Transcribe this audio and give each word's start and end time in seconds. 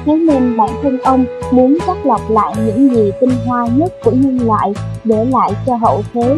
Thế 0.05 0.13
nên 0.13 0.57
bản 0.57 0.69
thân 0.83 0.99
ông 1.03 1.25
muốn 1.51 1.77
chắc 1.87 2.05
lọc 2.05 2.29
lại 2.29 2.53
những 2.65 2.95
gì 2.95 3.11
tinh 3.21 3.31
hoa 3.45 3.67
nhất 3.75 3.93
của 4.03 4.11
nhân 4.11 4.39
loại 4.45 4.73
để 5.03 5.25
lại 5.25 5.51
cho 5.65 5.75
hậu 5.75 6.03
thế. 6.13 6.37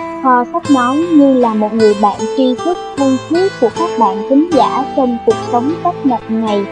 Kho 0.23 0.43
sách 0.53 0.71
nói 0.71 0.97
như 0.97 1.33
là 1.33 1.53
một 1.53 1.73
người 1.73 1.95
bạn 2.01 2.19
tri 2.37 2.55
thức 2.65 2.77
thân 2.97 3.17
thiết 3.29 3.51
của 3.61 3.69
các 3.77 3.89
bạn 3.99 4.23
thính 4.29 4.49
giả 4.53 4.85
trong 4.97 5.17
cuộc 5.25 5.35
sống 5.51 5.73
tấp 5.83 5.93
nập 6.03 6.31
này. 6.31 6.65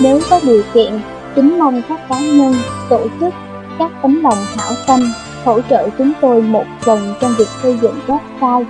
Nếu 0.00 0.20
có 0.30 0.40
điều 0.42 0.62
kiện, 0.74 1.00
kính 1.34 1.58
mong 1.58 1.82
các 1.88 2.00
cá 2.08 2.20
nhân, 2.20 2.54
tổ 2.88 3.00
chức, 3.20 3.34
các 3.78 3.90
tấm 4.02 4.20
lòng 4.22 4.38
hảo 4.56 4.72
tâm 4.86 5.00
hỗ 5.44 5.60
trợ 5.70 5.88
chúng 5.98 6.12
tôi 6.20 6.42
một 6.42 6.64
phần 6.80 7.14
trong 7.20 7.34
việc 7.38 7.48
xây 7.62 7.78
dựng 7.82 7.94
website. 8.06 8.64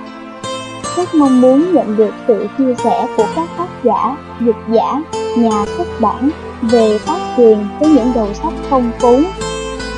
Rất 0.96 1.14
mong 1.14 1.40
muốn 1.40 1.74
nhận 1.74 1.96
được 1.96 2.14
sự 2.28 2.46
chia 2.58 2.74
sẻ 2.84 3.06
của 3.16 3.26
các 3.36 3.48
tác 3.58 3.68
giả, 3.82 4.16
dịch 4.40 4.74
giả, 4.74 5.02
nhà 5.36 5.64
xuất 5.76 6.00
bản 6.00 6.30
về 6.62 6.98
tác 7.06 7.18
quyền 7.36 7.66
với 7.80 7.90
những 7.90 8.12
đầu 8.14 8.28
sách 8.34 8.54
phong 8.70 8.90
phú. 8.98 9.20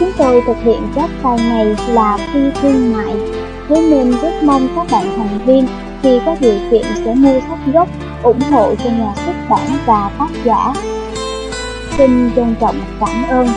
Chúng 0.00 0.10
tôi 0.18 0.42
thực 0.46 0.56
hiện 0.62 0.80
website 0.94 1.48
này 1.48 1.76
là 1.88 2.18
phi 2.32 2.40
thương 2.62 2.92
mại 2.92 3.14
Thế 3.68 3.80
nên 3.90 4.10
rất 4.22 4.42
mong 4.42 4.68
các 4.76 4.86
bạn 4.92 5.04
thành 5.16 5.38
viên 5.46 5.66
khi 6.02 6.18
có 6.26 6.36
điều 6.40 6.58
kiện 6.70 6.84
sẽ 7.04 7.14
mua 7.14 7.40
sách 7.48 7.58
gốc 7.72 7.88
ủng 8.22 8.40
hộ 8.50 8.74
cho 8.74 8.90
nhà 8.90 9.12
xuất 9.16 9.34
bản 9.48 9.68
và 9.86 10.10
tác 10.18 10.28
giả. 10.44 10.74
Xin 11.98 12.30
trân 12.36 12.54
trọng 12.60 12.76
cảm 13.00 13.24
ơn. 13.30 13.48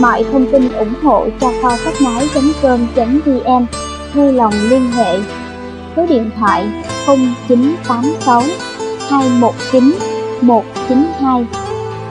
Mọi 0.00 0.24
thông 0.32 0.46
tin 0.52 0.72
ủng 0.72 0.94
hộ 1.02 1.26
cho 1.40 1.52
kho 1.62 1.76
sách 1.76 1.94
nói.com.vn 2.02 3.66
vui 4.14 4.32
lòng 4.32 4.54
liên 4.70 4.90
hệ 4.90 5.18
số 5.96 6.06
điện 6.06 6.30
thoại 6.38 6.66
0986 7.06 8.42
219 9.10 9.94
192 10.40 11.46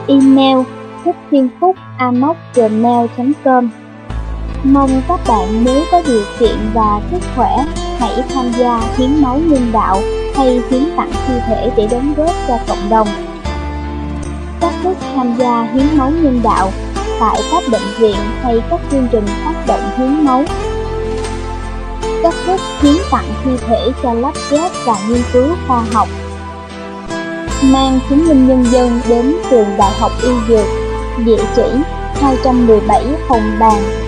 email 0.06 0.58
thích 1.04 1.16
thiên 1.30 1.48
phúc 1.60 1.76
gmail.com 2.54 3.68
Mong 4.64 5.02
các 5.08 5.20
bạn 5.28 5.64
nếu 5.64 5.84
có 5.92 6.02
điều 6.06 6.22
kiện 6.38 6.56
và 6.74 7.00
sức 7.10 7.18
khỏe, 7.36 7.56
hãy 7.98 8.22
tham 8.34 8.52
gia 8.58 8.80
hiến 8.96 9.22
máu 9.22 9.38
nhân 9.38 9.70
đạo 9.72 10.00
hay 10.34 10.62
hiến 10.70 10.84
tặng 10.96 11.10
thi 11.26 11.34
thể 11.46 11.70
để 11.76 11.88
đóng 11.90 12.14
góp 12.16 12.30
cho 12.48 12.58
cộng 12.68 12.90
đồng. 12.90 13.08
các 14.60 14.72
thức 14.82 14.96
tham 15.14 15.34
gia 15.38 15.62
hiến 15.62 15.98
máu 15.98 16.10
nhân 16.10 16.40
đạo 16.44 16.70
tại 17.20 17.40
các 17.50 17.62
bệnh 17.72 17.82
viện 17.98 18.16
hay 18.42 18.62
các 18.70 18.80
chương 18.90 19.08
trình 19.12 19.26
phát 19.26 19.64
động 19.66 19.90
hiến 19.98 20.24
máu. 20.24 20.44
các 22.22 22.34
thức 22.46 22.60
hiến 22.80 22.96
tặng 23.10 23.34
thi 23.44 23.50
thể 23.66 23.92
cho 24.02 24.12
lắp 24.12 24.34
ghép 24.50 24.72
và 24.86 24.98
nghiên 25.08 25.22
cứu 25.32 25.48
khoa 25.68 25.84
học. 25.92 26.08
Mang 27.62 27.98
chứng 28.08 28.28
minh 28.28 28.48
nhân 28.48 28.64
dân 28.70 29.00
đến 29.08 29.36
trường 29.50 29.68
Đại 29.78 29.92
học 29.98 30.12
Y 30.22 30.30
Dược, 30.48 30.66
địa 31.24 31.44
chỉ 31.56 31.62
217 32.20 33.04
Hồng 33.28 33.56
Bàng, 33.60 34.07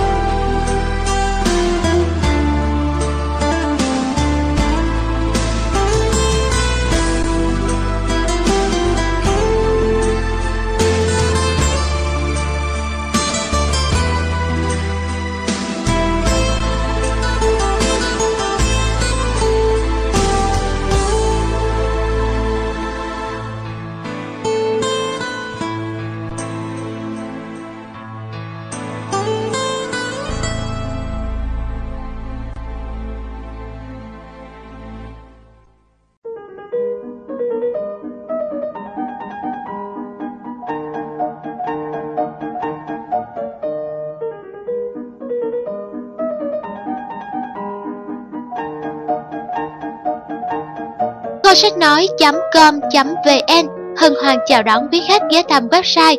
sách 51.61 51.77
nói.com.vn 51.77 53.67
hân 53.97 54.13
hoan 54.23 54.37
chào 54.45 54.63
đón 54.63 54.87
quý 54.91 55.01
khách 55.07 55.21
ghé 55.31 55.43
thăm 55.49 55.67
website. 55.67 56.15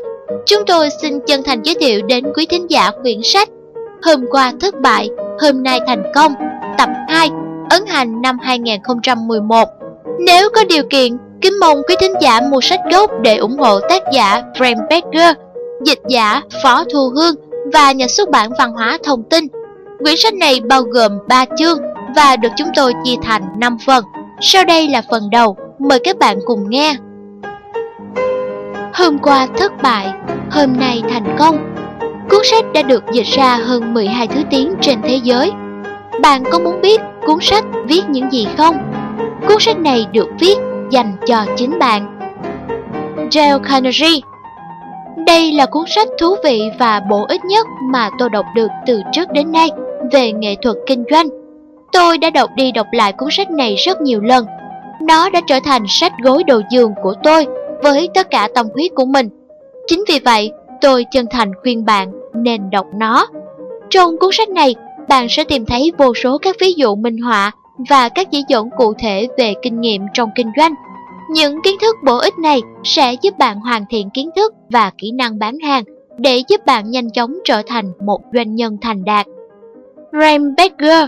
Chúng 0.46 0.62
tôi 0.66 0.88
xin 1.02 1.20
chân 1.26 1.42
thành 1.42 1.62
giới 1.62 1.74
thiệu 1.80 2.02
đến 2.02 2.24
quý 2.34 2.46
thính 2.46 2.70
giả 2.70 2.90
quyển 3.02 3.20
sách 3.22 3.48
Hôm 4.02 4.24
qua 4.30 4.52
thất 4.60 4.74
bại, 4.80 5.08
hôm 5.40 5.62
nay 5.62 5.80
thành 5.86 6.02
công, 6.14 6.34
tập 6.78 6.88
2, 7.08 7.30
ấn 7.70 7.86
hành 7.86 8.22
năm 8.22 8.38
2011. 8.42 9.68
Nếu 10.18 10.48
có 10.54 10.64
điều 10.64 10.82
kiện, 10.90 11.16
kính 11.40 11.58
mong 11.60 11.82
quý 11.88 11.94
thính 12.00 12.14
giả 12.20 12.40
mua 12.40 12.60
sách 12.60 12.80
gốc 12.92 13.10
để 13.22 13.36
ủng 13.36 13.58
hộ 13.58 13.80
tác 13.80 14.02
giả 14.12 14.42
Frank 14.54 14.88
Becker, 14.88 15.36
dịch 15.84 16.00
giả 16.08 16.42
Phó 16.62 16.84
Thu 16.92 17.12
Hương 17.16 17.34
và 17.72 17.92
nhà 17.92 18.08
xuất 18.08 18.30
bản 18.30 18.50
văn 18.58 18.72
hóa 18.72 18.98
thông 19.04 19.22
tin. 19.22 19.46
Quyển 19.98 20.14
sách 20.18 20.34
này 20.34 20.60
bao 20.60 20.82
gồm 20.82 21.18
3 21.28 21.44
chương 21.58 21.78
và 22.16 22.36
được 22.36 22.50
chúng 22.56 22.68
tôi 22.76 22.92
chia 23.04 23.16
thành 23.22 23.42
5 23.58 23.78
phần. 23.86 24.04
Sau 24.44 24.64
đây 24.64 24.88
là 24.88 25.02
phần 25.10 25.30
đầu, 25.30 25.56
mời 25.78 25.98
các 26.04 26.18
bạn 26.18 26.38
cùng 26.44 26.70
nghe. 26.70 26.94
Hôm 28.94 29.18
qua 29.18 29.46
thất 29.56 29.72
bại, 29.82 30.12
hôm 30.50 30.72
nay 30.78 31.02
thành 31.10 31.36
công. 31.38 31.74
Cuốn 32.30 32.40
sách 32.44 32.64
đã 32.74 32.82
được 32.82 33.04
dịch 33.12 33.26
ra 33.26 33.56
hơn 33.56 33.94
12 33.94 34.26
thứ 34.26 34.40
tiếng 34.50 34.74
trên 34.80 35.02
thế 35.02 35.20
giới. 35.22 35.50
Bạn 36.22 36.42
có 36.50 36.58
muốn 36.58 36.80
biết 36.80 37.00
cuốn 37.26 37.38
sách 37.40 37.64
viết 37.84 38.02
những 38.08 38.32
gì 38.32 38.48
không? 38.58 38.76
Cuốn 39.48 39.56
sách 39.60 39.78
này 39.78 40.06
được 40.12 40.28
viết 40.40 40.56
dành 40.90 41.16
cho 41.26 41.44
chính 41.56 41.78
bạn. 41.78 42.18
Dale 43.30 43.58
Carnegie 43.68 44.20
Đây 45.26 45.52
là 45.52 45.66
cuốn 45.66 45.84
sách 45.94 46.08
thú 46.18 46.36
vị 46.44 46.62
và 46.78 47.00
bổ 47.10 47.24
ích 47.28 47.44
nhất 47.44 47.66
mà 47.92 48.10
tôi 48.18 48.30
đọc 48.30 48.46
được 48.54 48.68
từ 48.86 49.02
trước 49.12 49.30
đến 49.32 49.52
nay 49.52 49.68
về 50.12 50.32
nghệ 50.32 50.56
thuật 50.62 50.76
kinh 50.86 51.04
doanh. 51.10 51.41
Tôi 51.92 52.18
đã 52.18 52.30
đọc 52.30 52.50
đi 52.56 52.72
đọc 52.72 52.86
lại 52.92 53.12
cuốn 53.12 53.28
sách 53.32 53.50
này 53.50 53.74
rất 53.74 54.00
nhiều 54.00 54.20
lần. 54.20 54.46
Nó 55.00 55.30
đã 55.30 55.40
trở 55.46 55.58
thành 55.64 55.82
sách 55.88 56.12
gối 56.22 56.44
đầu 56.44 56.60
giường 56.70 56.92
của 57.02 57.14
tôi 57.22 57.46
với 57.82 58.08
tất 58.14 58.30
cả 58.30 58.48
tâm 58.54 58.66
huyết 58.74 58.92
của 58.94 59.04
mình. 59.04 59.28
Chính 59.86 60.04
vì 60.08 60.18
vậy, 60.24 60.52
tôi 60.80 61.06
chân 61.10 61.26
thành 61.30 61.52
khuyên 61.62 61.84
bạn 61.84 62.12
nên 62.34 62.70
đọc 62.70 62.86
nó. 62.94 63.26
Trong 63.90 64.18
cuốn 64.18 64.30
sách 64.32 64.48
này, 64.48 64.74
bạn 65.08 65.26
sẽ 65.30 65.44
tìm 65.44 65.66
thấy 65.66 65.92
vô 65.98 66.14
số 66.14 66.38
các 66.38 66.56
ví 66.60 66.72
dụ 66.72 66.94
minh 66.94 67.18
họa 67.18 67.50
và 67.90 68.08
các 68.08 68.30
chỉ 68.30 68.44
dẫn 68.48 68.70
cụ 68.76 68.94
thể 68.98 69.28
về 69.38 69.54
kinh 69.62 69.80
nghiệm 69.80 70.02
trong 70.14 70.30
kinh 70.34 70.50
doanh. 70.56 70.74
Những 71.30 71.62
kiến 71.62 71.76
thức 71.80 71.96
bổ 72.04 72.18
ích 72.18 72.38
này 72.38 72.60
sẽ 72.84 73.14
giúp 73.22 73.38
bạn 73.38 73.60
hoàn 73.60 73.84
thiện 73.90 74.10
kiến 74.10 74.30
thức 74.36 74.54
và 74.70 74.90
kỹ 74.98 75.10
năng 75.12 75.38
bán 75.38 75.58
hàng 75.58 75.84
để 76.18 76.42
giúp 76.48 76.66
bạn 76.66 76.90
nhanh 76.90 77.10
chóng 77.10 77.38
trở 77.44 77.62
thành 77.66 77.92
một 78.06 78.20
doanh 78.34 78.54
nhân 78.54 78.78
thành 78.80 79.04
đạt. 79.04 79.26
Ram 80.12 80.54
Becker 80.56 81.04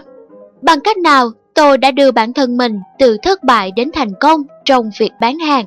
Bằng 0.64 0.80
cách 0.84 0.98
nào 0.98 1.30
tôi 1.54 1.78
đã 1.78 1.90
đưa 1.90 2.10
bản 2.10 2.32
thân 2.32 2.56
mình 2.56 2.72
từ 2.98 3.16
thất 3.22 3.44
bại 3.44 3.70
đến 3.76 3.90
thành 3.92 4.12
công 4.20 4.40
trong 4.64 4.90
việc 4.98 5.10
bán 5.20 5.38
hàng? 5.38 5.64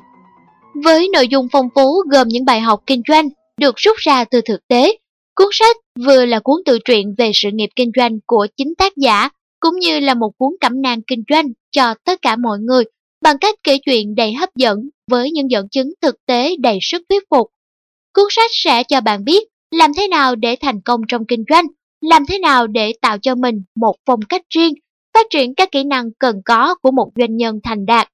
Với 0.84 1.08
nội 1.12 1.28
dung 1.28 1.48
phong 1.52 1.68
phú 1.74 2.02
gồm 2.10 2.28
những 2.28 2.44
bài 2.44 2.60
học 2.60 2.82
kinh 2.86 3.02
doanh 3.08 3.28
được 3.60 3.74
rút 3.76 3.96
ra 3.96 4.24
từ 4.24 4.40
thực 4.40 4.68
tế, 4.68 4.98
cuốn 5.34 5.48
sách 5.52 5.76
vừa 6.06 6.26
là 6.26 6.40
cuốn 6.40 6.62
tự 6.66 6.78
truyện 6.84 7.14
về 7.18 7.30
sự 7.34 7.48
nghiệp 7.52 7.68
kinh 7.76 7.90
doanh 7.96 8.18
của 8.26 8.46
chính 8.56 8.74
tác 8.78 8.92
giả, 8.96 9.28
cũng 9.60 9.78
như 9.78 10.00
là 10.00 10.14
một 10.14 10.30
cuốn 10.38 10.50
cẩm 10.60 10.82
nang 10.82 11.02
kinh 11.02 11.22
doanh 11.30 11.46
cho 11.70 11.94
tất 12.04 12.22
cả 12.22 12.36
mọi 12.36 12.58
người 12.58 12.84
bằng 13.22 13.38
cách 13.38 13.54
kể 13.62 13.78
chuyện 13.86 14.14
đầy 14.14 14.32
hấp 14.32 14.48
dẫn 14.56 14.78
với 15.10 15.30
những 15.30 15.50
dẫn 15.50 15.68
chứng 15.68 15.92
thực 16.02 16.14
tế 16.26 16.56
đầy 16.60 16.78
sức 16.82 17.02
thuyết 17.08 17.22
phục. 17.30 17.46
Cuốn 18.14 18.26
sách 18.30 18.50
sẽ 18.54 18.82
cho 18.84 19.00
bạn 19.00 19.24
biết 19.24 19.48
làm 19.70 19.90
thế 19.96 20.08
nào 20.08 20.36
để 20.36 20.56
thành 20.60 20.80
công 20.80 21.00
trong 21.08 21.26
kinh 21.28 21.44
doanh, 21.50 21.66
làm 22.00 22.26
thế 22.26 22.38
nào 22.38 22.66
để 22.66 22.92
tạo 23.02 23.18
cho 23.18 23.34
mình 23.34 23.62
một 23.76 23.94
phong 24.06 24.20
cách 24.28 24.42
riêng, 24.54 24.74
phát 25.14 25.26
triển 25.30 25.54
các 25.54 25.72
kỹ 25.72 25.84
năng 25.84 26.10
cần 26.18 26.36
có 26.44 26.74
của 26.82 26.90
một 26.90 27.10
doanh 27.16 27.36
nhân 27.36 27.60
thành 27.64 27.86
đạt. 27.86 28.08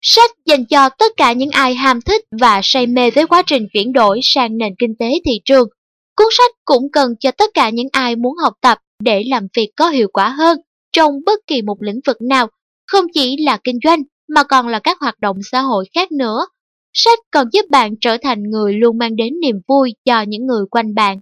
Sách 0.00 0.30
dành 0.46 0.64
cho 0.64 0.88
tất 0.88 1.12
cả 1.16 1.32
những 1.32 1.50
ai 1.50 1.74
ham 1.74 2.00
thích 2.00 2.24
và 2.40 2.60
say 2.62 2.86
mê 2.86 3.10
với 3.10 3.26
quá 3.26 3.42
trình 3.46 3.66
chuyển 3.72 3.92
đổi 3.92 4.20
sang 4.22 4.58
nền 4.58 4.74
kinh 4.78 4.94
tế 4.98 5.10
thị 5.24 5.40
trường. 5.44 5.68
Cuốn 6.16 6.26
sách 6.38 6.50
cũng 6.64 6.90
cần 6.92 7.14
cho 7.20 7.30
tất 7.30 7.50
cả 7.54 7.70
những 7.70 7.88
ai 7.92 8.16
muốn 8.16 8.36
học 8.36 8.52
tập 8.60 8.78
để 9.02 9.24
làm 9.26 9.46
việc 9.56 9.70
có 9.76 9.88
hiệu 9.88 10.08
quả 10.12 10.28
hơn 10.28 10.58
trong 10.92 11.14
bất 11.26 11.40
kỳ 11.46 11.62
một 11.62 11.76
lĩnh 11.80 12.00
vực 12.06 12.16
nào, 12.22 12.48
không 12.86 13.04
chỉ 13.14 13.36
là 13.44 13.58
kinh 13.64 13.78
doanh 13.84 14.02
mà 14.28 14.42
còn 14.42 14.68
là 14.68 14.78
các 14.78 15.00
hoạt 15.00 15.20
động 15.20 15.36
xã 15.52 15.60
hội 15.60 15.84
khác 15.94 16.12
nữa. 16.12 16.46
Sách 16.92 17.18
còn 17.30 17.46
giúp 17.52 17.70
bạn 17.70 17.94
trở 18.00 18.16
thành 18.22 18.42
người 18.42 18.72
luôn 18.72 18.98
mang 18.98 19.16
đến 19.16 19.40
niềm 19.42 19.56
vui 19.68 19.94
cho 20.04 20.22
những 20.22 20.46
người 20.46 20.64
quanh 20.70 20.94
bạn. 20.94 21.20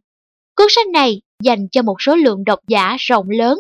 Cuốn 0.57 0.67
sách 0.71 0.89
này 0.89 1.21
dành 1.43 1.69
cho 1.73 1.83
một 1.83 1.97
số 1.99 2.17
lượng 2.17 2.45
độc 2.45 2.59
giả 2.69 2.97
rộng 2.99 3.31
lớn 3.31 3.59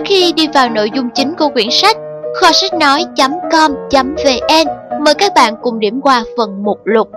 Trước 0.00 0.06
khi 0.08 0.32
đi 0.32 0.48
vào 0.54 0.68
nội 0.68 0.90
dung 0.94 1.08
chính 1.14 1.34
của 1.38 1.48
quyển 1.48 1.68
sách, 1.70 1.96
kho 2.34 2.52
sách 2.52 2.74
nói.com.vn 2.74 4.66
mời 5.04 5.14
các 5.14 5.32
bạn 5.34 5.54
cùng 5.62 5.78
điểm 5.78 6.00
qua 6.00 6.24
phần 6.36 6.62
mục 6.62 6.78
lục. 6.84 7.08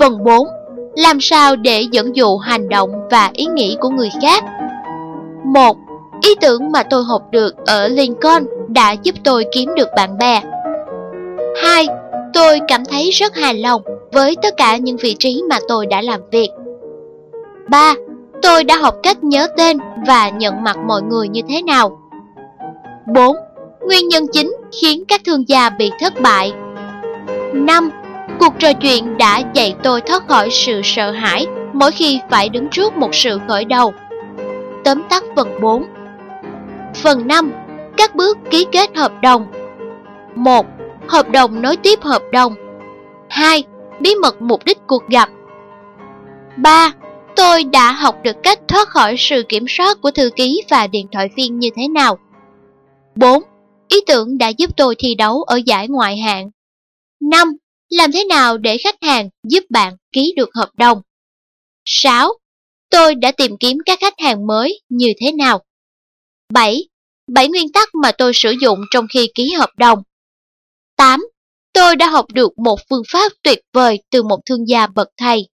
Phần 0.00 0.24
4. 0.24 0.48
Làm 0.96 1.20
sao 1.20 1.56
để 1.56 1.86
dẫn 1.92 2.16
dụ 2.16 2.36
hành 2.36 2.68
động 2.68 2.90
và 3.10 3.30
ý 3.32 3.46
nghĩ 3.46 3.76
của 3.80 3.88
người 3.88 4.10
khác? 4.22 4.44
1. 5.44 5.76
Ý 6.22 6.34
tưởng 6.40 6.72
mà 6.72 6.82
tôi 6.82 7.04
học 7.04 7.22
được 7.30 7.54
ở 7.66 7.88
Lincoln 7.88 8.46
đã 8.68 8.92
giúp 8.92 9.14
tôi 9.24 9.44
kiếm 9.52 9.74
được 9.76 9.88
bạn 9.96 10.18
bè. 10.18 10.42
2. 11.62 11.86
Tôi 12.32 12.60
cảm 12.68 12.84
thấy 12.84 13.10
rất 13.10 13.34
hài 13.34 13.54
lòng 13.54 13.82
với 14.12 14.36
tất 14.42 14.56
cả 14.56 14.76
những 14.76 14.96
vị 14.96 15.16
trí 15.18 15.42
mà 15.48 15.58
tôi 15.68 15.86
đã 15.86 16.02
làm 16.02 16.20
việc. 16.30 16.48
3. 17.68 17.94
Tôi 18.42 18.64
đã 18.64 18.76
học 18.76 18.94
cách 19.02 19.24
nhớ 19.24 19.46
tên 19.56 19.78
và 20.06 20.28
nhận 20.28 20.62
mặt 20.62 20.76
mọi 20.86 21.02
người 21.02 21.28
như 21.28 21.40
thế 21.48 21.62
nào. 21.62 21.98
4. 23.14 23.36
Nguyên 23.80 24.08
nhân 24.08 24.26
chính 24.32 24.56
khiến 24.80 25.04
các 25.08 25.20
thương 25.26 25.48
gia 25.48 25.70
bị 25.70 25.90
thất 26.00 26.20
bại. 26.20 26.52
5. 27.54 27.90
Cuộc 28.38 28.54
trò 28.58 28.72
chuyện 28.72 29.18
đã 29.18 29.42
dạy 29.54 29.74
tôi 29.82 30.00
thoát 30.00 30.28
khỏi 30.28 30.48
sự 30.50 30.80
sợ 30.84 31.10
hãi 31.10 31.46
mỗi 31.72 31.92
khi 31.92 32.20
phải 32.30 32.48
đứng 32.48 32.68
trước 32.68 32.96
một 32.96 33.14
sự 33.14 33.40
khởi 33.48 33.64
đầu. 33.64 33.92
Tóm 34.84 35.02
tắt 35.10 35.24
phần 35.36 35.60
4 35.60 35.84
Phần 36.94 37.26
5. 37.26 37.52
Các 37.96 38.14
bước 38.14 38.38
ký 38.50 38.66
kết 38.72 38.96
hợp 38.96 39.12
đồng 39.22 39.46
1. 40.34 40.66
Hợp 41.08 41.30
đồng 41.30 41.62
nối 41.62 41.76
tiếp 41.76 42.02
hợp 42.02 42.22
đồng 42.32 42.54
2. 43.28 43.64
Bí 44.00 44.14
mật 44.14 44.42
mục 44.42 44.64
đích 44.64 44.78
cuộc 44.86 45.08
gặp 45.08 45.28
3. 46.56 46.92
Tôi 47.36 47.64
đã 47.64 47.92
học 47.92 48.16
được 48.24 48.36
cách 48.42 48.58
thoát 48.68 48.88
khỏi 48.88 49.14
sự 49.18 49.42
kiểm 49.48 49.64
soát 49.68 49.98
của 50.02 50.10
thư 50.10 50.30
ký 50.36 50.62
và 50.68 50.86
điện 50.86 51.06
thoại 51.12 51.28
viên 51.36 51.58
như 51.58 51.68
thế 51.76 51.88
nào. 51.88 52.18
4. 53.16 53.42
Ý 53.88 54.00
tưởng 54.06 54.38
đã 54.38 54.48
giúp 54.48 54.70
tôi 54.76 54.94
thi 54.98 55.14
đấu 55.14 55.42
ở 55.42 55.60
giải 55.66 55.88
ngoại 55.88 56.16
hạng. 56.16 56.50
5. 57.20 57.48
Làm 57.90 58.12
thế 58.12 58.24
nào 58.24 58.58
để 58.58 58.78
khách 58.78 59.02
hàng 59.02 59.28
giúp 59.48 59.64
bạn 59.70 59.96
ký 60.12 60.34
được 60.36 60.50
hợp 60.54 60.68
đồng? 60.76 61.00
6. 61.84 62.32
Tôi 62.90 63.14
đã 63.14 63.32
tìm 63.32 63.56
kiếm 63.60 63.78
các 63.86 63.98
khách 64.00 64.14
hàng 64.18 64.46
mới 64.46 64.80
như 64.88 65.12
thế 65.20 65.32
nào? 65.32 65.62
7. 66.52 66.88
7 67.32 67.48
nguyên 67.48 67.72
tắc 67.72 67.88
mà 68.02 68.12
tôi 68.18 68.32
sử 68.34 68.54
dụng 68.62 68.80
trong 68.90 69.06
khi 69.14 69.30
ký 69.34 69.52
hợp 69.52 69.70
đồng. 69.76 69.98
8. 70.96 71.20
Tôi 71.72 71.96
đã 71.96 72.08
học 72.08 72.26
được 72.34 72.58
một 72.58 72.80
phương 72.90 73.02
pháp 73.12 73.32
tuyệt 73.42 73.58
vời 73.72 73.98
từ 74.10 74.22
một 74.22 74.38
thương 74.46 74.68
gia 74.68 74.86
bậc 74.86 75.08
thầy. 75.16 75.48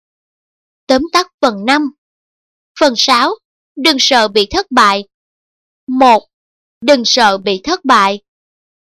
Tóm 0.89 1.03
tắt 1.13 1.27
phần 1.41 1.65
5 1.65 1.83
Phần 2.81 2.95
6. 2.97 3.31
Đừng 3.77 3.97
sợ 3.99 4.29
bị 4.29 4.47
thất 4.51 4.67
bại 4.71 5.05
1. 5.87 6.23
Đừng 6.81 7.03
sợ 7.05 7.39
bị 7.39 7.61
thất 7.65 7.85
bại 7.85 8.21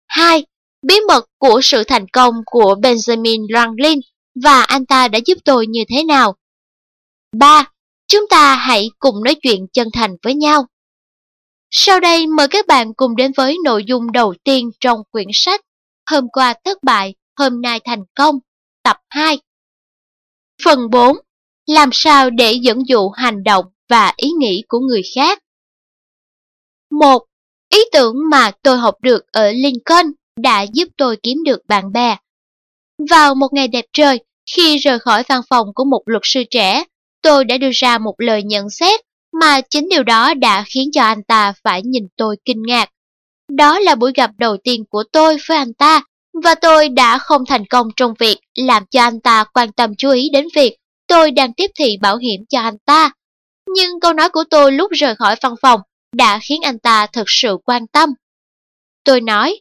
2. 0.08 0.46
Bí 0.82 0.96
mật 1.08 1.26
của 1.38 1.60
sự 1.64 1.84
thành 1.84 2.08
công 2.08 2.36
của 2.46 2.76
Benjamin 2.82 3.48
Franklin 3.48 4.00
và 4.44 4.62
anh 4.62 4.86
ta 4.86 5.08
đã 5.08 5.20
giúp 5.26 5.38
tôi 5.46 5.68
như 5.68 5.84
thế 5.90 6.04
nào 6.04 6.36
3. 7.32 7.72
Chúng 8.08 8.28
ta 8.30 8.56
hãy 8.56 8.90
cùng 9.00 9.24
nói 9.24 9.36
chuyện 9.42 9.68
chân 9.74 9.88
thành 9.94 10.16
với 10.24 10.36
nhau. 10.36 10.68
Sau 11.72 12.00
đây 12.00 12.28
mời 12.28 12.48
các 12.48 12.68
bạn 12.68 12.94
cùng 12.94 13.16
đến 13.16 13.32
với 13.38 13.58
nội 13.64 13.84
dung 13.88 14.12
đầu 14.12 14.34
tiên 14.44 14.72
trong 14.80 15.02
quyển 15.12 15.28
sách 15.34 15.62
Hôm 16.10 16.30
qua 16.30 16.54
thất 16.66 16.84
bại, 16.84 17.16
hôm 17.36 17.62
nay 17.62 17.80
thành 17.84 18.04
công, 18.16 18.40
tập 18.84 18.98
2. 19.10 19.40
Phần 20.66 20.90
4 20.90 21.18
làm 21.68 21.90
sao 21.94 22.30
để 22.30 22.54
dẫn 22.54 22.88
dụ 22.88 23.10
hành 23.10 23.44
động 23.44 23.66
và 23.90 24.14
ý 24.16 24.30
nghĩ 24.30 24.64
của 24.68 24.80
người 24.80 25.02
khác. 25.16 25.40
Một, 26.92 27.26
Ý 27.76 27.82
tưởng 27.92 28.16
mà 28.32 28.52
tôi 28.64 28.78
học 28.78 28.96
được 29.02 29.32
ở 29.32 29.52
Lincoln 29.52 30.12
đã 30.40 30.62
giúp 30.74 30.88
tôi 30.98 31.18
kiếm 31.24 31.44
được 31.46 31.60
bạn 31.68 31.92
bè. 31.92 32.18
Vào 33.10 33.36
một 33.36 33.54
ngày 33.54 33.68
đẹp 33.68 33.86
trời, 33.94 34.20
khi 34.56 34.78
rời 34.78 35.00
khỏi 35.00 35.24
văn 35.28 35.42
phòng 35.50 35.68
của 35.76 35.86
một 35.86 36.02
luật 36.06 36.22
sư 36.26 36.44
trẻ, 36.50 36.84
tôi 37.22 37.46
đã 37.46 37.58
đưa 37.58 37.70
ra 37.74 37.98
một 37.98 38.16
lời 38.18 38.44
nhận 38.44 38.70
xét 38.70 39.00
mà 39.42 39.62
chính 39.62 39.90
điều 39.90 40.04
đó 40.04 40.34
đã 40.34 40.64
khiến 40.68 40.90
cho 40.94 41.04
anh 41.04 41.24
ta 41.24 41.54
phải 41.64 41.82
nhìn 41.84 42.08
tôi 42.18 42.38
kinh 42.46 42.64
ngạc. 42.64 42.90
Đó 43.52 43.80
là 43.80 43.96
buổi 43.96 44.12
gặp 44.16 44.32
đầu 44.38 44.58
tiên 44.64 44.84
của 44.90 45.04
tôi 45.12 45.38
với 45.48 45.58
anh 45.58 45.74
ta, 45.74 46.02
và 46.44 46.56
tôi 46.56 46.90
đã 46.90 47.18
không 47.18 47.46
thành 47.46 47.66
công 47.66 47.88
trong 47.96 48.14
việc 48.20 48.38
làm 48.56 48.84
cho 48.92 49.02
anh 49.02 49.20
ta 49.20 49.44
quan 49.54 49.72
tâm 49.72 49.96
chú 49.98 50.10
ý 50.10 50.30
đến 50.34 50.48
việc 50.56 50.78
tôi 51.08 51.32
đang 51.32 51.54
tiếp 51.54 51.72
thị 51.76 51.98
bảo 52.02 52.18
hiểm 52.18 52.46
cho 52.50 52.60
anh 52.60 52.78
ta. 52.86 53.12
Nhưng 53.76 54.00
câu 54.00 54.14
nói 54.14 54.30
của 54.30 54.44
tôi 54.50 54.72
lúc 54.72 54.92
rời 54.92 55.16
khỏi 55.16 55.36
văn 55.42 55.56
phòng 55.62 55.82
đã 56.12 56.40
khiến 56.44 56.62
anh 56.62 56.80
ta 56.80 57.08
thật 57.14 57.24
sự 57.28 57.58
quan 57.66 57.88
tâm. 57.88 58.10
Tôi 59.04 59.22
nói, 59.22 59.60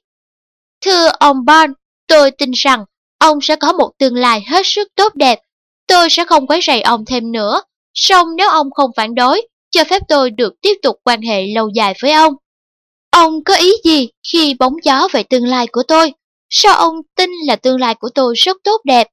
Thưa 0.85 1.09
ông 1.19 1.45
Bond, 1.45 1.73
tôi 2.07 2.31
tin 2.31 2.51
rằng 2.51 2.85
ông 3.19 3.39
sẽ 3.43 3.57
có 3.57 3.73
một 3.73 3.91
tương 3.99 4.17
lai 4.17 4.45
hết 4.47 4.63
sức 4.65 4.89
tốt 4.95 5.15
đẹp. 5.15 5.39
Tôi 5.87 6.11
sẽ 6.11 6.25
không 6.25 6.47
quấy 6.47 6.61
rầy 6.67 6.83
ông 6.83 7.05
thêm 7.05 7.33
nữa. 7.33 7.63
Song 7.95 8.37
nếu 8.37 8.49
ông 8.49 8.71
không 8.71 8.91
phản 8.97 9.15
đối, 9.15 9.43
cho 9.71 9.85
phép 9.85 10.03
tôi 10.09 10.31
được 10.31 10.61
tiếp 10.61 10.75
tục 10.83 10.97
quan 11.05 11.23
hệ 11.23 11.47
lâu 11.47 11.69
dài 11.75 11.95
với 12.03 12.13
ông. 12.13 12.35
Ông 13.11 13.45
có 13.45 13.55
ý 13.55 13.73
gì 13.85 14.09
khi 14.33 14.55
bóng 14.59 14.75
gió 14.83 15.09
về 15.13 15.23
tương 15.23 15.47
lai 15.47 15.67
của 15.67 15.83
tôi? 15.89 16.13
Sao 16.51 16.77
ông 16.77 16.95
tin 17.17 17.31
là 17.47 17.57
tương 17.57 17.81
lai 17.81 17.95
của 17.95 18.09
tôi 18.15 18.35
rất 18.37 18.57
tốt 18.65 18.81
đẹp? 18.85 19.09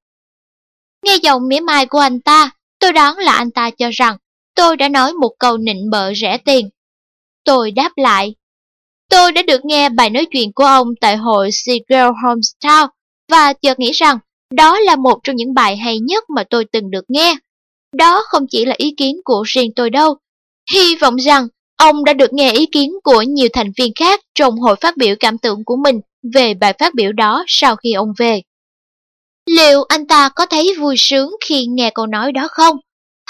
Nghe 1.05 1.15
giọng 1.23 1.47
mỉa 1.47 1.59
mai 1.59 1.85
của 1.85 1.99
anh 1.99 2.19
ta, 2.19 2.51
tôi 2.79 2.93
đoán 2.93 3.17
là 3.17 3.31
anh 3.31 3.51
ta 3.51 3.69
cho 3.69 3.89
rằng 3.93 4.17
tôi 4.55 4.77
đã 4.77 4.89
nói 4.89 5.13
một 5.13 5.31
câu 5.39 5.57
nịnh 5.57 5.89
bợ 5.91 6.13
rẻ 6.13 6.37
tiền. 6.37 6.69
Tôi 7.45 7.71
đáp 7.71 7.91
lại, 7.95 8.35
tôi 9.09 9.31
đã 9.31 9.41
được 9.41 9.65
nghe 9.65 9.89
bài 9.89 10.09
nói 10.09 10.25
chuyện 10.31 10.51
của 10.53 10.63
ông 10.65 10.87
tại 11.01 11.17
hội 11.17 11.49
Seagull 11.51 12.17
Homestown 12.23 12.87
và 13.31 13.53
chợt 13.53 13.79
nghĩ 13.79 13.91
rằng 13.91 14.17
đó 14.53 14.79
là 14.79 14.95
một 14.95 15.19
trong 15.23 15.35
những 15.35 15.53
bài 15.53 15.77
hay 15.77 15.99
nhất 15.99 16.23
mà 16.29 16.43
tôi 16.49 16.65
từng 16.71 16.91
được 16.91 17.05
nghe. 17.07 17.35
Đó 17.95 18.23
không 18.27 18.45
chỉ 18.49 18.65
là 18.65 18.75
ý 18.77 18.93
kiến 18.97 19.21
của 19.23 19.43
riêng 19.47 19.71
tôi 19.75 19.89
đâu. 19.89 20.17
Hy 20.71 20.95
vọng 20.95 21.15
rằng 21.15 21.47
ông 21.77 22.03
đã 22.03 22.13
được 22.13 22.33
nghe 22.33 22.51
ý 22.51 22.65
kiến 22.65 22.91
của 23.03 23.21
nhiều 23.21 23.49
thành 23.53 23.71
viên 23.77 23.91
khác 23.95 24.21
trong 24.35 24.59
hội 24.59 24.75
phát 24.81 24.97
biểu 24.97 25.15
cảm 25.19 25.37
tưởng 25.37 25.63
của 25.65 25.75
mình 25.75 25.99
về 26.33 26.53
bài 26.53 26.73
phát 26.79 26.93
biểu 26.93 27.11
đó 27.11 27.43
sau 27.47 27.75
khi 27.75 27.93
ông 27.93 28.13
về. 28.17 28.41
Liệu 29.45 29.83
anh 29.83 30.07
ta 30.07 30.29
có 30.29 30.45
thấy 30.45 30.75
vui 30.79 30.95
sướng 30.97 31.35
khi 31.45 31.65
nghe 31.65 31.91
câu 31.95 32.07
nói 32.07 32.31
đó 32.31 32.47
không? 32.51 32.77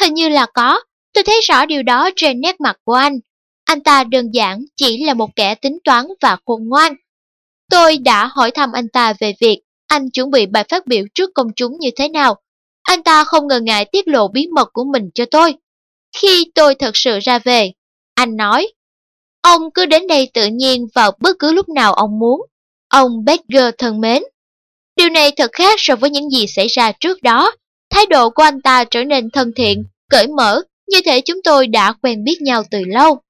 Hình 0.01 0.13
như 0.13 0.29
là 0.29 0.45
có, 0.53 0.81
tôi 1.13 1.23
thấy 1.23 1.41
rõ 1.47 1.65
điều 1.65 1.83
đó 1.83 2.09
trên 2.15 2.41
nét 2.41 2.61
mặt 2.61 2.77
của 2.83 2.93
anh. 2.93 3.19
Anh 3.63 3.83
ta 3.83 4.03
đơn 4.03 4.31
giản 4.33 4.65
chỉ 4.75 5.05
là 5.05 5.13
một 5.13 5.29
kẻ 5.35 5.55
tính 5.55 5.77
toán 5.83 6.05
và 6.21 6.37
khôn 6.45 6.67
ngoan. 6.67 6.93
Tôi 7.69 7.97
đã 7.97 8.25
hỏi 8.25 8.51
thăm 8.51 8.71
anh 8.71 8.87
ta 8.93 9.13
về 9.19 9.33
việc 9.39 9.61
anh 9.87 10.11
chuẩn 10.11 10.31
bị 10.31 10.45
bài 10.45 10.63
phát 10.69 10.87
biểu 10.87 11.05
trước 11.13 11.29
công 11.33 11.47
chúng 11.55 11.77
như 11.79 11.89
thế 11.95 12.09
nào. 12.09 12.35
Anh 12.81 13.03
ta 13.03 13.23
không 13.23 13.47
ngờ 13.47 13.59
ngại 13.59 13.85
tiết 13.91 14.07
lộ 14.07 14.27
bí 14.27 14.47
mật 14.47 14.69
của 14.73 14.83
mình 14.83 15.09
cho 15.13 15.25
tôi. 15.31 15.55
Khi 16.17 16.51
tôi 16.55 16.75
thật 16.75 16.91
sự 16.93 17.19
ra 17.19 17.39
về, 17.39 17.71
anh 18.13 18.37
nói, 18.37 18.67
ông 19.41 19.71
cứ 19.73 19.85
đến 19.85 20.07
đây 20.07 20.31
tự 20.33 20.47
nhiên 20.47 20.87
vào 20.95 21.11
bất 21.19 21.35
cứ 21.39 21.51
lúc 21.51 21.69
nào 21.69 21.93
ông 21.93 22.19
muốn. 22.19 22.41
Ông 22.87 23.25
Becker 23.25 23.73
thân 23.77 24.01
mến. 24.01 24.23
Điều 24.95 25.09
này 25.09 25.31
thật 25.37 25.51
khác 25.53 25.75
so 25.77 25.95
với 25.95 26.09
những 26.09 26.29
gì 26.29 26.47
xảy 26.47 26.67
ra 26.67 26.91
trước 26.91 27.23
đó. 27.23 27.51
Thái 27.89 28.05
độ 28.05 28.29
của 28.29 28.43
anh 28.43 28.61
ta 28.61 28.83
trở 28.83 29.03
nên 29.03 29.29
thân 29.29 29.51
thiện, 29.55 29.83
cởi 30.09 30.27
mở, 30.27 30.61
như 30.87 31.01
thể 31.05 31.21
chúng 31.21 31.43
tôi 31.43 31.67
đã 31.67 31.93
quen 32.01 32.23
biết 32.23 32.41
nhau 32.41 32.63
từ 32.71 32.79
lâu. 32.87 33.21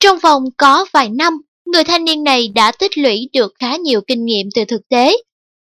Trong 0.00 0.18
vòng 0.18 0.44
có 0.56 0.86
vài 0.92 1.08
năm, 1.08 1.40
người 1.64 1.84
thanh 1.84 2.04
niên 2.04 2.24
này 2.24 2.48
đã 2.48 2.72
tích 2.72 2.98
lũy 2.98 3.28
được 3.32 3.52
khá 3.60 3.76
nhiều 3.76 4.00
kinh 4.06 4.24
nghiệm 4.24 4.48
từ 4.54 4.64
thực 4.64 4.88
tế. 4.88 5.16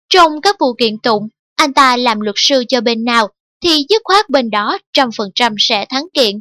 Trong 0.09 0.41
các 0.41 0.55
vụ 0.59 0.73
kiện 0.73 0.99
tụng, 1.03 1.27
anh 1.55 1.73
ta 1.73 1.97
làm 1.97 2.19
luật 2.19 2.35
sư 2.37 2.63
cho 2.67 2.81
bên 2.81 3.05
nào 3.05 3.29
thì 3.63 3.85
dứt 3.89 4.01
khoát 4.05 4.29
bên 4.29 4.49
đó 4.49 4.77
trăm 4.93 5.09
phần 5.17 5.29
trăm 5.35 5.55
sẽ 5.59 5.85
thắng 5.89 6.05
kiện. 6.13 6.39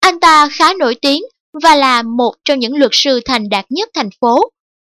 Anh 0.00 0.20
ta 0.20 0.48
khá 0.52 0.74
nổi 0.74 0.94
tiếng 1.02 1.22
và 1.62 1.74
là 1.74 2.02
một 2.02 2.34
trong 2.44 2.58
những 2.58 2.76
luật 2.76 2.90
sư 2.94 3.20
thành 3.24 3.48
đạt 3.48 3.66
nhất 3.68 3.88
thành 3.94 4.10
phố. 4.20 4.50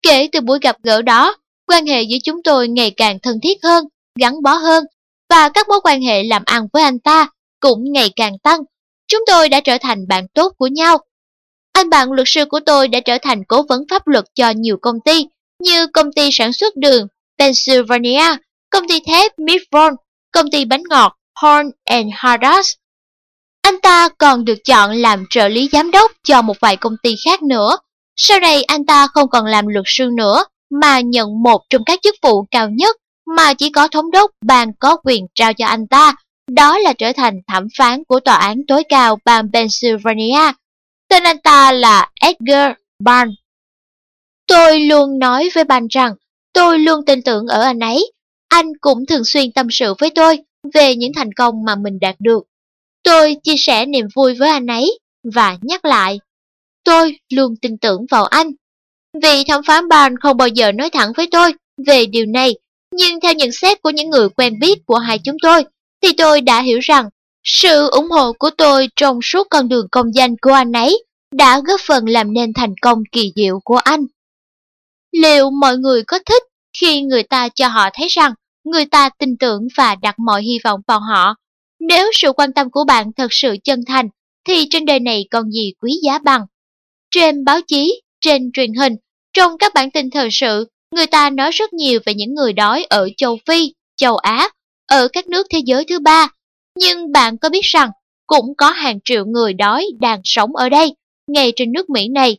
Kể 0.02 0.28
từ 0.32 0.40
buổi 0.40 0.58
gặp 0.62 0.76
gỡ 0.82 1.02
đó, 1.02 1.36
quan 1.66 1.87
hệ 1.87 2.02
giữa 2.02 2.18
chúng 2.25 2.42
tôi 2.42 2.68
ngày 2.68 2.90
càng 2.90 3.18
thân 3.23 3.38
thiết 3.42 3.62
hơn, 3.62 3.85
gắn 4.20 4.42
bó 4.42 4.54
hơn 4.54 4.85
và 5.30 5.49
các 5.49 5.68
mối 5.68 5.80
quan 5.85 6.02
hệ 6.02 6.23
làm 6.25 6.42
ăn 6.46 6.68
với 6.73 6.82
anh 6.82 6.99
ta 6.99 7.28
cũng 7.61 7.92
ngày 7.92 8.11
càng 8.16 8.38
tăng. 8.42 8.61
Chúng 9.08 9.25
tôi 9.26 9.49
đã 9.49 9.61
trở 9.61 9.78
thành 9.78 10.08
bạn 10.08 10.26
tốt 10.35 10.52
của 10.58 10.66
nhau. 10.66 10.99
Anh 11.73 11.90
bạn 11.90 12.12
luật 12.12 12.28
sư 12.30 12.44
của 12.44 12.61
tôi 12.61 12.88
đã 12.88 13.00
trở 13.00 13.18
thành 13.23 13.44
cố 13.49 13.62
vấn 13.68 13.85
pháp 13.90 14.06
luật 14.06 14.25
cho 14.35 14.50
nhiều 14.50 14.76
công 14.82 15.00
ty 15.00 15.26
như 15.62 15.87
công 15.87 16.12
ty 16.12 16.28
sản 16.32 16.52
xuất 16.52 16.76
đường 16.76 17.06
Pennsylvania, 17.38 18.37
công 18.70 18.88
ty 18.88 19.00
thép 19.00 19.38
Midford, 19.38 19.94
công 20.32 20.50
ty 20.50 20.64
bánh 20.64 20.82
ngọt 20.88 21.16
Horn 21.40 21.70
and 21.85 22.08
Hardas. 22.14 22.73
Anh 23.62 23.80
ta 23.80 24.08
còn 24.08 24.44
được 24.44 24.58
chọn 24.64 24.92
làm 24.92 25.25
trợ 25.30 25.49
lý 25.49 25.68
giám 25.73 25.90
đốc 25.90 26.12
cho 26.25 26.42
một 26.42 26.56
vài 26.61 26.76
công 26.76 26.96
ty 27.02 27.14
khác 27.25 27.42
nữa. 27.42 27.76
Sau 28.16 28.40
này 28.40 28.62
anh 28.62 28.87
ta 28.87 29.06
không 29.06 29.28
còn 29.28 29.46
làm 29.46 29.66
luật 29.66 29.85
sư 29.87 30.08
nữa, 30.16 30.44
mà 30.70 31.00
nhận 31.00 31.42
một 31.42 31.62
trong 31.70 31.85
các 31.85 31.99
chức 32.02 32.14
vụ 32.23 32.44
cao 32.50 32.70
nhất 32.70 32.96
mà 33.37 33.54
chỉ 33.54 33.70
có 33.70 33.88
thống 33.88 34.11
đốc 34.11 34.30
bang 34.44 34.73
có 34.78 34.96
quyền 35.04 35.26
trao 35.35 35.52
cho 35.52 35.66
anh 35.66 35.87
ta, 35.87 36.14
đó 36.50 36.78
là 36.78 36.92
trở 36.92 37.12
thành 37.12 37.40
thẩm 37.46 37.66
phán 37.78 38.04
của 38.04 38.20
tòa 38.20 38.35
án 38.35 38.62
tối 38.68 38.82
cao 38.88 39.18
bang 39.25 39.52
Pennsylvania. 39.52 40.52
Tên 41.08 41.23
anh 41.23 41.40
ta 41.40 41.73
là 41.73 42.11
Edgar 42.20 42.73
Barn. 42.99 43.30
Tôi 44.46 44.80
luôn 44.80 45.18
nói 45.18 45.50
với 45.54 45.64
Ban 45.64 45.87
rằng 45.90 46.14
tôi 46.52 46.78
luôn 46.78 47.04
tin 47.04 47.23
tưởng 47.23 47.46
ở 47.46 47.62
anh 47.62 47.80
ấy. 47.80 48.12
Anh 48.49 48.66
cũng 48.80 49.06
thường 49.06 49.25
xuyên 49.25 49.52
tâm 49.52 49.66
sự 49.70 49.94
với 49.99 50.11
tôi 50.11 50.38
về 50.75 50.96
những 50.96 51.12
thành 51.16 51.32
công 51.32 51.64
mà 51.64 51.75
mình 51.75 51.99
đạt 52.00 52.16
được. 52.18 52.44
Tôi 53.02 53.37
chia 53.42 53.56
sẻ 53.58 53.87
niềm 53.87 54.06
vui 54.14 54.35
với 54.35 54.49
anh 54.49 54.66
ấy 54.66 54.99
và 55.35 55.58
nhắc 55.62 55.85
lại, 55.85 56.20
tôi 56.85 57.18
luôn 57.32 57.54
tin 57.62 57.78
tưởng 57.78 58.06
vào 58.11 58.25
anh 58.25 58.52
vì 59.23 59.44
thẩm 59.49 59.62
phán 59.66 59.88
Barn 59.88 60.16
không 60.16 60.37
bao 60.37 60.49
giờ 60.49 60.73
nói 60.73 60.90
thẳng 60.90 61.12
với 61.16 61.28
tôi 61.30 61.52
về 61.87 62.06
điều 62.06 62.26
này, 62.26 62.54
nhưng 62.92 63.20
theo 63.20 63.32
nhận 63.32 63.52
xét 63.52 63.82
của 63.82 63.90
những 63.90 64.11
người 64.11 64.28
quen 64.28 64.58
biết 64.61 64.78
của 64.87 64.99
hai 64.99 65.18
chúng 65.18 65.37
tôi, 65.42 65.64
thì 66.02 66.12
tôi 66.12 66.40
đã 66.40 66.62
hiểu 66.62 66.78
rằng 66.78 67.08
sự 67.44 67.88
ủng 67.90 68.11
hộ 68.11 68.32
của 68.32 68.50
tôi 68.50 68.88
trong 68.96 69.18
suốt 69.23 69.46
con 69.50 69.68
đường 69.68 69.87
công 69.92 70.14
danh 70.14 70.35
của 70.42 70.52
anh 70.52 70.73
ấy 70.73 71.04
đã 71.32 71.61
góp 71.66 71.80
phần 71.87 72.08
làm 72.08 72.32
nên 72.32 72.52
thành 72.52 72.75
công 72.82 73.02
kỳ 73.12 73.32
diệu 73.37 73.61
của 73.64 73.76
anh. 73.76 74.06
Liệu 75.12 75.50
mọi 75.50 75.78
người 75.78 76.02
có 76.04 76.18
thích 76.26 76.42
khi 76.80 77.02
người 77.02 77.23
ta 77.23 77.49
cho 77.49 77.68
họ 77.68 77.88
thấy 77.92 78.06
rằng 78.08 78.32
người 78.64 78.85
ta 78.85 79.08
tin 79.18 79.37
tưởng 79.37 79.62
và 79.76 79.94
đặt 79.94 80.18
mọi 80.18 80.42
hy 80.42 80.58
vọng 80.64 80.80
vào 80.87 81.00
họ? 81.00 81.35
Nếu 81.80 82.11
sự 82.14 82.32
quan 82.32 82.52
tâm 82.52 82.70
của 82.70 82.85
bạn 82.85 83.12
thật 83.16 83.28
sự 83.30 83.56
chân 83.64 83.80
thành, 83.87 84.08
thì 84.44 84.66
trên 84.70 84.85
đời 84.85 85.00
này 85.00 85.25
còn 85.30 85.50
gì 85.50 85.73
quý 85.80 85.92
giá 86.02 86.18
bằng. 86.18 86.42
Trên 87.11 87.44
báo 87.44 87.61
chí, 87.66 88.02
trên 88.20 88.50
truyền 88.52 88.75
hình, 88.75 88.92
trong 89.36 89.58
các 89.58 89.74
bản 89.74 89.90
tin 89.90 90.10
thời 90.10 90.28
sự, 90.32 90.68
người 90.94 91.06
ta 91.06 91.30
nói 91.30 91.50
rất 91.50 91.72
nhiều 91.72 92.00
về 92.06 92.14
những 92.14 92.34
người 92.34 92.52
đói 92.52 92.84
ở 92.84 93.08
châu 93.16 93.38
Phi, 93.46 93.72
châu 93.96 94.16
Á, 94.16 94.48
ở 94.86 95.08
các 95.08 95.26
nước 95.28 95.46
thế 95.50 95.58
giới 95.64 95.84
thứ 95.84 95.98
ba. 95.98 96.28
Nhưng 96.78 97.12
bạn 97.12 97.38
có 97.38 97.48
biết 97.48 97.64
rằng 97.64 97.90
cũng 98.26 98.54
có 98.58 98.70
hàng 98.70 98.98
triệu 99.04 99.24
người 99.24 99.52
đói 99.52 99.86
đang 100.00 100.20
sống 100.24 100.56
ở 100.56 100.68
đây, 100.68 100.94
ngay 101.26 101.52
trên 101.56 101.72
nước 101.72 101.90
Mỹ 101.90 102.08
này. 102.08 102.38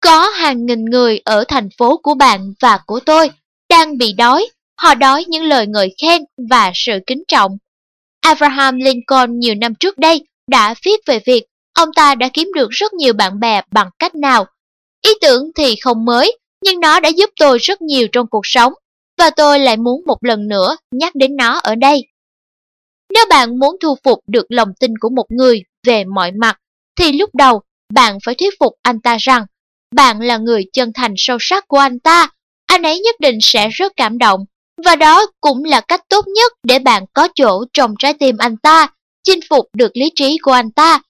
Có 0.00 0.28
hàng 0.28 0.66
nghìn 0.66 0.84
người 0.84 1.20
ở 1.24 1.44
thành 1.48 1.68
phố 1.78 1.96
của 2.02 2.14
bạn 2.14 2.52
và 2.60 2.78
của 2.86 3.00
tôi 3.00 3.30
đang 3.68 3.98
bị 3.98 4.12
đói, 4.12 4.48
họ 4.80 4.94
đói 4.94 5.24
những 5.28 5.42
lời 5.42 5.66
ngợi 5.66 5.94
khen 6.02 6.22
và 6.50 6.72
sự 6.74 6.98
kính 7.06 7.22
trọng. 7.28 7.56
Abraham 8.20 8.76
Lincoln 8.76 9.38
nhiều 9.38 9.54
năm 9.54 9.74
trước 9.74 9.98
đây 9.98 10.26
đã 10.50 10.74
viết 10.84 11.00
về 11.06 11.20
việc 11.26 11.44
ông 11.74 11.88
ta 11.96 12.14
đã 12.14 12.28
kiếm 12.32 12.48
được 12.54 12.70
rất 12.70 12.92
nhiều 12.92 13.12
bạn 13.12 13.40
bè 13.40 13.60
bằng 13.70 13.88
cách 13.98 14.14
nào 14.14 14.46
Ý 15.06 15.10
tưởng 15.20 15.50
thì 15.56 15.76
không 15.76 16.04
mới, 16.04 16.38
nhưng 16.64 16.80
nó 16.80 17.00
đã 17.00 17.08
giúp 17.08 17.30
tôi 17.40 17.58
rất 17.58 17.82
nhiều 17.82 18.08
trong 18.12 18.26
cuộc 18.30 18.40
sống, 18.44 18.72
và 19.18 19.30
tôi 19.30 19.58
lại 19.58 19.76
muốn 19.76 20.02
một 20.06 20.18
lần 20.24 20.48
nữa 20.48 20.76
nhắc 20.90 21.14
đến 21.14 21.36
nó 21.36 21.58
ở 21.58 21.74
đây. 21.74 22.06
Nếu 23.14 23.24
bạn 23.30 23.58
muốn 23.58 23.76
thu 23.82 23.96
phục 24.04 24.18
được 24.26 24.46
lòng 24.48 24.68
tin 24.80 24.98
của 25.00 25.08
một 25.08 25.26
người 25.28 25.62
về 25.86 26.04
mọi 26.04 26.32
mặt, 26.32 26.58
thì 26.98 27.12
lúc 27.12 27.30
đầu 27.34 27.62
bạn 27.92 28.18
phải 28.24 28.34
thuyết 28.34 28.54
phục 28.60 28.72
anh 28.82 29.00
ta 29.00 29.16
rằng 29.20 29.46
bạn 29.94 30.20
là 30.20 30.36
người 30.38 30.64
chân 30.72 30.92
thành 30.94 31.14
sâu 31.16 31.36
sắc 31.40 31.68
của 31.68 31.78
anh 31.78 31.98
ta, 31.98 32.28
anh 32.66 32.82
ấy 32.82 33.00
nhất 33.00 33.20
định 33.20 33.38
sẽ 33.42 33.68
rất 33.68 33.92
cảm 33.96 34.18
động, 34.18 34.44
và 34.84 34.96
đó 34.96 35.26
cũng 35.40 35.64
là 35.64 35.80
cách 35.80 36.00
tốt 36.08 36.26
nhất 36.26 36.52
để 36.62 36.78
bạn 36.78 37.04
có 37.12 37.28
chỗ 37.34 37.64
trong 37.72 37.94
trái 37.98 38.14
tim 38.14 38.36
anh 38.38 38.56
ta, 38.56 38.86
chinh 39.24 39.40
phục 39.50 39.68
được 39.74 39.90
lý 39.94 40.12
trí 40.14 40.38
của 40.38 40.52
anh 40.52 40.70
ta. 40.70 41.00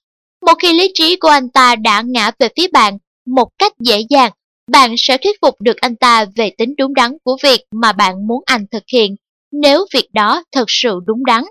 Một 0.47 0.55
khi 0.63 0.73
lý 0.73 0.91
trí 0.95 1.17
của 1.17 1.29
anh 1.29 1.49
ta 1.49 1.77
đã 1.77 2.03
ngã 2.07 2.31
về 2.39 2.49
phía 2.57 2.69
bạn, 2.69 2.99
một 3.26 3.49
cách 3.59 3.73
dễ 3.81 4.00
dàng, 4.11 4.33
bạn 4.73 4.95
sẽ 4.99 5.19
thuyết 5.19 5.40
phục 5.43 5.61
được 5.61 5.76
anh 5.76 5.97
ta 5.97 6.25
về 6.37 6.50
tính 6.59 6.75
đúng 6.78 6.95
đắn 6.95 7.11
của 7.25 7.37
việc 7.43 7.61
mà 7.71 7.93
bạn 7.93 8.26
muốn 8.26 8.43
anh 8.47 8.66
thực 8.71 8.83
hiện, 8.93 9.16
nếu 9.52 9.87
việc 9.95 10.09
đó 10.12 10.43
thật 10.52 10.64
sự 10.69 10.99
đúng 11.07 11.25
đắn. 11.25 11.45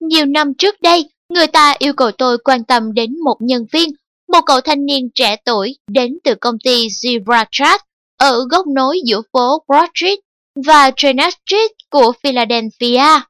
Nhiều 0.00 0.26
năm 0.26 0.52
trước 0.58 0.74
đây, 0.82 1.08
người 1.28 1.46
ta 1.46 1.74
yêu 1.78 1.92
cầu 1.92 2.10
tôi 2.18 2.38
quan 2.38 2.64
tâm 2.64 2.92
đến 2.94 3.20
một 3.24 3.36
nhân 3.40 3.66
viên, 3.72 3.90
một 4.32 4.40
cậu 4.46 4.60
thanh 4.60 4.86
niên 4.86 5.08
trẻ 5.14 5.36
tuổi 5.44 5.76
đến 5.88 6.18
từ 6.24 6.34
công 6.34 6.58
ty 6.64 6.88
Zebra 6.88 7.44
Track 7.50 7.84
ở 8.18 8.44
góc 8.50 8.66
nối 8.66 9.00
giữa 9.04 9.22
phố 9.32 9.64
Broad 9.68 9.90
Street 9.94 10.18
và 10.66 10.90
Trina 10.96 11.30
Street 11.30 11.70
của 11.90 12.12
Philadelphia. 12.22 13.20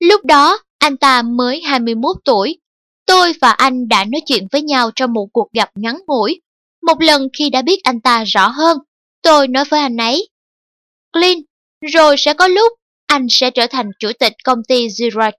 Lúc 0.00 0.24
đó, 0.24 0.58
anh 0.78 0.96
ta 0.96 1.22
mới 1.22 1.60
21 1.60 2.16
tuổi 2.24 2.58
Tôi 3.08 3.32
và 3.40 3.50
anh 3.50 3.88
đã 3.88 4.04
nói 4.04 4.20
chuyện 4.26 4.46
với 4.52 4.62
nhau 4.62 4.90
trong 4.96 5.12
một 5.12 5.26
cuộc 5.32 5.48
gặp 5.52 5.70
ngắn 5.74 5.98
ngủi. 6.06 6.40
Một 6.82 7.02
lần 7.02 7.28
khi 7.38 7.50
đã 7.50 7.62
biết 7.62 7.80
anh 7.84 8.00
ta 8.00 8.24
rõ 8.24 8.48
hơn, 8.48 8.78
tôi 9.22 9.48
nói 9.48 9.64
với 9.64 9.80
anh 9.80 9.96
ấy. 9.96 10.28
Clint, 11.12 11.46
rồi 11.92 12.16
sẽ 12.18 12.34
có 12.34 12.48
lúc 12.48 12.72
anh 13.06 13.26
sẽ 13.30 13.50
trở 13.50 13.66
thành 13.66 13.90
chủ 13.98 14.08
tịch 14.18 14.32
công 14.44 14.58
ty 14.68 14.88
Zero 14.88 15.30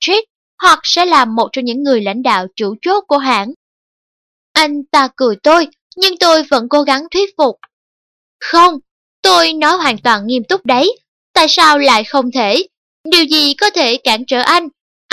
hoặc 0.61 0.79
sẽ 0.83 1.05
làm 1.05 1.35
một 1.35 1.49
trong 1.51 1.65
những 1.65 1.83
người 1.83 2.01
lãnh 2.01 2.23
đạo 2.23 2.47
chủ 2.55 2.75
chốt 2.81 3.03
của 3.07 3.17
hãng. 3.17 3.53
Anh 4.53 4.83
ta 4.91 5.09
cười 5.15 5.35
tôi, 5.43 5.67
nhưng 5.95 6.17
tôi 6.17 6.43
vẫn 6.43 6.69
cố 6.69 6.81
gắng 6.81 7.03
thuyết 7.11 7.29
phục. 7.37 7.55
Không, 8.39 8.73
tôi 9.21 9.53
nói 9.53 9.77
hoàn 9.77 9.97
toàn 9.97 10.27
nghiêm 10.27 10.43
túc 10.43 10.65
đấy. 10.65 10.99
Tại 11.33 11.45
sao 11.49 11.77
lại 11.77 12.03
không 12.03 12.31
thể? 12.31 12.67
Điều 13.11 13.23
gì 13.23 13.53
có 13.53 13.69
thể 13.69 13.97
cản 13.97 14.25
trở 14.27 14.41
anh? 14.41 14.67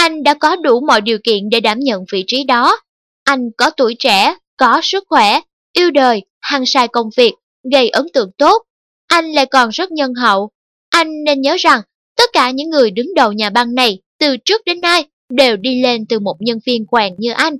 Anh 0.06 0.22
đã 0.22 0.34
có 0.34 0.56
đủ 0.56 0.80
mọi 0.80 1.00
điều 1.00 1.18
kiện 1.24 1.50
để 1.50 1.60
đảm 1.60 1.78
nhận 1.80 2.04
vị 2.12 2.24
trí 2.26 2.44
đó. 2.44 2.80
Anh 3.24 3.40
có 3.56 3.70
tuổi 3.70 3.96
trẻ, 3.98 4.34
có 4.56 4.80
sức 4.82 5.04
khỏe, 5.08 5.40
yêu 5.72 5.90
đời, 5.90 6.22
hăng 6.40 6.66
sai 6.66 6.88
công 6.88 7.10
việc, 7.16 7.32
gây 7.72 7.88
ấn 7.88 8.06
tượng 8.14 8.30
tốt. 8.38 8.62
Anh 9.06 9.32
lại 9.32 9.46
còn 9.46 9.70
rất 9.70 9.92
nhân 9.92 10.14
hậu. 10.14 10.50
Anh 10.90 11.24
nên 11.24 11.40
nhớ 11.40 11.56
rằng 11.58 11.80
tất 12.16 12.30
cả 12.32 12.50
những 12.50 12.70
người 12.70 12.90
đứng 12.90 13.14
đầu 13.14 13.32
nhà 13.32 13.50
băng 13.50 13.74
này 13.74 13.98
từ 14.18 14.36
trước 14.44 14.60
đến 14.66 14.80
nay 14.80 15.04
đều 15.28 15.56
đi 15.56 15.82
lên 15.82 16.06
từ 16.08 16.18
một 16.18 16.36
nhân 16.40 16.58
viên 16.66 16.86
quèn 16.86 17.14
như 17.18 17.32
anh. 17.32 17.56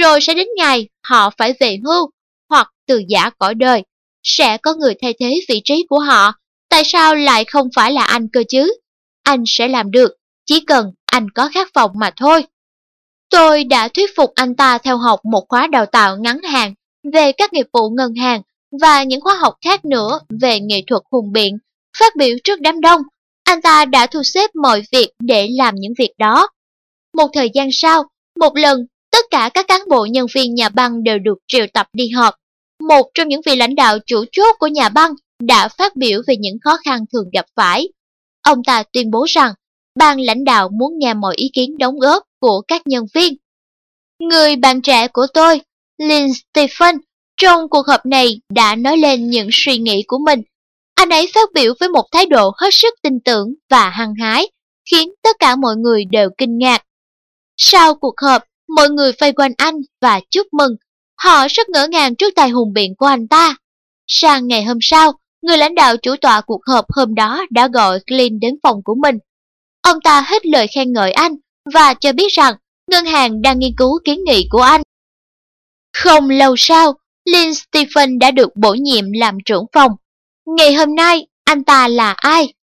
Rồi 0.00 0.20
sẽ 0.20 0.34
đến 0.34 0.48
ngày 0.56 0.88
họ 1.08 1.30
phải 1.38 1.54
về 1.60 1.78
hưu 1.84 2.10
hoặc 2.50 2.68
từ 2.86 3.02
giả 3.08 3.30
cõi 3.38 3.54
đời. 3.54 3.82
Sẽ 4.22 4.56
có 4.56 4.74
người 4.74 4.94
thay 5.02 5.14
thế 5.20 5.40
vị 5.48 5.60
trí 5.64 5.86
của 5.88 5.98
họ. 5.98 6.32
Tại 6.68 6.82
sao 6.84 7.14
lại 7.14 7.44
không 7.44 7.68
phải 7.76 7.92
là 7.92 8.04
anh 8.04 8.28
cơ 8.32 8.42
chứ? 8.48 8.74
Anh 9.22 9.44
sẽ 9.46 9.68
làm 9.68 9.90
được, 9.90 10.12
chỉ 10.46 10.60
cần 10.60 10.92
anh 11.12 11.30
có 11.30 11.48
khát 11.54 11.74
vọng 11.74 11.90
mà 11.94 12.10
thôi. 12.16 12.44
Tôi 13.30 13.64
đã 13.64 13.88
thuyết 13.88 14.10
phục 14.16 14.32
anh 14.34 14.54
ta 14.54 14.78
theo 14.78 14.96
học 14.96 15.20
một 15.24 15.44
khóa 15.48 15.66
đào 15.66 15.86
tạo 15.86 16.16
ngắn 16.16 16.42
hạn 16.42 16.74
về 17.12 17.32
các 17.32 17.52
nghiệp 17.52 17.66
vụ 17.72 17.90
ngân 17.90 18.14
hàng 18.14 18.42
và 18.80 19.02
những 19.02 19.20
khóa 19.20 19.34
học 19.34 19.54
khác 19.64 19.84
nữa 19.84 20.20
về 20.40 20.60
nghệ 20.60 20.82
thuật 20.86 21.02
hùng 21.10 21.32
biện. 21.32 21.58
Phát 21.98 22.16
biểu 22.16 22.36
trước 22.44 22.60
đám 22.60 22.80
đông, 22.80 23.02
anh 23.44 23.62
ta 23.62 23.84
đã 23.84 24.06
thu 24.06 24.22
xếp 24.22 24.50
mọi 24.54 24.82
việc 24.92 25.08
để 25.18 25.48
làm 25.58 25.74
những 25.74 25.92
việc 25.98 26.12
đó. 26.18 26.48
Một 27.16 27.30
thời 27.34 27.50
gian 27.54 27.68
sau, 27.72 28.04
một 28.40 28.56
lần, 28.56 28.86
tất 29.10 29.24
cả 29.30 29.50
các 29.54 29.68
cán 29.68 29.80
bộ 29.88 30.06
nhân 30.06 30.26
viên 30.34 30.54
nhà 30.54 30.68
băng 30.68 31.02
đều 31.02 31.18
được 31.18 31.38
triệu 31.48 31.66
tập 31.74 31.86
đi 31.92 32.10
họp. 32.10 32.34
Một 32.88 33.10
trong 33.14 33.28
những 33.28 33.40
vị 33.46 33.56
lãnh 33.56 33.74
đạo 33.74 33.98
chủ 34.06 34.24
chốt 34.32 34.56
của 34.58 34.66
nhà 34.66 34.88
băng 34.88 35.12
đã 35.42 35.68
phát 35.68 35.96
biểu 35.96 36.22
về 36.26 36.36
những 36.36 36.56
khó 36.64 36.76
khăn 36.84 37.04
thường 37.12 37.30
gặp 37.32 37.46
phải. 37.56 37.88
Ông 38.42 38.64
ta 38.66 38.82
tuyên 38.92 39.10
bố 39.10 39.26
rằng 39.28 39.52
ban 39.94 40.20
lãnh 40.20 40.44
đạo 40.44 40.68
muốn 40.68 40.98
nghe 40.98 41.14
mọi 41.14 41.34
ý 41.36 41.50
kiến 41.52 41.78
đóng 41.78 41.98
góp 41.98 42.22
của 42.40 42.62
các 42.68 42.86
nhân 42.86 43.04
viên. 43.14 43.34
Người 44.18 44.56
bạn 44.56 44.82
trẻ 44.82 45.08
của 45.08 45.26
tôi, 45.34 45.60
Lynn 45.98 46.28
Stephen, 46.34 46.96
trong 47.36 47.68
cuộc 47.68 47.86
họp 47.86 48.06
này 48.06 48.40
đã 48.48 48.76
nói 48.76 48.96
lên 48.96 49.30
những 49.30 49.48
suy 49.52 49.78
nghĩ 49.78 50.02
của 50.06 50.18
mình. 50.18 50.42
Anh 50.94 51.08
ấy 51.08 51.30
phát 51.34 51.52
biểu 51.54 51.74
với 51.80 51.88
một 51.88 52.04
thái 52.12 52.26
độ 52.26 52.52
hết 52.56 52.68
sức 52.74 52.94
tin 53.02 53.20
tưởng 53.24 53.54
và 53.70 53.90
hăng 53.90 54.14
hái, 54.14 54.50
khiến 54.90 55.10
tất 55.22 55.36
cả 55.38 55.56
mọi 55.56 55.76
người 55.76 56.04
đều 56.04 56.28
kinh 56.38 56.58
ngạc. 56.58 56.82
Sau 57.56 57.94
cuộc 57.94 58.14
họp, 58.22 58.42
mọi 58.76 58.90
người 58.90 59.12
vây 59.12 59.32
quanh 59.32 59.52
anh 59.56 59.74
và 60.00 60.20
chúc 60.30 60.46
mừng. 60.52 60.76
Họ 61.22 61.46
rất 61.48 61.68
ngỡ 61.68 61.86
ngàng 61.90 62.14
trước 62.14 62.34
tài 62.36 62.48
hùng 62.48 62.72
biện 62.72 62.94
của 62.98 63.06
anh 63.06 63.28
ta. 63.28 63.56
Sang 64.06 64.48
ngày 64.48 64.64
hôm 64.64 64.78
sau, 64.80 65.12
người 65.42 65.56
lãnh 65.56 65.74
đạo 65.74 65.96
chủ 65.96 66.16
tọa 66.20 66.40
cuộc 66.40 66.60
họp 66.66 66.84
hôm 66.92 67.14
đó 67.14 67.44
đã 67.50 67.68
gọi 67.68 68.00
Clint 68.06 68.40
đến 68.40 68.54
phòng 68.62 68.82
của 68.84 68.94
mình. 68.94 69.18
Ông 69.82 70.00
ta 70.04 70.20
hết 70.20 70.46
lời 70.46 70.66
khen 70.74 70.92
ngợi 70.92 71.12
anh 71.12 71.32
và 71.74 71.94
cho 71.94 72.12
biết 72.12 72.32
rằng 72.32 72.54
ngân 72.90 73.04
hàng 73.04 73.42
đang 73.42 73.58
nghiên 73.58 73.74
cứu 73.76 73.98
kiến 74.04 74.24
nghị 74.24 74.46
của 74.50 74.62
anh. 74.62 74.82
Không 75.92 76.30
lâu 76.30 76.54
sau, 76.58 76.94
Lynn 77.24 77.54
Stephen 77.54 78.18
đã 78.18 78.30
được 78.30 78.56
bổ 78.56 78.74
nhiệm 78.74 79.04
làm 79.12 79.38
trưởng 79.44 79.64
phòng. 79.72 79.92
Ngày 80.56 80.74
hôm 80.74 80.94
nay, 80.94 81.26
anh 81.44 81.64
ta 81.64 81.88
là 81.88 82.12
ai? 82.12 82.54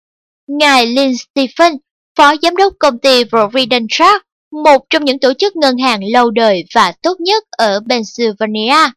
Ngài 0.47 0.87
Lynn 0.87 1.13
Stephen, 1.17 1.73
phó 2.17 2.35
giám 2.43 2.57
đốc 2.57 2.73
công 2.79 2.99
ty 2.99 3.25
Provident 3.25 3.87
Trust, 3.91 4.23
một 4.65 4.87
trong 4.91 5.05
những 5.05 5.19
tổ 5.19 5.33
chức 5.39 5.57
ngân 5.57 5.79
hàng 5.79 6.01
lâu 6.13 6.31
đời 6.31 6.65
và 6.75 6.93
tốt 7.03 7.21
nhất 7.21 7.45
ở 7.51 7.81
Pennsylvania. 7.89 8.91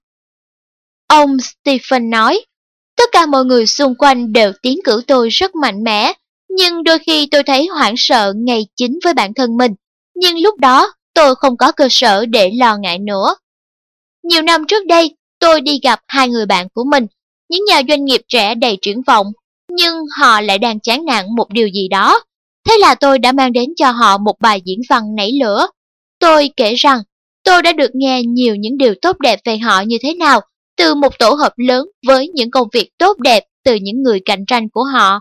Ông 1.07 1.37
Stephen 1.39 2.09
nói, 2.09 2.45
tất 2.95 3.09
cả 3.11 3.25
mọi 3.25 3.45
người 3.45 3.67
xung 3.67 3.95
quanh 3.95 4.33
đều 4.33 4.51
tiến 4.61 4.79
cử 4.83 5.01
tôi 5.07 5.29
rất 5.29 5.55
mạnh 5.55 5.83
mẽ, 5.83 6.13
nhưng 6.57 6.83
đôi 6.83 6.99
khi 6.99 7.27
tôi 7.31 7.43
thấy 7.43 7.67
hoảng 7.67 7.93
sợ 7.97 8.33
ngay 8.35 8.65
chính 8.75 8.99
với 9.03 9.13
bản 9.13 9.33
thân 9.33 9.57
mình. 9.57 9.71
Nhưng 10.15 10.39
lúc 10.39 10.59
đó, 10.59 10.93
tôi 11.13 11.35
không 11.35 11.57
có 11.57 11.71
cơ 11.71 11.87
sở 11.89 12.25
để 12.25 12.51
lo 12.59 12.77
ngại 12.77 12.99
nữa. 12.99 13.35
Nhiều 14.23 14.41
năm 14.41 14.65
trước 14.67 14.85
đây, 14.85 15.15
tôi 15.39 15.61
đi 15.61 15.79
gặp 15.83 15.99
hai 16.07 16.29
người 16.29 16.45
bạn 16.45 16.67
của 16.73 16.83
mình, 16.91 17.07
những 17.49 17.65
nhà 17.65 17.81
doanh 17.89 18.05
nghiệp 18.05 18.21
trẻ 18.27 18.55
đầy 18.55 18.77
triển 18.81 19.01
vọng, 19.07 19.27
nhưng 19.69 19.93
họ 20.19 20.41
lại 20.41 20.57
đang 20.57 20.79
chán 20.79 21.05
nản 21.05 21.25
một 21.35 21.49
điều 21.49 21.67
gì 21.67 21.87
đó. 21.87 22.23
Thế 22.69 22.77
là 22.79 22.95
tôi 22.95 23.19
đã 23.19 23.31
mang 23.31 23.51
đến 23.51 23.69
cho 23.75 23.91
họ 23.91 24.17
một 24.17 24.35
bài 24.39 24.61
diễn 24.65 24.79
văn 24.89 25.15
nảy 25.15 25.31
lửa. 25.41 25.67
Tôi 26.19 26.49
kể 26.57 26.73
rằng, 26.75 27.01
tôi 27.43 27.61
đã 27.61 27.73
được 27.73 27.91
nghe 27.93 28.23
nhiều 28.23 28.55
những 28.55 28.77
điều 28.77 28.93
tốt 29.01 29.19
đẹp 29.19 29.39
về 29.45 29.57
họ 29.57 29.81
như 29.81 29.97
thế 30.03 30.13
nào, 30.13 30.41
từ 30.77 30.95
một 30.95 31.19
tổ 31.19 31.29
hợp 31.33 31.53
lớn 31.57 31.87
với 32.07 32.27
những 32.27 32.51
công 32.51 32.67
việc 32.73 32.89
tốt 32.97 33.19
đẹp 33.19 33.43
từ 33.63 33.75
những 33.75 34.01
người 34.03 34.21
cạnh 34.25 34.45
tranh 34.45 34.69
của 34.69 34.83
họ. 34.83 35.19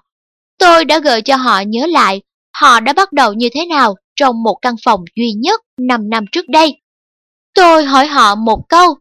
Tôi 0.60 0.84
đã 0.84 0.98
gợi 0.98 1.22
cho 1.22 1.36
họ 1.36 1.60
nhớ 1.60 1.86
lại 1.86 2.22
họ 2.52 2.80
đã 2.80 2.92
bắt 2.92 3.12
đầu 3.12 3.32
như 3.32 3.48
thế 3.54 3.66
nào 3.66 3.94
trong 4.16 4.42
một 4.42 4.58
căn 4.62 4.74
phòng 4.84 5.04
duy 5.16 5.32
nhất 5.32 5.60
5 5.76 6.10
năm 6.10 6.24
trước 6.32 6.48
đây. 6.48 6.80
Tôi 7.54 7.84
hỏi 7.84 8.06
họ 8.06 8.34
một 8.34 8.68
câu, 8.68 8.96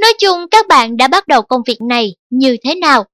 nói 0.00 0.12
chung 0.18 0.48
các 0.50 0.68
bạn 0.68 0.96
đã 0.96 1.08
bắt 1.08 1.28
đầu 1.28 1.42
công 1.42 1.62
việc 1.66 1.82
này 1.82 2.14
như 2.30 2.56
thế 2.64 2.74
nào? 2.74 3.04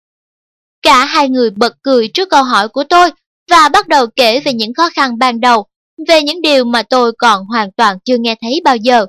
Cả 0.82 1.04
hai 1.04 1.28
người 1.28 1.50
bật 1.50 1.72
cười 1.82 2.08
trước 2.08 2.28
câu 2.30 2.42
hỏi 2.42 2.68
của 2.68 2.84
tôi 2.84 3.10
và 3.50 3.68
bắt 3.68 3.88
đầu 3.88 4.06
kể 4.16 4.40
về 4.40 4.52
những 4.52 4.74
khó 4.74 4.90
khăn 4.94 5.18
ban 5.18 5.40
đầu, 5.40 5.66
về 6.08 6.22
những 6.22 6.42
điều 6.42 6.64
mà 6.64 6.82
tôi 6.82 7.12
còn 7.18 7.44
hoàn 7.44 7.72
toàn 7.72 7.98
chưa 8.04 8.16
nghe 8.18 8.34
thấy 8.40 8.60
bao 8.64 8.76
giờ. 8.76 9.06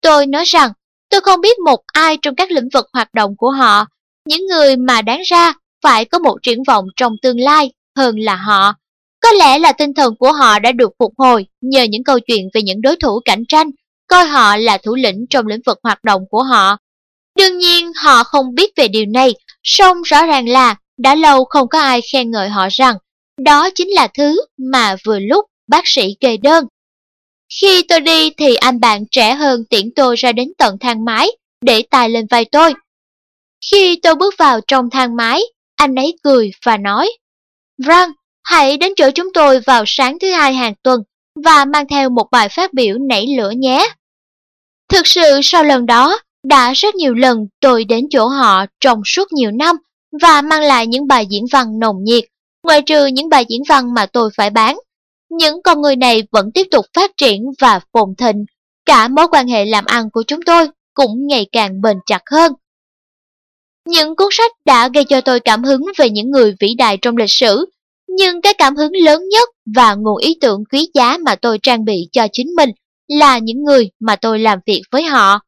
Tôi 0.00 0.26
nói 0.26 0.44
rằng 0.44 0.72
tôi 1.10 1.20
không 1.20 1.40
biết 1.40 1.58
một 1.58 1.80
ai 1.86 2.18
trong 2.22 2.34
các 2.34 2.50
lĩnh 2.50 2.68
vực 2.72 2.86
hoạt 2.92 3.14
động 3.14 3.36
của 3.36 3.50
họ, 3.50 3.86
những 4.24 4.46
người 4.46 4.76
mà 4.76 5.02
đáng 5.02 5.20
ra 5.24 5.52
phải 5.82 6.04
có 6.04 6.18
một 6.18 6.36
triển 6.42 6.62
vọng 6.62 6.84
trong 6.96 7.12
tương 7.22 7.40
lai 7.40 7.70
hơn 7.98 8.18
là 8.18 8.36
họ. 8.36 8.74
Có 9.20 9.32
lẽ 9.32 9.58
là 9.58 9.72
tinh 9.72 9.94
thần 9.94 10.14
của 10.18 10.32
họ 10.32 10.58
đã 10.58 10.72
được 10.72 10.90
phục 10.98 11.12
hồi 11.18 11.46
nhờ 11.60 11.82
những 11.82 12.04
câu 12.04 12.18
chuyện 12.20 12.48
về 12.54 12.62
những 12.62 12.82
đối 12.82 12.96
thủ 12.96 13.20
cạnh 13.24 13.44
tranh, 13.48 13.70
coi 14.08 14.24
họ 14.24 14.56
là 14.56 14.78
thủ 14.78 14.94
lĩnh 14.94 15.26
trong 15.30 15.46
lĩnh 15.46 15.60
vực 15.66 15.78
hoạt 15.82 16.04
động 16.04 16.22
của 16.30 16.42
họ. 16.42 16.76
Đương 17.38 17.58
nhiên 17.58 17.92
họ 17.92 18.24
không 18.24 18.54
biết 18.54 18.70
về 18.76 18.88
điều 18.88 19.06
này, 19.06 19.34
song 19.62 20.02
rõ 20.02 20.26
ràng 20.26 20.48
là 20.48 20.76
đã 20.98 21.14
lâu 21.14 21.44
không 21.44 21.68
có 21.68 21.80
ai 21.80 22.00
khen 22.12 22.30
ngợi 22.30 22.48
họ 22.48 22.68
rằng 22.70 22.96
đó 23.38 23.70
chính 23.74 23.88
là 23.88 24.08
thứ 24.14 24.40
mà 24.58 24.96
vừa 25.04 25.18
lúc 25.18 25.44
bác 25.68 25.82
sĩ 25.84 26.16
kê 26.20 26.36
đơn. 26.36 26.64
Khi 27.60 27.82
tôi 27.82 28.00
đi 28.00 28.30
thì 28.30 28.54
anh 28.54 28.80
bạn 28.80 29.04
trẻ 29.10 29.34
hơn 29.34 29.64
tiễn 29.70 29.90
tôi 29.96 30.16
ra 30.16 30.32
đến 30.32 30.52
tận 30.58 30.76
thang 30.80 31.04
máy 31.04 31.28
để 31.60 31.82
tài 31.90 32.10
lên 32.10 32.26
vai 32.30 32.44
tôi. 32.44 32.74
Khi 33.70 33.98
tôi 34.02 34.14
bước 34.14 34.34
vào 34.38 34.60
trong 34.66 34.90
thang 34.90 35.16
máy, 35.16 35.42
anh 35.76 35.94
ấy 35.94 36.16
cười 36.22 36.50
và 36.64 36.76
nói 36.76 37.10
Răng, 37.78 38.12
hãy 38.44 38.76
đến 38.76 38.92
chỗ 38.96 39.10
chúng 39.14 39.32
tôi 39.34 39.60
vào 39.60 39.84
sáng 39.86 40.18
thứ 40.18 40.30
hai 40.30 40.54
hàng 40.54 40.74
tuần 40.82 41.00
và 41.44 41.64
mang 41.64 41.88
theo 41.88 42.10
một 42.10 42.26
bài 42.30 42.48
phát 42.48 42.72
biểu 42.72 42.98
nảy 42.98 43.26
lửa 43.36 43.50
nhé. 43.50 43.88
Thực 44.88 45.06
sự 45.06 45.40
sau 45.42 45.64
lần 45.64 45.86
đó, 45.86 46.18
đã 46.42 46.72
rất 46.72 46.94
nhiều 46.94 47.14
lần 47.14 47.46
tôi 47.60 47.84
đến 47.84 48.06
chỗ 48.10 48.26
họ 48.26 48.64
trong 48.80 49.02
suốt 49.04 49.32
nhiều 49.32 49.50
năm 49.50 49.76
và 50.22 50.42
mang 50.42 50.62
lại 50.62 50.86
những 50.86 51.06
bài 51.06 51.26
diễn 51.30 51.44
văn 51.52 51.78
nồng 51.78 51.96
nhiệt, 52.04 52.24
ngoài 52.64 52.82
trừ 52.82 53.06
những 53.06 53.28
bài 53.28 53.44
diễn 53.48 53.62
văn 53.68 53.94
mà 53.94 54.06
tôi 54.06 54.30
phải 54.36 54.50
bán. 54.50 54.78
Những 55.30 55.62
con 55.62 55.82
người 55.82 55.96
này 55.96 56.22
vẫn 56.32 56.50
tiếp 56.54 56.66
tục 56.70 56.86
phát 56.94 57.10
triển 57.16 57.42
và 57.60 57.80
phồn 57.92 58.14
thịnh, 58.18 58.44
cả 58.86 59.08
mối 59.08 59.26
quan 59.30 59.48
hệ 59.48 59.64
làm 59.64 59.84
ăn 59.84 60.10
của 60.10 60.22
chúng 60.26 60.42
tôi 60.42 60.68
cũng 60.94 61.26
ngày 61.26 61.46
càng 61.52 61.80
bền 61.80 61.96
chặt 62.06 62.22
hơn. 62.30 62.52
Những 63.86 64.16
cuốn 64.16 64.28
sách 64.30 64.52
đã 64.64 64.88
gây 64.94 65.04
cho 65.04 65.20
tôi 65.20 65.40
cảm 65.40 65.64
hứng 65.64 65.82
về 65.98 66.10
những 66.10 66.30
người 66.30 66.54
vĩ 66.60 66.74
đại 66.78 66.98
trong 67.02 67.16
lịch 67.16 67.30
sử, 67.30 67.66
nhưng 68.08 68.40
cái 68.40 68.54
cảm 68.54 68.76
hứng 68.76 68.92
lớn 69.04 69.28
nhất 69.28 69.48
và 69.74 69.94
nguồn 69.94 70.18
ý 70.18 70.36
tưởng 70.40 70.64
quý 70.72 70.88
giá 70.94 71.18
mà 71.24 71.34
tôi 71.34 71.58
trang 71.62 71.84
bị 71.84 72.08
cho 72.12 72.26
chính 72.32 72.48
mình 72.56 72.70
là 73.08 73.38
những 73.38 73.64
người 73.64 73.90
mà 74.00 74.16
tôi 74.16 74.38
làm 74.38 74.58
việc 74.66 74.82
với 74.90 75.02
họ. 75.02 75.40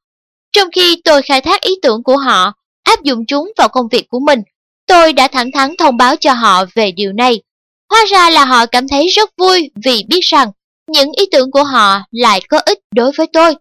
Trong 0.52 0.68
khi 0.72 1.00
tôi 1.04 1.22
khai 1.22 1.40
thác 1.40 1.60
ý 1.60 1.74
tưởng 1.82 2.02
của 2.02 2.16
họ, 2.16 2.52
áp 2.82 3.02
dụng 3.02 3.26
chúng 3.26 3.52
vào 3.56 3.68
công 3.68 3.88
việc 3.88 4.08
của 4.08 4.20
mình, 4.20 4.40
tôi 4.86 5.12
đã 5.12 5.28
thẳng 5.28 5.50
thắn 5.52 5.76
thông 5.78 5.96
báo 5.96 6.16
cho 6.16 6.32
họ 6.32 6.64
về 6.74 6.92
điều 6.92 7.12
này. 7.12 7.42
Hóa 7.90 8.04
ra 8.10 8.30
là 8.30 8.44
họ 8.44 8.66
cảm 8.66 8.88
thấy 8.88 9.06
rất 9.06 9.30
vui 9.36 9.70
vì 9.84 10.04
biết 10.08 10.20
rằng 10.20 10.48
những 10.86 11.12
ý 11.12 11.26
tưởng 11.32 11.50
của 11.50 11.64
họ 11.64 12.00
lại 12.10 12.40
có 12.48 12.58
ích 12.58 12.78
đối 12.94 13.12
với 13.16 13.26
tôi. 13.32 13.54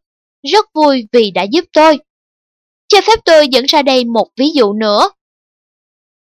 Rất 0.52 0.66
vui 0.74 1.08
vì 1.12 1.32
đã 1.32 1.44
giúp 1.44 1.66
tôi. 1.74 1.98
Cho 2.90 3.02
phép 3.08 3.20
tôi 3.26 3.48
dẫn 3.48 3.66
ra 3.66 3.82
đây 3.82 4.06
một 4.06 4.28
ví 4.38 4.52
dụ 4.56 4.74
nữa. 4.74 5.10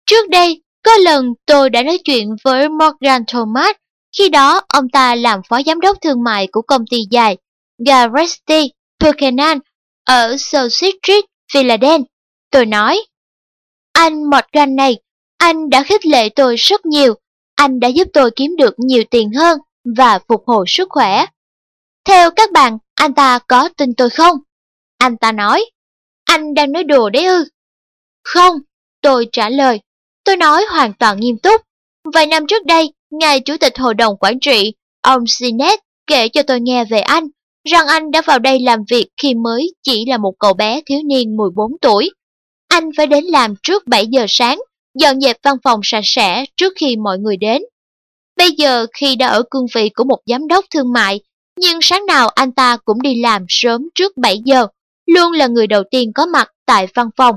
Trước 0.06 0.30
đây, 0.30 0.62
có 0.84 0.98
lần 0.98 1.34
tôi 1.46 1.70
đã 1.70 1.84
nói 1.84 1.98
chuyện 2.04 2.36
với 2.44 2.70
Morgan 2.70 3.24
Thomas, 3.28 3.76
khi 4.18 4.30
đó 4.30 4.62
ông 4.68 4.90
ta 4.90 5.16
làm 5.16 5.40
phó 5.50 5.62
giám 5.66 5.80
đốc 5.80 5.98
thương 6.02 6.24
mại 6.24 6.48
của 6.48 6.62
công 6.62 6.86
ty 6.90 6.98
dài 7.12 7.38
Garresti 7.86 8.72
Buchanan 9.04 9.60
ở 10.06 10.38
South 10.38 10.72
Street, 10.72 11.26
Philadelphia. 11.54 12.04
Tôi 12.52 12.66
nói, 12.66 13.02
anh 13.94 14.24
Morgan 14.24 14.76
này, 14.76 15.00
anh 15.38 15.70
đã 15.70 15.84
khích 15.84 16.06
lệ 16.06 16.30
tôi 16.30 16.56
rất 16.56 16.86
nhiều, 16.86 17.14
anh 17.56 17.80
đã 17.80 17.88
giúp 17.88 18.08
tôi 18.14 18.32
kiếm 18.36 18.56
được 18.58 18.74
nhiều 18.78 19.04
tiền 19.12 19.32
hơn 19.34 19.60
và 19.98 20.20
phục 20.28 20.44
hồi 20.48 20.66
sức 20.68 20.88
khỏe. 20.92 21.26
Theo 22.06 22.32
các 22.32 22.52
bạn, 22.52 22.78
anh 22.96 23.14
ta 23.14 23.40
có 23.48 23.70
tin 23.78 23.94
tôi 23.94 24.10
không? 24.10 24.38
Anh 24.98 25.18
ta 25.18 25.32
nói, 25.32 25.66
anh 26.32 26.54
đang 26.54 26.72
nói 26.72 26.84
đùa 26.84 27.10
đấy 27.10 27.26
ư? 27.26 27.46
Không, 28.24 28.56
tôi 29.02 29.28
trả 29.32 29.50
lời, 29.50 29.80
tôi 30.24 30.38
nói 30.38 30.66
hoàn 30.72 30.94
toàn 30.94 31.20
nghiêm 31.20 31.38
túc. 31.44 31.62
Vài 32.14 32.26
năm 32.26 32.48
trước 32.48 32.66
đây, 32.66 32.94
ngài 33.10 33.40
chủ 33.40 33.58
tịch 33.58 33.78
hội 33.78 33.94
đồng 33.94 34.18
quản 34.20 34.40
trị, 34.40 34.74
ông 35.02 35.24
Sinet 35.28 35.80
kể 36.08 36.30
cho 36.30 36.44
tôi 36.44 36.60
nghe 36.62 36.86
về 36.86 37.00
anh, 37.00 37.28
rằng 37.72 37.88
anh 37.88 38.12
đã 38.12 38.22
vào 38.22 38.40
đây 38.40 38.60
làm 38.60 38.80
việc 38.90 39.08
khi 39.22 39.34
mới 39.34 39.74
chỉ 39.84 40.06
là 40.06 40.18
một 40.18 40.34
cậu 40.40 40.54
bé 40.54 40.82
thiếu 40.86 41.00
niên 41.06 41.38
14 41.38 41.72
tuổi. 41.82 42.12
Anh 42.68 42.90
phải 42.98 43.08
đến 43.08 43.24
làm 43.24 43.56
trước 43.64 43.88
7 43.88 44.08
giờ 44.08 44.26
sáng, 44.30 44.60
dọn 45.00 45.22
dẹp 45.22 45.38
văn 45.44 45.56
phòng 45.64 45.80
sạch 45.84 46.04
sẽ 46.04 46.46
trước 46.58 46.74
khi 46.76 46.96
mọi 46.96 47.18
người 47.18 47.38
đến. 47.38 47.62
Bây 48.38 48.52
giờ 48.52 48.86
khi 48.94 49.16
đã 49.16 49.28
ở 49.28 49.44
cương 49.52 49.66
vị 49.76 49.90
của 49.90 50.04
một 50.04 50.20
giám 50.26 50.48
đốc 50.48 50.66
thương 50.70 50.94
mại, 50.94 51.20
nhưng 51.60 51.80
sáng 51.82 52.06
nào 52.06 52.30
anh 52.30 52.52
ta 52.52 52.78
cũng 52.86 53.02
đi 53.02 53.22
làm 53.22 53.46
sớm 53.50 53.88
trước 53.96 54.18
7 54.18 54.40
giờ, 54.46 54.68
luôn 55.16 55.32
là 55.32 55.48
người 55.48 55.68
đầu 55.68 55.84
tiên 55.92 56.12
có 56.16 56.26
mặt 56.26 56.52
tại 56.66 56.88
văn 56.96 57.10
phòng. 57.18 57.36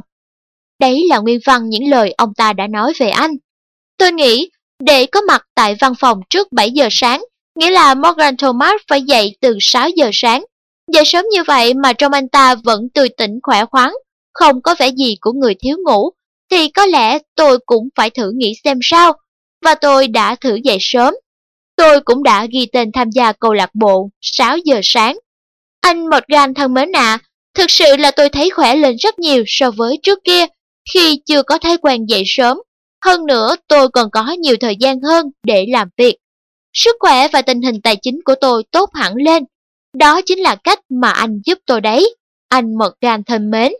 Đấy 0.81 1.07
là 1.09 1.19
nguyên 1.19 1.39
văn 1.45 1.69
những 1.69 1.91
lời 1.91 2.15
ông 2.17 2.35
ta 2.35 2.53
đã 2.53 2.67
nói 2.67 2.93
về 2.99 3.09
anh. 3.11 3.31
Tôi 3.99 4.13
nghĩ, 4.13 4.51
để 4.81 5.07
có 5.07 5.21
mặt 5.21 5.43
tại 5.55 5.77
văn 5.81 5.93
phòng 6.01 6.21
trước 6.31 6.53
7 6.53 6.71
giờ 6.71 6.89
sáng, 6.91 7.25
nghĩa 7.59 7.71
là 7.71 7.95
Morgan 7.95 8.37
Thomas 8.37 8.81
phải 8.89 9.03
dậy 9.03 9.37
từ 9.41 9.57
6 9.61 9.89
giờ 9.89 10.11
sáng. 10.13 10.45
Dậy 10.93 11.05
sớm 11.07 11.25
như 11.33 11.43
vậy 11.47 11.75
mà 11.75 11.93
trong 11.93 12.13
anh 12.13 12.29
ta 12.29 12.55
vẫn 12.55 12.89
tươi 12.95 13.09
tỉnh 13.09 13.39
khỏe 13.43 13.65
khoắn, 13.65 13.91
không 14.33 14.63
có 14.63 14.75
vẻ 14.79 14.89
gì 14.89 15.17
của 15.21 15.33
người 15.33 15.55
thiếu 15.61 15.77
ngủ, 15.85 16.11
thì 16.51 16.69
có 16.69 16.87
lẽ 16.87 17.19
tôi 17.35 17.59
cũng 17.67 17.89
phải 17.97 18.11
thử 18.11 18.33
nghĩ 18.35 18.55
xem 18.65 18.79
sao. 18.83 19.13
Và 19.65 19.75
tôi 19.75 20.09
đã 20.09 20.35
thử 20.35 20.55
dậy 20.65 20.79
sớm. 20.81 21.15
Tôi 21.77 22.01
cũng 22.01 22.23
đã 22.23 22.47
ghi 22.53 22.67
tên 22.73 22.93
tham 22.93 23.11
gia 23.11 23.33
câu 23.33 23.53
lạc 23.53 23.71
bộ 23.75 24.11
6 24.21 24.59
giờ 24.59 24.81
sáng. 24.83 25.19
Anh 25.81 26.07
Morgan 26.11 26.55
thân 26.55 26.75
mến 26.75 26.93
ạ, 26.93 27.19
thực 27.55 27.71
sự 27.71 27.97
là 27.97 28.11
tôi 28.11 28.29
thấy 28.29 28.51
khỏe 28.51 28.77
lên 28.77 28.97
rất 28.97 29.19
nhiều 29.19 29.45
so 29.47 29.71
với 29.71 29.99
trước 30.03 30.19
kia, 30.25 30.47
khi 30.93 31.21
chưa 31.27 31.43
có 31.43 31.59
thói 31.59 31.79
quen 31.79 32.07
dậy 32.07 32.23
sớm. 32.27 32.59
Hơn 33.05 33.27
nữa, 33.27 33.57
tôi 33.69 33.88
còn 33.88 34.11
có 34.11 34.33
nhiều 34.38 34.57
thời 34.61 34.77
gian 34.81 35.01
hơn 35.01 35.27
để 35.43 35.67
làm 35.69 35.88
việc. 35.97 36.17
Sức 36.73 36.97
khỏe 37.01 37.29
và 37.29 37.43
tình 37.43 37.62
hình 37.62 37.81
tài 37.83 37.97
chính 38.03 38.21
của 38.25 38.35
tôi 38.40 38.62
tốt 38.71 38.90
hẳn 38.95 39.14
lên. 39.14 39.45
Đó 39.95 40.21
chính 40.27 40.38
là 40.38 40.57
cách 40.64 40.79
mà 40.88 41.11
anh 41.11 41.40
giúp 41.45 41.59
tôi 41.67 41.81
đấy. 41.81 42.17
Anh 42.49 42.79
Morgan 42.79 43.25
thân 43.25 43.51
mến. 43.51 43.73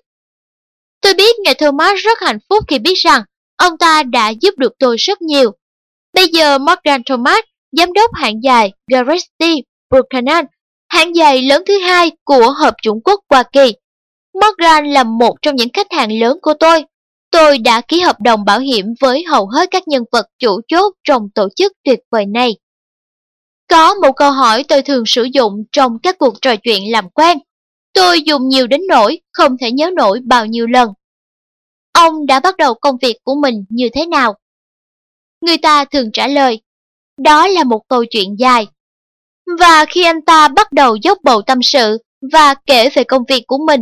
Tôi 1.01 1.15
biết 1.15 1.37
ngài 1.45 1.55
Thomas 1.55 1.95
rất 2.05 2.21
hạnh 2.21 2.39
phúc 2.49 2.65
khi 2.69 2.79
biết 2.79 2.95
rằng 2.95 3.23
ông 3.57 3.79
ta 3.79 4.03
đã 4.03 4.29
giúp 4.29 4.55
được 4.59 4.73
tôi 4.79 4.97
rất 4.97 5.23
nhiều. 5.23 5.51
Bây 6.13 6.29
giờ 6.29 6.59
Morgan 6.59 7.03
Thomas, 7.07 7.45
giám 7.73 7.93
đốc 7.93 8.11
hạng 8.15 8.43
dài 8.43 8.73
Garrett 8.91 9.65
Buchanan, 9.91 10.45
hãng 10.95 11.15
giày 11.15 11.43
lớn 11.43 11.63
thứ 11.67 11.79
hai 11.79 12.11
của 12.25 12.51
Hợp 12.51 12.75
chủng 12.83 13.01
quốc 13.05 13.21
Hoa 13.31 13.43
Kỳ. 13.53 13.73
Morgan 14.41 14.87
là 14.87 15.05
một 15.05 15.35
trong 15.43 15.57
những 15.57 15.69
khách 15.73 15.93
hàng 15.93 16.19
lớn 16.19 16.39
của 16.43 16.55
tôi. 16.61 16.85
Tôi 17.31 17.59
đã 17.59 17.81
ký 17.81 18.01
hợp 18.01 18.21
đồng 18.21 18.45
bảo 18.45 18.61
hiểm 18.61 18.87
với 19.01 19.25
hầu 19.25 19.49
hết 19.49 19.69
các 19.71 19.89
nhân 19.89 20.03
vật 20.13 20.27
chủ 20.39 20.61
chốt 20.69 20.95
trong 21.05 21.23
tổ 21.35 21.49
chức 21.57 21.73
tuyệt 21.85 21.99
vời 22.11 22.27
này. 22.27 22.57
Có 23.69 23.95
một 23.95 24.13
câu 24.17 24.31
hỏi 24.31 24.65
tôi 24.69 24.83
thường 24.83 25.07
sử 25.07 25.23
dụng 25.23 25.65
trong 25.73 25.99
các 26.03 26.19
cuộc 26.19 26.35
trò 26.43 26.57
chuyện 26.57 26.93
làm 26.93 27.11
quen. 27.11 27.39
Tôi 27.93 28.23
dùng 28.23 28.49
nhiều 28.49 28.67
đến 28.67 28.81
nỗi 28.89 29.21
không 29.33 29.57
thể 29.61 29.73
nhớ 29.73 29.91
nổi 29.97 30.21
bao 30.25 30.47
nhiêu 30.47 30.67
lần. 30.67 30.91
Ông 31.93 32.27
đã 32.27 32.41
bắt 32.41 32.57
đầu 32.57 32.75
công 32.75 32.97
việc 33.03 33.17
của 33.25 33.35
mình 33.35 33.65
như 33.69 33.89
thế 33.95 34.07
nào? 34.07 34.35
Người 35.41 35.59
ta 35.59 35.85
thường 35.85 36.11
trả 36.13 36.29
lời, 36.29 36.61
đó 37.19 37.47
là 37.47 37.65
một 37.65 37.81
câu 37.89 38.05
chuyện 38.11 38.37
dài. 38.39 38.67
Và 39.61 39.85
khi 39.89 40.05
anh 40.05 40.23
ta 40.23 40.49
bắt 40.49 40.73
đầu 40.73 40.97
dốc 40.97 41.19
bầu 41.23 41.43
tâm 41.43 41.63
sự 41.63 41.99
và 42.33 42.55
kể 42.67 42.89
về 42.95 43.05
công 43.05 43.23
việc 43.29 43.45
của 43.47 43.59
mình, 43.67 43.81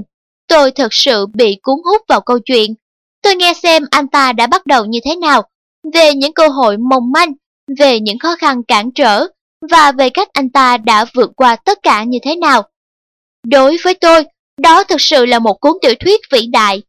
tôi 0.49 0.71
thật 0.71 0.89
sự 0.95 1.27
bị 1.35 1.59
cuốn 1.63 1.77
hút 1.85 2.03
vào 2.09 2.21
câu 2.21 2.39
chuyện. 2.45 2.75
Tôi 3.23 3.37
nghe 3.37 3.55
xem 3.55 3.83
anh 3.91 4.09
ta 4.09 4.33
đã 4.33 4.47
bắt 4.47 4.67
đầu 4.67 4.85
như 4.85 4.99
thế 5.05 5.17
nào, 5.17 5.43
về 5.95 6.15
những 6.15 6.33
cơ 6.33 6.49
hội 6.49 6.77
mong 6.79 7.13
manh, 7.13 7.33
về 7.79 8.01
những 8.01 8.19
khó 8.19 8.37
khăn 8.37 8.63
cản 8.63 8.91
trở 8.95 9.27
và 9.71 9.93
về 9.93 10.11
cách 10.11 10.29
anh 10.33 10.51
ta 10.51 10.77
đã 10.77 11.05
vượt 11.15 11.31
qua 11.37 11.57
tất 11.57 11.79
cả 11.83 12.05
như 12.05 12.19
thế 12.23 12.37
nào. 12.37 12.63
Đối 13.47 13.77
với 13.85 13.95
tôi, 13.95 14.25
đó 14.61 14.85
thực 14.85 15.01
sự 15.01 15.27
là 15.27 15.39
một 15.39 15.55
cuốn 15.61 15.73
tiểu 15.83 15.95
thuyết 16.01 16.21
vĩ 16.33 16.47
đại. 16.47 16.83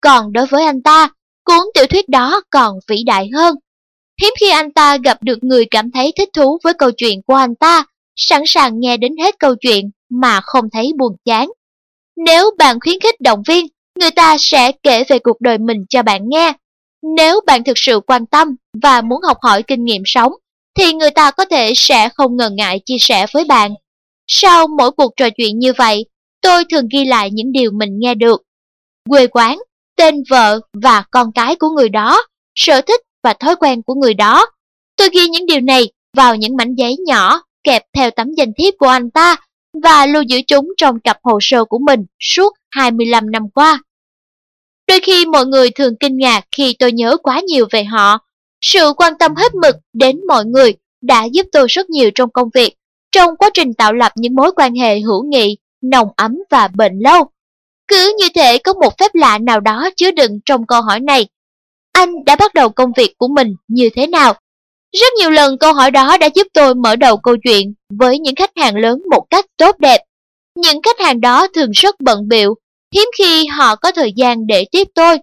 Còn 0.00 0.32
đối 0.32 0.46
với 0.46 0.64
anh 0.64 0.82
ta, 0.82 1.08
cuốn 1.44 1.60
tiểu 1.74 1.86
thuyết 1.86 2.08
đó 2.08 2.40
còn 2.50 2.78
vĩ 2.88 3.02
đại 3.06 3.28
hơn. 3.34 3.56
Hiếm 4.22 4.32
khi 4.40 4.50
anh 4.50 4.72
ta 4.72 4.96
gặp 4.96 5.22
được 5.22 5.38
người 5.44 5.64
cảm 5.70 5.90
thấy 5.90 6.12
thích 6.18 6.28
thú 6.32 6.58
với 6.64 6.74
câu 6.74 6.90
chuyện 6.96 7.22
của 7.26 7.34
anh 7.34 7.54
ta, 7.54 7.84
sẵn 8.20 8.42
sàng 8.46 8.80
nghe 8.80 8.96
đến 8.96 9.12
hết 9.22 9.34
câu 9.38 9.54
chuyện 9.60 9.90
mà 10.10 10.40
không 10.42 10.64
thấy 10.72 10.92
buồn 10.98 11.16
chán. 11.24 11.50
Nếu 12.16 12.50
bạn 12.58 12.80
khuyến 12.80 13.00
khích 13.00 13.20
động 13.20 13.42
viên, 13.46 13.66
người 14.00 14.10
ta 14.10 14.36
sẽ 14.38 14.72
kể 14.82 15.04
về 15.08 15.18
cuộc 15.18 15.40
đời 15.40 15.58
mình 15.58 15.84
cho 15.88 16.02
bạn 16.02 16.22
nghe. 16.28 16.52
Nếu 17.16 17.40
bạn 17.46 17.64
thực 17.64 17.78
sự 17.78 18.00
quan 18.06 18.26
tâm 18.26 18.48
và 18.82 19.00
muốn 19.00 19.22
học 19.22 19.36
hỏi 19.42 19.62
kinh 19.62 19.84
nghiệm 19.84 20.02
sống, 20.04 20.32
thì 20.78 20.92
người 20.92 21.10
ta 21.10 21.30
có 21.30 21.44
thể 21.44 21.72
sẽ 21.76 22.08
không 22.14 22.36
ngần 22.36 22.56
ngại 22.56 22.80
chia 22.86 22.96
sẻ 23.00 23.26
với 23.32 23.44
bạn. 23.44 23.74
Sau 24.26 24.66
mỗi 24.78 24.90
cuộc 24.90 25.12
trò 25.16 25.28
chuyện 25.36 25.58
như 25.58 25.72
vậy, 25.72 26.06
tôi 26.42 26.64
thường 26.70 26.88
ghi 26.92 27.04
lại 27.04 27.30
những 27.30 27.52
điều 27.52 27.70
mình 27.70 27.98
nghe 27.98 28.14
được. 28.14 28.42
Quê 29.08 29.26
quán, 29.26 29.58
tên 29.96 30.22
vợ 30.30 30.60
và 30.82 31.04
con 31.10 31.32
cái 31.34 31.56
của 31.56 31.68
người 31.68 31.88
đó, 31.88 32.22
sở 32.54 32.80
thích 32.80 33.00
và 33.22 33.32
thói 33.32 33.56
quen 33.56 33.82
của 33.82 33.94
người 33.94 34.14
đó. 34.14 34.46
Tôi 34.96 35.08
ghi 35.12 35.28
những 35.28 35.46
điều 35.46 35.60
này 35.60 35.90
vào 36.16 36.36
những 36.36 36.56
mảnh 36.56 36.74
giấy 36.74 36.96
nhỏ 37.06 37.42
kẹp 37.64 37.82
theo 37.96 38.10
tấm 38.10 38.32
danh 38.36 38.52
thiếp 38.58 38.74
của 38.78 38.88
anh 38.88 39.10
ta 39.10 39.36
và 39.82 40.06
lưu 40.06 40.22
giữ 40.22 40.40
chúng 40.46 40.68
trong 40.76 41.00
cặp 41.00 41.18
hồ 41.22 41.38
sơ 41.40 41.64
của 41.64 41.78
mình 41.78 42.06
suốt 42.20 42.52
25 42.70 43.30
năm 43.30 43.50
qua. 43.54 43.82
Đôi 44.88 45.00
khi 45.00 45.26
mọi 45.26 45.46
người 45.46 45.70
thường 45.70 45.96
kinh 46.00 46.16
ngạc 46.16 46.44
khi 46.56 46.76
tôi 46.78 46.92
nhớ 46.92 47.16
quá 47.22 47.40
nhiều 47.40 47.66
về 47.70 47.84
họ. 47.84 48.18
Sự 48.60 48.92
quan 48.96 49.12
tâm 49.18 49.34
hết 49.34 49.54
mực 49.54 49.76
đến 49.92 50.26
mọi 50.26 50.44
người 50.44 50.74
đã 51.00 51.24
giúp 51.24 51.46
tôi 51.52 51.66
rất 51.68 51.90
nhiều 51.90 52.10
trong 52.14 52.30
công 52.30 52.48
việc, 52.54 52.74
trong 53.12 53.36
quá 53.36 53.50
trình 53.54 53.74
tạo 53.74 53.92
lập 53.92 54.12
những 54.16 54.34
mối 54.34 54.52
quan 54.56 54.74
hệ 54.74 55.00
hữu 55.00 55.24
nghị, 55.24 55.56
nồng 55.82 56.08
ấm 56.16 56.38
và 56.50 56.68
bền 56.68 56.98
lâu. 56.98 57.30
Cứ 57.88 58.16
như 58.18 58.28
thể 58.34 58.58
có 58.58 58.72
một 58.72 58.98
phép 58.98 59.14
lạ 59.14 59.38
nào 59.38 59.60
đó 59.60 59.90
chứa 59.96 60.10
đựng 60.10 60.40
trong 60.44 60.66
câu 60.66 60.82
hỏi 60.82 61.00
này. 61.00 61.28
Anh 61.92 62.24
đã 62.24 62.36
bắt 62.36 62.54
đầu 62.54 62.68
công 62.68 62.92
việc 62.96 63.18
của 63.18 63.28
mình 63.28 63.56
như 63.68 63.90
thế 63.94 64.06
nào? 64.06 64.34
Rất 64.92 65.12
nhiều 65.18 65.30
lần 65.30 65.58
câu 65.58 65.72
hỏi 65.72 65.90
đó 65.90 66.16
đã 66.16 66.28
giúp 66.34 66.46
tôi 66.54 66.74
mở 66.74 66.96
đầu 66.96 67.16
câu 67.16 67.36
chuyện 67.44 67.74
với 67.98 68.18
những 68.18 68.34
khách 68.34 68.50
hàng 68.56 68.76
lớn 68.76 69.02
một 69.10 69.26
cách 69.30 69.46
tốt 69.56 69.78
đẹp. 69.78 69.98
Những 70.56 70.82
khách 70.82 71.00
hàng 71.00 71.20
đó 71.20 71.46
thường 71.54 71.70
rất 71.70 72.00
bận 72.00 72.28
biệu, 72.28 72.54
hiếm 72.94 73.08
khi 73.18 73.46
họ 73.46 73.76
có 73.76 73.92
thời 73.92 74.12
gian 74.16 74.46
để 74.46 74.64
tiếp 74.72 74.88
tôi. 74.94 75.18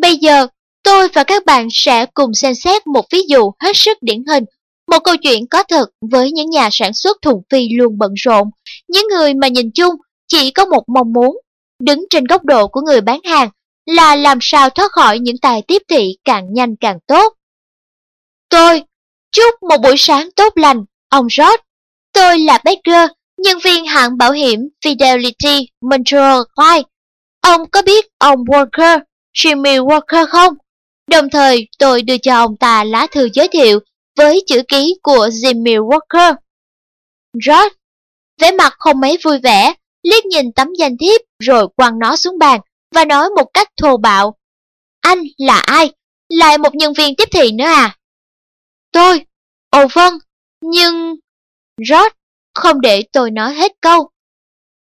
Bây 0.00 0.16
giờ, 0.16 0.46
tôi 0.82 1.08
và 1.08 1.24
các 1.24 1.44
bạn 1.46 1.68
sẽ 1.72 2.06
cùng 2.14 2.34
xem 2.34 2.54
xét 2.54 2.86
một 2.86 3.04
ví 3.12 3.22
dụ 3.28 3.52
hết 3.60 3.72
sức 3.74 3.98
điển 4.00 4.24
hình, 4.28 4.44
một 4.90 4.98
câu 5.04 5.16
chuyện 5.16 5.46
có 5.46 5.62
thật 5.62 5.90
với 6.10 6.32
những 6.32 6.50
nhà 6.50 6.68
sản 6.72 6.92
xuất 6.94 7.22
thùng 7.22 7.42
phi 7.50 7.68
luôn 7.78 7.98
bận 7.98 8.12
rộn, 8.16 8.50
những 8.88 9.06
người 9.08 9.34
mà 9.34 9.48
nhìn 9.48 9.70
chung 9.74 9.94
chỉ 10.28 10.50
có 10.50 10.64
một 10.64 10.82
mong 10.94 11.12
muốn, 11.12 11.40
đứng 11.82 12.04
trên 12.10 12.24
góc 12.24 12.44
độ 12.44 12.68
của 12.68 12.80
người 12.80 13.00
bán 13.00 13.20
hàng 13.24 13.48
là 13.86 14.16
làm 14.16 14.38
sao 14.40 14.70
thoát 14.70 14.92
khỏi 14.92 15.18
những 15.18 15.38
tài 15.42 15.62
tiếp 15.62 15.82
thị 15.88 16.16
càng 16.24 16.52
nhanh 16.52 16.76
càng 16.76 16.98
tốt. 17.06 17.34
Tôi 18.52 18.82
chúc 19.30 19.62
một 19.68 19.76
buổi 19.82 19.94
sáng 19.98 20.28
tốt 20.36 20.52
lành, 20.56 20.84
ông 21.08 21.26
Rod. 21.30 21.60
Tôi 22.12 22.38
là 22.38 22.58
Baker, 22.64 23.10
nhân 23.38 23.58
viên 23.64 23.86
hãng 23.86 24.18
bảo 24.18 24.32
hiểm 24.32 24.68
Fidelity 24.84 25.66
Montreal 25.80 26.40
Clyde. 26.54 26.88
Ông 27.40 27.70
có 27.70 27.82
biết 27.82 28.06
ông 28.18 28.38
Walker, 28.38 29.00
Jimmy 29.34 29.86
Walker 29.86 30.26
không? 30.26 30.54
Đồng 31.10 31.30
thời 31.30 31.68
tôi 31.78 32.02
đưa 32.02 32.18
cho 32.18 32.34
ông 32.34 32.56
ta 32.56 32.84
lá 32.84 33.06
thư 33.12 33.28
giới 33.34 33.48
thiệu 33.48 33.80
với 34.16 34.42
chữ 34.46 34.62
ký 34.68 34.94
của 35.02 35.28
Jimmy 35.28 35.88
Walker. 35.88 36.34
Rod, 37.44 37.72
vẻ 38.40 38.52
mặt 38.52 38.74
không 38.78 39.00
mấy 39.00 39.18
vui 39.24 39.38
vẻ, 39.38 39.74
liếc 40.02 40.26
nhìn 40.26 40.52
tấm 40.52 40.68
danh 40.78 40.96
thiếp 40.98 41.20
rồi 41.38 41.68
quăng 41.76 41.98
nó 41.98 42.16
xuống 42.16 42.38
bàn 42.38 42.60
và 42.94 43.04
nói 43.04 43.30
một 43.36 43.46
cách 43.54 43.68
thô 43.76 43.96
bạo. 43.96 44.34
Anh 45.00 45.18
là 45.38 45.58
ai? 45.58 45.92
Lại 46.28 46.58
một 46.58 46.74
nhân 46.74 46.92
viên 46.92 47.16
tiếp 47.16 47.28
thị 47.32 47.52
nữa 47.52 47.64
à? 47.64 47.96
Tôi? 48.92 49.24
Ồ 49.70 49.86
vâng, 49.94 50.18
nhưng... 50.60 51.16
rod, 51.88 52.12
không 52.54 52.80
để 52.80 53.02
tôi 53.12 53.30
nói 53.30 53.54
hết 53.54 53.72
câu. 53.80 54.08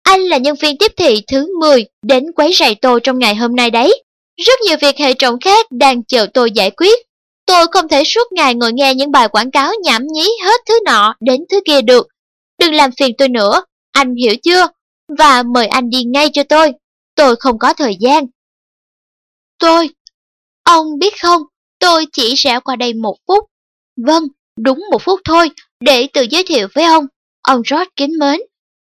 Anh 0.03 0.21
là 0.21 0.37
nhân 0.37 0.55
viên 0.61 0.77
tiếp 0.77 0.91
thị 0.97 1.23
thứ 1.27 1.59
10 1.59 1.85
đến 2.01 2.23
quấy 2.35 2.53
rầy 2.53 2.75
tôi 2.75 2.99
trong 3.03 3.19
ngày 3.19 3.35
hôm 3.35 3.55
nay 3.55 3.71
đấy. 3.71 4.03
Rất 4.37 4.59
nhiều 4.67 4.77
việc 4.81 4.97
hệ 4.97 5.13
trọng 5.13 5.39
khác 5.39 5.65
đang 5.71 6.03
chờ 6.03 6.27
tôi 6.33 6.51
giải 6.51 6.71
quyết. 6.71 6.99
Tôi 7.45 7.65
không 7.71 7.87
thể 7.87 8.03
suốt 8.03 8.31
ngày 8.31 8.55
ngồi 8.55 8.73
nghe 8.73 8.95
những 8.95 9.11
bài 9.11 9.27
quảng 9.27 9.51
cáo 9.51 9.71
nhảm 9.83 10.07
nhí 10.07 10.29
hết 10.45 10.61
thứ 10.67 10.79
nọ 10.85 11.15
đến 11.19 11.41
thứ 11.49 11.59
kia 11.65 11.81
được. 11.81 12.07
Đừng 12.57 12.73
làm 12.73 12.91
phiền 12.91 13.11
tôi 13.17 13.29
nữa, 13.29 13.63
anh 13.91 14.15
hiểu 14.15 14.35
chưa? 14.43 14.67
Và 15.17 15.43
mời 15.43 15.67
anh 15.67 15.89
đi 15.89 16.03
ngay 16.03 16.29
cho 16.33 16.43
tôi. 16.49 16.71
Tôi 17.15 17.35
không 17.35 17.59
có 17.59 17.73
thời 17.73 17.95
gian. 17.99 18.25
Tôi... 19.59 19.89
Ông 20.63 20.99
biết 20.99 21.21
không, 21.21 21.41
tôi 21.79 22.05
chỉ 22.11 22.33
sẽ 22.37 22.59
qua 22.59 22.75
đây 22.75 22.93
một 22.93 23.17
phút. 23.27 23.45
Vâng, 23.97 24.23
đúng 24.59 24.83
một 24.91 25.01
phút 25.01 25.19
thôi, 25.25 25.49
để 25.79 26.07
tự 26.13 26.25
giới 26.29 26.43
thiệu 26.47 26.67
với 26.75 26.83
ông. 26.83 27.05
Ông 27.41 27.61
George 27.69 27.89
kính 27.95 28.11
mến, 28.19 28.39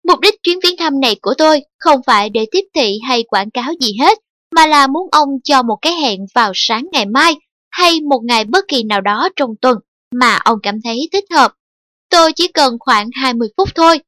Mục 0.08 0.20
đích 0.20 0.42
chuyến 0.42 0.58
viếng 0.62 0.76
thăm 0.76 1.00
này 1.00 1.16
của 1.22 1.34
tôi 1.38 1.62
không 1.78 2.00
phải 2.06 2.30
để 2.30 2.46
tiếp 2.50 2.64
thị 2.74 2.98
hay 3.08 3.22
quảng 3.22 3.50
cáo 3.50 3.72
gì 3.80 3.96
hết, 4.00 4.18
mà 4.54 4.66
là 4.66 4.86
muốn 4.86 5.08
ông 5.12 5.28
cho 5.44 5.62
một 5.62 5.76
cái 5.82 5.92
hẹn 5.92 6.20
vào 6.34 6.52
sáng 6.54 6.86
ngày 6.92 7.06
mai 7.06 7.34
hay 7.70 8.00
một 8.00 8.20
ngày 8.24 8.44
bất 8.44 8.64
kỳ 8.68 8.82
nào 8.82 9.00
đó 9.00 9.28
trong 9.36 9.50
tuần 9.60 9.78
mà 10.14 10.38
ông 10.44 10.58
cảm 10.62 10.82
thấy 10.84 11.08
thích 11.12 11.24
hợp. 11.30 11.52
Tôi 12.10 12.32
chỉ 12.32 12.48
cần 12.48 12.76
khoảng 12.80 13.10
20 13.20 13.48
phút 13.56 13.68
thôi. 13.74 13.98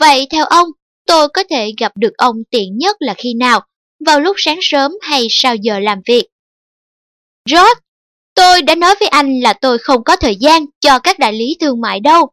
Vậy 0.00 0.26
theo 0.30 0.44
ông, 0.44 0.68
tôi 1.06 1.28
có 1.28 1.44
thể 1.50 1.72
gặp 1.78 1.92
được 1.96 2.12
ông 2.16 2.36
tiện 2.50 2.78
nhất 2.78 2.96
là 3.00 3.14
khi 3.14 3.34
nào? 3.34 3.60
Vào 4.06 4.20
lúc 4.20 4.36
sáng 4.38 4.58
sớm 4.62 4.92
hay 5.00 5.26
sau 5.30 5.56
giờ 5.56 5.78
làm 5.78 5.98
việc? 6.06 6.24
George, 7.50 7.80
tôi 8.38 8.62
đã 8.62 8.74
nói 8.74 8.94
với 9.00 9.08
anh 9.08 9.40
là 9.40 9.52
tôi 9.52 9.78
không 9.78 10.04
có 10.04 10.16
thời 10.16 10.36
gian 10.36 10.64
cho 10.80 10.98
các 10.98 11.18
đại 11.18 11.32
lý 11.32 11.56
thương 11.60 11.80
mại 11.80 12.00
đâu. 12.00 12.30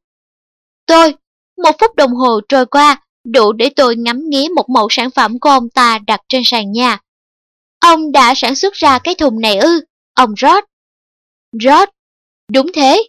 Tôi, 0.85 1.13
một 1.57 1.71
phút 1.79 1.95
đồng 1.95 2.13
hồ 2.13 2.41
trôi 2.49 2.65
qua, 2.65 3.03
đủ 3.23 3.53
để 3.53 3.69
tôi 3.75 3.95
ngắm 3.95 4.29
nghía 4.29 4.47
một 4.55 4.69
mẫu 4.69 4.87
sản 4.89 5.11
phẩm 5.11 5.39
của 5.39 5.49
ông 5.49 5.69
ta 5.69 5.99
đặt 6.07 6.21
trên 6.29 6.41
sàn 6.45 6.71
nhà. 6.71 6.99
Ông 7.79 8.11
đã 8.11 8.33
sản 8.35 8.55
xuất 8.55 8.73
ra 8.73 8.99
cái 8.99 9.15
thùng 9.15 9.41
này 9.41 9.57
ư, 9.57 9.85
ông 10.13 10.33
rod 10.37 10.63
rod 11.63 11.89
đúng 12.51 12.71
thế. 12.73 13.03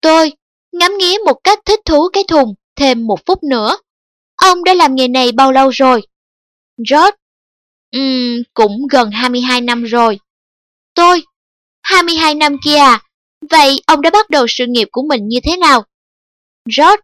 Tôi 0.00 0.32
ngắm 0.72 0.92
nghía 0.98 1.16
một 1.26 1.40
cách 1.44 1.58
thích 1.64 1.80
thú 1.84 2.08
cái 2.12 2.24
thùng 2.28 2.54
thêm 2.76 3.06
một 3.06 3.26
phút 3.26 3.42
nữa. 3.42 3.76
Ông 4.36 4.64
đã 4.64 4.74
làm 4.74 4.94
nghề 4.94 5.08
này 5.08 5.32
bao 5.32 5.52
lâu 5.52 5.68
rồi? 5.68 6.02
rod 6.76 7.14
um, 7.92 8.42
cũng 8.54 8.86
gần 8.90 9.10
22 9.10 9.60
năm 9.60 9.84
rồi. 9.84 10.18
Tôi, 10.94 11.22
22 11.84 12.34
năm 12.34 12.56
kia 12.64 12.76
à? 12.76 13.02
Vậy 13.50 13.82
ông 13.86 14.00
đã 14.00 14.10
bắt 14.10 14.30
đầu 14.30 14.46
sự 14.48 14.64
nghiệp 14.68 14.88
của 14.92 15.02
mình 15.08 15.28
như 15.28 15.40
thế 15.44 15.56
nào? 15.56 15.84
Rod, 16.76 16.98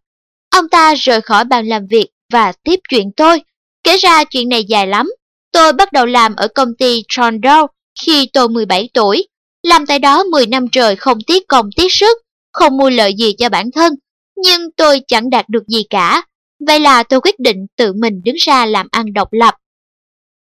ông 0.51 0.69
ta 0.69 0.95
rời 0.95 1.21
khỏi 1.21 1.45
bàn 1.45 1.67
làm 1.67 1.87
việc 1.87 2.07
và 2.33 2.53
tiếp 2.63 2.81
chuyện 2.89 3.13
tôi. 3.17 3.43
Kể 3.85 3.97
ra 3.97 4.25
chuyện 4.25 4.49
này 4.49 4.65
dài 4.65 4.87
lắm. 4.87 5.11
Tôi 5.53 5.73
bắt 5.73 5.93
đầu 5.93 6.07
làm 6.07 6.37
ở 6.37 6.49
công 6.49 6.75
ty 6.79 7.03
Trondor 7.09 7.71
khi 8.03 8.29
tôi 8.33 8.49
17 8.49 8.89
tuổi. 8.95 9.29
Làm 9.63 9.87
tại 9.87 9.99
đó 9.99 10.25
10 10.25 10.47
năm 10.47 10.69
trời 10.73 10.97
không 10.97 11.19
tiếc 11.27 11.49
công 11.49 11.71
tiếc 11.77 11.93
sức, 11.93 12.19
không 12.53 12.77
mua 12.77 12.91
lợi 12.91 13.15
gì 13.19 13.35
cho 13.39 13.49
bản 13.49 13.71
thân. 13.71 13.95
Nhưng 14.37 14.73
tôi 14.73 15.01
chẳng 15.09 15.31
đạt 15.31 15.49
được 15.49 15.69
gì 15.69 15.83
cả. 15.91 16.23
Vậy 16.67 16.81
là 16.81 17.03
tôi 17.03 17.21
quyết 17.21 17.39
định 17.39 17.67
tự 17.77 17.93
mình 17.93 18.23
đứng 18.25 18.37
ra 18.39 18.67
làm 18.67 18.89
ăn 18.91 19.13
độc 19.13 19.29
lập. 19.33 19.55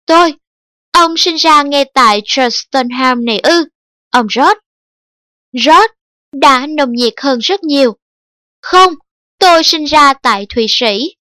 Tôi, 0.05 0.33
ông 0.91 1.17
sinh 1.17 1.35
ra 1.35 1.63
ngay 1.63 1.85
tại 1.93 2.21
Cheltenham 2.25 3.25
này 3.25 3.39
ư, 3.39 3.65
ông 4.11 4.27
Rod, 4.35 4.57
Rod 5.53 5.89
đã 6.41 6.67
nồng 6.67 6.91
nhiệt 6.91 7.13
hơn 7.17 7.39
rất 7.39 7.63
nhiều. 7.63 7.95
Không, 8.61 8.93
tôi 9.39 9.63
sinh 9.63 9.85
ra 9.85 10.13
tại 10.13 10.45
Thụy 10.55 10.65
Sĩ. 10.69 11.15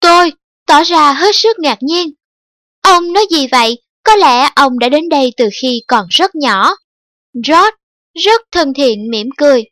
Tôi 0.00 0.32
tỏ 0.66 0.84
ra 0.84 1.12
hết 1.12 1.36
sức 1.36 1.58
ngạc 1.58 1.78
nhiên. 1.80 2.12
Ông 2.82 3.12
nói 3.12 3.26
gì 3.30 3.46
vậy? 3.46 3.78
Có 4.02 4.16
lẽ 4.16 4.50
ông 4.56 4.78
đã 4.78 4.88
đến 4.88 5.08
đây 5.08 5.32
từ 5.36 5.48
khi 5.62 5.82
còn 5.86 6.06
rất 6.10 6.34
nhỏ. 6.34 6.74
Rod 7.34 7.74
rất 8.24 8.42
thân 8.52 8.74
thiện 8.74 9.10
mỉm 9.10 9.28
cười. 9.36 9.64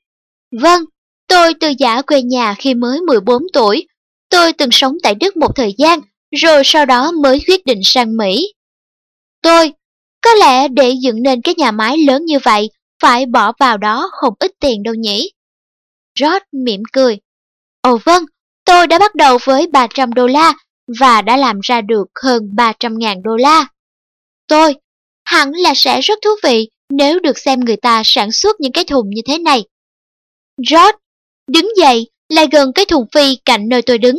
Vâng, 0.61 0.85
tôi 1.27 1.55
từ 1.61 1.73
giả 1.79 2.03
quê 2.03 2.23
nhà 2.23 2.55
khi 2.59 2.75
mới 2.75 3.01
14 3.01 3.43
tuổi. 3.53 3.87
Tôi 4.29 4.53
từng 4.53 4.69
sống 4.73 4.95
tại 5.03 5.15
Đức 5.15 5.37
một 5.37 5.57
thời 5.57 5.75
gian, 5.79 6.01
rồi 6.37 6.63
sau 6.65 6.87
đó 6.87 7.13
mới 7.13 7.41
quyết 7.49 7.67
định 7.67 7.81
sang 7.85 8.17
Mỹ. 8.17 8.53
Tôi, 9.43 9.73
có 10.27 10.35
lẽ 10.35 10.69
để 10.69 10.95
dựng 11.03 11.23
nên 11.23 11.43
cái 11.43 11.55
nhà 11.55 11.71
máy 11.71 11.99
lớn 11.99 12.25
như 12.25 12.39
vậy, 12.39 12.71
phải 13.03 13.27
bỏ 13.27 13.53
vào 13.59 13.77
đó 13.79 14.11
không 14.13 14.35
ít 14.39 14.51
tiền 14.61 14.83
đâu 14.83 14.95
nhỉ? 14.95 15.31
Rod 16.21 16.43
mỉm 16.53 16.83
cười. 16.93 17.19
Ồ 17.83 17.99
vâng, 18.05 18.25
tôi 18.65 18.87
đã 18.87 18.99
bắt 18.99 19.15
đầu 19.15 19.39
với 19.45 19.67
300 19.67 20.15
đô 20.15 20.27
la 20.27 20.55
và 21.01 21.23
đã 21.23 21.37
làm 21.37 21.61
ra 21.63 21.81
được 21.81 22.07
hơn 22.23 22.43
300 22.57 22.99
ngàn 22.99 23.23
đô 23.23 23.37
la. 23.37 23.67
Tôi, 24.49 24.75
hẳn 25.25 25.53
là 25.53 25.73
sẽ 25.77 26.01
rất 26.01 26.19
thú 26.23 26.31
vị 26.43 26.69
nếu 26.91 27.19
được 27.19 27.39
xem 27.39 27.61
người 27.61 27.77
ta 27.77 28.03
sản 28.05 28.33
xuất 28.33 28.61
những 28.61 28.73
cái 28.73 28.85
thùng 28.85 29.11
như 29.11 29.23
thế 29.27 29.39
này. 29.39 29.65
Rod 30.71 30.95
đứng 31.47 31.69
dậy, 31.77 32.11
lại 32.29 32.47
gần 32.53 32.73
cái 32.73 32.85
thùng 32.85 33.07
phi 33.13 33.37
cạnh 33.45 33.69
nơi 33.69 33.83
tôi 33.83 33.99
đứng. 33.99 34.17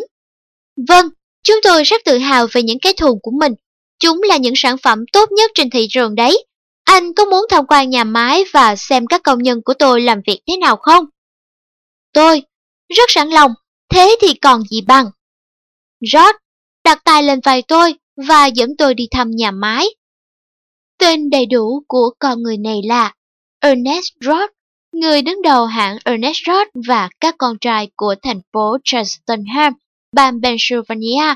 Vâng, 0.88 1.10
chúng 1.44 1.58
tôi 1.64 1.84
rất 1.84 2.02
tự 2.06 2.18
hào 2.18 2.48
về 2.52 2.64
những 2.64 2.80
cái 2.80 2.94
thùng 2.94 3.20
của 3.22 3.32
mình. 3.32 3.54
Chúng 4.00 4.22
là 4.24 4.38
những 4.38 4.54
sản 4.56 4.78
phẩm 4.78 5.04
tốt 5.14 5.32
nhất 5.32 5.52
trên 5.54 5.70
thị 5.70 5.88
trường 5.90 6.16
đấy. 6.16 6.46
Anh 6.84 7.14
có 7.14 7.26
muốn 7.26 7.46
tham 7.50 7.66
quan 7.68 7.90
nhà 7.90 8.04
máy 8.04 8.44
và 8.54 8.76
xem 8.76 9.08
các 9.08 9.24
công 9.24 9.44
nhân 9.44 9.62
của 9.62 9.74
tôi 9.74 10.02
làm 10.02 10.22
việc 10.28 10.40
thế 10.48 10.58
nào 10.58 10.76
không? 10.76 11.06
Tôi, 12.14 12.44
rất 12.90 13.12
sẵn 13.12 13.30
lòng, 13.30 13.52
thế 13.90 14.16
thì 14.22 14.34
còn 14.34 14.64
gì 14.64 14.82
bằng. 14.82 15.06
George 16.14 16.38
đặt 16.84 17.04
tay 17.04 17.24
lên 17.24 17.40
vai 17.44 17.62
tôi 17.62 17.96
và 18.28 18.46
dẫn 18.46 18.78
tôi 18.78 18.94
đi 18.94 19.08
thăm 19.12 19.32
nhà 19.32 19.52
máy. 19.52 19.88
Tên 20.98 21.30
đầy 21.30 21.46
đủ 21.46 21.84
của 21.88 22.10
con 22.20 22.44
người 22.44 22.58
này 22.58 22.82
là 22.84 23.14
Ernest 23.60 24.08
Roth, 24.22 24.52
người 24.92 25.22
đứng 25.22 25.42
đầu 25.42 25.66
hãng 25.66 25.98
Ernest 26.06 26.38
Roth 26.48 26.88
và 26.88 27.10
các 27.20 27.36
con 27.38 27.58
trai 27.62 27.90
của 27.96 28.16
thành 28.22 28.42
phố 28.54 28.78
Cheltenham, 28.84 29.74
bang 30.12 30.42
Pennsylvania. 30.44 31.36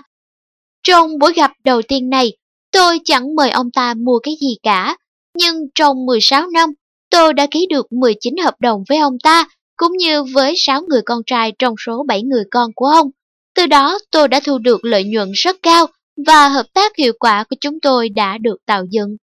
Trong 0.84 1.20
buổi 1.20 1.34
gặp 1.34 1.52
đầu 1.64 1.82
tiên 1.82 2.10
này, 2.10 2.38
tôi 2.72 3.00
chẳng 3.06 3.36
mời 3.36 3.50
ông 3.50 3.72
ta 3.72 3.94
mua 3.94 4.20
cái 4.20 4.34
gì 4.42 4.56
cả, 4.64 4.98
nhưng 5.38 5.56
trong 5.76 6.06
16 6.06 6.48
năm, 6.48 6.70
tôi 7.10 7.34
đã 7.34 7.48
ký 7.52 7.68
được 7.70 7.92
19 7.92 8.38
hợp 8.44 8.56
đồng 8.60 8.84
với 8.90 8.98
ông 8.98 9.20
ta, 9.24 9.46
cũng 9.78 9.98
như 9.98 10.24
với 10.24 10.54
6 10.58 10.82
người 10.90 11.02
con 11.06 11.22
trai 11.26 11.54
trong 11.60 11.76
số 11.86 12.04
7 12.08 12.24
người 12.24 12.44
con 12.52 12.72
của 12.76 12.86
ông. 12.86 13.10
Từ 13.56 13.68
đó 13.68 14.00
tôi 14.12 14.28
đã 14.28 14.40
thu 14.46 14.58
được 14.58 14.86
lợi 14.86 15.04
nhuận 15.04 15.32
rất 15.32 15.56
cao 15.64 15.88
và 16.28 16.48
hợp 16.50 16.66
tác 16.74 16.96
hiệu 16.96 17.14
quả 17.20 17.44
của 17.50 17.56
chúng 17.62 17.80
tôi 17.82 18.10
đã 18.10 18.38
được 18.38 18.58
tạo 18.66 18.86
dựng. 18.90 19.18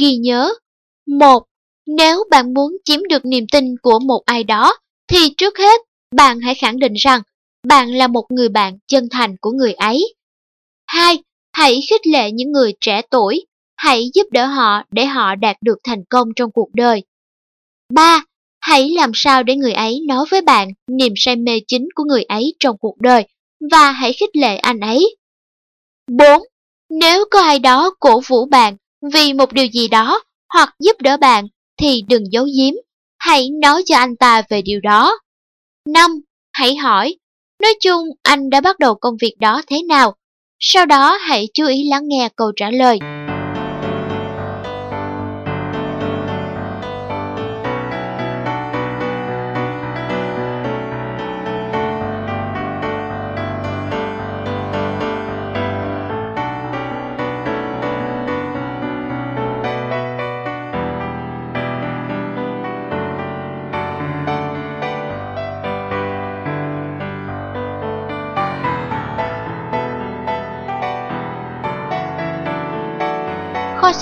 Ghi 0.00 0.16
nhớ, 0.16 0.52
một 1.06 1.42
Nếu 1.86 2.24
bạn 2.30 2.54
muốn 2.54 2.76
chiếm 2.84 3.00
được 3.08 3.24
niềm 3.24 3.44
tin 3.52 3.64
của 3.82 3.98
một 3.98 4.22
ai 4.26 4.44
đó, 4.44 4.76
thì 5.08 5.34
trước 5.36 5.58
hết 5.58 5.80
bạn 6.16 6.40
hãy 6.40 6.54
khẳng 6.54 6.78
định 6.78 6.94
rằng 6.94 7.22
bạn 7.68 7.94
là 7.94 8.06
một 8.06 8.24
người 8.30 8.48
bạn 8.48 8.78
chân 8.88 9.08
thành 9.10 9.36
của 9.40 9.50
người 9.50 9.72
ấy. 9.72 10.14
2. 10.86 11.18
Hãy 11.52 11.80
khích 11.90 12.06
lệ 12.06 12.30
những 12.30 12.52
người 12.52 12.72
trẻ 12.80 13.02
tuổi, 13.10 13.46
hãy 13.76 14.10
giúp 14.14 14.26
đỡ 14.30 14.46
họ 14.46 14.82
để 14.90 15.06
họ 15.06 15.34
đạt 15.34 15.56
được 15.60 15.78
thành 15.84 16.04
công 16.10 16.28
trong 16.36 16.50
cuộc 16.50 16.68
đời. 16.74 17.02
3. 17.94 18.24
Hãy 18.60 18.90
làm 18.90 19.10
sao 19.14 19.42
để 19.42 19.56
người 19.56 19.72
ấy 19.72 20.00
nói 20.08 20.24
với 20.30 20.40
bạn 20.40 20.68
niềm 20.90 21.12
say 21.16 21.36
mê 21.36 21.60
chính 21.68 21.88
của 21.94 22.04
người 22.04 22.22
ấy 22.22 22.54
trong 22.60 22.76
cuộc 22.80 22.96
đời 23.00 23.26
và 23.70 23.90
hãy 23.90 24.12
khích 24.12 24.36
lệ 24.36 24.56
anh 24.56 24.80
ấy. 24.80 25.16
4. 26.18 26.42
Nếu 26.90 27.24
có 27.30 27.40
ai 27.40 27.58
đó 27.58 27.94
cổ 28.00 28.20
vũ 28.26 28.46
bạn 28.46 28.76
vì 29.14 29.32
một 29.32 29.52
điều 29.52 29.66
gì 29.66 29.88
đó 29.88 30.22
hoặc 30.54 30.74
giúp 30.78 31.00
đỡ 31.00 31.16
bạn 31.16 31.46
thì 31.76 32.02
đừng 32.08 32.32
giấu 32.32 32.44
giếm, 32.44 32.74
hãy 33.18 33.50
nói 33.50 33.82
cho 33.86 33.96
anh 33.96 34.16
ta 34.16 34.42
về 34.48 34.62
điều 34.62 34.80
đó. 34.80 35.18
5. 35.88 36.10
Hãy 36.52 36.76
hỏi, 36.76 37.16
nói 37.62 37.74
chung 37.80 38.08
anh 38.22 38.50
đã 38.50 38.60
bắt 38.60 38.78
đầu 38.78 38.94
công 38.94 39.16
việc 39.20 39.34
đó 39.40 39.62
thế 39.66 39.82
nào? 39.82 40.14
Sau 40.64 40.86
đó 40.86 41.18
hãy 41.20 41.48
chú 41.54 41.66
ý 41.66 41.84
lắng 41.90 42.02
nghe 42.08 42.28
câu 42.36 42.52
trả 42.56 42.70
lời. 42.70 42.98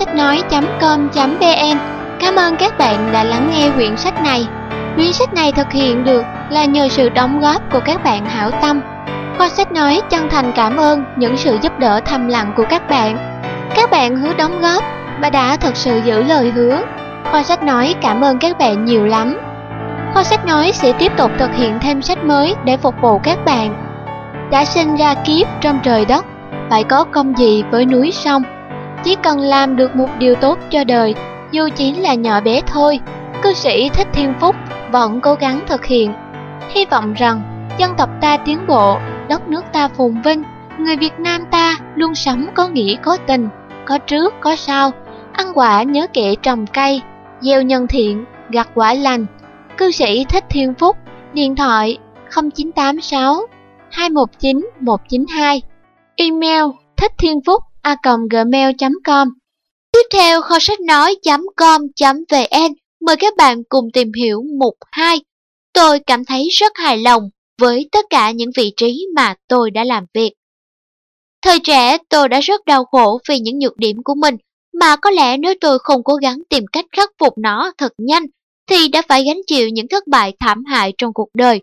Sách 0.01 0.15
nói.com.vn 0.15 1.79
Cảm 2.21 2.37
ơn 2.37 2.57
các 2.57 2.79
bạn 2.79 3.13
đã 3.13 3.25
lắng 3.25 3.51
nghe 3.53 3.71
quyển 3.71 3.97
sách 3.97 4.23
này. 4.23 4.47
Quyển 4.97 5.13
sách 5.13 5.35
này 5.35 5.53
thực 5.53 5.73
hiện 5.73 6.05
được 6.05 6.25
là 6.51 6.65
nhờ 6.65 6.89
sự 6.89 7.09
đóng 7.09 7.41
góp 7.41 7.63
của 7.73 7.81
các 7.85 8.05
bạn 8.05 8.27
hảo 8.27 8.51
tâm. 8.51 8.81
Kho 9.39 9.49
sách 9.49 9.73
nói 9.73 10.01
chân 10.11 10.29
thành 10.31 10.53
cảm 10.57 10.77
ơn 10.77 11.05
những 11.17 11.37
sự 11.37 11.59
giúp 11.63 11.79
đỡ 11.79 12.01
thầm 12.05 12.29
lặng 12.29 12.53
của 12.57 12.65
các 12.71 12.89
bạn. 12.89 13.17
Các 13.75 13.91
bạn 13.91 14.17
hứa 14.17 14.35
đóng 14.35 14.61
góp 14.61 14.85
và 15.21 15.31
đã 15.31 15.57
thật 15.57 15.77
sự 15.77 16.01
giữ 16.05 16.23
lời 16.23 16.51
hứa. 16.51 16.83
Kho 17.33 17.43
sách 17.43 17.63
nói 17.63 17.95
cảm 18.01 18.21
ơn 18.21 18.39
các 18.39 18.59
bạn 18.59 18.85
nhiều 18.85 19.07
lắm. 19.07 19.39
Kho 20.15 20.23
sách 20.23 20.47
nói 20.47 20.73
sẽ 20.75 20.93
tiếp 20.93 21.13
tục 21.17 21.31
thực 21.39 21.55
hiện 21.55 21.79
thêm 21.81 22.03
sách 22.03 22.25
mới 22.25 22.55
để 22.65 22.77
phục 22.77 22.95
vụ 23.03 23.19
các 23.19 23.45
bạn. 23.45 23.75
Đã 24.51 24.65
sinh 24.65 24.97
ra 24.97 25.15
kiếp 25.15 25.47
trong 25.61 25.79
trời 25.83 26.05
đất, 26.05 26.25
phải 26.71 26.85
có 26.85 27.05
công 27.05 27.39
gì 27.39 27.65
với 27.71 27.87
núi 27.87 28.11
sông 28.13 28.43
chỉ 29.05 29.17
cần 29.23 29.41
làm 29.41 29.77
được 29.77 29.97
một 29.97 30.09
điều 30.19 30.35
tốt 30.35 30.59
cho 30.71 30.85
đời, 30.85 31.15
dù 31.51 31.69
chỉ 31.77 31.95
là 31.95 32.15
nhỏ 32.15 32.41
bé 32.41 32.61
thôi, 32.67 33.01
cư 33.43 33.53
sĩ 33.53 33.89
Thích 33.89 34.09
Thiên 34.13 34.35
Phúc 34.41 34.57
vẫn 34.93 35.21
cố 35.21 35.35
gắng 35.35 35.61
thực 35.67 35.85
hiện. 35.85 36.13
Hy 36.69 36.85
vọng 36.85 37.15
rằng 37.15 37.69
dân 37.79 37.95
tộc 37.97 38.11
ta 38.21 38.37
tiến 38.37 38.67
bộ, 38.67 38.99
đất 39.29 39.49
nước 39.49 39.65
ta 39.73 39.89
phồn 39.89 40.23
vinh 40.25 40.43
Người 40.79 40.97
Việt 40.97 41.19
Nam 41.19 41.43
ta 41.51 41.77
luôn 41.95 42.15
sống 42.15 42.47
có 42.55 42.69
nghĩa 42.69 42.97
có 43.03 43.17
tình, 43.27 43.49
có 43.85 43.99
trước 43.99 44.35
có 44.41 44.57
sau, 44.57 44.91
ăn 45.33 45.47
quả 45.55 45.83
nhớ 45.83 46.07
kệ 46.13 46.35
trồng 46.43 46.67
cây, 46.67 47.03
gieo 47.41 47.63
nhân 47.63 47.87
thiện, 47.87 48.25
gặt 48.51 48.69
quả 48.75 48.95
lành. 48.95 49.27
Cư 49.77 49.91
sĩ 49.91 50.25
Thích 50.25 50.45
Thiên 50.49 50.75
Phúc, 50.75 50.97
điện 51.33 51.57
thoại 51.57 51.99
0986 52.31 53.47
219 53.91 54.71
192, 54.81 55.63
email 56.17 56.65
thích 56.97 57.13
thiên 57.19 57.41
phúc 57.47 57.63
a 57.83 57.97
gmail.com. 58.31 59.29
Tiếp 59.93 60.03
theo 60.13 60.41
kho 60.41 60.59
sách 60.61 60.81
nói.com.vn 60.81 62.73
mời 63.01 63.17
các 63.17 63.37
bạn 63.37 63.63
cùng 63.69 63.85
tìm 63.93 64.13
hiểu 64.13 64.43
mục 64.59 64.75
2. 64.93 65.21
Tôi 65.73 65.99
cảm 66.07 66.25
thấy 66.25 66.49
rất 66.51 66.73
hài 66.75 66.99
lòng 66.99 67.23
với 67.61 67.89
tất 67.93 68.05
cả 68.11 68.31
những 68.31 68.51
vị 68.57 68.73
trí 68.77 69.07
mà 69.17 69.35
tôi 69.49 69.71
đã 69.71 69.85
làm 69.85 70.05
việc. 70.15 70.33
Thời 71.43 71.59
trẻ 71.61 71.99
tôi 72.09 72.29
đã 72.29 72.41
rất 72.41 72.65
đau 72.67 72.85
khổ 72.85 73.21
vì 73.29 73.39
những 73.39 73.59
nhược 73.59 73.77
điểm 73.77 73.97
của 74.05 74.15
mình, 74.15 74.37
mà 74.73 74.97
có 74.97 75.11
lẽ 75.11 75.37
nếu 75.37 75.55
tôi 75.61 75.79
không 75.79 76.03
cố 76.05 76.15
gắng 76.15 76.39
tìm 76.49 76.65
cách 76.73 76.85
khắc 76.97 77.11
phục 77.19 77.39
nó 77.39 77.73
thật 77.79 77.93
nhanh, 77.99 78.27
thì 78.67 78.89
đã 78.89 79.03
phải 79.09 79.25
gánh 79.25 79.41
chịu 79.47 79.69
những 79.69 79.89
thất 79.89 80.07
bại 80.07 80.33
thảm 80.41 80.65
hại 80.65 80.93
trong 80.99 81.13
cuộc 81.13 81.29
đời. 81.35 81.61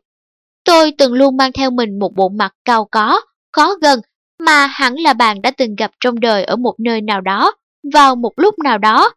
Tôi 0.64 0.92
từng 0.98 1.14
luôn 1.14 1.38
mang 1.38 1.52
theo 1.52 1.72
mình 1.72 2.00
một 2.00 2.12
bộ 2.16 2.30
mặt 2.30 2.52
cao 2.66 2.88
có, 2.92 3.22
khó 3.52 3.76
gần, 3.82 4.00
mà 4.40 4.68
hẳn 4.68 4.96
là 4.96 5.14
bạn 5.14 5.42
đã 5.42 5.52
từng 5.52 5.76
gặp 5.76 5.92
trong 6.00 6.20
đời 6.20 6.44
ở 6.44 6.56
một 6.56 6.76
nơi 6.80 7.02
nào 7.02 7.22
đó, 7.22 7.54
vào 7.94 8.16
một 8.16 8.32
lúc 8.38 8.56
nào 8.64 8.78
đó. 8.78 9.14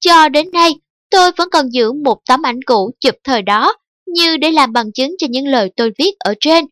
Cho 0.00 0.28
đến 0.28 0.50
nay, 0.52 0.74
tôi 1.10 1.30
vẫn 1.36 1.48
còn 1.52 1.72
giữ 1.72 1.92
một 1.92 2.18
tấm 2.28 2.46
ảnh 2.46 2.62
cũ 2.66 2.90
chụp 3.00 3.14
thời 3.24 3.42
đó, 3.42 3.74
như 4.06 4.36
để 4.36 4.50
làm 4.50 4.72
bằng 4.72 4.92
chứng 4.92 5.14
cho 5.18 5.26
những 5.30 5.46
lời 5.46 5.72
tôi 5.76 5.92
viết 5.98 6.12
ở 6.18 6.34
trên. 6.40 6.64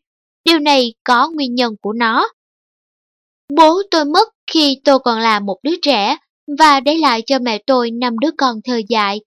Điều 0.45 0.59
này 0.59 0.93
có 1.03 1.29
nguyên 1.29 1.55
nhân 1.55 1.75
của 1.81 1.93
nó. 1.93 2.29
Bố 3.55 3.81
tôi 3.91 4.05
mất 4.05 4.29
khi 4.51 4.81
tôi 4.83 4.99
còn 4.99 5.19
là 5.19 5.39
một 5.39 5.57
đứa 5.63 5.75
trẻ 5.81 6.17
và 6.59 6.79
để 6.79 6.97
lại 6.97 7.21
cho 7.25 7.39
mẹ 7.39 7.57
tôi 7.67 7.91
năm 7.91 8.19
đứa 8.19 8.31
con 8.37 8.55
thơ 8.63 8.81
dại. 8.89 9.21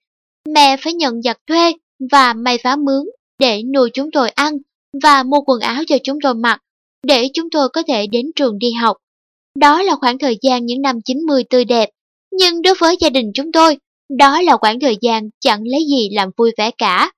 Mẹ 0.49 0.77
phải 0.77 0.93
nhận 0.93 1.21
giặt 1.21 1.37
thuê 1.47 1.73
và 2.11 2.33
may 2.33 2.57
vá 2.63 2.75
mướn 2.75 3.05
để 3.39 3.63
nuôi 3.73 3.89
chúng 3.93 4.11
tôi 4.11 4.29
ăn 4.29 4.57
và 5.03 5.23
mua 5.23 5.41
quần 5.41 5.59
áo 5.59 5.83
cho 5.87 5.95
chúng 6.03 6.17
tôi 6.23 6.35
mặc 6.35 6.59
để 7.07 7.27
chúng 7.33 7.49
tôi 7.49 7.69
có 7.69 7.83
thể 7.87 8.07
đến 8.07 8.25
trường 8.35 8.59
đi 8.59 8.71
học. 8.71 8.97
Đó 9.59 9.81
là 9.81 9.95
khoảng 9.95 10.17
thời 10.17 10.37
gian 10.41 10.65
những 10.65 10.81
năm 10.81 11.01
90 11.05 11.43
tươi 11.49 11.65
đẹp, 11.65 11.89
nhưng 12.31 12.61
đối 12.61 12.73
với 12.79 12.97
gia 12.99 13.09
đình 13.09 13.31
chúng 13.33 13.51
tôi, 13.51 13.77
đó 14.17 14.41
là 14.41 14.57
khoảng 14.57 14.79
thời 14.79 14.97
gian 15.01 15.29
chẳng 15.39 15.61
lấy 15.65 15.81
gì 15.89 16.09
làm 16.11 16.29
vui 16.37 16.51
vẻ 16.57 16.71
cả. 16.77 17.11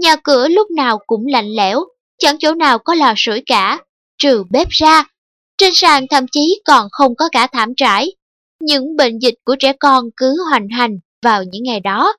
Nhà 0.00 0.16
cửa 0.16 0.48
lúc 0.48 0.70
nào 0.70 0.98
cũng 1.06 1.26
lạnh 1.26 1.48
lẽo, 1.56 1.84
chẳng 2.18 2.36
chỗ 2.38 2.54
nào 2.54 2.78
có 2.78 2.94
lò 2.94 3.14
sưởi 3.16 3.42
cả, 3.46 3.84
trừ 4.18 4.44
bếp 4.50 4.68
ra. 4.68 5.04
Trên 5.58 5.70
sàn 5.74 6.06
thậm 6.10 6.26
chí 6.32 6.60
còn 6.64 6.88
không 6.90 7.14
có 7.16 7.28
cả 7.32 7.46
thảm 7.46 7.74
trải. 7.76 8.12
Những 8.60 8.96
bệnh 8.96 9.18
dịch 9.18 9.34
của 9.44 9.56
trẻ 9.58 9.72
con 9.80 10.04
cứ 10.16 10.36
hoành 10.50 10.68
hành 10.68 10.98
vào 11.22 11.44
những 11.44 11.62
ngày 11.62 11.80
đó. 11.80 12.14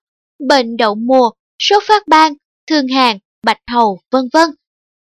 Bệnh 0.47 0.77
đậu 0.77 0.95
mùa, 0.95 1.29
sốt 1.59 1.83
phát 1.87 2.07
ban, 2.07 2.33
thương 2.67 2.87
hàn, 2.87 3.17
bạch 3.45 3.61
hầu, 3.71 3.99
vân 4.11 4.29
vân. 4.33 4.49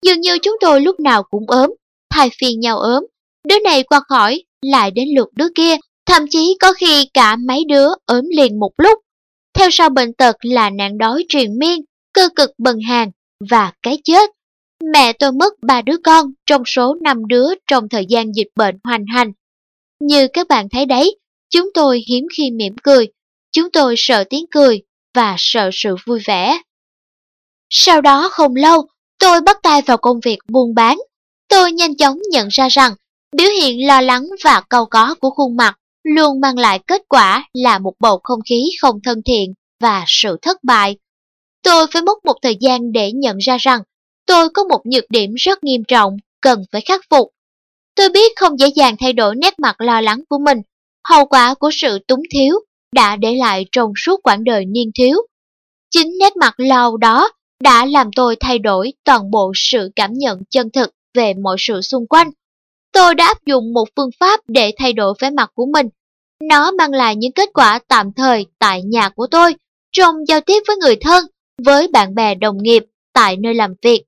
Dường 0.02 0.20
như 0.20 0.38
chúng 0.42 0.56
tôi 0.60 0.80
lúc 0.80 1.00
nào 1.00 1.22
cũng 1.22 1.44
ốm, 1.46 1.74
thay 2.12 2.30
phiên 2.40 2.60
nhau 2.60 2.78
ốm. 2.78 3.06
Đứa 3.48 3.58
này 3.64 3.82
qua 3.82 4.00
khỏi, 4.08 4.42
lại 4.62 4.90
đến 4.90 5.08
lượt 5.16 5.28
đứa 5.36 5.48
kia, 5.54 5.76
thậm 6.06 6.22
chí 6.30 6.56
có 6.60 6.72
khi 6.72 7.08
cả 7.14 7.36
mấy 7.36 7.64
đứa 7.68 7.88
ốm 8.06 8.24
liền 8.36 8.60
một 8.60 8.70
lúc. 8.78 8.98
Theo 9.54 9.68
sau 9.72 9.88
bệnh 9.88 10.12
tật 10.12 10.36
là 10.42 10.70
nạn 10.70 10.98
đói 10.98 11.24
truyền 11.28 11.58
miên, 11.58 11.80
cơ 12.12 12.28
cực 12.36 12.50
bần 12.58 12.76
hàn 12.88 13.10
và 13.50 13.72
cái 13.82 13.98
chết. 14.04 14.30
Mẹ 14.92 15.12
tôi 15.12 15.32
mất 15.32 15.52
ba 15.62 15.82
đứa 15.82 15.96
con 16.04 16.32
trong 16.46 16.62
số 16.66 16.94
năm 17.02 17.26
đứa 17.26 17.46
trong 17.66 17.88
thời 17.88 18.06
gian 18.08 18.32
dịch 18.34 18.48
bệnh 18.56 18.78
hoành 18.84 19.04
hành. 19.14 19.32
Như 20.00 20.28
các 20.32 20.48
bạn 20.48 20.68
thấy 20.68 20.86
đấy, 20.86 21.18
chúng 21.50 21.70
tôi 21.74 22.02
hiếm 22.08 22.26
khi 22.36 22.50
mỉm 22.50 22.74
cười, 22.82 23.06
chúng 23.52 23.70
tôi 23.70 23.94
sợ 23.98 24.24
tiếng 24.30 24.44
cười 24.50 24.82
và 25.14 25.34
sợ 25.38 25.70
sự 25.72 25.96
vui 26.06 26.20
vẻ. 26.24 26.60
Sau 27.70 28.00
đó 28.00 28.28
không 28.32 28.56
lâu, 28.56 28.86
tôi 29.18 29.40
bắt 29.40 29.58
tay 29.62 29.82
vào 29.82 29.96
công 29.96 30.20
việc 30.20 30.38
buôn 30.48 30.74
bán. 30.74 30.98
Tôi 31.52 31.72
nhanh 31.72 31.96
chóng 31.96 32.18
nhận 32.30 32.48
ra 32.48 32.68
rằng 32.68 32.94
biểu 33.36 33.48
hiện 33.60 33.86
lo 33.86 34.00
lắng 34.00 34.26
và 34.44 34.62
cầu 34.68 34.86
có 34.86 35.14
của 35.20 35.30
khuôn 35.30 35.56
mặt 35.56 35.78
luôn 36.02 36.40
mang 36.40 36.58
lại 36.58 36.78
kết 36.86 37.02
quả 37.08 37.48
là 37.52 37.78
một 37.78 37.92
bầu 38.00 38.20
không 38.22 38.40
khí 38.48 38.70
không 38.80 39.00
thân 39.04 39.22
thiện 39.24 39.54
và 39.80 40.04
sự 40.06 40.38
thất 40.42 40.64
bại. 40.64 40.96
Tôi 41.62 41.86
phải 41.92 42.02
mất 42.02 42.24
một 42.24 42.34
thời 42.42 42.56
gian 42.60 42.92
để 42.92 43.12
nhận 43.12 43.38
ra 43.38 43.56
rằng 43.60 43.80
tôi 44.26 44.48
có 44.48 44.64
một 44.64 44.80
nhược 44.86 45.04
điểm 45.10 45.34
rất 45.34 45.64
nghiêm 45.64 45.84
trọng 45.88 46.16
cần 46.40 46.62
phải 46.72 46.80
khắc 46.80 47.00
phục. 47.10 47.28
Tôi 47.94 48.08
biết 48.08 48.32
không 48.36 48.58
dễ 48.58 48.68
dàng 48.76 48.96
thay 48.98 49.12
đổi 49.12 49.36
nét 49.36 49.58
mặt 49.58 49.80
lo 49.80 50.00
lắng 50.00 50.22
của 50.28 50.38
mình, 50.38 50.58
hậu 51.08 51.26
quả 51.26 51.54
của 51.54 51.70
sự 51.72 51.98
túng 52.08 52.22
thiếu 52.32 52.54
đã 52.92 53.16
để 53.16 53.34
lại 53.34 53.66
trong 53.72 53.92
suốt 54.04 54.20
quãng 54.22 54.44
đời 54.44 54.64
niên 54.64 54.90
thiếu. 54.94 55.16
Chính 55.90 56.18
nét 56.20 56.36
mặt 56.36 56.54
lo 56.56 56.90
đó 57.00 57.30
đã 57.60 57.86
làm 57.86 58.10
tôi 58.16 58.36
thay 58.40 58.58
đổi 58.58 58.92
toàn 59.04 59.30
bộ 59.30 59.52
sự 59.54 59.90
cảm 59.96 60.12
nhận 60.12 60.38
chân 60.50 60.70
thực 60.72 60.90
về 61.14 61.34
mọi 61.42 61.56
sự 61.58 61.80
xung 61.80 62.06
quanh. 62.06 62.30
Tôi 62.92 63.14
đã 63.14 63.26
áp 63.26 63.46
dụng 63.46 63.72
một 63.72 63.88
phương 63.96 64.10
pháp 64.20 64.40
để 64.48 64.72
thay 64.78 64.92
đổi 64.92 65.14
vẻ 65.20 65.30
mặt 65.30 65.50
của 65.54 65.66
mình. 65.66 65.86
Nó 66.48 66.70
mang 66.70 66.92
lại 66.92 67.16
những 67.16 67.32
kết 67.32 67.48
quả 67.54 67.78
tạm 67.88 68.12
thời 68.16 68.46
tại 68.58 68.82
nhà 68.82 69.08
của 69.08 69.26
tôi, 69.30 69.54
trong 69.92 70.14
giao 70.28 70.40
tiếp 70.40 70.62
với 70.66 70.76
người 70.76 70.96
thân, 70.96 71.24
với 71.64 71.88
bạn 71.88 72.14
bè 72.14 72.34
đồng 72.34 72.62
nghiệp, 72.62 72.84
tại 73.12 73.36
nơi 73.36 73.54
làm 73.54 73.74
việc. 73.82 74.02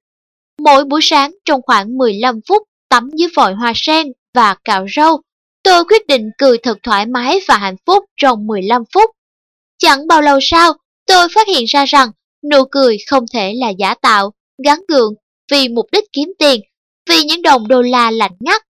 Mỗi 0.59 0.85
buổi 0.85 1.01
sáng 1.03 1.35
trong 1.45 1.61
khoảng 1.62 1.99
15 1.99 2.40
phút 2.49 2.62
tắm 2.88 3.11
dưới 3.17 3.29
vòi 3.37 3.55
hoa 3.55 3.73
sen 3.77 4.07
và 4.35 4.57
cạo 4.64 4.87
râu, 4.97 5.21
tôi 5.62 5.85
quyết 5.85 6.07
định 6.07 6.31
cười 6.38 6.59
thật 6.59 6.79
thoải 6.83 7.07
mái 7.07 7.40
và 7.49 7.57
hạnh 7.57 7.77
phúc 7.87 8.05
trong 8.17 8.47
15 8.47 8.83
phút. 8.95 9.11
Chẳng 9.79 10.07
bao 10.07 10.23
lâu 10.23 10.38
sau, 10.43 10.73
tôi 11.07 11.29
phát 11.35 11.49
hiện 11.49 11.64
ra 11.64 11.85
rằng 11.85 12.11
nụ 12.51 12.64
cười 12.71 12.97
không 13.11 13.25
thể 13.33 13.55
là 13.55 13.69
giả 13.69 13.95
tạo, 13.95 14.33
gắn 14.64 14.81
gượng 14.88 15.14
vì 15.51 15.69
mục 15.69 15.87
đích 15.93 16.05
kiếm 16.12 16.33
tiền, 16.38 16.61
vì 17.09 17.23
những 17.25 17.43
đồng 17.43 17.69
đô 17.69 17.83
la 17.83 18.11
lạnh 18.11 18.37
ngắt. 18.40 18.62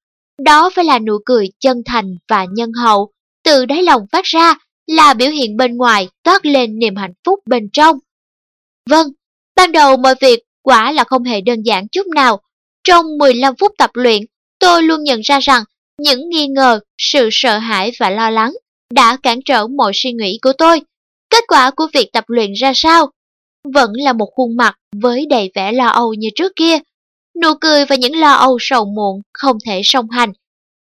Đó 0.43 0.71
phải 0.75 0.85
là 0.85 0.99
nụ 0.99 1.19
cười 1.25 1.49
chân 1.61 1.83
thành 1.87 2.17
và 2.29 2.47
nhân 2.53 2.73
hậu, 2.73 3.11
từ 3.45 3.65
đáy 3.65 3.83
lòng 3.83 4.03
phát 4.13 4.25
ra 4.25 4.55
là 4.87 5.15
biểu 5.15 5.31
hiện 5.31 5.57
bên 5.57 5.77
ngoài 5.77 6.09
toát 6.23 6.47
lên 6.47 6.79
niềm 6.79 6.97
hạnh 6.97 7.13
phúc 7.25 7.41
bên 7.47 7.69
trong. 7.73 7.99
Vâng, 8.91 9.07
ban 9.57 9.73
đầu 9.73 9.97
mọi 9.97 10.15
việc 10.21 10.41
quả 10.63 10.93
là 10.93 11.05
không 11.05 11.25
hề 11.25 11.41
đơn 11.41 11.63
giản 11.63 11.89
chút 11.89 12.07
nào. 12.15 12.41
Trong 12.85 13.19
15 13.19 13.55
phút 13.61 13.73
tập 13.79 13.91
luyện, 13.95 14.23
tôi 14.59 14.83
luôn 14.83 15.03
nhận 15.03 15.21
ra 15.21 15.41
rằng 15.41 15.65
những 15.99 16.29
nghi 16.29 16.47
ngờ, 16.49 16.81
sự 16.99 17.29
sợ 17.33 17.59
hãi 17.59 17.93
và 18.01 18.11
lo 18.11 18.31
lắng 18.31 18.53
đã 18.95 19.17
cản 19.23 19.41
trở 19.45 19.67
mọi 19.67 19.93
suy 19.95 20.13
nghĩ 20.13 20.39
của 20.43 20.53
tôi. 20.59 20.81
Kết 21.31 21.45
quả 21.49 21.71
của 21.71 21.87
việc 21.93 22.09
tập 22.13 22.25
luyện 22.29 22.53
ra 22.53 22.73
sao? 22.75 23.11
Vẫn 23.75 23.91
là 23.95 24.13
một 24.13 24.29
khuôn 24.37 24.57
mặt 24.57 24.75
với 24.97 25.27
đầy 25.27 25.51
vẻ 25.55 25.73
lo 25.73 25.89
âu 25.89 26.15
như 26.15 26.29
trước 26.35 26.53
kia. 26.57 26.79
Nụ 27.43 27.55
cười 27.61 27.85
và 27.85 27.97
những 27.97 28.17
lo 28.17 28.33
âu 28.33 28.59
sầu 28.61 28.85
muộn 28.85 29.23
không 29.33 29.57
thể 29.67 29.81
song 29.85 30.11
hành. 30.11 30.33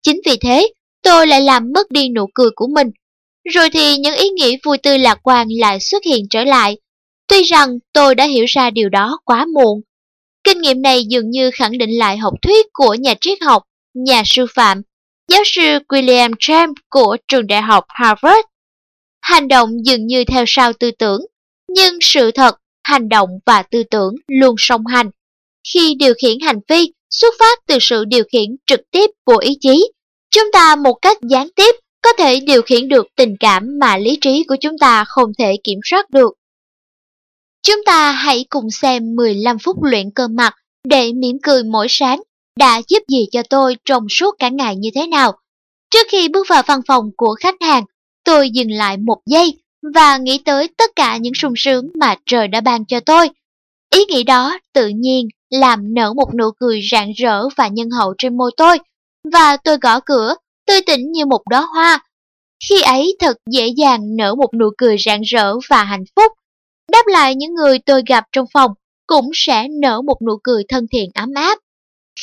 Chính 0.02 0.20
vì 0.26 0.36
thế, 0.40 0.72
tôi 1.02 1.26
lại 1.26 1.40
làm 1.40 1.72
mất 1.74 1.90
đi 1.90 2.08
nụ 2.08 2.26
cười 2.34 2.50
của 2.56 2.66
mình. 2.74 2.90
Rồi 3.54 3.70
thì 3.70 3.96
những 3.96 4.14
ý 4.14 4.28
nghĩ 4.28 4.56
vui 4.64 4.78
tươi 4.78 4.98
lạc 4.98 5.18
quan 5.22 5.48
lại 5.50 5.80
xuất 5.80 6.04
hiện 6.04 6.24
trở 6.30 6.44
lại. 6.44 6.76
Tuy 7.28 7.42
rằng 7.42 7.78
tôi 7.92 8.14
đã 8.14 8.24
hiểu 8.24 8.44
ra 8.48 8.70
điều 8.70 8.88
đó 8.88 9.18
quá 9.24 9.46
muộn. 9.54 9.80
Kinh 10.44 10.60
nghiệm 10.60 10.82
này 10.82 11.04
dường 11.04 11.30
như 11.30 11.50
khẳng 11.54 11.78
định 11.78 11.98
lại 11.98 12.16
học 12.16 12.34
thuyết 12.42 12.66
của 12.72 12.94
nhà 12.94 13.14
triết 13.20 13.42
học, 13.42 13.62
nhà 13.94 14.22
sư 14.26 14.46
phạm, 14.54 14.82
giáo 15.28 15.42
sư 15.46 15.62
William 15.88 16.30
James 16.30 16.74
của 16.90 17.16
trường 17.28 17.46
đại 17.46 17.62
học 17.62 17.84
Harvard. 17.88 18.46
Hành 19.20 19.48
động 19.48 19.70
dường 19.84 20.06
như 20.06 20.24
theo 20.24 20.44
sau 20.46 20.72
tư 20.72 20.90
tưởng, 20.90 21.20
nhưng 21.68 21.98
sự 22.00 22.30
thật, 22.30 22.56
hành 22.84 23.08
động 23.08 23.28
và 23.46 23.62
tư 23.62 23.82
tưởng 23.90 24.14
luôn 24.28 24.54
song 24.58 24.86
hành. 24.86 25.10
Khi 25.72 25.94
điều 25.98 26.14
khiển 26.22 26.40
hành 26.40 26.58
vi 26.68 26.92
xuất 27.10 27.34
phát 27.38 27.58
từ 27.66 27.78
sự 27.80 28.04
điều 28.04 28.24
khiển 28.32 28.56
trực 28.66 28.80
tiếp 28.90 29.10
của 29.24 29.36
ý 29.36 29.56
chí, 29.60 29.92
chúng 30.30 30.52
ta 30.52 30.76
một 30.76 30.94
cách 31.02 31.18
gián 31.22 31.48
tiếp 31.56 31.74
có 32.02 32.12
thể 32.18 32.40
điều 32.40 32.62
khiển 32.62 32.88
được 32.88 33.06
tình 33.16 33.36
cảm 33.40 33.78
mà 33.80 33.96
lý 33.96 34.18
trí 34.20 34.44
của 34.48 34.56
chúng 34.60 34.78
ta 34.78 35.04
không 35.04 35.30
thể 35.38 35.56
kiểm 35.64 35.78
soát 35.84 36.10
được. 36.10 36.32
Chúng 37.62 37.84
ta 37.86 38.10
hãy 38.10 38.44
cùng 38.48 38.70
xem 38.70 39.14
15 39.16 39.58
phút 39.58 39.82
luyện 39.82 40.10
cơ 40.14 40.28
mặt 40.28 40.54
để 40.88 41.12
mỉm 41.12 41.36
cười 41.42 41.62
mỗi 41.62 41.86
sáng 41.90 42.22
đã 42.58 42.82
giúp 42.88 43.02
gì 43.08 43.26
cho 43.32 43.42
tôi 43.42 43.76
trong 43.84 44.06
suốt 44.10 44.34
cả 44.38 44.48
ngày 44.48 44.76
như 44.76 44.88
thế 44.94 45.06
nào. 45.06 45.32
Trước 45.90 46.06
khi 46.10 46.28
bước 46.28 46.46
vào 46.48 46.62
văn 46.66 46.80
phòng 46.86 47.10
của 47.16 47.36
khách 47.40 47.54
hàng, 47.60 47.84
tôi 48.24 48.50
dừng 48.50 48.70
lại 48.70 48.96
một 48.96 49.18
giây 49.26 49.54
và 49.94 50.16
nghĩ 50.16 50.38
tới 50.38 50.68
tất 50.76 50.90
cả 50.96 51.16
những 51.16 51.34
sung 51.34 51.52
sướng 51.56 51.88
mà 52.00 52.16
trời 52.26 52.48
đã 52.48 52.60
ban 52.60 52.84
cho 52.86 53.00
tôi. 53.00 53.28
Ý 53.90 54.04
nghĩ 54.08 54.22
đó 54.22 54.58
tự 54.72 54.88
nhiên 54.88 55.28
làm 55.60 55.94
nở 55.94 56.12
một 56.12 56.34
nụ 56.34 56.50
cười 56.60 56.80
rạng 56.90 57.12
rỡ 57.16 57.48
và 57.56 57.68
nhân 57.68 57.90
hậu 57.90 58.14
trên 58.18 58.36
môi 58.36 58.50
tôi, 58.56 58.78
và 59.32 59.56
tôi 59.56 59.76
gõ 59.82 60.00
cửa, 60.00 60.34
tươi 60.66 60.80
tỉnh 60.86 61.12
như 61.12 61.26
một 61.26 61.40
đóa 61.50 61.60
hoa. 61.60 61.98
Khi 62.68 62.82
ấy 62.82 63.16
thật 63.18 63.36
dễ 63.50 63.68
dàng 63.76 64.16
nở 64.16 64.34
một 64.34 64.54
nụ 64.58 64.70
cười 64.78 64.96
rạng 64.98 65.22
rỡ 65.22 65.54
và 65.70 65.84
hạnh 65.84 66.04
phúc. 66.16 66.32
Đáp 66.92 67.06
lại 67.06 67.34
những 67.34 67.54
người 67.54 67.78
tôi 67.78 68.02
gặp 68.06 68.24
trong 68.32 68.46
phòng 68.52 68.70
cũng 69.06 69.30
sẽ 69.34 69.68
nở 69.82 70.02
một 70.02 70.22
nụ 70.26 70.32
cười 70.42 70.62
thân 70.68 70.86
thiện 70.92 71.10
ấm 71.14 71.28
áp. 71.34 71.58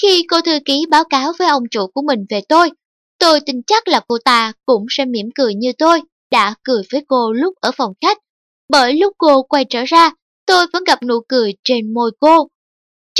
Khi 0.01 0.25
cô 0.29 0.41
thư 0.41 0.59
ký 0.65 0.85
báo 0.89 1.03
cáo 1.03 1.31
với 1.39 1.47
ông 1.47 1.63
chủ 1.71 1.87
của 1.93 2.01
mình 2.01 2.25
về 2.29 2.41
tôi, 2.49 2.71
tôi 3.19 3.39
tin 3.39 3.61
chắc 3.67 3.87
là 3.87 4.01
cô 4.07 4.17
ta 4.25 4.53
cũng 4.65 4.85
sẽ 4.89 5.05
mỉm 5.05 5.29
cười 5.35 5.55
như 5.55 5.71
tôi 5.77 6.01
đã 6.31 6.55
cười 6.63 6.83
với 6.91 7.05
cô 7.07 7.31
lúc 7.31 7.53
ở 7.61 7.71
phòng 7.71 7.93
khách. 8.01 8.17
Bởi 8.69 8.93
lúc 8.93 9.13
cô 9.17 9.43
quay 9.43 9.65
trở 9.65 9.83
ra, 9.87 10.11
tôi 10.45 10.65
vẫn 10.73 10.83
gặp 10.83 11.03
nụ 11.03 11.21
cười 11.27 11.53
trên 11.63 11.93
môi 11.93 12.11
cô. 12.19 12.47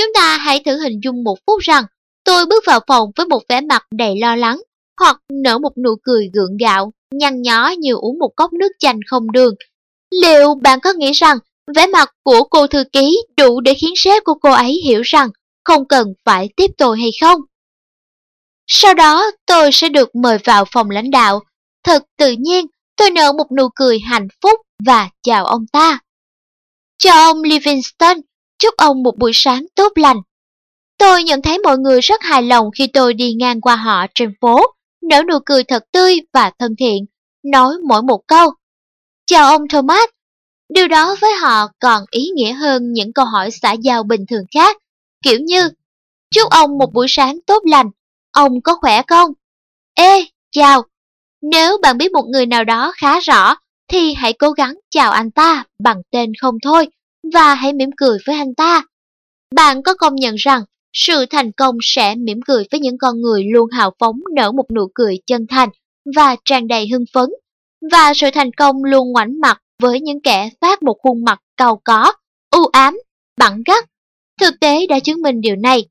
Chúng 0.01 0.13
ta 0.13 0.37
hãy 0.37 0.61
thử 0.65 0.77
hình 0.77 0.99
dung 1.03 1.23
một 1.23 1.37
phút 1.47 1.59
rằng 1.61 1.83
tôi 2.23 2.45
bước 2.45 2.63
vào 2.67 2.79
phòng 2.87 3.09
với 3.15 3.25
một 3.25 3.41
vẻ 3.49 3.61
mặt 3.61 3.83
đầy 3.91 4.19
lo 4.19 4.35
lắng, 4.35 4.61
hoặc 4.99 5.17
nở 5.43 5.59
một 5.59 5.77
nụ 5.77 5.95
cười 6.03 6.29
gượng 6.33 6.57
gạo, 6.57 6.91
nhăn 7.11 7.41
nhó 7.41 7.69
như 7.79 7.93
uống 7.93 8.19
một 8.19 8.31
cốc 8.35 8.53
nước 8.53 8.71
chanh 8.79 8.99
không 9.07 9.31
đường. 9.31 9.55
Liệu 10.21 10.55
bạn 10.55 10.79
có 10.79 10.93
nghĩ 10.93 11.11
rằng 11.11 11.37
vẻ 11.75 11.87
mặt 11.87 12.09
của 12.23 12.43
cô 12.43 12.67
thư 12.67 12.83
ký 12.93 13.23
đủ 13.37 13.61
để 13.61 13.73
khiến 13.73 13.93
sếp 13.95 14.23
của 14.23 14.33
cô 14.33 14.51
ấy 14.51 14.71
hiểu 14.71 15.01
rằng 15.01 15.29
không 15.65 15.87
cần 15.87 16.13
phải 16.25 16.49
tiếp 16.55 16.71
tôi 16.77 16.99
hay 16.99 17.09
không? 17.21 17.41
Sau 18.67 18.93
đó 18.93 19.31
tôi 19.45 19.69
sẽ 19.73 19.89
được 19.89 20.15
mời 20.15 20.37
vào 20.43 20.65
phòng 20.71 20.89
lãnh 20.89 21.11
đạo. 21.11 21.39
Thật 21.83 22.03
tự 22.17 22.35
nhiên, 22.39 22.65
tôi 22.97 23.11
nở 23.11 23.33
một 23.33 23.51
nụ 23.57 23.69
cười 23.75 23.99
hạnh 23.99 24.27
phúc 24.41 24.59
và 24.85 25.09
chào 25.23 25.45
ông 25.45 25.65
ta. 25.71 25.99
Chào 26.97 27.23
ông 27.23 27.41
Livingston, 27.41 28.17
chúc 28.61 28.73
ông 28.77 29.03
một 29.03 29.17
buổi 29.17 29.31
sáng 29.33 29.65
tốt 29.75 29.91
lành. 29.95 30.17
Tôi 30.97 31.23
nhận 31.23 31.41
thấy 31.41 31.59
mọi 31.59 31.77
người 31.77 32.01
rất 32.01 32.21
hài 32.21 32.43
lòng 32.43 32.69
khi 32.77 32.87
tôi 32.87 33.13
đi 33.13 33.33
ngang 33.33 33.61
qua 33.61 33.75
họ 33.75 34.05
trên 34.15 34.33
phố, 34.41 34.61
nở 35.01 35.21
nụ 35.27 35.39
cười 35.45 35.63
thật 35.63 35.83
tươi 35.91 36.19
và 36.33 36.51
thân 36.59 36.75
thiện, 36.79 37.05
nói 37.43 37.73
mỗi 37.87 38.01
một 38.01 38.21
câu. 38.27 38.49
Chào 39.25 39.45
ông 39.45 39.67
Thomas. 39.67 40.09
Điều 40.69 40.87
đó 40.87 41.15
với 41.21 41.31
họ 41.35 41.67
còn 41.79 42.03
ý 42.11 42.29
nghĩa 42.35 42.53
hơn 42.53 42.93
những 42.93 43.13
câu 43.13 43.25
hỏi 43.25 43.51
xã 43.51 43.71
giao 43.71 44.03
bình 44.03 44.25
thường 44.29 44.43
khác, 44.53 44.77
kiểu 45.23 45.39
như 45.39 45.69
Chúc 46.35 46.49
ông 46.49 46.77
một 46.77 46.93
buổi 46.93 47.07
sáng 47.09 47.39
tốt 47.47 47.63
lành, 47.65 47.89
ông 48.31 48.61
có 48.63 48.75
khỏe 48.81 49.01
không? 49.07 49.31
Ê, 49.93 50.25
chào. 50.51 50.83
Nếu 51.41 51.77
bạn 51.81 51.97
biết 51.97 52.11
một 52.11 52.25
người 52.27 52.45
nào 52.45 52.63
đó 52.63 52.91
khá 52.95 53.19
rõ, 53.19 53.55
thì 53.87 54.13
hãy 54.13 54.33
cố 54.33 54.51
gắng 54.51 54.75
chào 54.89 55.11
anh 55.11 55.31
ta 55.31 55.63
bằng 55.79 56.01
tên 56.11 56.31
không 56.41 56.55
thôi 56.63 56.87
và 57.33 57.53
hãy 57.53 57.73
mỉm 57.73 57.89
cười 57.97 58.17
với 58.25 58.35
anh 58.35 58.55
ta. 58.55 58.83
Bạn 59.55 59.83
có 59.83 59.93
công 59.93 60.15
nhận 60.15 60.35
rằng 60.35 60.63
sự 60.93 61.25
thành 61.29 61.51
công 61.51 61.75
sẽ 61.81 62.15
mỉm 62.15 62.39
cười 62.45 62.63
với 62.71 62.79
những 62.79 62.97
con 62.97 63.21
người 63.21 63.43
luôn 63.53 63.69
hào 63.71 63.91
phóng 63.99 64.19
nở 64.35 64.51
một 64.51 64.71
nụ 64.75 64.87
cười 64.95 65.19
chân 65.25 65.47
thành 65.49 65.69
và 66.15 66.35
tràn 66.45 66.67
đầy 66.67 66.87
hưng 66.87 67.05
phấn, 67.13 67.29
và 67.91 68.13
sự 68.15 68.29
thành 68.33 68.51
công 68.57 68.83
luôn 68.83 69.11
ngoảnh 69.11 69.39
mặt 69.41 69.57
với 69.81 70.01
những 70.01 70.21
kẻ 70.21 70.49
phát 70.61 70.83
một 70.83 70.97
khuôn 71.03 71.25
mặt 71.25 71.39
cầu 71.57 71.81
có, 71.83 72.13
u 72.51 72.65
ám, 72.71 72.99
bẳng 73.37 73.63
gắt. 73.65 73.85
Thực 74.41 74.59
tế 74.59 74.87
đã 74.87 74.99
chứng 74.99 75.21
minh 75.21 75.41
điều 75.41 75.55
này. 75.55 75.85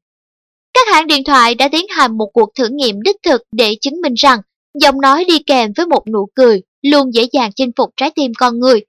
Các 0.75 0.89
hãng 0.93 1.07
điện 1.07 1.25
thoại 1.25 1.55
đã 1.55 1.69
tiến 1.73 1.87
hành 1.89 2.19
một 2.19 2.31
cuộc 2.33 2.55
thử 2.55 2.69
nghiệm 2.69 3.03
đích 3.03 3.17
thực 3.23 3.43
để 3.53 3.77
chứng 3.81 4.01
minh 4.01 4.15
rằng 4.15 4.41
giọng 4.75 5.01
nói 5.01 5.25
đi 5.25 5.39
kèm 5.39 5.73
với 5.77 5.87
một 5.87 6.03
nụ 6.13 6.29
cười 6.35 6.63
luôn 6.83 7.15
dễ 7.15 7.29
dàng 7.33 7.51
chinh 7.57 7.71
phục 7.77 7.91
trái 7.97 8.11
tim 8.15 8.33
con 8.39 8.59
người. 8.59 8.81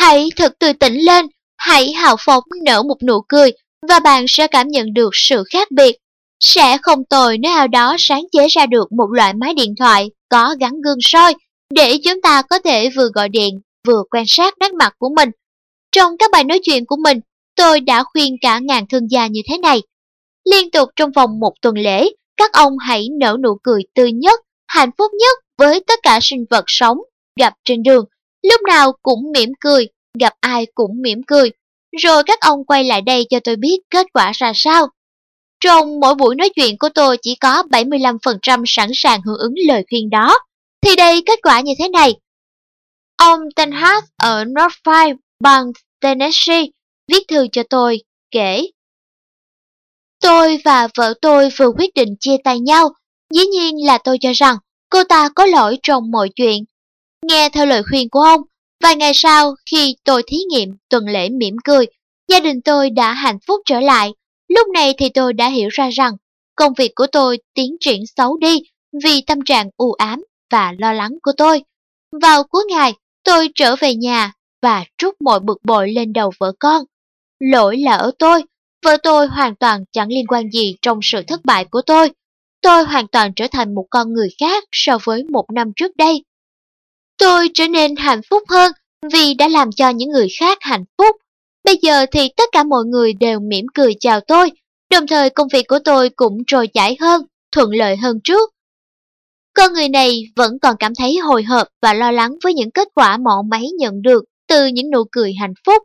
Hãy 0.00 0.28
thật 0.36 0.52
tươi 0.58 0.72
tỉnh 0.72 0.94
lên, 0.94 1.26
hãy 1.58 1.92
hào 1.92 2.16
phóng 2.18 2.44
nở 2.64 2.82
một 2.82 3.02
nụ 3.02 3.20
cười 3.28 3.50
và 3.88 4.00
bạn 4.00 4.24
sẽ 4.28 4.46
cảm 4.46 4.68
nhận 4.68 4.94
được 4.94 5.10
sự 5.12 5.44
khác 5.50 5.70
biệt. 5.70 5.96
Sẽ 6.40 6.78
không 6.82 7.04
tồi 7.04 7.38
nếu 7.38 7.52
ao 7.52 7.68
đó 7.68 7.96
sáng 7.98 8.22
chế 8.32 8.46
ra 8.48 8.66
được 8.66 8.92
một 8.92 9.06
loại 9.12 9.34
máy 9.34 9.54
điện 9.54 9.74
thoại 9.78 10.10
có 10.28 10.54
gắn 10.60 10.72
gương 10.84 10.98
soi 11.00 11.34
để 11.74 11.98
chúng 12.04 12.20
ta 12.22 12.42
có 12.42 12.58
thể 12.58 12.90
vừa 12.90 13.08
gọi 13.14 13.28
điện 13.28 13.60
vừa 13.86 14.02
quan 14.10 14.24
sát 14.26 14.54
nét 14.60 14.72
mặt 14.72 14.94
của 14.98 15.08
mình. 15.16 15.30
Trong 15.92 16.16
các 16.18 16.30
bài 16.30 16.44
nói 16.44 16.60
chuyện 16.62 16.86
của 16.86 16.96
mình, 16.96 17.20
tôi 17.56 17.80
đã 17.80 18.04
khuyên 18.04 18.36
cả 18.40 18.58
ngàn 18.58 18.84
thương 18.86 19.10
gia 19.10 19.26
như 19.26 19.40
thế 19.48 19.58
này. 19.58 19.82
Liên 20.50 20.70
tục 20.70 20.88
trong 20.96 21.10
vòng 21.12 21.40
một 21.40 21.52
tuần 21.62 21.74
lễ, 21.78 22.10
các 22.36 22.52
ông 22.52 22.78
hãy 22.78 23.08
nở 23.20 23.36
nụ 23.42 23.58
cười 23.62 23.82
tươi 23.94 24.12
nhất, 24.12 24.40
hạnh 24.66 24.90
phúc 24.98 25.10
nhất 25.20 25.38
với 25.58 25.80
tất 25.86 25.98
cả 26.02 26.18
sinh 26.22 26.44
vật 26.50 26.64
sống 26.66 26.98
gặp 27.36 27.54
trên 27.64 27.82
đường. 27.82 28.04
Lúc 28.42 28.60
nào 28.68 28.92
cũng 29.02 29.32
mỉm 29.32 29.52
cười, 29.60 29.88
gặp 30.20 30.32
ai 30.40 30.66
cũng 30.74 31.02
mỉm 31.02 31.22
cười. 31.26 31.50
Rồi 32.02 32.22
các 32.26 32.40
ông 32.40 32.64
quay 32.64 32.84
lại 32.84 33.00
đây 33.00 33.26
cho 33.30 33.40
tôi 33.44 33.56
biết 33.56 33.78
kết 33.90 34.06
quả 34.12 34.32
ra 34.34 34.52
sao. 34.54 34.88
Trong 35.60 36.00
mỗi 36.00 36.14
buổi 36.14 36.34
nói 36.34 36.50
chuyện 36.56 36.78
của 36.78 36.88
tôi 36.94 37.16
chỉ 37.22 37.34
có 37.34 37.62
75% 37.62 38.62
sẵn 38.66 38.90
sàng 38.94 39.20
hưởng 39.22 39.38
ứng 39.38 39.54
lời 39.66 39.84
khuyên 39.90 40.10
đó. 40.10 40.38
Thì 40.82 40.96
đây 40.96 41.22
kết 41.26 41.38
quả 41.42 41.60
như 41.60 41.72
thế 41.78 41.88
này. 41.88 42.14
Ông 43.16 43.40
Tenhart 43.56 44.04
ở 44.16 44.44
Northfield, 44.44 45.16
bang 45.40 45.66
Tennessee, 46.00 46.64
viết 47.12 47.22
thư 47.28 47.46
cho 47.52 47.62
tôi, 47.70 48.02
kể 48.30 48.66
Tôi 50.20 50.58
và 50.64 50.88
vợ 50.96 51.14
tôi 51.22 51.48
vừa 51.56 51.70
quyết 51.78 51.94
định 51.94 52.14
chia 52.20 52.36
tay 52.44 52.60
nhau, 52.60 52.90
dĩ 53.34 53.46
nhiên 53.46 53.86
là 53.86 53.98
tôi 53.98 54.18
cho 54.20 54.32
rằng 54.34 54.56
cô 54.90 55.04
ta 55.04 55.28
có 55.34 55.46
lỗi 55.46 55.78
trong 55.82 56.10
mọi 56.10 56.28
chuyện. 56.36 56.64
Nghe 57.26 57.48
theo 57.48 57.66
lời 57.66 57.82
khuyên 57.90 58.08
của 58.10 58.20
ông, 58.20 58.40
vài 58.82 58.96
ngày 58.96 59.12
sau 59.14 59.54
khi 59.70 59.96
tôi 60.04 60.22
thí 60.26 60.36
nghiệm 60.50 60.68
tuần 60.88 61.04
lễ 61.08 61.28
mỉm 61.28 61.56
cười, 61.64 61.86
gia 62.28 62.40
đình 62.40 62.60
tôi 62.64 62.90
đã 62.90 63.12
hạnh 63.12 63.38
phúc 63.46 63.60
trở 63.64 63.80
lại. 63.80 64.12
Lúc 64.48 64.68
này 64.74 64.94
thì 64.98 65.08
tôi 65.08 65.32
đã 65.32 65.48
hiểu 65.48 65.68
ra 65.68 65.90
rằng 65.90 66.12
công 66.56 66.72
việc 66.74 66.92
của 66.94 67.06
tôi 67.12 67.38
tiến 67.54 67.76
triển 67.80 68.00
xấu 68.16 68.38
đi 68.38 68.58
vì 69.04 69.22
tâm 69.26 69.38
trạng 69.44 69.70
u 69.76 69.92
ám 69.92 70.24
và 70.50 70.74
lo 70.78 70.92
lắng 70.92 71.12
của 71.22 71.32
tôi. 71.36 71.62
Vào 72.22 72.44
cuối 72.44 72.64
ngày, 72.68 72.94
tôi 73.24 73.48
trở 73.54 73.76
về 73.76 73.94
nhà 73.94 74.32
và 74.62 74.84
trút 74.98 75.14
mọi 75.20 75.40
bực 75.40 75.58
bội 75.64 75.90
lên 75.90 76.12
đầu 76.12 76.32
vợ 76.38 76.52
con. 76.58 76.84
Lỗi 77.38 77.76
là 77.78 77.96
ở 77.96 78.10
tôi 78.18 78.44
Vợ 78.84 78.96
tôi 79.02 79.26
hoàn 79.26 79.56
toàn 79.56 79.84
chẳng 79.92 80.08
liên 80.08 80.26
quan 80.26 80.50
gì 80.50 80.76
trong 80.82 80.98
sự 81.02 81.22
thất 81.26 81.40
bại 81.44 81.64
của 81.64 81.82
tôi. 81.86 82.10
Tôi 82.62 82.84
hoàn 82.84 83.06
toàn 83.08 83.32
trở 83.36 83.46
thành 83.50 83.74
một 83.74 83.86
con 83.90 84.12
người 84.12 84.28
khác 84.40 84.64
so 84.72 84.98
với 85.04 85.24
một 85.24 85.44
năm 85.54 85.72
trước 85.76 85.96
đây. 85.96 86.24
Tôi 87.20 87.48
trở 87.54 87.68
nên 87.68 87.96
hạnh 87.96 88.20
phúc 88.30 88.42
hơn 88.48 88.72
vì 89.12 89.34
đã 89.34 89.48
làm 89.48 89.72
cho 89.72 89.88
những 89.88 90.10
người 90.10 90.28
khác 90.40 90.58
hạnh 90.60 90.84
phúc. 90.98 91.16
Bây 91.64 91.78
giờ 91.82 92.06
thì 92.12 92.28
tất 92.36 92.48
cả 92.52 92.64
mọi 92.64 92.84
người 92.84 93.12
đều 93.12 93.40
mỉm 93.40 93.66
cười 93.74 93.94
chào 94.00 94.20
tôi, 94.20 94.50
đồng 94.90 95.06
thời 95.06 95.30
công 95.30 95.48
việc 95.52 95.68
của 95.68 95.78
tôi 95.84 96.10
cũng 96.10 96.38
trôi 96.46 96.66
chảy 96.66 96.96
hơn, 97.00 97.22
thuận 97.52 97.70
lợi 97.70 97.96
hơn 97.96 98.20
trước. 98.24 98.50
Con 99.54 99.72
người 99.72 99.88
này 99.88 100.22
vẫn 100.36 100.58
còn 100.62 100.76
cảm 100.78 100.92
thấy 100.98 101.16
hồi 101.16 101.42
hộp 101.42 101.68
và 101.82 101.94
lo 101.94 102.10
lắng 102.10 102.32
với 102.42 102.54
những 102.54 102.70
kết 102.70 102.88
quả 102.94 103.16
mỏ 103.16 103.42
máy 103.50 103.66
nhận 103.78 104.02
được 104.02 104.24
từ 104.48 104.66
những 104.66 104.90
nụ 104.90 105.04
cười 105.12 105.32
hạnh 105.40 105.54
phúc 105.66 105.82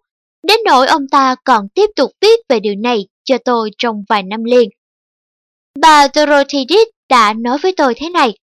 Đến 0.47 0.59
nỗi 0.65 0.87
ông 0.87 1.07
ta 1.11 1.35
còn 1.43 1.69
tiếp 1.69 1.89
tục 1.95 2.11
viết 2.21 2.39
về 2.49 2.59
điều 2.59 2.75
này 2.75 3.07
cho 3.23 3.37
tôi 3.45 3.69
trong 3.77 4.03
vài 4.09 4.23
năm 4.23 4.43
liền. 4.43 4.69
Bà 5.79 6.07
Dorothy 6.15 6.65
Dick 6.69 6.91
đã 7.09 7.33
nói 7.33 7.57
với 7.63 7.73
tôi 7.77 7.93
thế 7.97 8.09
này. 8.09 8.37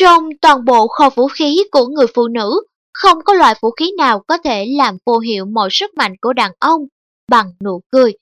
Trong 0.00 0.28
toàn 0.42 0.64
bộ 0.64 0.88
kho 0.88 1.10
vũ 1.10 1.28
khí 1.28 1.56
của 1.70 1.86
người 1.86 2.06
phụ 2.14 2.28
nữ, 2.28 2.62
không 2.94 3.18
có 3.24 3.34
loại 3.34 3.54
vũ 3.62 3.70
khí 3.70 3.92
nào 3.98 4.22
có 4.28 4.38
thể 4.44 4.66
làm 4.76 4.96
vô 5.06 5.18
hiệu 5.18 5.44
mọi 5.44 5.68
sức 5.72 5.94
mạnh 5.96 6.12
của 6.20 6.32
đàn 6.32 6.52
ông 6.58 6.80
bằng 7.30 7.52
nụ 7.64 7.80
cười. 7.92 8.12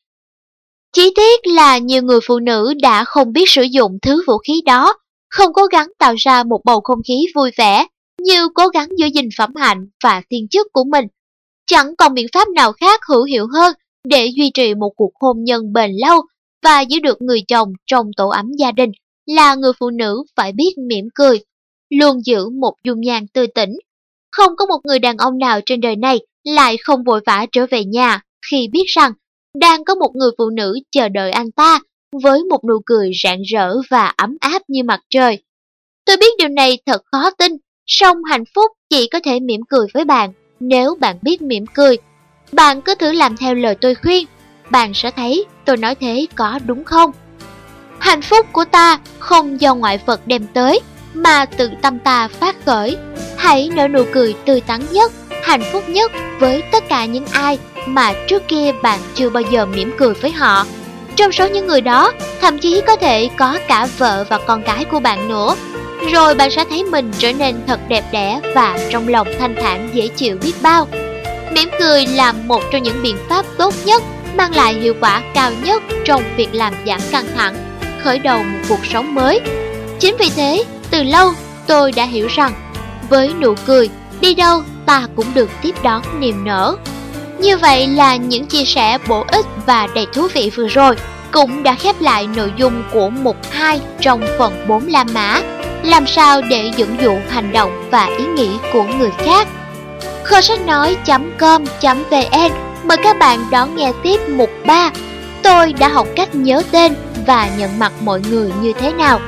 Chỉ 0.93 1.13
tiếc 1.17 1.47
là 1.47 1.79
nhiều 1.79 2.03
người 2.03 2.21
phụ 2.27 2.39
nữ 2.39 2.75
đã 2.83 3.05
không 3.05 3.33
biết 3.33 3.45
sử 3.49 3.63
dụng 3.63 3.99
thứ 4.03 4.23
vũ 4.27 4.39
khí 4.39 4.63
đó, 4.67 4.95
không 5.31 5.53
cố 5.53 5.67
gắng 5.67 5.89
tạo 5.99 6.15
ra 6.19 6.45
một 6.45 6.61
bầu 6.65 6.81
không 6.81 6.99
khí 7.09 7.27
vui 7.35 7.51
vẻ, 7.57 7.87
như 8.23 8.49
cố 8.55 8.69
gắng 8.69 8.89
giữ 8.99 9.07
gìn 9.07 9.29
phẩm 9.39 9.55
hạnh 9.57 9.89
và 10.05 10.23
thiên 10.31 10.49
chức 10.49 10.67
của 10.73 10.85
mình 10.85 11.05
Chẳng 11.67 11.97
còn 11.97 12.15
biện 12.15 12.27
pháp 12.33 12.49
nào 12.49 12.73
khác 12.73 13.01
hữu 13.09 13.25
hiệu 13.25 13.47
hơn 13.55 13.75
để 14.05 14.27
duy 14.37 14.51
trì 14.55 14.75
một 14.75 14.91
cuộc 14.97 15.11
hôn 15.21 15.45
nhân 15.45 15.73
bền 15.73 15.91
lâu 16.07 16.23
và 16.65 16.81
giữ 16.81 16.99
được 17.01 17.23
người 17.23 17.43
chồng 17.49 17.73
trong 17.87 18.07
tổ 18.17 18.29
ấm 18.29 18.53
gia 18.59 18.73
đình 18.73 18.91
là 19.27 19.55
người 19.55 19.73
phụ 19.79 19.91
nữ 19.91 20.25
phải 20.37 20.53
biết 20.53 20.75
mỉm 20.89 21.05
cười, 21.15 21.41
luôn 21.91 22.21
giữ 22.25 22.49
một 22.49 22.75
dung 22.85 23.01
nhan 23.01 23.27
tươi 23.27 23.47
tỉnh. 23.47 23.71
Không 24.33 24.57
có 24.57 24.67
một 24.67 24.79
người 24.85 24.99
đàn 24.99 25.17
ông 25.17 25.39
nào 25.39 25.61
trên 25.67 25.81
đời 25.81 25.97
này 25.97 26.19
lại 26.45 26.77
không 26.77 27.05
vội 27.05 27.21
vã 27.27 27.47
trở 27.53 27.67
về 27.71 27.85
nhà 27.85 28.21
khi 28.51 28.69
biết 28.73 28.85
rằng 28.87 29.13
đang 29.61 29.85
có 29.85 29.95
một 29.95 30.11
người 30.15 30.31
phụ 30.39 30.51
nữ 30.51 30.79
chờ 30.91 31.09
đợi 31.09 31.31
anh 31.31 31.53
ta 31.53 31.81
với 32.23 32.45
một 32.45 32.65
nụ 32.69 32.81
cười 32.87 33.11
rạng 33.23 33.43
rỡ 33.43 33.75
và 33.91 34.07
ấm 34.17 34.37
áp 34.41 34.63
như 34.69 34.83
mặt 34.83 35.01
trời. 35.11 35.43
Tôi 36.05 36.17
biết 36.17 36.35
điều 36.39 36.49
này 36.49 36.79
thật 36.87 37.03
khó 37.13 37.31
tin, 37.31 37.53
song 37.87 38.25
hạnh 38.25 38.45
phúc 38.55 38.73
chỉ 38.91 39.09
có 39.13 39.21
thể 39.25 39.41
mỉm 39.41 39.61
cười 39.69 39.87
với 39.95 40.05
bạn 40.05 40.33
nếu 40.61 40.95
bạn 41.01 41.17
biết 41.23 41.43
mỉm 41.43 41.67
cười, 41.67 41.97
bạn 42.53 42.83
cứ 42.83 42.95
thử 42.95 43.13
làm 43.13 43.37
theo 43.37 43.55
lời 43.55 43.75
tôi 43.75 43.95
khuyên, 43.95 44.27
bạn 44.71 44.95
sẽ 44.95 45.11
thấy 45.11 45.45
tôi 45.65 45.77
nói 45.77 45.95
thế 45.95 46.27
có 46.35 46.59
đúng 46.67 46.85
không? 46.85 47.11
Hạnh 47.99 48.23
phúc 48.23 48.47
của 48.53 48.65
ta 48.65 49.01
không 49.19 49.61
do 49.61 49.75
ngoại 49.75 49.99
vật 50.07 50.21
đem 50.27 50.47
tới, 50.55 50.81
mà 51.17 51.45
tự 51.45 51.71
tâm 51.83 51.99
ta 51.99 52.29
phát 52.29 52.57
khởi. 52.67 52.97
Hãy 53.37 53.71
nở 53.75 53.89
nụ 53.89 54.05
cười 54.13 54.35
tươi 54.45 54.61
tắn 54.61 54.81
nhất, 54.91 55.13
hạnh 55.43 55.63
phúc 55.73 55.89
nhất 55.89 56.13
với 56.39 56.63
tất 56.73 56.89
cả 56.89 57.05
những 57.05 57.27
ai 57.27 57.59
mà 57.87 58.13
trước 58.27 58.49
kia 58.49 58.73
bạn 58.83 59.01
chưa 59.15 59.31
bao 59.31 59.43
giờ 59.51 59.67
mỉm 59.67 59.93
cười 59.99 60.15
với 60.15 60.31
họ. 60.31 60.67
Trong 61.17 61.33
số 61.33 61.49
những 61.49 61.67
người 61.67 61.81
đó, 61.81 62.13
thậm 62.41 62.59
chí 62.59 62.81
có 62.87 62.97
thể 62.97 63.29
có 63.37 63.59
cả 63.69 63.89
vợ 63.99 64.25
và 64.29 64.39
con 64.39 64.63
cái 64.63 64.85
của 64.85 65.01
bạn 65.01 65.29
nữa. 65.29 65.55
Rồi 66.13 66.35
bạn 66.35 66.51
sẽ 66.51 66.65
thấy 66.71 66.85
mình 66.85 67.13
trở 67.19 67.33
nên 67.33 67.57
thật 67.67 67.81
đẹp 67.89 68.05
đẽ 68.13 68.41
và 68.55 68.79
trong 68.91 69.09
lòng 69.09 69.29
thanh 69.39 69.55
thản 69.61 69.89
dễ 69.93 70.09
chịu 70.09 70.37
biết 70.43 70.53
bao. 70.63 70.87
Mỉm 71.53 71.69
cười 71.81 72.07
là 72.07 72.33
một 72.33 72.63
trong 72.73 72.83
những 72.83 73.03
biện 73.03 73.17
pháp 73.29 73.47
tốt 73.59 73.75
nhất 73.85 74.03
mang 74.37 74.55
lại 74.55 74.75
hiệu 74.75 74.95
quả 75.01 75.23
cao 75.35 75.51
nhất 75.65 75.83
trong 76.05 76.23
việc 76.37 76.55
làm 76.55 76.75
giảm 76.87 77.01
căng 77.13 77.27
thẳng, 77.37 77.57
khởi 78.03 78.19
đầu 78.19 78.39
một 78.39 78.59
cuộc 78.69 78.87
sống 78.87 79.15
mới. 79.15 79.41
Chính 80.01 80.17
vì 80.19 80.31
thế, 80.37 80.65
từ 80.91 81.03
lâu 81.03 81.33
tôi 81.67 81.93
đã 81.93 82.05
hiểu 82.05 82.29
rằng, 82.31 82.53
với 83.09 83.35
nụ 83.41 83.55
cười, 83.67 83.89
đi 84.21 84.35
đâu 84.35 84.63
ta 84.87 85.07
cũng 85.17 85.27
được 85.35 85.51
tiếp 85.63 85.75
đón 85.83 86.03
niềm 86.21 86.45
nở. 86.45 86.77
Như 87.39 87.57
vậy 87.57 87.87
là 87.87 88.17
những 88.17 88.47
chia 88.47 88.65
sẻ 88.65 88.99
bổ 89.09 89.25
ích 89.29 89.47
và 89.67 89.89
đầy 89.95 90.07
thú 90.13 90.29
vị 90.35 90.51
vừa 90.55 90.69
rồi 90.69 90.97
cũng 91.33 91.63
đã 91.63 91.75
khép 91.75 92.01
lại 92.01 92.27
nội 92.37 92.53
dung 92.57 92.83
của 92.93 93.11
mục 93.11 93.37
2 93.51 93.81
trong 94.01 94.23
phần 94.39 94.67
4 94.69 94.87
La 94.87 95.05
Mã, 95.05 95.41
làm 95.83 96.07
sao 96.07 96.41
để 96.51 96.71
dẫn 96.77 96.97
dụ 97.03 97.19
hành 97.29 97.53
động 97.53 97.89
và 97.91 98.05
ý 98.19 98.25
nghĩ 98.25 98.49
của 98.73 98.83
người 98.83 99.11
khác. 99.19 99.49
Kho 100.25 100.41
sách 100.41 100.61
nói.com.vn 100.67 102.53
mời 102.85 102.97
các 103.03 103.19
bạn 103.19 103.47
đón 103.51 103.77
nghe 103.77 103.93
tiếp 104.03 104.21
mục 104.29 104.51
3. 104.67 104.91
Tôi 105.43 105.73
đã 105.73 105.89
học 105.89 106.07
cách 106.17 106.35
nhớ 106.35 106.63
tên 106.71 106.95
và 107.27 107.49
nhận 107.59 107.79
mặt 107.79 107.93
mọi 108.03 108.21
người 108.31 108.51
như 108.63 108.73
thế 108.73 108.93
nào. 108.93 109.21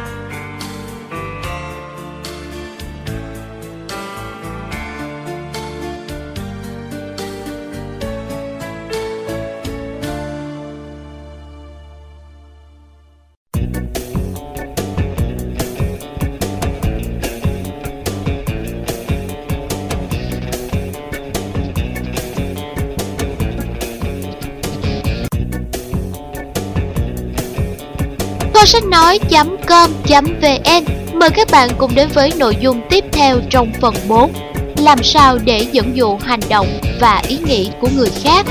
Sách 28.69 28.85
nói.com.vn 28.85 30.85
Mời 31.15 31.31
các 31.31 31.49
bạn 31.51 31.71
cùng 31.79 31.95
đến 31.95 32.09
với 32.15 32.33
nội 32.37 32.57
dung 32.61 32.81
tiếp 32.91 33.05
theo 33.13 33.41
trong 33.51 33.73
phần 33.81 33.95
4 34.09 34.33
Làm 34.77 35.03
sao 35.03 35.39
để 35.45 35.67
dẫn 35.73 35.97
dụ 35.97 36.17
hành 36.17 36.41
động 36.49 36.81
và 37.01 37.23
ý 37.29 37.39
nghĩ 37.39 37.71
của 37.81 37.89
người 37.97 38.11
khác? 38.23 38.47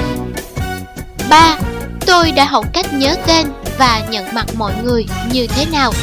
3. 1.30 1.60
Tôi 2.06 2.32
đã 2.32 2.46
học 2.46 2.66
cách 2.74 2.94
nhớ 2.94 3.16
tên 3.28 3.48
và 3.78 4.02
nhận 4.10 4.26
mặt 4.34 4.46
mọi 4.56 4.74
người 4.84 5.06
như 5.32 5.48
thế 5.48 5.66
nào? 5.72 5.94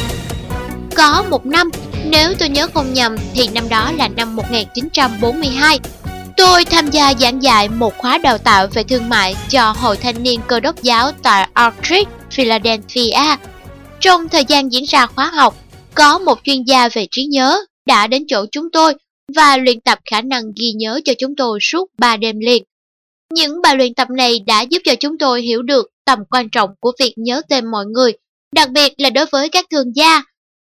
Có 0.96 1.24
một 1.30 1.46
năm, 1.46 1.70
nếu 2.04 2.34
tôi 2.38 2.48
nhớ 2.48 2.68
không 2.74 2.92
nhầm 2.92 3.16
thì 3.34 3.48
năm 3.48 3.68
đó 3.68 3.92
là 3.92 4.08
năm 4.08 4.36
1942 4.36 5.80
Tôi 6.36 6.64
tham 6.64 6.90
gia 6.90 7.14
giảng 7.14 7.42
dạy 7.42 7.68
một 7.68 7.98
khóa 7.98 8.18
đào 8.18 8.38
tạo 8.38 8.66
về 8.66 8.82
thương 8.82 9.08
mại 9.08 9.36
cho 9.48 9.74
Hội 9.78 9.96
Thanh 9.96 10.22
niên 10.22 10.40
Cơ 10.46 10.60
đốc 10.60 10.82
giáo 10.82 11.12
tại 11.22 11.48
Arctic, 11.54 12.08
Philadelphia 12.30 13.36
trong 14.04 14.28
thời 14.28 14.44
gian 14.44 14.72
diễn 14.72 14.84
ra 14.84 15.06
khóa 15.06 15.30
học, 15.34 15.54
có 15.94 16.18
một 16.18 16.38
chuyên 16.44 16.62
gia 16.62 16.88
về 16.88 17.06
trí 17.10 17.24
nhớ 17.24 17.64
đã 17.86 18.06
đến 18.06 18.24
chỗ 18.28 18.46
chúng 18.52 18.70
tôi 18.72 18.94
và 19.36 19.56
luyện 19.56 19.80
tập 19.80 19.98
khả 20.10 20.20
năng 20.20 20.42
ghi 20.60 20.72
nhớ 20.76 21.00
cho 21.04 21.12
chúng 21.18 21.36
tôi 21.36 21.58
suốt 21.62 21.90
3 21.98 22.16
đêm 22.16 22.38
liền. 22.38 22.64
Những 23.34 23.62
bài 23.62 23.76
luyện 23.76 23.94
tập 23.94 24.08
này 24.10 24.40
đã 24.46 24.62
giúp 24.62 24.82
cho 24.84 24.94
chúng 24.94 25.18
tôi 25.18 25.42
hiểu 25.42 25.62
được 25.62 25.86
tầm 26.04 26.18
quan 26.30 26.48
trọng 26.50 26.70
của 26.80 26.92
việc 26.98 27.14
nhớ 27.16 27.42
tên 27.48 27.66
mọi 27.70 27.86
người, 27.86 28.12
đặc 28.54 28.70
biệt 28.70 28.92
là 28.98 29.10
đối 29.10 29.26
với 29.26 29.48
các 29.48 29.64
thương 29.70 29.96
gia. 29.96 30.22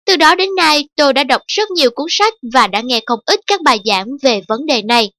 Từ 0.07 0.16
đó 0.16 0.35
đến 0.35 0.49
nay, 0.57 0.89
tôi 0.97 1.12
đã 1.12 1.24
đọc 1.24 1.43
rất 1.47 1.70
nhiều 1.70 1.91
cuốn 1.95 2.07
sách 2.11 2.35
và 2.55 2.66
đã 2.66 2.80
nghe 2.80 3.01
không 3.07 3.20
ít 3.26 3.41
các 3.47 3.62
bài 3.62 3.78
giảng 3.85 4.07
về 4.22 4.41
vấn 4.49 4.66
đề 4.66 4.83
này. 4.83 5.11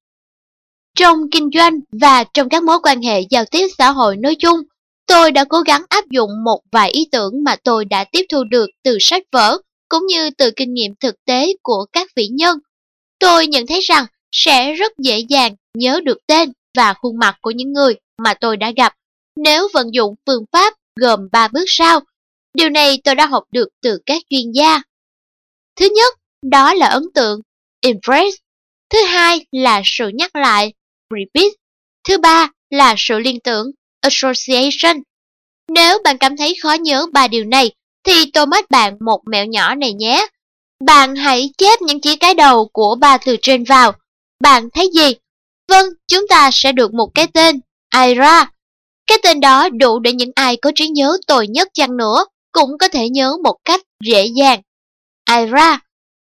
Trong 0.98 1.18
kinh 1.30 1.50
doanh 1.54 1.80
và 2.00 2.24
trong 2.34 2.48
các 2.48 2.62
mối 2.62 2.78
quan 2.82 3.02
hệ 3.02 3.20
giao 3.30 3.44
tiếp 3.44 3.66
xã 3.78 3.90
hội 3.90 4.16
nói 4.16 4.36
chung, 4.38 4.60
Tôi 5.06 5.32
đã 5.32 5.44
cố 5.48 5.60
gắng 5.60 5.82
áp 5.88 6.04
dụng 6.10 6.30
một 6.44 6.60
vài 6.72 6.90
ý 6.90 7.08
tưởng 7.12 7.44
mà 7.44 7.56
tôi 7.64 7.84
đã 7.84 8.04
tiếp 8.12 8.24
thu 8.28 8.44
được 8.44 8.70
từ 8.82 8.98
sách 9.00 9.22
vở, 9.32 9.58
cũng 9.88 10.06
như 10.06 10.30
từ 10.30 10.50
kinh 10.56 10.74
nghiệm 10.74 10.94
thực 11.00 11.24
tế 11.24 11.46
của 11.62 11.86
các 11.92 12.10
vĩ 12.16 12.28
nhân. 12.28 12.58
Tôi 13.18 13.46
nhận 13.46 13.66
thấy 13.66 13.80
rằng 13.80 14.06
sẽ 14.32 14.72
rất 14.72 14.92
dễ 14.98 15.18
dàng 15.28 15.54
nhớ 15.74 16.00
được 16.04 16.18
tên 16.26 16.52
và 16.76 16.94
khuôn 16.94 17.18
mặt 17.18 17.36
của 17.40 17.50
những 17.50 17.72
người 17.72 17.94
mà 18.18 18.34
tôi 18.34 18.56
đã 18.56 18.72
gặp 18.76 18.94
nếu 19.36 19.68
vận 19.74 19.94
dụng 19.94 20.14
phương 20.26 20.44
pháp 20.52 20.74
gồm 21.00 21.28
3 21.32 21.48
bước 21.48 21.64
sau. 21.66 22.00
Điều 22.54 22.68
này 22.68 23.00
tôi 23.04 23.14
đã 23.14 23.26
học 23.26 23.44
được 23.52 23.68
từ 23.82 23.98
các 24.06 24.22
chuyên 24.30 24.52
gia. 24.52 24.82
Thứ 25.76 25.88
nhất, 25.94 26.14
đó 26.42 26.74
là 26.74 26.86
ấn 26.86 27.02
tượng, 27.14 27.40
impress. 27.80 28.36
Thứ 28.90 28.98
hai 29.04 29.46
là 29.52 29.82
sự 29.84 30.08
nhắc 30.08 30.36
lại, 30.36 30.72
repeat. 31.10 31.52
Thứ 32.08 32.18
ba 32.18 32.50
là 32.70 32.94
sự 32.98 33.18
liên 33.18 33.40
tưởng, 33.40 33.70
Association. 34.04 35.02
Nếu 35.68 35.98
bạn 36.04 36.18
cảm 36.18 36.36
thấy 36.36 36.56
khó 36.62 36.72
nhớ 36.72 37.06
ba 37.12 37.28
điều 37.28 37.44
này, 37.44 37.72
thì 38.04 38.30
tôi 38.32 38.46
mất 38.46 38.70
bạn 38.70 38.96
một 39.00 39.20
mẹo 39.26 39.44
nhỏ 39.44 39.74
này 39.74 39.92
nhé. 39.92 40.26
Bạn 40.86 41.16
hãy 41.16 41.50
chép 41.58 41.82
những 41.82 42.00
chữ 42.00 42.16
cái 42.20 42.34
đầu 42.34 42.68
của 42.72 42.94
ba 43.00 43.18
từ 43.18 43.36
trên 43.42 43.64
vào. 43.64 43.92
Bạn 44.40 44.68
thấy 44.74 44.90
gì? 44.94 45.14
Vâng, 45.68 45.86
chúng 46.08 46.28
ta 46.28 46.50
sẽ 46.52 46.72
được 46.72 46.94
một 46.94 47.10
cái 47.14 47.26
tên, 47.26 47.60
Ira. 48.06 48.50
Cái 49.06 49.18
tên 49.22 49.40
đó 49.40 49.68
đủ 49.68 49.98
để 49.98 50.12
những 50.12 50.30
ai 50.34 50.56
có 50.56 50.72
trí 50.74 50.88
nhớ 50.88 51.16
tồi 51.26 51.48
nhất 51.48 51.68
chăng 51.74 51.96
nữa 51.96 52.24
cũng 52.52 52.78
có 52.78 52.88
thể 52.88 53.08
nhớ 53.08 53.36
một 53.44 53.56
cách 53.64 53.80
dễ 54.04 54.26
dàng. 54.26 54.60
Ira. 55.30 55.78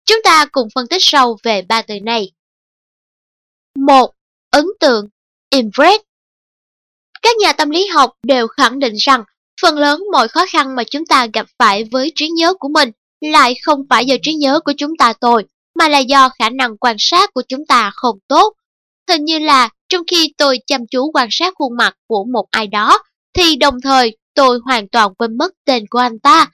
Chúng 0.06 0.22
ta 0.24 0.46
cùng 0.52 0.68
phân 0.76 0.88
tích 0.88 1.02
sâu 1.02 1.38
về 1.44 1.62
ba 1.62 1.82
từ 1.82 2.00
này. 2.00 2.32
1. 3.76 4.12
Ấn 4.52 4.66
tượng 4.80 5.08
Impress 5.50 6.04
các 7.26 7.38
nhà 7.38 7.54
tâm 7.54 7.70
lý 7.70 7.88
học 7.88 8.12
đều 8.24 8.48
khẳng 8.48 8.80
định 8.80 8.94
rằng 8.96 9.24
phần 9.62 9.78
lớn 9.78 10.04
mọi 10.12 10.28
khó 10.28 10.46
khăn 10.50 10.76
mà 10.76 10.84
chúng 10.84 11.06
ta 11.06 11.28
gặp 11.34 11.46
phải 11.60 11.84
với 11.84 12.12
trí 12.16 12.30
nhớ 12.30 12.54
của 12.54 12.68
mình 12.68 12.92
lại 13.22 13.56
không 13.64 13.80
phải 13.90 14.06
do 14.06 14.16
trí 14.22 14.34
nhớ 14.34 14.60
của 14.66 14.74
chúng 14.78 14.98
ta 14.98 15.14
tồi, 15.14 15.46
mà 15.76 15.90
là 15.90 15.98
do 15.98 16.30
khả 16.30 16.50
năng 16.50 16.78
quan 16.78 16.96
sát 17.00 17.34
của 17.34 17.42
chúng 17.48 17.66
ta 17.66 17.92
không 17.94 18.18
tốt. 18.28 18.54
Hình 19.10 19.26
như 19.26 19.40
là 19.40 19.70
trong 19.90 20.04
khi 20.08 20.34
tôi 20.38 20.60
chăm 20.68 20.82
chú 20.92 21.12
quan 21.14 21.28
sát 21.32 21.54
khuôn 21.58 21.78
mặt 21.78 21.96
của 22.08 22.26
một 22.34 22.46
ai 22.52 22.68
đó, 22.68 23.00
thì 23.34 23.56
đồng 23.56 23.82
thời 23.84 24.18
tôi 24.34 24.60
hoàn 24.66 24.88
toàn 24.88 25.14
quên 25.14 25.38
mất 25.38 25.54
tên 25.66 25.86
của 25.90 26.00
anh 26.00 26.20
ta. 26.20 26.48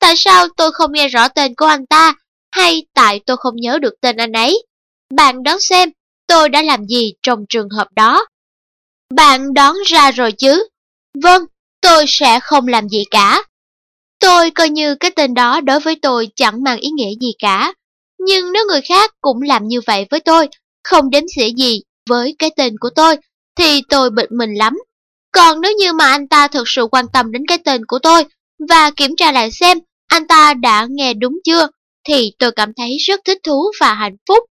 Tại 0.00 0.14
sao 0.16 0.48
tôi 0.56 0.72
không 0.72 0.92
nghe 0.92 1.08
rõ 1.08 1.28
tên 1.28 1.54
của 1.54 1.66
anh 1.66 1.86
ta, 1.86 2.14
hay 2.50 2.86
tại 2.94 3.20
tôi 3.26 3.36
không 3.36 3.56
nhớ 3.56 3.78
được 3.78 3.94
tên 4.00 4.16
anh 4.16 4.32
ấy? 4.32 4.62
Bạn 5.14 5.42
đoán 5.42 5.60
xem 5.60 5.90
tôi 6.26 6.48
đã 6.48 6.62
làm 6.62 6.84
gì 6.84 7.12
trong 7.22 7.44
trường 7.48 7.68
hợp 7.70 7.88
đó? 7.96 8.26
Bạn 9.14 9.54
đoán 9.54 9.74
ra 9.86 10.10
rồi 10.10 10.32
chứ? 10.32 10.68
Vâng, 11.22 11.44
tôi 11.80 12.04
sẽ 12.08 12.40
không 12.40 12.68
làm 12.68 12.88
gì 12.88 13.04
cả. 13.10 13.42
Tôi 14.20 14.50
coi 14.50 14.68
như 14.68 14.94
cái 14.94 15.10
tên 15.10 15.34
đó 15.34 15.60
đối 15.60 15.80
với 15.80 15.96
tôi 16.02 16.28
chẳng 16.36 16.62
mang 16.62 16.78
ý 16.78 16.88
nghĩa 16.88 17.10
gì 17.20 17.32
cả. 17.38 17.72
Nhưng 18.18 18.52
nếu 18.52 18.64
người 18.68 18.80
khác 18.80 19.14
cũng 19.20 19.42
làm 19.42 19.68
như 19.68 19.80
vậy 19.86 20.06
với 20.10 20.20
tôi, 20.20 20.48
không 20.84 21.10
đếm 21.10 21.22
xỉa 21.36 21.48
gì 21.56 21.80
với 22.08 22.36
cái 22.38 22.50
tên 22.56 22.74
của 22.80 22.90
tôi, 22.94 23.16
thì 23.56 23.82
tôi 23.88 24.10
bực 24.10 24.26
mình 24.30 24.54
lắm. 24.54 24.78
Còn 25.32 25.60
nếu 25.60 25.72
như 25.78 25.92
mà 25.92 26.10
anh 26.10 26.28
ta 26.28 26.48
thực 26.48 26.68
sự 26.68 26.86
quan 26.90 27.04
tâm 27.12 27.32
đến 27.32 27.42
cái 27.48 27.58
tên 27.58 27.86
của 27.86 27.98
tôi 27.98 28.24
và 28.68 28.90
kiểm 28.90 29.16
tra 29.16 29.32
lại 29.32 29.50
xem 29.50 29.78
anh 30.08 30.26
ta 30.26 30.54
đã 30.54 30.86
nghe 30.90 31.14
đúng 31.14 31.38
chưa, 31.44 31.68
thì 32.04 32.32
tôi 32.38 32.52
cảm 32.52 32.72
thấy 32.76 32.96
rất 32.96 33.20
thích 33.24 33.38
thú 33.42 33.72
và 33.80 33.94
hạnh 33.94 34.16
phúc. 34.28 34.44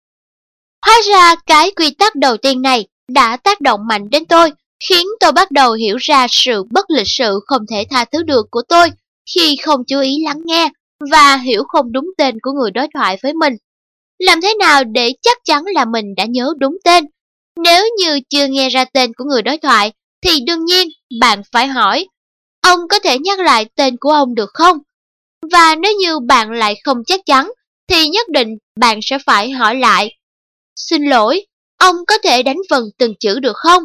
Hóa 0.86 1.00
ra 1.08 1.34
cái 1.46 1.70
quy 1.70 1.90
tắc 1.90 2.14
đầu 2.14 2.36
tiên 2.36 2.62
này 2.62 2.86
đã 3.08 3.36
tác 3.36 3.60
động 3.60 3.80
mạnh 3.88 4.10
đến 4.10 4.24
tôi, 4.24 4.50
khiến 4.88 5.06
tôi 5.20 5.32
bắt 5.32 5.50
đầu 5.50 5.72
hiểu 5.72 5.96
ra 5.96 6.26
sự 6.30 6.64
bất 6.70 6.90
lịch 6.90 7.08
sự 7.08 7.40
không 7.46 7.62
thể 7.70 7.84
tha 7.90 8.04
thứ 8.04 8.22
được 8.22 8.46
của 8.50 8.62
tôi 8.68 8.88
khi 9.34 9.56
không 9.62 9.84
chú 9.84 10.00
ý 10.00 10.10
lắng 10.24 10.40
nghe 10.44 10.70
và 11.10 11.36
hiểu 11.36 11.62
không 11.68 11.92
đúng 11.92 12.10
tên 12.18 12.38
của 12.42 12.50
người 12.52 12.70
đối 12.70 12.86
thoại 12.94 13.18
với 13.22 13.34
mình. 13.34 13.56
Làm 14.18 14.40
thế 14.40 14.54
nào 14.60 14.84
để 14.84 15.12
chắc 15.22 15.38
chắn 15.44 15.62
là 15.74 15.84
mình 15.84 16.14
đã 16.16 16.24
nhớ 16.24 16.54
đúng 16.58 16.76
tên? 16.84 17.04
Nếu 17.62 17.84
như 17.98 18.20
chưa 18.30 18.46
nghe 18.46 18.68
ra 18.68 18.84
tên 18.84 19.12
của 19.14 19.24
người 19.24 19.42
đối 19.42 19.58
thoại, 19.58 19.92
thì 20.22 20.40
đương 20.46 20.64
nhiên 20.64 20.88
bạn 21.20 21.42
phải 21.52 21.66
hỏi, 21.66 22.06
ông 22.62 22.78
có 22.88 22.98
thể 22.98 23.18
nhắc 23.18 23.38
lại 23.38 23.66
tên 23.74 23.96
của 24.00 24.10
ông 24.10 24.34
được 24.34 24.50
không? 24.54 24.78
Và 25.52 25.74
nếu 25.74 25.92
như 26.00 26.18
bạn 26.18 26.50
lại 26.50 26.74
không 26.84 26.98
chắc 27.06 27.20
chắn, 27.26 27.52
thì 27.88 28.08
nhất 28.08 28.28
định 28.28 28.48
bạn 28.80 28.98
sẽ 29.02 29.18
phải 29.26 29.50
hỏi 29.50 29.74
lại. 29.74 30.16
Xin 30.76 31.02
lỗi, 31.02 31.46
Ông 31.76 31.96
có 32.06 32.18
thể 32.24 32.42
đánh 32.42 32.58
vần 32.70 32.84
từng 32.98 33.14
chữ 33.20 33.40
được 33.40 33.56
không? 33.56 33.82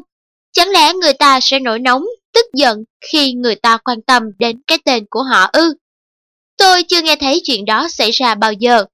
Chẳng 0.51 0.69
lẽ 0.69 0.93
người 0.93 1.13
ta 1.13 1.39
sẽ 1.41 1.59
nổi 1.59 1.79
nóng, 1.79 2.03
tức 2.33 2.45
giận 2.53 2.83
khi 3.11 3.33
người 3.33 3.55
ta 3.55 3.77
quan 3.77 4.01
tâm 4.01 4.23
đến 4.39 4.61
cái 4.67 4.77
tên 4.85 5.05
của 5.09 5.23
họ 5.23 5.49
ư? 5.53 5.73
Tôi 6.57 6.83
chưa 6.83 7.01
nghe 7.01 7.15
thấy 7.15 7.41
chuyện 7.43 7.65
đó 7.65 7.87
xảy 7.89 8.11
ra 8.11 8.35
bao 8.35 8.53
giờ. 8.53 8.85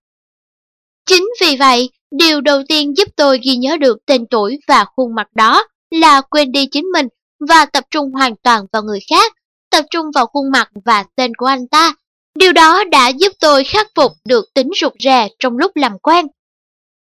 Chính 1.06 1.30
vì 1.42 1.56
vậy, 1.58 1.90
điều 2.12 2.42
đầu 2.42 2.62
tiên 2.68 2.98
giúp 2.98 3.08
tôi 3.16 3.40
ghi 3.44 3.56
nhớ 3.56 3.78
được 3.78 3.98
tên 4.06 4.26
tuổi 4.30 4.60
và 4.68 4.86
khuôn 4.96 5.16
mặt 5.16 5.28
đó 5.36 5.68
là 5.92 6.22
quên 6.22 6.52
đi 6.52 6.66
chính 6.72 6.86
mình 6.94 7.08
và 7.50 7.66
tập 7.66 7.84
trung 7.92 8.12
hoàn 8.12 8.36
toàn 8.36 8.66
vào 8.72 8.84
người 8.84 9.00
khác, 9.10 9.34
tập 9.70 9.86
trung 9.92 10.06
vào 10.16 10.26
khuôn 10.26 10.52
mặt 10.52 10.70
và 10.86 11.04
tên 11.16 11.36
của 11.36 11.46
anh 11.46 11.68
ta. 11.68 11.94
Điều 12.36 12.54
đó 12.54 12.84
đã 12.84 13.08
giúp 13.08 13.32
tôi 13.40 13.64
khắc 13.64 13.88
phục 13.96 14.12
được 14.26 14.54
tính 14.54 14.70
rụt 14.82 14.94
rè 15.04 15.28
trong 15.40 15.58
lúc 15.58 15.72
làm 15.76 16.00
quen. 16.00 16.28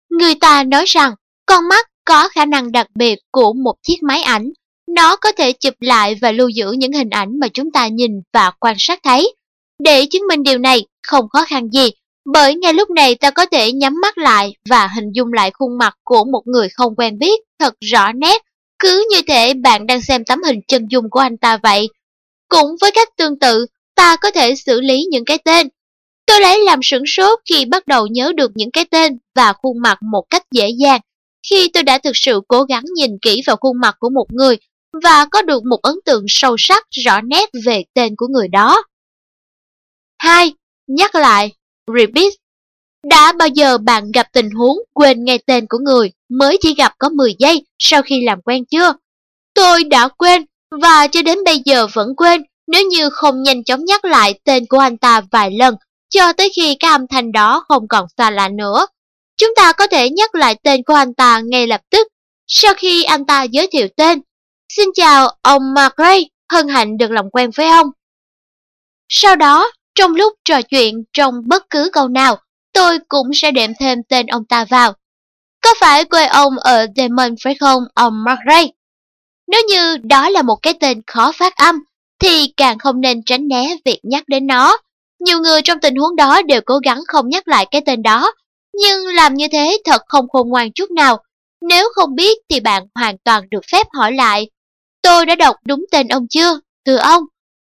Người 0.09 0.35
ta 0.35 0.63
nói 0.63 0.85
rằng 0.87 1.15
con 1.49 1.67
mắt 1.67 1.87
có 2.05 2.29
khả 2.29 2.45
năng 2.45 2.71
đặc 2.71 2.87
biệt 2.95 3.19
của 3.31 3.53
một 3.53 3.73
chiếc 3.83 4.03
máy 4.03 4.21
ảnh. 4.21 4.49
nó 4.95 5.15
có 5.15 5.31
thể 5.31 5.51
chụp 5.51 5.73
lại 5.79 6.15
và 6.21 6.31
lưu 6.31 6.49
giữ 6.49 6.71
những 6.71 6.91
hình 6.91 7.09
ảnh 7.09 7.39
mà 7.39 7.47
chúng 7.47 7.71
ta 7.71 7.87
nhìn 7.87 8.11
và 8.33 8.51
quan 8.59 8.75
sát 8.79 8.99
thấy. 9.03 9.35
Để 9.83 10.05
chứng 10.05 10.27
minh 10.27 10.43
điều 10.43 10.57
này 10.57 10.85
không 11.07 11.29
khó 11.29 11.45
khăn 11.45 11.69
gì, 11.69 11.91
bởi 12.33 12.55
ngay 12.55 12.73
lúc 12.73 12.89
này 12.89 13.15
ta 13.15 13.31
có 13.31 13.45
thể 13.45 13.71
nhắm 13.71 13.93
mắt 14.01 14.17
lại 14.17 14.53
và 14.69 14.89
hình 14.95 15.11
dung 15.13 15.33
lại 15.33 15.51
khuôn 15.53 15.77
mặt 15.77 15.93
của 16.03 16.25
một 16.31 16.41
người 16.45 16.69
không 16.69 16.95
quen 16.95 17.19
biết 17.19 17.39
thật 17.59 17.73
rõ 17.91 18.11
nét, 18.11 18.41
cứ 18.79 19.07
như 19.11 19.21
thể 19.27 19.53
bạn 19.53 19.87
đang 19.87 20.01
xem 20.01 20.25
tấm 20.25 20.43
hình 20.43 20.59
chân 20.67 20.87
dung 20.89 21.09
của 21.09 21.19
anh 21.19 21.37
ta 21.37 21.57
vậy. 21.63 21.89
Cũng 22.47 22.75
với 22.81 22.91
cách 22.91 23.09
tương 23.17 23.39
tự, 23.39 23.65
ta 23.95 24.15
có 24.15 24.31
thể 24.31 24.55
xử 24.55 24.81
lý 24.81 25.05
những 25.11 25.25
cái 25.25 25.37
tên. 25.37 25.67
Tôi 26.25 26.41
lấy 26.41 26.63
làm 26.63 26.79
sửng 26.83 27.03
sốt 27.07 27.39
khi 27.49 27.65
bắt 27.65 27.87
đầu 27.87 28.07
nhớ 28.07 28.31
được 28.35 28.51
những 28.55 28.71
cái 28.71 28.85
tên 28.85 29.17
và 29.35 29.53
khuôn 29.53 29.81
mặt 29.81 29.97
một 30.11 30.23
cách 30.29 30.43
dễ 30.51 30.69
dàng. 30.69 31.01
Khi 31.49 31.69
tôi 31.73 31.83
đã 31.83 31.97
thực 31.97 32.17
sự 32.17 32.41
cố 32.47 32.63
gắng 32.63 32.83
nhìn 32.95 33.11
kỹ 33.21 33.41
vào 33.47 33.55
khuôn 33.55 33.79
mặt 33.79 33.95
của 33.99 34.09
một 34.09 34.25
người 34.33 34.57
và 35.03 35.25
có 35.31 35.41
được 35.41 35.65
một 35.65 35.81
ấn 35.81 35.95
tượng 36.05 36.25
sâu 36.27 36.55
sắc 36.57 36.87
rõ 37.05 37.21
nét 37.21 37.49
về 37.65 37.83
tên 37.93 38.15
của 38.17 38.27
người 38.27 38.47
đó. 38.47 38.83
2. 40.17 40.53
Nhắc 40.87 41.15
lại, 41.15 41.51
repeat. 41.97 42.33
Đã 43.09 43.31
bao 43.31 43.47
giờ 43.47 43.77
bạn 43.77 44.11
gặp 44.11 44.27
tình 44.33 44.49
huống 44.49 44.77
quên 44.93 45.23
nghe 45.23 45.37
tên 45.37 45.65
của 45.69 45.77
người 45.77 46.11
mới 46.29 46.57
chỉ 46.61 46.75
gặp 46.75 46.93
có 46.97 47.09
10 47.09 47.35
giây 47.39 47.65
sau 47.79 48.01
khi 48.01 48.23
làm 48.23 48.41
quen 48.41 48.63
chưa? 48.71 48.93
Tôi 49.53 49.83
đã 49.83 50.07
quên 50.07 50.45
và 50.81 51.07
cho 51.07 51.21
đến 51.21 51.37
bây 51.45 51.61
giờ 51.65 51.87
vẫn 51.93 52.15
quên 52.15 52.41
nếu 52.67 52.83
như 52.87 53.09
không 53.09 53.43
nhanh 53.43 53.63
chóng 53.63 53.85
nhắc 53.85 54.05
lại 54.05 54.39
tên 54.43 54.65
của 54.65 54.77
anh 54.77 54.97
ta 54.97 55.21
vài 55.31 55.51
lần 55.51 55.75
cho 56.09 56.33
tới 56.33 56.49
khi 56.55 56.75
cái 56.75 56.91
âm 56.91 57.07
thanh 57.07 57.31
đó 57.31 57.65
không 57.67 57.87
còn 57.87 58.05
xa 58.17 58.31
lạ 58.31 58.49
nữa. 58.49 58.85
Chúng 59.39 59.55
ta 59.55 59.73
có 59.73 59.87
thể 59.87 60.09
nhắc 60.09 60.35
lại 60.35 60.55
tên 60.63 60.83
của 60.83 60.93
anh 60.93 61.13
ta 61.13 61.41
ngay 61.45 61.67
lập 61.67 61.81
tức 61.89 62.07
sau 62.47 62.73
khi 62.77 63.03
anh 63.03 63.25
ta 63.25 63.43
giới 63.43 63.67
thiệu 63.71 63.87
tên. 63.97 64.21
Xin 64.69 64.89
chào 64.93 65.29
ông 65.41 65.73
McRae, 65.73 66.19
hân 66.51 66.67
hạnh 66.67 66.97
được 66.97 67.11
làm 67.11 67.29
quen 67.29 67.49
với 67.55 67.67
ông. 67.67 67.87
Sau 69.09 69.35
đó, 69.35 69.71
trong 69.95 70.15
lúc 70.15 70.33
trò 70.45 70.61
chuyện 70.61 71.03
trong 71.13 71.41
bất 71.45 71.69
cứ 71.69 71.89
câu 71.93 72.07
nào, 72.07 72.37
tôi 72.73 72.99
cũng 73.07 73.27
sẽ 73.33 73.51
đệm 73.51 73.71
thêm 73.79 74.03
tên 74.09 74.27
ông 74.27 74.45
ta 74.45 74.65
vào. 74.65 74.93
Có 75.61 75.73
phải 75.79 76.05
quê 76.05 76.25
ông 76.25 76.59
ở 76.59 76.87
Demon 76.95 77.35
phải 77.43 77.55
không, 77.55 77.83
ông 77.93 78.23
McRae? 78.23 78.65
Nếu 79.47 79.61
như 79.69 79.97
đó 79.97 80.29
là 80.29 80.41
một 80.41 80.55
cái 80.61 80.73
tên 80.79 81.01
khó 81.07 81.31
phát 81.31 81.55
âm, 81.55 81.75
thì 82.19 82.53
càng 82.57 82.77
không 82.77 83.01
nên 83.01 83.23
tránh 83.23 83.47
né 83.47 83.75
việc 83.85 83.99
nhắc 84.03 84.23
đến 84.27 84.47
nó. 84.47 84.77
Nhiều 85.19 85.39
người 85.39 85.61
trong 85.61 85.79
tình 85.81 85.95
huống 85.95 86.15
đó 86.15 86.41
đều 86.41 86.61
cố 86.65 86.79
gắng 86.83 87.01
không 87.07 87.29
nhắc 87.29 87.47
lại 87.47 87.65
cái 87.71 87.81
tên 87.85 88.03
đó, 88.03 88.33
nhưng 88.73 89.07
làm 89.07 89.33
như 89.33 89.47
thế 89.51 89.77
thật 89.85 90.01
không 90.07 90.29
khôn 90.29 90.49
ngoan 90.49 90.71
chút 90.71 90.91
nào. 90.91 91.23
Nếu 91.61 91.89
không 91.95 92.15
biết 92.15 92.37
thì 92.49 92.59
bạn 92.59 92.83
hoàn 92.95 93.17
toàn 93.17 93.43
được 93.51 93.61
phép 93.71 93.87
hỏi 93.93 94.11
lại. 94.13 94.49
Tôi 95.01 95.25
đã 95.25 95.35
đọc 95.35 95.55
đúng 95.65 95.85
tên 95.91 96.07
ông 96.07 96.27
chưa, 96.29 96.59
thưa 96.85 96.97
ông? 96.97 97.23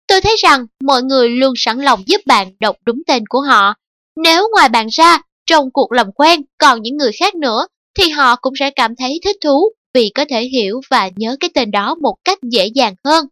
Tôi 0.07 0.20
thấy 0.20 0.36
rằng 0.38 0.66
mọi 0.84 1.03
người 1.03 1.28
luôn 1.28 1.55
sẵn 1.57 1.78
lòng 1.78 2.03
giúp 2.07 2.20
bạn 2.26 2.49
đọc 2.61 2.76
đúng 2.86 3.03
tên 3.07 3.26
của 3.26 3.41
họ. 3.41 3.74
Nếu 4.16 4.49
ngoài 4.53 4.68
bạn 4.68 4.86
ra, 4.91 5.20
trong 5.47 5.70
cuộc 5.72 5.93
làm 5.93 6.12
quen 6.12 6.41
còn 6.59 6.82
những 6.82 6.97
người 6.97 7.12
khác 7.12 7.34
nữa, 7.34 7.66
thì 7.99 8.09
họ 8.09 8.36
cũng 8.36 8.55
sẽ 8.59 8.70
cảm 8.70 8.97
thấy 8.97 9.20
thích 9.24 9.36
thú 9.41 9.70
vì 9.95 10.11
có 10.14 10.24
thể 10.28 10.43
hiểu 10.43 10.80
và 10.91 11.11
nhớ 11.16 11.36
cái 11.41 11.51
tên 11.55 11.70
đó 11.70 11.95
một 11.95 12.14
cách 12.24 12.38
dễ 12.43 12.66
dàng 12.66 12.95
hơn. 13.05 13.26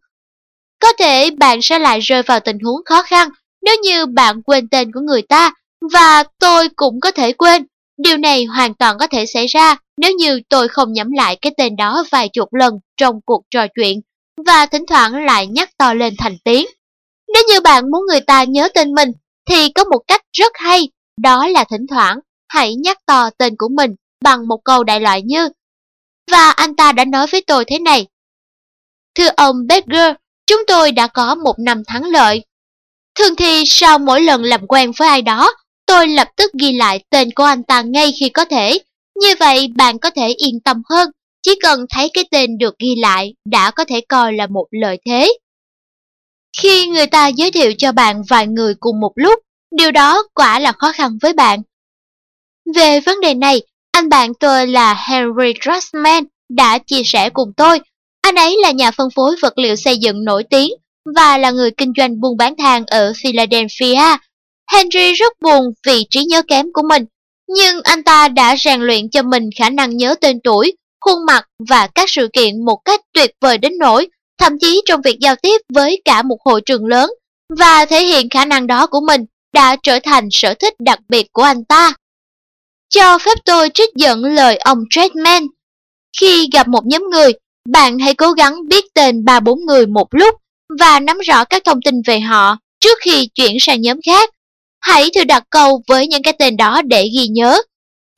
Có 0.79 0.93
thể 0.99 1.29
bạn 1.31 1.59
sẽ 1.61 1.79
lại 1.79 1.99
rơi 1.99 2.23
vào 2.23 2.39
tình 2.39 2.59
huống 2.59 2.81
khó 2.85 3.03
khăn 3.03 3.29
nếu 3.61 3.75
như 3.83 4.05
bạn 4.05 4.41
quên 4.41 4.67
tên 4.67 4.91
của 4.91 4.99
người 4.99 5.21
ta 5.21 5.53
và 5.93 6.23
tôi 6.39 6.69
cũng 6.75 6.99
có 6.99 7.11
thể 7.11 7.33
quên. 7.33 7.65
Điều 7.97 8.17
này 8.17 8.45
hoàn 8.45 8.73
toàn 8.73 8.97
có 8.99 9.07
thể 9.07 9.25
xảy 9.25 9.47
ra 9.47 9.75
nếu 9.97 10.11
như 10.11 10.41
tôi 10.49 10.67
không 10.67 10.93
nhẩm 10.93 11.11
lại 11.11 11.37
cái 11.41 11.53
tên 11.57 11.75
đó 11.75 12.03
vài 12.11 12.29
chục 12.29 12.53
lần 12.53 12.73
trong 12.97 13.21
cuộc 13.25 13.41
trò 13.51 13.65
chuyện 13.75 14.01
và 14.45 14.65
thỉnh 14.65 14.85
thoảng 14.85 15.25
lại 15.25 15.47
nhắc 15.47 15.77
to 15.77 15.93
lên 15.93 16.13
thành 16.17 16.37
tiếng. 16.43 16.65
Nếu 17.33 17.43
như 17.49 17.61
bạn 17.61 17.91
muốn 17.91 18.05
người 18.07 18.21
ta 18.21 18.43
nhớ 18.43 18.69
tên 18.73 18.93
mình 18.93 19.11
thì 19.45 19.69
có 19.69 19.83
một 19.83 19.99
cách 20.07 20.21
rất 20.33 20.51
hay, 20.55 20.89
đó 21.17 21.47
là 21.47 21.63
thỉnh 21.63 21.87
thoảng 21.89 22.19
hãy 22.47 22.75
nhắc 22.75 22.97
to 23.05 23.29
tên 23.37 23.55
của 23.57 23.69
mình 23.69 23.95
bằng 24.23 24.47
một 24.47 24.59
câu 24.63 24.83
đại 24.83 24.99
loại 24.99 25.21
như 25.21 25.49
Và 26.31 26.49
anh 26.49 26.75
ta 26.75 26.91
đã 26.91 27.05
nói 27.05 27.27
với 27.27 27.41
tôi 27.41 27.65
thế 27.65 27.79
này. 27.79 28.07
Thưa 29.15 29.29
ông 29.37 29.67
Bedger, 29.67 30.15
chúng 30.47 30.61
tôi 30.67 30.91
đã 30.91 31.07
có 31.07 31.35
một 31.35 31.59
năm 31.59 31.83
thắng 31.87 32.03
lợi. 32.03 32.43
Thường 33.15 33.35
thì 33.35 33.63
sau 33.65 33.99
mỗi 33.99 34.21
lần 34.21 34.43
làm 34.43 34.67
quen 34.67 34.91
với 34.97 35.07
ai 35.07 35.21
đó, 35.21 35.53
tôi 35.89 36.07
lập 36.07 36.27
tức 36.35 36.51
ghi 36.59 36.73
lại 36.73 37.03
tên 37.09 37.29
của 37.35 37.43
anh 37.43 37.63
ta 37.63 37.81
ngay 37.81 38.11
khi 38.19 38.29
có 38.29 38.45
thể. 38.45 38.79
Như 39.21 39.27
vậy 39.39 39.67
bạn 39.75 39.99
có 39.99 40.09
thể 40.09 40.27
yên 40.27 40.59
tâm 40.65 40.81
hơn, 40.89 41.11
chỉ 41.41 41.51
cần 41.61 41.85
thấy 41.89 42.09
cái 42.13 42.23
tên 42.31 42.57
được 42.57 42.79
ghi 42.79 42.95
lại 42.95 43.33
đã 43.45 43.71
có 43.71 43.85
thể 43.85 44.01
coi 44.09 44.33
là 44.33 44.47
một 44.47 44.65
lợi 44.71 44.97
thế. 45.05 45.33
Khi 46.57 46.87
người 46.87 47.07
ta 47.07 47.27
giới 47.27 47.51
thiệu 47.51 47.71
cho 47.77 47.91
bạn 47.91 48.23
vài 48.29 48.47
người 48.47 48.73
cùng 48.79 48.99
một 48.99 49.11
lúc, 49.15 49.39
điều 49.71 49.91
đó 49.91 50.23
quả 50.33 50.59
là 50.59 50.71
khó 50.71 50.91
khăn 50.91 51.17
với 51.21 51.33
bạn. 51.33 51.61
Về 52.75 52.99
vấn 52.99 53.21
đề 53.21 53.33
này, 53.33 53.61
anh 53.91 54.09
bạn 54.09 54.33
tôi 54.39 54.67
là 54.67 55.05
Henry 55.09 55.53
Dressman 55.65 56.23
đã 56.49 56.77
chia 56.77 57.01
sẻ 57.05 57.29
cùng 57.29 57.53
tôi. 57.57 57.79
Anh 58.21 58.35
ấy 58.35 58.57
là 58.61 58.71
nhà 58.71 58.91
phân 58.91 59.09
phối 59.15 59.35
vật 59.41 59.57
liệu 59.57 59.75
xây 59.75 59.97
dựng 59.97 60.23
nổi 60.23 60.43
tiếng 60.43 60.71
và 61.15 61.37
là 61.37 61.51
người 61.51 61.71
kinh 61.71 61.93
doanh 61.97 62.21
buôn 62.21 62.37
bán 62.37 62.57
than 62.57 62.85
ở 62.85 63.13
Philadelphia. 63.23 64.17
Henry 64.73 65.13
rất 65.13 65.33
buồn 65.41 65.63
vì 65.87 66.05
trí 66.09 66.25
nhớ 66.25 66.41
kém 66.47 66.65
của 66.73 66.81
mình, 66.89 67.05
nhưng 67.47 67.81
anh 67.83 68.03
ta 68.03 68.27
đã 68.27 68.55
rèn 68.55 68.81
luyện 68.81 69.09
cho 69.09 69.23
mình 69.23 69.49
khả 69.57 69.69
năng 69.69 69.97
nhớ 69.97 70.15
tên 70.21 70.39
tuổi, 70.43 70.73
khuôn 71.01 71.25
mặt 71.25 71.45
và 71.69 71.87
các 71.87 72.09
sự 72.09 72.29
kiện 72.33 72.65
một 72.65 72.77
cách 72.85 73.01
tuyệt 73.13 73.31
vời 73.41 73.57
đến 73.57 73.73
nỗi, 73.79 74.07
thậm 74.37 74.59
chí 74.59 74.81
trong 74.85 75.01
việc 75.01 75.17
giao 75.19 75.35
tiếp 75.35 75.61
với 75.73 76.01
cả 76.05 76.21
một 76.21 76.37
hội 76.45 76.61
trường 76.61 76.85
lớn, 76.85 77.09
và 77.57 77.85
thể 77.85 78.05
hiện 78.05 78.29
khả 78.29 78.45
năng 78.45 78.67
đó 78.67 78.87
của 78.87 79.01
mình 79.01 79.25
đã 79.53 79.75
trở 79.83 79.99
thành 80.03 80.27
sở 80.31 80.53
thích 80.53 80.73
đặc 80.79 80.99
biệt 81.09 81.27
của 81.33 81.43
anh 81.43 81.63
ta. 81.63 81.93
Cho 82.89 83.17
phép 83.17 83.37
tôi 83.45 83.69
trích 83.73 83.89
dẫn 83.95 84.23
lời 84.23 84.57
ông 84.57 84.83
Treadman. 84.89 85.47
Khi 86.19 86.49
gặp 86.53 86.67
một 86.67 86.85
nhóm 86.85 87.03
người, 87.11 87.31
bạn 87.69 87.99
hãy 87.99 88.13
cố 88.13 88.31
gắng 88.31 88.67
biết 88.67 88.85
tên 88.93 89.25
ba 89.25 89.39
bốn 89.39 89.65
người 89.65 89.85
một 89.87 90.07
lúc 90.11 90.35
và 90.79 90.99
nắm 90.99 91.17
rõ 91.19 91.45
các 91.45 91.63
thông 91.65 91.81
tin 91.85 91.95
về 92.05 92.19
họ 92.19 92.57
trước 92.79 92.97
khi 93.01 93.29
chuyển 93.35 93.57
sang 93.59 93.81
nhóm 93.81 93.97
khác. 94.05 94.29
Hãy 94.81 95.09
thử 95.15 95.23
đặt 95.23 95.43
câu 95.49 95.81
với 95.87 96.07
những 96.07 96.23
cái 96.23 96.33
tên 96.39 96.57
đó 96.57 96.81
để 96.81 97.09
ghi 97.13 97.27
nhớ. 97.27 97.61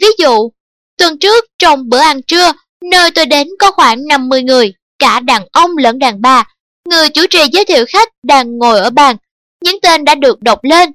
Ví 0.02 0.08
dụ, 0.18 0.52
tuần 0.98 1.20
trước 1.20 1.46
trong 1.60 1.90
bữa 1.90 2.00
ăn 2.00 2.22
trưa, 2.22 2.52
nơi 2.92 3.12
tôi 3.12 3.26
đến 3.26 3.48
có 3.60 3.72
khoảng 3.72 4.08
50 4.08 4.44
người, 4.44 4.74
cả 5.00 5.20
đàn 5.20 5.46
ông 5.52 5.78
lẫn 5.78 6.00
đàn 6.00 6.22
bà. 6.22 6.44
Người 6.90 7.10
chủ 7.10 7.22
trì 7.30 7.40
giới 7.52 7.66
thiệu 7.66 7.86
khách 7.88 8.10
đang 8.24 8.58
ngồi 8.58 8.80
ở 8.80 8.90
bàn. 8.90 9.16
Những 9.64 9.82
tên 9.82 10.06
đã 10.06 10.16
được 10.16 10.42
đọc 10.42 10.60
lên. 10.64 10.90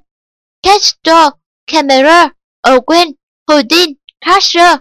Castor, 0.63 1.33
Camera, 1.71 2.29
Owen, 2.67 3.11
Houdin, 3.47 3.93
Crusher. 4.25 4.77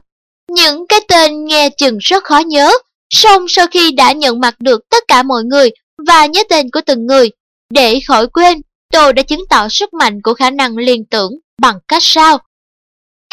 Những 0.52 0.86
cái 0.88 1.00
tên 1.08 1.44
nghe 1.44 1.70
chừng 1.76 1.98
rất 1.98 2.24
khó 2.24 2.38
nhớ, 2.38 2.72
song 3.10 3.46
sau 3.48 3.66
khi 3.66 3.92
đã 3.92 4.12
nhận 4.12 4.40
mặt 4.40 4.54
được 4.58 4.80
tất 4.90 5.04
cả 5.08 5.22
mọi 5.22 5.44
người 5.44 5.70
và 6.06 6.26
nhớ 6.26 6.42
tên 6.48 6.70
của 6.70 6.80
từng 6.86 7.06
người, 7.06 7.30
để 7.70 8.00
khỏi 8.06 8.26
quên, 8.26 8.60
tôi 8.96 9.12
đã 9.12 9.22
chứng 9.22 9.44
tỏ 9.50 9.68
sức 9.68 9.94
mạnh 9.94 10.22
của 10.22 10.34
khả 10.34 10.50
năng 10.50 10.76
liên 10.76 11.04
tưởng 11.04 11.32
bằng 11.62 11.78
cách 11.88 12.02
sau. 12.02 12.38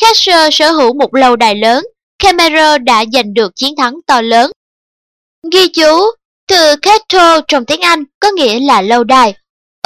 Kessler 0.01 0.49
sở 0.51 0.71
hữu 0.71 0.93
một 0.93 1.15
lâu 1.15 1.35
đài 1.35 1.55
lớn, 1.55 1.85
Camera 2.19 2.77
đã 2.77 3.05
giành 3.13 3.33
được 3.33 3.55
chiến 3.55 3.75
thắng 3.75 3.95
to 4.07 4.21
lớn. 4.21 4.51
Ghi 5.51 5.67
chú, 5.67 5.99
từ 6.47 6.75
Kettle 6.75 7.41
trong 7.47 7.65
tiếng 7.65 7.81
Anh 7.81 8.03
có 8.19 8.31
nghĩa 8.31 8.59
là 8.59 8.81
lâu 8.81 9.03
đài. 9.03 9.33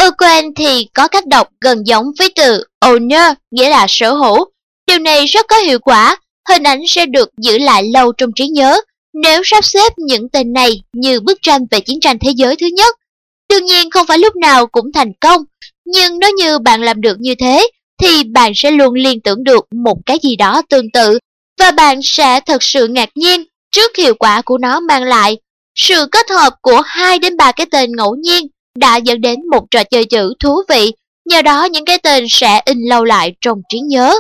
Oquen 0.02 0.54
thì 0.56 0.88
có 0.94 1.08
cách 1.08 1.28
đọc 1.28 1.50
gần 1.62 1.88
giống 1.88 2.06
với 2.20 2.30
từ 2.36 2.64
owner, 2.86 3.36
nghĩa 3.52 3.70
là 3.70 3.86
sở 3.90 4.14
hữu. 4.14 4.46
Điều 4.88 5.00
này 5.00 5.26
rất 5.26 5.46
có 5.50 5.58
hiệu 5.58 5.80
quả, 5.80 6.18
hình 6.50 6.64
ảnh 6.64 6.82
sẽ 6.88 7.06
được 7.06 7.30
giữ 7.38 7.58
lại 7.58 7.84
lâu 7.84 8.12
trong 8.12 8.32
trí 8.36 8.48
nhớ 8.48 8.82
nếu 9.14 9.42
sắp 9.46 9.66
xếp 9.66 9.94
những 9.98 10.30
tên 10.30 10.54
này 10.54 10.82
như 10.94 11.20
bức 11.20 11.38
tranh 11.42 11.62
về 11.72 11.80
chiến 11.80 12.00
tranh 12.00 12.18
thế 12.20 12.32
giới 12.36 12.56
thứ 12.56 12.68
nhất. 12.68 12.96
Đương 13.50 13.66
nhiên 13.66 13.90
không 13.90 14.08
phải 14.08 14.18
lúc 14.18 14.36
nào 14.36 14.68
cũng 14.68 14.92
thành 14.92 15.14
công, 15.20 15.44
nhưng 15.94 16.20
nếu 16.20 16.32
như 16.38 16.60
bạn 16.60 16.82
làm 16.82 17.02
được 17.02 17.18
như 17.20 17.36
thế, 17.36 17.70
thì 18.02 18.24
bạn 18.24 18.52
sẽ 18.56 18.72
luôn 18.72 18.94
liên 18.94 19.22
tưởng 19.22 19.44
được 19.44 19.66
một 19.84 19.98
cái 20.06 20.20
gì 20.24 20.36
đó 20.36 20.62
tương 20.70 20.92
tự, 20.92 21.20
và 21.60 21.72
bạn 21.72 22.00
sẽ 22.04 22.40
thật 22.40 22.64
sự 22.64 22.88
ngạc 22.88 23.10
nhiên 23.16 23.44
trước 23.72 23.98
hiệu 23.98 24.14
quả 24.16 24.42
của 24.42 24.58
nó 24.58 24.80
mang 24.80 25.04
lại. 25.04 25.38
Sự 25.76 26.06
kết 26.12 26.30
hợp 26.30 26.54
của 26.62 26.82
hai 26.86 27.20
đến 27.20 27.38
ba 27.38 27.52
cái 27.52 27.66
tên 27.72 27.96
ngẫu 27.96 28.16
nhiên 28.16 28.48
đã 28.76 28.98
dẫn 28.98 29.22
đến 29.22 29.40
một 29.52 29.64
trò 29.72 29.84
chơi 29.84 30.06
chữ 30.06 30.34
thú 30.40 30.62
vị, 30.70 30.92
nhờ 31.26 31.42
đó 31.42 31.66
những 31.66 31.86
cái 31.86 31.98
tên 31.98 32.26
sẽ 32.30 32.62
in 32.66 32.78
lâu 32.90 33.04
lại 33.04 33.36
trong 33.42 33.62
trí 33.70 33.80
nhớ. 33.80 34.16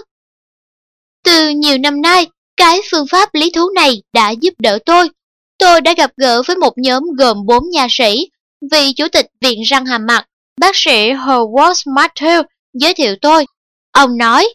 Từ 1.23 1.49
nhiều 1.49 1.77
năm 1.77 2.01
nay, 2.01 2.27
cái 2.57 2.81
phương 2.91 3.05
pháp 3.11 3.29
lý 3.33 3.51
thú 3.51 3.69
này 3.75 4.01
đã 4.13 4.29
giúp 4.29 4.53
đỡ 4.59 4.79
tôi. 4.85 5.09
Tôi 5.57 5.81
đã 5.81 5.93
gặp 5.93 6.11
gỡ 6.17 6.41
với 6.47 6.55
một 6.55 6.73
nhóm 6.77 7.03
gồm 7.17 7.45
4 7.45 7.69
nha 7.69 7.87
sĩ, 7.89 8.29
vị 8.71 8.93
chủ 8.93 9.07
tịch 9.07 9.25
Viện 9.41 9.61
Răng 9.61 9.85
Hàm 9.85 10.05
Mặt, 10.05 10.25
bác 10.57 10.75
sĩ 10.75 11.11
Howard 11.11 11.93
Matthew 11.93 12.43
giới 12.73 12.93
thiệu 12.93 13.15
tôi. 13.21 13.45
Ông 13.91 14.17
nói, 14.17 14.47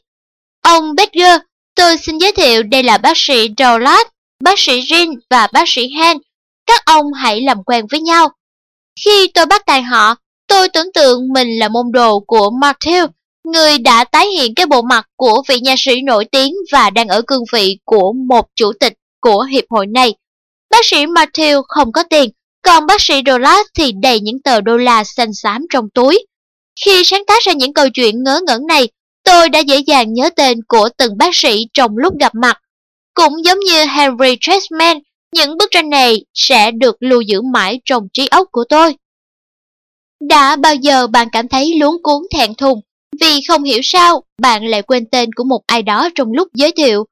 Ông 0.63 0.95
Becker, 0.95 1.41
tôi 1.75 1.97
xin 1.97 2.19
giới 2.19 2.33
thiệu 2.33 2.63
đây 2.63 2.83
là 2.83 2.99
bác 2.99 3.13
sĩ 3.17 3.49
Dowlat, 3.49 4.05
bác 4.43 4.59
sĩ 4.59 4.81
Rin 4.81 5.11
và 5.31 5.47
bác 5.53 5.65
sĩ 5.67 5.89
Hen. 5.99 6.19
các 6.67 6.85
ông 6.85 7.13
hãy 7.13 7.41
làm 7.41 7.65
quen 7.65 7.87
với 7.91 8.01
nhau. 8.01 8.29
Khi 9.05 9.31
tôi 9.35 9.47
bắt 9.47 9.63
tay 9.67 9.83
họ, 9.83 10.15
tôi 10.49 10.69
tưởng 10.69 10.93
tượng 10.95 11.33
mình 11.33 11.59
là 11.59 11.69
môn 11.69 11.93
đồ 11.93 12.21
của 12.21 12.51
Matthew, 12.51 13.09
người 13.45 13.79
đã 13.79 14.05
tái 14.05 14.27
hiện 14.27 14.55
cái 14.55 14.67
bộ 14.67 14.83
mặt 14.83 15.07
của 15.17 15.43
vị 15.49 15.61
nhà 15.61 15.75
sĩ 15.79 16.03
nổi 16.03 16.25
tiếng 16.25 16.55
và 16.73 16.91
đang 16.91 17.09
ở 17.09 17.23
cương 17.27 17.45
vị 17.53 17.79
của 17.85 18.13
một 18.29 18.47
chủ 18.55 18.73
tịch 18.81 18.93
của 19.21 19.43
hiệp 19.43 19.65
hội 19.71 19.87
này. 19.87 20.15
Bác 20.71 20.85
sĩ 20.85 21.07
Matthew 21.07 21.63
không 21.69 21.93
có 21.93 22.03
tiền, 22.03 22.31
còn 22.63 22.87
bác 22.87 23.01
sĩ 23.01 23.15
rolas 23.27 23.67
thì 23.75 23.93
đầy 23.93 24.21
những 24.21 24.43
tờ 24.43 24.61
đô 24.61 24.77
la 24.77 25.05
xanh 25.05 25.35
xám 25.35 25.67
trong 25.71 25.91
túi. 25.95 26.27
Khi 26.85 27.05
sáng 27.05 27.25
tác 27.27 27.43
ra 27.43 27.53
những 27.53 27.75
câu 27.75 27.87
chuyện 27.95 28.23
ngớ 28.23 28.41
ngẩn 28.47 28.67
này, 28.67 28.89
tôi 29.25 29.49
đã 29.49 29.59
dễ 29.59 29.79
dàng 29.79 30.13
nhớ 30.13 30.31
tên 30.37 30.59
của 30.69 30.89
từng 30.97 31.19
bác 31.19 31.35
sĩ 31.35 31.67
trong 31.75 31.99
lúc 31.99 32.15
gặp 32.21 32.35
mặt. 32.35 32.59
Cũng 33.15 33.45
giống 33.45 33.59
như 33.61 33.85
Henry 33.85 34.37
Chessman, 34.41 34.99
những 35.35 35.57
bức 35.59 35.71
tranh 35.71 35.91
này 35.91 36.25
sẽ 36.35 36.71
được 36.71 36.97
lưu 37.01 37.21
giữ 37.21 37.43
mãi 37.43 37.81
trong 37.85 38.09
trí 38.13 38.27
óc 38.27 38.49
của 38.53 38.65
tôi. 38.69 38.95
Đã 40.29 40.57
bao 40.57 40.75
giờ 40.75 41.07
bạn 41.07 41.29
cảm 41.33 41.49
thấy 41.49 41.75
luống 41.81 42.03
cuốn 42.03 42.23
thẹn 42.35 42.55
thùng 42.55 42.81
vì 43.21 43.41
không 43.49 43.65
hiểu 43.65 43.81
sao 43.83 44.23
bạn 44.43 44.67
lại 44.67 44.83
quên 44.83 45.07
tên 45.11 45.33
của 45.33 45.45
một 45.45 45.61
ai 45.67 45.83
đó 45.83 46.09
trong 46.15 46.33
lúc 46.33 46.49
giới 46.55 46.73
thiệu? 46.73 47.05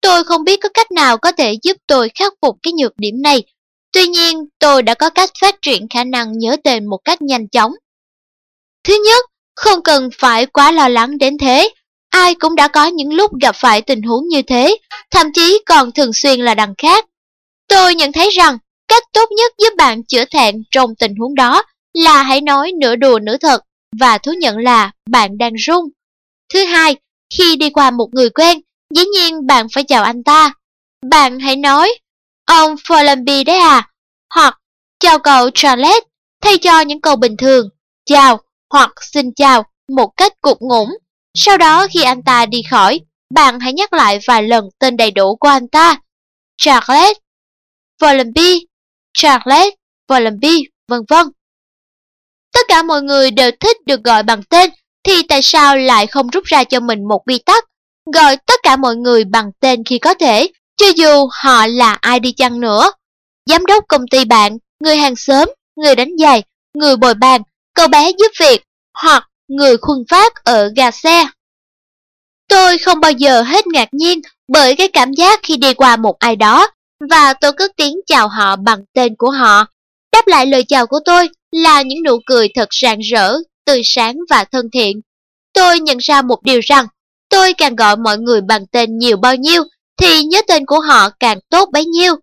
Tôi 0.00 0.24
không 0.24 0.44
biết 0.44 0.60
có 0.62 0.68
cách 0.74 0.92
nào 0.92 1.18
có 1.18 1.32
thể 1.32 1.54
giúp 1.62 1.76
tôi 1.86 2.08
khắc 2.14 2.32
phục 2.42 2.56
cái 2.62 2.72
nhược 2.72 2.92
điểm 2.98 3.22
này. 3.22 3.42
Tuy 3.92 4.06
nhiên, 4.06 4.44
tôi 4.58 4.82
đã 4.82 4.94
có 4.94 5.10
cách 5.10 5.30
phát 5.40 5.54
triển 5.62 5.86
khả 5.90 6.04
năng 6.04 6.38
nhớ 6.38 6.56
tên 6.64 6.86
một 6.86 6.98
cách 7.04 7.22
nhanh 7.22 7.48
chóng. 7.48 7.72
Thứ 8.84 9.02
nhất, 9.06 9.24
không 9.56 9.82
cần 9.82 10.10
phải 10.18 10.46
quá 10.46 10.72
lo 10.72 10.88
lắng 10.88 11.18
đến 11.18 11.38
thế. 11.38 11.70
Ai 12.10 12.34
cũng 12.34 12.54
đã 12.54 12.68
có 12.68 12.86
những 12.86 13.12
lúc 13.12 13.30
gặp 13.42 13.54
phải 13.58 13.82
tình 13.82 14.02
huống 14.02 14.28
như 14.28 14.42
thế, 14.42 14.76
thậm 15.10 15.26
chí 15.34 15.62
còn 15.66 15.92
thường 15.92 16.12
xuyên 16.12 16.40
là 16.40 16.54
đằng 16.54 16.74
khác. 16.78 17.06
Tôi 17.68 17.94
nhận 17.94 18.12
thấy 18.12 18.30
rằng 18.30 18.58
cách 18.88 19.02
tốt 19.12 19.28
nhất 19.36 19.52
giúp 19.58 19.76
bạn 19.76 20.02
chữa 20.04 20.24
thẹn 20.24 20.62
trong 20.70 20.94
tình 20.94 21.14
huống 21.14 21.34
đó 21.34 21.62
là 21.94 22.22
hãy 22.22 22.40
nói 22.40 22.72
nửa 22.80 22.96
đùa 22.96 23.18
nửa 23.22 23.36
thật 23.36 23.62
và 24.00 24.18
thú 24.18 24.32
nhận 24.32 24.58
là 24.58 24.90
bạn 25.10 25.38
đang 25.38 25.54
run. 25.54 25.84
Thứ 26.54 26.64
hai, 26.64 26.96
khi 27.38 27.56
đi 27.56 27.70
qua 27.70 27.90
một 27.90 28.08
người 28.12 28.30
quen, 28.30 28.60
dĩ 28.94 29.04
nhiên 29.04 29.46
bạn 29.46 29.66
phải 29.74 29.84
chào 29.84 30.04
anh 30.04 30.22
ta. 30.24 30.52
Bạn 31.10 31.40
hãy 31.40 31.56
nói, 31.56 31.98
ông 32.50 32.74
Follenby 32.74 33.44
đấy 33.44 33.58
à, 33.58 33.88
hoặc 34.34 34.58
chào 35.00 35.18
cậu 35.18 35.50
Charlotte, 35.54 36.06
thay 36.42 36.58
cho 36.58 36.80
những 36.80 37.00
câu 37.00 37.16
bình 37.16 37.36
thường, 37.36 37.68
chào 38.06 38.40
hoặc 38.70 38.92
xin 39.00 39.34
chào 39.36 39.64
một 39.88 40.10
cách 40.16 40.32
cục 40.40 40.58
ngủng. 40.60 40.88
Sau 41.34 41.58
đó 41.58 41.86
khi 41.90 42.02
anh 42.02 42.22
ta 42.22 42.46
đi 42.46 42.58
khỏi, 42.70 43.00
bạn 43.34 43.60
hãy 43.60 43.72
nhắc 43.72 43.92
lại 43.92 44.18
vài 44.26 44.42
lần 44.42 44.68
tên 44.78 44.96
đầy 44.96 45.10
đủ 45.10 45.36
của 45.36 45.48
anh 45.48 45.68
ta. 45.68 45.96
Charlotte, 46.56 47.20
Follenby, 48.00 48.60
Charlotte, 49.14 49.70
Follenby, 50.08 50.64
vân 50.88 51.00
vân. 51.08 51.26
Tất 52.52 52.66
cả 52.68 52.82
mọi 52.82 53.02
người 53.02 53.30
đều 53.30 53.50
thích 53.60 53.76
được 53.86 54.04
gọi 54.04 54.22
bằng 54.22 54.42
tên, 54.42 54.70
thì 55.04 55.22
tại 55.22 55.42
sao 55.42 55.76
lại 55.76 56.06
không 56.06 56.28
rút 56.28 56.44
ra 56.44 56.64
cho 56.64 56.80
mình 56.80 57.08
một 57.08 57.22
quy 57.26 57.38
tắc, 57.38 57.64
gọi 58.14 58.36
tất 58.36 58.60
cả 58.62 58.76
mọi 58.76 58.96
người 58.96 59.24
bằng 59.24 59.50
tên 59.60 59.84
khi 59.84 59.98
có 59.98 60.14
thể, 60.14 60.48
cho 60.80 60.86
dù 60.96 61.28
họ 61.42 61.66
là 61.66 61.98
ai 62.00 62.20
đi 62.20 62.32
chăng 62.32 62.60
nữa. 62.60 62.92
Giám 63.46 63.66
đốc 63.66 63.84
công 63.88 64.08
ty 64.10 64.24
bạn, 64.24 64.58
người 64.80 64.96
hàng 64.96 65.16
xóm, 65.16 65.52
người 65.76 65.94
đánh 65.94 66.10
giày, 66.18 66.42
người 66.74 66.96
bồi 66.96 67.14
bàn, 67.14 67.42
cậu 67.74 67.88
bé 67.88 68.12
giúp 68.18 68.32
việc, 68.40 68.62
hoặc 68.94 69.28
người 69.48 69.76
khuân 69.76 70.04
phát 70.08 70.44
ở 70.44 70.70
gà 70.76 70.90
xe. 70.90 71.26
Tôi 72.48 72.78
không 72.78 73.00
bao 73.00 73.12
giờ 73.12 73.42
hết 73.42 73.66
ngạc 73.66 73.88
nhiên 73.92 74.20
bởi 74.48 74.76
cái 74.76 74.88
cảm 74.88 75.12
giác 75.12 75.40
khi 75.42 75.56
đi 75.56 75.74
qua 75.74 75.96
một 75.96 76.18
ai 76.18 76.36
đó 76.36 76.68
và 77.10 77.34
tôi 77.34 77.52
cất 77.52 77.70
tiếng 77.76 78.00
chào 78.06 78.28
họ 78.28 78.56
bằng 78.56 78.78
tên 78.94 79.14
của 79.18 79.30
họ. 79.30 79.66
Đáp 80.12 80.26
lại 80.26 80.46
lời 80.46 80.64
chào 80.64 80.86
của 80.86 81.00
tôi 81.04 81.28
là 81.52 81.82
những 81.82 82.02
nụ 82.02 82.18
cười 82.26 82.48
thật 82.54 82.68
rạng 82.82 83.00
rỡ, 83.00 83.38
tươi 83.64 83.82
sáng 83.84 84.16
và 84.30 84.44
thân 84.44 84.66
thiện. 84.72 85.00
Tôi 85.52 85.80
nhận 85.80 85.98
ra 85.98 86.22
một 86.22 86.42
điều 86.42 86.60
rằng, 86.60 86.86
tôi 87.28 87.52
càng 87.52 87.76
gọi 87.76 87.96
mọi 87.96 88.18
người 88.18 88.40
bằng 88.40 88.66
tên 88.66 88.98
nhiều 88.98 89.16
bao 89.16 89.36
nhiêu, 89.36 89.64
thì 90.00 90.22
nhớ 90.22 90.42
tên 90.48 90.66
của 90.66 90.80
họ 90.80 91.10
càng 91.20 91.38
tốt 91.48 91.68
bấy 91.72 91.84
nhiêu. 91.84 92.14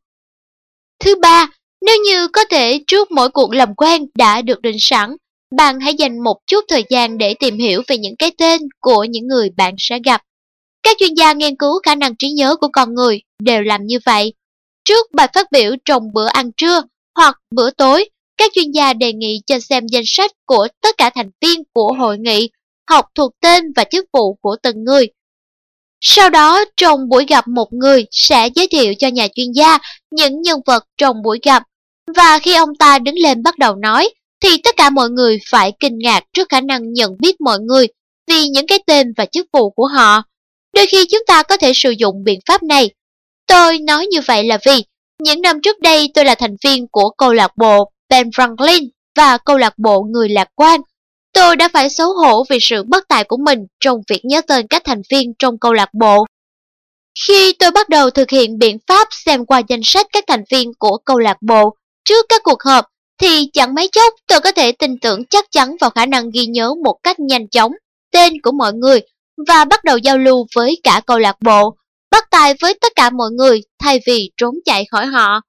Thứ 0.99 1.15
ba, 1.21 1.49
nếu 1.85 1.95
như 2.05 2.27
có 2.27 2.45
thể 2.49 2.83
trước 2.87 3.11
mỗi 3.11 3.29
cuộc 3.29 3.53
làm 3.53 3.75
quen 3.75 4.05
đã 4.15 4.41
được 4.41 4.61
định 4.61 4.77
sẵn, 4.79 5.15
bạn 5.57 5.79
hãy 5.79 5.93
dành 5.93 6.23
một 6.23 6.37
chút 6.47 6.65
thời 6.67 6.83
gian 6.89 7.17
để 7.17 7.33
tìm 7.33 7.57
hiểu 7.57 7.81
về 7.87 7.97
những 7.97 8.15
cái 8.19 8.31
tên 8.37 8.61
của 8.79 9.03
những 9.03 9.27
người 9.27 9.49
bạn 9.57 9.75
sẽ 9.77 9.99
gặp. 10.05 10.21
Các 10.83 10.97
chuyên 10.99 11.13
gia 11.13 11.33
nghiên 11.33 11.55
cứu 11.55 11.79
khả 11.83 11.95
năng 11.95 12.15
trí 12.15 12.29
nhớ 12.29 12.55
của 12.55 12.67
con 12.73 12.93
người 12.93 13.21
đều 13.39 13.61
làm 13.61 13.85
như 13.85 13.97
vậy. 14.05 14.33
Trước 14.85 15.07
bài 15.13 15.27
phát 15.33 15.51
biểu 15.51 15.71
trong 15.85 16.03
bữa 16.13 16.27
ăn 16.27 16.51
trưa 16.57 16.81
hoặc 17.15 17.37
bữa 17.55 17.71
tối, 17.71 18.09
các 18.37 18.51
chuyên 18.53 18.71
gia 18.71 18.93
đề 18.93 19.13
nghị 19.13 19.41
cho 19.45 19.59
xem 19.59 19.87
danh 19.87 20.03
sách 20.05 20.31
của 20.45 20.67
tất 20.81 20.97
cả 20.97 21.09
thành 21.09 21.29
viên 21.41 21.63
của 21.73 21.93
hội 21.99 22.17
nghị, 22.17 22.49
học 22.89 23.05
thuộc 23.15 23.31
tên 23.41 23.63
và 23.75 23.83
chức 23.83 24.05
vụ 24.13 24.33
của 24.41 24.55
từng 24.63 24.83
người. 24.83 25.07
Sau 26.01 26.29
đó, 26.29 26.65
trong 26.77 27.09
buổi 27.09 27.25
gặp 27.27 27.47
một 27.47 27.73
người 27.73 28.05
sẽ 28.11 28.49
giới 28.55 28.67
thiệu 28.67 28.93
cho 28.99 29.07
nhà 29.07 29.27
chuyên 29.35 29.51
gia 29.51 29.77
những 30.11 30.41
nhân 30.41 30.59
vật 30.65 30.83
trong 30.97 31.21
buổi 31.21 31.39
gặp, 31.43 31.63
và 32.15 32.39
khi 32.39 32.55
ông 32.55 32.75
ta 32.79 32.99
đứng 32.99 33.15
lên 33.15 33.43
bắt 33.43 33.57
đầu 33.57 33.75
nói, 33.75 34.09
thì 34.43 34.49
tất 34.63 34.75
cả 34.77 34.89
mọi 34.89 35.09
người 35.09 35.39
phải 35.51 35.71
kinh 35.79 35.97
ngạc 35.97 36.23
trước 36.33 36.49
khả 36.49 36.61
năng 36.61 36.93
nhận 36.93 37.11
biết 37.19 37.41
mọi 37.41 37.59
người 37.59 37.87
vì 38.27 38.47
những 38.47 38.67
cái 38.67 38.79
tên 38.87 39.13
và 39.17 39.25
chức 39.25 39.47
vụ 39.53 39.69
của 39.69 39.85
họ. 39.85 40.23
Đôi 40.73 40.85
khi 40.85 41.05
chúng 41.11 41.23
ta 41.27 41.43
có 41.43 41.57
thể 41.57 41.71
sử 41.75 41.91
dụng 41.91 42.23
biện 42.23 42.39
pháp 42.47 42.63
này. 42.63 42.89
Tôi 43.47 43.79
nói 43.79 44.07
như 44.07 44.19
vậy 44.27 44.43
là 44.43 44.57
vì 44.65 44.83
những 45.23 45.41
năm 45.41 45.61
trước 45.61 45.79
đây 45.79 46.11
tôi 46.13 46.25
là 46.25 46.35
thành 46.35 46.55
viên 46.63 46.87
của 46.87 47.09
câu 47.09 47.33
lạc 47.33 47.51
bộ 47.57 47.91
Ben 48.09 48.29
Franklin 48.29 48.87
và 49.15 49.37
câu 49.37 49.57
lạc 49.57 49.73
bộ 49.77 50.03
Người 50.03 50.29
Lạc 50.29 50.47
Quan. 50.55 50.81
Tôi 51.37 51.55
đã 51.55 51.69
phải 51.73 51.89
xấu 51.89 52.13
hổ 52.13 52.43
vì 52.49 52.57
sự 52.61 52.83
bất 52.83 53.07
tài 53.07 53.23
của 53.23 53.37
mình 53.37 53.59
trong 53.79 54.01
việc 54.09 54.21
nhớ 54.23 54.41
tên 54.47 54.67
các 54.67 54.81
thành 54.85 55.01
viên 55.11 55.33
trong 55.39 55.59
câu 55.59 55.73
lạc 55.73 55.89
bộ. 55.93 56.25
Khi 57.27 57.53
tôi 57.53 57.71
bắt 57.71 57.89
đầu 57.89 58.09
thực 58.09 58.29
hiện 58.29 58.59
biện 58.59 58.77
pháp 58.87 59.07
xem 59.11 59.45
qua 59.45 59.61
danh 59.67 59.79
sách 59.83 60.07
các 60.13 60.23
thành 60.27 60.43
viên 60.51 60.71
của 60.79 60.97
câu 61.05 61.19
lạc 61.19 61.37
bộ 61.41 61.75
trước 62.05 62.25
các 62.29 62.41
cuộc 62.43 62.63
họp, 62.63 62.85
thì 63.21 63.49
chẳng 63.53 63.75
mấy 63.75 63.89
chốc 63.91 64.13
tôi 64.27 64.41
có 64.41 64.51
thể 64.51 64.71
tin 64.71 64.99
tưởng 64.99 65.25
chắc 65.25 65.45
chắn 65.51 65.75
vào 65.81 65.89
khả 65.89 66.05
năng 66.05 66.29
ghi 66.31 66.45
nhớ 66.45 66.73
một 66.83 66.97
cách 67.03 67.19
nhanh 67.19 67.47
chóng 67.47 67.71
tên 68.11 68.41
của 68.41 68.51
mọi 68.51 68.73
người 68.73 68.99
và 69.47 69.65
bắt 69.65 69.83
đầu 69.83 69.97
giao 69.97 70.17
lưu 70.17 70.45
với 70.55 70.79
cả 70.83 71.01
câu 71.07 71.19
lạc 71.19 71.35
bộ, 71.41 71.75
bắt 72.11 72.23
tay 72.31 72.53
với 72.61 72.73
tất 72.81 72.91
cả 72.95 73.09
mọi 73.09 73.29
người 73.31 73.61
thay 73.79 73.99
vì 74.07 74.31
trốn 74.37 74.55
chạy 74.65 74.85
khỏi 74.91 75.05
họ. 75.05 75.41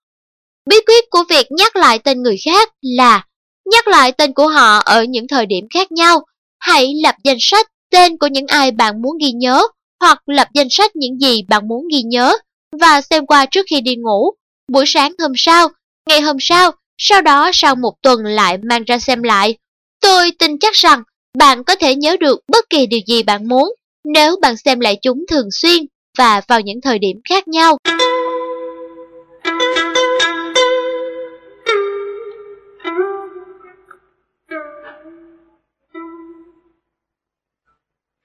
Bí 0.67 0.77
quyết 0.87 1.05
của 1.11 1.25
việc 1.29 1.47
nhắc 1.51 1.77
lại 1.77 1.99
tên 1.99 2.23
người 2.23 2.37
khác 2.45 2.73
là 2.83 3.25
nhắc 3.71 3.89
lại 3.89 4.13
tên 4.13 4.33
của 4.33 4.49
họ 4.49 4.79
ở 4.79 5.05
những 5.05 5.29
thời 5.29 5.47
điểm 5.47 5.67
khác 5.75 5.93
nhau. 5.93 6.25
Hãy 6.61 6.95
lập 7.03 7.15
danh 7.25 7.37
sách 7.41 7.67
tên 7.91 8.19
của 8.19 8.27
những 8.27 8.47
ai 8.47 8.71
bạn 8.71 9.03
muốn 9.03 9.19
ghi 9.21 9.33
nhớ 9.33 9.63
hoặc 10.01 10.23
lập 10.27 10.49
danh 10.55 10.69
sách 10.71 10.97
những 10.97 11.19
gì 11.19 11.43
bạn 11.49 11.69
muốn 11.69 11.89
ghi 11.93 12.03
nhớ 12.03 12.37
và 12.81 13.01
xem 13.01 13.27
qua 13.27 13.47
trước 13.47 13.67
khi 13.71 13.81
đi 13.81 13.97
ngủ. 13.97 14.31
Buổi 14.73 14.85
sáng 14.87 15.13
hôm 15.19 15.33
sau, 15.37 15.69
ngày 16.09 16.21
hôm 16.21 16.37
sau, 16.41 16.73
sau 16.99 17.23
đó 17.23 17.51
sau 17.53 17.75
một 17.75 17.95
tuần 18.03 18.25
lại 18.25 18.59
mang 18.59 18.85
ra 18.85 18.99
xem 18.99 19.23
lại. 19.23 19.57
Tôi 20.01 20.31
tin 20.39 20.59
chắc 20.59 20.75
rằng 20.75 21.03
bạn 21.39 21.65
có 21.65 21.75
thể 21.75 21.95
nhớ 21.95 22.17
được 22.21 22.41
bất 22.49 22.71
kỳ 22.71 22.87
điều 22.87 23.01
gì 23.07 23.23
bạn 23.23 23.49
muốn 23.49 23.75
nếu 24.05 24.37
bạn 24.43 24.57
xem 24.57 24.81
lại 24.81 24.99
chúng 25.03 25.25
thường 25.29 25.49
xuyên 25.53 25.87
và 26.19 26.41
vào 26.49 26.61
những 26.61 26.81
thời 26.81 26.99
điểm 26.99 27.21
khác 27.29 27.49
nhau. 27.49 27.78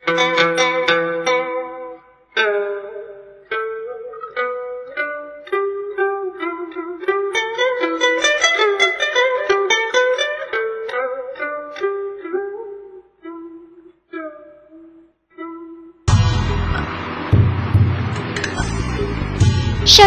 Sau 0.06 0.16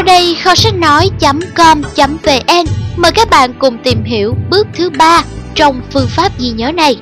đây, 0.03 0.37
kho 0.45 0.55
sách 0.55 0.75
nói.com.vn 0.75 2.65
mời 2.97 3.13
các 3.13 3.31
bạn 3.31 3.55
cùng 3.59 3.79
tìm 3.85 4.05
hiểu 4.05 4.35
bước 4.51 4.67
thứ 4.75 4.91
ba 4.91 5.23
trong 5.55 5.81
phương 5.93 6.09
pháp 6.09 6.39
ghi 6.39 6.51
nhớ 6.51 6.73
này. 6.73 6.97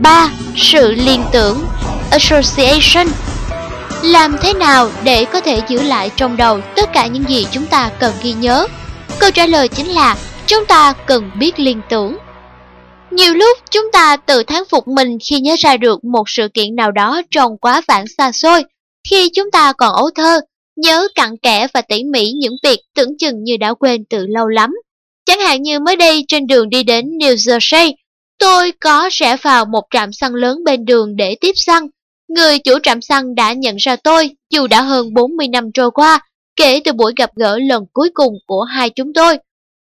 3. 0.00 0.30
Sự 0.56 0.92
liên 0.92 1.22
tưởng 1.32 1.58
Association 2.10 3.06
Làm 4.02 4.36
thế 4.42 4.52
nào 4.52 4.90
để 5.04 5.24
có 5.24 5.40
thể 5.40 5.60
giữ 5.68 5.82
lại 5.82 6.10
trong 6.16 6.36
đầu 6.36 6.60
tất 6.76 6.92
cả 6.92 7.06
những 7.06 7.24
gì 7.28 7.46
chúng 7.50 7.66
ta 7.66 7.90
cần 8.00 8.14
ghi 8.22 8.32
nhớ? 8.32 8.66
Câu 9.18 9.30
trả 9.30 9.46
lời 9.46 9.68
chính 9.68 9.86
là 9.88 10.16
chúng 10.46 10.66
ta 10.66 10.92
cần 11.06 11.30
biết 11.38 11.58
liên 11.58 11.80
tưởng. 11.88 12.16
Nhiều 13.10 13.34
lúc 13.34 13.58
chúng 13.70 13.92
ta 13.92 14.16
tự 14.16 14.42
thán 14.42 14.62
phục 14.70 14.88
mình 14.88 15.18
khi 15.24 15.40
nhớ 15.40 15.56
ra 15.58 15.76
được 15.76 16.04
một 16.04 16.28
sự 16.28 16.48
kiện 16.54 16.76
nào 16.76 16.92
đó 16.92 17.22
trong 17.30 17.58
quá 17.58 17.82
vãng 17.88 18.04
xa 18.18 18.32
xôi. 18.32 18.64
Khi 19.10 19.30
chúng 19.34 19.50
ta 19.50 19.72
còn 19.72 19.94
ấu 19.94 20.10
thơ, 20.14 20.40
nhớ 20.76 21.08
cặn 21.14 21.36
kẽ 21.42 21.66
và 21.74 21.82
tỉ 21.82 22.04
mỉ 22.04 22.30
những 22.30 22.54
việc 22.62 22.80
tưởng 22.94 23.18
chừng 23.18 23.44
như 23.44 23.56
đã 23.56 23.74
quên 23.74 24.04
từ 24.10 24.26
lâu 24.26 24.48
lắm. 24.48 24.70
Chẳng 25.26 25.40
hạn 25.40 25.62
như 25.62 25.80
mới 25.80 25.96
đây 25.96 26.24
trên 26.28 26.46
đường 26.46 26.68
đi 26.68 26.82
đến 26.82 27.04
New 27.18 27.34
Jersey, 27.34 27.92
tôi 28.38 28.72
có 28.80 29.08
rẽ 29.12 29.36
vào 29.42 29.64
một 29.64 29.82
trạm 29.90 30.12
xăng 30.12 30.34
lớn 30.34 30.64
bên 30.64 30.84
đường 30.84 31.16
để 31.16 31.36
tiếp 31.40 31.52
xăng. 31.54 31.88
Người 32.28 32.58
chủ 32.58 32.78
trạm 32.82 33.02
xăng 33.02 33.34
đã 33.34 33.52
nhận 33.52 33.76
ra 33.76 33.96
tôi 33.96 34.30
dù 34.50 34.66
đã 34.66 34.82
hơn 34.82 35.14
40 35.14 35.48
năm 35.48 35.72
trôi 35.74 35.90
qua 35.90 36.20
kể 36.56 36.80
từ 36.84 36.92
buổi 36.92 37.12
gặp 37.16 37.30
gỡ 37.36 37.58
lần 37.58 37.84
cuối 37.92 38.10
cùng 38.14 38.34
của 38.46 38.62
hai 38.62 38.90
chúng 38.90 39.12
tôi. 39.14 39.38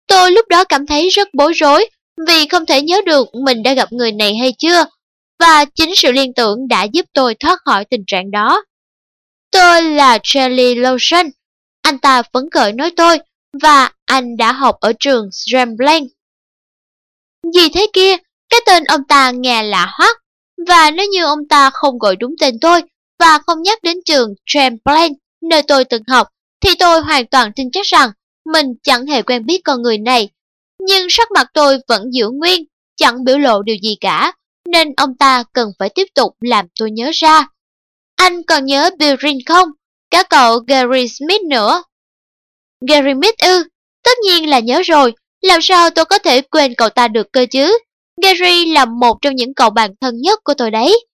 Tôi 0.07 0.31
lúc 0.31 0.47
đó 0.47 0.63
cảm 0.63 0.85
thấy 0.85 1.09
rất 1.09 1.27
bối 1.33 1.53
rối 1.53 1.89
vì 2.27 2.47
không 2.47 2.65
thể 2.65 2.81
nhớ 2.81 3.01
được 3.05 3.27
mình 3.35 3.63
đã 3.63 3.73
gặp 3.73 3.93
người 3.93 4.11
này 4.11 4.35
hay 4.35 4.53
chưa, 4.57 4.85
và 5.39 5.65
chính 5.65 5.95
sự 5.95 6.11
liên 6.11 6.33
tưởng 6.33 6.67
đã 6.67 6.83
giúp 6.83 7.05
tôi 7.13 7.35
thoát 7.35 7.59
khỏi 7.65 7.85
tình 7.85 8.03
trạng 8.07 8.31
đó. 8.31 8.63
Tôi 9.51 9.81
là 9.81 10.19
Charlie 10.23 10.75
Lawson, 10.75 11.29
anh 11.81 11.99
ta 11.99 12.21
phấn 12.33 12.49
khởi 12.51 12.73
nói 12.73 12.91
tôi, 12.95 13.19
và 13.61 13.91
anh 14.05 14.37
đã 14.37 14.51
học 14.51 14.75
ở 14.79 14.93
trường 14.99 15.29
Strambling. 15.31 16.07
Gì 17.53 17.69
thế 17.73 17.87
kia, 17.93 18.15
cái 18.49 18.59
tên 18.65 18.83
ông 18.83 19.03
ta 19.03 19.31
nghe 19.31 19.63
lạ 19.63 19.91
hoắc, 19.97 20.17
và 20.67 20.91
nếu 20.91 21.05
như 21.07 21.23
ông 21.23 21.47
ta 21.49 21.69
không 21.73 21.99
gọi 21.99 22.15
đúng 22.15 22.35
tên 22.39 22.59
tôi 22.61 22.81
và 23.19 23.39
không 23.47 23.61
nhắc 23.61 23.83
đến 23.83 23.97
trường 24.05 24.33
Champlain 24.45 25.13
nơi 25.49 25.61
tôi 25.67 25.85
từng 25.85 26.03
học, 26.07 26.27
thì 26.61 26.69
tôi 26.79 27.01
hoàn 27.01 27.27
toàn 27.27 27.51
tin 27.55 27.71
chắc 27.71 27.85
rằng 27.85 28.09
mình 28.45 28.67
chẳng 28.83 29.05
hề 29.05 29.21
quen 29.21 29.45
biết 29.45 29.61
con 29.63 29.81
người 29.81 29.97
này. 29.97 30.29
Nhưng 30.79 31.07
sắc 31.09 31.31
mặt 31.31 31.47
tôi 31.53 31.77
vẫn 31.87 32.03
giữ 32.13 32.29
nguyên, 32.29 32.63
chẳng 32.95 33.23
biểu 33.23 33.37
lộ 33.37 33.61
điều 33.61 33.75
gì 33.83 33.95
cả, 34.01 34.33
nên 34.69 34.93
ông 34.97 35.17
ta 35.17 35.43
cần 35.53 35.71
phải 35.79 35.89
tiếp 35.95 36.05
tục 36.15 36.35
làm 36.41 36.65
tôi 36.79 36.91
nhớ 36.91 37.11
ra. 37.13 37.47
Anh 38.15 38.43
còn 38.43 38.65
nhớ 38.65 38.89
Bill 38.99 39.15
Ring 39.23 39.39
không? 39.45 39.69
Cả 40.11 40.23
cậu 40.23 40.59
Gary 40.67 41.07
Smith 41.07 41.41
nữa. 41.41 41.83
Gary 42.87 43.11
Smith 43.13 43.35
ư? 43.37 43.63
Tất 44.03 44.17
nhiên 44.25 44.49
là 44.49 44.59
nhớ 44.59 44.81
rồi, 44.85 45.13
làm 45.41 45.61
sao 45.61 45.89
tôi 45.89 46.05
có 46.05 46.19
thể 46.19 46.41
quên 46.41 46.73
cậu 46.77 46.89
ta 46.89 47.07
được 47.07 47.31
cơ 47.31 47.45
chứ? 47.51 47.77
Gary 48.21 48.65
là 48.65 48.85
một 48.85 49.17
trong 49.21 49.35
những 49.35 49.53
cậu 49.53 49.69
bạn 49.69 49.91
thân 50.01 50.21
nhất 50.21 50.39
của 50.43 50.53
tôi 50.53 50.71
đấy. 50.71 51.05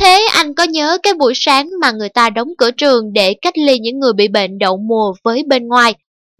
Thế 0.00 0.26
anh 0.32 0.54
có 0.54 0.62
nhớ 0.64 0.98
cái 1.02 1.14
buổi 1.14 1.32
sáng 1.36 1.70
mà 1.80 1.90
người 1.90 2.08
ta 2.08 2.30
đóng 2.30 2.48
cửa 2.58 2.70
trường 2.70 3.12
để 3.12 3.34
cách 3.42 3.58
ly 3.58 3.78
những 3.78 4.00
người 4.00 4.12
bị 4.12 4.28
bệnh 4.28 4.58
đậu 4.58 4.76
mùa 4.76 5.14
với 5.24 5.42
bên 5.46 5.68
ngoài? 5.68 5.94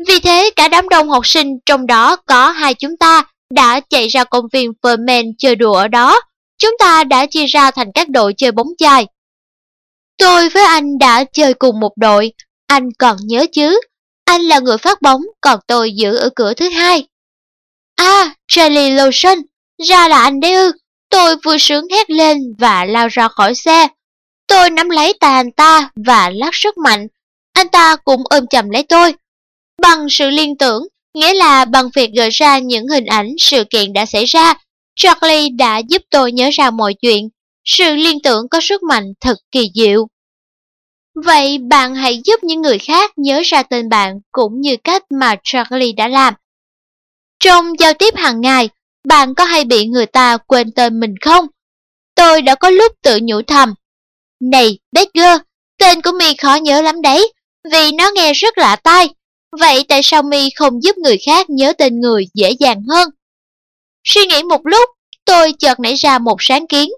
Vì 0.09 0.21
thế 0.21 0.51
cả 0.57 0.69
đám 0.69 0.89
đông 0.89 1.11
học 1.11 1.27
sinh 1.27 1.59
trong 1.67 1.87
đó 1.87 2.17
có 2.17 2.51
hai 2.51 2.75
chúng 2.75 2.97
ta 2.97 3.25
đã 3.55 3.81
chạy 3.81 4.09
ra 4.09 4.25
công 4.25 4.45
viên 4.53 4.73
Fermen 4.83 5.33
chơi 5.39 5.57
đùa 5.57 5.75
ở 5.75 5.89
đó. 5.89 6.21
Chúng 6.59 6.77
ta 6.79 7.05
đã 7.05 7.27
chia 7.27 7.47
ra 7.47 7.71
thành 7.71 7.93
các 7.95 8.09
đội 8.09 8.35
chơi 8.37 8.53
bóng 8.53 8.69
chày. 8.79 9.07
Tôi 10.19 10.49
với 10.49 10.65
anh 10.65 10.99
đã 10.99 11.25
chơi 11.25 11.55
cùng 11.55 11.81
một 11.81 11.93
đội, 11.97 12.33
anh 12.67 12.89
còn 12.99 13.17
nhớ 13.21 13.47
chứ? 13.53 13.81
Anh 14.25 14.43
là 14.43 14.59
người 14.59 14.79
phát 14.79 15.03
bóng, 15.03 15.23
còn 15.41 15.61
tôi 15.67 15.93
giữ 15.93 16.17
ở 16.17 16.31
cửa 16.37 16.55
thứ 16.55 16.69
hai. 16.69 17.07
À, 17.97 18.35
Charlie 18.49 18.91
Lawson, 18.91 19.43
ra 19.89 20.09
là 20.09 20.23
anh 20.23 20.41
đấy 20.41 20.53
ư. 20.53 20.73
Tôi 21.11 21.37
vui 21.45 21.59
sướng 21.59 21.85
hét 21.91 22.11
lên 22.11 22.39
và 22.59 22.85
lao 22.85 23.09
ra 23.09 23.29
khỏi 23.29 23.55
xe. 23.55 23.89
Tôi 24.47 24.71
nắm 24.71 24.89
lấy 24.89 25.15
tay 25.21 25.35
anh 25.35 25.53
ta 25.53 25.91
và 26.07 26.31
lắc 26.31 26.53
rất 26.53 26.79
mạnh. 26.79 27.07
Anh 27.53 27.69
ta 27.69 27.97
cũng 27.97 28.23
ôm 28.31 28.47
chầm 28.47 28.71
lấy 28.71 28.83
tôi. 28.83 29.15
Bằng 29.83 30.07
sự 30.11 30.31
liên 30.31 30.57
tưởng, 30.59 30.83
nghĩa 31.15 31.35
là 31.35 31.65
bằng 31.65 31.89
việc 31.95 32.11
gợi 32.17 32.31
ra 32.31 32.59
những 32.59 32.89
hình 32.89 33.07
ảnh 33.07 33.29
sự 33.39 33.65
kiện 33.71 33.93
đã 33.93 34.07
xảy 34.07 34.25
ra, 34.25 34.55
Charlie 34.97 35.49
đã 35.49 35.79
giúp 35.79 36.03
tôi 36.11 36.33
nhớ 36.33 36.51
ra 36.53 36.71
mọi 36.71 36.95
chuyện. 36.95 37.29
Sự 37.65 37.95
liên 37.95 38.23
tưởng 38.23 38.49
có 38.49 38.61
sức 38.61 38.83
mạnh 38.83 39.05
thật 39.21 39.37
kỳ 39.51 39.71
diệu. 39.75 40.09
Vậy 41.25 41.59
bạn 41.59 41.95
hãy 41.95 42.21
giúp 42.25 42.45
những 42.45 42.63
người 42.63 42.79
khác 42.79 43.11
nhớ 43.17 43.43
ra 43.45 43.63
tên 43.63 43.89
bạn 43.89 44.21
cũng 44.33 44.61
như 44.61 44.77
cách 44.85 45.03
mà 45.11 45.37
Charlie 45.45 45.93
đã 45.93 46.09
làm. 46.09 46.35
Trong 47.41 47.79
giao 47.79 47.95
tiếp 47.95 48.15
hàng 48.17 48.41
ngày, 48.41 48.69
bạn 49.09 49.35
có 49.35 49.45
hay 49.45 49.65
bị 49.65 49.87
người 49.87 50.07
ta 50.07 50.37
quên 50.37 50.73
tên 50.73 51.01
mình 51.01 51.15
không? 51.21 51.47
Tôi 52.15 52.43
đã 52.43 52.55
có 52.55 52.71
lúc 52.71 52.93
tự 53.03 53.19
nhủ 53.23 53.43
thầm. 53.47 53.75
Này, 54.41 54.79
Becker, 54.93 55.41
tên 55.79 56.03
của 56.03 56.13
mi 56.13 56.35
khó 56.35 56.55
nhớ 56.55 56.83
lắm 56.83 57.03
đấy, 57.03 57.33
vì 57.73 57.93
nó 57.93 58.11
nghe 58.15 58.33
rất 58.33 58.59
lạ 58.59 58.77
tai. 58.77 59.09
Vậy 59.61 59.85
tại 59.89 60.01
sao 60.03 60.23
mi 60.23 60.51
không 60.51 60.83
giúp 60.83 60.99
người 60.99 61.19
khác 61.27 61.51
nhớ 61.51 61.73
tên 61.79 62.01
người 62.01 62.27
dễ 62.35 62.51
dàng 62.51 62.83
hơn? 62.91 63.09
Suy 64.05 64.27
nghĩ 64.27 64.43
một 64.43 64.61
lúc, 64.65 64.91
tôi 65.25 65.53
chợt 65.59 65.81
nảy 65.81 65.95
ra 65.95 66.19
một 66.19 66.37
sáng 66.41 66.67
kiến. 66.67 66.91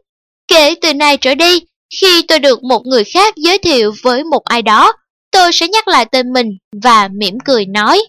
Kể 0.49 0.75
từ 0.81 0.95
nay 0.95 1.17
trở 1.17 1.35
đi, 1.35 1.61
khi 2.01 2.23
tôi 2.29 2.39
được 2.39 2.63
một 2.63 2.87
người 2.87 3.05
khác 3.05 3.37
giới 3.37 3.59
thiệu 3.59 3.93
với 4.03 4.25
một 4.25 4.45
ai 4.45 4.63
đó, 4.63 4.93
tôi 5.31 5.53
sẽ 5.53 5.69
nhắc 5.69 5.89
lại 5.89 6.07
tên 6.13 6.33
mình 6.33 6.59
và 6.83 7.09
mỉm 7.09 7.39
cười 7.45 7.67
nói. 7.67 8.03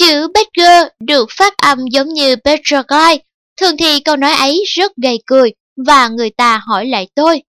Chữ 0.00 0.28
Badger 0.34 0.86
được 1.00 1.28
phát 1.36 1.56
âm 1.56 1.78
giống 1.92 2.08
như 2.08 2.36
Petroglide, 2.36 3.24
thường 3.60 3.76
thì 3.76 4.00
câu 4.00 4.16
nói 4.16 4.32
ấy 4.32 4.64
rất 4.66 4.92
gây 5.02 5.22
cười 5.26 5.52
và 5.86 6.08
người 6.08 6.30
ta 6.30 6.60
hỏi 6.66 6.86
lại 6.86 7.08
tôi, 7.14 7.42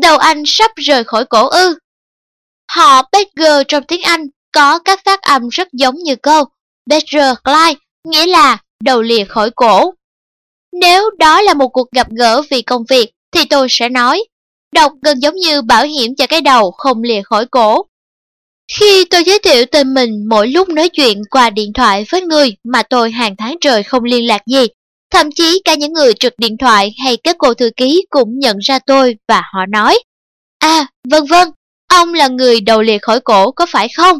đầu 0.00 0.18
anh 0.18 0.42
sắp 0.46 0.70
rời 0.76 1.04
khỏi 1.04 1.24
cổ 1.24 1.48
ư. 1.48 1.78
Họ 2.70 3.02
Badger 3.12 3.62
trong 3.68 3.82
tiếng 3.82 4.02
Anh 4.02 4.26
có 4.52 4.78
các 4.78 5.00
phát 5.04 5.22
âm 5.22 5.48
rất 5.48 5.68
giống 5.72 5.94
như 5.94 6.16
câu 6.16 6.44
Petroglide, 6.90 7.80
nghĩa 8.04 8.26
là 8.26 8.58
đầu 8.84 9.02
lìa 9.02 9.24
khỏi 9.24 9.50
cổ. 9.50 9.94
Nếu 10.72 11.10
đó 11.18 11.42
là 11.42 11.54
một 11.54 11.68
cuộc 11.68 11.90
gặp 11.90 12.06
gỡ 12.10 12.42
vì 12.50 12.62
công 12.62 12.84
việc 12.88 13.10
thì 13.32 13.44
tôi 13.44 13.66
sẽ 13.70 13.88
nói, 13.88 14.24
đọc 14.72 14.92
gần 15.02 15.22
giống 15.22 15.34
như 15.34 15.62
bảo 15.62 15.84
hiểm 15.84 16.14
cho 16.16 16.26
cái 16.26 16.40
đầu 16.40 16.70
không 16.70 17.02
lìa 17.02 17.22
khỏi 17.22 17.46
cổ. 17.46 17.86
Khi 18.72 19.04
tôi 19.04 19.24
giới 19.24 19.38
thiệu 19.38 19.64
tên 19.72 19.94
mình 19.94 20.10
mỗi 20.28 20.48
lúc 20.48 20.68
nói 20.68 20.88
chuyện 20.88 21.22
qua 21.30 21.50
điện 21.50 21.72
thoại 21.72 22.06
với 22.10 22.22
người 22.22 22.56
mà 22.64 22.82
tôi 22.82 23.10
hàng 23.10 23.34
tháng 23.38 23.56
trời 23.60 23.82
không 23.82 24.04
liên 24.04 24.26
lạc 24.26 24.42
gì, 24.46 24.66
thậm 25.10 25.32
chí 25.32 25.62
cả 25.64 25.74
những 25.74 25.92
người 25.92 26.12
trực 26.14 26.34
điện 26.38 26.56
thoại 26.58 26.94
hay 27.04 27.16
các 27.16 27.36
cô 27.38 27.54
thư 27.54 27.70
ký 27.76 28.04
cũng 28.10 28.38
nhận 28.38 28.58
ra 28.58 28.78
tôi 28.78 29.16
và 29.28 29.42
họ 29.52 29.66
nói 29.66 29.98
À, 30.58 30.86
vân 31.10 31.24
vân, 31.24 31.48
ông 31.88 32.14
là 32.14 32.28
người 32.28 32.60
đầu 32.60 32.82
liệt 32.82 33.02
khỏi 33.02 33.20
cổ 33.20 33.50
có 33.50 33.66
phải 33.66 33.88
không? 33.88 34.18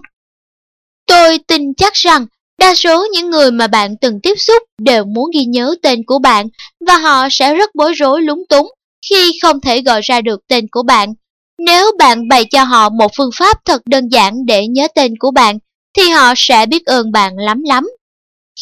Tôi 1.06 1.38
tin 1.38 1.74
chắc 1.74 1.94
rằng 1.94 2.26
đa 2.58 2.74
số 2.74 3.06
những 3.12 3.30
người 3.30 3.50
mà 3.50 3.66
bạn 3.66 3.96
từng 4.00 4.20
tiếp 4.22 4.34
xúc 4.38 4.62
đều 4.78 5.04
muốn 5.04 5.30
ghi 5.34 5.44
nhớ 5.44 5.74
tên 5.82 6.04
của 6.06 6.18
bạn 6.18 6.46
và 6.86 6.98
họ 6.98 7.28
sẽ 7.30 7.54
rất 7.54 7.74
bối 7.74 7.92
rối 7.92 8.22
lúng 8.22 8.42
túng 8.48 8.70
khi 9.10 9.38
không 9.42 9.60
thể 9.60 9.82
gọi 9.82 10.00
ra 10.04 10.20
được 10.20 10.40
tên 10.48 10.66
của 10.70 10.82
bạn 10.82 11.14
nếu 11.58 11.92
bạn 11.98 12.28
bày 12.28 12.44
cho 12.44 12.64
họ 12.64 12.88
một 12.88 13.10
phương 13.16 13.30
pháp 13.38 13.64
thật 13.64 13.82
đơn 13.86 14.08
giản 14.08 14.46
để 14.46 14.66
nhớ 14.66 14.88
tên 14.94 15.14
của 15.18 15.30
bạn, 15.30 15.58
thì 15.96 16.08
họ 16.08 16.32
sẽ 16.36 16.66
biết 16.66 16.86
ơn 16.86 17.12
bạn 17.12 17.36
lắm 17.36 17.62
lắm. 17.62 17.88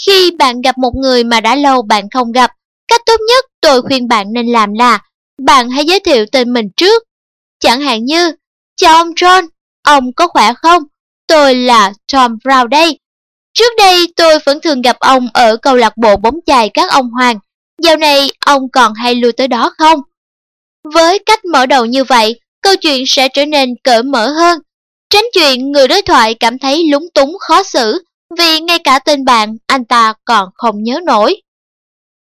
Khi 0.07 0.31
bạn 0.31 0.61
gặp 0.61 0.79
một 0.79 0.93
người 0.95 1.25
mà 1.25 1.41
đã 1.41 1.55
lâu 1.55 1.83
bạn 1.83 2.11
không 2.11 2.33
gặp, 2.33 2.51
cách 2.89 3.01
tốt 3.07 3.21
nhất 3.29 3.45
tôi 3.61 3.83
khuyên 3.83 4.09
bạn 4.09 4.33
nên 4.33 4.47
làm 4.47 4.73
là 4.73 4.99
bạn 5.43 5.71
hãy 5.71 5.85
giới 5.85 6.01
thiệu 6.01 6.27
tên 6.33 6.53
mình 6.53 6.69
trước. 6.77 7.03
Chẳng 7.61 7.81
hạn 7.81 8.05
như, 8.05 8.33
chào 8.77 8.95
ông 8.95 9.11
John, 9.11 9.49
ông 9.83 10.13
có 10.13 10.29
khỏe 10.29 10.53
không? 10.63 10.83
Tôi 11.27 11.55
là 11.55 11.93
Tom 12.13 12.39
Brown 12.45 12.67
đây. 12.67 12.99
Trước 13.53 13.73
đây 13.79 14.13
tôi 14.17 14.39
vẫn 14.47 14.61
thường 14.61 14.83
gặp 14.83 14.97
ông 15.01 15.29
ở 15.35 15.57
câu 15.57 15.77
lạc 15.77 15.97
bộ 15.97 16.17
bóng 16.17 16.39
chày 16.47 16.69
các 16.69 16.91
ông 16.91 17.11
Hoàng. 17.11 17.39
Dạo 17.83 17.97
này 17.97 18.31
ông 18.47 18.69
còn 18.73 18.95
hay 18.95 19.15
lui 19.15 19.33
tới 19.33 19.49
đó 19.49 19.73
không? 19.79 20.01
Với 20.95 21.19
cách 21.19 21.45
mở 21.45 21.67
đầu 21.67 21.87
như 21.87 22.05
vậy, 22.05 22.41
câu 22.67 22.77
chuyện 22.77 23.05
sẽ 23.07 23.29
trở 23.29 23.47
nên 23.47 23.75
cởi 23.85 24.03
mở 24.03 24.29
hơn. 24.29 24.59
Tránh 25.11 25.25
chuyện 25.33 25.73
người 25.73 25.89
đối 25.89 26.03
thoại 26.03 26.35
cảm 26.35 26.59
thấy 26.59 26.85
lúng 26.91 27.07
túng 27.15 27.37
khó 27.41 27.63
xử 27.63 28.05
vì 28.39 28.61
ngay 28.61 28.79
cả 28.79 28.99
tên 28.99 29.25
bạn 29.25 29.57
anh 29.67 29.85
ta 29.85 30.15
còn 30.25 30.49
không 30.55 30.83
nhớ 30.83 31.01
nổi. 31.05 31.41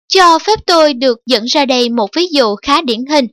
Cho 0.09 0.39
phép 0.39 0.59
tôi 0.67 0.95
được 0.95 1.19
dẫn 1.27 1.45
ra 1.45 1.65
đây 1.65 1.89
một 1.89 2.11
ví 2.17 2.29
dụ 2.33 2.57
khá 2.57 2.83
điển 2.83 3.07
hình. 3.07 3.27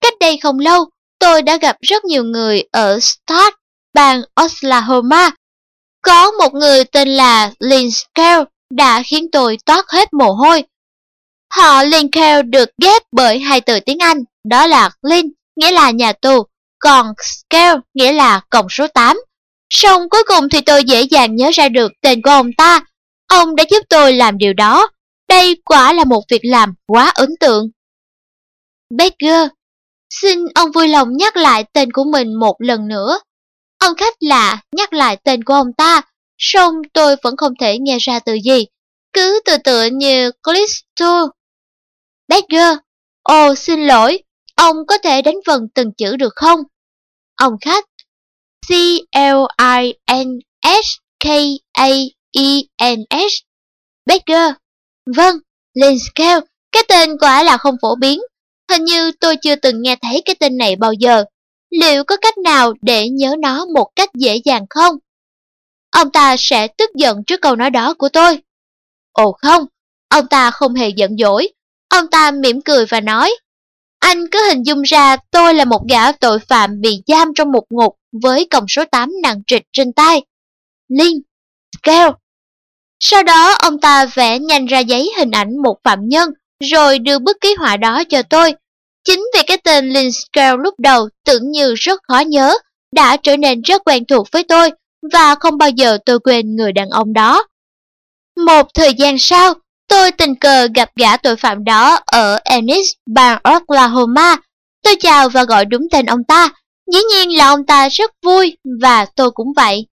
Cách 0.00 0.14
đây 0.20 0.38
không 0.42 0.58
lâu, 0.58 0.84
tôi 1.18 1.42
đã 1.42 1.56
gặp 1.56 1.76
rất 1.80 2.04
nhiều 2.04 2.24
người 2.24 2.62
ở 2.72 2.98
Start, 3.00 3.54
bang 3.94 4.22
Oklahoma. 4.34 5.30
Có 6.02 6.30
một 6.30 6.54
người 6.54 6.84
tên 6.84 7.08
là 7.08 7.52
Lynn 7.58 7.90
Scale 7.90 8.44
đã 8.70 9.02
khiến 9.06 9.30
tôi 9.32 9.58
toát 9.66 9.84
hết 9.88 10.12
mồ 10.12 10.32
hôi. 10.32 10.64
Họ 11.54 11.82
Linkel 11.82 12.42
được 12.42 12.68
ghép 12.82 13.02
bởi 13.12 13.38
hai 13.38 13.60
từ 13.60 13.80
tiếng 13.80 13.98
Anh, 13.98 14.24
đó 14.44 14.66
là 14.66 14.90
Lynn 15.02 15.32
nghĩa 15.56 15.70
là 15.70 15.90
nhà 15.90 16.12
tù, 16.12 16.46
còn 16.78 17.06
scale 17.22 17.80
nghĩa 17.94 18.12
là 18.12 18.40
cổng 18.50 18.66
số 18.70 18.86
8. 18.88 19.16
Xong 19.70 20.08
cuối 20.08 20.22
cùng 20.26 20.48
thì 20.48 20.60
tôi 20.60 20.84
dễ 20.84 21.02
dàng 21.02 21.36
nhớ 21.36 21.50
ra 21.54 21.68
được 21.68 21.92
tên 22.02 22.22
của 22.22 22.30
ông 22.30 22.50
ta. 22.58 22.80
Ông 23.26 23.56
đã 23.56 23.64
giúp 23.70 23.82
tôi 23.88 24.12
làm 24.12 24.38
điều 24.38 24.52
đó. 24.52 24.88
Đây 25.28 25.60
quả 25.64 25.92
là 25.92 26.04
một 26.04 26.22
việc 26.28 26.44
làm 26.44 26.74
quá 26.86 27.12
ấn 27.14 27.30
tượng. 27.40 27.68
Baker, 28.90 29.48
xin 30.10 30.38
ông 30.54 30.72
vui 30.72 30.88
lòng 30.88 31.08
nhắc 31.16 31.36
lại 31.36 31.64
tên 31.72 31.92
của 31.92 32.04
mình 32.04 32.34
một 32.34 32.56
lần 32.58 32.88
nữa. 32.88 33.18
Ông 33.78 33.96
khách 33.96 34.14
lạ 34.20 34.62
nhắc 34.72 34.92
lại 34.92 35.16
tên 35.24 35.44
của 35.44 35.54
ông 35.54 35.72
ta, 35.72 36.02
song 36.38 36.74
tôi 36.92 37.16
vẫn 37.22 37.36
không 37.36 37.52
thể 37.60 37.78
nghe 37.78 37.98
ra 38.00 38.18
từ 38.18 38.34
gì. 38.44 38.66
Cứ 39.12 39.40
tự 39.44 39.56
tựa 39.64 39.84
như 39.92 40.30
Clisto. 40.42 41.28
Baker, 42.28 42.76
ồ 43.22 43.54
xin 43.54 43.86
lỗi, 43.86 44.22
Ông 44.56 44.76
có 44.86 44.98
thể 44.98 45.22
đánh 45.22 45.36
vần 45.46 45.68
từng 45.74 45.92
chữ 45.92 46.16
được 46.16 46.32
không? 46.36 46.60
Ông 47.36 47.52
khách 47.60 47.84
C-L-I-N-S-K-A-E-N-S 48.68 49.02
Baker. 54.06 54.52
Vâng, 55.16 55.36
Lynn 55.74 55.98
Scale, 55.98 56.40
cái 56.72 56.82
tên 56.88 57.18
quả 57.20 57.42
là 57.42 57.56
không 57.56 57.76
phổ 57.82 57.94
biến. 57.94 58.20
Hình 58.70 58.84
như 58.84 59.12
tôi 59.20 59.36
chưa 59.42 59.56
từng 59.56 59.82
nghe 59.82 59.96
thấy 60.02 60.22
cái 60.24 60.34
tên 60.40 60.56
này 60.56 60.76
bao 60.76 60.92
giờ. 60.92 61.24
Liệu 61.70 62.04
có 62.04 62.16
cách 62.16 62.38
nào 62.38 62.72
để 62.82 63.08
nhớ 63.08 63.34
nó 63.38 63.66
một 63.74 63.88
cách 63.96 64.10
dễ 64.14 64.40
dàng 64.44 64.66
không? 64.70 64.96
Ông 65.90 66.10
ta 66.10 66.36
sẽ 66.38 66.68
tức 66.68 66.90
giận 66.94 67.24
trước 67.24 67.40
câu 67.40 67.56
nói 67.56 67.70
đó 67.70 67.94
của 67.94 68.08
tôi. 68.08 68.38
Ồ 69.12 69.32
không, 69.32 69.64
ông 70.08 70.26
ta 70.30 70.50
không 70.50 70.74
hề 70.74 70.88
giận 70.88 71.16
dỗi. 71.18 71.48
Ông 71.88 72.06
ta 72.10 72.30
mỉm 72.30 72.60
cười 72.60 72.86
và 72.86 73.00
nói, 73.00 73.36
anh 73.98 74.26
cứ 74.30 74.38
hình 74.48 74.62
dung 74.62 74.82
ra 74.82 75.16
tôi 75.30 75.54
là 75.54 75.64
một 75.64 75.82
gã 75.88 76.12
tội 76.12 76.38
phạm 76.38 76.80
bị 76.80 77.02
giam 77.06 77.32
trong 77.34 77.52
một 77.52 77.64
ngục 77.70 77.96
với 78.22 78.46
còng 78.50 78.64
số 78.68 78.84
8 78.90 79.12
nặng 79.22 79.42
trịch 79.46 79.62
trên 79.72 79.92
tay. 79.92 80.22
Linh, 80.88 81.22
Scale. 81.78 82.12
Sau 83.00 83.22
đó 83.22 83.52
ông 83.52 83.80
ta 83.80 84.06
vẽ 84.06 84.38
nhanh 84.38 84.66
ra 84.66 84.78
giấy 84.78 85.12
hình 85.18 85.30
ảnh 85.30 85.62
một 85.62 85.76
phạm 85.84 86.08
nhân 86.08 86.30
rồi 86.64 86.98
đưa 86.98 87.18
bức 87.18 87.36
ký 87.40 87.54
họa 87.54 87.76
đó 87.76 88.02
cho 88.08 88.22
tôi. 88.22 88.54
Chính 89.04 89.24
vì 89.34 89.42
cái 89.46 89.58
tên 89.64 89.88
Lynn 89.88 90.12
Scale 90.12 90.56
lúc 90.56 90.74
đầu 90.78 91.08
tưởng 91.24 91.50
như 91.50 91.74
rất 91.74 92.00
khó 92.08 92.20
nhớ, 92.20 92.54
đã 92.92 93.16
trở 93.16 93.36
nên 93.36 93.62
rất 93.62 93.82
quen 93.84 94.04
thuộc 94.04 94.26
với 94.32 94.44
tôi 94.44 94.70
và 95.12 95.34
không 95.34 95.58
bao 95.58 95.70
giờ 95.70 95.98
tôi 96.06 96.20
quên 96.20 96.56
người 96.56 96.72
đàn 96.72 96.88
ông 96.88 97.12
đó. 97.12 97.46
Một 98.46 98.66
thời 98.74 98.94
gian 98.94 99.18
sau, 99.18 99.54
tôi 99.88 100.12
tình 100.12 100.34
cờ 100.34 100.68
gặp 100.74 100.90
gã 100.96 101.16
tội 101.16 101.36
phạm 101.36 101.64
đó 101.64 101.98
ở 102.06 102.38
Ennis, 102.44 102.92
bang 103.06 103.38
Oklahoma. 103.42 104.36
Tôi 104.82 104.96
chào 105.00 105.28
và 105.28 105.44
gọi 105.44 105.64
đúng 105.64 105.82
tên 105.90 106.06
ông 106.06 106.24
ta. 106.24 106.48
Dĩ 106.92 106.98
nhiên 107.10 107.36
là 107.36 107.48
ông 107.48 107.66
ta 107.66 107.88
rất 107.88 108.10
vui 108.22 108.56
và 108.80 109.04
tôi 109.04 109.30
cũng 109.30 109.52
vậy. 109.56 109.86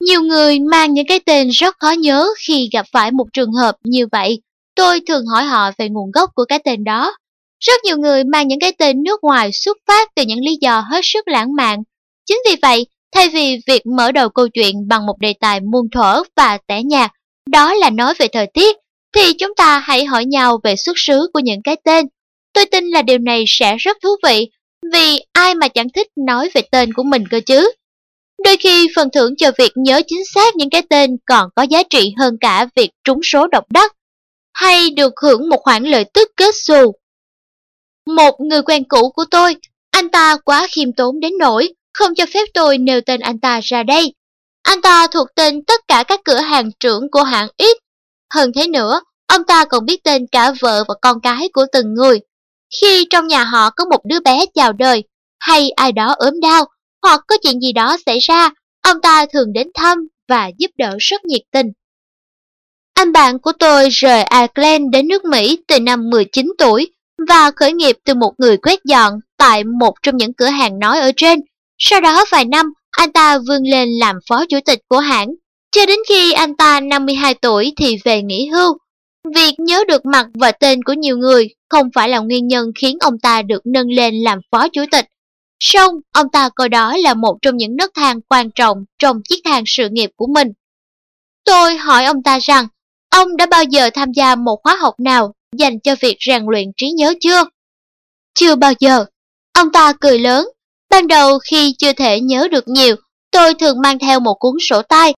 Nhiều 0.00 0.20
người 0.22 0.60
mang 0.60 0.94
những 0.94 1.06
cái 1.06 1.20
tên 1.20 1.48
rất 1.48 1.76
khó 1.78 1.90
nhớ 1.90 2.28
khi 2.46 2.68
gặp 2.72 2.86
phải 2.92 3.10
một 3.10 3.26
trường 3.32 3.52
hợp 3.52 3.76
như 3.84 4.06
vậy. 4.12 4.40
Tôi 4.74 5.00
thường 5.08 5.26
hỏi 5.26 5.44
họ 5.44 5.70
về 5.78 5.88
nguồn 5.88 6.10
gốc 6.10 6.30
của 6.34 6.44
cái 6.44 6.58
tên 6.64 6.84
đó. 6.84 7.14
Rất 7.60 7.84
nhiều 7.84 7.96
người 7.96 8.24
mang 8.24 8.48
những 8.48 8.60
cái 8.60 8.72
tên 8.72 9.02
nước 9.02 9.24
ngoài 9.24 9.52
xuất 9.52 9.76
phát 9.86 10.08
từ 10.16 10.22
những 10.22 10.40
lý 10.40 10.58
do 10.60 10.80
hết 10.90 11.00
sức 11.02 11.28
lãng 11.28 11.54
mạn. 11.54 11.82
Chính 12.26 12.38
vì 12.50 12.56
vậy, 12.62 12.86
thay 13.14 13.28
vì 13.28 13.58
việc 13.66 13.86
mở 13.86 14.12
đầu 14.12 14.28
câu 14.28 14.48
chuyện 14.48 14.88
bằng 14.88 15.06
một 15.06 15.18
đề 15.20 15.34
tài 15.40 15.60
muôn 15.60 15.90
thuở 15.90 16.22
và 16.36 16.58
tẻ 16.66 16.82
nhạt, 16.82 17.10
đó 17.50 17.74
là 17.74 17.90
nói 17.90 18.14
về 18.18 18.28
thời 18.32 18.46
tiết, 18.46 18.76
thì 19.12 19.32
chúng 19.32 19.54
ta 19.54 19.78
hãy 19.78 20.04
hỏi 20.04 20.24
nhau 20.24 20.60
về 20.64 20.76
xuất 20.76 20.92
xứ 20.96 21.30
của 21.32 21.40
những 21.40 21.62
cái 21.62 21.76
tên. 21.84 22.06
Tôi 22.52 22.64
tin 22.66 22.84
là 22.84 23.02
điều 23.02 23.18
này 23.18 23.44
sẽ 23.46 23.76
rất 23.76 23.96
thú 24.02 24.08
vị, 24.24 24.50
vì 24.92 25.24
ai 25.32 25.54
mà 25.54 25.68
chẳng 25.68 25.90
thích 25.90 26.06
nói 26.26 26.50
về 26.54 26.62
tên 26.72 26.92
của 26.92 27.02
mình 27.02 27.24
cơ 27.30 27.40
chứ. 27.46 27.72
Đôi 28.44 28.56
khi 28.56 28.88
phần 28.96 29.08
thưởng 29.14 29.36
cho 29.36 29.50
việc 29.58 29.72
nhớ 29.74 30.02
chính 30.06 30.24
xác 30.34 30.56
những 30.56 30.70
cái 30.70 30.82
tên 30.90 31.16
còn 31.26 31.48
có 31.56 31.62
giá 31.62 31.82
trị 31.90 32.14
hơn 32.18 32.36
cả 32.40 32.66
việc 32.76 32.90
trúng 33.04 33.20
số 33.22 33.46
độc 33.46 33.64
đắc, 33.70 33.92
hay 34.52 34.90
được 34.90 35.12
hưởng 35.22 35.48
một 35.48 35.58
khoản 35.62 35.84
lợi 35.84 36.04
tức 36.14 36.30
kết 36.36 36.54
xù. 36.54 36.92
Một 38.06 38.40
người 38.40 38.62
quen 38.62 38.84
cũ 38.88 39.10
của 39.10 39.24
tôi, 39.30 39.56
anh 39.90 40.08
ta 40.08 40.36
quá 40.44 40.66
khiêm 40.70 40.92
tốn 40.92 41.20
đến 41.20 41.32
nỗi 41.38 41.68
không 41.94 42.14
cho 42.14 42.26
phép 42.34 42.44
tôi 42.54 42.78
nêu 42.78 43.00
tên 43.00 43.20
anh 43.20 43.40
ta 43.40 43.60
ra 43.62 43.82
đây. 43.82 44.14
Anh 44.62 44.80
ta 44.80 45.06
thuộc 45.06 45.28
tên 45.34 45.64
tất 45.64 45.80
cả 45.88 46.04
các 46.08 46.20
cửa 46.24 46.38
hàng 46.38 46.70
trưởng 46.80 47.10
của 47.10 47.22
hãng 47.22 47.48
X. 47.58 47.79
Hơn 48.34 48.50
thế 48.54 48.66
nữa, 48.68 49.00
ông 49.26 49.44
ta 49.44 49.64
còn 49.64 49.86
biết 49.86 50.04
tên 50.04 50.26
cả 50.32 50.52
vợ 50.60 50.84
và 50.88 50.94
con 51.02 51.20
cái 51.20 51.48
của 51.52 51.66
từng 51.72 51.94
người. 51.94 52.20
Khi 52.80 53.06
trong 53.10 53.26
nhà 53.26 53.44
họ 53.44 53.70
có 53.70 53.84
một 53.84 54.00
đứa 54.04 54.20
bé 54.20 54.44
chào 54.54 54.72
đời, 54.72 55.04
hay 55.40 55.70
ai 55.70 55.92
đó 55.92 56.14
ốm 56.18 56.40
đau, 56.40 56.64
hoặc 57.02 57.20
có 57.26 57.36
chuyện 57.42 57.60
gì 57.60 57.72
đó 57.72 57.96
xảy 58.06 58.18
ra, 58.18 58.50
ông 58.82 59.00
ta 59.00 59.26
thường 59.32 59.52
đến 59.52 59.68
thăm 59.74 59.98
và 60.28 60.50
giúp 60.58 60.70
đỡ 60.78 60.96
rất 60.98 61.24
nhiệt 61.24 61.42
tình. 61.52 61.66
Anh 62.94 63.12
bạn 63.12 63.38
của 63.38 63.52
tôi 63.58 63.88
rời 63.88 64.24
Ireland 64.24 64.84
đến 64.92 65.08
nước 65.08 65.24
Mỹ 65.24 65.58
từ 65.68 65.80
năm 65.80 66.10
19 66.10 66.52
tuổi 66.58 66.92
và 67.28 67.50
khởi 67.56 67.72
nghiệp 67.72 67.96
từ 68.04 68.14
một 68.14 68.32
người 68.38 68.56
quét 68.56 68.84
dọn 68.84 69.12
tại 69.36 69.64
một 69.64 69.94
trong 70.02 70.16
những 70.16 70.32
cửa 70.34 70.46
hàng 70.46 70.78
nói 70.78 71.00
ở 71.00 71.12
trên. 71.16 71.40
Sau 71.78 72.00
đó 72.00 72.24
vài 72.30 72.44
năm, 72.44 72.66
anh 72.90 73.12
ta 73.12 73.38
vươn 73.38 73.62
lên 73.62 73.88
làm 73.88 74.16
phó 74.28 74.44
chủ 74.48 74.58
tịch 74.64 74.78
của 74.88 74.98
hãng. 74.98 75.28
Cho 75.72 75.86
đến 75.86 75.98
khi 76.08 76.32
anh 76.32 76.56
ta 76.56 76.80
52 76.80 77.34
tuổi 77.34 77.72
thì 77.76 77.96
về 78.04 78.22
nghỉ 78.22 78.48
hưu. 78.48 78.78
Việc 79.34 79.54
nhớ 79.58 79.84
được 79.88 80.06
mặt 80.06 80.26
và 80.34 80.52
tên 80.52 80.82
của 80.82 80.92
nhiều 80.92 81.16
người 81.16 81.48
không 81.68 81.88
phải 81.94 82.08
là 82.08 82.18
nguyên 82.18 82.48
nhân 82.48 82.66
khiến 82.80 82.96
ông 83.00 83.18
ta 83.18 83.42
được 83.42 83.66
nâng 83.66 83.90
lên 83.90 84.14
làm 84.14 84.38
phó 84.50 84.68
chủ 84.68 84.82
tịch. 84.92 85.06
Song, 85.60 85.94
ông 86.12 86.26
ta 86.32 86.48
coi 86.48 86.68
đó 86.68 86.96
là 86.96 87.14
một 87.14 87.38
trong 87.42 87.56
những 87.56 87.76
nấc 87.76 87.90
thang 87.94 88.20
quan 88.20 88.50
trọng 88.50 88.84
trong 88.98 89.20
chiếc 89.28 89.40
thang 89.44 89.62
sự 89.66 89.88
nghiệp 89.88 90.10
của 90.16 90.26
mình. 90.26 90.48
Tôi 91.44 91.76
hỏi 91.76 92.04
ông 92.04 92.22
ta 92.22 92.38
rằng, 92.42 92.66
ông 93.10 93.36
đã 93.36 93.46
bao 93.46 93.64
giờ 93.64 93.90
tham 93.94 94.12
gia 94.12 94.34
một 94.34 94.56
khóa 94.62 94.76
học 94.76 94.94
nào 95.00 95.34
dành 95.56 95.80
cho 95.80 95.94
việc 96.00 96.16
rèn 96.26 96.44
luyện 96.46 96.72
trí 96.76 96.90
nhớ 96.90 97.14
chưa? 97.20 97.44
Chưa 98.34 98.56
bao 98.56 98.72
giờ. 98.80 99.04
Ông 99.52 99.72
ta 99.72 99.92
cười 100.00 100.18
lớn. 100.18 100.48
Ban 100.90 101.06
đầu 101.06 101.38
khi 101.38 101.74
chưa 101.78 101.92
thể 101.92 102.20
nhớ 102.20 102.48
được 102.50 102.68
nhiều, 102.68 102.96
tôi 103.30 103.54
thường 103.54 103.80
mang 103.80 103.98
theo 103.98 104.20
một 104.20 104.34
cuốn 104.34 104.54
sổ 104.60 104.82
tay. 104.82 105.14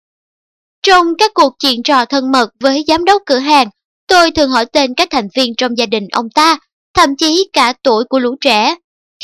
Trong 0.82 1.16
các 1.18 1.30
cuộc 1.34 1.54
chuyện 1.58 1.82
trò 1.82 2.04
thân 2.04 2.32
mật 2.32 2.50
với 2.60 2.84
giám 2.86 3.04
đốc 3.04 3.22
cửa 3.26 3.38
hàng, 3.38 3.68
tôi 4.06 4.30
thường 4.30 4.50
hỏi 4.50 4.66
tên 4.66 4.94
các 4.94 5.08
thành 5.10 5.28
viên 5.34 5.54
trong 5.54 5.78
gia 5.78 5.86
đình 5.86 6.08
ông 6.12 6.30
ta, 6.30 6.58
thậm 6.94 7.16
chí 7.16 7.48
cả 7.52 7.72
tuổi 7.82 8.04
của 8.04 8.18
lũ 8.18 8.36
trẻ. 8.40 8.74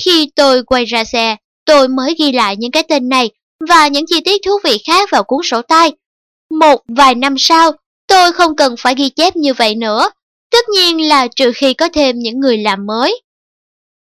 Khi 0.04 0.30
tôi 0.36 0.64
quay 0.64 0.84
ra 0.84 1.04
xe, 1.04 1.36
tôi 1.64 1.88
mới 1.88 2.14
ghi 2.18 2.32
lại 2.32 2.56
những 2.56 2.70
cái 2.70 2.82
tên 2.82 3.08
này 3.08 3.30
và 3.68 3.88
những 3.88 4.04
chi 4.06 4.20
tiết 4.24 4.40
thú 4.46 4.52
vị 4.64 4.78
khác 4.86 5.08
vào 5.12 5.24
cuốn 5.24 5.40
sổ 5.44 5.62
tay. 5.62 5.92
Một 6.50 6.82
vài 6.88 7.14
năm 7.14 7.34
sau, 7.38 7.72
tôi 8.06 8.32
không 8.32 8.56
cần 8.56 8.74
phải 8.78 8.94
ghi 8.94 9.08
chép 9.08 9.36
như 9.36 9.54
vậy 9.54 9.74
nữa, 9.74 10.10
tất 10.50 10.68
nhiên 10.68 11.08
là 11.08 11.28
trừ 11.36 11.52
khi 11.54 11.74
có 11.74 11.88
thêm 11.94 12.18
những 12.18 12.40
người 12.40 12.58
làm 12.58 12.86
mới. 12.86 13.22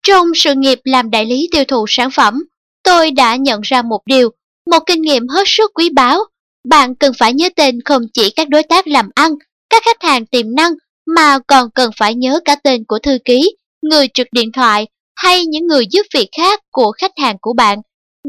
Trong 0.03 0.27
sự 0.35 0.55
nghiệp 0.55 0.81
làm 0.85 1.11
đại 1.11 1.27
lý 1.27 1.49
tiêu 1.53 1.65
thụ 1.65 1.85
sản 1.89 2.11
phẩm, 2.11 2.45
tôi 2.83 3.11
đã 3.11 3.37
nhận 3.37 3.61
ra 3.61 3.83
một 3.83 4.01
điều, 4.07 4.31
một 4.71 4.81
kinh 4.87 5.03
nghiệm 5.03 5.29
hết 5.29 5.45
sức 5.47 5.71
quý 5.75 5.91
báu. 5.91 6.25
Bạn 6.69 6.95
cần 6.95 7.13
phải 7.19 7.33
nhớ 7.33 7.49
tên 7.57 7.79
không 7.85 8.03
chỉ 8.13 8.31
các 8.31 8.49
đối 8.49 8.63
tác 8.63 8.87
làm 8.87 9.11
ăn, 9.15 9.35
các 9.71 9.83
khách 9.85 10.03
hàng 10.03 10.27
tiềm 10.27 10.55
năng, 10.55 10.73
mà 11.07 11.39
còn 11.47 11.71
cần 11.75 11.91
phải 11.97 12.15
nhớ 12.15 12.41
cả 12.45 12.57
tên 12.57 12.85
của 12.85 12.99
thư 12.99 13.19
ký, 13.25 13.57
người 13.83 14.09
trực 14.15 14.27
điện 14.33 14.53
thoại 14.53 14.87
hay 15.17 15.47
những 15.47 15.67
người 15.67 15.87
giúp 15.91 16.03
việc 16.15 16.29
khác 16.37 16.61
của 16.71 16.93
khách 16.99 17.13
hàng 17.17 17.37
của 17.41 17.53
bạn. 17.53 17.79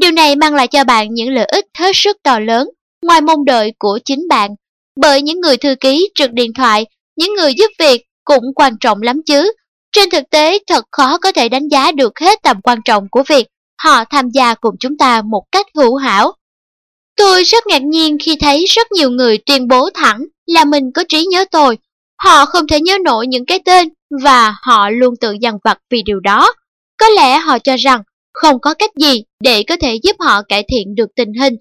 Điều 0.00 0.10
này 0.10 0.36
mang 0.36 0.54
lại 0.54 0.66
cho 0.66 0.84
bạn 0.84 1.14
những 1.14 1.34
lợi 1.34 1.44
ích 1.44 1.64
hết 1.78 1.92
sức 1.94 2.16
to 2.22 2.38
lớn, 2.38 2.68
ngoài 3.06 3.20
mong 3.20 3.44
đợi 3.44 3.72
của 3.78 3.98
chính 4.04 4.28
bạn. 4.28 4.50
Bởi 5.00 5.22
những 5.22 5.40
người 5.40 5.56
thư 5.56 5.74
ký 5.80 6.08
trực 6.14 6.32
điện 6.32 6.52
thoại, 6.54 6.86
những 7.16 7.34
người 7.34 7.54
giúp 7.54 7.70
việc 7.78 8.02
cũng 8.24 8.44
quan 8.54 8.76
trọng 8.80 9.02
lắm 9.02 9.20
chứ. 9.26 9.52
Trên 9.92 10.10
thực 10.10 10.30
tế, 10.30 10.58
thật 10.66 10.84
khó 10.90 11.18
có 11.18 11.32
thể 11.32 11.48
đánh 11.48 11.68
giá 11.68 11.92
được 11.92 12.18
hết 12.18 12.38
tầm 12.42 12.60
quan 12.62 12.78
trọng 12.84 13.08
của 13.10 13.22
việc 13.28 13.46
họ 13.82 14.04
tham 14.10 14.28
gia 14.30 14.54
cùng 14.54 14.74
chúng 14.80 14.96
ta 14.98 15.22
một 15.22 15.42
cách 15.52 15.66
hữu 15.76 15.96
hảo. 15.96 16.32
Tôi 17.16 17.42
rất 17.42 17.66
ngạc 17.66 17.82
nhiên 17.82 18.16
khi 18.22 18.36
thấy 18.36 18.64
rất 18.68 18.92
nhiều 18.92 19.10
người 19.10 19.38
tuyên 19.38 19.68
bố 19.68 19.90
thẳng 19.94 20.24
là 20.46 20.64
mình 20.64 20.92
có 20.94 21.04
trí 21.08 21.26
nhớ 21.26 21.44
tồi. 21.50 21.78
Họ 22.22 22.46
không 22.46 22.66
thể 22.66 22.80
nhớ 22.80 22.98
nổi 23.04 23.26
những 23.26 23.46
cái 23.46 23.58
tên 23.64 23.88
và 24.22 24.54
họ 24.62 24.90
luôn 24.90 25.14
tự 25.20 25.36
dằn 25.40 25.58
vặt 25.64 25.78
vì 25.90 26.02
điều 26.02 26.20
đó. 26.20 26.52
Có 26.98 27.08
lẽ 27.08 27.38
họ 27.38 27.58
cho 27.58 27.76
rằng 27.76 28.02
không 28.32 28.60
có 28.60 28.74
cách 28.74 28.90
gì 28.96 29.22
để 29.40 29.62
có 29.62 29.76
thể 29.76 29.94
giúp 30.02 30.16
họ 30.18 30.42
cải 30.42 30.64
thiện 30.68 30.94
được 30.94 31.08
tình 31.16 31.34
hình. 31.34 31.56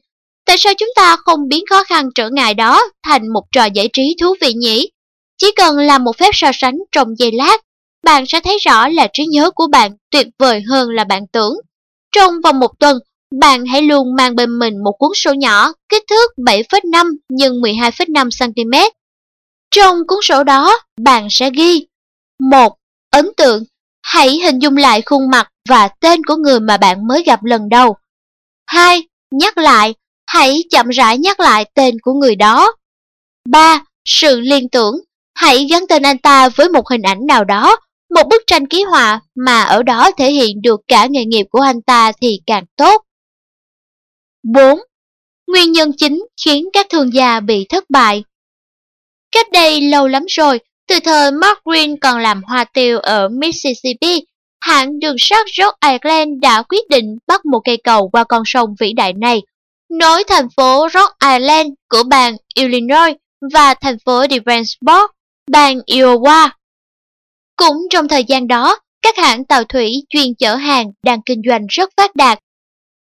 Tại 0.46 0.58
sao 0.60 0.74
chúng 0.78 0.90
ta 0.96 1.16
không 1.16 1.48
biến 1.48 1.64
khó 1.70 1.84
khăn 1.84 2.10
trở 2.16 2.30
ngại 2.30 2.54
đó 2.54 2.82
thành 3.04 3.34
một 3.34 3.44
trò 3.52 3.66
giải 3.66 3.90
trí 3.94 4.16
thú 4.22 4.36
vị 4.42 4.54
nhỉ? 4.54 4.90
Chỉ 5.38 5.48
cần 5.56 5.78
làm 5.78 6.04
một 6.04 6.18
phép 6.18 6.30
so 6.34 6.52
sánh 6.54 6.76
trong 6.92 7.08
giây 7.18 7.32
lát, 7.32 7.58
bạn 8.04 8.26
sẽ 8.28 8.40
thấy 8.40 8.58
rõ 8.58 8.88
là 8.88 9.08
trí 9.14 9.26
nhớ 9.26 9.52
của 9.52 9.68
bạn 9.68 9.92
tuyệt 10.12 10.28
vời 10.40 10.62
hơn 10.70 10.90
là 10.90 11.04
bạn 11.04 11.28
tưởng. 11.32 11.54
Trong 12.16 12.42
vòng 12.44 12.60
một 12.60 12.80
tuần, 12.80 12.98
bạn 13.40 13.66
hãy 13.66 13.82
luôn 13.82 14.16
mang 14.16 14.36
bên 14.36 14.60
mình 14.60 14.84
một 14.84 14.94
cuốn 15.00 15.12
sổ 15.16 15.34
nhỏ 15.34 15.74
kích 15.90 16.04
thước 16.10 16.32
7,5 16.38 17.18
x 17.30 17.42
12,5 17.42 18.30
cm. 18.40 18.78
Trong 19.72 20.08
cuốn 20.08 20.20
sổ 20.24 20.44
đó, 20.44 20.80
bạn 21.02 21.28
sẽ 21.32 21.50
ghi 21.50 21.86
một 22.40 22.76
Ấn 23.12 23.30
tượng 23.38 23.64
Hãy 24.04 24.40
hình 24.46 24.60
dung 24.60 24.78
lại 24.78 25.02
khuôn 25.06 25.30
mặt 25.30 25.48
và 25.70 25.88
tên 25.88 26.24
của 26.24 26.36
người 26.36 26.60
mà 26.60 26.78
bạn 26.78 27.08
mới 27.08 27.24
gặp 27.24 27.44
lần 27.44 27.70
đầu. 27.70 27.96
2. 28.68 29.08
Nhắc 29.32 29.58
lại, 29.58 29.94
hãy 30.28 30.64
chậm 30.70 30.90
rãi 30.90 31.18
nhắc 31.18 31.40
lại 31.40 31.66
tên 31.76 31.98
của 32.02 32.14
người 32.14 32.36
đó. 32.36 32.74
3. 33.50 33.84
Sự 34.06 34.40
liên 34.40 34.70
tưởng, 34.70 34.96
hãy 35.36 35.68
gắn 35.70 35.88
tên 35.88 36.04
anh 36.04 36.18
ta 36.18 36.50
với 36.50 36.70
một 36.70 36.90
hình 36.90 37.02
ảnh 37.02 37.28
nào 37.28 37.44
đó, 37.44 37.78
một 38.16 38.24
bức 38.30 38.42
tranh 38.48 38.68
ký 38.68 38.84
họa 38.84 39.22
mà 39.36 39.62
ở 39.62 39.84
đó 39.84 40.12
thể 40.18 40.32
hiện 40.32 40.62
được 40.62 40.82
cả 40.88 41.08
nghề 41.10 41.26
nghiệp 41.26 41.46
của 41.50 41.62
anh 41.62 41.82
ta 41.82 42.12
thì 42.22 42.40
càng 42.46 42.64
tốt. 42.78 43.04
4. 44.44 44.80
Nguyên 45.48 45.72
nhân 45.72 45.92
chính 45.98 46.26
khiến 46.46 46.70
các 46.74 46.88
thương 46.90 47.14
gia 47.14 47.40
bị 47.40 47.66
thất 47.70 47.84
bại 47.90 48.24
Cách 49.32 49.52
đây 49.52 49.82
lâu 49.82 50.08
lắm 50.08 50.26
rồi, 50.30 50.60
từ 50.88 51.00
thời 51.00 51.32
Mark 51.32 51.60
Green 51.66 52.00
còn 52.00 52.20
làm 52.20 52.44
hoa 52.44 52.64
tiêu 52.64 53.00
ở 53.00 53.30
Mississippi, 53.30 54.26
hãng 54.62 55.00
đường 55.00 55.16
sắt 55.20 55.46
Rhode 55.58 55.92
Island 55.92 56.42
đã 56.42 56.64
quyết 56.64 56.90
định 56.90 57.18
bắt 57.28 57.46
một 57.46 57.60
cây 57.66 57.78
cầu 57.84 58.10
qua 58.10 58.24
con 58.24 58.44
sông 58.46 58.76
vĩ 58.80 58.94
đại 58.94 59.14
này, 59.14 59.42
nối 59.90 60.24
thành 60.28 60.48
phố 60.56 60.88
Rhode 60.94 61.34
Island 61.34 61.70
của 61.90 62.04
bang 62.04 62.38
Illinois 62.56 63.16
và 63.54 63.74
thành 63.74 63.98
phố 64.06 64.26
Devonsport, 64.30 65.12
bang 65.52 65.78
Iowa. 65.78 66.50
Cũng 67.56 67.78
trong 67.90 68.08
thời 68.08 68.24
gian 68.24 68.48
đó, 68.48 68.80
các 69.02 69.18
hãng 69.18 69.46
tàu 69.46 69.64
thủy 69.64 70.04
chuyên 70.10 70.36
chở 70.36 70.56
hàng 70.56 70.92
đang 71.04 71.22
kinh 71.22 71.42
doanh 71.48 71.66
rất 71.70 71.90
phát 71.98 72.16
đạt. 72.16 72.40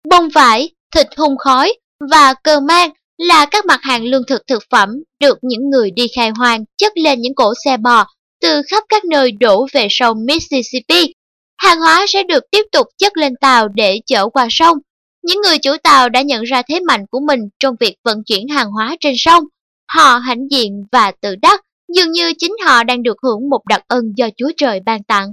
Bông 0.09 0.29
vải, 0.29 0.71
thịt 0.95 1.07
hun 1.17 1.37
khói 1.39 1.75
và 2.11 2.35
cơ 2.43 2.61
mang 2.61 2.91
là 3.19 3.47
các 3.47 3.67
mặt 3.67 3.81
hàng 3.83 4.05
lương 4.05 4.27
thực 4.27 4.47
thực 4.47 4.63
phẩm 4.71 4.89
được 5.21 5.39
những 5.43 5.71
người 5.71 5.91
đi 5.91 6.07
khai 6.17 6.31
hoang 6.31 6.65
chất 6.77 6.93
lên 6.97 7.21
những 7.21 7.35
cỗ 7.35 7.53
xe 7.65 7.77
bò 7.77 8.07
từ 8.41 8.63
khắp 8.71 8.85
các 8.89 9.05
nơi 9.05 9.33
đổ 9.33 9.67
về 9.73 9.87
sông 9.91 10.27
Mississippi. 10.27 11.15
Hàng 11.57 11.81
hóa 11.81 12.05
sẽ 12.09 12.23
được 12.23 12.45
tiếp 12.51 12.63
tục 12.73 12.87
chất 12.99 13.17
lên 13.17 13.33
tàu 13.41 13.69
để 13.69 14.01
chở 14.07 14.29
qua 14.29 14.47
sông. 14.51 14.79
Những 15.23 15.41
người 15.41 15.59
chủ 15.59 15.77
tàu 15.83 16.09
đã 16.09 16.23
nhận 16.23 16.43
ra 16.43 16.63
thế 16.69 16.81
mạnh 16.81 17.07
của 17.11 17.21
mình 17.21 17.41
trong 17.59 17.77
việc 17.81 17.97
vận 18.05 18.25
chuyển 18.27 18.49
hàng 18.49 18.71
hóa 18.71 18.97
trên 19.01 19.15
sông. 19.17 19.45
Họ 19.93 20.19
hãnh 20.19 20.51
diện 20.51 20.85
và 20.93 21.13
tự 21.21 21.35
đắc, 21.43 21.61
dường 21.95 22.13
như 22.13 22.33
chính 22.39 22.53
họ 22.67 22.85
đang 22.85 23.03
được 23.03 23.17
hưởng 23.23 23.51
một 23.51 23.61
đặc 23.69 23.83
ân 23.89 24.13
do 24.17 24.29
Chúa 24.37 24.51
Trời 24.57 24.81
ban 24.87 25.03
tặng. 25.03 25.33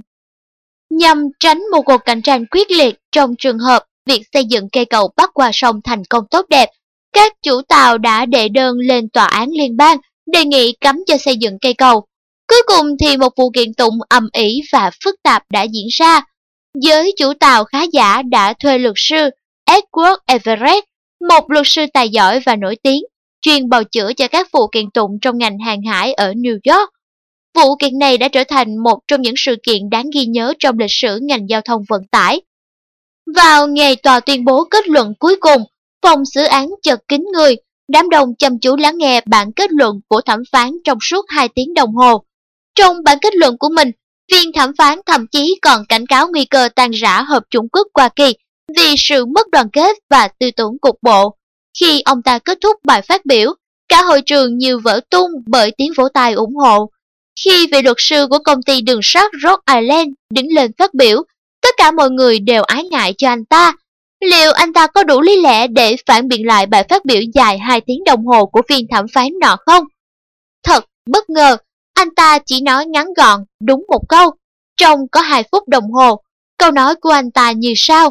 Nhằm 0.90 1.24
tránh 1.38 1.62
một 1.72 1.82
cuộc 1.82 2.00
cạnh 2.04 2.22
tranh 2.22 2.46
quyết 2.46 2.70
liệt 2.70 2.94
trong 3.12 3.34
trường 3.38 3.58
hợp 3.58 3.84
việc 4.06 4.22
xây 4.32 4.44
dựng 4.44 4.68
cây 4.72 4.84
cầu 4.84 5.10
bắc 5.16 5.30
qua 5.34 5.50
sông 5.52 5.80
thành 5.84 6.04
công 6.04 6.24
tốt 6.30 6.46
đẹp, 6.48 6.68
các 7.12 7.32
chủ 7.42 7.62
tàu 7.68 7.98
đã 7.98 8.26
đệ 8.26 8.48
đơn 8.48 8.76
lên 8.78 9.08
tòa 9.08 9.26
án 9.26 9.50
liên 9.50 9.76
bang 9.76 9.98
đề 10.32 10.44
nghị 10.44 10.72
cấm 10.80 10.96
cho 11.06 11.18
xây 11.18 11.36
dựng 11.36 11.58
cây 11.60 11.74
cầu. 11.74 12.04
Cuối 12.48 12.62
cùng 12.66 12.86
thì 13.00 13.16
một 13.16 13.32
vụ 13.36 13.50
kiện 13.50 13.74
tụng 13.74 13.98
ầm 14.08 14.28
ĩ 14.32 14.60
và 14.72 14.90
phức 15.04 15.14
tạp 15.22 15.42
đã 15.50 15.62
diễn 15.62 15.86
ra. 15.90 16.22
Giới 16.74 17.12
chủ 17.18 17.32
tàu 17.40 17.64
khá 17.64 17.82
giả 17.92 18.22
đã 18.22 18.52
thuê 18.52 18.78
luật 18.78 18.94
sư 18.96 19.30
Edward 19.70 20.16
Everett, 20.26 20.84
một 21.28 21.50
luật 21.50 21.66
sư 21.68 21.86
tài 21.94 22.08
giỏi 22.08 22.40
và 22.40 22.56
nổi 22.56 22.76
tiếng, 22.82 23.02
chuyên 23.42 23.68
bào 23.68 23.84
chữa 23.84 24.12
cho 24.12 24.28
các 24.28 24.48
vụ 24.52 24.68
kiện 24.72 24.90
tụng 24.90 25.10
trong 25.22 25.38
ngành 25.38 25.58
hàng 25.58 25.82
hải 25.82 26.12
ở 26.12 26.32
New 26.32 26.58
York. 26.64 26.90
Vụ 27.54 27.76
kiện 27.76 27.98
này 27.98 28.18
đã 28.18 28.28
trở 28.28 28.44
thành 28.44 28.76
một 28.84 28.98
trong 29.06 29.22
những 29.22 29.34
sự 29.36 29.56
kiện 29.62 29.90
đáng 29.90 30.10
ghi 30.14 30.26
nhớ 30.26 30.54
trong 30.58 30.78
lịch 30.78 30.90
sử 30.90 31.18
ngành 31.22 31.48
giao 31.48 31.60
thông 31.60 31.82
vận 31.88 32.02
tải. 32.10 32.40
Vào 33.36 33.68
ngày 33.68 33.96
tòa 33.96 34.20
tuyên 34.20 34.44
bố 34.44 34.64
kết 34.64 34.88
luận 34.88 35.14
cuối 35.18 35.36
cùng, 35.40 35.64
phòng 36.02 36.22
xử 36.34 36.44
án 36.44 36.70
chật 36.82 37.00
kín 37.08 37.24
người, 37.32 37.56
đám 37.88 38.08
đông 38.08 38.28
chăm 38.38 38.58
chú 38.58 38.76
lắng 38.76 38.98
nghe 38.98 39.20
bản 39.26 39.52
kết 39.52 39.70
luận 39.72 40.00
của 40.08 40.20
thẩm 40.20 40.40
phán 40.52 40.70
trong 40.84 40.98
suốt 41.00 41.24
2 41.28 41.48
tiếng 41.48 41.74
đồng 41.74 41.94
hồ. 41.94 42.24
Trong 42.74 42.96
bản 43.04 43.18
kết 43.22 43.34
luận 43.34 43.58
của 43.58 43.68
mình, 43.68 43.90
viên 44.32 44.52
thẩm 44.52 44.70
phán 44.78 44.98
thậm 45.06 45.26
chí 45.26 45.58
còn 45.62 45.86
cảnh 45.88 46.06
cáo 46.06 46.28
nguy 46.28 46.44
cơ 46.44 46.68
tan 46.76 46.90
rã 46.90 47.22
hợp 47.22 47.42
chủng 47.50 47.68
quốc 47.68 47.86
Hoa 47.94 48.08
Kỳ 48.08 48.34
vì 48.76 48.94
sự 48.98 49.26
mất 49.26 49.50
đoàn 49.50 49.70
kết 49.72 49.96
và 50.10 50.28
tư 50.28 50.50
tưởng 50.56 50.78
cục 50.80 50.96
bộ. 51.02 51.36
Khi 51.80 52.00
ông 52.00 52.22
ta 52.22 52.38
kết 52.38 52.58
thúc 52.62 52.76
bài 52.84 53.02
phát 53.02 53.26
biểu, 53.26 53.54
cả 53.88 54.02
hội 54.02 54.22
trường 54.26 54.58
như 54.58 54.78
vỡ 54.78 55.00
tung 55.10 55.30
bởi 55.46 55.72
tiếng 55.78 55.92
vỗ 55.96 56.08
tay 56.14 56.32
ủng 56.32 56.56
hộ. 56.56 56.90
Khi 57.44 57.66
vị 57.72 57.82
luật 57.82 57.96
sư 57.98 58.26
của 58.30 58.38
công 58.38 58.62
ty 58.62 58.80
đường 58.80 59.00
sắt 59.02 59.30
Rhode 59.42 59.80
Island 59.80 60.08
đứng 60.30 60.46
lên 60.52 60.70
phát 60.78 60.94
biểu, 60.94 61.22
tất 61.62 61.74
cả 61.76 61.90
mọi 61.90 62.10
người 62.10 62.38
đều 62.38 62.62
ái 62.62 62.84
ngại 62.84 63.14
cho 63.18 63.28
anh 63.28 63.44
ta. 63.44 63.72
Liệu 64.20 64.52
anh 64.52 64.72
ta 64.72 64.86
có 64.86 65.04
đủ 65.04 65.20
lý 65.20 65.40
lẽ 65.40 65.66
để 65.66 65.96
phản 66.06 66.28
biện 66.28 66.46
lại 66.46 66.66
bài 66.66 66.84
phát 66.88 67.04
biểu 67.04 67.20
dài 67.34 67.58
2 67.58 67.80
tiếng 67.80 68.04
đồng 68.04 68.26
hồ 68.26 68.46
của 68.46 68.62
viên 68.68 68.86
thẩm 68.88 69.06
phán 69.14 69.28
nọ 69.40 69.56
không? 69.66 69.84
Thật 70.62 70.84
bất 71.10 71.30
ngờ, 71.30 71.56
anh 71.94 72.14
ta 72.14 72.38
chỉ 72.46 72.60
nói 72.60 72.86
ngắn 72.86 73.06
gọn, 73.16 73.44
đúng 73.60 73.84
một 73.88 74.08
câu. 74.08 74.30
Trong 74.76 75.08
có 75.12 75.20
2 75.20 75.44
phút 75.52 75.68
đồng 75.68 75.92
hồ, 75.92 76.22
câu 76.58 76.70
nói 76.70 76.94
của 76.94 77.10
anh 77.10 77.30
ta 77.30 77.52
như 77.52 77.72
sau. 77.76 78.10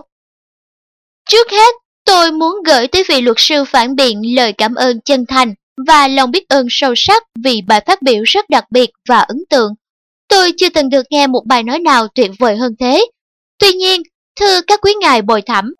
Trước 1.30 1.52
hết, 1.52 1.76
tôi 2.06 2.32
muốn 2.32 2.56
gửi 2.66 2.88
tới 2.88 3.04
vị 3.10 3.22
luật 3.22 3.38
sư 3.40 3.64
phản 3.68 3.96
biện 3.96 4.36
lời 4.36 4.54
cảm 4.54 4.76
ơn 4.76 5.02
chân 5.02 5.26
thành 5.26 5.54
và 5.88 6.08
lòng 6.08 6.32
biết 6.32 6.50
ơn 6.50 6.68
sâu 6.70 6.94
sắc 6.96 7.24
vì 7.44 7.62
bài 7.68 7.82
phát 7.88 8.02
biểu 8.02 8.24
rất 8.26 8.50
đặc 8.50 8.66
biệt 8.72 8.90
và 9.10 9.20
ấn 9.20 9.38
tượng. 9.50 9.74
Tôi 10.28 10.54
chưa 10.58 10.70
từng 10.70 10.90
được 10.90 11.06
nghe 11.10 11.28
một 11.28 11.46
bài 11.46 11.64
nói 11.64 11.80
nào 11.80 12.08
tuyệt 12.08 12.32
vời 12.40 12.58
hơn 12.58 12.76
thế. 12.80 13.06
Tuy 13.62 13.74
nhiên, 13.74 14.02
thưa 14.40 14.62
các 14.68 14.80
quý 14.82 14.94
ngài 15.00 15.22
bồi 15.22 15.42
thẩm, 15.42 15.74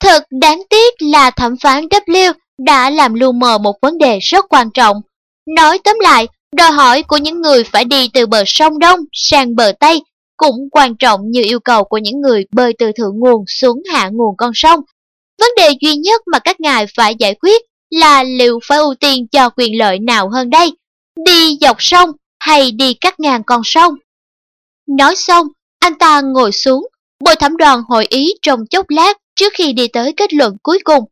thật 0.00 0.22
đáng 0.40 0.62
tiếc 0.70 0.94
là 0.98 1.30
thẩm 1.30 1.56
phán 1.62 1.84
W 1.84 2.32
đã 2.58 2.90
làm 2.90 3.14
lu 3.14 3.32
mờ 3.32 3.58
một 3.58 3.76
vấn 3.82 3.98
đề 3.98 4.18
rất 4.18 4.44
quan 4.48 4.70
trọng. 4.74 4.96
Nói 5.56 5.78
tóm 5.84 5.98
lại, 6.00 6.28
đòi 6.56 6.70
hỏi 6.70 7.02
của 7.02 7.16
những 7.16 7.40
người 7.40 7.64
phải 7.64 7.84
đi 7.84 8.08
từ 8.14 8.26
bờ 8.26 8.42
sông 8.46 8.78
Đông 8.78 9.00
sang 9.12 9.56
bờ 9.56 9.72
Tây 9.80 10.02
cũng 10.36 10.70
quan 10.72 10.96
trọng 10.96 11.20
như 11.30 11.42
yêu 11.44 11.60
cầu 11.60 11.84
của 11.84 11.98
những 11.98 12.20
người 12.20 12.44
bơi 12.52 12.72
từ 12.78 12.92
thượng 12.92 13.18
nguồn 13.18 13.44
xuống 13.48 13.82
hạ 13.92 14.08
nguồn 14.12 14.36
con 14.36 14.50
sông. 14.54 14.80
Vấn 15.40 15.50
đề 15.56 15.70
duy 15.80 15.96
nhất 15.96 16.22
mà 16.32 16.38
các 16.38 16.60
ngài 16.60 16.86
phải 16.96 17.14
giải 17.18 17.34
quyết 17.34 17.62
là 17.90 18.22
liệu 18.22 18.58
phải 18.68 18.78
ưu 18.78 18.94
tiên 18.94 19.26
cho 19.32 19.50
quyền 19.50 19.78
lợi 19.78 19.98
nào 19.98 20.30
hơn 20.30 20.50
đây, 20.50 20.72
đi 21.24 21.58
dọc 21.60 21.76
sông 21.80 22.10
hay 22.38 22.70
đi 22.70 22.94
cắt 22.94 23.20
ngang 23.20 23.42
con 23.46 23.62
sông. 23.64 23.94
Nói 24.88 25.16
xong, 25.16 25.46
anh 25.78 25.98
ta 25.98 26.20
ngồi 26.20 26.52
xuống, 26.52 26.86
bồi 27.24 27.36
thẩm 27.36 27.56
đoàn 27.56 27.82
hội 27.88 28.06
ý 28.08 28.34
trong 28.42 28.66
chốc 28.70 28.86
lát 28.88 29.16
trước 29.36 29.52
khi 29.54 29.72
đi 29.72 29.88
tới 29.88 30.12
kết 30.16 30.32
luận 30.32 30.56
cuối 30.62 30.78
cùng. 30.84 31.04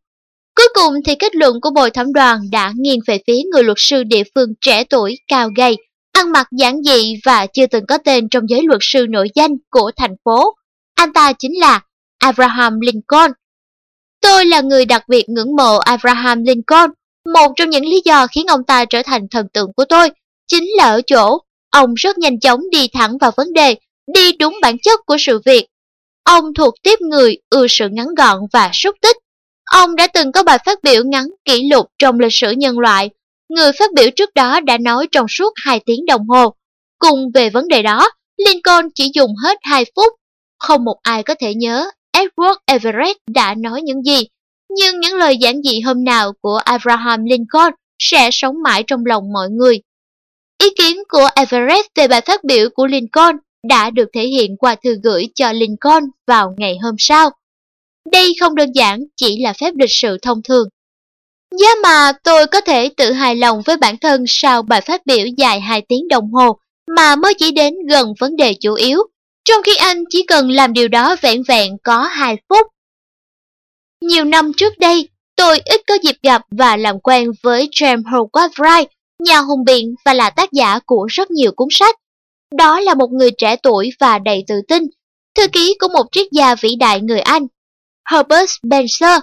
Cuối 0.55 0.67
cùng 0.73 0.93
thì 1.05 1.15
kết 1.15 1.35
luận 1.35 1.61
của 1.61 1.69
bồi 1.69 1.91
thẩm 1.91 2.13
đoàn 2.13 2.39
đã 2.51 2.73
nghiêng 2.75 2.99
về 3.07 3.19
phía 3.27 3.37
người 3.51 3.63
luật 3.63 3.77
sư 3.79 4.03
địa 4.03 4.23
phương 4.35 4.49
trẻ 4.61 4.83
tuổi, 4.83 5.17
cao 5.27 5.49
gầy, 5.55 5.77
ăn 6.11 6.31
mặc 6.31 6.47
giản 6.51 6.83
dị 6.83 7.15
và 7.25 7.47
chưa 7.53 7.67
từng 7.67 7.85
có 7.85 7.97
tên 7.97 8.29
trong 8.29 8.49
giới 8.49 8.61
luật 8.63 8.79
sư 8.81 9.05
nổi 9.09 9.27
danh 9.35 9.51
của 9.69 9.91
thành 9.95 10.15
phố. 10.25 10.55
Anh 10.95 11.13
ta 11.13 11.33
chính 11.33 11.59
là 11.59 11.81
Abraham 12.19 12.79
Lincoln. 12.79 13.31
Tôi 14.21 14.45
là 14.45 14.61
người 14.61 14.85
đặc 14.85 15.03
biệt 15.09 15.29
ngưỡng 15.29 15.55
mộ 15.55 15.77
Abraham 15.77 16.43
Lincoln. 16.43 16.91
Một 17.33 17.51
trong 17.55 17.69
những 17.69 17.85
lý 17.85 18.01
do 18.05 18.27
khiến 18.27 18.47
ông 18.47 18.63
ta 18.63 18.85
trở 18.85 19.01
thành 19.05 19.27
thần 19.31 19.47
tượng 19.53 19.73
của 19.75 19.85
tôi 19.85 20.09
chính 20.47 20.63
là 20.77 20.85
ở 20.85 21.01
chỗ 21.07 21.37
ông 21.69 21.93
rất 21.93 22.17
nhanh 22.17 22.39
chóng 22.39 22.59
đi 22.71 22.87
thẳng 22.87 23.17
vào 23.17 23.31
vấn 23.37 23.53
đề, 23.53 23.75
đi 24.13 24.31
đúng 24.31 24.57
bản 24.61 24.77
chất 24.79 24.99
của 25.05 25.17
sự 25.19 25.41
việc. 25.45 25.65
Ông 26.25 26.53
thuộc 26.53 26.73
tiếp 26.83 26.99
người 27.01 27.37
ưa 27.49 27.67
sự 27.69 27.89
ngắn 27.91 28.07
gọn 28.17 28.39
và 28.53 28.69
xúc 28.73 28.95
tích. 29.01 29.17
Ông 29.65 29.95
đã 29.95 30.07
từng 30.07 30.31
có 30.31 30.43
bài 30.43 30.57
phát 30.65 30.83
biểu 30.83 31.03
ngắn 31.03 31.27
kỷ 31.45 31.69
lục 31.69 31.85
trong 31.99 32.19
lịch 32.19 32.33
sử 32.33 32.51
nhân 32.51 32.79
loại. 32.79 33.09
Người 33.49 33.71
phát 33.79 33.93
biểu 33.93 34.09
trước 34.15 34.29
đó 34.35 34.59
đã 34.59 34.77
nói 34.77 35.07
trong 35.11 35.25
suốt 35.29 35.53
2 35.55 35.79
tiếng 35.85 36.05
đồng 36.05 36.29
hồ. 36.29 36.53
Cùng 36.99 37.31
về 37.33 37.49
vấn 37.49 37.67
đề 37.67 37.81
đó, 37.81 38.09
Lincoln 38.37 38.89
chỉ 38.95 39.11
dùng 39.13 39.31
hết 39.43 39.57
2 39.61 39.85
phút. 39.95 40.13
Không 40.59 40.83
một 40.83 40.97
ai 41.01 41.23
có 41.23 41.35
thể 41.39 41.53
nhớ 41.53 41.89
Edward 42.17 42.55
Everett 42.65 43.17
đã 43.27 43.55
nói 43.55 43.81
những 43.81 44.03
gì, 44.03 44.27
nhưng 44.69 44.99
những 44.99 45.13
lời 45.13 45.37
giản 45.37 45.61
dị 45.63 45.79
hôm 45.79 46.03
nào 46.03 46.33
của 46.41 46.55
Abraham 46.55 47.25
Lincoln 47.25 47.73
sẽ 47.99 48.29
sống 48.31 48.63
mãi 48.63 48.83
trong 48.87 49.05
lòng 49.05 49.23
mọi 49.33 49.49
người. 49.49 49.81
Ý 50.63 50.69
kiến 50.77 50.97
của 51.09 51.27
Everett 51.35 51.95
về 51.95 52.07
bài 52.07 52.21
phát 52.21 52.43
biểu 52.43 52.69
của 52.75 52.87
Lincoln 52.87 53.37
đã 53.67 53.89
được 53.89 54.09
thể 54.13 54.27
hiện 54.27 54.57
qua 54.57 54.75
thư 54.83 54.97
gửi 55.03 55.29
cho 55.35 55.51
Lincoln 55.51 56.03
vào 56.27 56.53
ngày 56.57 56.77
hôm 56.83 56.95
sau. 56.97 57.29
Đây 58.11 58.33
không 58.39 58.55
đơn 58.55 58.71
giản 58.75 58.99
chỉ 59.15 59.39
là 59.43 59.53
phép 59.53 59.71
lịch 59.79 59.91
sự 59.91 60.17
thông 60.21 60.43
thường. 60.43 60.67
Giá 61.59 61.67
mà 61.83 62.11
tôi 62.23 62.47
có 62.47 62.61
thể 62.61 62.89
tự 62.97 63.11
hài 63.11 63.35
lòng 63.35 63.61
với 63.65 63.77
bản 63.77 63.97
thân 63.97 64.23
sau 64.27 64.61
bài 64.61 64.81
phát 64.81 65.05
biểu 65.05 65.25
dài 65.37 65.61
2 65.61 65.81
tiếng 65.81 66.07
đồng 66.07 66.31
hồ 66.31 66.57
mà 66.97 67.15
mới 67.15 67.33
chỉ 67.33 67.51
đến 67.51 67.73
gần 67.89 68.13
vấn 68.19 68.35
đề 68.35 68.53
chủ 68.59 68.73
yếu 68.73 68.99
trong 69.45 69.63
khi 69.63 69.75
anh 69.75 70.03
chỉ 70.09 70.23
cần 70.23 70.51
làm 70.51 70.73
điều 70.73 70.87
đó 70.87 71.15
vẹn 71.21 71.43
vẹn 71.47 71.77
có 71.83 72.01
2 72.01 72.37
phút. 72.49 72.67
Nhiều 74.01 74.23
năm 74.23 74.51
trước 74.57 74.79
đây, 74.79 75.09
tôi 75.35 75.59
ít 75.65 75.81
có 75.87 75.97
dịp 76.03 76.15
gặp 76.23 76.41
và 76.51 76.77
làm 76.77 76.99
quen 76.99 77.31
với 77.43 77.69
James 77.71 78.03
Howard 78.03 78.49
Wright, 78.49 78.85
nhà 79.19 79.39
hùng 79.39 79.63
biện 79.65 79.95
và 80.05 80.13
là 80.13 80.29
tác 80.29 80.51
giả 80.51 80.79
của 80.85 81.05
rất 81.09 81.31
nhiều 81.31 81.51
cuốn 81.55 81.67
sách. 81.71 81.95
Đó 82.51 82.79
là 82.79 82.93
một 82.93 83.09
người 83.11 83.31
trẻ 83.37 83.55
tuổi 83.55 83.89
và 83.99 84.19
đầy 84.19 84.43
tự 84.47 84.55
tin, 84.67 84.83
thư 85.35 85.47
ký 85.47 85.77
của 85.79 85.87
một 85.87 86.05
triết 86.11 86.27
gia 86.31 86.55
vĩ 86.55 86.75
đại 86.79 87.01
người 87.01 87.19
Anh, 87.19 87.47
Herbert 88.11 88.49
Spencer. 88.49 89.21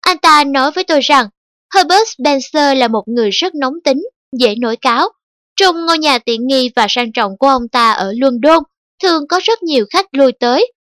Anh 0.00 0.18
ta 0.18 0.44
nói 0.44 0.70
với 0.72 0.84
tôi 0.84 1.00
rằng, 1.00 1.26
Herbert 1.74 2.08
Spencer 2.08 2.78
là 2.78 2.88
một 2.88 3.02
người 3.06 3.30
rất 3.30 3.54
nóng 3.54 3.74
tính, 3.84 4.02
dễ 4.38 4.54
nổi 4.54 4.76
cáo. 4.76 5.08
Trong 5.56 5.86
ngôi 5.86 5.98
nhà 5.98 6.18
tiện 6.18 6.46
nghi 6.46 6.70
và 6.76 6.86
sang 6.88 7.12
trọng 7.12 7.38
của 7.38 7.48
ông 7.48 7.68
ta 7.68 7.92
ở 7.92 8.12
London, 8.16 8.62
thường 9.02 9.28
có 9.28 9.40
rất 9.44 9.62
nhiều 9.62 9.84
khách 9.90 10.06
lui 10.12 10.32
tới. 10.32 10.72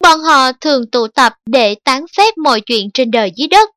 Bọn 0.00 0.20
họ 0.20 0.52
thường 0.52 0.90
tụ 0.90 1.06
tập 1.08 1.32
để 1.46 1.74
tán 1.84 2.04
phép 2.16 2.38
mọi 2.38 2.60
chuyện 2.60 2.90
trên 2.94 3.10
đời 3.10 3.32
dưới 3.36 3.48
đất. 3.48 3.70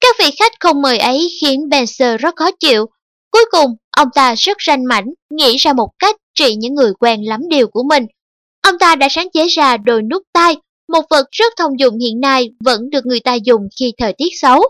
Các 0.00 0.16
vị 0.18 0.30
khách 0.38 0.52
không 0.60 0.82
mời 0.82 0.98
ấy 0.98 1.28
khiến 1.40 1.60
Spencer 1.70 2.20
rất 2.20 2.36
khó 2.36 2.50
chịu. 2.60 2.86
Cuối 3.30 3.44
cùng, 3.50 3.76
ông 3.96 4.08
ta 4.14 4.34
rất 4.34 4.56
ranh 4.66 4.84
mảnh, 4.84 5.06
nghĩ 5.30 5.56
ra 5.56 5.72
một 5.72 5.88
cách 5.98 6.16
trị 6.38 6.54
những 6.54 6.74
người 6.74 6.92
quen 7.00 7.20
lắm 7.28 7.40
điều 7.48 7.66
của 7.68 7.82
mình. 7.82 8.06
Ông 8.62 8.78
ta 8.78 8.94
đã 8.94 9.08
sáng 9.10 9.30
chế 9.30 9.46
ra 9.48 9.76
đôi 9.76 10.02
nút 10.02 10.22
tai, 10.32 10.56
một 10.92 11.02
vật 11.10 11.26
rất 11.30 11.52
thông 11.56 11.78
dụng 11.78 11.98
hiện 11.98 12.20
nay 12.20 12.50
vẫn 12.64 12.90
được 12.90 13.06
người 13.06 13.20
ta 13.20 13.34
dùng 13.34 13.68
khi 13.80 13.92
thời 13.98 14.12
tiết 14.12 14.30
xấu. 14.40 14.62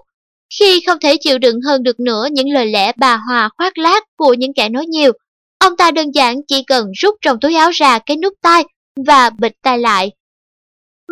Khi 0.58 0.80
không 0.86 0.98
thể 1.00 1.16
chịu 1.20 1.38
đựng 1.38 1.60
hơn 1.60 1.82
được 1.82 2.00
nữa 2.00 2.26
những 2.32 2.50
lời 2.50 2.66
lẽ 2.66 2.92
bà 2.96 3.16
hòa 3.28 3.50
khoác 3.56 3.78
lác 3.78 4.04
của 4.16 4.34
những 4.34 4.54
kẻ 4.54 4.68
nói 4.68 4.86
nhiều, 4.86 5.12
Ông 5.58 5.76
ta 5.76 5.90
đơn 5.90 6.10
giản 6.14 6.36
chỉ 6.48 6.62
cần 6.62 6.92
rút 6.92 7.14
trong 7.22 7.40
túi 7.40 7.54
áo 7.54 7.70
ra 7.70 7.98
cái 7.98 8.16
nút 8.16 8.32
tai 8.42 8.64
và 9.06 9.30
bịt 9.30 9.52
tai 9.62 9.78
lại. 9.78 10.10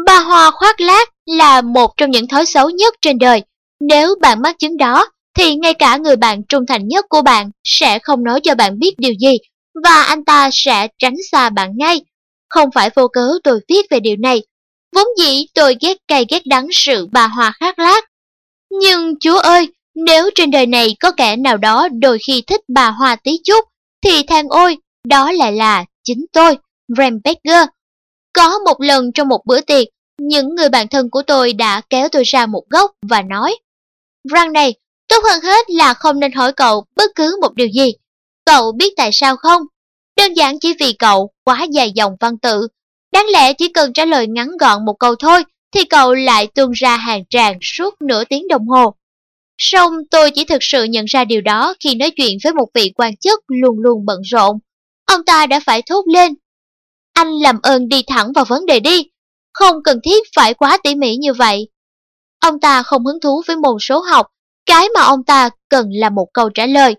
Bà 0.07 0.21
hòa 0.21 0.51
khoác 0.51 0.81
lác 0.81 1.09
là 1.27 1.61
một 1.61 1.91
trong 1.97 2.11
những 2.11 2.29
thói 2.29 2.47
xấu 2.47 2.71
nhất 2.71 2.95
trên 3.01 3.19
đời. 3.19 3.43
Nếu 3.81 4.15
bạn 4.21 4.43
mắc 4.43 4.59
chứng 4.59 4.77
đó, 4.77 5.07
thì 5.35 5.55
ngay 5.55 5.75
cả 5.75 5.97
người 5.97 6.17
bạn 6.17 6.43
trung 6.49 6.67
thành 6.67 6.89
nhất 6.89 7.07
của 7.09 7.23
bạn 7.23 7.51
sẽ 7.65 7.99
không 7.99 8.25
nói 8.25 8.41
cho 8.41 8.55
bạn 8.55 8.79
biết 8.79 8.95
điều 8.99 9.13
gì 9.21 9.39
và 9.85 10.03
anh 10.03 10.25
ta 10.25 10.51
sẽ 10.53 10.89
tránh 10.99 11.15
xa 11.31 11.51
bạn 11.51 11.73
ngay. 11.77 12.01
Không 12.49 12.71
phải 12.75 12.91
vô 12.95 13.09
cớ 13.09 13.29
tôi 13.45 13.61
viết 13.69 13.87
về 13.91 14.01
điều 14.01 14.17
này. 14.17 14.43
Vốn 14.95 15.07
dĩ 15.19 15.47
tôi 15.55 15.77
ghét 15.81 15.97
cay 16.09 16.25
ghét 16.31 16.47
đắng 16.47 16.69
sự 16.73 17.07
bà 17.13 17.27
hòa 17.27 17.53
khác 17.61 17.79
lác. 17.79 18.05
Nhưng 18.71 19.19
chúa 19.21 19.39
ơi, 19.39 19.69
nếu 19.95 20.31
trên 20.35 20.51
đời 20.51 20.67
này 20.67 20.97
có 21.01 21.11
kẻ 21.11 21.37
nào 21.37 21.57
đó 21.57 21.89
đôi 22.01 22.19
khi 22.27 22.43
thích 22.47 22.61
bà 22.69 22.91
hòa 22.91 23.17
tí 23.17 23.31
chút, 23.45 23.65
thì 24.05 24.23
than 24.23 24.49
ôi, 24.49 24.77
đó 25.05 25.33
lại 25.33 25.53
là 25.53 25.85
chính 26.05 26.27
tôi, 26.33 26.59
Ram 26.99 27.21
Có 28.33 28.59
một 28.59 28.81
lần 28.81 29.13
trong 29.13 29.29
một 29.29 29.41
bữa 29.47 29.61
tiệc, 29.61 29.87
những 30.19 30.55
người 30.55 30.69
bạn 30.69 30.89
thân 30.89 31.11
của 31.11 31.23
tôi 31.23 31.53
đã 31.53 31.81
kéo 31.91 32.09
tôi 32.09 32.23
ra 32.25 32.47
một 32.47 32.63
góc 32.71 32.91
và 33.03 33.23
nói 33.23 33.57
Răng 34.33 34.53
này, 34.53 34.75
tốt 35.09 35.17
hơn 35.31 35.43
hết 35.43 35.71
là 35.71 35.95
không 35.95 36.21
nên 36.21 36.33
hỏi 36.33 36.53
cậu 36.53 36.85
bất 36.97 37.11
cứ 37.15 37.39
một 37.41 37.55
điều 37.55 37.69
gì. 37.69 37.93
Cậu 38.47 38.73
biết 38.73 38.93
tại 38.97 39.11
sao 39.13 39.37
không? 39.37 39.63
Đơn 40.17 40.33
giản 40.35 40.59
chỉ 40.61 40.75
vì 40.81 40.93
cậu 40.93 41.31
quá 41.45 41.67
dài 41.73 41.93
dòng 41.95 42.17
văn 42.21 42.39
tự. 42.39 42.69
Đáng 43.13 43.27
lẽ 43.33 43.53
chỉ 43.53 43.69
cần 43.69 43.93
trả 43.93 44.05
lời 44.05 44.27
ngắn 44.27 44.51
gọn 44.61 44.85
một 44.85 44.95
câu 44.99 45.15
thôi 45.17 45.45
thì 45.75 45.85
cậu 45.85 46.15
lại 46.15 46.47
tuôn 46.47 46.71
ra 46.71 46.97
hàng 46.97 47.23
tràng 47.31 47.59
suốt 47.63 47.95
nửa 48.01 48.25
tiếng 48.25 48.49
đồng 48.49 48.69
hồ. 48.69 48.95
Song 49.59 49.93
tôi 50.11 50.31
chỉ 50.31 50.45
thực 50.45 50.59
sự 50.61 50.85
nhận 50.85 51.05
ra 51.05 51.25
điều 51.25 51.41
đó 51.41 51.75
khi 51.81 51.95
nói 51.95 52.11
chuyện 52.17 52.39
với 52.45 52.53
một 52.53 52.67
vị 52.75 52.93
quan 52.97 53.17
chức 53.17 53.41
luôn 53.49 53.79
luôn 53.79 54.07
bận 54.07 54.21
rộn. 54.23 54.59
Ông 55.07 55.25
ta 55.25 55.47
đã 55.47 55.61
phải 55.67 55.83
thốt 55.83 56.05
lên. 56.13 56.35
Anh 57.13 57.33
làm 57.33 57.59
ơn 57.63 57.89
đi 57.89 58.03
thẳng 58.07 58.33
vào 58.33 58.45
vấn 58.45 58.67
đề 58.67 58.81
đi, 58.81 59.11
không 59.53 59.83
cần 59.85 60.01
thiết 60.05 60.23
phải 60.37 60.55
quá 60.55 60.79
tỉ 60.83 60.95
mỉ 60.95 61.17
như 61.17 61.33
vậy. 61.33 61.69
Ông 62.41 62.61
ta 62.61 62.83
không 62.83 63.07
hứng 63.07 63.21
thú 63.21 63.43
với 63.47 63.57
môn 63.57 63.77
số 63.81 64.01
học, 64.01 64.27
cái 64.67 64.89
mà 64.95 65.01
ông 65.03 65.25
ta 65.25 65.51
cần 65.69 65.87
là 65.91 66.11
một 66.11 66.27
câu 66.33 66.51
trả 66.51 66.67
lời. 66.67 66.95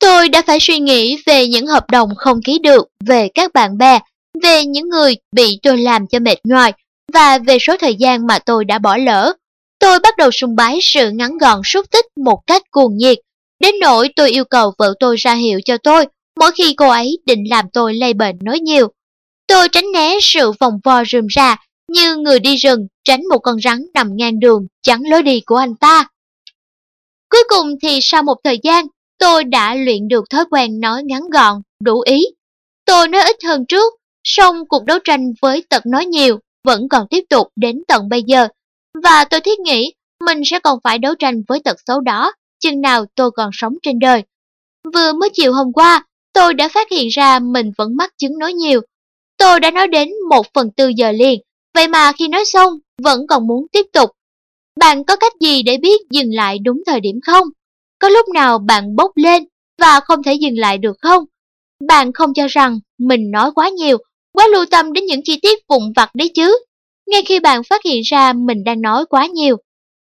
Tôi 0.00 0.28
đã 0.28 0.42
phải 0.42 0.58
suy 0.60 0.78
nghĩ 0.78 1.16
về 1.26 1.46
những 1.46 1.66
hợp 1.66 1.90
đồng 1.90 2.08
không 2.16 2.42
ký 2.44 2.58
được, 2.58 2.88
về 3.06 3.28
các 3.34 3.52
bạn 3.52 3.78
bè, 3.78 3.98
về 4.42 4.64
những 4.64 4.88
người 4.88 5.16
bị 5.32 5.58
tôi 5.62 5.78
làm 5.78 6.06
cho 6.06 6.18
mệt 6.18 6.38
nhoài 6.44 6.72
và 7.12 7.38
về 7.38 7.58
số 7.58 7.76
thời 7.80 7.94
gian 7.94 8.26
mà 8.26 8.38
tôi 8.38 8.64
đã 8.64 8.78
bỏ 8.78 8.96
lỡ. 8.96 9.32
Tôi 9.78 9.98
bắt 9.98 10.16
đầu 10.16 10.30
sùng 10.30 10.56
bái 10.56 10.78
sự 10.82 11.10
ngắn 11.10 11.38
gọn 11.38 11.60
xúc 11.64 11.86
tích 11.90 12.06
một 12.24 12.40
cách 12.46 12.62
cuồng 12.70 12.96
nhiệt, 12.96 13.18
đến 13.60 13.74
nỗi 13.80 14.08
tôi 14.16 14.30
yêu 14.30 14.44
cầu 14.44 14.72
vợ 14.78 14.94
tôi 15.00 15.16
ra 15.16 15.34
hiệu 15.34 15.60
cho 15.64 15.76
tôi 15.76 16.06
mỗi 16.40 16.50
khi 16.52 16.74
cô 16.74 16.88
ấy 16.88 17.18
định 17.26 17.44
làm 17.50 17.64
tôi 17.72 17.94
lây 17.94 18.14
bệnh 18.14 18.36
nói 18.42 18.60
nhiều. 18.60 18.88
Tôi 19.46 19.68
tránh 19.68 19.92
né 19.92 20.18
sự 20.22 20.52
vòng 20.60 20.80
vo 20.84 21.04
rườm 21.04 21.26
rà 21.34 21.56
như 21.88 22.16
người 22.16 22.40
đi 22.40 22.56
rừng 22.56 22.86
tránh 23.04 23.28
một 23.28 23.38
con 23.38 23.60
rắn 23.60 23.86
nằm 23.94 24.16
ngang 24.16 24.40
đường 24.40 24.66
chắn 24.82 25.02
lối 25.10 25.22
đi 25.22 25.40
của 25.46 25.56
anh 25.56 25.74
ta. 25.76 26.08
Cuối 27.28 27.42
cùng 27.48 27.74
thì 27.82 27.98
sau 28.02 28.22
một 28.22 28.36
thời 28.44 28.58
gian, 28.62 28.86
tôi 29.20 29.44
đã 29.44 29.74
luyện 29.74 30.08
được 30.08 30.24
thói 30.30 30.44
quen 30.50 30.80
nói 30.80 31.02
ngắn 31.04 31.30
gọn, 31.30 31.62
đủ 31.84 32.00
ý. 32.00 32.22
Tôi 32.84 33.08
nói 33.08 33.22
ít 33.22 33.36
hơn 33.44 33.64
trước, 33.68 33.94
song 34.24 34.68
cuộc 34.68 34.84
đấu 34.84 34.98
tranh 35.04 35.32
với 35.42 35.64
tật 35.68 35.86
nói 35.86 36.06
nhiều 36.06 36.38
vẫn 36.64 36.88
còn 36.88 37.06
tiếp 37.10 37.24
tục 37.30 37.48
đến 37.56 37.82
tận 37.88 38.08
bây 38.08 38.22
giờ. 38.22 38.48
Và 39.02 39.24
tôi 39.24 39.40
thiết 39.40 39.60
nghĩ 39.60 39.92
mình 40.24 40.42
sẽ 40.44 40.58
còn 40.58 40.78
phải 40.84 40.98
đấu 40.98 41.14
tranh 41.18 41.42
với 41.48 41.60
tật 41.64 41.76
xấu 41.86 42.00
đó, 42.00 42.32
chừng 42.60 42.80
nào 42.80 43.04
tôi 43.14 43.30
còn 43.30 43.50
sống 43.52 43.74
trên 43.82 43.98
đời. 43.98 44.22
Vừa 44.94 45.12
mới 45.12 45.30
chiều 45.32 45.52
hôm 45.52 45.72
qua, 45.72 46.04
tôi 46.32 46.54
đã 46.54 46.68
phát 46.68 46.90
hiện 46.90 47.08
ra 47.08 47.38
mình 47.38 47.70
vẫn 47.78 47.96
mắc 47.96 48.12
chứng 48.18 48.38
nói 48.38 48.52
nhiều. 48.52 48.80
Tôi 49.38 49.60
đã 49.60 49.70
nói 49.70 49.88
đến 49.88 50.08
một 50.30 50.46
phần 50.54 50.70
tư 50.76 50.88
giờ 50.96 51.12
liền, 51.12 51.40
vậy 51.74 51.88
mà 51.88 52.12
khi 52.12 52.28
nói 52.28 52.44
xong, 52.44 52.72
vẫn 53.02 53.26
còn 53.26 53.46
muốn 53.46 53.66
tiếp 53.72 53.86
tục. 53.92 54.10
Bạn 54.80 55.04
có 55.04 55.16
cách 55.16 55.32
gì 55.40 55.62
để 55.62 55.76
biết 55.76 56.00
dừng 56.10 56.34
lại 56.34 56.58
đúng 56.58 56.82
thời 56.86 57.00
điểm 57.00 57.20
không? 57.26 57.46
Có 58.00 58.08
lúc 58.08 58.28
nào 58.34 58.58
bạn 58.58 58.96
bốc 58.96 59.10
lên 59.14 59.44
và 59.80 60.00
không 60.00 60.22
thể 60.22 60.34
dừng 60.34 60.58
lại 60.58 60.78
được 60.78 60.96
không? 61.02 61.24
Bạn 61.88 62.12
không 62.12 62.34
cho 62.34 62.46
rằng 62.46 62.78
mình 62.98 63.30
nói 63.30 63.50
quá 63.54 63.68
nhiều, 63.68 63.98
quá 64.32 64.46
lưu 64.52 64.64
tâm 64.70 64.92
đến 64.92 65.04
những 65.04 65.20
chi 65.24 65.38
tiết 65.42 65.58
vụn 65.68 65.82
vặt 65.96 66.10
đấy 66.14 66.30
chứ. 66.34 66.58
Ngay 67.10 67.22
khi 67.22 67.40
bạn 67.40 67.62
phát 67.64 67.84
hiện 67.84 68.02
ra 68.04 68.32
mình 68.32 68.64
đang 68.64 68.82
nói 68.82 69.06
quá 69.06 69.26
nhiều, 69.26 69.56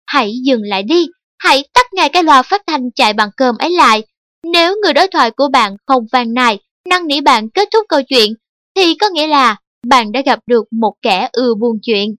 hãy 0.06 0.34
dừng 0.44 0.62
lại 0.64 0.84
đi, 0.84 1.08
hãy 1.40 1.64
tắt 1.74 1.86
ngay 1.94 2.10
cái 2.10 2.24
loa 2.24 2.42
phát 2.42 2.62
thanh 2.68 2.92
chạy 2.96 3.14
bằng 3.14 3.30
cơm 3.38 3.58
ấy 3.58 3.72
lại. 3.72 4.04
Nếu 4.44 4.76
người 4.84 4.94
đối 4.94 5.08
thoại 5.08 5.32
của 5.32 5.48
bạn 5.54 5.76
không 5.88 6.06
vang 6.12 6.34
nài, 6.34 6.60
năn 6.90 7.08
nỉ 7.08 7.22
bạn 7.22 7.50
kết 7.50 7.68
thúc 7.74 7.86
câu 7.90 8.02
chuyện, 8.08 8.34
thì 8.76 8.96
có 8.96 9.10
nghĩa 9.10 9.28
là 9.28 9.56
bạn 9.88 10.12
đã 10.12 10.22
gặp 10.26 10.40
được 10.48 10.64
một 10.72 10.94
kẻ 11.02 11.30
ưa 11.32 11.54
buôn 11.56 11.78
chuyện. 11.82 12.16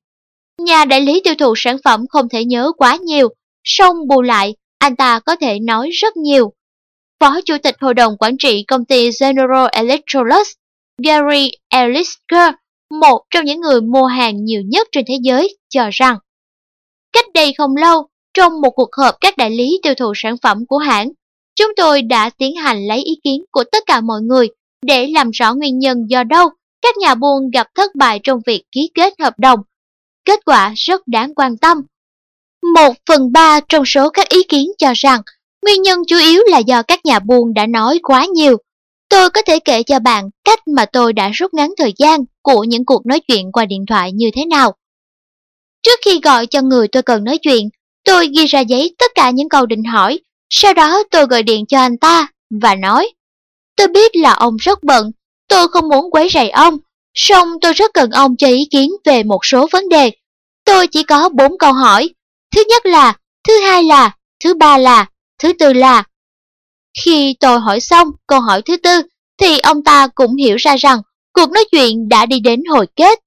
Nhà 0.60 0.84
đại 0.84 1.00
lý 1.00 1.20
tiêu 1.24 1.34
thụ 1.38 1.54
sản 1.56 1.76
phẩm 1.84 2.04
không 2.08 2.28
thể 2.28 2.44
nhớ 2.44 2.72
quá 2.76 2.96
nhiều, 2.96 3.28
song 3.64 3.96
bù 4.08 4.22
lại, 4.22 4.54
anh 4.84 4.96
ta 4.96 5.20
có 5.20 5.36
thể 5.36 5.58
nói 5.58 5.90
rất 5.90 6.16
nhiều. 6.16 6.52
Phó 7.20 7.40
Chủ 7.44 7.56
tịch 7.62 7.76
Hội 7.80 7.94
đồng 7.94 8.16
Quản 8.18 8.36
trị 8.38 8.64
công 8.68 8.84
ty 8.84 9.10
General 9.20 9.66
Electrolux, 9.72 10.48
Gary 11.04 11.50
Elisker, 11.68 12.54
một 13.00 13.22
trong 13.30 13.44
những 13.44 13.60
người 13.60 13.80
mua 13.80 14.04
hàng 14.06 14.44
nhiều 14.44 14.62
nhất 14.66 14.88
trên 14.92 15.04
thế 15.08 15.14
giới, 15.22 15.56
cho 15.68 15.88
rằng 15.92 16.18
Cách 17.12 17.24
đây 17.34 17.54
không 17.58 17.76
lâu, 17.76 18.08
trong 18.34 18.60
một 18.60 18.70
cuộc 18.70 18.88
họp 18.96 19.14
các 19.20 19.36
đại 19.36 19.50
lý 19.50 19.80
tiêu 19.82 19.94
thụ 19.94 20.12
sản 20.16 20.36
phẩm 20.42 20.66
của 20.68 20.78
hãng, 20.78 21.10
chúng 21.54 21.72
tôi 21.76 22.02
đã 22.02 22.30
tiến 22.30 22.56
hành 22.56 22.86
lấy 22.86 23.02
ý 23.02 23.12
kiến 23.24 23.44
của 23.50 23.64
tất 23.72 23.82
cả 23.86 24.00
mọi 24.00 24.20
người 24.22 24.48
để 24.82 25.08
làm 25.08 25.30
rõ 25.30 25.54
nguyên 25.54 25.78
nhân 25.78 26.06
do 26.08 26.24
đâu 26.24 26.48
các 26.82 26.96
nhà 26.96 27.14
buôn 27.14 27.50
gặp 27.50 27.66
thất 27.74 27.94
bại 27.94 28.20
trong 28.22 28.40
việc 28.46 28.62
ký 28.72 28.90
kết 28.94 29.14
hợp 29.20 29.38
đồng. 29.38 29.60
Kết 30.24 30.40
quả 30.44 30.72
rất 30.76 31.06
đáng 31.06 31.34
quan 31.34 31.56
tâm. 31.56 31.78
Một 32.74 32.94
phần 33.08 33.32
ba 33.32 33.60
trong 33.68 33.84
số 33.84 34.10
các 34.10 34.28
ý 34.28 34.42
kiến 34.42 34.70
cho 34.78 34.92
rằng 34.96 35.20
nguyên 35.64 35.82
nhân 35.82 35.98
chủ 36.08 36.16
yếu 36.18 36.42
là 36.46 36.58
do 36.58 36.82
các 36.82 37.00
nhà 37.04 37.18
buôn 37.18 37.54
đã 37.54 37.66
nói 37.66 38.00
quá 38.02 38.26
nhiều. 38.34 38.56
Tôi 39.08 39.30
có 39.30 39.42
thể 39.46 39.58
kể 39.58 39.82
cho 39.82 39.98
bạn 39.98 40.30
cách 40.44 40.68
mà 40.68 40.86
tôi 40.86 41.12
đã 41.12 41.28
rút 41.28 41.54
ngắn 41.54 41.70
thời 41.78 41.92
gian 41.98 42.20
của 42.42 42.64
những 42.64 42.84
cuộc 42.84 43.06
nói 43.06 43.20
chuyện 43.20 43.52
qua 43.52 43.64
điện 43.64 43.84
thoại 43.88 44.12
như 44.12 44.30
thế 44.34 44.46
nào. 44.46 44.74
Trước 45.82 46.00
khi 46.04 46.20
gọi 46.20 46.46
cho 46.46 46.62
người 46.62 46.88
tôi 46.88 47.02
cần 47.02 47.24
nói 47.24 47.38
chuyện, 47.38 47.68
tôi 48.04 48.28
ghi 48.36 48.46
ra 48.46 48.60
giấy 48.60 48.94
tất 48.98 49.10
cả 49.14 49.30
những 49.30 49.48
câu 49.48 49.66
định 49.66 49.84
hỏi, 49.84 50.20
sau 50.50 50.74
đó 50.74 51.02
tôi 51.10 51.26
gọi 51.26 51.42
điện 51.42 51.66
cho 51.66 51.78
anh 51.78 51.98
ta 51.98 52.28
và 52.60 52.74
nói 52.74 53.10
Tôi 53.76 53.88
biết 53.88 54.16
là 54.16 54.32
ông 54.32 54.56
rất 54.56 54.82
bận, 54.82 55.10
tôi 55.48 55.68
không 55.68 55.88
muốn 55.88 56.10
quấy 56.10 56.28
rầy 56.28 56.50
ông, 56.50 56.78
song 57.14 57.48
tôi 57.60 57.72
rất 57.72 57.90
cần 57.94 58.10
ông 58.10 58.36
cho 58.36 58.46
ý 58.46 58.66
kiến 58.70 58.90
về 59.04 59.22
một 59.22 59.44
số 59.44 59.66
vấn 59.72 59.88
đề. 59.88 60.10
Tôi 60.64 60.86
chỉ 60.86 61.02
có 61.02 61.28
bốn 61.28 61.58
câu 61.58 61.72
hỏi. 61.72 62.13
Thứ 62.54 62.62
nhất 62.68 62.86
là, 62.86 63.12
thứ 63.48 63.60
hai 63.60 63.82
là, 63.82 64.16
thứ 64.44 64.54
ba 64.54 64.78
là, 64.78 65.06
thứ 65.38 65.52
tư 65.58 65.72
là. 65.72 66.04
Khi 67.04 67.34
tôi 67.40 67.60
hỏi 67.60 67.80
xong 67.80 68.08
câu 68.26 68.40
hỏi 68.40 68.62
thứ 68.62 68.76
tư, 68.76 69.02
thì 69.38 69.58
ông 69.58 69.84
ta 69.84 70.08
cũng 70.14 70.36
hiểu 70.36 70.56
ra 70.56 70.76
rằng 70.76 70.98
cuộc 71.32 71.50
nói 71.50 71.64
chuyện 71.72 72.08
đã 72.08 72.26
đi 72.26 72.40
đến 72.40 72.64
hồi 72.64 72.86
kết. 72.96 73.18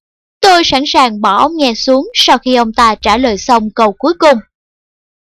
Tôi 0.41 0.61
sẵn 0.65 0.83
sàng 0.87 1.21
bỏ 1.21 1.37
ông 1.37 1.51
nghe 1.55 1.73
xuống 1.73 2.07
sau 2.13 2.37
khi 2.37 2.55
ông 2.55 2.73
ta 2.73 2.95
trả 2.95 3.17
lời 3.17 3.37
xong 3.37 3.69
câu 3.75 3.95
cuối 3.97 4.13
cùng. 4.19 4.37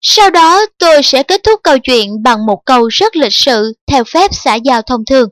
Sau 0.02 0.30
đó 0.30 0.61
tôi 0.78 1.03
sẽ 1.03 1.23
kết 1.23 1.41
thúc 1.44 1.60
câu 1.64 1.78
chuyện 1.80 2.23
bằng 2.23 2.45
một 2.45 2.61
câu 2.65 2.88
rất 2.88 3.15
lịch 3.15 3.34
sự 3.34 3.73
theo 3.88 4.03
phép 4.03 4.32
xã 4.34 4.56
giao 4.56 4.82
thông 4.82 5.06
thường. 5.06 5.30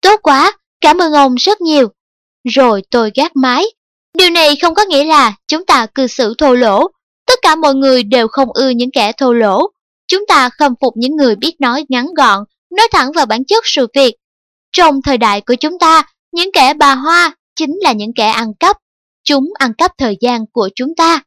Tốt 0.00 0.20
quá, 0.22 0.52
cảm 0.80 0.98
ơn 0.98 1.12
ông 1.12 1.34
rất 1.34 1.60
nhiều. 1.60 1.88
Rồi 2.48 2.82
tôi 2.90 3.10
gác 3.14 3.36
máy. 3.36 3.64
Điều 4.18 4.30
này 4.30 4.56
không 4.56 4.74
có 4.74 4.84
nghĩa 4.84 5.04
là 5.04 5.34
chúng 5.48 5.66
ta 5.66 5.86
cư 5.86 6.06
xử 6.06 6.34
thô 6.38 6.54
lỗ. 6.54 6.88
Tất 7.26 7.38
cả 7.42 7.54
mọi 7.54 7.74
người 7.74 8.02
đều 8.02 8.28
không 8.28 8.48
ưa 8.52 8.68
những 8.68 8.90
kẻ 8.90 9.12
thô 9.12 9.32
lỗ. 9.32 9.66
Chúng 10.08 10.26
ta 10.28 10.48
khâm 10.48 10.74
phục 10.80 10.94
những 10.96 11.16
người 11.16 11.36
biết 11.36 11.60
nói 11.60 11.84
ngắn 11.88 12.14
gọn, 12.16 12.44
nói 12.76 12.88
thẳng 12.92 13.12
vào 13.12 13.26
bản 13.26 13.44
chất 13.44 13.64
sự 13.66 13.86
việc. 13.94 14.14
Trong 14.72 15.02
thời 15.02 15.18
đại 15.18 15.40
của 15.40 15.54
chúng 15.54 15.78
ta, 15.78 16.02
những 16.32 16.52
kẻ 16.52 16.74
bà 16.74 16.94
hoa 16.94 17.36
chính 17.56 17.78
là 17.80 17.92
những 17.92 18.12
kẻ 18.14 18.26
ăn 18.26 18.54
cắp. 18.60 18.76
Chúng 19.24 19.50
ăn 19.58 19.72
cắp 19.78 19.92
thời 19.98 20.16
gian 20.20 20.46
của 20.52 20.68
chúng 20.74 20.94
ta. 20.94 21.22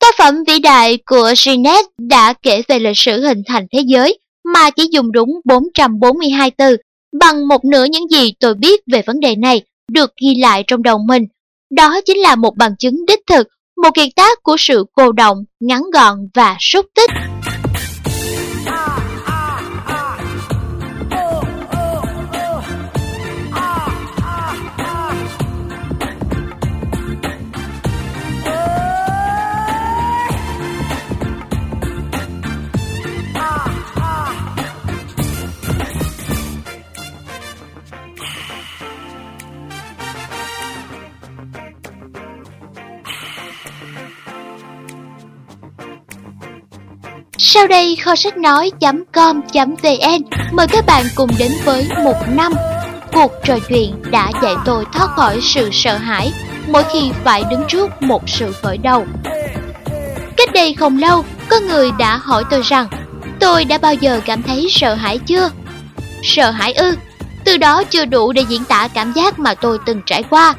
Tác 0.00 0.14
phẩm 0.18 0.44
vĩ 0.46 0.58
đại 0.58 0.98
của 1.06 1.32
Genet 1.46 1.84
đã 1.98 2.32
kể 2.32 2.62
về 2.68 2.78
lịch 2.78 2.98
sử 2.98 3.20
hình 3.20 3.42
thành 3.46 3.66
thế 3.72 3.80
giới 3.86 4.18
mà 4.44 4.70
chỉ 4.70 4.88
dùng 4.92 5.12
đúng 5.12 5.40
442 5.44 6.50
từ, 6.50 6.76
bằng 7.20 7.48
một 7.48 7.64
nửa 7.64 7.84
những 7.84 8.08
gì 8.10 8.32
tôi 8.40 8.54
biết 8.54 8.80
về 8.92 9.02
vấn 9.06 9.20
đề 9.20 9.36
này 9.36 9.62
được 9.92 10.10
ghi 10.22 10.34
lại 10.40 10.64
trong 10.66 10.82
đầu 10.82 10.98
mình. 10.98 11.22
Đó 11.70 12.00
chính 12.06 12.18
là 12.18 12.36
một 12.36 12.56
bằng 12.56 12.76
chứng 12.78 13.06
đích 13.06 13.20
thực, 13.26 13.48
một 13.76 13.90
kiệt 13.94 14.08
tác 14.16 14.42
của 14.42 14.56
sự 14.58 14.84
cô 14.92 15.12
động, 15.12 15.44
ngắn 15.60 15.82
gọn 15.94 16.28
và 16.34 16.56
xúc 16.60 16.86
tích. 16.94 17.10
Sau 47.54 47.66
đây 47.66 47.96
kho 47.96 48.14
sách 48.14 48.36
nói.com.vn 48.36 50.22
mời 50.52 50.66
các 50.66 50.86
bạn 50.86 51.04
cùng 51.14 51.30
đến 51.38 51.52
với 51.64 51.88
một 52.04 52.16
năm 52.28 52.52
Cuộc 53.12 53.32
trò 53.44 53.58
chuyện 53.68 54.02
đã 54.10 54.30
dạy 54.42 54.54
tôi 54.64 54.84
thoát 54.92 55.10
khỏi 55.10 55.40
sự 55.42 55.68
sợ 55.72 55.96
hãi 55.96 56.32
mỗi 56.68 56.84
khi 56.92 57.10
phải 57.24 57.44
đứng 57.50 57.64
trước 57.68 58.02
một 58.02 58.22
sự 58.28 58.52
khởi 58.62 58.78
đầu. 58.78 59.06
Cách 60.36 60.48
đây 60.54 60.74
không 60.74 60.98
lâu, 60.98 61.24
có 61.48 61.60
người 61.60 61.90
đã 61.98 62.16
hỏi 62.16 62.44
tôi 62.50 62.62
rằng 62.64 62.86
tôi 63.40 63.64
đã 63.64 63.78
bao 63.78 63.94
giờ 63.94 64.20
cảm 64.26 64.42
thấy 64.42 64.66
sợ 64.70 64.94
hãi 64.94 65.18
chưa? 65.18 65.50
Sợ 66.22 66.50
hãi 66.50 66.72
ư? 66.72 66.96
Từ 67.44 67.56
đó 67.56 67.82
chưa 67.84 68.04
đủ 68.04 68.32
để 68.32 68.44
diễn 68.48 68.64
tả 68.64 68.88
cảm 68.94 69.12
giác 69.12 69.38
mà 69.38 69.54
tôi 69.54 69.78
từng 69.86 70.00
trải 70.06 70.22
qua. 70.22 70.54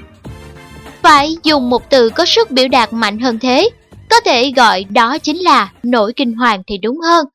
Phải 1.01 1.37
dùng 1.43 1.69
một 1.69 1.89
từ 1.89 2.09
có 2.09 2.25
sức 2.25 2.51
biểu 2.51 2.67
đạt 2.67 2.93
mạnh 2.93 3.19
hơn 3.19 3.39
thế, 3.39 3.69
có 4.09 4.19
thể 4.19 4.51
gọi 4.55 4.83
đó 4.83 5.17
chính 5.17 5.37
là 5.37 5.73
nỗi 5.83 6.13
kinh 6.15 6.33
hoàng 6.33 6.63
thì 6.67 6.77
đúng 6.77 6.99
hơn. 6.99 7.25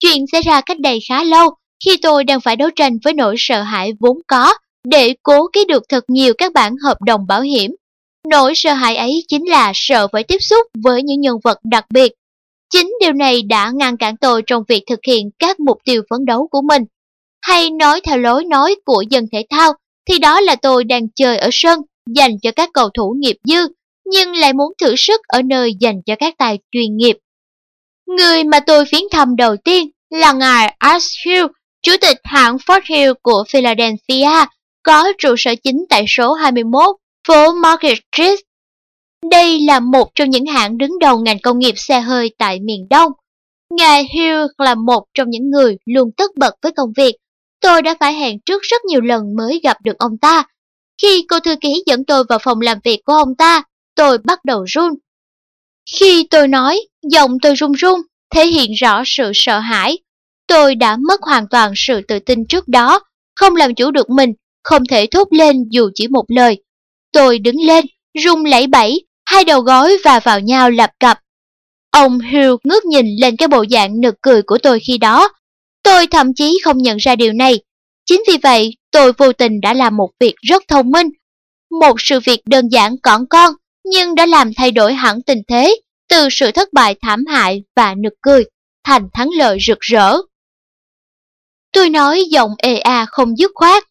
Chuyện 0.00 0.26
xảy 0.32 0.42
ra 0.42 0.60
cách 0.60 0.80
đây 0.80 0.98
khá 1.08 1.24
lâu, 1.24 1.50
khi 1.84 1.96
tôi 2.02 2.24
đang 2.24 2.40
phải 2.40 2.56
đấu 2.56 2.70
tranh 2.76 2.98
với 3.04 3.12
nỗi 3.14 3.34
sợ 3.38 3.62
hãi 3.62 3.92
vốn 4.00 4.18
có 4.26 4.54
để 4.84 5.14
cố 5.22 5.48
ký 5.52 5.64
được 5.68 5.82
thật 5.88 6.04
nhiều 6.08 6.34
các 6.38 6.52
bản 6.52 6.76
hợp 6.84 7.02
đồng 7.02 7.26
bảo 7.26 7.40
hiểm. 7.40 7.74
Nỗi 8.28 8.52
sợ 8.56 8.72
hãi 8.72 8.96
ấy 8.96 9.24
chính 9.28 9.50
là 9.50 9.72
sợ 9.74 10.08
phải 10.12 10.24
tiếp 10.24 10.38
xúc 10.40 10.66
với 10.84 11.02
những 11.02 11.20
nhân 11.20 11.36
vật 11.44 11.58
đặc 11.64 11.84
biệt. 11.90 12.12
Chính 12.72 12.92
điều 13.00 13.12
này 13.12 13.42
đã 13.42 13.70
ngăn 13.74 13.96
cản 13.96 14.16
tôi 14.16 14.42
trong 14.46 14.62
việc 14.68 14.82
thực 14.90 15.00
hiện 15.06 15.30
các 15.38 15.60
mục 15.60 15.78
tiêu 15.84 16.02
phấn 16.10 16.24
đấu 16.24 16.48
của 16.50 16.62
mình. 16.62 16.82
Hay 17.42 17.70
nói 17.70 18.00
theo 18.00 18.18
lối 18.18 18.44
nói 18.44 18.76
của 18.84 19.04
dân 19.10 19.26
thể 19.32 19.46
thao, 19.50 19.72
thì 20.08 20.18
đó 20.18 20.40
là 20.40 20.56
tôi 20.56 20.84
đang 20.84 21.08
chơi 21.08 21.38
ở 21.38 21.48
sân 21.52 21.80
dành 22.14 22.38
cho 22.42 22.50
các 22.56 22.70
cầu 22.72 22.88
thủ 22.90 23.14
nghiệp 23.18 23.36
dư, 23.44 23.66
nhưng 24.10 24.36
lại 24.36 24.52
muốn 24.52 24.72
thử 24.80 24.96
sức 24.96 25.20
ở 25.26 25.42
nơi 25.42 25.72
dành 25.80 26.02
cho 26.06 26.14
các 26.18 26.34
tài 26.38 26.58
chuyên 26.72 26.96
nghiệp. 26.96 27.16
Người 28.06 28.44
mà 28.44 28.60
tôi 28.60 28.84
viếng 28.92 29.04
thăm 29.10 29.36
đầu 29.36 29.56
tiên 29.56 29.90
là 30.10 30.32
ngài 30.32 30.74
Ash 30.78 31.26
Hill, 31.26 31.46
chủ 31.82 31.92
tịch 32.00 32.16
hãng 32.24 32.56
Fort 32.56 32.80
Hill 32.88 33.12
của 33.22 33.44
Philadelphia, 33.48 34.46
có 34.82 35.12
trụ 35.18 35.34
sở 35.38 35.54
chính 35.62 35.84
tại 35.88 36.04
số 36.08 36.32
21, 36.32 36.96
phố 37.28 37.52
Market 37.52 37.98
Street. 38.12 38.38
Đây 39.30 39.60
là 39.60 39.80
một 39.80 40.08
trong 40.14 40.30
những 40.30 40.46
hãng 40.46 40.78
đứng 40.78 40.98
đầu 40.98 41.18
ngành 41.18 41.38
công 41.42 41.58
nghiệp 41.58 41.74
xe 41.76 42.00
hơi 42.00 42.34
tại 42.38 42.60
miền 42.60 42.86
Đông. 42.90 43.12
Ngài 43.70 44.08
Hill 44.14 44.38
là 44.58 44.74
một 44.74 45.04
trong 45.14 45.30
những 45.30 45.50
người 45.50 45.76
luôn 45.84 46.10
tất 46.16 46.30
bật 46.36 46.54
với 46.62 46.72
công 46.72 46.92
việc. 46.96 47.14
Tôi 47.60 47.82
đã 47.82 47.96
phải 48.00 48.14
hẹn 48.14 48.40
trước 48.46 48.62
rất 48.62 48.84
nhiều 48.84 49.00
lần 49.00 49.36
mới 49.36 49.60
gặp 49.62 49.76
được 49.84 49.98
ông 49.98 50.18
ta. 50.18 50.44
Khi 51.02 51.24
cô 51.28 51.40
thư 51.40 51.56
ký 51.60 51.82
dẫn 51.86 52.04
tôi 52.04 52.24
vào 52.28 52.38
phòng 52.42 52.60
làm 52.60 52.78
việc 52.84 53.00
của 53.04 53.12
ông 53.12 53.34
ta, 53.38 53.62
tôi 54.00 54.18
bắt 54.18 54.44
đầu 54.44 54.64
run. 54.68 54.92
Khi 55.98 56.26
tôi 56.30 56.48
nói, 56.48 56.80
giọng 57.02 57.36
tôi 57.42 57.54
run 57.54 57.72
run, 57.72 58.00
thể 58.34 58.46
hiện 58.46 58.72
rõ 58.72 59.02
sự 59.06 59.32
sợ 59.34 59.58
hãi. 59.58 59.98
Tôi 60.46 60.74
đã 60.74 60.96
mất 60.96 61.22
hoàn 61.22 61.46
toàn 61.50 61.72
sự 61.76 62.00
tự 62.08 62.18
tin 62.18 62.46
trước 62.46 62.68
đó, 62.68 63.00
không 63.36 63.56
làm 63.56 63.74
chủ 63.74 63.90
được 63.90 64.10
mình, 64.10 64.32
không 64.62 64.82
thể 64.86 65.06
thốt 65.06 65.28
lên 65.30 65.56
dù 65.70 65.90
chỉ 65.94 66.08
một 66.08 66.24
lời. 66.28 66.62
Tôi 67.12 67.38
đứng 67.38 67.56
lên, 67.66 67.84
run 68.24 68.44
lẩy 68.44 68.66
bẩy, 68.66 69.06
hai 69.26 69.44
đầu 69.44 69.60
gối 69.60 69.98
và 70.04 70.20
vào 70.20 70.40
nhau 70.40 70.70
lập 70.70 70.90
cập. 71.00 71.18
Ông 71.90 72.18
hugh 72.18 72.60
ngước 72.64 72.84
nhìn 72.84 73.06
lên 73.20 73.36
cái 73.36 73.48
bộ 73.48 73.64
dạng 73.70 74.00
nực 74.00 74.14
cười 74.22 74.42
của 74.42 74.58
tôi 74.58 74.80
khi 74.80 74.98
đó. 74.98 75.28
Tôi 75.82 76.06
thậm 76.06 76.34
chí 76.34 76.60
không 76.64 76.78
nhận 76.78 76.96
ra 76.96 77.16
điều 77.16 77.32
này. 77.32 77.60
Chính 78.06 78.22
vì 78.28 78.36
vậy, 78.42 78.76
tôi 78.90 79.12
vô 79.12 79.32
tình 79.32 79.60
đã 79.60 79.74
làm 79.74 79.96
một 79.96 80.10
việc 80.20 80.34
rất 80.36 80.62
thông 80.68 80.90
minh. 80.90 81.06
Một 81.80 81.94
sự 81.98 82.20
việc 82.20 82.40
đơn 82.46 82.68
giản 82.68 82.96
cỏn 83.02 83.26
con, 83.30 83.54
nhưng 83.90 84.14
đã 84.14 84.26
làm 84.26 84.50
thay 84.56 84.70
đổi 84.70 84.94
hẳn 84.94 85.22
tình 85.22 85.42
thế, 85.48 85.80
từ 86.08 86.28
sự 86.30 86.50
thất 86.52 86.72
bại 86.72 86.94
thảm 87.02 87.24
hại 87.26 87.62
và 87.76 87.94
nực 87.94 88.12
cười, 88.22 88.44
thành 88.84 89.08
thắng 89.12 89.28
lợi 89.38 89.58
rực 89.66 89.80
rỡ. 89.80 90.16
Tôi 91.72 91.90
nói 91.90 92.24
giọng 92.30 92.50
ê 92.58 92.78
a 92.78 93.06
không 93.06 93.36
dứt 93.36 93.50
khoát. 93.54 93.84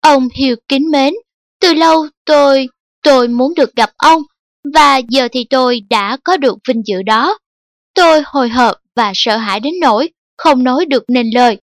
Ông 0.00 0.28
Hill 0.34 0.54
kính 0.68 0.90
mến, 0.90 1.14
từ 1.60 1.74
lâu 1.74 2.06
tôi, 2.24 2.68
tôi 3.02 3.28
muốn 3.28 3.54
được 3.54 3.74
gặp 3.76 3.90
ông, 3.96 4.22
và 4.74 4.96
giờ 5.08 5.28
thì 5.32 5.46
tôi 5.50 5.80
đã 5.90 6.16
có 6.24 6.36
được 6.36 6.58
vinh 6.68 6.82
dự 6.86 7.02
đó. 7.02 7.38
Tôi 7.94 8.22
hồi 8.26 8.48
hộp 8.48 8.76
và 8.96 9.12
sợ 9.14 9.36
hãi 9.36 9.60
đến 9.60 9.74
nỗi 9.80 10.10
không 10.36 10.64
nói 10.64 10.86
được 10.86 11.04
nên 11.08 11.30
lời. 11.34 11.58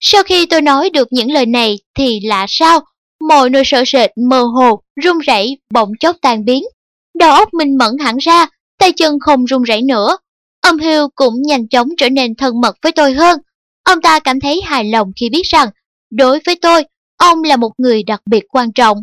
Sau 0.00 0.22
khi 0.22 0.46
tôi 0.46 0.62
nói 0.62 0.90
được 0.90 1.08
những 1.10 1.30
lời 1.30 1.46
này 1.46 1.78
thì 1.94 2.20
lạ 2.20 2.46
sao, 2.48 2.80
mọi 3.28 3.50
nỗi 3.50 3.62
sợ 3.66 3.82
sệt 3.86 4.10
mơ 4.28 4.42
hồ, 4.42 4.80
run 5.02 5.18
rẩy 5.18 5.58
bỗng 5.70 5.92
chốc 6.00 6.16
tan 6.22 6.44
biến. 6.44 6.62
Đầu 7.18 7.32
óc 7.32 7.54
minh 7.54 7.78
mẫn 7.78 7.98
hẳn 8.00 8.16
ra, 8.16 8.46
tay 8.78 8.92
chân 8.92 9.18
không 9.20 9.44
run 9.44 9.62
rẩy 9.62 9.82
nữa. 9.82 10.16
Ông 10.62 10.78
Hill 10.78 11.02
cũng 11.14 11.42
nhanh 11.42 11.68
chóng 11.68 11.88
trở 11.98 12.08
nên 12.08 12.34
thân 12.34 12.60
mật 12.60 12.76
với 12.82 12.92
tôi 12.92 13.12
hơn. 13.12 13.40
Ông 13.84 14.00
ta 14.00 14.20
cảm 14.20 14.40
thấy 14.40 14.60
hài 14.64 14.84
lòng 14.84 15.12
khi 15.20 15.28
biết 15.30 15.42
rằng, 15.44 15.68
đối 16.10 16.40
với 16.46 16.56
tôi, 16.62 16.84
ông 17.16 17.42
là 17.42 17.56
một 17.56 17.70
người 17.78 18.02
đặc 18.02 18.20
biệt 18.30 18.44
quan 18.52 18.72
trọng. 18.72 19.02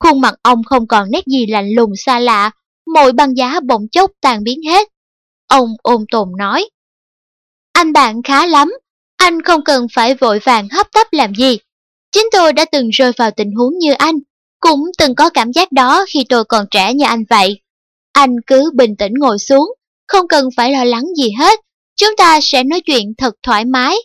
Khuôn 0.00 0.20
mặt 0.20 0.34
ông 0.42 0.64
không 0.64 0.86
còn 0.86 1.10
nét 1.10 1.26
gì 1.26 1.46
lạnh 1.46 1.74
lùng 1.74 1.92
xa 1.96 2.18
lạ, 2.18 2.50
mọi 2.94 3.12
băng 3.12 3.36
giá 3.36 3.60
bỗng 3.60 3.88
chốc 3.92 4.10
tan 4.20 4.44
biến 4.44 4.62
hết. 4.62 4.88
Ông 5.48 5.68
ôm 5.82 6.04
tồn 6.12 6.28
nói, 6.38 6.68
Anh 7.72 7.92
bạn 7.92 8.22
khá 8.22 8.46
lắm, 8.46 8.72
anh 9.16 9.42
không 9.42 9.64
cần 9.64 9.86
phải 9.94 10.14
vội 10.14 10.38
vàng 10.44 10.68
hấp 10.68 10.86
tấp 10.92 11.06
làm 11.10 11.34
gì. 11.34 11.58
Chính 12.12 12.26
tôi 12.32 12.52
đã 12.52 12.64
từng 12.72 12.88
rơi 12.90 13.12
vào 13.16 13.30
tình 13.30 13.52
huống 13.52 13.78
như 13.78 13.92
anh, 13.92 14.14
cũng 14.60 14.80
từng 14.98 15.14
có 15.14 15.30
cảm 15.30 15.52
giác 15.52 15.72
đó 15.72 16.04
khi 16.08 16.24
tôi 16.28 16.44
còn 16.44 16.66
trẻ 16.70 16.94
như 16.94 17.04
anh 17.04 17.24
vậy. 17.30 17.60
Anh 18.12 18.36
cứ 18.46 18.70
bình 18.74 18.96
tĩnh 18.96 19.12
ngồi 19.18 19.38
xuống, 19.38 19.74
không 20.08 20.28
cần 20.28 20.48
phải 20.56 20.72
lo 20.72 20.84
lắng 20.84 21.04
gì 21.16 21.30
hết, 21.38 21.60
chúng 21.96 22.16
ta 22.16 22.40
sẽ 22.40 22.64
nói 22.64 22.80
chuyện 22.80 23.12
thật 23.18 23.34
thoải 23.42 23.64
mái. 23.64 23.96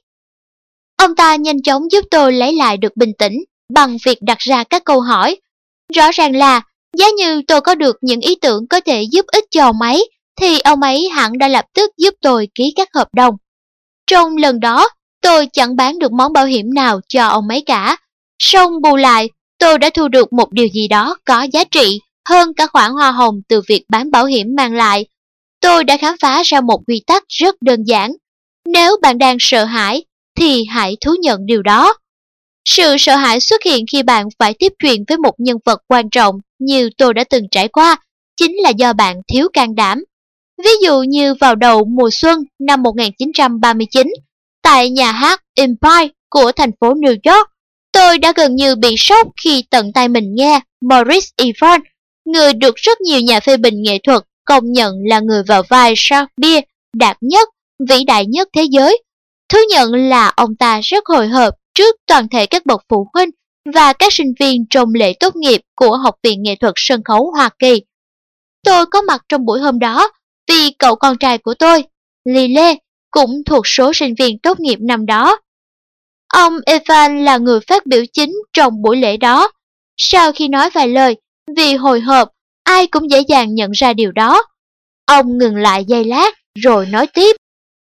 Ông 0.98 1.16
ta 1.16 1.36
nhanh 1.36 1.62
chóng 1.62 1.92
giúp 1.92 2.06
tôi 2.12 2.34
lấy 2.34 2.54
lại 2.54 2.78
được 2.78 2.98
bình 2.98 3.12
tĩnh 3.20 3.44
bằng 3.74 3.98
việc 4.06 4.18
đặt 4.22 4.40
ra 4.40 4.64
các 4.64 4.84
câu 4.86 5.02
hỏi. 5.02 5.38
Rõ 5.94 6.12
ràng 6.12 6.36
là, 6.36 6.62
giá 6.98 7.06
như 7.18 7.42
tôi 7.48 7.62
có 7.62 7.76
được 7.76 7.98
những 8.02 8.20
ý 8.20 8.36
tưởng 8.36 8.68
có 8.68 8.80
thể 8.80 9.04
giúp 9.12 9.26
ích 9.28 9.46
cho 9.52 9.64
ông 9.64 9.82
ấy, 9.82 10.10
thì 10.42 10.60
ông 10.60 10.82
ấy 10.82 11.10
hẳn 11.10 11.38
đã 11.38 11.48
lập 11.48 11.66
tức 11.74 11.92
giúp 11.98 12.14
tôi 12.22 12.48
ký 12.56 12.74
các 12.76 12.90
hợp 12.94 13.08
đồng. 13.14 13.36
Trong 14.08 14.38
lần 14.38 14.60
đó, 14.60 14.90
tôi 15.22 15.48
chẳng 15.54 15.76
bán 15.76 16.00
được 16.00 16.12
món 16.12 16.34
bảo 16.34 16.46
hiểm 16.46 16.74
nào 16.74 17.00
cho 17.08 17.28
ông 17.28 17.48
ấy 17.48 17.64
cả. 17.66 17.98
song 18.40 18.82
bù 18.82 18.96
lại, 18.96 19.30
tôi 19.66 19.80
đã 19.80 19.90
thu 19.90 20.08
được 20.08 20.34
một 20.34 20.52
điều 20.52 20.68
gì 20.68 20.88
đó 20.88 21.18
có 21.26 21.48
giá 21.54 21.64
trị 21.64 22.00
hơn 22.30 22.54
cả 22.54 22.68
khoản 22.68 22.92
hoa 22.92 23.12
hồng 23.12 23.42
từ 23.48 23.62
việc 23.68 23.86
bán 23.90 24.12
bảo 24.12 24.26
hiểm 24.26 24.48
mang 24.58 24.74
lại. 24.74 25.06
Tôi 25.62 25.84
đã 25.84 25.98
khám 25.98 26.16
phá 26.22 26.44
ra 26.46 26.62
một 26.62 26.82
quy 26.88 27.02
tắc 27.08 27.24
rất 27.28 27.56
đơn 27.62 27.84
giản. 27.84 28.12
Nếu 28.66 28.98
bạn 29.02 29.18
đang 29.18 29.38
sợ 29.40 29.66
hãi, 29.66 30.04
thì 30.38 30.66
hãy 30.70 30.98
thú 31.02 31.12
nhận 31.22 31.46
điều 31.46 31.62
đó. 31.62 31.94
Sự 32.66 32.96
sợ 33.00 33.16
hãi 33.16 33.40
xuất 33.40 33.64
hiện 33.64 33.86
khi 33.92 34.04
bạn 34.04 34.28
phải 34.40 34.54
tiếp 34.60 34.74
chuyện 34.80 35.04
với 35.08 35.18
một 35.18 35.34
nhân 35.38 35.58
vật 35.66 35.82
quan 35.88 36.10
trọng 36.10 36.36
như 36.60 36.90
tôi 36.98 37.14
đã 37.14 37.24
từng 37.24 37.44
trải 37.52 37.68
qua, 37.68 37.98
chính 38.38 38.56
là 38.64 38.70
do 38.70 38.94
bạn 38.94 39.22
thiếu 39.28 39.48
can 39.54 39.76
đảm. 39.76 40.04
Ví 40.64 40.72
dụ 40.84 41.02
như 41.02 41.34
vào 41.40 41.56
đầu 41.56 41.86
mùa 41.86 42.10
xuân 42.12 42.40
năm 42.60 42.84
1939, 42.84 44.08
tại 44.64 44.90
nhà 44.90 45.12
hát 45.12 45.42
Empire 45.56 46.14
của 46.30 46.52
thành 46.52 46.72
phố 46.82 46.94
New 46.94 47.34
York, 47.34 47.50
tôi 47.96 48.18
đã 48.18 48.34
gần 48.36 48.56
như 48.56 48.76
bị 48.76 48.96
sốc 48.98 49.28
khi 49.44 49.64
tận 49.70 49.94
tay 49.94 50.08
mình 50.08 50.36
nghe 50.36 50.60
Maurice 50.82 51.28
Yvonne, 51.38 51.90
người 52.26 52.54
được 52.54 52.76
rất 52.76 53.02
nhiều 53.02 53.20
nhà 53.20 53.40
phê 53.40 53.58
bình 53.58 53.84
nghệ 53.84 54.00
thuật 54.04 54.22
công 54.46 54.72
nhận 54.72 54.96
là 55.10 55.20
người 55.20 55.44
vào 55.44 55.64
vai 55.70 55.94
Shakespeare 55.98 56.62
đạt 56.94 57.18
nhất, 57.22 57.50
vĩ 57.90 58.04
đại 58.04 58.26
nhất 58.26 58.48
thế 58.54 58.64
giới. 58.72 59.04
Thú 59.50 59.60
nhận 59.70 59.94
là 59.94 60.34
ông 60.36 60.56
ta 60.56 60.80
rất 60.84 61.06
hồi 61.06 61.28
hộp 61.28 61.54
trước 61.74 61.96
toàn 62.08 62.28
thể 62.30 62.46
các 62.46 62.66
bậc 62.66 62.82
phụ 62.90 63.08
huynh 63.14 63.30
và 63.74 63.94
các 63.94 64.14
sinh 64.14 64.34
viên 64.40 64.66
trong 64.70 64.94
lễ 64.94 65.14
tốt 65.20 65.36
nghiệp 65.36 65.62
của 65.76 65.98
Học 65.98 66.16
viện 66.24 66.44
Nghệ 66.44 66.56
thuật 66.56 66.74
Sân 66.76 67.04
khấu 67.04 67.32
Hoa 67.32 67.50
Kỳ. 67.60 67.82
Tôi 68.64 68.86
có 68.86 69.02
mặt 69.02 69.22
trong 69.30 69.46
buổi 69.46 69.60
hôm 69.60 69.80
đó 69.80 70.12
vì 70.50 70.72
cậu 70.80 70.96
con 70.96 71.18
trai 71.18 71.38
của 71.38 71.54
tôi, 71.54 71.84
Lily, 72.26 72.54
Lê, 72.54 72.76
cũng 73.12 73.44
thuộc 73.46 73.68
số 73.68 73.94
sinh 73.94 74.16
viên 74.20 74.40
tốt 74.40 74.60
nghiệp 74.60 74.78
năm 74.82 75.06
đó. 75.06 75.40
Ông 76.28 76.54
Evan 76.66 77.26
là 77.26 77.38
người 77.38 77.60
phát 77.68 77.86
biểu 77.86 78.04
chính 78.14 78.34
trong 78.54 78.82
buổi 78.82 78.98
lễ 78.98 79.18
đó. 79.18 79.52
Sau 79.98 80.32
khi 80.32 80.48
nói 80.48 80.70
vài 80.70 80.88
lời, 80.88 81.16
vì 81.56 81.74
hồi 81.74 82.00
hộp, 82.00 82.30
ai 82.64 82.88
cũng 82.88 83.12
dễ 83.12 83.22
dàng 83.28 83.56
nhận 83.56 83.72
ra 83.72 83.94
điều 83.94 84.12
đó. 84.12 84.44
Ông 85.06 85.38
ngừng 85.38 85.56
lại 85.56 85.86
giây 85.88 86.04
lát, 86.04 86.34
rồi 86.56 86.86
nói 86.86 87.08
tiếp. 87.08 87.36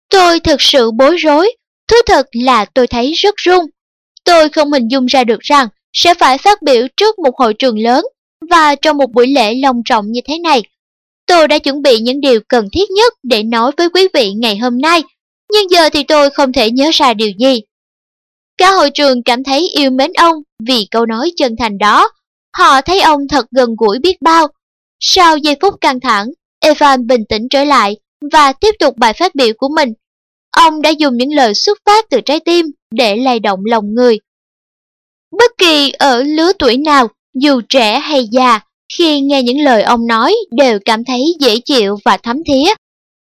Tôi 0.10 0.40
thực 0.40 0.62
sự 0.62 0.92
bối 0.92 1.18
rối, 1.18 1.56
thú 1.88 1.98
thật 2.06 2.28
là 2.32 2.66
tôi 2.66 2.88
thấy 2.88 3.12
rất 3.12 3.36
run. 3.38 3.66
Tôi 4.24 4.50
không 4.50 4.72
hình 4.72 4.88
dung 4.88 5.06
ra 5.06 5.24
được 5.24 5.40
rằng 5.40 5.68
sẽ 5.94 6.14
phải 6.14 6.38
phát 6.38 6.62
biểu 6.62 6.88
trước 6.98 7.20
một 7.20 7.38
hội 7.38 7.54
trường 7.54 7.80
lớn 7.80 8.06
và 8.50 8.76
trong 8.76 8.98
một 8.98 9.12
buổi 9.14 9.28
lễ 9.28 9.54
long 9.64 9.82
trọng 9.86 10.12
như 10.12 10.22
thế 10.26 10.38
này. 10.38 10.62
Tôi 11.26 11.48
đã 11.48 11.60
chuẩn 11.60 11.82
bị 11.82 12.00
những 12.00 12.22
điều 12.22 12.40
cần 12.48 12.68
thiết 12.74 12.92
nhất 12.92 13.14
để 13.24 13.44
nói 13.44 13.72
với 13.78 13.90
quý 13.90 14.08
vị 14.14 14.34
ngày 14.34 14.58
hôm 14.58 14.82
nay, 14.82 15.04
nhưng 15.54 15.72
giờ 15.72 15.90
thì 15.90 16.04
tôi 16.04 16.30
không 16.30 16.54
thể 16.54 16.72
nhớ 16.72 16.90
ra 16.94 17.14
điều 17.14 17.32
gì. 17.40 17.62
Cả 18.62 18.72
hội 18.72 18.90
trường 18.94 19.24
cảm 19.24 19.44
thấy 19.44 19.70
yêu 19.76 19.92
mến 19.92 20.12
ông 20.14 20.36
vì 20.68 20.88
câu 20.92 21.06
nói 21.06 21.32
chân 21.36 21.56
thành 21.60 21.78
đó. 21.78 22.10
Họ 22.58 22.82
thấy 22.82 23.02
ông 23.02 23.28
thật 23.28 23.46
gần 23.52 23.76
gũi 23.78 24.00
biết 24.00 24.22
bao. 24.22 24.48
Sau 25.00 25.38
giây 25.38 25.56
phút 25.62 25.74
căng 25.82 26.00
thẳng, 26.00 26.28
Evan 26.60 27.08
bình 27.08 27.22
tĩnh 27.30 27.48
trở 27.50 27.64
lại 27.64 27.98
và 28.32 28.54
tiếp 28.54 28.76
tục 28.80 28.98
bài 28.98 29.14
phát 29.14 29.36
biểu 29.36 29.54
của 29.58 29.70
mình. 29.76 29.90
Ông 30.58 30.82
đã 30.82 30.90
dùng 30.90 31.18
những 31.18 31.34
lời 31.34 31.54
xuất 31.54 31.78
phát 31.86 32.06
từ 32.10 32.22
trái 32.22 32.40
tim 32.40 32.66
để 32.92 33.16
lay 33.16 33.40
động 33.40 33.60
lòng 33.66 33.94
người. 33.94 34.20
Bất 35.32 35.52
kỳ 35.58 35.92
ở 35.92 36.24
lứa 36.24 36.52
tuổi 36.60 36.78
nào, 36.78 37.08
dù 37.34 37.62
trẻ 37.70 38.00
hay 38.00 38.28
già, 38.32 38.60
khi 38.98 39.22
nghe 39.22 39.44
những 39.44 39.60
lời 39.60 39.84
ông 39.84 40.08
nói 40.08 40.36
đều 40.52 40.80
cảm 40.86 41.04
thấy 41.04 41.36
dễ 41.40 41.60
chịu 41.66 41.98
và 42.06 42.18
thấm 42.18 42.38
thía. 42.48 42.74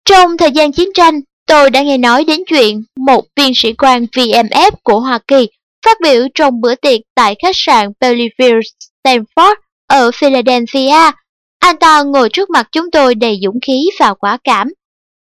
Trong 0.05 0.37
thời 0.37 0.51
gian 0.51 0.73
chiến 0.73 0.89
tranh, 0.95 1.21
tôi 1.47 1.71
đã 1.71 1.83
nghe 1.83 1.99
nói 1.99 2.25
đến 2.25 2.41
chuyện 2.47 2.83
một 2.97 3.25
viên 3.37 3.53
sĩ 3.55 3.73
quan 3.73 4.05
VMF 4.05 4.71
của 4.83 5.01
Hoa 5.01 5.19
Kỳ 5.29 5.49
phát 5.85 5.99
biểu 6.03 6.27
trong 6.35 6.61
bữa 6.61 6.75
tiệc 6.75 7.01
tại 7.15 7.35
khách 7.43 7.57
sạn 7.57 7.89
Bellevue 8.01 8.61
Stanford 9.05 9.55
ở 9.87 10.11
Philadelphia. 10.15 11.11
Anh 11.59 11.77
ta 11.77 12.03
ngồi 12.03 12.29
trước 12.33 12.51
mặt 12.51 12.69
chúng 12.73 12.91
tôi 12.91 13.15
đầy 13.15 13.39
dũng 13.45 13.59
khí 13.67 13.89
và 14.01 14.15
quả 14.15 14.39
cảm. 14.45 14.69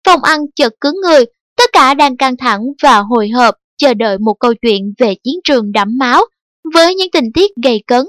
Phòng 0.07 0.23
ăn 0.23 0.41
chợt 0.57 0.73
cứng 0.81 0.97
người, 1.03 1.25
tất 1.57 1.71
cả 1.73 1.95
đang 1.95 2.17
căng 2.17 2.37
thẳng 2.37 2.61
và 2.83 2.99
hồi 2.99 3.29
hộp 3.29 3.55
chờ 3.79 3.95
đợi 3.95 4.19
một 4.19 4.35
câu 4.41 4.55
chuyện 4.63 4.95
về 4.99 5.15
chiến 5.25 5.35
trường 5.45 5.73
đẫm 5.73 5.99
máu 5.99 6.25
với 6.75 6.95
những 6.95 7.11
tình 7.11 7.33
tiết 7.35 7.51
gay 7.63 7.83
cấn. 7.87 8.07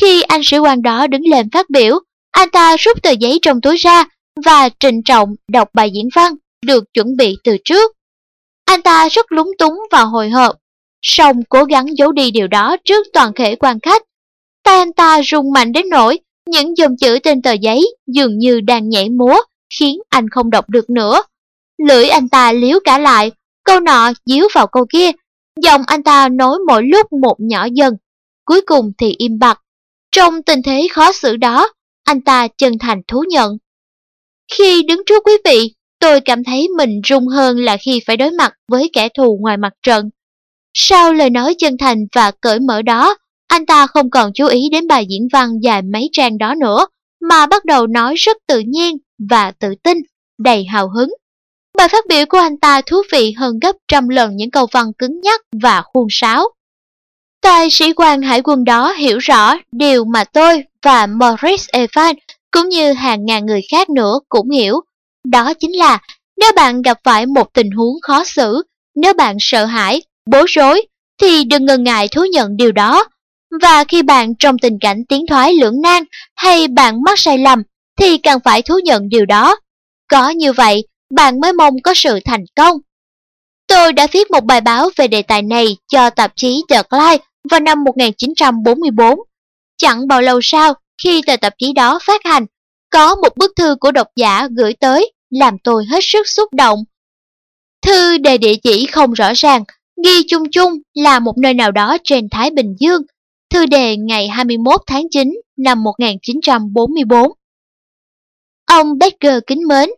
Khi 0.00 0.22
anh 0.22 0.40
sĩ 0.44 0.58
quan 0.58 0.82
đó 0.82 1.06
đứng 1.06 1.22
lên 1.30 1.50
phát 1.50 1.70
biểu, 1.70 1.98
anh 2.30 2.50
ta 2.50 2.76
rút 2.76 3.02
tờ 3.02 3.10
giấy 3.10 3.38
trong 3.42 3.60
túi 3.60 3.76
ra 3.76 4.04
và 4.44 4.68
trịnh 4.80 5.02
trọng 5.02 5.34
đọc 5.48 5.68
bài 5.74 5.90
diễn 5.94 6.08
văn 6.14 6.34
được 6.64 6.84
chuẩn 6.94 7.16
bị 7.16 7.36
từ 7.44 7.56
trước. 7.64 7.92
Anh 8.64 8.82
ta 8.82 9.08
rất 9.08 9.32
lúng 9.32 9.50
túng 9.58 9.74
và 9.90 10.02
hồi 10.02 10.30
hộp, 10.30 10.56
song 11.02 11.42
cố 11.48 11.64
gắng 11.64 11.86
giấu 11.98 12.12
đi 12.12 12.30
điều 12.30 12.48
đó 12.48 12.76
trước 12.84 13.06
toàn 13.12 13.32
thể 13.34 13.56
quan 13.56 13.80
khách. 13.80 14.02
Tay 14.64 14.78
anh 14.78 14.92
ta 14.92 15.20
rung 15.30 15.52
mạnh 15.52 15.72
đến 15.72 15.88
nỗi 15.88 16.18
những 16.46 16.76
dòng 16.76 16.96
chữ 16.96 17.18
trên 17.18 17.42
tờ 17.42 17.52
giấy 17.52 17.96
dường 18.06 18.38
như 18.38 18.60
đang 18.60 18.88
nhảy 18.88 19.10
múa, 19.10 19.36
khiến 19.78 19.98
anh 20.08 20.28
không 20.30 20.50
đọc 20.50 20.68
được 20.68 20.90
nữa. 20.90 21.22
Lưỡi 21.88 22.08
anh 22.08 22.28
ta 22.28 22.52
liếu 22.52 22.78
cả 22.84 22.98
lại, 22.98 23.30
câu 23.64 23.80
nọ 23.80 24.12
díu 24.26 24.48
vào 24.54 24.66
câu 24.66 24.86
kia, 24.90 25.10
giọng 25.60 25.82
anh 25.86 26.02
ta 26.02 26.28
nói 26.28 26.58
mỗi 26.66 26.82
lúc 26.82 27.12
một 27.12 27.36
nhỏ 27.38 27.66
dần, 27.72 27.94
cuối 28.44 28.60
cùng 28.66 28.92
thì 28.98 29.14
im 29.18 29.38
bặt. 29.38 29.60
Trong 30.12 30.42
tình 30.42 30.62
thế 30.64 30.88
khó 30.92 31.12
xử 31.12 31.36
đó, 31.36 31.68
anh 32.04 32.20
ta 32.20 32.48
chân 32.48 32.78
thành 32.78 33.02
thú 33.08 33.24
nhận. 33.28 33.58
Khi 34.52 34.82
đứng 34.82 35.02
trước 35.06 35.22
quý 35.24 35.32
vị, 35.44 35.74
tôi 36.04 36.20
cảm 36.20 36.44
thấy 36.44 36.68
mình 36.76 37.00
rung 37.08 37.28
hơn 37.28 37.58
là 37.58 37.76
khi 37.76 38.00
phải 38.06 38.16
đối 38.16 38.30
mặt 38.30 38.52
với 38.68 38.90
kẻ 38.92 39.08
thù 39.08 39.38
ngoài 39.40 39.56
mặt 39.56 39.72
trận. 39.82 40.10
Sau 40.74 41.12
lời 41.12 41.30
nói 41.30 41.54
chân 41.58 41.76
thành 41.78 42.06
và 42.14 42.30
cởi 42.30 42.60
mở 42.60 42.82
đó, 42.82 43.16
anh 43.48 43.66
ta 43.66 43.86
không 43.86 44.10
còn 44.10 44.30
chú 44.34 44.46
ý 44.46 44.60
đến 44.72 44.88
bài 44.88 45.06
diễn 45.08 45.28
văn 45.32 45.48
dài 45.62 45.82
mấy 45.82 46.08
trang 46.12 46.38
đó 46.38 46.54
nữa, 46.54 46.86
mà 47.20 47.46
bắt 47.46 47.64
đầu 47.64 47.86
nói 47.86 48.14
rất 48.14 48.36
tự 48.46 48.58
nhiên 48.66 48.96
và 49.30 49.50
tự 49.50 49.74
tin, 49.82 49.98
đầy 50.38 50.64
hào 50.64 50.88
hứng. 50.88 51.10
Bài 51.78 51.88
phát 51.88 52.06
biểu 52.08 52.26
của 52.28 52.38
anh 52.38 52.58
ta 52.58 52.80
thú 52.80 52.96
vị 53.12 53.32
hơn 53.32 53.58
gấp 53.58 53.76
trăm 53.88 54.08
lần 54.08 54.36
những 54.36 54.50
câu 54.50 54.66
văn 54.72 54.92
cứng 54.98 55.20
nhắc 55.20 55.40
và 55.62 55.82
khuôn 55.82 56.06
sáo. 56.10 56.48
Tài 57.42 57.70
sĩ 57.70 57.92
quan 57.92 58.22
hải 58.22 58.42
quân 58.42 58.64
đó 58.64 58.92
hiểu 58.92 59.18
rõ 59.18 59.54
điều 59.72 60.04
mà 60.04 60.24
tôi 60.24 60.64
và 60.82 61.06
Maurice 61.06 61.64
Evans 61.72 62.18
cũng 62.50 62.68
như 62.68 62.92
hàng 62.92 63.24
ngàn 63.24 63.46
người 63.46 63.60
khác 63.70 63.90
nữa 63.90 64.20
cũng 64.28 64.50
hiểu. 64.50 64.80
Đó 65.24 65.54
chính 65.54 65.76
là 65.76 65.98
nếu 66.36 66.52
bạn 66.56 66.82
gặp 66.82 66.98
phải 67.04 67.26
một 67.26 67.52
tình 67.52 67.70
huống 67.70 68.00
khó 68.02 68.24
xử, 68.24 68.62
nếu 68.94 69.14
bạn 69.14 69.36
sợ 69.40 69.64
hãi, 69.64 70.02
bối 70.30 70.44
rối, 70.48 70.86
thì 71.22 71.44
đừng 71.44 71.66
ngần 71.66 71.84
ngại 71.84 72.08
thú 72.08 72.24
nhận 72.24 72.56
điều 72.56 72.72
đó. 72.72 73.04
Và 73.62 73.84
khi 73.84 74.02
bạn 74.02 74.34
trong 74.38 74.58
tình 74.58 74.78
cảnh 74.80 75.04
tiến 75.08 75.26
thoái 75.26 75.54
lưỡng 75.54 75.82
nan 75.82 76.04
hay 76.36 76.68
bạn 76.68 77.02
mắc 77.02 77.18
sai 77.18 77.38
lầm, 77.38 77.62
thì 77.98 78.18
cần 78.18 78.40
phải 78.44 78.62
thú 78.62 78.74
nhận 78.84 79.08
điều 79.08 79.26
đó. 79.26 79.56
Có 80.10 80.30
như 80.30 80.52
vậy, 80.52 80.84
bạn 81.14 81.40
mới 81.40 81.52
mong 81.52 81.74
có 81.82 81.94
sự 81.94 82.18
thành 82.24 82.44
công. 82.56 82.78
Tôi 83.66 83.92
đã 83.92 84.06
viết 84.12 84.30
một 84.30 84.44
bài 84.44 84.60
báo 84.60 84.90
về 84.96 85.08
đề 85.08 85.22
tài 85.22 85.42
này 85.42 85.76
cho 85.88 86.10
tạp 86.10 86.32
chí 86.36 86.62
The 86.68 86.82
Clyde 86.82 87.24
vào 87.50 87.60
năm 87.60 87.84
1944. 87.84 89.18
Chẳng 89.76 90.08
bao 90.08 90.22
lâu 90.22 90.40
sau, 90.42 90.74
khi 91.02 91.22
tờ 91.26 91.36
tạp 91.36 91.54
chí 91.58 91.72
đó 91.72 91.98
phát 92.02 92.20
hành, 92.24 92.46
có 92.90 93.14
một 93.14 93.36
bức 93.36 93.52
thư 93.56 93.76
của 93.80 93.90
độc 93.92 94.06
giả 94.16 94.48
gửi 94.56 94.74
tới 94.80 95.12
làm 95.34 95.58
tôi 95.64 95.84
hết 95.90 96.00
sức 96.02 96.28
xúc 96.28 96.54
động. 96.54 96.78
Thư 97.82 98.18
đề 98.18 98.38
địa 98.38 98.54
chỉ 98.62 98.86
không 98.86 99.12
rõ 99.12 99.32
ràng, 99.34 99.64
ghi 100.04 100.22
chung 100.28 100.50
chung 100.50 100.72
là 100.94 101.20
một 101.20 101.38
nơi 101.38 101.54
nào 101.54 101.72
đó 101.72 101.96
trên 102.04 102.28
Thái 102.30 102.50
Bình 102.50 102.74
Dương. 102.78 103.02
Thư 103.50 103.66
đề 103.66 103.96
ngày 103.96 104.28
21 104.28 104.80
tháng 104.86 105.06
9 105.10 105.40
năm 105.56 105.82
1944. 105.82 107.32
Ông 108.66 108.98
Becker 108.98 109.38
kính 109.46 109.68
mến, 109.68 109.88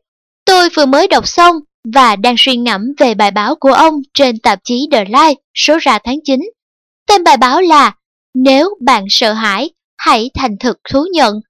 tôi 0.45 0.69
vừa 0.77 0.87
mới 0.87 1.09
đọc 1.09 1.29
xong 1.29 1.57
và 1.95 2.17
đang 2.17 2.35
suy 2.39 2.57
ngẫm 2.57 2.83
về 2.99 3.15
bài 3.15 3.31
báo 3.31 3.55
của 3.55 3.73
ông 3.73 3.95
trên 4.15 4.39
tạp 4.39 4.59
chí 4.65 4.89
The 4.93 5.05
Life 5.05 5.35
số 5.55 5.79
ra 5.81 5.99
tháng 6.05 6.19
9 6.25 6.41
Tên 7.07 7.25
bài 7.25 7.37
báo 7.37 7.61
là 7.61 7.95
Nếu 8.35 8.69
bạn 8.81 9.05
sợ 9.09 9.33
hãi, 9.33 9.71
hãy 9.97 10.31
thành 10.35 10.57
thực 10.61 10.79
thú 10.93 11.05
nhận. 11.13 11.41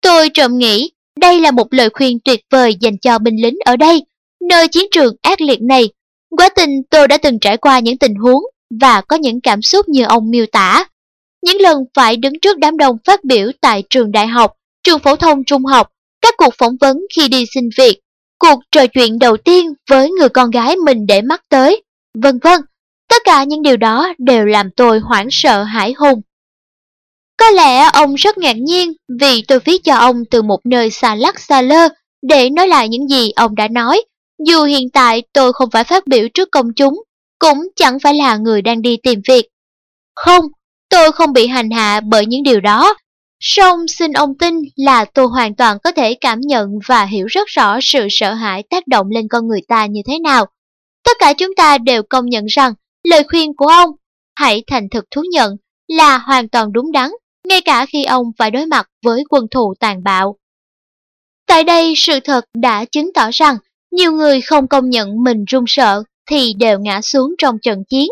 Tôi 0.00 0.30
trộm 0.34 0.58
nghĩ 0.58 0.90
đây 1.20 1.40
là 1.40 1.50
một 1.50 1.66
lời 1.70 1.88
khuyên 1.90 2.18
tuyệt 2.24 2.40
vời 2.50 2.74
dành 2.80 2.98
cho 2.98 3.18
binh 3.18 3.42
lính 3.42 3.56
ở 3.64 3.76
đây, 3.76 4.04
nơi 4.48 4.68
chiến 4.68 4.84
trường 4.90 5.14
ác 5.22 5.40
liệt 5.40 5.62
này. 5.62 5.88
Quá 6.36 6.48
tình 6.48 6.70
tôi 6.90 7.08
đã 7.08 7.18
từng 7.18 7.38
trải 7.38 7.56
qua 7.56 7.78
những 7.78 7.98
tình 7.98 8.14
huống 8.14 8.42
và 8.80 9.00
có 9.00 9.16
những 9.16 9.40
cảm 9.40 9.62
xúc 9.62 9.88
như 9.88 10.04
ông 10.04 10.30
miêu 10.30 10.46
tả. 10.52 10.84
Những 11.42 11.60
lần 11.60 11.84
phải 11.94 12.16
đứng 12.16 12.40
trước 12.42 12.58
đám 12.58 12.76
đông 12.76 12.96
phát 13.04 13.24
biểu 13.24 13.50
tại 13.60 13.82
trường 13.90 14.12
đại 14.12 14.26
học, 14.26 14.52
trường 14.82 14.98
phổ 14.98 15.16
thông 15.16 15.44
trung 15.44 15.64
học, 15.64 15.88
các 16.20 16.34
cuộc 16.36 16.54
phỏng 16.58 16.76
vấn 16.80 16.98
khi 17.16 17.28
đi 17.28 17.44
xin 17.54 17.68
việc, 17.78 18.00
cuộc 18.38 18.60
trò 18.72 18.86
chuyện 18.86 19.18
đầu 19.18 19.36
tiên 19.36 19.72
với 19.90 20.10
người 20.10 20.28
con 20.28 20.50
gái 20.50 20.76
mình 20.76 21.06
để 21.06 21.22
mắt 21.22 21.42
tới, 21.48 21.82
vân 22.14 22.38
vân. 22.38 22.60
Tất 23.08 23.22
cả 23.24 23.44
những 23.44 23.62
điều 23.62 23.76
đó 23.76 24.12
đều 24.18 24.44
làm 24.44 24.70
tôi 24.70 24.98
hoảng 24.98 25.28
sợ 25.30 25.62
hãi 25.62 25.92
hùng. 25.92 26.20
Có 27.38 27.50
lẽ 27.50 27.90
ông 27.92 28.14
rất 28.14 28.38
ngạc 28.38 28.56
nhiên 28.56 28.92
vì 29.20 29.42
tôi 29.48 29.58
viết 29.60 29.84
cho 29.84 29.94
ông 29.94 30.24
từ 30.30 30.42
một 30.42 30.60
nơi 30.64 30.90
xa 30.90 31.14
lắc 31.14 31.40
xa 31.40 31.62
lơ 31.62 31.88
để 32.22 32.50
nói 32.50 32.68
lại 32.68 32.88
những 32.88 33.08
gì 33.08 33.30
ông 33.30 33.54
đã 33.54 33.68
nói. 33.68 34.02
Dù 34.46 34.64
hiện 34.64 34.90
tại 34.90 35.22
tôi 35.32 35.52
không 35.52 35.70
phải 35.70 35.84
phát 35.84 36.06
biểu 36.06 36.28
trước 36.34 36.48
công 36.52 36.72
chúng, 36.76 37.02
cũng 37.38 37.58
chẳng 37.76 37.98
phải 37.98 38.14
là 38.14 38.36
người 38.36 38.62
đang 38.62 38.82
đi 38.82 38.96
tìm 39.02 39.20
việc. 39.28 39.46
Không, 40.14 40.44
tôi 40.88 41.12
không 41.12 41.32
bị 41.32 41.46
hành 41.46 41.70
hạ 41.70 42.00
bởi 42.00 42.26
những 42.26 42.42
điều 42.42 42.60
đó. 42.60 42.94
Song 43.40 43.88
xin 43.88 44.12
ông 44.12 44.38
tin 44.38 44.54
là 44.76 45.04
tôi 45.04 45.26
hoàn 45.26 45.56
toàn 45.56 45.78
có 45.84 45.92
thể 45.92 46.14
cảm 46.14 46.40
nhận 46.40 46.68
và 46.86 47.04
hiểu 47.04 47.26
rất 47.26 47.48
rõ 47.48 47.78
sự 47.82 48.06
sợ 48.10 48.34
hãi 48.34 48.62
tác 48.70 48.86
động 48.86 49.06
lên 49.10 49.28
con 49.30 49.48
người 49.48 49.60
ta 49.68 49.86
như 49.86 50.00
thế 50.06 50.18
nào. 50.18 50.46
Tất 51.04 51.16
cả 51.18 51.32
chúng 51.32 51.54
ta 51.54 51.78
đều 51.78 52.02
công 52.02 52.26
nhận 52.26 52.46
rằng 52.46 52.74
Lời 53.04 53.24
khuyên 53.28 53.56
của 53.56 53.66
ông, 53.66 53.90
hãy 54.34 54.62
thành 54.66 54.88
thực 54.90 55.04
thú 55.10 55.22
nhận, 55.32 55.56
là 55.88 56.18
hoàn 56.18 56.48
toàn 56.48 56.72
đúng 56.72 56.92
đắn, 56.92 57.10
ngay 57.48 57.60
cả 57.60 57.86
khi 57.86 58.04
ông 58.04 58.24
phải 58.38 58.50
đối 58.50 58.66
mặt 58.66 58.88
với 59.04 59.24
quân 59.30 59.46
thù 59.50 59.74
tàn 59.80 60.04
bạo. 60.04 60.36
Tại 61.46 61.64
đây, 61.64 61.94
sự 61.96 62.20
thật 62.24 62.44
đã 62.54 62.84
chứng 62.84 63.10
tỏ 63.14 63.30
rằng 63.32 63.56
nhiều 63.90 64.12
người 64.12 64.40
không 64.40 64.68
công 64.68 64.90
nhận 64.90 65.22
mình 65.24 65.44
run 65.44 65.64
sợ 65.66 66.02
thì 66.30 66.54
đều 66.58 66.78
ngã 66.78 67.00
xuống 67.00 67.34
trong 67.38 67.58
trận 67.62 67.84
chiến. 67.88 68.08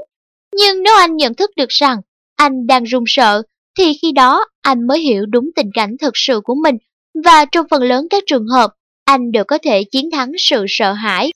Nhưng 0.56 0.82
nếu 0.82 0.96
anh 0.96 1.16
nhận 1.16 1.34
thức 1.34 1.50
được 1.56 1.68
rằng 1.68 1.98
anh 2.36 2.66
đang 2.66 2.84
run 2.84 3.04
sợ, 3.06 3.42
thì 3.78 3.92
khi 4.02 4.12
đó 4.12 4.46
anh 4.62 4.86
mới 4.86 5.00
hiểu 5.00 5.26
đúng 5.26 5.50
tình 5.56 5.70
cảnh 5.74 5.96
thực 6.00 6.12
sự 6.14 6.40
của 6.44 6.54
mình 6.54 6.76
và 7.24 7.44
trong 7.44 7.66
phần 7.70 7.82
lớn 7.82 8.06
các 8.10 8.22
trường 8.26 8.46
hợp, 8.46 8.70
anh 9.04 9.32
đều 9.32 9.44
có 9.44 9.58
thể 9.62 9.84
chiến 9.84 10.10
thắng 10.10 10.32
sự 10.38 10.64
sợ 10.68 10.92
hãi. 10.92 11.30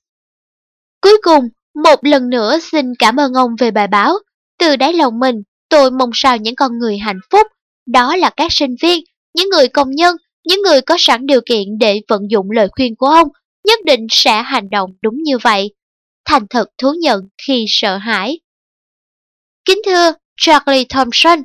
Cuối 1.00 1.16
cùng, 1.22 1.48
một 1.74 1.98
lần 2.02 2.30
nữa 2.30 2.58
xin 2.72 2.94
cảm 2.98 3.16
ơn 3.16 3.34
ông 3.34 3.50
về 3.58 3.70
bài 3.70 3.86
báo. 3.86 4.14
Từ 4.58 4.76
đáy 4.76 4.92
lòng 4.92 5.18
mình, 5.18 5.42
tôi 5.68 5.90
mong 5.90 6.10
sao 6.14 6.36
những 6.36 6.56
con 6.56 6.78
người 6.78 6.98
hạnh 6.98 7.20
phúc, 7.30 7.46
đó 7.86 8.16
là 8.16 8.30
các 8.36 8.52
sinh 8.52 8.74
viên, 8.82 9.04
những 9.34 9.48
người 9.48 9.68
công 9.68 9.90
nhân, 9.90 10.16
những 10.44 10.62
người 10.62 10.80
có 10.80 10.96
sẵn 10.98 11.26
điều 11.26 11.40
kiện 11.46 11.78
để 11.80 12.00
vận 12.08 12.22
dụng 12.30 12.50
lời 12.50 12.68
khuyên 12.72 12.96
của 12.96 13.06
ông, 13.06 13.28
nhất 13.66 13.78
định 13.84 14.06
sẽ 14.10 14.42
hành 14.42 14.70
động 14.70 14.90
đúng 15.02 15.22
như 15.22 15.38
vậy. 15.38 15.74
Thành 16.24 16.46
thật 16.50 16.68
thú 16.78 16.94
nhận 17.00 17.20
khi 17.46 17.64
sợ 17.68 17.96
hãi. 17.96 18.40
Kính 19.64 19.78
thưa 19.86 20.12
Charlie 20.36 20.84
Thompson, 20.88 21.38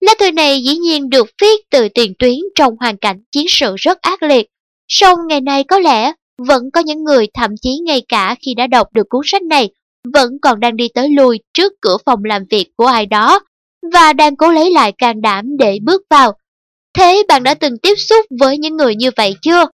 lá 0.00 0.14
thư 0.20 0.30
này 0.30 0.62
dĩ 0.62 0.76
nhiên 0.76 1.10
được 1.10 1.26
viết 1.42 1.60
từ 1.70 1.88
tiền 1.94 2.14
tuyến 2.18 2.34
trong 2.54 2.74
hoàn 2.80 2.96
cảnh 2.96 3.22
chiến 3.32 3.46
sự 3.48 3.74
rất 3.78 4.00
ác 4.00 4.22
liệt. 4.22 4.46
Song 4.88 5.18
ngày 5.28 5.40
nay 5.40 5.64
có 5.64 5.78
lẽ 5.78 6.12
vẫn 6.38 6.70
có 6.72 6.80
những 6.80 7.04
người 7.04 7.26
thậm 7.34 7.50
chí 7.62 7.78
ngay 7.84 8.02
cả 8.08 8.36
khi 8.42 8.54
đã 8.54 8.66
đọc 8.66 8.88
được 8.92 9.06
cuốn 9.08 9.22
sách 9.24 9.42
này 9.42 9.70
vẫn 10.14 10.30
còn 10.42 10.60
đang 10.60 10.76
đi 10.76 10.88
tới 10.94 11.08
lui 11.08 11.38
trước 11.54 11.72
cửa 11.80 11.96
phòng 12.06 12.24
làm 12.24 12.42
việc 12.50 12.66
của 12.76 12.86
ai 12.86 13.06
đó 13.06 13.40
và 13.92 14.12
đang 14.12 14.36
cố 14.36 14.52
lấy 14.52 14.72
lại 14.72 14.92
can 14.98 15.22
đảm 15.22 15.56
để 15.58 15.78
bước 15.82 16.02
vào. 16.10 16.32
Thế 16.94 17.22
bạn 17.28 17.42
đã 17.42 17.54
từng 17.54 17.78
tiếp 17.78 17.94
xúc 17.96 18.26
với 18.40 18.58
những 18.58 18.76
người 18.76 18.96
như 18.96 19.10
vậy 19.16 19.36
chưa? 19.42 19.66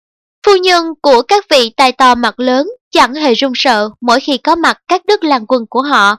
Phu 0.46 0.56
nhân 0.56 0.86
của 1.02 1.22
các 1.22 1.46
vị 1.50 1.72
tài 1.78 1.92
to 1.92 2.16
mặt 2.16 2.40
lớn 2.40 2.68
chẳng 2.92 3.14
hề 3.14 3.34
run 3.34 3.52
sợ 3.56 3.90
mỗi 4.02 4.20
khi 4.20 4.38
có 4.38 4.56
mặt 4.56 4.78
các 4.88 5.06
đức 5.06 5.24
làng 5.24 5.46
quân 5.48 5.66
của 5.70 5.82
họ. 5.82 6.18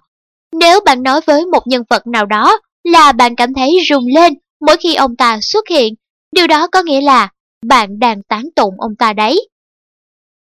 Nếu 0.52 0.81
bạn 0.81 1.02
nói 1.02 1.20
với 1.27 1.47
một 1.47 1.66
nhân 1.66 1.82
vật 1.90 2.06
nào 2.06 2.27
đó 2.27 2.60
là 2.85 3.12
bạn 3.12 3.36
cảm 3.36 3.55
thấy 3.55 3.78
rung 3.89 4.05
lên 4.14 4.35
mỗi 4.66 4.77
khi 4.77 4.94
ông 4.94 5.16
ta 5.16 5.39
xuất 5.43 5.69
hiện, 5.69 5.94
điều 6.32 6.47
đó 6.47 6.66
có 6.66 6.82
nghĩa 6.82 7.01
là 7.01 7.28
bạn 7.66 7.98
đang 7.98 8.23
tán 8.23 8.44
tụng 8.56 8.74
ông 8.78 8.97
ta 8.98 9.12
đấy. 9.12 9.48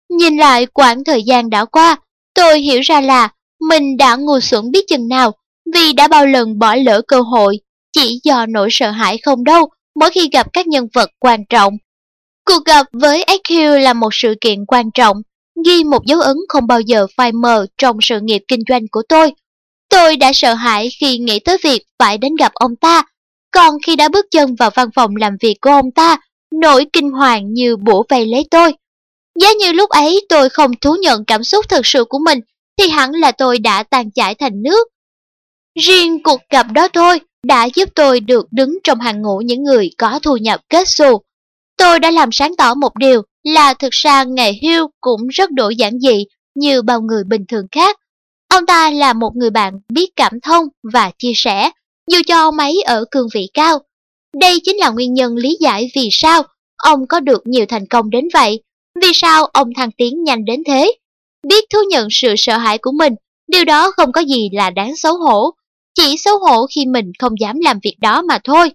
Nhìn 0.10 0.38
lại 0.38 0.66
quãng 0.66 1.04
thời 1.04 1.24
gian 1.24 1.50
đã 1.50 1.66
qua, 1.66 1.96
tôi 2.34 2.60
hiểu 2.60 2.82
ra 2.82 3.02
là 3.02 3.30
mình 3.70 3.98
đã 3.98 4.16
ngu 4.16 4.40
xuẩn 4.40 4.72
biết 4.72 4.88
chừng 4.88 5.08
nào 5.08 5.32
vì 5.74 5.94
đã 5.94 6.08
bao 6.08 6.26
lần 6.26 6.60
bỏ 6.60 6.76
lỡ 6.76 7.02
cơ 7.08 7.22
hội 7.22 7.60
chỉ 7.94 8.20
do 8.24 8.46
nỗi 8.46 8.68
sợ 8.72 8.92
hãi 8.92 9.18
không 9.18 9.44
đâu 9.44 9.70
mỗi 9.96 10.10
khi 10.12 10.30
gặp 10.32 10.48
các 10.54 10.68
nhân 10.68 10.88
vật 10.94 11.10
quan 11.20 11.46
trọng. 11.50 11.74
Cuộc 12.46 12.66
gặp 12.66 12.86
với 12.94 13.24
XQ 13.28 13.80
là 13.80 13.94
một 13.94 14.10
sự 14.12 14.34
kiện 14.42 14.66
quan 14.66 14.92
trọng, 14.94 15.18
ghi 15.66 15.84
một 15.84 16.06
dấu 16.06 16.20
ấn 16.20 16.38
không 16.50 16.68
bao 16.68 16.82
giờ 16.82 17.08
phai 17.18 17.32
mờ 17.32 17.66
trong 17.78 17.98
sự 18.02 18.20
nghiệp 18.22 18.42
kinh 18.48 18.62
doanh 18.70 18.88
của 18.92 19.02
tôi. 19.10 19.32
Tôi 19.90 20.18
đã 20.18 20.32
sợ 20.34 20.54
hãi 20.54 20.90
khi 21.00 21.18
nghĩ 21.18 21.40
tới 21.40 21.58
việc 21.64 21.84
phải 22.00 22.18
đến 22.18 22.36
gặp 22.36 22.52
ông 22.54 22.76
ta, 22.76 23.04
còn 23.52 23.78
khi 23.86 23.96
đã 23.96 24.10
bước 24.10 24.26
chân 24.32 24.56
vào 24.56 24.70
văn 24.76 24.90
phòng 24.96 25.16
làm 25.16 25.34
việc 25.42 25.56
của 25.62 25.70
ông 25.70 25.92
ta, 25.96 26.18
nỗi 26.62 26.86
kinh 26.94 27.12
hoàng 27.12 27.54
như 27.54 27.78
bủa 27.78 28.04
vây 28.10 28.28
lấy 28.28 28.48
tôi. 28.52 28.74
Giá 29.40 29.54
như 29.60 29.72
lúc 29.72 29.90
ấy 29.90 30.26
tôi 30.30 30.50
không 30.50 30.72
thú 30.82 30.96
nhận 31.02 31.26
cảm 31.26 31.44
xúc 31.44 31.66
thật 31.70 31.86
sự 31.86 32.06
của 32.10 32.20
mình, 32.20 32.40
thì 32.78 32.90
hẳn 32.90 33.12
là 33.12 33.32
tôi 33.32 33.60
đã 33.60 33.84
tan 33.84 34.12
chảy 34.12 34.36
thành 34.36 34.64
nước. 34.64 34.88
Riêng 35.80 36.24
cuộc 36.24 36.42
gặp 36.50 36.68
đó 36.74 36.88
thôi 36.88 37.20
đã 37.44 37.68
giúp 37.76 37.90
tôi 37.96 38.20
được 38.20 38.48
đứng 38.52 38.78
trong 38.84 39.00
hàng 39.00 39.22
ngũ 39.22 39.42
những 39.46 39.64
người 39.64 39.90
có 39.98 40.20
thu 40.24 40.38
nhập 40.38 40.62
kết 40.70 40.88
xù. 40.88 41.22
Tôi 41.78 42.00
đã 42.00 42.12
làm 42.12 42.32
sáng 42.32 42.56
tỏ 42.56 42.74
một 42.74 42.96
điều 42.98 43.22
là 43.44 43.74
thực 43.74 43.92
ra 43.92 44.24
nghề 44.24 44.54
hưu 44.64 44.90
cũng 45.02 45.28
rất 45.28 45.52
đổi 45.52 45.76
giản 45.76 46.00
dị 46.00 46.26
như 46.56 46.82
bao 46.82 47.02
người 47.02 47.24
bình 47.24 47.46
thường 47.48 47.66
khác. 47.72 47.98
Ông 48.48 48.66
ta 48.66 48.92
là 48.92 49.14
một 49.14 49.32
người 49.36 49.50
bạn 49.50 49.74
biết 49.90 50.10
cảm 50.16 50.40
thông 50.42 50.68
và 50.94 51.12
chia 51.18 51.32
sẻ, 51.36 51.72
dù 52.12 52.20
cho 52.28 52.36
ông 52.36 52.58
ấy 52.58 52.82
ở 52.86 53.06
cương 53.12 53.28
vị 53.34 53.48
cao. 53.54 53.80
Đây 54.40 54.60
chính 54.64 54.78
là 54.78 54.90
nguyên 54.90 55.14
nhân 55.14 55.36
lý 55.36 55.58
giải 55.60 55.92
vì 55.96 56.10
sao 56.12 56.44
ông 56.78 57.08
có 57.08 57.20
được 57.20 57.42
nhiều 57.46 57.66
thành 57.70 57.88
công 57.88 58.10
đến 58.10 58.28
vậy, 58.34 58.64
vì 59.02 59.12
sao 59.14 59.46
ông 59.46 59.68
thăng 59.76 59.92
tiến 59.92 60.24
nhanh 60.24 60.46
đến 60.46 60.64
thế. 60.68 60.94
Biết 61.48 61.64
thú 61.70 61.80
nhận 61.90 62.08
sự 62.12 62.34
sợ 62.38 62.58
hãi 62.58 62.78
của 62.78 62.92
mình, 62.92 63.14
điều 63.48 63.66
đó 63.66 63.92
không 63.92 64.12
có 64.12 64.22
gì 64.22 64.50
là 64.54 64.70
đáng 64.70 64.96
xấu 64.96 65.18
hổ, 65.18 65.54
chỉ 65.96 66.16
xấu 66.18 66.40
hổ 66.40 66.68
khi 66.76 66.86
mình 66.86 67.12
không 67.20 67.40
dám 67.40 67.60
làm 67.60 67.80
việc 67.84 67.96
đó 68.02 68.22
mà 68.22 68.40
thôi. 68.44 68.72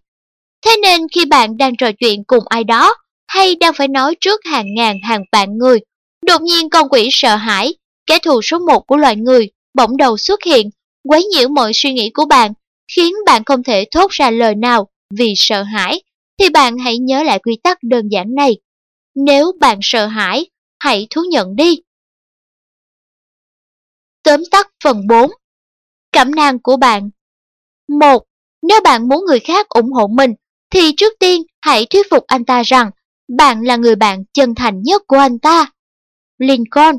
Thế 0.65 0.77
nên 0.83 1.01
khi 1.15 1.25
bạn 1.25 1.57
đang 1.57 1.77
trò 1.77 1.91
chuyện 1.93 2.25
cùng 2.25 2.45
ai 2.49 2.65
đó, 2.65 2.95
hay 3.29 3.57
đang 3.57 3.73
phải 3.75 3.89
nói 3.89 4.17
trước 4.21 4.41
hàng 4.45 4.75
ngàn 4.75 4.97
hàng 5.03 5.23
vạn 5.33 5.59
người, 5.59 5.79
đột 6.27 6.43
nhiên 6.43 6.71
con 6.71 6.89
quỷ 6.89 7.09
sợ 7.13 7.37
hãi, 7.37 7.75
kẻ 8.07 8.19
thù 8.19 8.43
số 8.43 8.59
một 8.59 8.87
của 8.87 8.97
loài 8.97 9.17
người, 9.17 9.49
bỗng 9.75 9.97
đầu 9.97 10.17
xuất 10.17 10.43
hiện, 10.45 10.71
quấy 11.09 11.25
nhiễu 11.25 11.49
mọi 11.49 11.73
suy 11.75 11.93
nghĩ 11.93 12.11
của 12.15 12.25
bạn, 12.25 12.53
khiến 12.97 13.13
bạn 13.27 13.45
không 13.45 13.63
thể 13.63 13.85
thốt 13.91 14.11
ra 14.11 14.31
lời 14.31 14.55
nào 14.55 14.89
vì 15.19 15.33
sợ 15.37 15.63
hãi, 15.63 16.03
thì 16.39 16.49
bạn 16.49 16.79
hãy 16.79 16.99
nhớ 16.99 17.23
lại 17.23 17.39
quy 17.39 17.59
tắc 17.63 17.79
đơn 17.83 18.09
giản 18.09 18.35
này. 18.35 18.57
Nếu 19.15 19.53
bạn 19.61 19.79
sợ 19.83 20.07
hãi, 20.07 20.47
hãy 20.79 21.07
thú 21.11 21.23
nhận 21.31 21.57
đi. 21.57 21.79
Tóm 24.23 24.41
tắt 24.51 24.71
phần 24.85 25.07
4 25.07 25.31
cẩm 26.17 26.35
nang 26.35 26.59
của 26.59 26.77
bạn 26.77 27.11
một 27.89 28.23
Nếu 28.63 28.81
bạn 28.85 29.09
muốn 29.09 29.25
người 29.27 29.41
khác 29.41 29.69
ủng 29.69 29.93
hộ 29.93 30.07
mình, 30.07 30.35
thì 30.71 30.93
trước 30.97 31.13
tiên 31.21 31.43
hãy 31.61 31.87
thuyết 31.87 32.07
phục 32.11 32.25
anh 32.27 32.45
ta 32.45 32.63
rằng 32.63 32.91
bạn 33.39 33.63
là 33.63 33.77
người 33.77 33.97
bạn 33.97 34.25
chân 34.33 34.55
thành 34.55 34.83
nhất 34.83 35.03
của 35.07 35.17
anh 35.17 35.39
ta. 35.39 35.73
Lincoln 36.39 36.97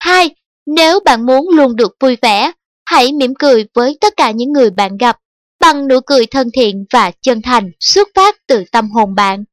2. 0.00 0.34
Nếu 0.66 1.00
bạn 1.00 1.26
muốn 1.26 1.48
luôn 1.48 1.76
được 1.76 1.96
vui 2.00 2.16
vẻ, 2.22 2.52
hãy 2.86 3.12
mỉm 3.12 3.34
cười 3.38 3.66
với 3.74 3.98
tất 4.00 4.14
cả 4.16 4.30
những 4.30 4.52
người 4.52 4.70
bạn 4.70 4.96
gặp 4.96 5.16
bằng 5.60 5.88
nụ 5.88 6.00
cười 6.06 6.26
thân 6.26 6.48
thiện 6.54 6.84
và 6.92 7.10
chân 7.22 7.42
thành 7.42 7.70
xuất 7.80 8.08
phát 8.14 8.36
từ 8.46 8.64
tâm 8.72 8.90
hồn 8.90 9.14
bạn. 9.14 9.44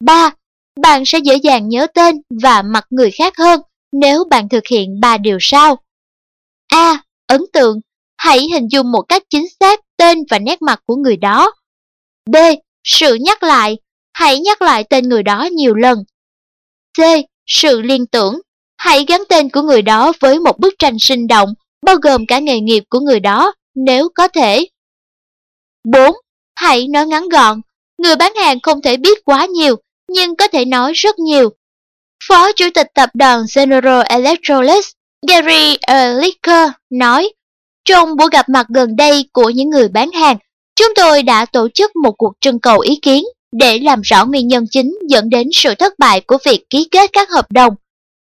3. 0.00 0.30
Bạn 0.80 1.04
sẽ 1.06 1.18
dễ 1.18 1.36
dàng 1.36 1.68
nhớ 1.68 1.86
tên 1.94 2.16
và 2.42 2.62
mặt 2.62 2.86
người 2.90 3.10
khác 3.10 3.36
hơn 3.38 3.60
nếu 3.92 4.24
bạn 4.30 4.48
thực 4.48 4.66
hiện 4.70 5.00
ba 5.00 5.18
điều 5.18 5.38
sau. 5.40 5.76
A. 6.68 7.04
Ấn 7.26 7.40
tượng. 7.52 7.80
Hãy 8.16 8.48
hình 8.52 8.68
dung 8.70 8.92
một 8.92 9.02
cách 9.02 9.22
chính 9.30 9.46
xác 9.60 9.80
tên 9.96 10.18
và 10.30 10.38
nét 10.38 10.62
mặt 10.62 10.80
của 10.86 10.96
người 10.96 11.16
đó. 11.16 11.52
B. 12.30 12.36
Sự 12.84 13.14
nhắc 13.14 13.42
lại. 13.42 13.78
Hãy 14.12 14.40
nhắc 14.40 14.62
lại 14.62 14.84
tên 14.84 15.08
người 15.08 15.22
đó 15.22 15.48
nhiều 15.52 15.74
lần. 15.74 16.04
C. 16.98 17.00
Sự 17.46 17.80
liên 17.80 18.06
tưởng. 18.06 18.40
Hãy 18.76 19.04
gắn 19.08 19.22
tên 19.28 19.50
của 19.50 19.62
người 19.62 19.82
đó 19.82 20.12
với 20.20 20.38
một 20.38 20.58
bức 20.58 20.74
tranh 20.78 20.96
sinh 21.00 21.26
động, 21.26 21.54
bao 21.82 21.96
gồm 21.96 22.26
cả 22.26 22.38
nghề 22.38 22.60
nghiệp 22.60 22.84
của 22.88 23.00
người 23.00 23.20
đó, 23.20 23.52
nếu 23.74 24.08
có 24.14 24.28
thể. 24.28 24.66
4. 25.84 26.16
Hãy 26.54 26.88
nói 26.88 27.06
ngắn 27.06 27.28
gọn. 27.28 27.60
Người 27.98 28.16
bán 28.16 28.34
hàng 28.34 28.60
không 28.60 28.82
thể 28.82 28.96
biết 28.96 29.24
quá 29.24 29.46
nhiều, 29.46 29.76
nhưng 30.08 30.36
có 30.36 30.48
thể 30.48 30.64
nói 30.64 30.92
rất 30.92 31.18
nhiều. 31.18 31.50
Phó 32.28 32.52
Chủ 32.52 32.66
tịch 32.74 32.86
Tập 32.94 33.10
đoàn 33.14 33.44
General 33.56 34.02
Electrolux 34.08 34.90
Gary 35.28 35.76
ờ, 35.86 36.18
Licker 36.20 36.70
nói, 36.90 37.32
trong 37.84 38.16
buổi 38.16 38.28
gặp 38.32 38.48
mặt 38.48 38.66
gần 38.68 38.96
đây 38.96 39.28
của 39.32 39.50
những 39.50 39.70
người 39.70 39.88
bán 39.88 40.12
hàng, 40.12 40.36
chúng 40.76 40.92
tôi 40.96 41.22
đã 41.22 41.44
tổ 41.44 41.68
chức 41.74 41.96
một 41.96 42.12
cuộc 42.18 42.32
trưng 42.40 42.60
cầu 42.60 42.80
ý 42.80 42.98
kiến 43.02 43.24
để 43.52 43.78
làm 43.78 44.00
rõ 44.00 44.24
nguyên 44.24 44.48
nhân 44.48 44.64
chính 44.70 44.98
dẫn 45.08 45.30
đến 45.30 45.48
sự 45.52 45.74
thất 45.74 45.98
bại 45.98 46.20
của 46.20 46.38
việc 46.44 46.64
ký 46.70 46.88
kết 46.90 47.10
các 47.12 47.30
hợp 47.30 47.52
đồng. 47.52 47.74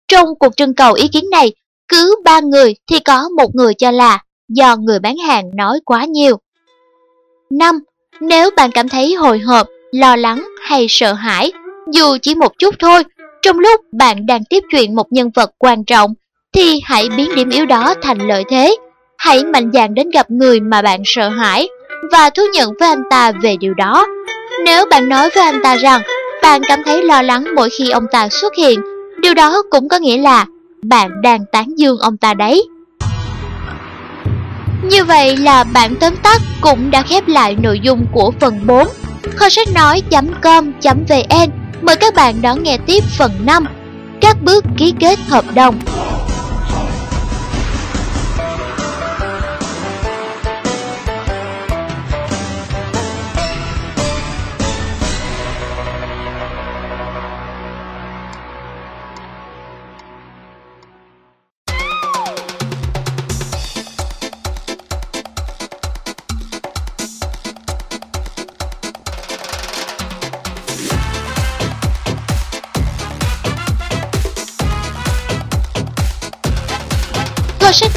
Trong 0.08 0.28
cuộc 0.38 0.56
trưng 0.56 0.74
cầu 0.74 0.92
ý 0.92 1.08
kiến 1.08 1.30
này, 1.30 1.52
cứ 1.88 2.16
ba 2.24 2.40
người 2.40 2.74
thì 2.90 2.98
có 2.98 3.28
một 3.28 3.54
người 3.54 3.74
cho 3.74 3.90
là 3.90 4.22
do 4.48 4.76
người 4.76 4.98
bán 4.98 5.16
hàng 5.16 5.50
nói 5.56 5.80
quá 5.84 6.04
nhiều. 6.04 6.36
5. 7.50 7.78
Nếu 8.20 8.50
bạn 8.56 8.70
cảm 8.70 8.88
thấy 8.88 9.14
hồi 9.14 9.38
hộp, 9.38 9.66
lo 9.92 10.16
lắng 10.16 10.48
hay 10.62 10.86
sợ 10.88 11.12
hãi, 11.12 11.52
dù 11.92 12.16
chỉ 12.22 12.34
một 12.34 12.52
chút 12.58 12.74
thôi, 12.78 13.02
trong 13.42 13.58
lúc 13.58 13.80
bạn 13.92 14.26
đang 14.26 14.44
tiếp 14.44 14.64
chuyện 14.70 14.94
một 14.94 15.12
nhân 15.12 15.30
vật 15.34 15.50
quan 15.58 15.84
trọng, 15.84 16.14
thì 16.54 16.80
hãy 16.84 17.08
biến 17.16 17.34
điểm 17.34 17.50
yếu 17.50 17.66
đó 17.66 17.94
thành 18.02 18.18
lợi 18.18 18.44
thế. 18.50 18.76
Hãy 19.18 19.44
mạnh 19.44 19.70
dạn 19.72 19.94
đến 19.94 20.10
gặp 20.10 20.30
người 20.30 20.60
mà 20.60 20.82
bạn 20.82 21.02
sợ 21.04 21.28
hãi 21.28 21.68
và 22.12 22.30
thú 22.30 22.42
nhận 22.52 22.70
với 22.80 22.88
anh 22.88 23.02
ta 23.10 23.32
về 23.42 23.56
điều 23.60 23.74
đó. 23.74 24.06
Nếu 24.64 24.86
bạn 24.90 25.08
nói 25.08 25.30
với 25.34 25.44
anh 25.44 25.62
ta 25.62 25.76
rằng 25.76 26.00
bạn 26.42 26.62
cảm 26.68 26.82
thấy 26.84 27.02
lo 27.02 27.22
lắng 27.22 27.44
mỗi 27.56 27.68
khi 27.78 27.90
ông 27.90 28.06
ta 28.12 28.28
xuất 28.28 28.54
hiện, 28.56 28.80
điều 29.20 29.34
đó 29.34 29.62
cũng 29.70 29.88
có 29.88 29.98
nghĩa 29.98 30.18
là 30.18 30.46
bạn 30.82 31.10
đang 31.22 31.40
tán 31.52 31.66
dương 31.76 31.98
ông 31.98 32.16
ta 32.16 32.34
đấy. 32.34 32.68
Như 34.82 35.04
vậy 35.04 35.36
là 35.36 35.64
bản 35.64 35.94
tóm 36.00 36.16
tắt 36.22 36.42
cũng 36.60 36.90
đã 36.90 37.02
khép 37.02 37.28
lại 37.28 37.56
nội 37.62 37.80
dung 37.82 38.06
của 38.12 38.32
phần 38.40 38.60
4. 38.66 38.88
Kho 39.36 39.48
sách 39.48 39.68
nói.com.vn 39.74 41.50
Mời 41.82 41.96
các 41.96 42.14
bạn 42.14 42.42
đón 42.42 42.62
nghe 42.62 42.78
tiếp 42.86 43.04
phần 43.18 43.30
5 43.44 43.66
Các 44.20 44.36
bước 44.42 44.64
ký 44.76 44.94
kết 45.00 45.18
hợp 45.28 45.44
đồng 45.54 45.78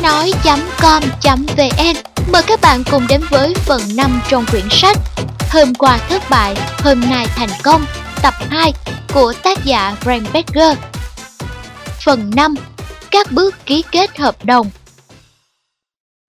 nói.com.vn 0.08 1.96
Mời 2.32 2.42
các 2.48 2.60
bạn 2.62 2.84
cùng 2.92 3.04
đến 3.10 3.22
với 3.30 3.54
phần 3.54 3.82
5 3.98 4.22
trong 4.30 4.46
quyển 4.52 4.64
sách 4.72 4.98
Hôm 5.52 5.76
qua 5.76 5.98
thất 6.10 6.22
bại, 6.30 6.56
hôm 6.84 7.00
nay 7.00 7.26
thành 7.36 7.50
công 7.64 7.82
Tập 8.24 8.34
2 8.50 8.74
của 9.14 9.34
tác 9.44 9.66
giả 9.66 9.96
Frank 10.02 10.24
Becker. 10.34 10.78
Phần 12.06 12.32
5 12.36 12.56
Các 13.12 13.32
bước 13.32 13.56
ký 13.66 13.84
kết 13.92 14.18
hợp 14.18 14.46
đồng. 14.46 14.70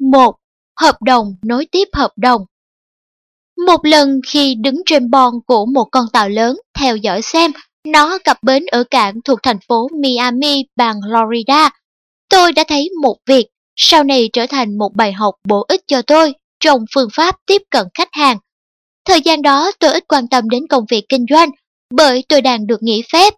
1. 0.01 0.37
Hợp 0.81 1.03
đồng 1.03 1.37
nối 1.43 1.67
tiếp 1.73 1.89
hợp 1.93 2.13
đồng. 2.17 2.45
Một 3.67 3.85
lần 3.85 4.21
khi 4.29 4.55
đứng 4.55 4.83
trên 4.87 5.11
bon 5.11 5.35
của 5.47 5.67
một 5.67 5.89
con 5.93 6.05
tàu 6.13 6.29
lớn 6.29 6.57
theo 6.79 6.97
dõi 6.97 7.23
xem 7.23 7.51
nó 7.87 8.19
cập 8.25 8.37
bến 8.43 8.67
ở 8.67 8.85
cảng 8.91 9.15
thuộc 9.25 9.39
thành 9.43 9.59
phố 9.69 9.89
Miami, 10.03 10.65
bang 10.77 10.97
Florida, 11.01 11.71
Tôi 12.29 12.53
đã 12.53 12.65
thấy 12.69 12.91
một 13.03 13.17
việc 13.27 13.47
sau 13.79 14.05
này 14.05 14.31
trở 14.33 14.47
thành 14.47 14.79
một 14.79 14.91
bài 14.95 15.13
học 15.13 15.35
bổ 15.49 15.65
ích 15.69 15.81
cho 15.87 16.03
tôi 16.03 16.35
trong 16.61 16.85
phương 16.95 17.09
pháp 17.13 17.37
tiếp 17.47 17.63
cận 17.71 17.87
khách 17.95 18.09
hàng. 18.13 18.39
Thời 19.05 19.21
gian 19.21 19.43
đó 19.43 19.71
tôi 19.79 19.93
ít 19.93 20.05
quan 20.09 20.29
tâm 20.29 20.49
đến 20.49 20.67
công 20.71 20.85
việc 20.91 21.05
kinh 21.09 21.27
doanh 21.31 21.51
bởi 21.95 22.25
tôi 22.29 22.41
đang 22.41 22.67
được 22.67 22.83
nghỉ 22.83 23.03
phép. 23.13 23.35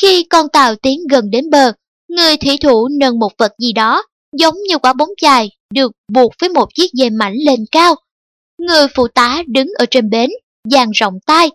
Khi 0.00 0.26
con 0.30 0.48
tàu 0.48 0.74
tiến 0.74 0.98
gần 1.10 1.30
đến 1.30 1.50
bờ, 1.50 1.72
người 2.08 2.36
thủy 2.36 2.56
thủ 2.62 2.88
nâng 3.00 3.18
một 3.18 3.32
vật 3.38 3.52
gì 3.58 3.72
đó 3.72 4.02
giống 4.38 4.54
như 4.68 4.78
quả 4.78 4.92
bóng 4.92 5.08
dài 5.22 5.50
được 5.74 5.92
buộc 6.12 6.32
với 6.40 6.48
một 6.48 6.68
chiếc 6.74 6.92
dây 6.92 7.10
mảnh 7.10 7.34
lên 7.46 7.60
cao. 7.70 7.94
Người 8.58 8.86
phụ 8.94 9.08
tá 9.08 9.42
đứng 9.46 9.68
ở 9.78 9.86
trên 9.90 10.10
bến, 10.10 10.30
dàn 10.70 10.90
rộng 10.90 11.14
tay, 11.26 11.50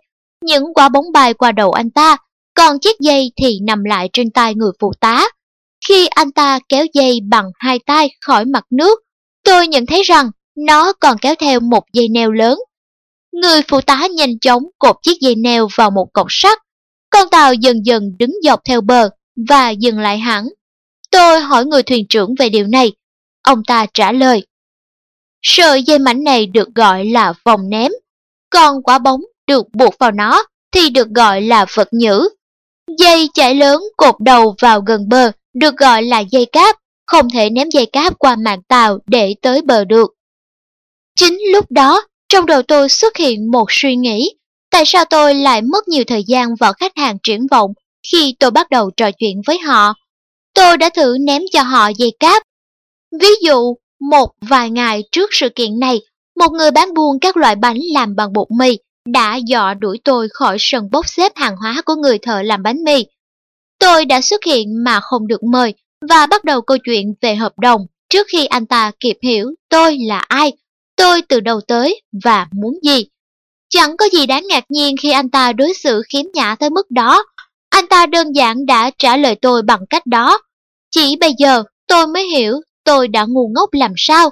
những 0.46 0.74
quả 0.74 0.90
bóng 0.90 1.12
bay 1.14 1.34
qua 1.34 1.52
đầu 1.52 1.72
anh 1.72 1.90
ta, 1.90 2.18
còn 2.56 2.80
chiếc 2.80 3.00
dây 3.00 3.32
thì 3.36 3.60
nằm 3.68 3.84
lại 3.84 4.10
trên 4.14 4.32
tay 4.32 4.56
người 4.56 4.72
phụ 4.80 4.92
tá. 5.00 5.28
Khi 5.90 6.08
anh 6.08 6.32
ta 6.32 6.60
kéo 6.70 6.86
dây 6.94 7.20
bằng 7.30 7.46
hai 7.60 7.80
tay 7.86 8.10
khỏi 8.22 8.46
mặt 8.46 8.64
nước, 8.70 9.00
tôi 9.44 9.68
nhận 9.68 9.86
thấy 9.86 10.04
rằng 10.04 10.32
nó 10.58 10.94
còn 10.94 11.18
kéo 11.22 11.36
theo 11.40 11.60
một 11.60 11.84
dây 11.94 12.10
neo 12.10 12.32
lớn. 12.32 12.60
Người 13.32 13.62
phụ 13.68 13.82
tá 13.82 14.08
nhanh 14.16 14.40
chóng 14.40 14.64
cột 14.80 14.96
chiếc 15.02 15.18
dây 15.22 15.36
neo 15.36 15.68
vào 15.76 15.92
một 15.92 16.08
cột 16.14 16.26
sắt. 16.30 16.60
Con 17.10 17.30
tàu 17.30 17.54
dần 17.54 17.86
dần 17.86 18.18
đứng 18.20 18.32
dọc 18.44 18.60
theo 18.66 18.82
bờ 18.82 19.10
và 19.50 19.70
dừng 19.70 20.00
lại 20.00 20.20
hẳn. 20.20 20.46
Tôi 21.12 21.40
hỏi 21.40 21.66
người 21.66 21.84
thuyền 21.84 22.06
trưởng 22.10 22.36
về 22.40 22.50
điều 22.50 22.68
này. 22.68 22.92
Ông 23.42 23.64
ta 23.68 23.86
trả 23.94 24.12
lời. 24.12 24.48
Sợi 25.42 25.84
dây 25.84 26.00
mảnh 26.00 26.24
này 26.24 26.46
được 26.46 26.68
gọi 26.76 27.06
là 27.06 27.34
vòng 27.44 27.70
ném, 27.70 27.92
còn 28.50 28.84
quả 28.84 29.00
bóng 29.00 29.22
được 29.48 29.66
buộc 29.74 30.00
vào 30.00 30.12
nó 30.12 30.46
thì 30.72 30.90
được 30.90 31.08
gọi 31.10 31.42
là 31.42 31.66
vật 31.74 31.88
nhữ. 31.92 32.30
Dây 32.98 33.30
chạy 33.34 33.56
lớn 33.56 33.82
cột 33.98 34.16
đầu 34.20 34.56
vào 34.62 34.82
gần 34.82 35.10
bờ 35.10 35.32
được 35.54 35.78
gọi 35.78 36.04
là 36.04 36.20
dây 36.20 36.46
cáp, 36.46 36.76
không 37.06 37.28
thể 37.34 37.50
ném 37.50 37.70
dây 37.70 37.86
cáp 37.86 38.20
qua 38.20 38.36
mạn 38.36 38.62
tàu 38.68 39.00
để 39.08 39.36
tới 39.42 39.62
bờ 39.62 39.86
được. 39.86 40.14
Chính 41.16 41.38
lúc 41.54 41.72
đó, 41.72 42.02
trong 42.30 42.46
đầu 42.46 42.62
tôi 42.62 42.90
xuất 42.90 43.18
hiện 43.18 43.52
một 43.52 43.66
suy 43.70 43.96
nghĩ, 43.96 44.32
tại 44.72 44.84
sao 44.86 45.06
tôi 45.06 45.36
lại 45.36 45.62
mất 45.62 45.88
nhiều 45.88 46.04
thời 46.08 46.24
gian 46.24 46.56
vào 46.56 46.74
khách 46.74 46.98
hàng 46.98 47.18
triển 47.24 47.48
vọng 47.52 47.74
khi 48.12 48.36
tôi 48.40 48.52
bắt 48.52 48.70
đầu 48.70 48.92
trò 48.98 49.12
chuyện 49.12 49.42
với 49.48 49.60
họ. 49.60 49.94
Tôi 50.54 50.78
đã 50.78 50.90
thử 50.90 51.18
ném 51.22 51.42
cho 51.52 51.64
họ 51.64 51.90
dây 51.98 52.12
cáp. 52.20 52.44
Ví 53.22 53.30
dụ, 53.42 53.76
một 54.00 54.32
vài 54.42 54.70
ngày 54.70 55.04
trước 55.12 55.30
sự 55.34 55.50
kiện 55.56 55.80
này, 55.80 56.02
một 56.40 56.52
người 56.52 56.72
bán 56.72 56.94
buôn 56.94 57.20
các 57.20 57.38
loại 57.38 57.56
bánh 57.56 57.78
làm 57.94 58.16
bằng 58.16 58.34
bột 58.34 58.48
mì 58.60 58.78
đã 59.06 59.40
dọ 59.48 59.74
đuổi 59.74 60.00
tôi 60.04 60.28
khỏi 60.34 60.58
sân 60.60 60.90
bốc 60.92 61.08
xếp 61.08 61.32
hàng 61.36 61.56
hóa 61.56 61.82
của 61.86 61.96
người 61.96 62.18
thợ 62.18 62.42
làm 62.42 62.64
bánh 62.64 62.84
mì. 62.84 63.06
Tôi 63.80 64.06
đã 64.06 64.22
xuất 64.22 64.44
hiện 64.44 64.84
mà 64.84 65.00
không 65.00 65.28
được 65.28 65.44
mời 65.44 65.74
và 66.10 66.26
bắt 66.26 66.44
đầu 66.44 66.62
câu 66.62 66.78
chuyện 66.78 67.14
về 67.22 67.36
hợp 67.36 67.60
đồng 67.60 67.86
trước 68.10 68.28
khi 68.32 68.46
anh 68.46 68.66
ta 68.66 68.92
kịp 69.00 69.18
hiểu 69.24 69.48
tôi 69.70 69.98
là 69.98 70.20
ai, 70.20 70.52
tôi 70.96 71.22
từ 71.22 71.40
đâu 71.40 71.62
tới 71.68 72.02
và 72.24 72.48
muốn 72.52 72.74
gì. 72.84 73.06
Chẳng 73.70 73.98
có 73.98 74.06
gì 74.14 74.26
đáng 74.26 74.48
ngạc 74.48 74.64
nhiên 74.70 74.96
khi 75.02 75.12
anh 75.12 75.30
ta 75.30 75.54
đối 75.54 75.74
xử 75.74 76.02
khiếm 76.10 76.26
nhã 76.34 76.56
tới 76.60 76.70
mức 76.70 76.92
đó. 76.92 77.24
Anh 77.70 77.88
ta 77.88 78.06
đơn 78.06 78.32
giản 78.36 78.66
đã 78.66 78.92
trả 78.98 79.18
lời 79.18 79.36
tôi 79.36 79.62
bằng 79.62 79.82
cách 79.90 80.06
đó. 80.06 80.42
Chỉ 80.92 81.16
bây 81.16 81.34
giờ 81.38 81.64
tôi 81.88 82.08
mới 82.08 82.24
hiểu 82.24 82.54
tôi 82.84 83.08
đã 83.08 83.26
ngu 83.30 83.52
ngốc 83.56 83.70
làm 83.74 83.94
sao. 83.98 84.30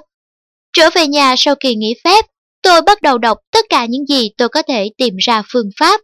Trở 0.72 0.90
về 0.94 1.06
nhà 1.06 1.34
sau 1.38 1.54
kỳ 1.60 1.74
nghỉ 1.74 1.94
phép, 2.04 2.24
tôi 2.62 2.82
bắt 2.82 3.02
đầu 3.02 3.18
đọc 3.18 3.38
tất 3.50 3.64
cả 3.68 3.86
những 3.86 4.06
gì 4.06 4.30
tôi 4.36 4.48
có 4.48 4.62
thể 4.62 4.90
tìm 4.96 5.14
ra 5.16 5.42
phương 5.52 5.70
pháp. 5.80 6.00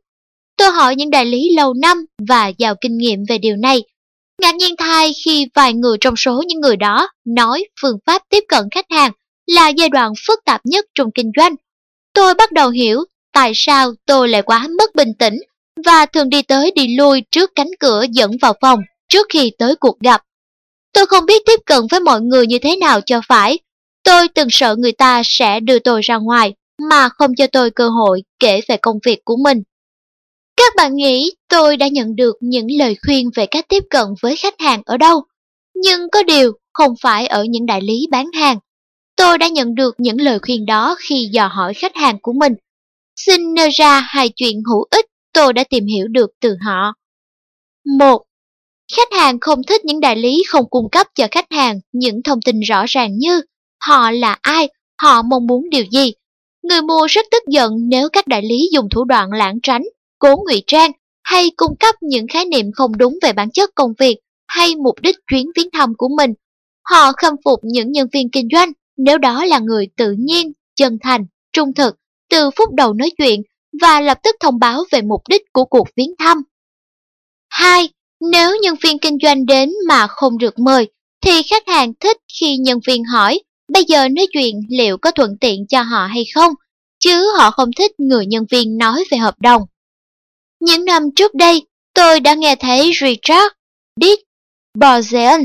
Tôi 0.57 0.71
hỏi 0.71 0.97
những 0.97 1.11
đại 1.11 1.27
lý 1.27 1.51
lâu 1.57 1.75
năm 1.75 2.05
và 2.29 2.49
giàu 2.59 2.75
kinh 2.81 2.99
nghiệm 2.99 3.25
về 3.29 3.39
điều 3.39 3.57
này. 3.57 3.83
Ngạc 4.43 4.55
nhiên 4.55 4.75
thay 4.79 5.13
khi 5.25 5.47
vài 5.55 5.75
người 5.75 5.97
trong 6.01 6.17
số 6.17 6.43
những 6.47 6.61
người 6.61 6.77
đó 6.77 7.09
nói 7.25 7.65
phương 7.83 7.99
pháp 8.07 8.23
tiếp 8.29 8.45
cận 8.49 8.69
khách 8.71 8.87
hàng 8.91 9.13
là 9.47 9.69
giai 9.69 9.89
đoạn 9.89 10.13
phức 10.27 10.41
tạp 10.45 10.61
nhất 10.65 10.85
trong 10.95 11.11
kinh 11.15 11.31
doanh. 11.37 11.55
Tôi 12.15 12.35
bắt 12.35 12.53
đầu 12.53 12.71
hiểu 12.71 13.05
tại 13.33 13.53
sao 13.55 13.93
tôi 14.07 14.29
lại 14.29 14.43
quá 14.43 14.69
mất 14.79 14.95
bình 14.95 15.13
tĩnh 15.19 15.35
và 15.85 16.07
thường 16.07 16.29
đi 16.29 16.43
tới 16.43 16.71
đi 16.75 16.97
lui 16.97 17.23
trước 17.31 17.51
cánh 17.55 17.71
cửa 17.81 18.05
dẫn 18.11 18.31
vào 18.43 18.55
phòng 18.61 18.81
trước 19.09 19.27
khi 19.31 19.53
tới 19.59 19.77
cuộc 19.77 20.01
gặp. 20.01 20.23
Tôi 20.93 21.07
không 21.07 21.27
biết 21.27 21.43
tiếp 21.47 21.61
cận 21.67 21.81
với 21.91 22.01
mọi 22.01 22.21
người 22.21 22.47
như 22.47 22.59
thế 22.59 22.77
nào 22.77 23.01
cho 23.01 23.21
phải. 23.29 23.59
Tôi 24.05 24.29
từng 24.29 24.49
sợ 24.51 24.77
người 24.79 24.93
ta 24.93 25.23
sẽ 25.25 25.61
đưa 25.61 25.79
tôi 25.79 26.01
ra 26.05 26.17
ngoài 26.17 26.55
mà 26.91 27.09
không 27.09 27.35
cho 27.35 27.47
tôi 27.47 27.71
cơ 27.71 27.89
hội 27.89 28.23
kể 28.39 28.61
về 28.69 28.77
công 28.77 28.99
việc 29.07 29.19
của 29.25 29.37
mình. 29.37 29.63
Các 30.57 30.73
bạn 30.77 30.97
nghĩ 30.97 31.33
tôi 31.49 31.77
đã 31.77 31.89
nhận 31.89 32.17
được 32.17 32.37
những 32.41 32.67
lời 32.79 32.97
khuyên 33.07 33.31
về 33.35 33.47
cách 33.47 33.69
tiếp 33.69 33.85
cận 33.91 34.07
với 34.21 34.37
khách 34.37 34.61
hàng 34.61 34.83
ở 34.87 34.97
đâu? 34.97 35.23
Nhưng 35.75 36.11
có 36.13 36.23
điều 36.23 36.53
không 36.73 36.95
phải 37.01 37.27
ở 37.27 37.45
những 37.45 37.67
đại 37.67 37.81
lý 37.81 38.07
bán 38.11 38.33
hàng. 38.33 38.59
Tôi 39.17 39.39
đã 39.39 39.49
nhận 39.49 39.75
được 39.75 39.95
những 39.99 40.21
lời 40.21 40.39
khuyên 40.39 40.67
đó 40.67 40.97
khi 40.99 41.29
dò 41.33 41.47
hỏi 41.47 41.75
khách 41.75 41.97
hàng 41.97 42.19
của 42.23 42.33
mình. 42.33 42.53
Xin 43.17 43.55
nêu 43.55 43.69
ra 43.75 44.01
hai 44.01 44.29
chuyện 44.29 44.63
hữu 44.71 44.87
ích 44.91 45.07
tôi 45.33 45.53
đã 45.53 45.65
tìm 45.65 45.87
hiểu 45.87 46.09
được 46.09 46.31
từ 46.41 46.57
họ. 46.67 46.93
Một, 47.99 48.23
Khách 48.97 49.13
hàng 49.13 49.41
không 49.41 49.63
thích 49.63 49.85
những 49.85 50.01
đại 50.01 50.17
lý 50.17 50.43
không 50.49 50.65
cung 50.71 50.91
cấp 50.93 51.07
cho 51.15 51.29
khách 51.31 51.53
hàng 51.53 51.81
những 51.93 52.23
thông 52.23 52.43
tin 52.43 52.61
rõ 52.61 52.85
ràng 52.89 53.19
như 53.19 53.43
họ 53.81 54.11
là 54.11 54.39
ai, 54.43 54.69
họ 55.03 55.23
mong 55.23 55.47
muốn 55.47 55.71
điều 55.71 55.85
gì. 55.85 56.13
Người 56.63 56.83
mua 56.83 57.07
rất 57.07 57.27
tức 57.31 57.43
giận 57.49 57.73
nếu 57.89 58.09
các 58.09 58.27
đại 58.27 58.43
lý 58.43 58.69
dùng 58.73 58.89
thủ 58.89 59.05
đoạn 59.05 59.33
lãng 59.33 59.59
tránh, 59.63 59.83
cố 60.25 60.37
ngụy 60.37 60.63
trang 60.67 60.93
hay 61.23 61.51
cung 61.57 61.77
cấp 61.81 61.95
những 62.01 62.27
khái 62.29 62.45
niệm 62.45 62.67
không 62.75 62.99
đúng 62.99 63.19
về 63.23 63.33
bản 63.33 63.51
chất 63.51 63.71
công 63.75 63.93
việc 63.99 64.17
hay 64.47 64.77
mục 64.77 64.95
đích 65.03 65.17
chuyến 65.31 65.47
viếng 65.57 65.69
thăm 65.73 65.93
của 65.99 66.09
mình. 66.17 66.31
Họ 66.91 67.13
khâm 67.13 67.35
phục 67.45 67.61
những 67.63 67.93
nhân 67.93 68.09
viên 68.13 68.31
kinh 68.31 68.49
doanh 68.53 68.73
nếu 68.97 69.19
đó 69.19 69.45
là 69.45 69.59
người 69.59 69.87
tự 69.97 70.15
nhiên, 70.19 70.53
chân 70.77 70.99
thành, 71.03 71.27
trung 71.53 71.75
thực, 71.75 71.97
từ 72.31 72.51
phút 72.57 72.75
đầu 72.75 72.93
nói 72.93 73.11
chuyện 73.19 73.43
và 73.81 74.01
lập 74.01 74.19
tức 74.23 74.37
thông 74.41 74.59
báo 74.59 74.85
về 74.91 75.03
mục 75.03 75.23
đích 75.29 75.43
của 75.53 75.65
cuộc 75.65 75.89
viếng 75.97 76.15
thăm. 76.19 76.43
2. 77.49 77.89
Nếu 78.33 78.57
nhân 78.63 78.75
viên 78.83 78.99
kinh 78.99 79.19
doanh 79.23 79.47
đến 79.47 79.71
mà 79.89 80.07
không 80.07 80.39
được 80.39 80.59
mời, 80.59 80.89
thì 81.21 81.43
khách 81.51 81.69
hàng 81.69 81.93
thích 82.01 82.17
khi 82.41 82.57
nhân 82.57 82.79
viên 82.87 83.05
hỏi 83.05 83.41
bây 83.73 83.85
giờ 83.85 84.09
nói 84.09 84.27
chuyện 84.33 84.61
liệu 84.69 84.99
có 84.99 85.11
thuận 85.11 85.31
tiện 85.41 85.67
cho 85.67 85.83
họ 85.83 86.07
hay 86.07 86.25
không, 86.35 86.53
chứ 86.99 87.27
họ 87.39 87.51
không 87.51 87.71
thích 87.79 87.93
người 87.99 88.27
nhân 88.27 88.45
viên 88.51 88.79
nói 88.79 89.05
về 89.11 89.19
hợp 89.19 89.35
đồng. 89.41 89.63
Những 90.65 90.85
năm 90.85 91.03
trước 91.17 91.35
đây, 91.35 91.63
tôi 91.95 92.21
đã 92.21 92.35
nghe 92.35 92.57
thấy 92.57 92.93
Richard 93.01 93.55
Dick 94.01 94.23
Borzean, 94.79 95.45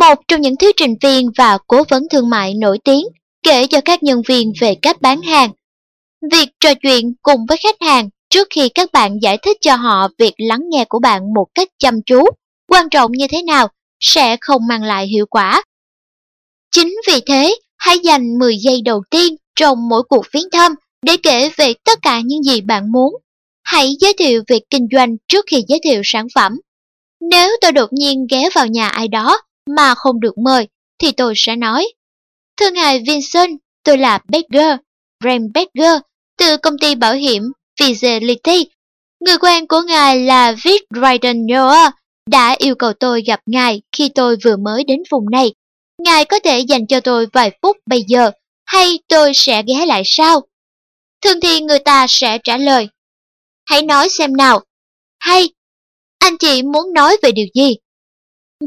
một 0.00 0.14
trong 0.28 0.40
những 0.40 0.56
thuyết 0.56 0.76
trình 0.76 0.94
viên 1.02 1.30
và 1.36 1.58
cố 1.66 1.84
vấn 1.88 2.02
thương 2.10 2.30
mại 2.30 2.54
nổi 2.54 2.78
tiếng, 2.84 3.06
kể 3.42 3.66
cho 3.66 3.80
các 3.84 4.02
nhân 4.02 4.22
viên 4.28 4.52
về 4.60 4.74
cách 4.82 5.00
bán 5.00 5.22
hàng. 5.22 5.50
Việc 6.32 6.48
trò 6.60 6.74
chuyện 6.82 7.14
cùng 7.22 7.46
với 7.48 7.58
khách 7.62 7.76
hàng 7.80 8.08
trước 8.30 8.48
khi 8.50 8.68
các 8.68 8.92
bạn 8.92 9.18
giải 9.22 9.38
thích 9.42 9.56
cho 9.60 9.76
họ 9.76 10.08
việc 10.18 10.34
lắng 10.36 10.60
nghe 10.70 10.84
của 10.88 10.98
bạn 10.98 11.34
một 11.34 11.46
cách 11.54 11.68
chăm 11.78 11.94
chú, 12.06 12.24
quan 12.68 12.88
trọng 12.90 13.12
như 13.12 13.26
thế 13.30 13.42
nào, 13.42 13.68
sẽ 14.00 14.36
không 14.40 14.66
mang 14.66 14.82
lại 14.82 15.06
hiệu 15.06 15.26
quả. 15.26 15.62
Chính 16.72 16.94
vì 17.06 17.20
thế, 17.26 17.54
hãy 17.78 17.98
dành 17.98 18.38
10 18.38 18.56
giây 18.58 18.82
đầu 18.84 19.02
tiên 19.10 19.36
trong 19.56 19.88
mỗi 19.88 20.02
cuộc 20.02 20.26
viếng 20.32 20.50
thăm 20.52 20.74
để 21.02 21.16
kể 21.22 21.50
về 21.56 21.74
tất 21.84 21.98
cả 22.02 22.20
những 22.24 22.42
gì 22.42 22.60
bạn 22.60 22.92
muốn. 22.92 23.14
Hãy 23.72 23.96
giới 24.00 24.12
thiệu 24.18 24.42
việc 24.48 24.62
kinh 24.70 24.88
doanh 24.92 25.16
trước 25.28 25.44
khi 25.50 25.62
giới 25.68 25.80
thiệu 25.84 26.02
sản 26.04 26.26
phẩm. 26.34 26.52
Nếu 27.20 27.50
tôi 27.60 27.72
đột 27.72 27.92
nhiên 27.92 28.26
ghé 28.30 28.48
vào 28.54 28.66
nhà 28.66 28.88
ai 28.88 29.08
đó 29.08 29.40
mà 29.76 29.94
không 29.94 30.20
được 30.20 30.38
mời, 30.38 30.68
thì 30.98 31.12
tôi 31.12 31.34
sẽ 31.36 31.56
nói 31.56 31.92
Thưa 32.60 32.70
ngài 32.70 33.02
Vincent, 33.06 33.58
tôi 33.84 33.98
là 33.98 34.18
Becker, 34.28 34.76
Ram 35.24 35.52
Becker, 35.54 36.00
từ 36.38 36.56
công 36.56 36.78
ty 36.78 36.94
bảo 36.94 37.14
hiểm 37.14 37.42
Fidelity. 37.80 38.64
Người 39.20 39.38
quen 39.38 39.66
của 39.66 39.82
ngài 39.86 40.20
là 40.20 40.54
Vic 40.64 40.82
Ryden 40.94 41.46
Noah 41.46 41.94
đã 42.30 42.56
yêu 42.58 42.74
cầu 42.74 42.92
tôi 42.92 43.22
gặp 43.26 43.40
ngài 43.46 43.82
khi 43.92 44.10
tôi 44.14 44.36
vừa 44.44 44.56
mới 44.56 44.84
đến 44.84 45.02
vùng 45.10 45.30
này. 45.30 45.54
Ngài 45.98 46.24
có 46.24 46.38
thể 46.44 46.58
dành 46.58 46.86
cho 46.86 47.00
tôi 47.00 47.26
vài 47.32 47.50
phút 47.62 47.76
bây 47.86 48.04
giờ, 48.08 48.30
hay 48.66 48.98
tôi 49.08 49.32
sẽ 49.34 49.62
ghé 49.66 49.86
lại 49.86 50.02
sau? 50.04 50.40
Thường 51.22 51.40
thì 51.40 51.60
người 51.60 51.78
ta 51.78 52.06
sẽ 52.08 52.38
trả 52.44 52.56
lời. 52.56 52.88
Hãy 53.70 53.82
nói 53.82 54.08
xem 54.08 54.36
nào. 54.36 54.60
Hay, 55.18 55.48
anh 56.18 56.38
chị 56.38 56.62
muốn 56.62 56.92
nói 56.92 57.16
về 57.22 57.32
điều 57.32 57.46
gì? 57.54 57.76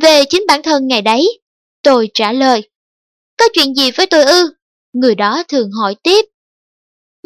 Về 0.02 0.24
chính 0.30 0.44
bản 0.48 0.64
thân 0.64 0.88
ngày 0.88 1.02
đấy. 1.02 1.40
Tôi 1.82 2.10
trả 2.14 2.32
lời. 2.32 2.70
Có 3.38 3.46
chuyện 3.54 3.76
gì 3.76 3.92
với 3.92 4.06
tôi 4.06 4.24
ư? 4.24 4.54
Người 4.94 5.16
đó 5.16 5.44
thường 5.48 5.72
hỏi 5.72 5.96
tiếp. 6.04 6.26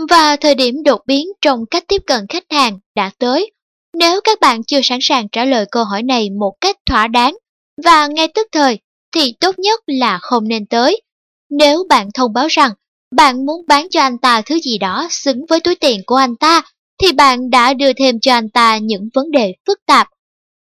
Và 0.09 0.35
thời 0.35 0.55
điểm 0.55 0.83
đột 0.83 1.01
biến 1.05 1.27
trong 1.41 1.65
cách 1.71 1.83
tiếp 1.87 2.01
cận 2.07 2.25
khách 2.29 2.43
hàng 2.49 2.79
đã 2.95 3.11
tới. 3.19 3.51
Nếu 3.93 4.21
các 4.23 4.39
bạn 4.39 4.63
chưa 4.63 4.81
sẵn 4.83 4.99
sàng 5.01 5.27
trả 5.31 5.45
lời 5.45 5.65
câu 5.71 5.83
hỏi 5.83 6.03
này 6.03 6.29
một 6.29 6.53
cách 6.61 6.75
thỏa 6.85 7.07
đáng 7.07 7.37
và 7.83 8.07
ngay 8.07 8.27
tức 8.27 8.47
thời, 8.51 8.79
thì 9.11 9.33
tốt 9.39 9.59
nhất 9.59 9.83
là 9.87 10.19
không 10.21 10.47
nên 10.47 10.65
tới. 10.65 11.01
Nếu 11.49 11.83
bạn 11.89 12.09
thông 12.13 12.33
báo 12.33 12.47
rằng 12.47 12.71
bạn 13.15 13.45
muốn 13.45 13.65
bán 13.67 13.87
cho 13.89 14.01
anh 14.01 14.17
ta 14.17 14.41
thứ 14.41 14.59
gì 14.59 14.77
đó 14.77 15.07
xứng 15.11 15.45
với 15.49 15.59
túi 15.59 15.75
tiền 15.75 16.01
của 16.05 16.15
anh 16.15 16.35
ta, 16.35 16.61
thì 17.01 17.11
bạn 17.11 17.49
đã 17.49 17.73
đưa 17.73 17.93
thêm 17.93 18.19
cho 18.19 18.33
anh 18.33 18.49
ta 18.49 18.77
những 18.77 19.09
vấn 19.13 19.31
đề 19.31 19.53
phức 19.67 19.79
tạp. 19.85 20.07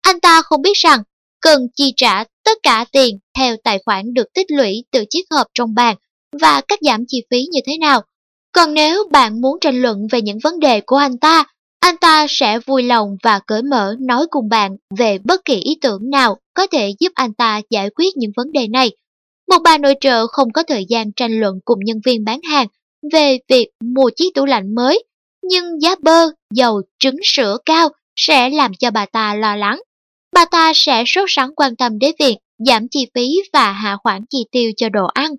Anh 0.02 0.20
ta 0.20 0.42
không 0.42 0.62
biết 0.62 0.76
rằng 0.76 1.02
cần 1.40 1.68
chi 1.74 1.92
trả 1.96 2.24
tất 2.44 2.58
cả 2.62 2.84
tiền 2.92 3.18
theo 3.38 3.56
tài 3.64 3.78
khoản 3.84 4.14
được 4.14 4.32
tích 4.34 4.46
lũy 4.50 4.84
từ 4.90 5.04
chiếc 5.10 5.22
hộp 5.30 5.46
trong 5.54 5.74
bàn 5.74 5.96
và 6.40 6.60
cắt 6.68 6.78
giảm 6.82 7.04
chi 7.08 7.22
phí 7.30 7.46
như 7.50 7.60
thế 7.66 7.78
nào. 7.78 8.02
Còn 8.52 8.74
nếu 8.74 9.04
bạn 9.10 9.40
muốn 9.40 9.58
tranh 9.60 9.82
luận 9.82 10.06
về 10.10 10.22
những 10.22 10.38
vấn 10.42 10.60
đề 10.60 10.80
của 10.80 10.96
anh 10.96 11.18
ta, 11.18 11.44
anh 11.80 11.96
ta 11.96 12.26
sẽ 12.28 12.58
vui 12.58 12.82
lòng 12.82 13.16
và 13.22 13.40
cởi 13.46 13.62
mở 13.62 13.94
nói 14.00 14.26
cùng 14.30 14.48
bạn 14.48 14.76
về 14.98 15.18
bất 15.24 15.44
kỳ 15.44 15.54
ý 15.54 15.78
tưởng 15.80 16.10
nào 16.10 16.36
có 16.54 16.66
thể 16.66 16.92
giúp 17.00 17.12
anh 17.14 17.34
ta 17.34 17.60
giải 17.70 17.90
quyết 17.90 18.16
những 18.16 18.30
vấn 18.36 18.52
đề 18.52 18.68
này. 18.68 18.90
Một 19.48 19.58
bà 19.64 19.78
nội 19.78 19.94
trợ 20.00 20.26
không 20.26 20.52
có 20.52 20.62
thời 20.62 20.84
gian 20.88 21.12
tranh 21.12 21.40
luận 21.40 21.54
cùng 21.64 21.78
nhân 21.84 22.00
viên 22.04 22.24
bán 22.24 22.40
hàng 22.50 22.66
về 23.12 23.38
việc 23.48 23.68
mua 23.94 24.10
chiếc 24.16 24.34
tủ 24.34 24.44
lạnh 24.44 24.74
mới, 24.74 25.04
nhưng 25.48 25.80
giá 25.80 25.94
bơ, 26.02 26.26
dầu, 26.54 26.82
trứng 26.98 27.16
sữa 27.22 27.56
cao 27.64 27.88
sẽ 28.16 28.50
làm 28.50 28.74
cho 28.74 28.90
bà 28.90 29.06
ta 29.06 29.34
lo 29.34 29.56
lắng. 29.56 29.80
Bà 30.32 30.44
ta 30.44 30.72
sẽ 30.74 31.04
sốt 31.06 31.24
sắng 31.28 31.54
quan 31.54 31.76
tâm 31.76 31.98
đến 31.98 32.14
việc 32.18 32.36
giảm 32.58 32.88
chi 32.90 33.06
phí 33.14 33.28
và 33.52 33.72
hạ 33.72 33.96
khoản 34.02 34.22
chi 34.30 34.46
tiêu 34.52 34.70
cho 34.76 34.88
đồ 34.88 35.06
ăn. 35.06 35.30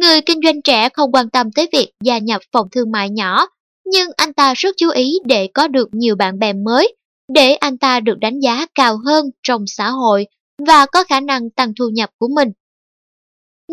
Người 0.00 0.20
kinh 0.20 0.40
doanh 0.44 0.62
trẻ 0.62 0.88
không 0.88 1.12
quan 1.12 1.30
tâm 1.30 1.52
tới 1.52 1.68
việc 1.72 1.90
gia 2.04 2.18
nhập 2.18 2.42
phòng 2.52 2.66
thương 2.72 2.92
mại 2.92 3.10
nhỏ, 3.10 3.46
nhưng 3.84 4.08
anh 4.16 4.32
ta 4.32 4.54
rất 4.56 4.74
chú 4.76 4.90
ý 4.90 5.12
để 5.24 5.48
có 5.54 5.68
được 5.68 5.88
nhiều 5.92 6.16
bạn 6.16 6.38
bè 6.38 6.52
mới, 6.52 6.94
để 7.34 7.54
anh 7.54 7.78
ta 7.78 8.00
được 8.00 8.18
đánh 8.20 8.40
giá 8.40 8.66
cao 8.74 8.98
hơn 9.06 9.26
trong 9.42 9.64
xã 9.66 9.88
hội 9.88 10.26
và 10.66 10.86
có 10.86 11.04
khả 11.04 11.20
năng 11.20 11.50
tăng 11.50 11.72
thu 11.78 11.88
nhập 11.92 12.10
của 12.18 12.28
mình. 12.36 12.48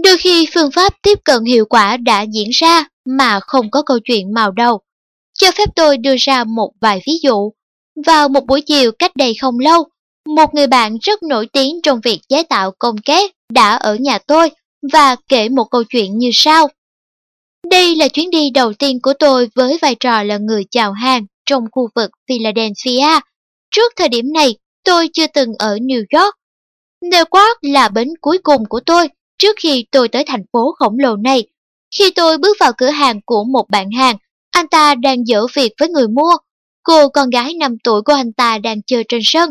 Đôi 0.03 0.17
khi 0.17 0.47
phương 0.53 0.71
pháp 0.71 0.93
tiếp 1.01 1.19
cận 1.25 1.43
hiệu 1.45 1.65
quả 1.65 1.97
đã 1.97 2.21
diễn 2.21 2.49
ra 2.51 2.85
mà 3.05 3.39
không 3.39 3.71
có 3.71 3.83
câu 3.85 3.99
chuyện 4.03 4.33
màu 4.33 4.51
đầu. 4.51 4.81
Cho 5.33 5.51
phép 5.51 5.69
tôi 5.75 5.97
đưa 5.97 6.15
ra 6.19 6.43
một 6.43 6.71
vài 6.81 7.01
ví 7.07 7.13
dụ. 7.23 7.51
Vào 8.05 8.29
một 8.29 8.45
buổi 8.45 8.61
chiều 8.61 8.91
cách 8.99 9.15
đây 9.15 9.33
không 9.41 9.59
lâu, 9.59 9.83
một 10.35 10.53
người 10.53 10.67
bạn 10.67 10.97
rất 11.01 11.23
nổi 11.23 11.47
tiếng 11.53 11.79
trong 11.83 11.99
việc 12.03 12.19
chế 12.29 12.43
tạo 12.43 12.71
công 12.79 12.95
kép 12.97 13.31
đã 13.53 13.75
ở 13.75 13.95
nhà 13.95 14.17
tôi 14.17 14.49
và 14.93 15.15
kể 15.27 15.49
một 15.49 15.65
câu 15.71 15.83
chuyện 15.83 16.17
như 16.17 16.29
sau. 16.33 16.67
Đây 17.69 17.95
là 17.95 18.07
chuyến 18.07 18.29
đi 18.29 18.49
đầu 18.49 18.73
tiên 18.73 18.99
của 19.01 19.13
tôi 19.19 19.49
với 19.55 19.77
vai 19.81 19.95
trò 19.95 20.23
là 20.23 20.37
người 20.37 20.63
chào 20.71 20.91
hàng 20.91 21.25
trong 21.45 21.63
khu 21.71 21.89
vực 21.95 22.11
Philadelphia. 22.29 23.19
Trước 23.71 23.93
thời 23.95 24.09
điểm 24.09 24.33
này, 24.33 24.55
tôi 24.83 25.09
chưa 25.13 25.27
từng 25.27 25.49
ở 25.59 25.75
New 25.75 26.03
York. 26.11 26.35
Newark 27.01 27.55
là 27.61 27.89
bến 27.89 28.07
cuối 28.21 28.37
cùng 28.43 28.65
của 28.69 28.79
tôi 28.85 29.07
trước 29.37 29.55
khi 29.59 29.85
tôi 29.91 30.07
tới 30.07 30.23
thành 30.27 30.43
phố 30.53 30.75
khổng 30.79 30.99
lồ 30.99 31.15
này. 31.15 31.47
Khi 31.97 32.11
tôi 32.11 32.37
bước 32.37 32.57
vào 32.59 32.71
cửa 32.77 32.89
hàng 32.89 33.19
của 33.25 33.43
một 33.43 33.65
bạn 33.69 33.91
hàng, 33.91 34.17
anh 34.53 34.67
ta 34.67 34.95
đang 34.95 35.27
giữ 35.27 35.47
việc 35.53 35.73
với 35.79 35.89
người 35.89 36.07
mua. 36.07 36.37
Cô 36.83 37.09
con 37.09 37.29
gái 37.29 37.53
5 37.53 37.75
tuổi 37.83 38.01
của 38.01 38.13
anh 38.13 38.33
ta 38.33 38.57
đang 38.57 38.81
chơi 38.81 39.03
trên 39.09 39.21
sân. 39.23 39.49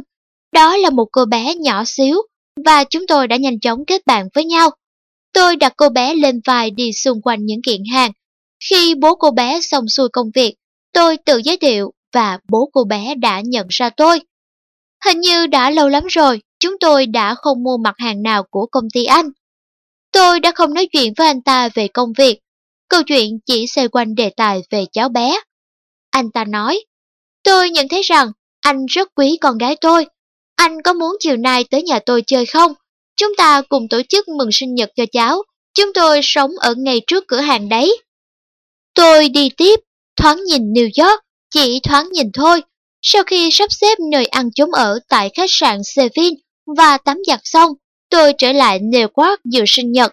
Đó 0.52 0.76
là 0.76 0.90
một 0.90 1.08
cô 1.12 1.24
bé 1.24 1.54
nhỏ 1.54 1.82
xíu, 1.86 2.16
và 2.64 2.84
chúng 2.84 3.06
tôi 3.06 3.28
đã 3.28 3.36
nhanh 3.36 3.60
chóng 3.60 3.84
kết 3.86 4.06
bạn 4.06 4.28
với 4.34 4.44
nhau. 4.44 4.70
Tôi 5.32 5.56
đặt 5.56 5.72
cô 5.76 5.88
bé 5.88 6.14
lên 6.14 6.40
vai 6.44 6.70
đi 6.70 6.92
xung 6.92 7.22
quanh 7.22 7.46
những 7.46 7.62
kiện 7.62 7.80
hàng. 7.92 8.12
Khi 8.70 8.94
bố 8.94 9.14
cô 9.14 9.30
bé 9.30 9.60
xong 9.60 9.88
xuôi 9.88 10.08
công 10.08 10.30
việc, 10.34 10.54
tôi 10.92 11.16
tự 11.16 11.40
giới 11.44 11.56
thiệu 11.56 11.92
và 12.12 12.38
bố 12.48 12.70
cô 12.72 12.84
bé 12.84 13.14
đã 13.14 13.40
nhận 13.44 13.66
ra 13.70 13.90
tôi. 13.90 14.20
Hình 15.04 15.20
như 15.20 15.46
đã 15.46 15.70
lâu 15.70 15.88
lắm 15.88 16.06
rồi, 16.06 16.40
chúng 16.60 16.78
tôi 16.80 17.06
đã 17.06 17.34
không 17.34 17.62
mua 17.62 17.76
mặt 17.76 17.94
hàng 17.98 18.22
nào 18.22 18.42
của 18.50 18.66
công 18.66 18.90
ty 18.94 19.04
anh. 19.04 19.28
Tôi 20.12 20.40
đã 20.40 20.52
không 20.54 20.74
nói 20.74 20.88
chuyện 20.92 21.12
với 21.16 21.26
anh 21.26 21.42
ta 21.42 21.68
về 21.74 21.88
công 21.88 22.12
việc, 22.18 22.38
câu 22.92 23.02
chuyện 23.02 23.38
chỉ 23.46 23.66
xoay 23.66 23.88
quanh 23.88 24.14
đề 24.14 24.30
tài 24.36 24.62
về 24.70 24.84
cháu 24.92 25.08
bé. 25.08 25.40
Anh 26.10 26.30
ta 26.30 26.44
nói, 26.44 26.84
tôi 27.42 27.70
nhận 27.70 27.88
thấy 27.88 28.02
rằng 28.02 28.32
anh 28.60 28.86
rất 28.86 29.08
quý 29.14 29.38
con 29.40 29.58
gái 29.58 29.76
tôi. 29.80 30.06
Anh 30.56 30.82
có 30.82 30.92
muốn 30.92 31.16
chiều 31.20 31.36
nay 31.36 31.64
tới 31.70 31.82
nhà 31.82 31.98
tôi 32.06 32.22
chơi 32.26 32.46
không? 32.46 32.72
Chúng 33.16 33.36
ta 33.36 33.62
cùng 33.68 33.88
tổ 33.88 34.02
chức 34.08 34.28
mừng 34.28 34.52
sinh 34.52 34.74
nhật 34.74 34.90
cho 34.96 35.04
cháu. 35.12 35.42
Chúng 35.74 35.92
tôi 35.92 36.20
sống 36.22 36.50
ở 36.60 36.74
ngay 36.74 37.00
trước 37.06 37.24
cửa 37.28 37.40
hàng 37.40 37.68
đấy. 37.68 37.96
Tôi 38.94 39.28
đi 39.28 39.50
tiếp, 39.56 39.80
thoáng 40.16 40.44
nhìn 40.44 40.72
New 40.72 41.04
York, 41.04 41.20
chỉ 41.50 41.80
thoáng 41.80 42.08
nhìn 42.12 42.32
thôi. 42.32 42.62
Sau 43.02 43.24
khi 43.24 43.50
sắp 43.52 43.72
xếp 43.72 43.98
nơi 44.10 44.26
ăn 44.26 44.50
chốn 44.54 44.70
ở 44.72 44.98
tại 45.08 45.30
khách 45.34 45.50
sạn 45.50 45.84
Sevin 45.84 46.34
và 46.76 46.98
tắm 46.98 47.18
giặt 47.26 47.40
xong, 47.44 47.72
tôi 48.10 48.32
trở 48.38 48.52
lại 48.52 48.80
Newark 48.80 49.36
dự 49.44 49.64
sinh 49.66 49.92
nhật. 49.92 50.12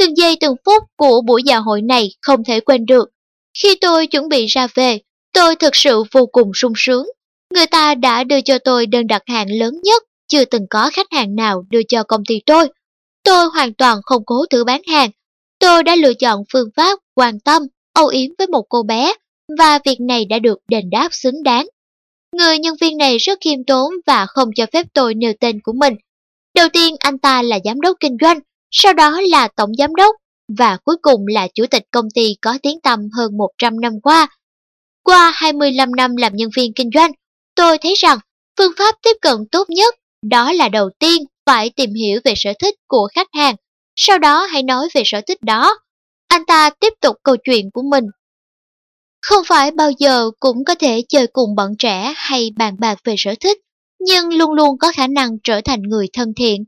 Từng 0.00 0.16
giây 0.16 0.36
từng 0.40 0.54
phút 0.64 0.82
của 0.96 1.20
buổi 1.26 1.42
dạ 1.42 1.58
hội 1.58 1.82
này 1.82 2.10
không 2.22 2.44
thể 2.44 2.60
quên 2.60 2.86
được. 2.86 3.10
Khi 3.62 3.74
tôi 3.80 4.06
chuẩn 4.06 4.28
bị 4.28 4.46
ra 4.46 4.66
về, 4.74 4.98
tôi 5.32 5.56
thực 5.56 5.76
sự 5.76 6.02
vô 6.12 6.26
cùng 6.26 6.50
sung 6.54 6.72
sướng. 6.76 7.06
Người 7.54 7.66
ta 7.66 7.94
đã 7.94 8.24
đưa 8.24 8.40
cho 8.40 8.58
tôi 8.58 8.86
đơn 8.86 9.06
đặt 9.06 9.22
hàng 9.26 9.46
lớn 9.50 9.74
nhất 9.82 10.02
chưa 10.28 10.44
từng 10.44 10.66
có 10.70 10.90
khách 10.92 11.06
hàng 11.10 11.36
nào 11.36 11.64
đưa 11.70 11.80
cho 11.88 12.02
công 12.02 12.24
ty 12.28 12.40
tôi. 12.46 12.68
Tôi 13.24 13.46
hoàn 13.54 13.74
toàn 13.74 13.98
không 14.02 14.22
cố 14.26 14.46
thử 14.50 14.64
bán 14.64 14.82
hàng. 14.86 15.10
Tôi 15.58 15.82
đã 15.82 15.96
lựa 15.96 16.14
chọn 16.14 16.42
phương 16.52 16.68
pháp 16.76 16.98
quan 17.14 17.40
tâm, 17.40 17.62
âu 17.92 18.06
yếm 18.06 18.30
với 18.38 18.46
một 18.46 18.62
cô 18.68 18.82
bé 18.82 19.12
và 19.58 19.78
việc 19.84 20.00
này 20.00 20.24
đã 20.24 20.38
được 20.38 20.58
đền 20.68 20.90
đáp 20.90 21.08
xứng 21.12 21.42
đáng. 21.42 21.66
Người 22.36 22.58
nhân 22.58 22.74
viên 22.80 22.96
này 22.96 23.18
rất 23.18 23.38
khiêm 23.40 23.64
tốn 23.66 23.92
và 24.06 24.26
không 24.26 24.48
cho 24.54 24.66
phép 24.72 24.86
tôi 24.94 25.14
nêu 25.14 25.32
tên 25.40 25.60
của 25.62 25.72
mình. 25.72 25.94
Đầu 26.54 26.68
tiên 26.72 26.96
anh 26.98 27.18
ta 27.18 27.42
là 27.42 27.58
giám 27.64 27.80
đốc 27.80 27.96
kinh 28.00 28.16
doanh, 28.20 28.38
sau 28.70 28.92
đó 28.92 29.20
là 29.20 29.48
tổng 29.48 29.70
giám 29.78 29.94
đốc 29.94 30.16
và 30.58 30.76
cuối 30.84 30.96
cùng 31.02 31.20
là 31.26 31.48
chủ 31.54 31.64
tịch 31.70 31.82
công 31.90 32.10
ty 32.14 32.36
có 32.42 32.58
tiếng 32.62 32.80
tăm 32.80 33.00
hơn 33.16 33.36
100 33.36 33.80
năm 33.80 33.92
qua. 34.02 34.28
Qua 35.02 35.32
25 35.34 35.96
năm 35.96 36.16
làm 36.16 36.36
nhân 36.36 36.50
viên 36.56 36.72
kinh 36.74 36.90
doanh, 36.94 37.12
tôi 37.54 37.78
thấy 37.78 37.94
rằng 37.96 38.18
phương 38.58 38.72
pháp 38.78 38.94
tiếp 39.02 39.16
cận 39.20 39.36
tốt 39.52 39.70
nhất 39.70 39.94
đó 40.22 40.52
là 40.52 40.68
đầu 40.68 40.90
tiên 40.98 41.24
phải 41.46 41.70
tìm 41.70 41.94
hiểu 41.94 42.20
về 42.24 42.34
sở 42.36 42.52
thích 42.60 42.74
của 42.86 43.08
khách 43.14 43.28
hàng, 43.32 43.54
sau 43.96 44.18
đó 44.18 44.44
hãy 44.44 44.62
nói 44.62 44.88
về 44.94 45.02
sở 45.04 45.20
thích 45.26 45.42
đó. 45.42 45.78
Anh 46.28 46.44
ta 46.46 46.70
tiếp 46.70 46.92
tục 47.00 47.16
câu 47.22 47.36
chuyện 47.44 47.70
của 47.70 47.82
mình. 47.82 48.04
Không 49.22 49.44
phải 49.46 49.70
bao 49.70 49.90
giờ 49.98 50.30
cũng 50.40 50.64
có 50.64 50.74
thể 50.74 51.02
chơi 51.08 51.26
cùng 51.26 51.54
bọn 51.54 51.70
trẻ 51.78 52.14
hay 52.16 52.50
bàn 52.56 52.76
bạc 52.78 52.98
về 53.04 53.14
sở 53.18 53.34
thích, 53.40 53.58
nhưng 54.00 54.34
luôn 54.34 54.52
luôn 54.52 54.78
có 54.78 54.92
khả 54.92 55.06
năng 55.06 55.30
trở 55.44 55.60
thành 55.60 55.82
người 55.82 56.06
thân 56.12 56.32
thiện. 56.36 56.64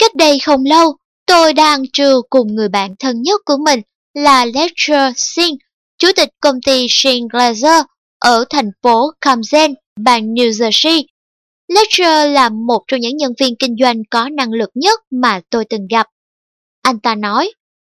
Cách 0.00 0.14
đây 0.14 0.38
không 0.38 0.64
lâu, 0.64 0.96
tôi 1.26 1.52
đang 1.52 1.82
trưa 1.92 2.20
cùng 2.30 2.54
người 2.54 2.68
bạn 2.68 2.94
thân 2.98 3.22
nhất 3.22 3.40
của 3.44 3.56
mình 3.64 3.80
là 4.14 4.44
Lecture 4.44 5.12
Singh, 5.16 5.58
chủ 5.98 6.08
tịch 6.16 6.28
công 6.40 6.60
ty 6.66 6.86
Singh 6.90 7.28
Glazer 7.28 7.84
ở 8.18 8.44
thành 8.50 8.70
phố 8.82 9.10
Camden, 9.20 9.74
bang 10.00 10.34
New 10.34 10.50
Jersey. 10.50 11.04
Lecture 11.68 12.26
là 12.26 12.48
một 12.48 12.82
trong 12.86 13.00
những 13.00 13.16
nhân 13.16 13.32
viên 13.40 13.56
kinh 13.56 13.76
doanh 13.80 14.02
có 14.10 14.28
năng 14.28 14.52
lực 14.52 14.70
nhất 14.74 15.00
mà 15.10 15.40
tôi 15.50 15.64
từng 15.64 15.86
gặp. 15.90 16.06
Anh 16.82 17.00
ta 17.00 17.14
nói, 17.14 17.52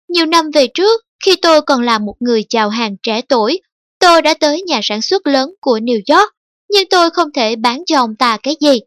nhiều 0.09 0.27
năm 0.27 0.51
về 0.55 0.67
trước, 0.75 1.01
khi 1.25 1.37
tôi 1.37 1.63
còn 1.63 1.83
là 1.83 1.99
một 1.99 2.15
người 2.21 2.45
chào 2.49 2.69
hàng 2.69 2.97
trẻ 3.03 3.21
tuổi, 3.29 3.61
tôi 3.99 4.23
đã 4.23 4.35
tới 4.35 4.63
nhà 4.63 4.81
sản 4.83 5.03
xuất 5.03 5.27
lớn 5.27 5.55
của 5.61 5.79
New 5.79 6.19
York, 6.19 6.31
nhưng 6.71 6.89
tôi 6.91 7.11
không 7.11 7.33
thể 7.33 7.57
bán 7.57 7.83
cho 7.87 7.99
ông 7.99 8.17
ta 8.17 8.39
cái 8.43 8.57
gì. 8.61 8.81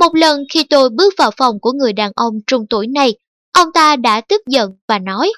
Một 0.00 0.14
lần 0.14 0.44
khi 0.52 0.64
tôi 0.64 0.90
bước 0.90 1.14
vào 1.18 1.30
phòng 1.36 1.60
của 1.60 1.72
người 1.72 1.92
đàn 1.92 2.12
ông 2.14 2.34
trung 2.46 2.66
tuổi 2.70 2.86
này, 2.86 3.14
ông 3.52 3.68
ta 3.74 3.96
đã 3.96 4.20
tức 4.20 4.40
giận 4.46 4.70
và 4.88 4.98
nói, 4.98 5.32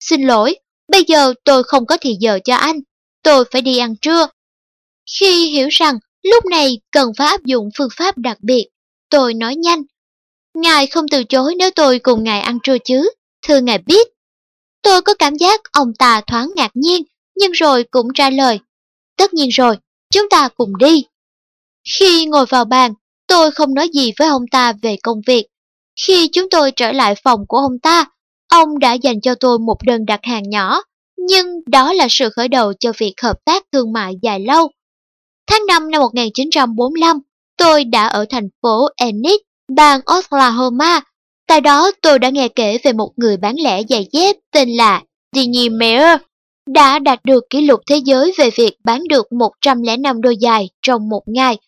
Xin 0.00 0.22
lỗi, 0.22 0.56
bây 0.88 1.04
giờ 1.04 1.34
tôi 1.44 1.62
không 1.64 1.86
có 1.86 1.96
thì 2.00 2.16
giờ 2.20 2.38
cho 2.44 2.54
anh, 2.54 2.80
tôi 3.22 3.44
phải 3.50 3.62
đi 3.62 3.78
ăn 3.78 3.96
trưa. 3.96 4.26
Khi 5.18 5.50
hiểu 5.50 5.68
rằng 5.70 5.98
Lúc 6.22 6.44
này 6.44 6.80
cần 6.90 7.12
phải 7.18 7.26
áp 7.26 7.44
dụng 7.44 7.68
phương 7.78 7.88
pháp 7.96 8.18
đặc 8.18 8.38
biệt. 8.40 8.68
Tôi 9.08 9.34
nói 9.34 9.56
nhanh. 9.56 9.82
Ngài 10.54 10.86
không 10.86 11.08
từ 11.10 11.24
chối 11.24 11.54
nếu 11.58 11.70
tôi 11.70 11.98
cùng 11.98 12.24
ngài 12.24 12.40
ăn 12.40 12.58
trưa 12.62 12.78
chứ, 12.84 13.10
thưa 13.42 13.60
ngài 13.60 13.78
biết. 13.78 14.08
Tôi 14.82 15.02
có 15.02 15.14
cảm 15.14 15.36
giác 15.36 15.60
ông 15.72 15.92
ta 15.98 16.20
thoáng 16.26 16.50
ngạc 16.56 16.70
nhiên, 16.74 17.02
nhưng 17.36 17.52
rồi 17.52 17.84
cũng 17.90 18.08
trả 18.14 18.30
lời. 18.30 18.60
Tất 19.16 19.34
nhiên 19.34 19.48
rồi, 19.48 19.76
chúng 20.10 20.28
ta 20.28 20.48
cùng 20.48 20.78
đi. 20.78 21.04
Khi 21.98 22.26
ngồi 22.26 22.46
vào 22.46 22.64
bàn, 22.64 22.94
tôi 23.30 23.50
không 23.50 23.74
nói 23.74 23.88
gì 23.92 24.12
với 24.18 24.28
ông 24.28 24.42
ta 24.50 24.72
về 24.82 24.96
công 25.02 25.18
việc. 25.26 25.46
Khi 26.06 26.28
chúng 26.32 26.50
tôi 26.50 26.72
trở 26.72 26.92
lại 26.92 27.14
phòng 27.24 27.40
của 27.48 27.56
ông 27.56 27.78
ta, 27.82 28.04
ông 28.48 28.78
đã 28.78 28.92
dành 28.92 29.20
cho 29.20 29.34
tôi 29.34 29.58
một 29.58 29.76
đơn 29.86 30.06
đặt 30.06 30.20
hàng 30.22 30.50
nhỏ, 30.50 30.82
nhưng 31.28 31.46
đó 31.66 31.92
là 31.92 32.06
sự 32.10 32.30
khởi 32.36 32.48
đầu 32.48 32.72
cho 32.80 32.92
việc 32.98 33.14
hợp 33.22 33.36
tác 33.44 33.64
thương 33.72 33.92
mại 33.92 34.14
dài 34.22 34.40
lâu. 34.40 34.70
Tháng 35.46 35.66
5 35.66 35.90
năm 35.90 36.00
1945, 36.00 37.16
tôi 37.58 37.84
đã 37.84 38.06
ở 38.06 38.24
thành 38.30 38.48
phố 38.62 38.88
Enid, 38.96 39.36
bang 39.76 40.00
Oklahoma. 40.04 41.00
Tại 41.48 41.60
đó 41.60 41.90
tôi 42.02 42.18
đã 42.18 42.28
nghe 42.28 42.48
kể 42.48 42.78
về 42.84 42.92
một 42.92 43.10
người 43.16 43.36
bán 43.36 43.54
lẻ 43.64 43.82
giày 43.88 44.06
dép 44.12 44.36
tên 44.52 44.68
là 44.68 45.02
Dini 45.36 45.68
Mayer 45.68 46.20
đã 46.66 46.98
đạt 46.98 47.24
được 47.24 47.44
kỷ 47.50 47.60
lục 47.60 47.80
thế 47.90 47.96
giới 48.04 48.32
về 48.38 48.50
việc 48.56 48.76
bán 48.84 49.08
được 49.08 49.32
105 49.32 50.20
đôi 50.20 50.36
giày 50.40 50.68
trong 50.82 51.08
một 51.08 51.22
ngày. 51.26 51.58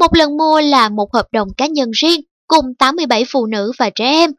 Một 0.00 0.14
lần 0.16 0.36
mua 0.36 0.60
là 0.60 0.88
một 0.88 1.14
hợp 1.14 1.26
đồng 1.32 1.48
cá 1.56 1.66
nhân 1.66 1.90
riêng 1.90 2.20
cùng 2.46 2.74
87 2.78 3.24
phụ 3.32 3.46
nữ 3.46 3.72
và 3.78 3.90
trẻ 3.90 4.04
em. 4.04 4.30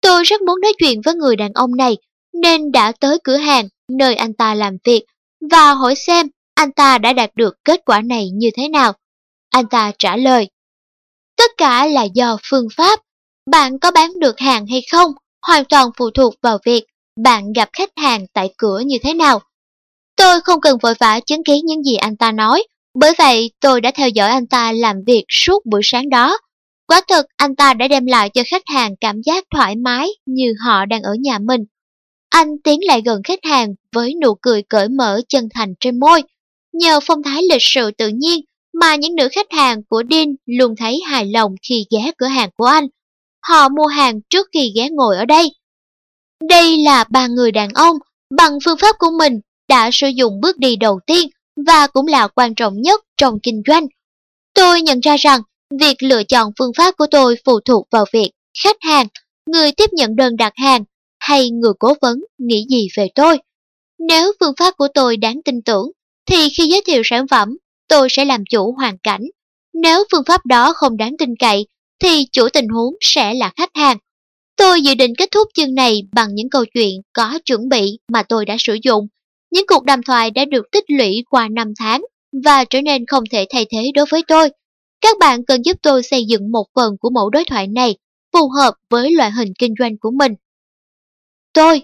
Tôi 0.00 0.24
rất 0.24 0.42
muốn 0.42 0.60
nói 0.60 0.72
chuyện 0.78 1.00
với 1.04 1.14
người 1.14 1.36
đàn 1.36 1.52
ông 1.52 1.76
này 1.76 1.96
nên 2.42 2.72
đã 2.72 2.92
tới 3.00 3.18
cửa 3.24 3.36
hàng 3.36 3.68
nơi 3.98 4.14
anh 4.14 4.32
ta 4.34 4.54
làm 4.54 4.76
việc 4.84 5.04
và 5.50 5.72
hỏi 5.72 5.94
xem 5.94 6.26
anh 6.54 6.72
ta 6.72 6.98
đã 6.98 7.12
đạt 7.12 7.30
được 7.34 7.54
kết 7.64 7.80
quả 7.86 8.00
này 8.00 8.30
như 8.30 8.50
thế 8.56 8.68
nào? 8.68 8.92
Anh 9.50 9.66
ta 9.66 9.92
trả 9.98 10.16
lời, 10.16 10.48
tất 11.36 11.50
cả 11.56 11.86
là 11.86 12.02
do 12.14 12.36
phương 12.50 12.66
pháp. 12.76 13.00
Bạn 13.50 13.78
có 13.78 13.90
bán 13.90 14.18
được 14.18 14.38
hàng 14.38 14.66
hay 14.66 14.82
không, 14.92 15.12
hoàn 15.46 15.64
toàn 15.64 15.90
phụ 15.98 16.10
thuộc 16.10 16.34
vào 16.42 16.58
việc 16.64 16.84
bạn 17.22 17.52
gặp 17.52 17.68
khách 17.72 17.90
hàng 17.96 18.26
tại 18.32 18.54
cửa 18.58 18.80
như 18.86 18.96
thế 19.02 19.14
nào. 19.14 19.40
Tôi 20.16 20.40
không 20.40 20.60
cần 20.60 20.78
vội 20.82 20.94
vã 21.00 21.20
chứng 21.26 21.44
kiến 21.44 21.66
những 21.66 21.82
gì 21.82 21.96
anh 21.96 22.16
ta 22.16 22.32
nói, 22.32 22.64
bởi 22.94 23.12
vậy 23.18 23.50
tôi 23.60 23.80
đã 23.80 23.90
theo 23.94 24.08
dõi 24.08 24.30
anh 24.30 24.46
ta 24.46 24.72
làm 24.72 24.96
việc 25.06 25.24
suốt 25.28 25.66
buổi 25.66 25.80
sáng 25.84 26.08
đó. 26.08 26.38
Quả 26.86 27.00
thực 27.08 27.26
anh 27.36 27.56
ta 27.56 27.74
đã 27.74 27.88
đem 27.88 28.06
lại 28.06 28.30
cho 28.30 28.42
khách 28.50 28.62
hàng 28.66 28.94
cảm 29.00 29.20
giác 29.22 29.44
thoải 29.54 29.76
mái 29.76 30.08
như 30.26 30.54
họ 30.64 30.84
đang 30.84 31.02
ở 31.02 31.14
nhà 31.20 31.38
mình. 31.38 31.60
Anh 32.30 32.48
tiến 32.64 32.80
lại 32.84 33.02
gần 33.04 33.20
khách 33.24 33.44
hàng 33.44 33.74
với 33.92 34.14
nụ 34.22 34.34
cười 34.34 34.62
cởi 34.62 34.88
mở 34.88 35.20
chân 35.28 35.48
thành 35.54 35.74
trên 35.80 36.00
môi, 36.00 36.22
Nhờ 36.74 37.00
phong 37.06 37.22
thái 37.22 37.42
lịch 37.50 37.62
sự 37.62 37.90
tự 37.90 38.08
nhiên 38.08 38.40
mà 38.80 38.96
những 38.96 39.14
nữ 39.14 39.28
khách 39.32 39.52
hàng 39.52 39.82
của 39.88 40.02
Dean 40.10 40.34
luôn 40.46 40.74
thấy 40.76 41.00
hài 41.06 41.26
lòng 41.26 41.54
khi 41.68 41.86
ghé 41.90 42.10
cửa 42.18 42.26
hàng 42.26 42.50
của 42.56 42.64
anh. 42.64 42.86
họ 43.48 43.68
mua 43.68 43.86
hàng 43.86 44.20
trước 44.30 44.48
khi 44.52 44.72
ghé 44.76 44.88
ngồi 44.90 45.16
ở 45.16 45.24
đây. 45.24 45.54
Đây 46.48 46.76
là 46.78 47.04
ba 47.10 47.26
người 47.26 47.52
đàn 47.52 47.68
ông 47.74 47.96
bằng 48.36 48.58
phương 48.64 48.78
pháp 48.78 48.96
của 48.98 49.10
mình 49.18 49.40
đã 49.68 49.90
sử 49.92 50.08
dụng 50.08 50.40
bước 50.40 50.58
đi 50.58 50.76
đầu 50.76 51.00
tiên 51.06 51.28
và 51.66 51.86
cũng 51.86 52.06
là 52.06 52.28
quan 52.28 52.54
trọng 52.54 52.80
nhất 52.80 53.00
trong 53.16 53.38
kinh 53.42 53.62
doanh. 53.66 53.86
Tôi 54.54 54.82
nhận 54.82 55.00
ra 55.00 55.16
rằng 55.16 55.40
việc 55.80 56.02
lựa 56.02 56.24
chọn 56.24 56.50
phương 56.58 56.72
pháp 56.76 56.94
của 56.96 57.06
tôi 57.10 57.36
phụ 57.44 57.60
thuộc 57.60 57.86
vào 57.90 58.04
việc 58.12 58.30
khách 58.62 58.76
hàng, 58.80 59.06
người 59.46 59.72
tiếp 59.72 59.90
nhận 59.92 60.16
đơn 60.16 60.36
đặt 60.36 60.52
hàng 60.56 60.84
hay 61.18 61.50
người 61.50 61.72
cố 61.78 61.94
vấn 62.02 62.18
nghĩ 62.38 62.66
gì 62.70 62.88
về 62.96 63.08
tôi. 63.14 63.38
Nếu 63.98 64.32
phương 64.40 64.54
pháp 64.58 64.74
của 64.76 64.88
tôi 64.94 65.16
đáng 65.16 65.40
tin 65.44 65.62
tưởng, 65.62 65.90
thì 66.26 66.48
khi 66.56 66.66
giới 66.66 66.82
thiệu 66.86 67.02
sản 67.04 67.26
phẩm, 67.30 67.56
tôi 67.88 68.08
sẽ 68.10 68.24
làm 68.24 68.44
chủ 68.50 68.72
hoàn 68.72 68.98
cảnh. 68.98 69.22
Nếu 69.74 70.04
phương 70.12 70.24
pháp 70.26 70.46
đó 70.46 70.72
không 70.72 70.96
đáng 70.96 71.16
tin 71.18 71.36
cậy, 71.38 71.66
thì 72.02 72.26
chủ 72.32 72.48
tình 72.52 72.68
huống 72.68 72.94
sẽ 73.00 73.34
là 73.34 73.52
khách 73.56 73.70
hàng. 73.74 73.98
Tôi 74.56 74.82
dự 74.82 74.94
định 74.94 75.12
kết 75.18 75.30
thúc 75.30 75.48
chương 75.54 75.74
này 75.74 76.02
bằng 76.12 76.34
những 76.34 76.50
câu 76.50 76.64
chuyện 76.74 77.00
có 77.12 77.38
chuẩn 77.44 77.68
bị 77.68 77.98
mà 78.12 78.22
tôi 78.22 78.44
đã 78.44 78.56
sử 78.58 78.78
dụng. 78.82 79.06
Những 79.54 79.66
cuộc 79.68 79.84
đàm 79.84 80.02
thoại 80.02 80.30
đã 80.30 80.44
được 80.44 80.70
tích 80.72 80.84
lũy 80.88 81.24
qua 81.30 81.48
năm 81.48 81.72
tháng 81.78 82.02
và 82.44 82.64
trở 82.64 82.80
nên 82.80 83.06
không 83.06 83.24
thể 83.30 83.46
thay 83.50 83.66
thế 83.70 83.90
đối 83.94 84.06
với 84.10 84.22
tôi. 84.28 84.50
Các 85.00 85.18
bạn 85.18 85.44
cần 85.44 85.62
giúp 85.64 85.76
tôi 85.82 86.02
xây 86.02 86.24
dựng 86.24 86.52
một 86.52 86.66
phần 86.74 86.96
của 87.00 87.10
mẫu 87.10 87.30
đối 87.30 87.44
thoại 87.44 87.66
này 87.66 87.96
phù 88.32 88.48
hợp 88.48 88.74
với 88.90 89.10
loại 89.10 89.30
hình 89.30 89.52
kinh 89.58 89.74
doanh 89.78 89.98
của 89.98 90.10
mình. 90.10 90.32
Tôi, 91.52 91.82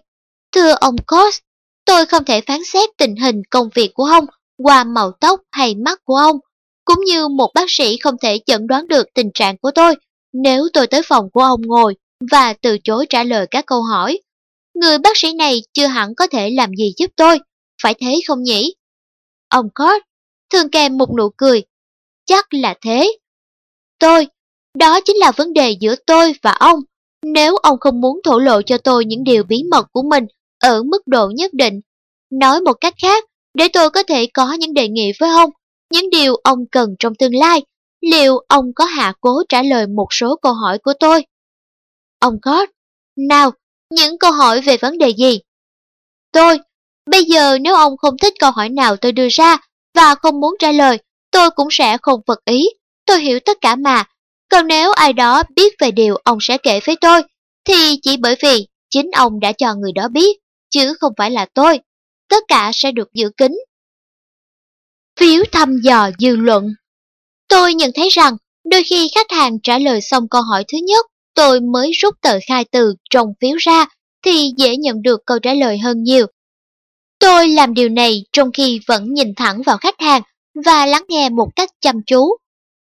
thưa 0.53 0.71
ông 0.71 0.97
Cost, 1.07 1.39
tôi 1.85 2.07
không 2.07 2.25
thể 2.25 2.41
phán 2.41 2.61
xét 2.65 2.89
tình 2.99 3.17
hình 3.17 3.43
công 3.51 3.69
việc 3.75 3.91
của 3.95 4.05
ông 4.05 4.25
qua 4.57 4.85
màu 4.85 5.13
tóc 5.21 5.41
hay 5.51 5.75
mắt 5.75 6.01
của 6.05 6.17
ông, 6.17 6.37
cũng 6.85 7.05
như 7.05 7.29
một 7.29 7.51
bác 7.55 7.65
sĩ 7.69 7.97
không 7.97 8.15
thể 8.23 8.39
chẩn 8.47 8.67
đoán 8.67 8.89
được 8.89 9.07
tình 9.15 9.31
trạng 9.35 9.57
của 9.57 9.71
tôi 9.75 9.95
nếu 10.33 10.69
tôi 10.73 10.87
tới 10.87 11.03
phòng 11.05 11.31
của 11.33 11.43
ông 11.43 11.61
ngồi 11.63 11.95
và 12.31 12.53
từ 12.53 12.79
chối 12.85 13.07
trả 13.09 13.25
lời 13.25 13.47
các 13.51 13.67
câu 13.67 13.83
hỏi. 13.83 14.21
Người 14.75 14.99
bác 14.99 15.17
sĩ 15.17 15.33
này 15.35 15.63
chưa 15.73 15.87
hẳn 15.87 16.15
có 16.15 16.27
thể 16.27 16.51
làm 16.51 16.71
gì 16.75 16.93
giúp 16.97 17.11
tôi, 17.17 17.39
phải 17.83 17.95
thế 18.01 18.21
không 18.27 18.43
nhỉ? 18.43 18.75
Ông 19.49 19.69
Kurt 19.75 20.03
thường 20.53 20.71
kèm 20.71 20.99
một 20.99 21.17
nụ 21.17 21.31
cười. 21.37 21.63
Chắc 22.27 22.47
là 22.51 22.75
thế. 22.83 23.19
Tôi, 23.99 24.27
đó 24.79 25.01
chính 25.01 25.17
là 25.17 25.33
vấn 25.33 25.53
đề 25.53 25.77
giữa 25.81 25.95
tôi 26.07 26.35
và 26.43 26.51
ông. 26.51 26.81
Nếu 27.23 27.57
ông 27.57 27.79
không 27.81 28.01
muốn 28.01 28.21
thổ 28.25 28.39
lộ 28.39 28.63
cho 28.63 28.79
tôi 28.79 29.05
những 29.05 29.25
điều 29.25 29.45
bí 29.45 29.63
mật 29.71 29.87
của 29.93 30.03
mình 30.03 30.25
ở 30.61 30.83
mức 30.83 31.07
độ 31.07 31.31
nhất 31.35 31.55
định, 31.55 31.81
nói 32.31 32.61
một 32.61 32.73
cách 32.81 32.95
khác, 33.03 33.25
để 33.55 33.69
tôi 33.73 33.91
có 33.91 34.03
thể 34.03 34.27
có 34.35 34.53
những 34.53 34.75
đề 34.75 34.89
nghị 34.89 35.13
với 35.21 35.31
ông, 35.31 35.51
những 35.93 36.11
điều 36.11 36.35
ông 36.35 36.59
cần 36.73 36.95
trong 36.99 37.15
tương 37.15 37.35
lai, 37.35 37.63
liệu 38.01 38.39
ông 38.49 38.65
có 38.75 38.85
hạ 38.85 39.13
cố 39.21 39.43
trả 39.49 39.63
lời 39.63 39.87
một 39.87 40.07
số 40.11 40.37
câu 40.43 40.53
hỏi 40.53 40.79
của 40.79 40.93
tôi? 41.01 41.25
Ông 42.19 42.39
God, 42.43 42.69
nào, 43.29 43.51
những 43.91 44.19
câu 44.19 44.33
hỏi 44.33 44.61
về 44.61 44.77
vấn 44.77 44.99
đề 44.99 45.09
gì? 45.09 45.41
Tôi, 46.33 46.59
bây 47.11 47.25
giờ 47.25 47.59
nếu 47.59 47.75
ông 47.75 47.97
không 47.97 48.19
thích 48.19 48.35
câu 48.39 48.51
hỏi 48.51 48.69
nào 48.69 48.97
tôi 48.97 49.13
đưa 49.13 49.29
ra 49.31 49.57
và 49.95 50.15
không 50.15 50.41
muốn 50.41 50.55
trả 50.59 50.73
lời, 50.73 50.99
tôi 51.31 51.51
cũng 51.51 51.69
sẽ 51.71 51.97
không 52.03 52.21
vật 52.27 52.39
ý. 52.45 52.69
Tôi 53.07 53.21
hiểu 53.21 53.41
tất 53.41 53.59
cả 53.61 53.77
mà. 53.77 54.05
Còn 54.51 54.67
nếu 54.67 54.93
ai 54.93 55.13
đó 55.13 55.43
biết 55.57 55.75
về 55.79 55.91
điều 55.91 56.17
ông 56.17 56.39
sẽ 56.41 56.59
kể 56.59 56.81
với 56.87 56.97
tôi, 57.01 57.23
thì 57.65 57.99
chỉ 58.03 58.17
bởi 58.17 58.37
vì 58.43 58.67
chính 58.91 59.11
ông 59.11 59.41
đã 59.41 59.53
cho 59.53 59.75
người 59.75 59.93
đó 59.93 60.09
biết, 60.09 60.37
chứ 60.71 60.95
không 61.01 61.13
phải 61.17 61.31
là 61.31 61.47
tôi. 61.55 61.81
Tất 62.29 62.45
cả 62.49 62.71
sẽ 62.75 62.93
được 62.93 63.09
giữ 63.15 63.31
kín. 63.37 63.53
Phiếu 65.21 65.45
thăm 65.53 65.77
dò 65.83 66.11
dư 66.19 66.37
luận 66.37 66.75
Tôi 67.49 67.75
nhận 67.75 67.91
thấy 67.95 68.09
rằng, 68.09 68.37
đôi 68.71 68.83
khi 68.85 69.09
khách 69.15 69.31
hàng 69.31 69.59
trả 69.63 69.79
lời 69.79 70.01
xong 70.01 70.29
câu 70.29 70.43
hỏi 70.43 70.65
thứ 70.73 70.79
nhất, 70.87 71.07
tôi 71.35 71.61
mới 71.61 71.91
rút 71.91 72.15
tờ 72.23 72.39
khai 72.47 72.65
từ 72.73 72.95
trong 73.11 73.27
phiếu 73.41 73.57
ra, 73.57 73.87
thì 74.25 74.51
dễ 74.57 74.77
nhận 74.77 75.03
được 75.03 75.21
câu 75.27 75.39
trả 75.39 75.55
lời 75.55 75.79
hơn 75.79 76.03
nhiều. 76.03 76.27
Tôi 77.21 77.49
làm 77.49 77.75
điều 77.75 77.89
này 77.89 78.25
trong 78.33 78.53
khi 78.53 78.81
vẫn 78.87 79.15
nhìn 79.15 79.35
thẳng 79.35 79.63
vào 79.63 79.77
khách 79.77 80.01
hàng 80.01 80.23
và 80.65 80.87
lắng 80.87 81.05
nghe 81.09 81.29
một 81.29 81.49
cách 81.57 81.71
chăm 81.81 81.97
chú. 82.07 82.37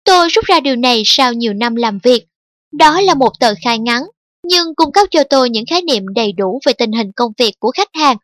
Tôi 0.03 0.29
rút 0.29 0.45
ra 0.45 0.59
điều 0.59 0.75
này 0.75 1.01
sau 1.05 1.33
nhiều 1.33 1.53
năm 1.53 1.75
làm 1.75 1.99
việc. 2.03 2.25
Đó 2.71 3.01
là 3.01 3.13
một 3.13 3.39
tờ 3.39 3.53
khai 3.63 3.79
ngắn, 3.79 4.03
nhưng 4.43 4.75
cung 4.75 4.91
cấp 4.91 5.07
cho 5.11 5.23
tôi 5.23 5.49
những 5.49 5.65
khái 5.69 5.81
niệm 5.81 6.03
đầy 6.15 6.31
đủ 6.31 6.59
về 6.65 6.73
tình 6.73 6.91
hình 6.91 7.11
công 7.15 7.31
việc 7.37 7.53
của 7.59 7.71
khách 7.71 7.89
hàng 7.93 8.17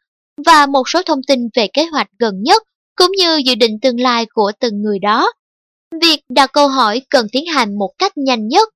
và 0.46 0.66
một 0.66 0.90
số 0.90 1.02
thông 1.04 1.20
tin 1.28 1.40
về 1.56 1.68
kế 1.74 1.86
hoạch 1.86 2.08
gần 2.20 2.44
nhất 2.44 2.64
cũng 2.96 3.12
như 3.12 3.42
dự 3.46 3.56
định 3.56 3.80
tương 3.82 4.00
lai 4.00 4.26
của 4.34 4.52
từng 4.60 4.82
người 4.82 5.00
đó. 5.00 5.32
Việc 6.02 6.20
đặt 6.30 6.50
câu 6.54 6.68
hỏi 6.68 7.02
cần 7.10 7.28
tiến 7.32 7.46
hành 7.46 7.78
một 7.78 7.92
cách 7.98 8.18
nhanh 8.18 8.48
nhất. 8.48 8.70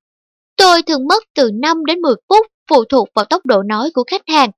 Tôi 0.56 0.82
thường 0.82 1.06
mất 1.08 1.24
từ 1.34 1.50
5 1.54 1.84
đến 1.84 2.00
10 2.00 2.14
phút 2.28 2.46
phụ 2.70 2.84
thuộc 2.84 3.08
vào 3.14 3.24
tốc 3.24 3.46
độ 3.46 3.62
nói 3.62 3.90
của 3.94 4.04
khách 4.06 4.22
hàng. 4.28 4.50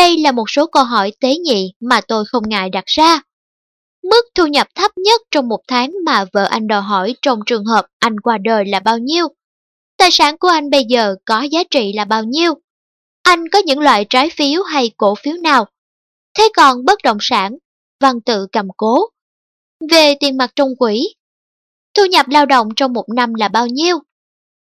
Đây 0.00 0.18
là 0.18 0.32
một 0.32 0.50
số 0.50 0.66
câu 0.66 0.84
hỏi 0.84 1.12
tế 1.20 1.36
nhị 1.36 1.72
mà 1.80 2.00
tôi 2.08 2.24
không 2.24 2.48
ngại 2.48 2.70
đặt 2.70 2.84
ra. 2.86 3.22
Mức 4.02 4.26
thu 4.34 4.46
nhập 4.46 4.66
thấp 4.74 4.90
nhất 4.96 5.20
trong 5.30 5.48
một 5.48 5.60
tháng 5.68 5.92
mà 6.04 6.24
vợ 6.32 6.44
anh 6.44 6.66
đòi 6.66 6.82
hỏi 6.82 7.14
trong 7.22 7.40
trường 7.46 7.64
hợp 7.64 7.86
anh 7.98 8.20
qua 8.20 8.38
đời 8.38 8.64
là 8.64 8.80
bao 8.80 8.98
nhiêu? 8.98 9.28
Tài 9.96 10.08
sản 10.12 10.38
của 10.38 10.48
anh 10.48 10.70
bây 10.70 10.84
giờ 10.84 11.14
có 11.24 11.42
giá 11.42 11.60
trị 11.70 11.92
là 11.92 12.04
bao 12.04 12.24
nhiêu? 12.24 12.54
Anh 13.22 13.48
có 13.48 13.58
những 13.58 13.78
loại 13.78 14.06
trái 14.10 14.30
phiếu 14.30 14.62
hay 14.62 14.90
cổ 14.96 15.14
phiếu 15.14 15.34
nào? 15.42 15.66
Thế 16.38 16.48
còn 16.56 16.84
bất 16.84 16.98
động 17.04 17.18
sản, 17.20 17.56
văn 18.00 18.20
tự 18.20 18.46
cầm 18.52 18.68
cố. 18.76 18.96
Về 19.90 20.14
tiền 20.20 20.36
mặt 20.36 20.50
trong 20.56 20.76
quỹ, 20.76 21.14
thu 21.94 22.04
nhập 22.04 22.28
lao 22.28 22.46
động 22.46 22.68
trong 22.76 22.92
một 22.92 23.04
năm 23.16 23.34
là 23.34 23.48
bao 23.48 23.66
nhiêu? 23.66 23.98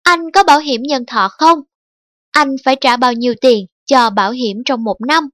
Anh 0.02 0.30
có 0.30 0.42
bảo 0.42 0.58
hiểm 0.58 0.82
nhân 0.82 1.04
thọ 1.06 1.28
không? 1.28 1.58
Anh 2.30 2.48
phải 2.64 2.76
trả 2.80 2.96
bao 2.96 3.12
nhiêu 3.12 3.34
tiền 3.40 3.66
cho 3.86 4.10
bảo 4.10 4.30
hiểm 4.30 4.56
trong 4.64 4.84
một 4.84 4.96
năm? 5.08 5.28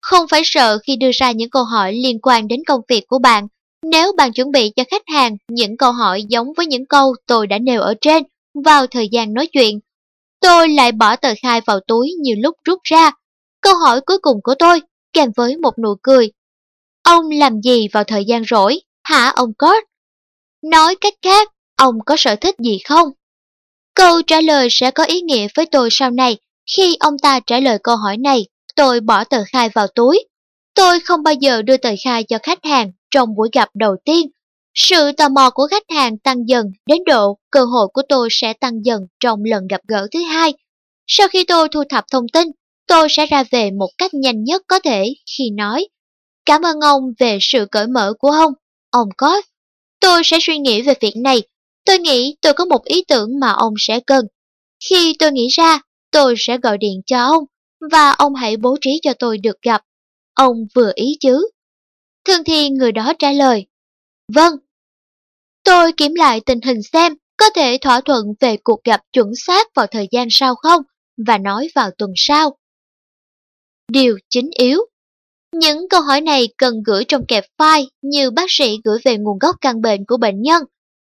Không 0.00 0.28
phải 0.28 0.42
sợ 0.44 0.78
khi 0.78 0.96
đưa 0.96 1.10
ra 1.14 1.32
những 1.32 1.50
câu 1.50 1.64
hỏi 1.64 1.92
liên 1.92 2.18
quan 2.22 2.48
đến 2.48 2.60
công 2.66 2.80
việc 2.88 3.04
của 3.08 3.18
bạn 3.18 3.48
nếu 3.82 4.12
bạn 4.16 4.32
chuẩn 4.32 4.50
bị 4.50 4.70
cho 4.76 4.84
khách 4.90 5.02
hàng 5.06 5.36
những 5.48 5.76
câu 5.76 5.92
hỏi 5.92 6.24
giống 6.28 6.52
với 6.56 6.66
những 6.66 6.86
câu 6.86 7.14
tôi 7.26 7.46
đã 7.46 7.58
nêu 7.58 7.80
ở 7.80 7.94
trên 8.00 8.22
vào 8.64 8.86
thời 8.86 9.08
gian 9.12 9.34
nói 9.34 9.46
chuyện. 9.52 9.80
Tôi 10.40 10.68
lại 10.68 10.92
bỏ 10.92 11.16
tờ 11.16 11.34
khai 11.42 11.60
vào 11.66 11.80
túi 11.80 12.12
như 12.20 12.34
lúc 12.38 12.56
rút 12.64 12.78
ra. 12.82 13.12
Câu 13.60 13.76
hỏi 13.76 14.00
cuối 14.06 14.18
cùng 14.18 14.38
của 14.42 14.54
tôi 14.58 14.80
kèm 15.12 15.30
với 15.36 15.56
một 15.56 15.78
nụ 15.78 15.94
cười. 16.02 16.30
Ông 17.02 17.30
làm 17.30 17.60
gì 17.60 17.88
vào 17.88 18.04
thời 18.04 18.24
gian 18.24 18.42
rỗi, 18.50 18.80
hả 19.04 19.32
ông 19.36 19.52
Kurt? 19.58 19.84
Nói 20.62 20.96
cách 21.00 21.14
khác, 21.22 21.48
ông 21.76 21.94
có 22.06 22.14
sở 22.18 22.36
thích 22.36 22.54
gì 22.58 22.78
không? 22.84 23.08
Câu 23.94 24.22
trả 24.22 24.40
lời 24.40 24.68
sẽ 24.70 24.90
có 24.90 25.04
ý 25.04 25.20
nghĩa 25.20 25.46
với 25.56 25.66
tôi 25.66 25.88
sau 25.90 26.10
này. 26.10 26.36
Khi 26.76 26.96
ông 27.00 27.18
ta 27.18 27.40
trả 27.46 27.60
lời 27.60 27.78
câu 27.82 27.96
hỏi 27.96 28.16
này, 28.16 28.46
tôi 28.76 29.00
bỏ 29.00 29.24
tờ 29.24 29.44
khai 29.52 29.68
vào 29.68 29.86
túi. 29.86 30.24
Tôi 30.74 31.00
không 31.00 31.22
bao 31.22 31.34
giờ 31.34 31.62
đưa 31.62 31.76
tờ 31.76 31.90
khai 32.04 32.24
cho 32.24 32.38
khách 32.42 32.64
hàng 32.64 32.92
trong 33.10 33.34
buổi 33.36 33.48
gặp 33.52 33.68
đầu 33.74 33.96
tiên. 34.04 34.30
Sự 34.74 35.12
tò 35.12 35.28
mò 35.28 35.50
của 35.50 35.66
khách 35.70 35.90
hàng 35.94 36.18
tăng 36.18 36.48
dần 36.48 36.66
đến 36.86 36.98
độ 37.06 37.38
cơ 37.50 37.64
hội 37.64 37.88
của 37.92 38.02
tôi 38.08 38.28
sẽ 38.30 38.52
tăng 38.52 38.84
dần 38.84 39.06
trong 39.20 39.40
lần 39.44 39.66
gặp 39.66 39.80
gỡ 39.88 40.06
thứ 40.12 40.22
hai. 40.22 40.52
Sau 41.06 41.28
khi 41.28 41.44
tôi 41.44 41.68
thu 41.68 41.82
thập 41.90 42.04
thông 42.12 42.28
tin, 42.32 42.48
tôi 42.86 43.08
sẽ 43.10 43.26
ra 43.26 43.44
về 43.50 43.70
một 43.70 43.88
cách 43.98 44.14
nhanh 44.14 44.44
nhất 44.44 44.62
có 44.66 44.78
thể 44.78 45.14
khi 45.38 45.50
nói 45.50 45.86
Cảm 46.46 46.62
ơn 46.62 46.80
ông 46.80 47.02
về 47.18 47.38
sự 47.40 47.66
cởi 47.70 47.86
mở 47.86 48.12
của 48.18 48.30
ông, 48.30 48.52
ông 48.90 49.08
có. 49.16 49.42
Tôi 50.00 50.22
sẽ 50.24 50.38
suy 50.40 50.58
nghĩ 50.58 50.82
về 50.82 50.94
việc 51.00 51.16
này. 51.16 51.42
Tôi 51.84 51.98
nghĩ 51.98 52.36
tôi 52.40 52.54
có 52.54 52.64
một 52.64 52.84
ý 52.84 53.04
tưởng 53.08 53.40
mà 53.40 53.52
ông 53.52 53.74
sẽ 53.78 54.00
cần. 54.00 54.26
Khi 54.90 55.14
tôi 55.18 55.32
nghĩ 55.32 55.48
ra, 55.48 55.80
tôi 56.12 56.34
sẽ 56.38 56.58
gọi 56.58 56.78
điện 56.78 57.00
cho 57.06 57.24
ông, 57.24 57.44
và 57.92 58.10
ông 58.10 58.34
hãy 58.34 58.56
bố 58.56 58.76
trí 58.80 59.00
cho 59.02 59.12
tôi 59.18 59.38
được 59.38 59.62
gặp. 59.62 59.82
Ông 60.34 60.56
vừa 60.74 60.92
ý 60.94 61.16
chứ? 61.20 61.48
Thường 62.24 62.44
thì 62.44 62.70
người 62.70 62.92
đó 62.92 63.12
trả 63.18 63.32
lời. 63.32 63.66
Vâng. 64.34 64.54
Tôi 65.64 65.92
kiểm 65.92 66.14
lại 66.14 66.40
tình 66.46 66.60
hình 66.60 66.82
xem 66.92 67.14
có 67.36 67.50
thể 67.54 67.78
thỏa 67.80 68.00
thuận 68.00 68.26
về 68.40 68.56
cuộc 68.64 68.84
gặp 68.84 69.00
chuẩn 69.12 69.28
xác 69.34 69.68
vào 69.74 69.86
thời 69.86 70.08
gian 70.10 70.28
sau 70.30 70.54
không, 70.54 70.82
và 71.26 71.38
nói 71.38 71.68
vào 71.74 71.90
tuần 71.98 72.10
sau. 72.16 72.56
Điều 73.88 74.18
chính 74.30 74.50
yếu 74.58 74.78
những 75.52 75.88
câu 75.88 76.00
hỏi 76.00 76.20
này 76.20 76.48
cần 76.58 76.82
gửi 76.86 77.04
trong 77.08 77.26
kẹp 77.28 77.44
file 77.58 77.86
như 78.02 78.30
bác 78.30 78.46
sĩ 78.48 78.78
gửi 78.84 78.98
về 79.04 79.16
nguồn 79.18 79.38
gốc 79.38 79.56
căn 79.60 79.82
bệnh 79.82 80.04
của 80.06 80.16
bệnh 80.16 80.42
nhân. 80.42 80.62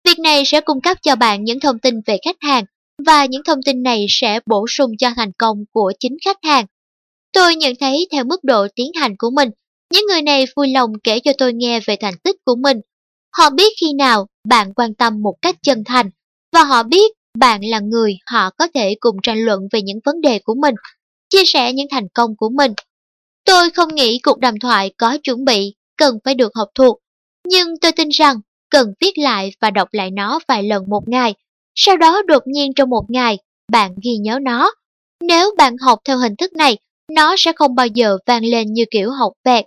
Việc 0.05 0.18
này 0.18 0.43
sẽ 0.47 0.60
cung 0.60 0.81
cấp 0.81 0.98
cho 1.02 1.16
bạn 1.16 1.44
những 1.44 1.60
thông 1.60 1.78
tin 1.78 2.01
về 2.06 2.18
khách 2.24 2.36
hàng 2.40 2.64
và 3.06 3.24
những 3.27 3.43
thông 3.47 3.62
tin 3.62 3.82
này 3.82 4.06
sẽ 4.09 4.40
bổ 4.47 4.66
sung 4.68 4.90
cho 4.98 5.10
thành 5.16 5.32
công 5.39 5.64
của 5.73 5.93
chính 6.01 6.16
khách 6.24 6.39
hàng. 6.43 6.66
Tôi 7.32 7.56
nhận 7.56 7.73
thấy 7.81 8.09
theo 8.12 8.24
mức 8.24 8.44
độ 8.44 8.66
tiến 8.74 8.90
hành 9.01 9.14
của 9.18 9.31
mình, 9.31 9.51
những 9.93 10.06
người 10.06 10.23
này 10.23 10.44
vui 10.56 10.68
lòng 10.68 10.93
kể 11.05 11.20
cho 11.20 11.32
tôi 11.39 11.52
nghe 11.52 11.81
về 11.81 11.97
thành 12.01 12.18
tích 12.24 12.36
của 12.44 12.56
mình. 12.56 12.81
Họ 13.36 13.51
biết 13.51 13.73
khi 13.81 13.93
nào 13.93 14.27
bạn 14.48 14.74
quan 14.74 14.94
tâm 14.94 15.23
một 15.23 15.35
cách 15.43 15.56
chân 15.62 15.82
thành 15.85 16.10
và 16.52 16.64
họ 16.64 16.82
biết 16.82 17.12
bạn 17.39 17.60
là 17.64 17.81
người 17.81 18.18
họ 18.31 18.51
có 18.59 18.68
thể 18.74 18.94
cùng 19.01 19.16
tranh 19.23 19.39
luận 19.39 19.60
về 19.73 19.82
những 19.82 19.98
vấn 20.05 20.20
đề 20.20 20.39
của 20.39 20.55
mình, 20.55 20.74
chia 21.31 21.44
sẻ 21.44 21.73
những 21.73 21.86
thành 21.90 22.09
công 22.14 22.36
của 22.36 22.48
mình 22.48 22.73
Tôi 23.47 23.70
không 23.70 23.94
nghĩ 23.94 24.20
cuộc 24.23 24.39
đàm 24.39 24.59
thoại 24.59 24.90
có 24.98 25.18
chuẩn 25.23 25.44
bị, 25.44 25.74
cần 25.97 26.18
phải 26.24 26.35
được 26.35 26.52
học 26.55 26.68
thuộc, 26.74 26.98
nhưng 27.48 27.68
tôi 27.81 27.93
tin 27.93 28.09
rằng 28.09 28.40
cần 28.70 28.93
viết 29.01 29.18
lại 29.18 29.51
và 29.60 29.70
đọc 29.70 29.89
lại 29.93 30.10
nó 30.10 30.40
vài 30.48 30.62
lần 30.62 30.85
một 30.89 31.09
ngày. 31.09 31.35
Sau 31.77 31.97
đó 31.97 32.23
đột 32.27 32.43
nhiên 32.47 32.74
trong 32.77 32.90
một 32.90 33.05
ngày, 33.09 33.39
bạn 33.73 33.94
ghi 34.05 34.16
nhớ 34.16 34.39
nó. 34.43 34.73
Nếu 35.20 35.55
bạn 35.59 35.77
học 35.77 35.98
theo 36.05 36.19
hình 36.19 36.36
thức 36.36 36.53
này, 36.53 36.78
nó 37.12 37.35
sẽ 37.39 37.53
không 37.57 37.74
bao 37.74 37.86
giờ 37.86 38.19
vang 38.27 38.44
lên 38.44 38.73
như 38.73 38.85
kiểu 38.90 39.11
học 39.11 39.32
vẹt. 39.44 39.65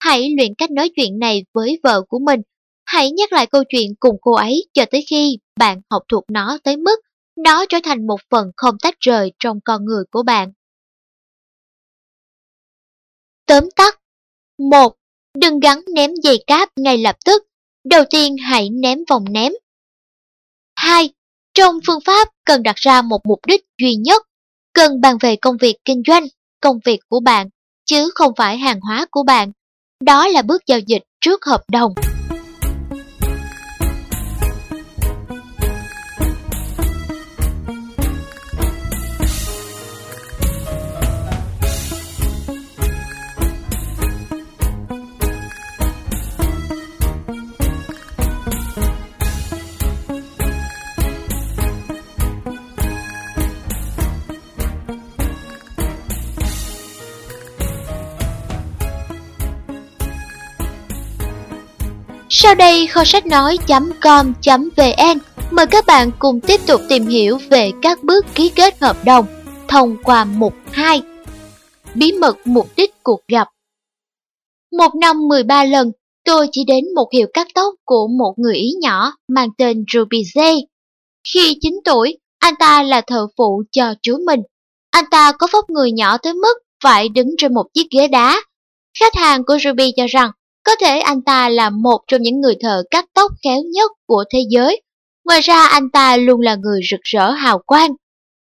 Hãy 0.00 0.30
luyện 0.36 0.54
cách 0.58 0.70
nói 0.70 0.90
chuyện 0.96 1.18
này 1.18 1.44
với 1.54 1.80
vợ 1.82 2.02
của 2.08 2.18
mình. 2.18 2.40
Hãy 2.86 3.10
nhắc 3.10 3.32
lại 3.32 3.46
câu 3.46 3.62
chuyện 3.68 3.94
cùng 4.00 4.16
cô 4.20 4.32
ấy 4.32 4.66
cho 4.72 4.84
tới 4.90 5.04
khi 5.10 5.38
bạn 5.56 5.80
học 5.90 6.02
thuộc 6.08 6.24
nó 6.28 6.58
tới 6.64 6.76
mức 6.76 7.00
nó 7.36 7.64
trở 7.68 7.78
thành 7.84 8.06
một 8.06 8.20
phần 8.30 8.50
không 8.56 8.78
tách 8.82 9.00
rời 9.00 9.32
trong 9.38 9.60
con 9.64 9.84
người 9.84 10.04
của 10.10 10.22
bạn. 10.22 10.52
Tóm 13.46 13.64
tắt 13.76 14.00
1. 14.58 14.96
Đừng 15.34 15.60
gắn 15.60 15.80
ném 15.94 16.10
dây 16.22 16.44
cáp 16.46 16.68
ngay 16.76 16.98
lập 16.98 17.16
tức. 17.24 17.42
Đầu 17.84 18.04
tiên 18.10 18.36
hãy 18.36 18.70
ném 18.70 18.98
vòng 19.10 19.24
ném. 19.30 19.52
2. 20.76 21.10
Trong 21.58 21.78
phương 21.86 22.00
pháp 22.06 22.28
cần 22.46 22.62
đặt 22.62 22.76
ra 22.76 23.02
một 23.02 23.26
mục 23.26 23.38
đích 23.46 23.60
duy 23.82 23.94
nhất. 23.94 24.22
Cần 24.74 25.00
bàn 25.00 25.16
về 25.20 25.36
công 25.36 25.56
việc 25.56 25.76
kinh 25.84 26.02
doanh, 26.06 26.26
công 26.60 26.76
việc 26.84 26.98
của 27.08 27.20
bạn, 27.20 27.48
chứ 27.86 28.10
không 28.14 28.32
phải 28.36 28.58
hàng 28.58 28.80
hóa 28.80 29.06
của 29.10 29.22
bạn. 29.22 29.52
Đó 30.04 30.28
là 30.28 30.42
bước 30.42 30.62
giao 30.66 30.78
dịch 30.78 31.02
trước 31.20 31.44
hợp 31.44 31.60
đồng. 31.72 31.94
Sau 62.48 62.54
đây 62.54 62.86
kho 62.86 63.04
sách 63.04 63.26
nói.com.vn 63.26 65.18
mời 65.50 65.66
các 65.66 65.86
bạn 65.86 66.10
cùng 66.18 66.40
tiếp 66.40 66.60
tục 66.66 66.80
tìm 66.88 67.06
hiểu 67.06 67.38
về 67.50 67.70
các 67.82 68.02
bước 68.02 68.26
ký 68.34 68.48
kết 68.48 68.80
hợp 68.80 68.96
đồng 69.04 69.26
thông 69.68 69.96
qua 70.04 70.24
mục 70.24 70.54
2. 70.72 71.02
Bí 71.94 72.12
mật 72.12 72.36
mục 72.44 72.68
đích 72.76 73.02
cuộc 73.02 73.20
gặp 73.28 73.48
Một 74.72 74.94
năm 75.00 75.28
13 75.28 75.64
lần, 75.64 75.92
tôi 76.24 76.48
chỉ 76.52 76.64
đến 76.64 76.84
một 76.94 77.08
hiệu 77.12 77.26
cắt 77.34 77.46
tóc 77.54 77.74
của 77.84 78.08
một 78.18 78.34
người 78.36 78.56
Ý 78.56 78.72
nhỏ 78.80 79.12
mang 79.28 79.48
tên 79.58 79.84
Ruby 79.92 80.22
J. 80.22 80.60
Khi 81.32 81.58
9 81.60 81.74
tuổi, 81.84 82.18
anh 82.38 82.54
ta 82.58 82.82
là 82.82 83.00
thợ 83.00 83.26
phụ 83.36 83.62
cho 83.72 83.94
chú 84.02 84.18
mình. 84.26 84.40
Anh 84.90 85.04
ta 85.10 85.32
có 85.32 85.48
vóc 85.52 85.70
người 85.70 85.92
nhỏ 85.92 86.18
tới 86.18 86.34
mức 86.34 86.54
phải 86.84 87.08
đứng 87.08 87.28
trên 87.38 87.54
một 87.54 87.64
chiếc 87.74 87.86
ghế 87.90 88.08
đá. 88.08 88.36
Khách 89.00 89.14
hàng 89.14 89.44
của 89.44 89.58
Ruby 89.64 89.92
cho 89.96 90.06
rằng 90.06 90.30
có 90.68 90.76
thể 90.80 90.98
anh 90.98 91.22
ta 91.22 91.48
là 91.48 91.70
một 91.70 91.98
trong 92.08 92.22
những 92.22 92.40
người 92.40 92.54
thợ 92.60 92.82
cắt 92.90 93.04
tóc 93.14 93.32
khéo 93.44 93.62
nhất 93.74 93.90
của 94.06 94.24
thế 94.32 94.38
giới. 94.50 94.82
Ngoài 95.24 95.40
ra 95.40 95.66
anh 95.66 95.90
ta 95.90 96.16
luôn 96.16 96.40
là 96.40 96.54
người 96.54 96.80
rực 96.90 97.00
rỡ 97.02 97.30
hào 97.30 97.58
quang. 97.58 97.90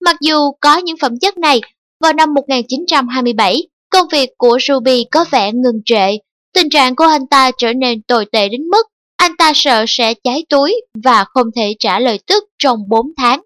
Mặc 0.04 0.16
dù 0.20 0.52
có 0.60 0.76
những 0.78 0.96
phẩm 1.00 1.18
chất 1.20 1.38
này, 1.38 1.60
vào 2.00 2.12
năm 2.12 2.34
1927, 2.34 3.62
công 3.90 4.08
việc 4.08 4.30
của 4.38 4.58
Ruby 4.68 5.04
có 5.10 5.24
vẻ 5.30 5.52
ngừng 5.52 5.80
trệ. 5.84 6.16
Tình 6.54 6.70
trạng 6.70 6.96
của 6.96 7.04
anh 7.04 7.26
ta 7.26 7.50
trở 7.58 7.72
nên 7.72 8.02
tồi 8.02 8.26
tệ 8.32 8.48
đến 8.48 8.62
mức 8.62 8.86
anh 9.16 9.36
ta 9.36 9.52
sợ 9.54 9.84
sẽ 9.88 10.14
cháy 10.24 10.44
túi 10.48 10.74
và 11.04 11.24
không 11.24 11.46
thể 11.56 11.74
trả 11.78 11.98
lời 11.98 12.18
tức 12.26 12.44
trong 12.58 12.88
4 12.88 13.06
tháng. 13.16 13.40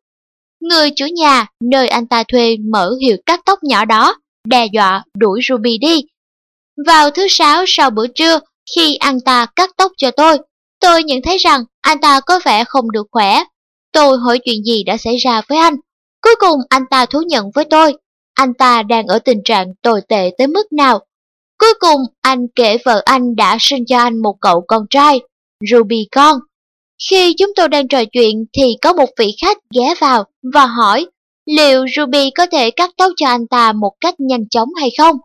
Người 0.61 0.90
chủ 0.97 1.07
nhà 1.07 1.47
nơi 1.65 1.89
anh 1.89 2.07
ta 2.07 2.24
thuê 2.28 2.57
mở 2.73 2.95
hiệu 3.01 3.16
cắt 3.27 3.40
tóc 3.45 3.59
nhỏ 3.62 3.85
đó, 3.85 4.16
đe 4.49 4.66
dọa 4.73 5.05
đuổi 5.16 5.40
Ruby 5.49 5.78
đi. 5.78 6.03
Vào 6.86 7.11
thứ 7.11 7.27
sáu 7.28 7.65
sau 7.66 7.90
bữa 7.90 8.07
trưa, 8.07 8.40
khi 8.74 8.97
anh 8.97 9.20
ta 9.20 9.47
cắt 9.57 9.70
tóc 9.77 9.93
cho 9.97 10.11
tôi, 10.11 10.39
tôi 10.81 11.05
nhận 11.05 11.23
thấy 11.23 11.39
rằng 11.39 11.65
anh 11.81 12.01
ta 12.01 12.20
có 12.20 12.40
vẻ 12.45 12.65
không 12.65 12.90
được 12.90 13.07
khỏe. 13.11 13.43
Tôi 13.93 14.19
hỏi 14.19 14.39
chuyện 14.45 14.65
gì 14.65 14.82
đã 14.85 14.97
xảy 14.97 15.16
ra 15.16 15.43
với 15.49 15.59
anh. 15.59 15.77
Cuối 16.23 16.35
cùng 16.39 16.61
anh 16.69 16.82
ta 16.90 17.07
thú 17.07 17.23
nhận 17.27 17.51
với 17.55 17.65
tôi, 17.65 17.97
anh 18.35 18.55
ta 18.55 18.82
đang 18.82 19.07
ở 19.07 19.19
tình 19.19 19.43
trạng 19.45 19.66
tồi 19.82 20.01
tệ 20.09 20.31
tới 20.39 20.47
mức 20.47 20.73
nào. 20.73 21.01
Cuối 21.59 21.74
cùng 21.81 22.01
anh 22.20 22.47
kể 22.55 22.77
vợ 22.85 23.03
anh 23.05 23.36
đã 23.36 23.57
sinh 23.61 23.85
cho 23.86 23.99
anh 23.99 24.23
một 24.23 24.36
cậu 24.40 24.65
con 24.69 24.86
trai, 24.90 25.20
Ruby 25.70 26.09
con. 26.11 26.39
Khi 27.11 27.35
chúng 27.39 27.53
tôi 27.57 27.69
đang 27.69 27.89
trò 27.89 28.05
chuyện 28.12 28.45
thì 28.53 28.77
có 28.82 28.93
một 28.93 29.09
vị 29.19 29.36
khách 29.43 29.59
ghé 29.74 29.95
vào 30.01 30.24
và 30.55 30.66
hỏi 30.66 31.07
liệu 31.47 31.85
Ruby 31.97 32.31
có 32.31 32.47
thể 32.47 32.70
cắt 32.70 32.90
tóc 32.97 33.12
cho 33.16 33.27
anh 33.27 33.47
ta 33.47 33.73
một 33.73 33.93
cách 34.01 34.15
nhanh 34.19 34.49
chóng 34.49 34.69
hay 34.74 34.90
không. 34.99 35.16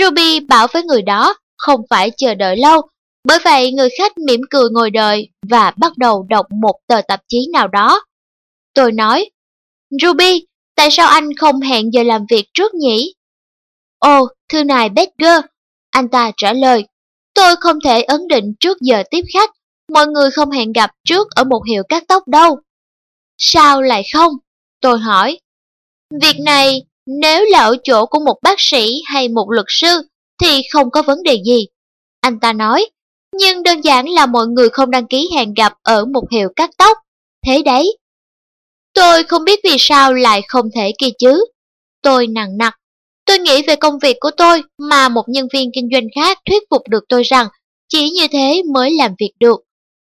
Ruby 0.00 0.40
bảo 0.40 0.66
với 0.72 0.82
người 0.82 1.02
đó 1.02 1.34
không 1.64 1.80
phải 1.90 2.10
chờ 2.16 2.34
đợi 2.34 2.56
lâu. 2.56 2.82
Bởi 3.28 3.38
vậy 3.44 3.72
người 3.72 3.88
khách 3.98 4.18
mỉm 4.18 4.40
cười 4.50 4.68
ngồi 4.70 4.90
đợi 4.90 5.28
và 5.48 5.72
bắt 5.76 5.98
đầu 5.98 6.26
đọc 6.28 6.46
một 6.62 6.74
tờ 6.86 7.00
tạp 7.08 7.20
chí 7.28 7.48
nào 7.52 7.68
đó. 7.68 8.04
Tôi 8.74 8.92
nói, 8.92 9.30
Ruby, 10.02 10.46
tại 10.76 10.88
sao 10.90 11.08
anh 11.08 11.34
không 11.36 11.60
hẹn 11.60 11.92
giờ 11.92 12.02
làm 12.02 12.26
việc 12.30 12.44
trước 12.54 12.74
nhỉ? 12.74 13.14
Ồ, 13.98 14.28
thưa 14.48 14.64
ngài 14.64 14.88
Bedger, 14.88 15.40
anh 15.90 16.08
ta 16.08 16.30
trả 16.36 16.52
lời, 16.52 16.84
tôi 17.34 17.56
không 17.56 17.78
thể 17.84 18.02
ấn 18.02 18.28
định 18.28 18.52
trước 18.60 18.78
giờ 18.80 19.02
tiếp 19.10 19.22
khách, 19.34 19.50
mọi 19.92 20.06
người 20.06 20.30
không 20.30 20.50
hẹn 20.50 20.72
gặp 20.72 20.90
trước 21.04 21.28
ở 21.30 21.44
một 21.44 21.62
hiệu 21.68 21.82
cắt 21.88 22.04
tóc 22.08 22.28
đâu. 22.28 22.58
Sao 23.38 23.82
lại 23.82 24.02
không? 24.14 24.32
Tôi 24.80 24.98
hỏi. 24.98 25.38
Việc 26.22 26.36
này, 26.40 26.82
nếu 27.06 27.44
là 27.44 27.58
ở 27.58 27.76
chỗ 27.84 28.06
của 28.06 28.20
một 28.20 28.36
bác 28.42 28.60
sĩ 28.60 29.02
hay 29.06 29.28
một 29.28 29.50
luật 29.50 29.66
sư, 29.68 30.02
thì 30.42 30.62
không 30.72 30.90
có 30.90 31.02
vấn 31.02 31.22
đề 31.22 31.42
gì. 31.46 31.66
Anh 32.20 32.40
ta 32.40 32.52
nói, 32.52 32.86
nhưng 33.38 33.62
đơn 33.62 33.80
giản 33.80 34.08
là 34.08 34.26
mọi 34.26 34.46
người 34.46 34.68
không 34.68 34.90
đăng 34.90 35.06
ký 35.06 35.30
hẹn 35.34 35.54
gặp 35.54 35.72
ở 35.82 36.04
một 36.04 36.24
hiệu 36.32 36.48
cắt 36.56 36.70
tóc. 36.78 36.98
Thế 37.46 37.62
đấy. 37.62 37.98
Tôi 38.94 39.24
không 39.24 39.44
biết 39.44 39.60
vì 39.64 39.76
sao 39.78 40.12
lại 40.12 40.42
không 40.48 40.66
thể 40.74 40.92
kia 40.98 41.10
chứ. 41.18 41.44
Tôi 42.02 42.26
nặng 42.26 42.56
nặc. 42.58 42.74
Tôi 43.26 43.38
nghĩ 43.38 43.62
về 43.62 43.76
công 43.76 43.98
việc 43.98 44.16
của 44.20 44.30
tôi 44.36 44.62
mà 44.78 45.08
một 45.08 45.24
nhân 45.28 45.46
viên 45.52 45.70
kinh 45.74 45.88
doanh 45.92 46.06
khác 46.14 46.38
thuyết 46.46 46.62
phục 46.70 46.82
được 46.88 47.04
tôi 47.08 47.22
rằng 47.22 47.48
chỉ 47.88 48.10
như 48.10 48.26
thế 48.32 48.62
mới 48.72 48.90
làm 48.90 49.14
việc 49.18 49.32
được. 49.40 49.60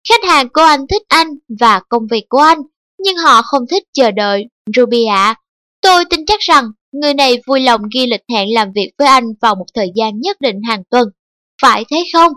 Khách 0.09 0.25
hàng 0.25 0.49
của 0.49 0.61
anh 0.61 0.87
thích 0.87 1.03
anh 1.09 1.29
và 1.61 1.81
công 1.89 2.07
việc 2.11 2.25
của 2.29 2.39
anh, 2.39 2.59
nhưng 2.99 3.17
họ 3.17 3.43
không 3.43 3.63
thích 3.71 3.83
chờ 3.93 4.11
đợi. 4.11 4.45
Ruby 4.77 5.05
ạ, 5.05 5.35
tôi 5.81 6.05
tin 6.11 6.27
chắc 6.27 6.41
rằng 6.41 6.65
người 6.93 7.15
này 7.15 7.37
vui 7.47 7.61
lòng 7.61 7.81
ghi 7.95 8.07
lịch 8.07 8.25
hẹn 8.33 8.55
làm 8.55 8.73
việc 8.75 8.91
với 8.99 9.09
anh 9.09 9.25
vào 9.41 9.55
một 9.55 9.67
thời 9.75 9.89
gian 9.95 10.21
nhất 10.21 10.41
định 10.41 10.57
hàng 10.69 10.83
tuần. 10.91 11.09
Phải 11.63 11.85
thế 11.91 12.05
không? 12.13 12.33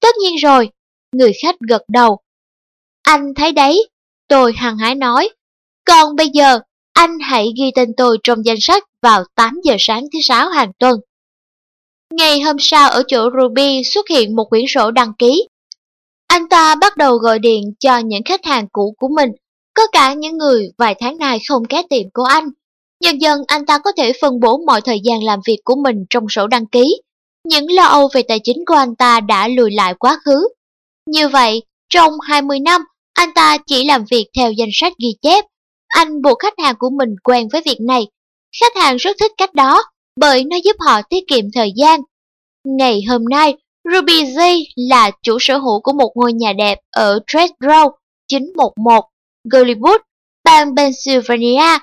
Tất 0.00 0.16
nhiên 0.22 0.36
rồi, 0.36 0.70
người 1.12 1.32
khách 1.42 1.56
gật 1.68 1.82
đầu. 1.88 2.18
Anh 3.02 3.34
thấy 3.34 3.52
đấy, 3.52 3.88
tôi 4.28 4.52
hằng 4.56 4.78
hái 4.78 4.94
nói. 4.94 5.28
Còn 5.84 6.16
bây 6.16 6.28
giờ, 6.28 6.58
anh 6.92 7.18
hãy 7.20 7.48
ghi 7.58 7.70
tên 7.74 7.88
tôi 7.96 8.18
trong 8.22 8.44
danh 8.44 8.60
sách 8.60 8.82
vào 9.02 9.24
8 9.34 9.60
giờ 9.64 9.76
sáng 9.78 10.02
thứ 10.12 10.18
sáu 10.22 10.48
hàng 10.48 10.72
tuần. 10.78 11.00
Ngày 12.10 12.40
hôm 12.40 12.56
sau 12.60 12.90
ở 12.90 13.02
chỗ 13.08 13.30
Ruby 13.40 13.82
xuất 13.84 14.08
hiện 14.08 14.36
một 14.36 14.44
quyển 14.50 14.64
sổ 14.68 14.90
đăng 14.90 15.12
ký. 15.18 15.48
Anh 16.26 16.48
ta 16.48 16.74
bắt 16.74 16.96
đầu 16.96 17.16
gọi 17.16 17.38
điện 17.38 17.62
cho 17.80 17.98
những 17.98 18.22
khách 18.24 18.44
hàng 18.44 18.66
cũ 18.72 18.94
của 18.98 19.08
mình, 19.08 19.30
có 19.74 19.86
cả 19.92 20.14
những 20.14 20.38
người 20.38 20.70
vài 20.78 20.94
tháng 21.00 21.18
nay 21.18 21.38
không 21.48 21.62
ghé 21.68 21.82
tiệm 21.90 22.10
của 22.12 22.24
anh 22.24 22.48
Dần 23.04 23.20
dần 23.20 23.40
anh 23.46 23.66
ta 23.66 23.78
có 23.78 23.92
thể 23.96 24.12
phân 24.20 24.40
bổ 24.40 24.58
mọi 24.66 24.80
thời 24.80 25.00
gian 25.04 25.22
làm 25.24 25.40
việc 25.46 25.58
của 25.64 25.74
mình 25.84 25.96
trong 26.10 26.28
sổ 26.28 26.46
đăng 26.46 26.66
ký. 26.66 27.02
Những 27.48 27.72
lo 27.72 27.84
âu 27.84 28.08
về 28.14 28.22
tài 28.22 28.40
chính 28.44 28.56
của 28.66 28.74
anh 28.74 28.96
ta 28.96 29.20
đã 29.20 29.48
lùi 29.48 29.70
lại 29.74 29.94
quá 29.94 30.18
khứ. 30.24 30.48
Như 31.06 31.28
vậy, 31.28 31.62
trong 31.88 32.12
20 32.20 32.60
năm, 32.60 32.84
anh 33.14 33.34
ta 33.34 33.56
chỉ 33.66 33.84
làm 33.84 34.04
việc 34.10 34.26
theo 34.36 34.52
danh 34.52 34.68
sách 34.72 34.92
ghi 35.02 35.08
chép. 35.22 35.44
Anh 35.88 36.22
buộc 36.22 36.38
khách 36.38 36.54
hàng 36.58 36.74
của 36.78 36.90
mình 36.98 37.08
quen 37.24 37.48
với 37.52 37.62
việc 37.64 37.78
này. 37.80 38.06
Khách 38.60 38.76
hàng 38.76 38.96
rất 38.96 39.16
thích 39.20 39.32
cách 39.38 39.54
đó 39.54 39.82
bởi 40.20 40.44
nó 40.44 40.56
giúp 40.64 40.76
họ 40.86 41.02
tiết 41.02 41.24
kiệm 41.28 41.44
thời 41.54 41.72
gian. 41.76 42.00
Ngày 42.64 43.02
hôm 43.08 43.24
nay, 43.24 43.54
Ruby 43.92 44.24
Z 44.24 44.64
là 44.76 45.10
chủ 45.22 45.36
sở 45.40 45.58
hữu 45.58 45.80
của 45.80 45.92
một 45.92 46.12
ngôi 46.14 46.32
nhà 46.32 46.52
đẹp 46.52 46.78
ở 46.90 47.20
Trade 47.26 47.52
911, 48.28 49.04
Gollywood, 49.44 49.98
bang 50.44 50.76
Pennsylvania 50.76 51.78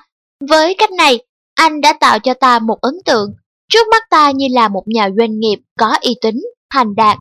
với 0.48 0.74
cách 0.78 0.92
này, 0.92 1.18
anh 1.54 1.80
đã 1.80 1.92
tạo 2.00 2.18
cho 2.18 2.34
ta 2.34 2.58
một 2.58 2.80
ấn 2.80 2.94
tượng, 3.04 3.30
trước 3.68 3.88
mắt 3.90 4.02
ta 4.10 4.30
như 4.30 4.46
là 4.50 4.68
một 4.68 4.82
nhà 4.86 5.08
doanh 5.18 5.38
nghiệp 5.38 5.58
có 5.78 5.96
uy 6.02 6.14
tín, 6.20 6.34
thành 6.70 6.94
đạt. 6.96 7.18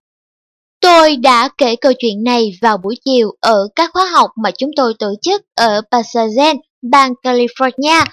Tôi 0.81 1.15
đã 1.15 1.49
kể 1.57 1.75
câu 1.75 1.91
chuyện 1.99 2.23
này 2.23 2.51
vào 2.61 2.77
buổi 2.77 2.95
chiều 3.05 3.31
ở 3.39 3.67
các 3.75 3.89
khóa 3.93 4.05
học 4.05 4.31
mà 4.43 4.51
chúng 4.57 4.71
tôi 4.75 4.93
tổ 4.99 5.13
chức 5.21 5.41
ở 5.55 5.81
Pasadena, 5.91 6.53
bang 6.91 7.13
California. 7.23 8.05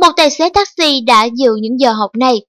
Một 0.00 0.10
tài 0.16 0.30
xế 0.30 0.50
taxi 0.50 1.00
đã 1.00 1.24
dự 1.24 1.54
những 1.60 1.80
giờ 1.80 1.92
học 1.92 2.10
này. 2.18 2.40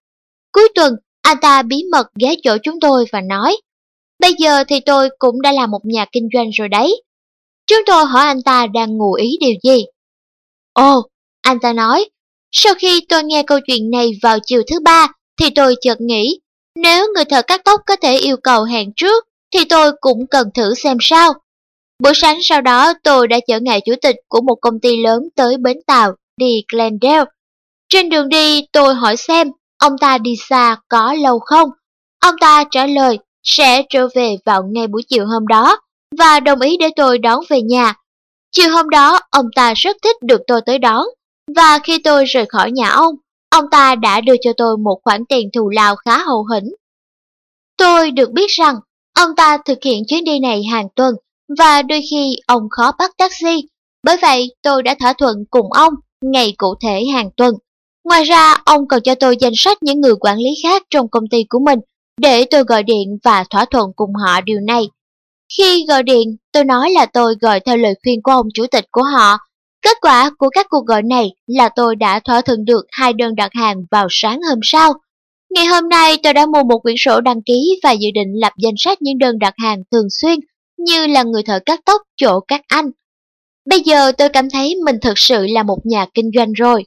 Cuối 0.52 0.70
tuần, 0.76 0.94
anh 1.22 1.38
ta 1.42 1.62
bí 1.62 1.84
mật 1.92 2.08
ghé 2.22 2.36
chỗ 2.44 2.58
chúng 2.64 2.80
tôi 2.80 3.06
và 3.12 3.22
nói, 3.22 3.58
Bây 4.20 4.34
giờ 4.34 4.64
thì 4.68 4.80
tôi 4.80 5.10
cũng 5.20 5.42
đã 5.42 5.52
là 5.52 5.68
một 5.68 5.80
nhà 5.84 6.06
kinh 6.12 6.30
doanh 6.34 6.50
rồi 6.50 6.68
đấy. 6.70 7.04
Chúng 7.68 7.80
tôi 7.86 8.06
hỏi 8.06 8.26
anh 8.26 8.42
ta 8.42 8.68
đang 8.68 8.98
ngụ 8.98 9.14
ý 9.14 9.38
điều 9.40 9.54
gì. 9.64 9.86
Ồ, 10.74 11.02
anh 11.50 11.60
ta 11.60 11.74
nói, 11.74 12.10
sau 12.52 12.74
khi 12.74 13.06
tôi 13.10 13.24
nghe 13.24 13.44
câu 13.44 13.60
chuyện 13.68 13.92
này 13.92 14.12
vào 14.22 14.38
chiều 14.46 14.62
thứ 14.72 14.80
ba, 14.80 15.08
thì 15.40 15.50
tôi 15.50 15.76
chợt 15.82 16.02
nghĩ, 16.02 16.40
nếu 16.76 17.08
người 17.16 17.26
thợ 17.26 17.42
cắt 17.42 17.62
tóc 17.66 17.82
có 17.86 17.96
thể 17.96 18.18
yêu 18.18 18.38
cầu 18.44 18.64
hẹn 18.64 18.92
trước, 18.96 19.28
thì 19.54 19.66
tôi 19.66 19.92
cũng 20.02 20.28
cần 20.28 20.50
thử 20.54 20.74
xem 20.74 20.98
sao. 21.02 21.34
Buổi 22.04 22.14
sáng 22.16 22.38
sau 22.42 22.62
đó 22.62 22.94
tôi 23.04 23.28
đã 23.28 23.40
chở 23.48 23.60
ngài 23.60 23.82
chủ 23.86 23.94
tịch 24.02 24.16
của 24.28 24.42
một 24.42 24.56
công 24.62 24.80
ty 24.80 24.98
lớn 24.98 25.24
tới 25.36 25.58
bến 25.58 25.78
tàu 25.88 26.12
đi 26.38 26.64
Glendale. 26.72 27.26
Trên 27.90 28.10
đường 28.10 28.30
đi 28.30 28.66
tôi 28.72 28.94
hỏi 28.94 29.18
xem 29.18 29.52
ông 29.78 29.98
ta 29.98 30.18
đi 30.18 30.36
xa 30.50 30.78
có 30.90 31.14
lâu 31.14 31.40
không. 31.40 31.70
Ông 32.20 32.36
ta 32.42 32.64
trả 32.72 32.86
lời 32.86 33.20
sẽ 33.44 33.84
trở 33.90 34.08
về 34.16 34.36
vào 34.46 34.64
ngay 34.64 34.88
buổi 34.88 35.02
chiều 35.08 35.26
hôm 35.26 35.48
đó 35.48 35.80
và 36.18 36.40
đồng 36.40 36.62
ý 36.62 36.78
để 36.78 36.90
tôi 36.96 37.18
đón 37.18 37.40
về 37.50 37.62
nhà. 37.62 37.94
Chiều 38.52 38.72
hôm 38.72 38.90
đó 38.90 39.20
ông 39.30 39.46
ta 39.56 39.74
rất 39.74 39.98
thích 40.04 40.16
được 40.22 40.42
tôi 40.48 40.62
tới 40.66 40.80
đón 40.80 41.06
và 41.56 41.80
khi 41.84 42.00
tôi 42.04 42.26
rời 42.26 42.46
khỏi 42.46 42.72
nhà 42.72 42.90
ông, 42.90 43.16
ông 43.50 43.66
ta 43.72 43.96
đã 43.96 44.22
đưa 44.22 44.36
cho 44.42 44.52
tôi 44.58 44.78
một 44.78 45.00
khoản 45.04 45.26
tiền 45.26 45.50
thù 45.54 45.70
lao 45.70 45.96
khá 45.96 46.18
hậu 46.18 46.46
hĩnh. 46.54 46.70
Tôi 47.78 48.12
được 48.12 48.32
biết 48.32 48.50
rằng 48.50 48.76
ông 49.16 49.36
ta 49.36 49.58
thực 49.66 49.84
hiện 49.84 50.04
chuyến 50.08 50.24
đi 50.24 50.40
này 50.40 50.64
hàng 50.64 50.88
tuần 50.96 51.16
và 51.58 51.82
đôi 51.82 52.02
khi 52.12 52.36
ông 52.48 52.64
khó 52.70 52.92
bắt 53.00 53.12
taxi. 53.18 53.68
Bởi 54.04 54.18
vậy 54.22 54.56
tôi 54.62 54.84
đã 54.84 54.96
thỏa 55.00 55.14
thuận 55.14 55.46
cùng 55.50 55.74
ông 55.74 55.94
ngày 56.22 56.54
cụ 56.58 56.76
thể 56.82 57.06
hàng 57.14 57.30
tuần. 57.38 57.56
Ngoài 58.04 58.24
ra, 58.24 58.56
ông 58.66 58.88
còn 58.88 59.02
cho 59.02 59.16
tôi 59.16 59.38
danh 59.40 59.54
sách 59.56 59.84
những 59.84 60.02
người 60.02 60.16
quản 60.20 60.38
lý 60.38 60.50
khác 60.64 60.84
trong 60.90 61.10
công 61.10 61.24
ty 61.32 61.44
của 61.50 61.60
mình 61.60 61.80
để 62.22 62.46
tôi 62.46 62.64
gọi 62.64 62.84
điện 62.84 63.18
và 63.24 63.44
thỏa 63.50 63.66
thuận 63.66 63.92
cùng 63.96 64.14
họ 64.14 64.42
điều 64.42 64.60
này. 64.60 64.90
Khi 65.58 65.86
gọi 65.88 66.04
điện, 66.04 66.38
tôi 66.52 66.64
nói 66.64 66.92
là 66.92 67.06
tôi 67.06 67.36
gọi 67.42 67.60
theo 67.60 67.78
lời 67.78 67.94
khuyên 68.04 68.22
của 68.22 68.32
ông 68.32 68.48
chủ 68.54 68.66
tịch 68.72 68.86
của 68.92 69.04
họ. 69.04 69.38
Kết 69.82 69.98
quả 70.02 70.32
của 70.38 70.50
các 70.50 70.66
cuộc 70.70 70.86
gọi 70.86 71.04
này 71.04 71.30
là 71.48 71.70
tôi 71.76 71.96
đã 71.96 72.20
thỏa 72.20 72.42
thuận 72.42 72.66
được 72.66 72.86
hai 72.92 73.14
đơn 73.14 73.36
đặt 73.36 73.52
hàng 73.54 73.78
vào 73.92 74.08
sáng 74.10 74.42
hôm 74.50 74.60
sau. 74.64 74.94
Ngày 75.50 75.66
hôm 75.66 75.90
nay 75.90 76.18
tôi 76.24 76.34
đã 76.34 76.46
mua 76.46 76.64
một 76.64 76.80
quyển 76.80 76.96
sổ 76.98 77.22
đăng 77.22 77.42
ký 77.42 77.80
và 77.84 77.92
dự 77.92 78.08
định 78.14 78.28
lập 78.42 78.54
danh 78.58 78.74
sách 78.78 79.02
những 79.02 79.18
đơn 79.18 79.40
đặt 79.40 79.54
hàng 79.58 79.78
thường 79.92 80.08
xuyên 80.10 80.40
như 80.78 81.08
là 81.08 81.24
người 81.24 81.44
thợ 81.44 81.60
cắt 81.66 81.80
tóc 81.86 82.02
chỗ 82.18 82.40
các 82.40 82.62
anh. 82.68 82.92
Bây 83.66 83.80
giờ 83.80 84.12
tôi 84.12 84.30
cảm 84.30 84.50
thấy 84.50 84.76
mình 84.86 84.96
thực 85.02 85.18
sự 85.18 85.48
là 85.48 85.64
một 85.64 85.78
nhà 85.84 86.06
kinh 86.14 86.32
doanh 86.36 86.52
rồi. 86.54 86.86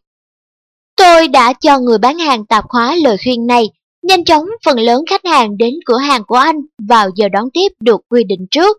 Tôi 0.96 1.28
đã 1.28 1.52
cho 1.52 1.78
người 1.78 1.98
bán 1.98 2.18
hàng 2.18 2.46
tạp 2.46 2.64
hóa 2.68 2.96
lời 3.04 3.16
khuyên 3.24 3.46
này, 3.46 3.64
nhanh 4.02 4.24
chóng 4.24 4.44
phần 4.64 4.80
lớn 4.80 5.04
khách 5.10 5.26
hàng 5.26 5.56
đến 5.56 5.74
cửa 5.86 5.98
hàng 5.98 6.22
của 6.26 6.34
anh 6.36 6.56
vào 6.88 7.10
giờ 7.16 7.28
đón 7.28 7.44
tiếp 7.52 7.68
được 7.80 8.00
quy 8.08 8.24
định 8.24 8.46
trước. 8.50 8.78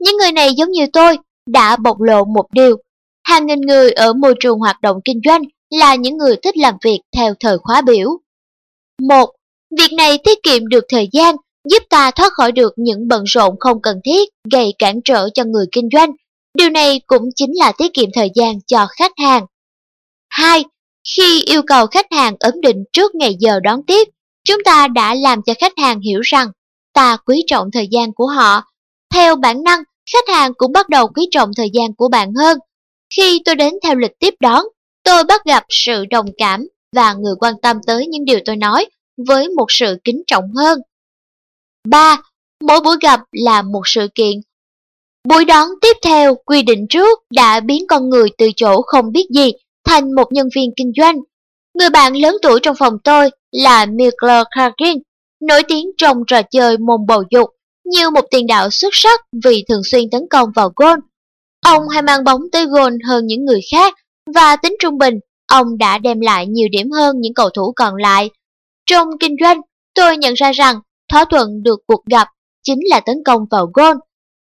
Những 0.00 0.16
người 0.16 0.32
này 0.32 0.54
giống 0.54 0.70
như 0.70 0.86
tôi, 0.92 1.18
đã 1.46 1.76
bộc 1.76 2.00
lộ 2.00 2.24
một 2.24 2.46
điều. 2.52 2.76
Hàng 3.24 3.46
nghìn 3.46 3.60
người 3.60 3.90
ở 3.90 4.12
môi 4.12 4.34
trường 4.40 4.58
hoạt 4.58 4.80
động 4.80 4.96
kinh 5.04 5.20
doanh 5.24 5.42
là 5.70 5.94
những 5.94 6.16
người 6.16 6.36
thích 6.42 6.56
làm 6.56 6.74
việc 6.84 7.00
theo 7.16 7.34
thời 7.40 7.58
khóa 7.58 7.82
biểu. 7.82 8.08
Một, 9.02 9.30
Việc 9.78 9.92
này 9.92 10.18
tiết 10.24 10.42
kiệm 10.42 10.68
được 10.68 10.84
thời 10.88 11.08
gian, 11.12 11.36
giúp 11.70 11.82
ta 11.90 12.10
thoát 12.10 12.32
khỏi 12.32 12.52
được 12.52 12.72
những 12.76 13.08
bận 13.08 13.24
rộn 13.24 13.54
không 13.60 13.82
cần 13.82 14.00
thiết 14.04 14.28
gây 14.52 14.74
cản 14.78 15.00
trở 15.04 15.28
cho 15.34 15.44
người 15.44 15.66
kinh 15.72 15.88
doanh. 15.92 16.10
Điều 16.58 16.70
này 16.70 17.00
cũng 17.06 17.22
chính 17.34 17.50
là 17.54 17.72
tiết 17.78 17.94
kiệm 17.94 18.08
thời 18.14 18.30
gian 18.34 18.60
cho 18.66 18.86
khách 18.98 19.12
hàng. 19.16 19.46
2. 20.30 20.64
Khi 21.16 21.42
yêu 21.42 21.62
cầu 21.66 21.86
khách 21.86 22.06
hàng 22.10 22.36
ấn 22.40 22.60
định 22.60 22.84
trước 22.92 23.14
ngày 23.14 23.36
giờ 23.38 23.60
đón 23.60 23.82
tiếp, 23.86 24.08
chúng 24.44 24.64
ta 24.64 24.88
đã 24.88 25.14
làm 25.14 25.42
cho 25.42 25.54
khách 25.60 25.72
hàng 25.76 26.00
hiểu 26.00 26.20
rằng 26.20 26.48
ta 26.92 27.16
quý 27.26 27.44
trọng 27.46 27.70
thời 27.70 27.88
gian 27.90 28.12
của 28.12 28.26
họ. 28.26 28.62
Theo 29.14 29.36
bản 29.36 29.62
năng, 29.62 29.82
khách 30.12 30.28
hàng 30.28 30.52
cũng 30.54 30.72
bắt 30.72 30.88
đầu 30.88 31.08
quý 31.08 31.28
trọng 31.30 31.50
thời 31.56 31.70
gian 31.72 31.94
của 31.94 32.08
bạn 32.08 32.34
hơn. 32.34 32.58
Khi 33.16 33.42
tôi 33.44 33.54
đến 33.54 33.74
theo 33.82 33.94
lịch 33.94 34.18
tiếp 34.18 34.34
đón, 34.40 34.64
tôi 35.04 35.24
bắt 35.24 35.44
gặp 35.44 35.64
sự 35.68 36.04
đồng 36.10 36.26
cảm 36.36 36.68
và 36.96 37.14
người 37.14 37.34
quan 37.40 37.54
tâm 37.62 37.76
tới 37.86 38.06
những 38.06 38.24
điều 38.24 38.38
tôi 38.44 38.56
nói 38.56 38.86
với 39.28 39.48
một 39.48 39.66
sự 39.68 39.96
kính 40.04 40.22
trọng 40.26 40.44
hơn. 40.56 40.78
3. 41.88 42.22
Mỗi 42.64 42.80
buổi 42.80 42.96
gặp 43.02 43.20
là 43.32 43.62
một 43.62 43.82
sự 43.84 44.08
kiện. 44.14 44.40
Buổi 45.28 45.44
đón 45.44 45.68
tiếp 45.80 45.96
theo 46.02 46.34
quy 46.34 46.62
định 46.62 46.86
trước 46.90 47.18
đã 47.30 47.60
biến 47.60 47.86
con 47.88 48.08
người 48.08 48.28
từ 48.38 48.50
chỗ 48.56 48.82
không 48.82 49.12
biết 49.12 49.26
gì 49.34 49.52
thành 49.84 50.14
một 50.14 50.32
nhân 50.32 50.48
viên 50.56 50.70
kinh 50.76 50.92
doanh. 50.96 51.16
Người 51.78 51.90
bạn 51.90 52.16
lớn 52.16 52.36
tuổi 52.42 52.60
trong 52.62 52.76
phòng 52.76 52.98
tôi 53.04 53.30
là 53.52 53.86
Michael 53.86 54.42
Clarkin, 54.54 55.02
nổi 55.40 55.62
tiếng 55.68 55.90
trong 55.98 56.16
trò 56.26 56.42
chơi 56.50 56.78
môn 56.78 57.06
bầu 57.06 57.22
dục 57.30 57.50
như 57.84 58.10
một 58.10 58.24
tiền 58.30 58.46
đạo 58.46 58.70
xuất 58.70 58.90
sắc 58.92 59.20
vì 59.44 59.64
thường 59.68 59.82
xuyên 59.84 60.10
tấn 60.10 60.20
công 60.30 60.48
vào 60.54 60.72
gôn. 60.76 61.00
Ông 61.64 61.88
hay 61.88 62.02
mang 62.02 62.24
bóng 62.24 62.40
tới 62.52 62.66
gôn 62.66 62.98
hơn 63.06 63.26
những 63.26 63.44
người 63.44 63.60
khác 63.72 63.94
và 64.34 64.56
tính 64.56 64.76
trung 64.80 64.98
bình, 64.98 65.14
ông 65.48 65.78
đã 65.78 65.98
đem 65.98 66.20
lại 66.20 66.46
nhiều 66.46 66.68
điểm 66.72 66.90
hơn 66.90 67.16
những 67.20 67.34
cầu 67.34 67.50
thủ 67.50 67.72
còn 67.76 67.96
lại. 67.96 68.30
Trong 68.86 69.08
kinh 69.20 69.36
doanh, 69.40 69.60
tôi 69.94 70.16
nhận 70.16 70.34
ra 70.34 70.52
rằng 70.52 70.80
thỏa 71.12 71.24
thuận 71.24 71.62
được 71.62 71.80
cuộc 71.86 72.04
gặp 72.06 72.28
chính 72.62 72.78
là 72.90 73.00
tấn 73.00 73.16
công 73.24 73.40
vào 73.50 73.70
gôn. 73.74 73.96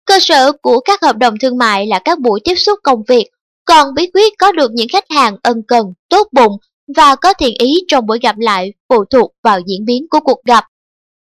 Cơ 0.06 0.20
sở 0.22 0.52
của 0.52 0.80
các 0.80 1.02
hợp 1.02 1.18
đồng 1.18 1.34
thương 1.42 1.58
mại 1.58 1.88
là 1.88 2.00
các 2.00 2.20
buổi 2.20 2.40
tiếp 2.44 2.56
xúc 2.56 2.80
công 2.84 3.04
việc, 3.08 3.26
còn 3.66 3.94
bí 3.94 4.10
quyết 4.14 4.34
có 4.40 4.52
được 4.52 4.72
những 4.74 4.88
khách 4.92 5.06
hàng 5.10 5.38
ân 5.44 5.62
cần, 5.68 5.86
tốt 6.10 6.28
bụng 6.32 6.58
và 6.96 7.16
có 7.16 7.34
thiện 7.34 7.54
ý 7.60 7.74
trong 7.88 8.06
buổi 8.06 8.20
gặp 8.22 8.36
lại 8.38 8.74
phụ 8.90 9.06
thuộc 9.06 9.32
vào 9.44 9.60
diễn 9.66 9.86
biến 9.86 10.06
của 10.10 10.20
cuộc 10.20 10.44
gặp. 10.46 10.64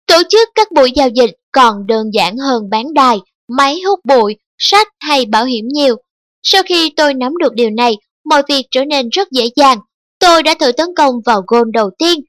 Tổ 0.06 0.22
chức 0.28 0.48
các 0.54 0.72
buổi 0.72 0.90
giao 0.90 1.08
dịch 1.08 1.30
còn 1.52 1.86
đơn 1.86 2.06
giản 2.12 2.36
hơn 2.36 2.70
bán 2.70 2.94
đài, 2.94 3.18
máy 3.48 3.80
hút 3.86 4.00
bụi, 4.04 4.36
sách 4.62 4.88
hay 5.00 5.26
bảo 5.26 5.44
hiểm 5.44 5.68
nhiều. 5.68 5.96
Sau 6.42 6.62
khi 6.62 6.92
tôi 6.96 7.14
nắm 7.14 7.32
được 7.38 7.54
điều 7.54 7.70
này, 7.70 7.96
mọi 8.24 8.42
việc 8.48 8.62
trở 8.70 8.84
nên 8.84 9.08
rất 9.08 9.30
dễ 9.30 9.44
dàng. 9.56 9.78
Tôi 10.18 10.42
đã 10.42 10.54
thử 10.54 10.72
tấn 10.72 10.86
công 10.96 11.14
vào 11.24 11.42
gôn 11.46 11.72
đầu 11.72 11.90
tiên. 11.98 12.20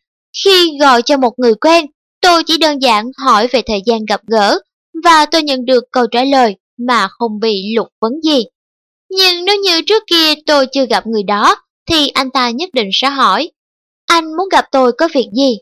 Khi 0.43 0.77
gọi 0.81 1.01
cho 1.01 1.18
một 1.18 1.34
người 1.38 1.55
quen, 1.55 1.85
tôi 2.22 2.43
chỉ 2.43 2.57
đơn 2.57 2.80
giản 2.80 3.05
hỏi 3.18 3.47
về 3.47 3.61
thời 3.65 3.81
gian 3.85 4.05
gặp 4.05 4.22
gỡ 4.27 4.60
và 5.03 5.26
tôi 5.26 5.43
nhận 5.43 5.65
được 5.65 5.84
câu 5.91 6.07
trả 6.11 6.23
lời 6.23 6.55
mà 6.77 7.07
không 7.07 7.39
bị 7.39 7.73
lục 7.76 7.88
vấn 8.01 8.14
gì. 8.23 8.43
Nhưng 9.10 9.45
nếu 9.45 9.55
như 9.55 9.81
trước 9.81 10.03
kia 10.07 10.34
tôi 10.45 10.68
chưa 10.72 10.85
gặp 10.85 11.07
người 11.07 11.23
đó, 11.23 11.55
thì 11.89 12.07
anh 12.07 12.31
ta 12.31 12.49
nhất 12.49 12.69
định 12.73 12.89
sẽ 12.93 13.10
hỏi, 13.10 13.51
anh 14.05 14.26
muốn 14.26 14.49
gặp 14.49 14.65
tôi 14.72 14.91
có 14.97 15.07
việc 15.14 15.30
gì? 15.38 15.57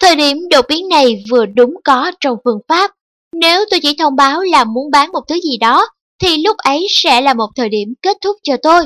Thời 0.00 0.16
điểm 0.16 0.48
đột 0.50 0.64
biến 0.68 0.88
này 0.88 1.24
vừa 1.30 1.46
đúng 1.46 1.74
có 1.84 2.12
trong 2.20 2.36
phương 2.44 2.58
pháp. 2.68 2.90
Nếu 3.32 3.64
tôi 3.70 3.80
chỉ 3.80 3.96
thông 3.98 4.16
báo 4.16 4.42
là 4.42 4.64
muốn 4.64 4.90
bán 4.90 5.12
một 5.12 5.20
thứ 5.28 5.40
gì 5.40 5.56
đó, 5.58 5.88
thì 6.22 6.42
lúc 6.42 6.56
ấy 6.56 6.86
sẽ 6.90 7.20
là 7.20 7.34
một 7.34 7.48
thời 7.56 7.68
điểm 7.68 7.94
kết 8.02 8.16
thúc 8.20 8.36
cho 8.42 8.56
tôi. 8.62 8.82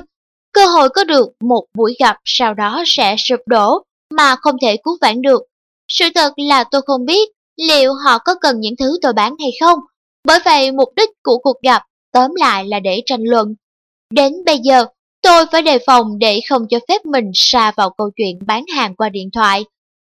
Cơ 0.52 0.66
hội 0.66 0.88
có 0.88 1.04
được 1.04 1.28
một 1.40 1.64
buổi 1.74 1.96
gặp 1.98 2.16
sau 2.24 2.54
đó 2.54 2.82
sẽ 2.86 3.16
sụp 3.18 3.40
đổ 3.46 3.82
mà 4.10 4.36
không 4.36 4.56
thể 4.62 4.76
cứu 4.84 4.96
vãn 5.00 5.22
được. 5.22 5.42
Sự 5.88 6.04
thật 6.14 6.32
là 6.36 6.64
tôi 6.64 6.82
không 6.86 7.04
biết 7.06 7.28
liệu 7.56 7.92
họ 7.94 8.18
có 8.18 8.34
cần 8.40 8.60
những 8.60 8.76
thứ 8.76 8.98
tôi 9.02 9.12
bán 9.12 9.34
hay 9.40 9.50
không. 9.60 9.78
Bởi 10.24 10.38
vậy 10.44 10.72
mục 10.72 10.88
đích 10.96 11.10
của 11.22 11.38
cuộc 11.38 11.56
gặp 11.62 11.82
tóm 12.12 12.30
lại 12.34 12.64
là 12.68 12.80
để 12.80 13.02
tranh 13.06 13.22
luận. 13.22 13.54
Đến 14.10 14.32
bây 14.46 14.58
giờ, 14.58 14.84
tôi 15.22 15.46
phải 15.52 15.62
đề 15.62 15.78
phòng 15.86 16.18
để 16.18 16.40
không 16.48 16.62
cho 16.70 16.78
phép 16.88 17.06
mình 17.06 17.30
xa 17.34 17.72
vào 17.76 17.90
câu 17.98 18.10
chuyện 18.16 18.38
bán 18.46 18.64
hàng 18.76 18.96
qua 18.96 19.08
điện 19.08 19.30
thoại. 19.32 19.64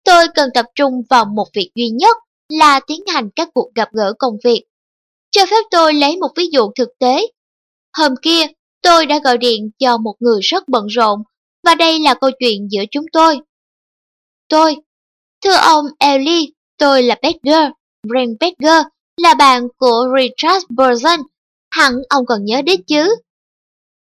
Tôi 0.06 0.28
cần 0.36 0.50
tập 0.54 0.66
trung 0.76 0.94
vào 1.10 1.26
một 1.26 1.48
việc 1.54 1.72
duy 1.76 1.90
nhất 1.90 2.18
là 2.52 2.80
tiến 2.88 3.00
hành 3.08 3.30
các 3.36 3.50
cuộc 3.54 3.70
gặp 3.76 3.90
gỡ 3.94 4.14
công 4.20 4.34
việc. 4.44 4.64
Cho 5.32 5.46
phép 5.46 5.66
tôi 5.72 5.94
lấy 5.94 6.18
một 6.18 6.30
ví 6.36 6.48
dụ 6.52 6.72
thực 6.76 6.90
tế. 7.00 7.28
Hôm 7.98 8.12
kia, 8.22 8.46
tôi 8.82 9.06
đã 9.06 9.20
gọi 9.24 9.38
điện 9.38 9.70
cho 9.80 9.98
một 9.98 10.16
người 10.20 10.40
rất 10.42 10.68
bận 10.68 10.88
rộn, 10.88 11.24
và 11.64 11.76
đây 11.76 12.00
là 12.00 12.14
câu 12.14 12.32
chuyện 12.40 12.68
giữa 12.72 12.84
chúng 12.92 13.06
tôi. 13.14 13.40
Tôi, 14.50 14.76
thưa 15.44 15.56
ông 15.56 15.86
Ellie, 16.00 16.46
tôi 16.78 17.04
là 17.04 17.16
Becker, 17.22 17.72
Brent 18.08 18.40
Becker, 18.40 18.84
là 19.18 19.34
bạn 19.34 19.68
của 19.78 20.08
Richard 20.18 20.66
Burson, 20.70 21.20
Hẳn 21.72 21.94
ông 22.10 22.26
còn 22.26 22.46
nhớ 22.46 22.62
đến 22.62 22.84
chứ? 22.88 23.16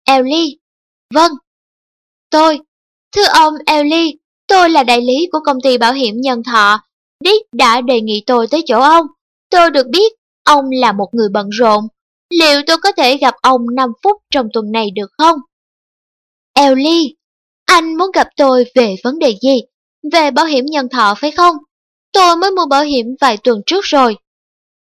Ellie, 0.04 0.54
vâng. 1.14 1.32
Tôi, 2.30 2.58
thưa 3.12 3.26
ông 3.32 3.54
Ellie, 3.66 4.12
tôi 4.46 4.70
là 4.70 4.82
đại 4.82 5.00
lý 5.00 5.28
của 5.32 5.38
công 5.44 5.60
ty 5.62 5.78
bảo 5.78 5.92
hiểm 5.92 6.20
nhân 6.20 6.42
thọ. 6.42 6.80
Dick 7.24 7.46
đã 7.52 7.80
đề 7.80 8.00
nghị 8.00 8.22
tôi 8.26 8.46
tới 8.50 8.62
chỗ 8.66 8.80
ông. 8.80 9.06
Tôi 9.50 9.70
được 9.70 9.86
biết 9.90 10.12
ông 10.44 10.64
là 10.70 10.92
một 10.92 11.08
người 11.12 11.28
bận 11.32 11.48
rộn. 11.48 11.84
Liệu 12.30 12.60
tôi 12.66 12.78
có 12.78 12.92
thể 12.92 13.16
gặp 13.16 13.34
ông 13.42 13.60
5 13.74 13.90
phút 14.02 14.16
trong 14.30 14.46
tuần 14.52 14.72
này 14.72 14.90
được 14.90 15.10
không? 15.18 15.38
Ellie, 16.54 17.08
anh 17.64 17.96
muốn 17.96 18.10
gặp 18.14 18.28
tôi 18.36 18.64
về 18.74 18.96
vấn 19.04 19.18
đề 19.18 19.36
gì? 19.42 19.60
Về 20.12 20.30
bảo 20.30 20.46
hiểm 20.46 20.64
nhân 20.66 20.88
thọ 20.88 21.14
phải 21.18 21.30
không? 21.30 21.56
Tôi 22.12 22.36
mới 22.36 22.50
mua 22.50 22.66
bảo 22.66 22.82
hiểm 22.82 23.06
vài 23.20 23.36
tuần 23.36 23.62
trước 23.66 23.84
rồi. 23.84 24.16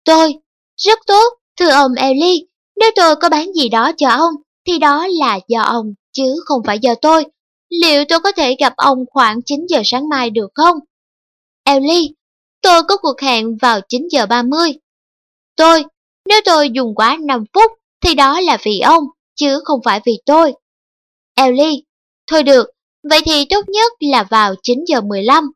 Tôi, 0.06 0.34
rất 0.78 1.00
tốt, 1.08 1.34
thưa 1.60 1.70
ông 1.70 1.94
Ellie, 1.94 2.46
nếu 2.80 2.92
tôi 2.96 3.16
có 3.16 3.30
bán 3.30 3.54
gì 3.54 3.70
đó 3.70 3.92
cho 3.98 4.10
ông, 4.10 4.34
thì 4.68 4.80
đó 4.80 5.08
là 5.20 5.40
do 5.48 5.62
ông, 5.62 5.94
chứ 6.12 6.36
không 6.46 6.62
phải 6.66 6.80
do 6.80 6.96
tôi. 7.02 7.26
Liệu 7.82 8.04
tôi 8.10 8.20
có 8.20 8.32
thể 8.32 8.56
gặp 8.60 8.74
ông 8.76 8.98
khoảng 9.12 9.40
9 9.46 9.66
giờ 9.70 9.82
sáng 9.86 10.10
mai 10.10 10.30
được 10.30 10.48
không? 10.56 10.78
Ellie, 11.64 12.12
tôi 12.62 12.84
có 12.84 12.98
cuộc 12.98 13.22
hẹn 13.22 13.58
vào 13.62 13.80
9 13.90 14.08
giờ 14.12 14.26
30. 14.26 14.74
Tôi, 15.56 15.84
nếu 16.30 16.42
tôi 16.46 16.70
dùng 16.70 16.96
quá 16.96 17.18
5 17.22 17.44
phút, 17.54 17.72
thì 18.02 18.16
đó 18.16 18.40
là 18.40 18.58
vì 18.64 18.80
ông, 18.80 19.04
chứ 19.36 19.60
không 19.64 19.80
phải 19.86 20.00
vì 20.06 20.14
tôi. 20.26 20.54
Ellie, 21.36 21.82
thôi 22.28 22.44
được, 22.44 22.70
vậy 23.10 23.20
thì 23.26 23.46
tốt 23.50 23.70
nhất 23.70 23.92
là 24.00 24.24
vào 24.24 24.56
9 24.64 24.84
giờ 24.88 25.02
15. 25.02 25.52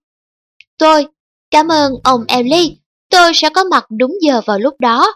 Tôi, 0.77 1.05
cảm 1.51 1.67
ơn 1.67 1.93
ông 2.03 2.23
Ellie, 2.27 2.75
tôi 3.09 3.31
sẽ 3.34 3.49
có 3.49 3.63
mặt 3.63 3.85
đúng 3.89 4.13
giờ 4.21 4.41
vào 4.45 4.59
lúc 4.59 4.75
đó. 4.79 5.13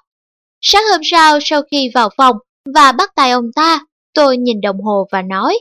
Sáng 0.61 0.83
hôm 0.91 1.01
sau 1.03 1.39
sau 1.41 1.61
khi 1.71 1.89
vào 1.93 2.09
phòng 2.17 2.35
và 2.73 2.91
bắt 2.91 3.11
tay 3.15 3.31
ông 3.31 3.51
ta, 3.55 3.79
tôi 4.13 4.37
nhìn 4.37 4.61
đồng 4.61 4.81
hồ 4.81 5.07
và 5.11 5.21
nói, 5.21 5.59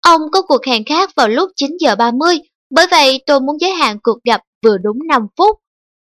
ông 0.00 0.20
có 0.32 0.42
cuộc 0.42 0.66
hẹn 0.66 0.84
khác 0.84 1.10
vào 1.16 1.28
lúc 1.28 1.50
9 1.56 1.76
giờ 1.80 1.96
30, 1.96 2.38
bởi 2.70 2.86
vậy 2.90 3.22
tôi 3.26 3.40
muốn 3.40 3.60
giới 3.60 3.70
hạn 3.70 3.98
cuộc 4.02 4.18
gặp 4.24 4.40
vừa 4.64 4.78
đúng 4.78 4.98
5 5.08 5.26
phút. 5.36 5.56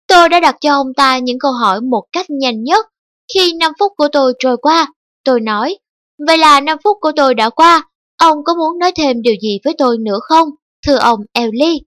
Tôi 0.06 0.28
đã 0.28 0.40
đặt 0.40 0.56
cho 0.60 0.72
ông 0.72 0.94
ta 0.96 1.18
những 1.18 1.38
câu 1.38 1.52
hỏi 1.52 1.80
một 1.80 2.04
cách 2.12 2.26
nhanh 2.30 2.64
nhất. 2.64 2.86
Khi 3.34 3.52
5 3.60 3.72
phút 3.78 3.92
của 3.96 4.08
tôi 4.12 4.32
trôi 4.38 4.56
qua, 4.56 4.92
tôi 5.24 5.40
nói, 5.40 5.78
vậy 6.26 6.38
là 6.38 6.60
5 6.60 6.78
phút 6.84 6.98
của 7.00 7.12
tôi 7.16 7.34
đã 7.34 7.50
qua, 7.50 7.82
ông 8.16 8.44
có 8.44 8.54
muốn 8.54 8.78
nói 8.78 8.92
thêm 8.96 9.22
điều 9.22 9.34
gì 9.42 9.58
với 9.64 9.74
tôi 9.78 9.98
nữa 9.98 10.18
không, 10.22 10.48
thưa 10.86 10.96
ông 10.96 11.20
Ellie? 11.32 11.78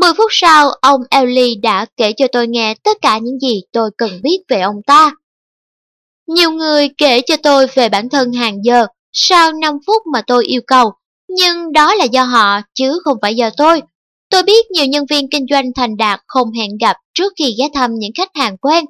10 0.00 0.12
phút 0.16 0.26
sau, 0.30 0.70
ông 0.70 1.00
Ellie 1.10 1.54
đã 1.62 1.86
kể 1.96 2.12
cho 2.12 2.26
tôi 2.32 2.48
nghe 2.48 2.74
tất 2.74 2.96
cả 3.02 3.18
những 3.18 3.38
gì 3.38 3.60
tôi 3.72 3.90
cần 3.98 4.10
biết 4.22 4.38
về 4.48 4.60
ông 4.60 4.82
ta. 4.86 5.12
Nhiều 6.26 6.50
người 6.50 6.88
kể 6.98 7.20
cho 7.20 7.36
tôi 7.42 7.66
về 7.74 7.88
bản 7.88 8.08
thân 8.08 8.32
hàng 8.32 8.64
giờ 8.64 8.86
sau 9.12 9.52
5 9.52 9.74
phút 9.86 10.02
mà 10.12 10.22
tôi 10.26 10.44
yêu 10.44 10.60
cầu, 10.66 10.92
nhưng 11.28 11.72
đó 11.72 11.94
là 11.94 12.04
do 12.04 12.24
họ 12.24 12.60
chứ 12.74 12.98
không 13.04 13.18
phải 13.22 13.34
do 13.36 13.50
tôi. 13.56 13.82
Tôi 14.30 14.42
biết 14.42 14.70
nhiều 14.70 14.86
nhân 14.86 15.04
viên 15.10 15.30
kinh 15.30 15.46
doanh 15.50 15.72
thành 15.74 15.96
đạt 15.96 16.20
không 16.26 16.52
hẹn 16.52 16.70
gặp 16.80 16.96
trước 17.14 17.32
khi 17.38 17.54
ghé 17.58 17.68
thăm 17.74 17.90
những 17.94 18.12
khách 18.16 18.30
hàng 18.34 18.56
quen, 18.56 18.84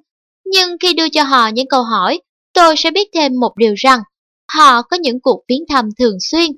nhưng 0.44 0.76
khi 0.80 0.94
đưa 0.94 1.08
cho 1.08 1.22
họ 1.22 1.48
những 1.48 1.68
câu 1.68 1.82
hỏi, 1.82 2.20
tôi 2.52 2.74
sẽ 2.76 2.90
biết 2.90 3.08
thêm 3.14 3.32
một 3.40 3.52
điều 3.56 3.74
rằng 3.76 4.00
họ 4.52 4.82
có 4.82 4.96
những 5.00 5.20
cuộc 5.20 5.44
viếng 5.48 5.64
thăm 5.68 5.88
thường 5.98 6.16
xuyên, 6.20 6.50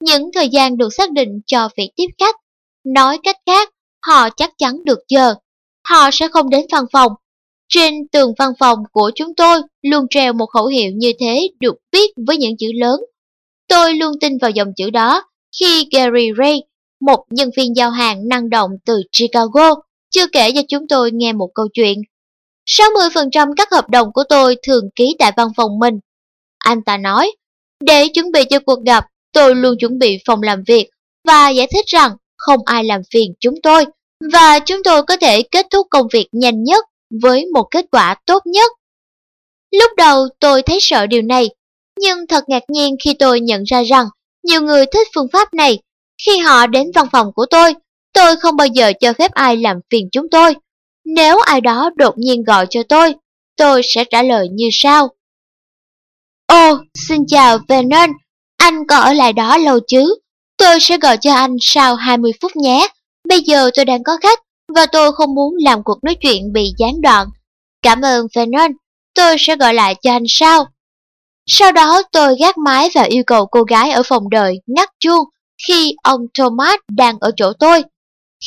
những 0.00 0.30
thời 0.34 0.48
gian 0.48 0.76
được 0.76 0.88
xác 0.94 1.12
định 1.12 1.28
cho 1.46 1.68
việc 1.76 1.90
tiếp 1.96 2.06
khách. 2.18 2.36
Nói 2.84 3.18
cách 3.22 3.36
khác, 3.46 3.70
họ 4.06 4.28
chắc 4.36 4.50
chắn 4.58 4.84
được 4.84 4.98
giờ. 5.08 5.34
Họ 5.88 6.10
sẽ 6.12 6.28
không 6.28 6.50
đến 6.50 6.66
văn 6.72 6.84
phòng. 6.92 7.12
Trên 7.68 8.08
tường 8.12 8.32
văn 8.38 8.52
phòng 8.58 8.78
của 8.92 9.10
chúng 9.14 9.34
tôi 9.34 9.60
luôn 9.82 10.06
treo 10.10 10.32
một 10.32 10.46
khẩu 10.46 10.66
hiệu 10.66 10.90
như 10.94 11.12
thế 11.20 11.48
được 11.60 11.74
viết 11.92 12.10
với 12.26 12.36
những 12.36 12.56
chữ 12.58 12.66
lớn. 12.74 13.00
Tôi 13.68 13.94
luôn 13.94 14.12
tin 14.20 14.38
vào 14.38 14.50
dòng 14.50 14.68
chữ 14.76 14.90
đó 14.90 15.22
khi 15.60 15.88
Gary 15.92 16.30
Ray, 16.38 16.62
một 17.00 17.24
nhân 17.30 17.50
viên 17.56 17.76
giao 17.76 17.90
hàng 17.90 18.28
năng 18.28 18.50
động 18.50 18.70
từ 18.84 19.02
Chicago, 19.12 19.74
chưa 20.10 20.26
kể 20.32 20.52
cho 20.54 20.60
chúng 20.68 20.88
tôi 20.88 21.10
nghe 21.12 21.32
một 21.32 21.50
câu 21.54 21.68
chuyện. 21.72 21.98
60% 22.66 23.52
các 23.56 23.68
hợp 23.72 23.90
đồng 23.90 24.12
của 24.12 24.24
tôi 24.28 24.56
thường 24.62 24.84
ký 24.94 25.16
tại 25.18 25.32
văn 25.36 25.48
phòng 25.56 25.78
mình. 25.78 25.94
Anh 26.58 26.82
ta 26.82 26.96
nói, 26.96 27.32
để 27.80 28.08
chuẩn 28.08 28.32
bị 28.32 28.44
cho 28.50 28.58
cuộc 28.66 28.78
gặp, 28.86 29.04
tôi 29.32 29.54
luôn 29.54 29.74
chuẩn 29.80 29.98
bị 29.98 30.18
phòng 30.26 30.42
làm 30.42 30.62
việc 30.66 30.90
và 31.28 31.48
giải 31.48 31.66
thích 31.72 31.86
rằng 31.86 32.16
không 32.36 32.60
ai 32.64 32.84
làm 32.84 33.00
phiền 33.12 33.32
chúng 33.40 33.54
tôi 33.62 33.84
và 34.32 34.58
chúng 34.58 34.82
tôi 34.82 35.02
có 35.02 35.16
thể 35.16 35.42
kết 35.42 35.66
thúc 35.70 35.86
công 35.90 36.06
việc 36.12 36.28
nhanh 36.32 36.64
nhất 36.64 36.84
với 37.22 37.46
một 37.46 37.64
kết 37.70 37.84
quả 37.90 38.16
tốt 38.26 38.46
nhất. 38.46 38.72
Lúc 39.70 39.90
đầu 39.96 40.28
tôi 40.40 40.62
thấy 40.62 40.78
sợ 40.80 41.06
điều 41.06 41.22
này, 41.22 41.48
nhưng 42.00 42.26
thật 42.26 42.44
ngạc 42.48 42.62
nhiên 42.68 42.96
khi 43.04 43.14
tôi 43.14 43.40
nhận 43.40 43.62
ra 43.62 43.82
rằng 43.82 44.06
nhiều 44.42 44.60
người 44.60 44.86
thích 44.86 45.08
phương 45.14 45.28
pháp 45.32 45.54
này. 45.54 45.78
Khi 46.26 46.38
họ 46.38 46.66
đến 46.66 46.86
văn 46.94 47.06
phòng 47.12 47.32
của 47.34 47.46
tôi, 47.50 47.74
tôi 48.12 48.36
không 48.36 48.56
bao 48.56 48.66
giờ 48.66 48.92
cho 49.00 49.12
phép 49.12 49.32
ai 49.32 49.56
làm 49.56 49.76
phiền 49.90 50.08
chúng 50.12 50.30
tôi. 50.30 50.54
Nếu 51.04 51.38
ai 51.40 51.60
đó 51.60 51.90
đột 51.96 52.14
nhiên 52.18 52.44
gọi 52.44 52.66
cho 52.70 52.82
tôi, 52.88 53.14
tôi 53.56 53.80
sẽ 53.84 54.04
trả 54.04 54.22
lời 54.22 54.48
như 54.52 54.68
sau. 54.72 55.08
"Oh, 56.52 56.80
xin 57.08 57.26
chào 57.26 57.58
Vernon, 57.68 58.10
anh 58.56 58.86
có 58.86 58.96
ở 58.96 59.12
lại 59.12 59.32
đó 59.32 59.56
lâu 59.56 59.78
chứ? 59.86 60.18
Tôi 60.56 60.80
sẽ 60.80 60.98
gọi 60.98 61.16
cho 61.16 61.34
anh 61.34 61.56
sau 61.60 61.94
20 61.94 62.32
phút 62.40 62.56
nhé. 62.56 62.88
Bây 63.28 63.40
giờ 63.42 63.70
tôi 63.74 63.84
đang 63.84 64.02
có 64.02 64.18
khách 64.22 64.38
và 64.74 64.86
tôi 64.86 65.12
không 65.12 65.34
muốn 65.34 65.54
làm 65.64 65.82
cuộc 65.84 66.04
nói 66.04 66.14
chuyện 66.14 66.52
bị 66.52 66.72
gián 66.78 67.00
đoạn. 67.00 67.28
Cảm 67.82 68.00
ơn 68.02 68.26
Vernon, 68.34 68.72
tôi 69.14 69.36
sẽ 69.38 69.56
gọi 69.56 69.74
lại 69.74 69.94
cho 69.94 70.12
anh 70.12 70.24
sau. 70.28 70.66
Sau 71.46 71.72
đó 71.72 72.02
tôi 72.12 72.36
gác 72.40 72.58
máy 72.58 72.88
và 72.94 73.02
yêu 73.02 73.22
cầu 73.26 73.46
cô 73.46 73.62
gái 73.62 73.90
ở 73.90 74.02
phòng 74.02 74.30
đợi 74.30 74.60
ngắt 74.66 74.90
chuông 75.00 75.24
khi 75.66 75.94
ông 76.02 76.20
Thomas 76.38 76.80
đang 76.92 77.18
ở 77.20 77.30
chỗ 77.36 77.52
tôi. 77.52 77.82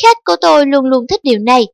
Khách 0.04 0.18
của 0.26 0.36
tôi 0.42 0.66
luôn 0.68 0.86
luôn 0.86 1.08
thích 1.08 1.20
điều 1.24 1.40
này. 1.40 1.68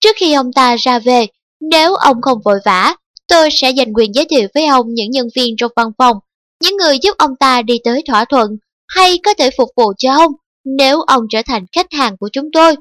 Trước 0.00 0.16
khi 0.16 0.32
ông 0.32 0.52
ta 0.52 0.76
ra 0.76 0.98
về, 0.98 1.26
nếu 1.60 1.94
ông 1.94 2.22
không 2.22 2.38
vội 2.44 2.58
vã, 2.64 2.94
tôi 3.28 3.48
sẽ 3.52 3.70
dành 3.70 3.92
quyền 3.92 4.14
giới 4.14 4.24
thiệu 4.24 4.48
với 4.54 4.66
ông 4.66 4.86
những 4.94 5.10
nhân 5.10 5.26
viên 5.36 5.54
trong 5.56 5.72
văn 5.76 5.90
phòng, 5.98 6.16
những 6.62 6.76
người 6.76 6.98
giúp 7.02 7.16
ông 7.18 7.36
ta 7.40 7.62
đi 7.62 7.78
tới 7.84 8.02
thỏa 8.08 8.24
thuận, 8.24 8.50
hay 8.88 9.18
có 9.24 9.34
thể 9.34 9.50
phục 9.56 9.68
vụ 9.76 9.92
cho 9.98 10.12
ông 10.12 10.32
nếu 10.64 11.00
ông 11.00 11.22
trở 11.30 11.42
thành 11.42 11.66
khách 11.72 11.92
hàng 11.92 12.16
của 12.16 12.28
chúng 12.32 12.48
tôi. 12.52 12.76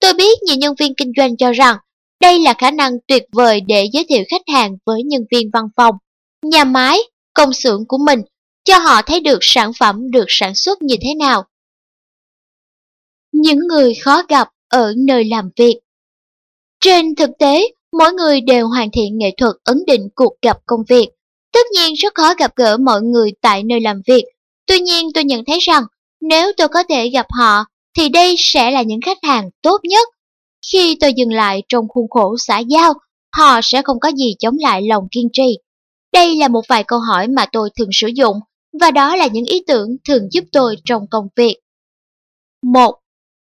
Tôi 0.00 0.14
biết 0.14 0.42
nhiều 0.42 0.56
nhân 0.56 0.74
viên 0.78 0.94
kinh 0.94 1.12
doanh 1.16 1.36
cho 1.36 1.52
rằng 1.52 1.76
đây 2.20 2.38
là 2.38 2.54
khả 2.58 2.70
năng 2.70 2.92
tuyệt 3.08 3.22
vời 3.32 3.60
để 3.60 3.88
giới 3.92 4.06
thiệu 4.08 4.24
khách 4.30 4.42
hàng 4.52 4.76
với 4.86 5.02
nhân 5.02 5.22
viên 5.30 5.50
văn 5.52 5.64
phòng, 5.76 5.94
nhà 6.42 6.64
máy, 6.64 6.98
công 7.34 7.52
xưởng 7.52 7.86
của 7.88 7.98
mình, 7.98 8.20
cho 8.64 8.78
họ 8.78 9.02
thấy 9.02 9.20
được 9.20 9.38
sản 9.40 9.72
phẩm 9.78 10.10
được 10.10 10.24
sản 10.28 10.54
xuất 10.54 10.82
như 10.82 10.96
thế 11.02 11.14
nào. 11.14 11.44
Những 13.40 13.58
người 13.68 13.94
khó 13.94 14.22
gặp 14.28 14.48
ở 14.68 14.94
nơi 14.96 15.24
làm 15.24 15.50
việc 15.56 15.78
Trên 16.80 17.14
thực 17.14 17.30
tế, 17.38 17.68
mỗi 17.98 18.12
người 18.12 18.40
đều 18.40 18.68
hoàn 18.68 18.90
thiện 18.90 19.18
nghệ 19.18 19.30
thuật 19.36 19.56
ấn 19.64 19.76
định 19.86 20.08
cuộc 20.14 20.32
gặp 20.42 20.56
công 20.66 20.80
việc. 20.88 21.08
Tất 21.52 21.66
nhiên 21.74 21.94
rất 21.94 22.14
khó 22.14 22.34
gặp 22.34 22.52
gỡ 22.56 22.76
mọi 22.76 23.00
người 23.02 23.30
tại 23.40 23.62
nơi 23.62 23.80
làm 23.80 24.02
việc. 24.06 24.24
Tuy 24.66 24.78
nhiên 24.78 25.08
tôi 25.14 25.24
nhận 25.24 25.44
thấy 25.46 25.58
rằng 25.60 25.82
nếu 26.20 26.52
tôi 26.56 26.68
có 26.68 26.82
thể 26.88 27.08
gặp 27.08 27.26
họ 27.30 27.64
thì 27.98 28.08
đây 28.08 28.34
sẽ 28.38 28.70
là 28.70 28.82
những 28.82 29.00
khách 29.06 29.18
hàng 29.22 29.50
tốt 29.62 29.80
nhất. 29.84 30.08
Khi 30.72 30.96
tôi 31.00 31.12
dừng 31.16 31.32
lại 31.32 31.62
trong 31.68 31.88
khuôn 31.88 32.10
khổ 32.10 32.36
xã 32.38 32.58
giao, 32.58 32.94
họ 33.36 33.60
sẽ 33.62 33.82
không 33.82 34.00
có 34.00 34.10
gì 34.16 34.34
chống 34.38 34.56
lại 34.60 34.82
lòng 34.82 35.04
kiên 35.10 35.28
trì. 35.32 35.58
Đây 36.12 36.36
là 36.36 36.48
một 36.48 36.62
vài 36.68 36.84
câu 36.84 36.98
hỏi 36.98 37.28
mà 37.28 37.46
tôi 37.52 37.70
thường 37.78 37.90
sử 37.92 38.06
dụng 38.06 38.36
và 38.80 38.90
đó 38.90 39.16
là 39.16 39.26
những 39.26 39.44
ý 39.44 39.62
tưởng 39.66 39.88
thường 40.08 40.28
giúp 40.30 40.44
tôi 40.52 40.76
trong 40.84 41.06
công 41.10 41.26
việc. 41.36 41.56
1. 42.62 43.00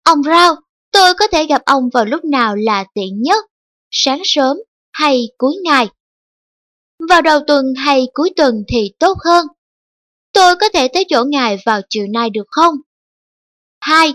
Ông 0.06 0.24
Rao, 0.24 0.56
tôi 0.92 1.14
có 1.14 1.28
thể 1.28 1.46
gặp 1.46 1.62
ông 1.66 1.90
vào 1.94 2.06
lúc 2.06 2.26
nào 2.26 2.56
là 2.56 2.86
tiện 2.94 3.22
nhất? 3.22 3.46
Sáng 3.92 4.22
sớm 4.24 4.58
hay 4.92 5.28
cuối 5.38 5.56
ngày? 5.64 5.88
Vào 7.10 7.22
đầu 7.22 7.40
tuần 7.48 7.66
hay 7.78 8.08
cuối 8.14 8.30
tuần 8.36 8.64
thì 8.68 8.92
tốt 9.00 9.18
hơn. 9.26 9.48
Tôi 10.34 10.56
có 10.56 10.70
thể 10.74 10.88
tới 10.88 11.06
chỗ 11.10 11.24
ngài 11.28 11.58
vào 11.66 11.82
chiều 11.90 12.08
nay 12.14 12.30
được 12.30 12.46
không? 12.48 12.76
2. 13.82 14.14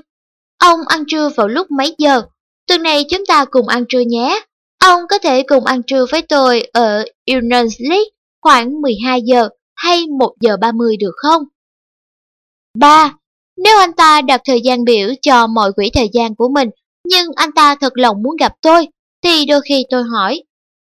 Ông 0.59 0.81
ăn 0.89 1.05
trưa 1.07 1.29
vào 1.37 1.49
lúc 1.49 1.71
mấy 1.71 1.95
giờ? 1.99 2.23
Tuần 2.67 2.83
này 2.83 3.05
chúng 3.11 3.27
ta 3.27 3.45
cùng 3.51 3.69
ăn 3.69 3.85
trưa 3.89 4.01
nhé. 4.01 4.41
Ông 4.79 5.03
có 5.09 5.19
thể 5.19 5.43
cùng 5.43 5.65
ăn 5.65 5.83
trưa 5.87 6.07
với 6.11 6.23
tôi 6.23 6.63
ở 6.73 7.05
Illinois 7.25 7.83
khoảng 8.43 8.81
12 8.81 9.23
giờ 9.23 9.49
hay 9.75 10.07
1 10.19 10.35
giờ 10.41 10.57
30 10.57 10.97
được 10.97 11.15
không? 11.17 11.43
3. 12.79 13.15
Nếu 13.65 13.79
anh 13.79 13.93
ta 13.93 14.21
đặt 14.23 14.41
thời 14.45 14.61
gian 14.61 14.85
biểu 14.85 15.09
cho 15.23 15.47
mọi 15.47 15.73
quỹ 15.73 15.91
thời 15.91 16.09
gian 16.13 16.35
của 16.35 16.49
mình, 16.49 16.69
nhưng 17.05 17.27
anh 17.37 17.53
ta 17.53 17.75
thật 17.81 17.93
lòng 17.99 18.23
muốn 18.23 18.37
gặp 18.37 18.53
tôi, 18.63 18.89
thì 19.25 19.45
đôi 19.45 19.61
khi 19.69 19.85
tôi 19.91 20.03
hỏi, 20.13 20.43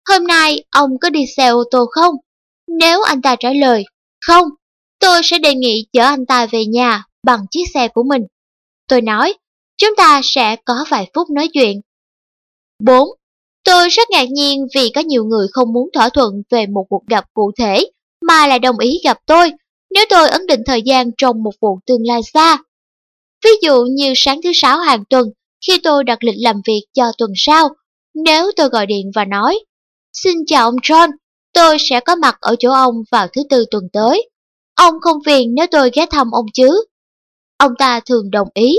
hôm 0.10 0.27
nay 0.27 0.64
ông 0.69 0.89
có 1.02 1.10
đi 1.10 1.26
xe 1.38 1.48
ô 1.48 1.64
tô 1.72 1.85
không? 1.91 2.15
Nếu 2.80 3.02
anh 3.02 3.22
ta 3.22 3.35
trả 3.39 3.49
lời, 3.53 3.84
không, 4.26 4.48
tôi 4.99 5.22
sẽ 5.23 5.39
đề 5.39 5.56
nghị 5.56 5.85
chở 5.93 6.03
anh 6.03 6.26
ta 6.26 6.45
về 6.45 6.65
nhà 6.65 7.03
bằng 7.23 7.39
chiếc 7.52 7.64
xe 7.73 7.88
của 7.88 8.03
mình. 8.03 8.22
Tôi 8.88 9.02
nói, 9.02 9.34
chúng 9.77 9.95
ta 9.98 10.22
sẽ 10.23 10.56
có 10.65 10.85
vài 10.89 11.11
phút 11.15 11.30
nói 11.30 11.48
chuyện. 11.53 11.81
4. 12.80 13.10
Tôi 13.64 13.89
rất 13.89 14.10
ngạc 14.10 14.30
nhiên 14.31 14.65
vì 14.76 14.91
có 14.95 15.02
nhiều 15.02 15.23
người 15.23 15.48
không 15.52 15.73
muốn 15.73 15.89
thỏa 15.93 16.10
thuận 16.10 16.34
về 16.49 16.65
một 16.68 16.85
cuộc 16.89 17.02
gặp 17.07 17.26
cụ 17.34 17.52
thể, 17.57 17.91
mà 18.22 18.48
lại 18.48 18.60
đồng 18.60 18.80
ý 18.80 19.02
gặp 19.03 19.18
tôi 19.26 19.52
nếu 19.93 20.05
tôi 20.09 20.30
ấn 20.30 20.47
định 20.47 20.61
thời 20.65 20.81
gian 20.81 21.11
trong 21.18 21.43
một 21.43 21.53
vụ 21.61 21.80
tương 21.85 22.07
lai 22.07 22.22
xa. 22.34 22.57
Ví 23.43 23.49
dụ 23.61 23.84
như 23.84 24.13
sáng 24.15 24.41
thứ 24.43 24.49
sáu 24.53 24.77
hàng 24.77 25.03
tuần, 25.09 25.27
khi 25.68 25.77
tôi 25.84 26.03
đặt 26.03 26.23
lịch 26.23 26.35
làm 26.38 26.61
việc 26.68 26.81
cho 26.93 27.11
tuần 27.18 27.31
sau, 27.35 27.69
nếu 28.13 28.51
tôi 28.55 28.69
gọi 28.69 28.85
điện 28.85 29.11
và 29.15 29.26
nói, 29.26 29.59
Xin 30.13 30.38
chào 30.47 30.68
ông 30.68 30.76
John, 30.76 31.09
tôi 31.53 31.77
sẽ 31.80 31.99
có 31.99 32.15
mặt 32.15 32.35
ở 32.39 32.55
chỗ 32.59 32.72
ông 32.72 32.95
vào 33.11 33.27
thứ 33.27 33.41
tư 33.49 33.65
tuần 33.72 33.84
tới. 33.93 34.30
Ông 34.76 34.93
không 35.01 35.18
phiền 35.26 35.55
nếu 35.55 35.68
tôi 35.72 35.89
ghé 35.93 36.05
thăm 36.05 36.31
ông 36.31 36.45
chứ? 36.53 36.85
Ông 37.57 37.72
ta 37.77 37.99
thường 37.99 38.31
đồng 38.31 38.47
ý. 38.53 38.77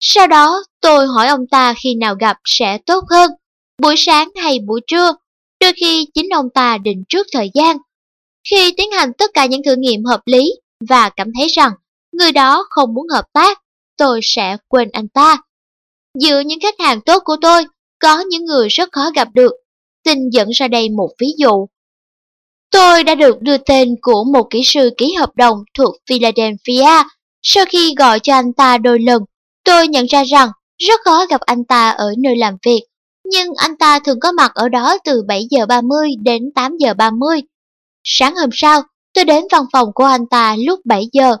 Sau 0.00 0.26
đó, 0.26 0.64
tôi 0.80 1.06
hỏi 1.06 1.28
ông 1.28 1.46
ta 1.50 1.74
khi 1.82 1.94
nào 1.94 2.14
gặp 2.20 2.36
sẽ 2.44 2.78
tốt 2.86 3.04
hơn 3.10 3.30
buổi 3.82 3.94
sáng 3.98 4.28
hay 4.36 4.58
buổi 4.66 4.80
trưa, 4.86 5.12
đôi 5.60 5.72
khi 5.80 6.06
chính 6.14 6.28
ông 6.28 6.46
ta 6.54 6.78
định 6.78 7.04
trước 7.08 7.26
thời 7.32 7.50
gian. 7.54 7.76
Khi 8.50 8.74
tiến 8.76 8.90
hành 8.90 9.12
tất 9.18 9.30
cả 9.34 9.46
những 9.46 9.62
thử 9.62 9.76
nghiệm 9.78 10.04
hợp 10.04 10.20
lý 10.26 10.52
và 10.88 11.10
cảm 11.10 11.28
thấy 11.38 11.48
rằng 11.48 11.72
người 12.12 12.32
đó 12.32 12.66
không 12.70 12.94
muốn 12.94 13.08
hợp 13.08 13.24
tác, 13.32 13.60
tôi 13.96 14.20
sẽ 14.22 14.56
quên 14.68 14.90
anh 14.92 15.08
ta. 15.08 15.36
Giữa 16.18 16.40
những 16.40 16.60
khách 16.60 16.80
hàng 16.80 17.00
tốt 17.00 17.22
của 17.24 17.36
tôi, 17.40 17.64
có 18.02 18.20
những 18.20 18.44
người 18.44 18.68
rất 18.68 18.88
khó 18.92 19.10
gặp 19.14 19.28
được. 19.34 19.52
Xin 20.04 20.30
dẫn 20.32 20.50
ra 20.50 20.68
đây 20.68 20.88
một 20.88 21.10
ví 21.20 21.28
dụ. 21.38 21.66
Tôi 22.70 23.04
đã 23.04 23.14
được 23.14 23.40
đưa 23.40 23.56
tên 23.56 23.94
của 24.02 24.24
một 24.32 24.46
kỹ 24.50 24.62
sư 24.64 24.90
ký 24.96 25.14
hợp 25.14 25.30
đồng 25.36 25.58
thuộc 25.74 25.94
Philadelphia 26.08 27.02
Sau 27.42 27.64
khi 27.68 27.94
gọi 27.98 28.20
cho 28.20 28.34
anh 28.34 28.52
ta 28.52 28.78
đôi 28.78 28.98
lần, 29.00 29.22
tôi 29.64 29.88
nhận 29.88 30.06
ra 30.06 30.24
rằng 30.24 30.48
rất 30.78 31.00
khó 31.04 31.26
gặp 31.26 31.40
anh 31.40 31.64
ta 31.64 31.90
ở 31.90 32.06
nơi 32.18 32.36
làm 32.36 32.56
việc, 32.66 32.80
nhưng 33.24 33.48
anh 33.56 33.76
ta 33.76 33.98
thường 33.98 34.20
có 34.20 34.32
mặt 34.32 34.50
ở 34.54 34.68
đó 34.68 34.98
từ 35.04 35.22
7 35.28 35.46
giờ 35.50 35.66
30 35.66 36.10
đến 36.24 36.42
8 36.54 36.76
giờ 36.78 36.94
30. 36.94 37.40
Sáng 38.04 38.36
hôm 38.36 38.50
sau, 38.52 38.82
tôi 39.14 39.24
đến 39.24 39.44
văn 39.52 39.64
phòng 39.72 39.88
của 39.94 40.04
anh 40.04 40.26
ta 40.26 40.56
lúc 40.66 40.80
7 40.84 41.04
giờ. 41.12 41.36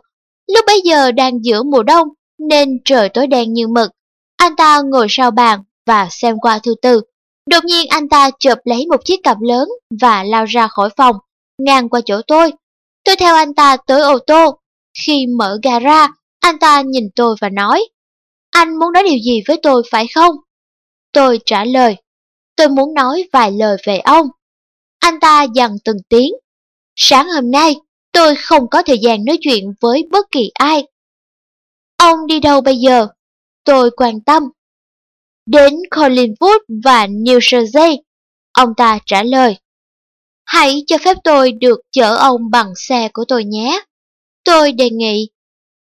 Lúc 0.46 0.64
bấy 0.66 0.80
giờ 0.84 1.12
đang 1.12 1.44
giữa 1.44 1.62
mùa 1.62 1.82
đông, 1.82 2.08
nên 2.38 2.68
trời 2.84 3.08
tối 3.08 3.26
đen 3.26 3.52
như 3.52 3.68
mực. 3.68 3.90
Anh 4.36 4.56
ta 4.56 4.80
ngồi 4.84 5.06
sau 5.10 5.30
bàn 5.30 5.62
và 5.86 6.08
xem 6.10 6.36
qua 6.38 6.58
thư 6.58 6.74
từ. 6.82 7.00
Đột 7.50 7.64
nhiên 7.64 7.86
anh 7.88 8.08
ta 8.08 8.30
chụp 8.38 8.58
lấy 8.64 8.86
một 8.86 9.04
chiếc 9.04 9.20
cặp 9.22 9.36
lớn 9.40 9.68
và 10.00 10.24
lao 10.24 10.44
ra 10.44 10.68
khỏi 10.68 10.90
phòng, 10.96 11.16
ngang 11.58 11.88
qua 11.88 12.00
chỗ 12.04 12.20
tôi. 12.26 12.52
Tôi 13.04 13.16
theo 13.16 13.34
anh 13.34 13.54
ta 13.54 13.76
tới 13.86 14.02
ô 14.02 14.18
tô. 14.26 14.58
Khi 15.06 15.26
mở 15.38 15.58
gara, 15.62 16.08
anh 16.40 16.58
ta 16.58 16.80
nhìn 16.80 17.04
tôi 17.16 17.36
và 17.40 17.48
nói, 17.48 17.88
anh 18.50 18.78
muốn 18.78 18.92
nói 18.92 19.02
điều 19.02 19.18
gì 19.24 19.42
với 19.46 19.56
tôi 19.62 19.82
phải 19.90 20.06
không? 20.14 20.36
Tôi 21.12 21.38
trả 21.46 21.64
lời, 21.64 21.96
tôi 22.56 22.68
muốn 22.68 22.94
nói 22.94 23.28
vài 23.32 23.52
lời 23.52 23.76
về 23.86 23.98
ông. 23.98 24.26
Anh 24.98 25.20
ta 25.20 25.46
dằn 25.54 25.76
từng 25.84 25.96
tiếng. 26.08 26.32
Sáng 26.96 27.28
hôm 27.28 27.50
nay, 27.50 27.76
tôi 28.12 28.34
không 28.34 28.70
có 28.70 28.82
thời 28.82 28.98
gian 28.98 29.24
nói 29.24 29.38
chuyện 29.40 29.64
với 29.80 30.08
bất 30.10 30.30
kỳ 30.30 30.50
ai. 30.54 30.86
Ông 31.96 32.26
đi 32.26 32.40
đâu 32.40 32.60
bây 32.60 32.76
giờ? 32.76 33.08
Tôi 33.64 33.90
quan 33.96 34.20
tâm. 34.20 34.42
Đến 35.46 35.74
Collinwood 35.90 36.58
và 36.84 37.06
New 37.06 37.38
Jersey. 37.38 37.96
Ông 38.52 38.74
ta 38.76 38.98
trả 39.06 39.22
lời. 39.22 39.56
Hãy 40.44 40.84
cho 40.86 40.98
phép 41.04 41.16
tôi 41.24 41.52
được 41.52 41.80
chở 41.92 42.16
ông 42.16 42.50
bằng 42.50 42.72
xe 42.76 43.08
của 43.12 43.24
tôi 43.28 43.44
nhé. 43.44 43.84
Tôi 44.44 44.72
đề 44.72 44.90
nghị. 44.90 45.28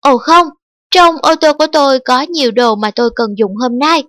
Ồ 0.01 0.19
không, 0.19 0.47
trong 0.91 1.17
ô 1.17 1.35
tô 1.35 1.53
của 1.53 1.67
tôi 1.73 1.99
có 2.05 2.21
nhiều 2.21 2.51
đồ 2.51 2.75
mà 2.75 2.91
tôi 2.91 3.11
cần 3.15 3.35
dùng 3.39 3.57
hôm 3.57 3.79
nay. 3.79 4.05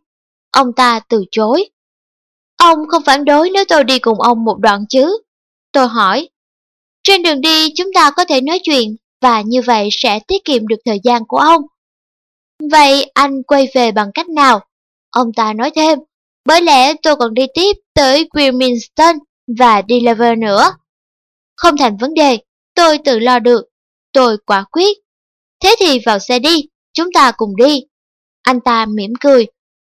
Ông 0.52 0.73
ta 0.76 0.99
từ 1.10 1.26
chối. 1.32 1.69
Ông 2.57 2.80
không 2.88 3.03
phản 3.06 3.26
đối 3.26 3.49
nếu 3.49 3.64
tôi 3.68 3.84
đi 3.84 3.99
cùng 3.99 4.22
ông 4.22 4.44
một 4.45 4.57
đoạn 4.60 4.86
chứ? 4.90 5.18
Tôi 5.72 5.88
hỏi. 5.88 6.30
Trên 7.03 7.23
đường 7.23 7.41
đi 7.41 7.73
chúng 7.76 7.94
ta 7.94 8.11
có 8.11 8.26
thể 8.26 8.41
nói 8.41 8.60
chuyện 8.64 8.95
và 9.22 9.41
như 9.41 9.61
vậy 9.61 9.90
sẽ 9.91 10.19
tiết 10.28 10.45
kiệm 10.45 10.68
được 10.68 10.76
thời 10.86 10.99
gian 11.03 11.23
của 11.28 11.38
ông. 11.38 11.61
Vậy 12.72 13.11
anh 13.14 13.44
quay 13.44 13.68
về 13.73 13.91
bằng 13.91 14.11
cách 14.14 14.30
nào? 14.30 14.60
Ông 15.10 15.34
ta 15.36 15.53
nói 15.53 15.72
thêm. 15.76 15.99
Bởi 16.45 16.61
lẽ 16.61 16.94
tôi 17.03 17.15
còn 17.15 17.34
đi 17.34 17.45
tiếp 17.53 17.78
tới 17.94 18.30
Wilmington 18.34 19.18
và 19.57 19.82
Delaware 19.82 20.40
nữa. 20.40 20.72
Không 21.56 21.78
thành 21.78 21.98
vấn 21.98 22.14
đề, 22.14 22.38
tôi 22.76 22.98
tự 22.98 23.19
lo 23.19 23.40
được. 23.40 23.65
Tôi 24.14 24.38
quả 24.45 24.65
quyết. 24.72 24.98
Thế 25.64 25.76
thì 25.80 25.99
vào 26.06 26.19
xe 26.19 26.40
đi, 26.40 26.68
chúng 26.94 27.11
ta 27.14 27.32
cùng 27.38 27.56
đi. 27.56 27.84
Anh 28.44 28.60
ta 28.60 28.86
mỉm 28.86 29.14
cười. 29.19 29.45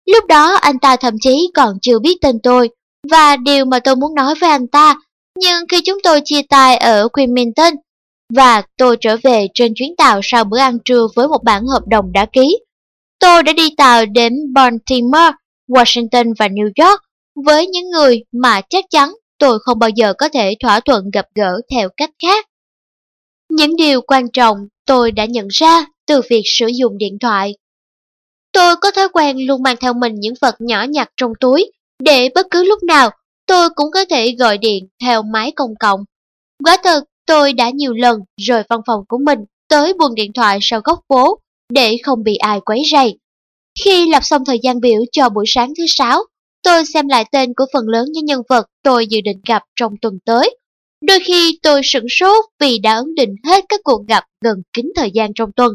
Lúc 0.05 0.25
đó 0.25 0.55
anh 0.55 0.79
ta 0.79 0.95
thậm 0.95 1.13
chí 1.21 1.51
còn 1.53 1.77
chưa 1.81 1.99
biết 1.99 2.17
tên 2.21 2.39
tôi 2.43 2.69
và 3.11 3.37
điều 3.37 3.65
mà 3.65 3.79
tôi 3.79 3.95
muốn 3.95 4.15
nói 4.15 4.35
với 4.41 4.49
anh 4.49 4.67
ta. 4.67 4.95
Nhưng 5.39 5.67
khi 5.71 5.81
chúng 5.85 5.97
tôi 6.03 6.21
chia 6.25 6.41
tay 6.49 6.77
ở 6.77 7.07
Wilmington 7.07 7.75
và 8.35 8.61
tôi 8.77 8.97
trở 9.01 9.17
về 9.23 9.47
trên 9.53 9.73
chuyến 9.75 9.95
tàu 9.95 10.19
sau 10.23 10.43
bữa 10.43 10.59
ăn 10.59 10.77
trưa 10.85 11.07
với 11.15 11.27
một 11.27 11.43
bản 11.43 11.67
hợp 11.67 11.87
đồng 11.87 12.11
đã 12.11 12.25
ký, 12.25 12.57
tôi 13.19 13.43
đã 13.43 13.53
đi 13.53 13.69
tàu 13.77 14.05
đến 14.05 14.33
Baltimore, 14.53 15.31
Washington 15.67 16.33
và 16.39 16.47
New 16.47 16.85
York 16.85 17.01
với 17.45 17.67
những 17.67 17.89
người 17.89 18.23
mà 18.31 18.61
chắc 18.69 18.85
chắn 18.89 19.13
tôi 19.39 19.59
không 19.61 19.79
bao 19.79 19.89
giờ 19.89 20.13
có 20.13 20.29
thể 20.29 20.55
thỏa 20.59 20.79
thuận 20.79 21.03
gặp 21.13 21.25
gỡ 21.35 21.61
theo 21.71 21.89
cách 21.97 22.09
khác. 22.21 22.45
Những 23.49 23.75
điều 23.75 24.01
quan 24.01 24.31
trọng 24.31 24.57
tôi 24.85 25.11
đã 25.11 25.25
nhận 25.25 25.47
ra 25.47 25.85
từ 26.07 26.21
việc 26.29 26.41
sử 26.45 26.67
dụng 26.67 26.97
điện 26.97 27.17
thoại. 27.21 27.53
Tôi 28.51 28.75
có 28.75 28.91
thói 28.91 29.09
quen 29.09 29.47
luôn 29.47 29.63
mang 29.63 29.75
theo 29.79 29.93
mình 29.93 30.13
những 30.15 30.33
vật 30.41 30.55
nhỏ 30.59 30.83
nhặt 30.83 31.09
trong 31.17 31.31
túi, 31.39 31.71
để 31.99 32.29
bất 32.35 32.47
cứ 32.51 32.63
lúc 32.63 32.83
nào 32.83 33.09
tôi 33.51 33.69
cũng 33.75 33.91
có 33.91 34.05
thể 34.05 34.35
gọi 34.39 34.57
điện 34.57 34.87
theo 35.01 35.23
máy 35.23 35.51
công 35.55 35.73
cộng. 35.79 35.99
Quả 36.65 36.77
thật, 36.83 37.03
tôi 37.25 37.53
đã 37.53 37.69
nhiều 37.69 37.93
lần 37.93 38.19
rời 38.41 38.63
văn 38.69 38.79
phòng 38.87 39.03
của 39.07 39.17
mình 39.25 39.39
tới 39.69 39.93
buồng 39.93 40.15
điện 40.15 40.33
thoại 40.33 40.59
sau 40.61 40.81
góc 40.83 40.99
phố 41.09 41.39
để 41.73 41.97
không 42.03 42.23
bị 42.23 42.35
ai 42.35 42.59
quấy 42.65 42.83
rầy. 42.91 43.17
Khi 43.85 44.09
lập 44.11 44.23
xong 44.23 44.45
thời 44.45 44.59
gian 44.63 44.79
biểu 44.79 45.01
cho 45.11 45.29
buổi 45.29 45.45
sáng 45.47 45.73
thứ 45.77 45.83
sáu, 45.87 46.23
tôi 46.63 46.85
xem 46.85 47.07
lại 47.07 47.25
tên 47.31 47.53
của 47.53 47.65
phần 47.73 47.87
lớn 47.87 48.05
những 48.11 48.25
nhân 48.25 48.41
vật 48.49 48.65
tôi 48.83 49.07
dự 49.07 49.21
định 49.21 49.41
gặp 49.47 49.63
trong 49.75 49.93
tuần 50.01 50.13
tới. 50.25 50.57
Đôi 51.01 51.19
khi 51.19 51.59
tôi 51.63 51.81
sửng 51.83 52.09
sốt 52.09 52.45
vì 52.59 52.79
đã 52.79 52.95
ấn 52.95 53.15
định 53.15 53.35
hết 53.45 53.65
các 53.69 53.79
cuộc 53.83 54.01
gặp 54.07 54.23
gần 54.41 54.61
kín 54.73 54.85
thời 54.95 55.11
gian 55.13 55.31
trong 55.35 55.51
tuần. 55.55 55.73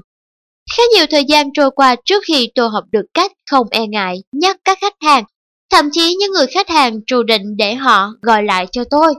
Khá 0.77 0.83
nhiều 0.95 1.07
thời 1.11 1.25
gian 1.25 1.53
trôi 1.53 1.71
qua 1.71 1.97
trước 2.05 2.25
khi 2.27 2.51
tôi 2.55 2.71
học 2.71 2.85
được 2.93 3.07
cách 3.15 3.33
không 3.51 3.67
e 3.71 3.87
ngại 3.87 4.23
nhắc 4.33 4.57
các 4.65 4.79
khách 4.81 4.97
hàng, 5.01 5.25
thậm 5.77 5.89
chí 5.93 6.15
những 6.15 6.33
người 6.33 6.47
khách 6.47 6.69
hàng 6.69 7.01
trù 7.07 7.23
định 7.23 7.57
để 7.57 7.75
họ 7.75 8.11
gọi 8.23 8.43
lại 8.43 8.67
cho 8.73 8.85
tôi. 8.91 9.15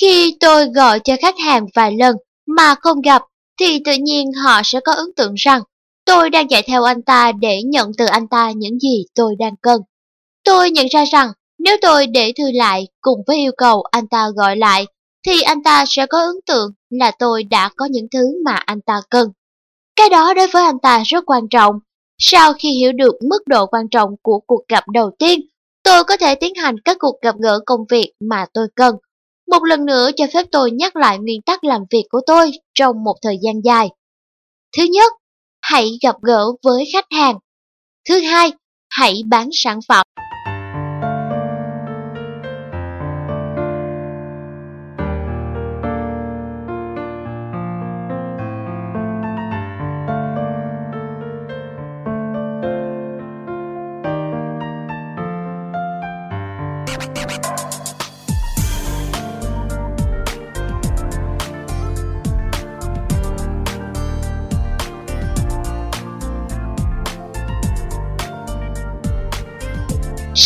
Khi 0.00 0.36
tôi 0.40 0.66
gọi 0.74 1.00
cho 1.00 1.16
khách 1.22 1.38
hàng 1.38 1.66
vài 1.74 1.92
lần 1.98 2.16
mà 2.46 2.74
không 2.80 3.00
gặp, 3.00 3.22
thì 3.60 3.78
tự 3.84 3.92
nhiên 4.02 4.26
họ 4.44 4.60
sẽ 4.64 4.80
có 4.84 4.92
ấn 4.92 5.06
tượng 5.16 5.34
rằng 5.34 5.62
tôi 6.04 6.30
đang 6.30 6.48
chạy 6.48 6.62
theo 6.62 6.82
anh 6.82 7.02
ta 7.02 7.32
để 7.40 7.62
nhận 7.62 7.90
từ 7.98 8.06
anh 8.06 8.28
ta 8.28 8.50
những 8.56 8.78
gì 8.78 9.04
tôi 9.14 9.34
đang 9.38 9.54
cần. 9.62 9.80
Tôi 10.44 10.70
nhận 10.70 10.86
ra 10.90 11.04
rằng 11.12 11.32
nếu 11.58 11.76
tôi 11.82 12.06
để 12.06 12.32
thư 12.38 12.44
lại 12.52 12.88
cùng 13.00 13.18
với 13.26 13.36
yêu 13.36 13.52
cầu 13.56 13.82
anh 13.90 14.08
ta 14.08 14.26
gọi 14.36 14.56
lại, 14.56 14.86
thì 15.26 15.42
anh 15.42 15.62
ta 15.62 15.84
sẽ 15.88 16.06
có 16.06 16.18
ấn 16.18 16.36
tượng 16.46 16.70
là 16.90 17.10
tôi 17.18 17.44
đã 17.44 17.70
có 17.76 17.84
những 17.90 18.06
thứ 18.12 18.26
mà 18.44 18.54
anh 18.54 18.80
ta 18.80 19.00
cần. 19.10 19.28
Cái 19.96 20.08
đó 20.08 20.34
đối 20.34 20.46
với 20.46 20.62
anh 20.62 20.78
ta 20.82 21.02
rất 21.06 21.24
quan 21.26 21.48
trọng. 21.50 21.74
Sau 22.22 22.52
khi 22.52 22.70
hiểu 22.70 22.92
được 22.92 23.14
mức 23.30 23.46
độ 23.46 23.66
quan 23.66 23.88
trọng 23.88 24.10
của 24.22 24.40
cuộc 24.46 24.60
gặp 24.68 24.84
đầu 24.92 25.10
tiên, 25.18 25.40
tôi 25.90 26.04
có 26.04 26.16
thể 26.16 26.34
tiến 26.34 26.54
hành 26.54 26.74
các 26.84 26.96
cuộc 27.00 27.14
gặp 27.22 27.34
gỡ 27.42 27.60
công 27.66 27.80
việc 27.90 28.12
mà 28.20 28.46
tôi 28.54 28.66
cần. 28.76 28.96
Một 29.50 29.64
lần 29.64 29.84
nữa 29.84 30.10
cho 30.16 30.24
phép 30.34 30.46
tôi 30.52 30.70
nhắc 30.70 30.96
lại 30.96 31.18
nguyên 31.18 31.42
tắc 31.42 31.64
làm 31.64 31.82
việc 31.90 32.04
của 32.10 32.20
tôi 32.26 32.50
trong 32.74 33.04
một 33.04 33.14
thời 33.22 33.36
gian 33.42 33.54
dài. 33.64 33.88
Thứ 34.76 34.82
nhất, 34.82 35.12
hãy 35.60 35.90
gặp 36.02 36.16
gỡ 36.22 36.44
với 36.62 36.84
khách 36.92 37.04
hàng. 37.10 37.38
Thứ 38.08 38.20
hai, 38.20 38.52
hãy 38.90 39.14
bán 39.28 39.48
sản 39.52 39.78
phẩm. 39.88 40.06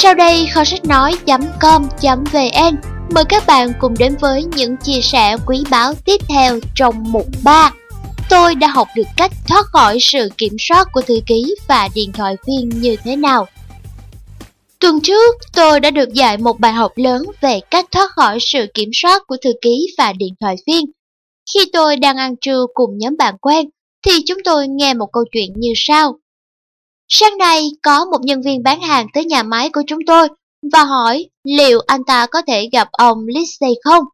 Sau 0.05 0.15
đây 0.15 0.47
kho 0.47 0.65
sách 0.65 0.85
nói.com.vn 0.85 2.77
mời 3.15 3.25
các 3.29 3.47
bạn 3.47 3.73
cùng 3.81 3.95
đến 3.99 4.17
với 4.21 4.45
những 4.57 4.77
chia 4.77 5.01
sẻ 5.03 5.37
quý 5.47 5.65
báu 5.71 5.95
tiếp 6.05 6.21
theo 6.29 6.59
trong 6.75 7.13
mục 7.13 7.27
3. 7.45 7.73
Tôi 8.31 8.55
đã 8.55 8.69
học 8.69 8.89
được 8.97 9.07
cách 9.17 9.33
thoát 9.49 9.67
khỏi 9.67 9.99
sự 10.01 10.29
kiểm 10.39 10.57
soát 10.59 10.89
của 10.93 11.03
thư 11.03 11.15
ký 11.27 11.55
và 11.69 11.89
điện 11.95 12.13
thoại 12.13 12.37
viên 12.47 12.69
như 12.69 12.97
thế 13.05 13.17
nào. 13.17 13.47
Tuần 14.81 15.01
trước, 15.03 15.35
tôi 15.55 15.81
đã 15.81 15.91
được 15.91 16.13
dạy 16.13 16.39
một 16.39 16.61
bài 16.61 16.73
học 16.73 16.93
lớn 16.97 17.23
về 17.41 17.61
cách 17.71 17.87
thoát 17.91 18.11
khỏi 18.11 18.39
sự 18.41 18.67
kiểm 18.75 18.91
soát 18.93 19.23
của 19.27 19.37
thư 19.45 19.53
ký 19.63 19.87
và 19.99 20.13
điện 20.13 20.35
thoại 20.41 20.57
viên. 20.67 20.85
Khi 21.55 21.61
tôi 21.73 21.97
đang 21.97 22.17
ăn 22.17 22.37
trưa 22.41 22.67
cùng 22.75 22.99
nhóm 22.99 23.17
bạn 23.17 23.35
quen, 23.39 23.69
thì 24.07 24.13
chúng 24.27 24.39
tôi 24.45 24.69
nghe 24.69 24.95
một 24.95 25.09
câu 25.13 25.25
chuyện 25.33 25.53
như 25.57 25.73
sau. 25.77 26.19
Sáng 27.09 27.39
nay 27.39 27.71
có 27.83 28.05
một 28.05 28.19
nhân 28.23 28.43
viên 28.43 28.63
bán 28.63 28.81
hàng 28.81 29.07
tới 29.15 29.25
nhà 29.25 29.43
máy 29.43 29.71
của 29.73 29.83
chúng 29.87 29.99
tôi 30.07 30.29
và 30.73 30.85
hỏi 30.85 31.29
liệu 31.45 31.81
anh 31.87 32.05
ta 32.05 32.27
có 32.27 32.43
thể 32.47 32.69
gặp 32.73 32.89
ông 32.93 33.19
Lissey 33.27 33.75
không. 33.85 34.05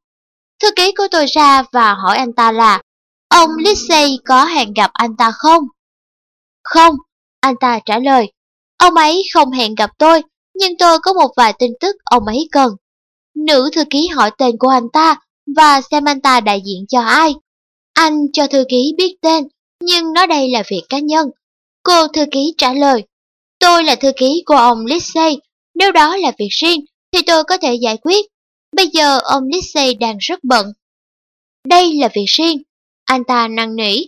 Thư 0.62 0.68
ký 0.76 0.92
của 0.92 1.06
tôi 1.10 1.26
ra 1.26 1.62
và 1.72 1.94
hỏi 1.94 2.16
anh 2.16 2.32
ta 2.32 2.52
là 2.52 2.82
ông 3.28 3.50
Lissey 3.56 4.18
có 4.24 4.44
hẹn 4.44 4.72
gặp 4.72 4.90
anh 4.92 5.16
ta 5.16 5.32
không? 5.34 5.64
Không, 6.62 6.94
anh 7.40 7.54
ta 7.60 7.80
trả 7.86 7.98
lời. 7.98 8.32
Ông 8.78 8.94
ấy 8.94 9.22
không 9.34 9.50
hẹn 9.50 9.74
gặp 9.74 9.90
tôi, 9.98 10.22
nhưng 10.54 10.72
tôi 10.78 10.98
có 11.02 11.12
một 11.12 11.30
vài 11.36 11.52
tin 11.58 11.72
tức 11.80 11.96
ông 12.04 12.26
ấy 12.26 12.48
cần. 12.52 12.72
Nữ 13.34 13.70
thư 13.72 13.84
ký 13.90 14.08
hỏi 14.08 14.30
tên 14.38 14.56
của 14.58 14.68
anh 14.68 14.88
ta 14.92 15.16
và 15.56 15.80
xem 15.90 16.04
anh 16.04 16.20
ta 16.20 16.40
đại 16.40 16.62
diện 16.64 16.84
cho 16.88 17.00
ai. 17.00 17.34
Anh 17.92 18.26
cho 18.32 18.46
thư 18.46 18.64
ký 18.68 18.94
biết 18.96 19.16
tên, 19.22 19.44
nhưng 19.80 20.12
nói 20.12 20.26
đây 20.26 20.50
là 20.50 20.62
việc 20.70 20.82
cá 20.88 20.98
nhân 20.98 21.30
Cô 21.82 22.08
thư 22.08 22.24
ký 22.30 22.54
trả 22.58 22.72
lời, 22.72 23.04
tôi 23.58 23.84
là 23.84 23.94
thư 23.94 24.12
ký 24.16 24.42
của 24.46 24.54
ông 24.54 24.86
Lissay, 24.86 25.38
nếu 25.74 25.92
đó 25.92 26.16
là 26.16 26.32
việc 26.38 26.48
riêng 26.50 26.80
thì 27.12 27.22
tôi 27.26 27.44
có 27.44 27.56
thể 27.56 27.74
giải 27.74 27.96
quyết. 27.96 28.26
Bây 28.76 28.86
giờ 28.88 29.18
ông 29.18 29.44
Lissay 29.52 29.94
đang 29.94 30.18
rất 30.18 30.44
bận. 30.44 30.72
Đây 31.68 31.94
là 31.94 32.08
việc 32.14 32.26
riêng, 32.26 32.62
anh 33.04 33.24
ta 33.24 33.48
năn 33.48 33.76
nỉ. 33.76 34.04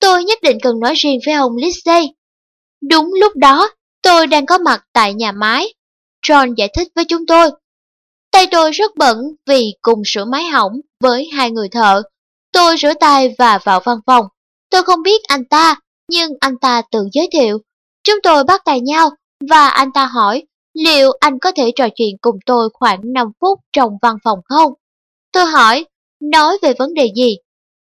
tôi 0.00 0.24
nhất 0.24 0.38
định 0.42 0.58
cần 0.62 0.80
nói 0.80 0.94
riêng 0.94 1.18
với 1.26 1.34
ông 1.34 1.56
Lissay. 1.56 2.14
Đúng 2.90 3.10
lúc 3.20 3.36
đó, 3.36 3.70
tôi 4.02 4.26
đang 4.26 4.46
có 4.46 4.58
mặt 4.58 4.84
tại 4.92 5.14
nhà 5.14 5.32
máy. 5.32 5.74
John 6.26 6.54
giải 6.56 6.68
thích 6.74 6.88
với 6.94 7.04
chúng 7.04 7.26
tôi. 7.26 7.50
Tay 8.30 8.46
tôi 8.50 8.70
rất 8.70 8.96
bẩn 8.96 9.16
vì 9.46 9.74
cùng 9.82 10.02
sửa 10.06 10.24
máy 10.24 10.44
hỏng 10.44 10.72
với 11.00 11.28
hai 11.32 11.50
người 11.50 11.68
thợ. 11.68 12.02
Tôi 12.52 12.76
rửa 12.78 12.94
tay 13.00 13.34
và 13.38 13.58
vào 13.58 13.80
văn 13.84 13.98
phòng. 14.06 14.26
Tôi 14.70 14.82
không 14.82 15.02
biết 15.02 15.22
anh 15.22 15.44
ta, 15.44 15.76
nhưng 16.12 16.32
anh 16.40 16.58
ta 16.58 16.82
tự 16.90 17.08
giới 17.12 17.28
thiệu. 17.32 17.58
Chúng 18.04 18.18
tôi 18.22 18.44
bắt 18.44 18.62
tay 18.64 18.80
nhau 18.80 19.10
và 19.50 19.68
anh 19.68 19.92
ta 19.94 20.06
hỏi 20.06 20.44
liệu 20.74 21.12
anh 21.20 21.38
có 21.38 21.52
thể 21.52 21.70
trò 21.76 21.88
chuyện 21.96 22.16
cùng 22.20 22.38
tôi 22.46 22.68
khoảng 22.72 23.12
5 23.12 23.28
phút 23.40 23.60
trong 23.72 23.92
văn 24.02 24.16
phòng 24.24 24.38
không? 24.44 24.72
Tôi 25.32 25.46
hỏi, 25.46 25.86
nói 26.20 26.58
về 26.62 26.74
vấn 26.78 26.94
đề 26.94 27.12
gì? 27.16 27.36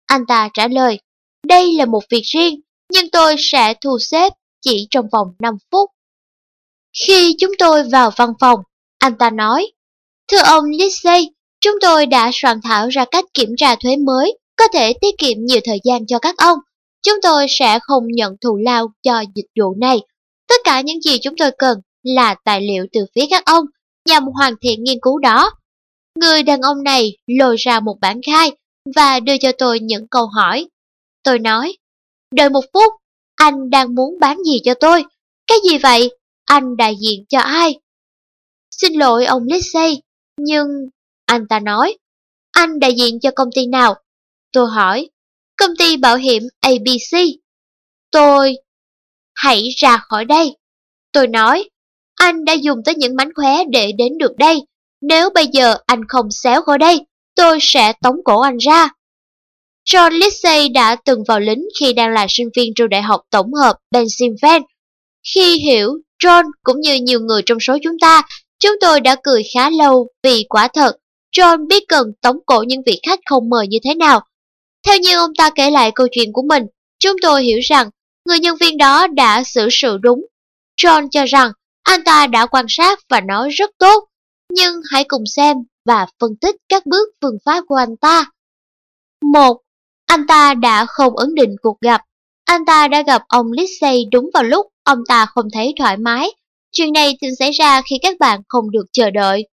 Anh 0.05 0.25
ta 0.25 0.49
trả 0.53 0.67
lời, 0.67 0.99
đây 1.47 1.73
là 1.73 1.85
một 1.85 2.03
việc 2.09 2.23
riêng, 2.23 2.59
nhưng 2.93 3.09
tôi 3.11 3.35
sẽ 3.39 3.73
thu 3.81 3.97
xếp 3.99 4.33
chỉ 4.61 4.87
trong 4.91 5.05
vòng 5.11 5.27
5 5.39 5.57
phút. 5.71 5.89
Khi 7.05 7.35
chúng 7.39 7.51
tôi 7.59 7.83
vào 7.83 8.11
văn 8.17 8.29
phòng, 8.39 8.59
anh 8.99 9.17
ta 9.17 9.29
nói, 9.29 9.71
Thưa 10.31 10.41
ông 10.43 10.65
Lissey, 10.65 11.29
chúng 11.61 11.75
tôi 11.81 12.05
đã 12.05 12.29
soạn 12.33 12.59
thảo 12.63 12.87
ra 12.87 13.05
cách 13.11 13.25
kiểm 13.33 13.49
tra 13.57 13.75
thuế 13.75 13.95
mới, 13.95 14.37
có 14.55 14.67
thể 14.73 14.93
tiết 15.01 15.15
kiệm 15.17 15.37
nhiều 15.39 15.59
thời 15.63 15.79
gian 15.83 16.07
cho 16.07 16.19
các 16.19 16.37
ông. 16.37 16.59
Chúng 17.01 17.15
tôi 17.23 17.45
sẽ 17.49 17.79
không 17.81 18.03
nhận 18.07 18.35
thù 18.41 18.57
lao 18.57 18.87
cho 19.03 19.23
dịch 19.35 19.45
vụ 19.59 19.75
này. 19.81 19.99
Tất 20.47 20.55
cả 20.63 20.81
những 20.81 21.01
gì 21.01 21.17
chúng 21.21 21.35
tôi 21.37 21.51
cần 21.57 21.79
là 22.03 22.35
tài 22.45 22.61
liệu 22.61 22.85
từ 22.93 22.99
phía 23.15 23.25
các 23.29 23.45
ông 23.45 23.65
nhằm 24.05 24.23
hoàn 24.23 24.53
thiện 24.61 24.83
nghiên 24.83 24.99
cứu 25.01 25.19
đó. 25.19 25.51
Người 26.19 26.43
đàn 26.43 26.61
ông 26.61 26.83
này 26.83 27.17
lôi 27.27 27.55
ra 27.59 27.79
một 27.79 27.95
bản 28.01 28.21
khai 28.25 28.51
và 28.95 29.19
đưa 29.19 29.37
cho 29.37 29.51
tôi 29.57 29.79
những 29.79 30.07
câu 30.07 30.27
hỏi. 30.27 30.69
Tôi 31.23 31.39
nói, 31.39 31.77
đợi 32.31 32.49
một 32.49 32.63
phút, 32.73 32.93
anh 33.35 33.69
đang 33.69 33.95
muốn 33.95 34.19
bán 34.19 34.37
gì 34.43 34.61
cho 34.63 34.73
tôi? 34.73 35.03
Cái 35.47 35.57
gì 35.69 35.77
vậy? 35.77 36.09
Anh 36.45 36.77
đại 36.77 36.95
diện 36.95 37.25
cho 37.29 37.39
ai? 37.39 37.79
Xin 38.71 38.93
lỗi 38.93 39.25
ông 39.25 39.43
Lissay, 39.43 40.01
nhưng... 40.37 40.67
Anh 41.25 41.47
ta 41.47 41.59
nói, 41.59 41.97
anh 42.51 42.79
đại 42.79 42.95
diện 42.95 43.19
cho 43.19 43.31
công 43.35 43.49
ty 43.55 43.67
nào? 43.67 43.95
Tôi 44.51 44.69
hỏi, 44.69 45.09
công 45.59 45.75
ty 45.79 45.97
bảo 45.97 46.15
hiểm 46.15 46.43
ABC. 46.61 47.17
Tôi... 48.11 48.55
Hãy 49.35 49.69
ra 49.77 49.97
khỏi 49.97 50.25
đây. 50.25 50.55
Tôi 51.11 51.27
nói, 51.27 51.69
anh 52.15 52.45
đã 52.45 52.53
dùng 52.53 52.77
tới 52.85 52.95
những 52.95 53.15
mánh 53.15 53.29
khóe 53.35 53.63
để 53.71 53.91
đến 53.91 54.17
được 54.17 54.31
đây. 54.37 54.61
Nếu 55.01 55.29
bây 55.29 55.47
giờ 55.47 55.77
anh 55.85 56.01
không 56.07 56.31
xéo 56.31 56.61
khỏi 56.61 56.77
đây, 56.77 57.01
tôi 57.35 57.57
sẽ 57.61 57.93
tống 58.01 58.15
cổ 58.25 58.41
anh 58.41 58.57
ra. 58.57 58.89
John 59.89 60.09
lindsay 60.11 60.69
đã 60.69 60.95
từng 61.05 61.23
vào 61.27 61.39
lính 61.39 61.63
khi 61.79 61.93
đang 61.93 62.11
là 62.11 62.25
sinh 62.29 62.49
viên 62.55 62.73
trường 62.75 62.89
đại 62.89 63.01
học 63.01 63.21
tổng 63.29 63.53
hợp 63.53 63.75
Pennsylvania. 63.91 64.65
Khi 65.33 65.59
hiểu, 65.59 65.93
John 66.23 66.45
cũng 66.63 66.81
như 66.81 66.95
nhiều 66.95 67.19
người 67.19 67.41
trong 67.45 67.59
số 67.59 67.77
chúng 67.83 67.99
ta, 68.01 68.21
chúng 68.59 68.75
tôi 68.81 69.01
đã 69.01 69.15
cười 69.23 69.43
khá 69.53 69.69
lâu 69.69 70.07
vì 70.23 70.45
quả 70.49 70.67
thật, 70.67 70.91
John 71.37 71.67
biết 71.67 71.83
cần 71.87 72.07
tống 72.21 72.37
cổ 72.45 72.63
những 72.67 72.81
vị 72.85 72.99
khách 73.07 73.19
không 73.25 73.49
mời 73.49 73.67
như 73.67 73.77
thế 73.83 73.95
nào. 73.95 74.21
Theo 74.87 74.97
như 74.97 75.17
ông 75.17 75.31
ta 75.37 75.49
kể 75.55 75.71
lại 75.71 75.91
câu 75.95 76.07
chuyện 76.11 76.33
của 76.33 76.43
mình, 76.49 76.63
chúng 76.99 77.15
tôi 77.21 77.43
hiểu 77.43 77.59
rằng 77.63 77.89
người 78.25 78.39
nhân 78.39 78.57
viên 78.59 78.77
đó 78.77 79.07
đã 79.07 79.43
xử 79.43 79.67
sự 79.71 79.97
đúng. 79.97 80.25
John 80.81 81.07
cho 81.11 81.25
rằng 81.25 81.51
anh 81.83 82.03
ta 82.03 82.27
đã 82.27 82.45
quan 82.45 82.65
sát 82.69 82.99
và 83.09 83.21
nói 83.21 83.49
rất 83.49 83.69
tốt, 83.77 84.03
nhưng 84.49 84.81
hãy 84.91 85.03
cùng 85.03 85.23
xem 85.25 85.57
và 85.85 86.05
phân 86.19 86.31
tích 86.41 86.55
các 86.69 86.85
bước 86.85 87.09
phương 87.21 87.37
pháp 87.45 87.63
của 87.67 87.75
anh 87.75 87.97
ta. 87.97 88.25
1. 89.33 89.57
Anh 90.05 90.27
ta 90.27 90.53
đã 90.53 90.85
không 90.85 91.17
ấn 91.17 91.35
định 91.35 91.55
cuộc 91.61 91.81
gặp. 91.81 92.01
Anh 92.45 92.65
ta 92.65 92.87
đã 92.87 93.01
gặp 93.01 93.21
ông 93.27 93.51
Lindsay 93.51 94.05
đúng 94.11 94.29
vào 94.33 94.43
lúc 94.43 94.65
ông 94.83 94.99
ta 95.07 95.25
không 95.25 95.45
thấy 95.53 95.73
thoải 95.79 95.97
mái. 95.97 96.29
Chuyện 96.71 96.93
này 96.93 97.17
thường 97.21 97.35
xảy 97.39 97.51
ra 97.51 97.81
khi 97.81 97.95
các 98.01 98.19
bạn 98.19 98.41
không 98.47 98.71
được 98.71 98.85
chờ 98.91 99.09
đợi. 99.09 99.47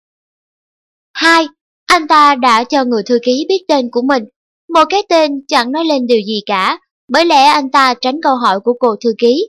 2. 1.13 1.47
Anh 1.87 2.09
ta 2.09 2.35
đã 2.35 2.65
cho 2.65 2.85
người 2.85 3.03
thư 3.07 3.19
ký 3.23 3.47
biết 3.49 3.65
tên 3.69 3.89
của 3.93 4.03
mình. 4.03 4.25
Một 4.73 4.85
cái 4.89 5.03
tên 5.09 5.31
chẳng 5.49 5.73
nói 5.73 5.85
lên 5.85 6.07
điều 6.07 6.21
gì 6.27 6.41
cả, 6.47 6.79
bởi 7.09 7.25
lẽ 7.25 7.45
anh 7.45 7.71
ta 7.71 7.95
tránh 8.01 8.21
câu 8.23 8.37
hỏi 8.37 8.61
của 8.61 8.73
cô 8.81 8.97
thư 9.05 9.11
ký. 9.19 9.49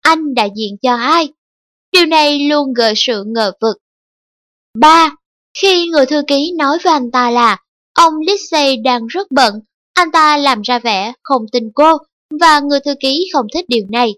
Anh 0.00 0.34
đại 0.34 0.50
diện 0.56 0.76
cho 0.82 0.96
ai? 0.96 1.28
Điều 1.92 2.06
này 2.06 2.38
luôn 2.38 2.72
gợi 2.72 2.92
sự 2.96 3.24
ngờ 3.26 3.52
vực. 3.60 3.76
3. 4.78 5.10
Khi 5.58 5.88
người 5.88 6.06
thư 6.06 6.22
ký 6.26 6.52
nói 6.58 6.78
với 6.84 6.92
anh 6.92 7.10
ta 7.10 7.30
là 7.30 7.56
ông 7.94 8.14
Lissey 8.26 8.76
đang 8.76 9.06
rất 9.06 9.30
bận, 9.30 9.60
anh 9.94 10.10
ta 10.12 10.36
làm 10.36 10.62
ra 10.62 10.78
vẻ 10.78 11.12
không 11.22 11.42
tin 11.52 11.64
cô 11.74 11.96
và 12.40 12.60
người 12.60 12.80
thư 12.84 12.94
ký 13.00 13.28
không 13.32 13.46
thích 13.54 13.64
điều 13.68 13.84
này. 13.90 14.14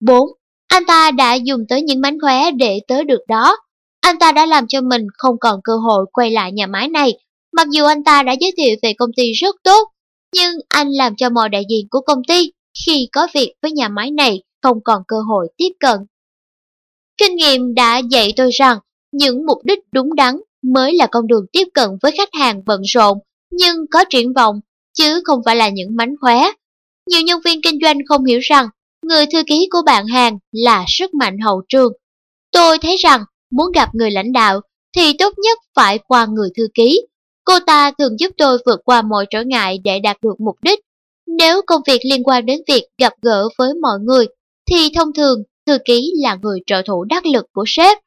4. 0.00 0.28
Anh 0.68 0.84
ta 0.86 1.10
đã 1.10 1.34
dùng 1.34 1.60
tới 1.68 1.82
những 1.82 2.00
mánh 2.00 2.20
khóe 2.20 2.50
để 2.50 2.80
tới 2.88 3.04
được 3.04 3.20
đó. 3.28 3.56
Anh 4.00 4.18
ta 4.18 4.32
đã 4.32 4.46
làm 4.46 4.66
cho 4.68 4.80
mình 4.80 5.06
không 5.18 5.38
còn 5.40 5.60
cơ 5.64 5.72
hội 5.76 6.06
quay 6.12 6.30
lại 6.30 6.52
nhà 6.52 6.66
máy 6.66 6.88
này, 6.88 7.12
mặc 7.52 7.68
dù 7.70 7.84
anh 7.84 8.04
ta 8.04 8.22
đã 8.22 8.34
giới 8.40 8.52
thiệu 8.56 8.76
về 8.82 8.92
công 8.98 9.10
ty 9.16 9.32
rất 9.32 9.56
tốt, 9.64 9.88
nhưng 10.34 10.54
anh 10.68 10.88
làm 10.92 11.16
cho 11.16 11.30
mọi 11.30 11.48
đại 11.48 11.62
diện 11.70 11.86
của 11.90 12.00
công 12.00 12.24
ty 12.28 12.52
khi 12.86 13.08
có 13.12 13.28
việc 13.34 13.54
với 13.62 13.72
nhà 13.72 13.88
máy 13.88 14.10
này 14.10 14.42
không 14.62 14.78
còn 14.84 15.02
cơ 15.08 15.16
hội 15.28 15.48
tiếp 15.56 15.70
cận. 15.80 15.98
Kinh 17.16 17.36
nghiệm 17.36 17.74
đã 17.74 17.98
dạy 18.10 18.32
tôi 18.36 18.50
rằng 18.52 18.78
những 19.12 19.46
mục 19.46 19.58
đích 19.64 19.78
đúng 19.92 20.14
đắn 20.14 20.36
mới 20.62 20.94
là 20.94 21.06
con 21.10 21.26
đường 21.26 21.46
tiếp 21.52 21.68
cận 21.74 21.90
với 22.02 22.12
khách 22.12 22.28
hàng 22.32 22.62
bận 22.66 22.80
rộn 22.82 23.18
nhưng 23.50 23.76
có 23.90 24.04
triển 24.10 24.32
vọng, 24.32 24.60
chứ 24.98 25.22
không 25.24 25.40
phải 25.44 25.56
là 25.56 25.68
những 25.68 25.96
mánh 25.96 26.14
khóe. 26.20 26.42
Nhiều 27.10 27.20
nhân 27.20 27.40
viên 27.44 27.62
kinh 27.62 27.78
doanh 27.82 27.98
không 28.08 28.24
hiểu 28.24 28.40
rằng 28.42 28.68
người 29.02 29.26
thư 29.26 29.42
ký 29.46 29.68
của 29.70 29.82
bạn 29.86 30.06
hàng 30.06 30.38
là 30.52 30.84
sức 30.88 31.14
mạnh 31.14 31.38
hậu 31.38 31.62
trường. 31.68 31.92
Tôi 32.52 32.78
thấy 32.78 32.96
rằng 32.96 33.24
muốn 33.50 33.72
gặp 33.72 33.94
người 33.94 34.10
lãnh 34.10 34.32
đạo 34.32 34.60
thì 34.96 35.12
tốt 35.18 35.34
nhất 35.38 35.58
phải 35.74 35.98
qua 35.98 36.26
người 36.26 36.48
thư 36.56 36.68
ký. 36.74 37.02
Cô 37.44 37.58
ta 37.66 37.90
thường 37.98 38.18
giúp 38.18 38.30
tôi 38.38 38.58
vượt 38.66 38.80
qua 38.84 39.02
mọi 39.02 39.26
trở 39.30 39.42
ngại 39.42 39.78
để 39.84 40.00
đạt 40.00 40.16
được 40.22 40.40
mục 40.40 40.56
đích. 40.62 40.80
Nếu 41.26 41.62
công 41.66 41.82
việc 41.86 42.00
liên 42.04 42.24
quan 42.24 42.46
đến 42.46 42.60
việc 42.68 42.82
gặp 42.98 43.12
gỡ 43.22 43.48
với 43.58 43.74
mọi 43.82 43.98
người, 44.00 44.26
thì 44.70 44.90
thông 44.94 45.12
thường 45.12 45.42
thư 45.66 45.78
ký 45.84 46.12
là 46.16 46.38
người 46.42 46.58
trợ 46.66 46.82
thủ 46.86 47.04
đắc 47.04 47.26
lực 47.26 47.46
của 47.52 47.64
sếp. 47.66 47.98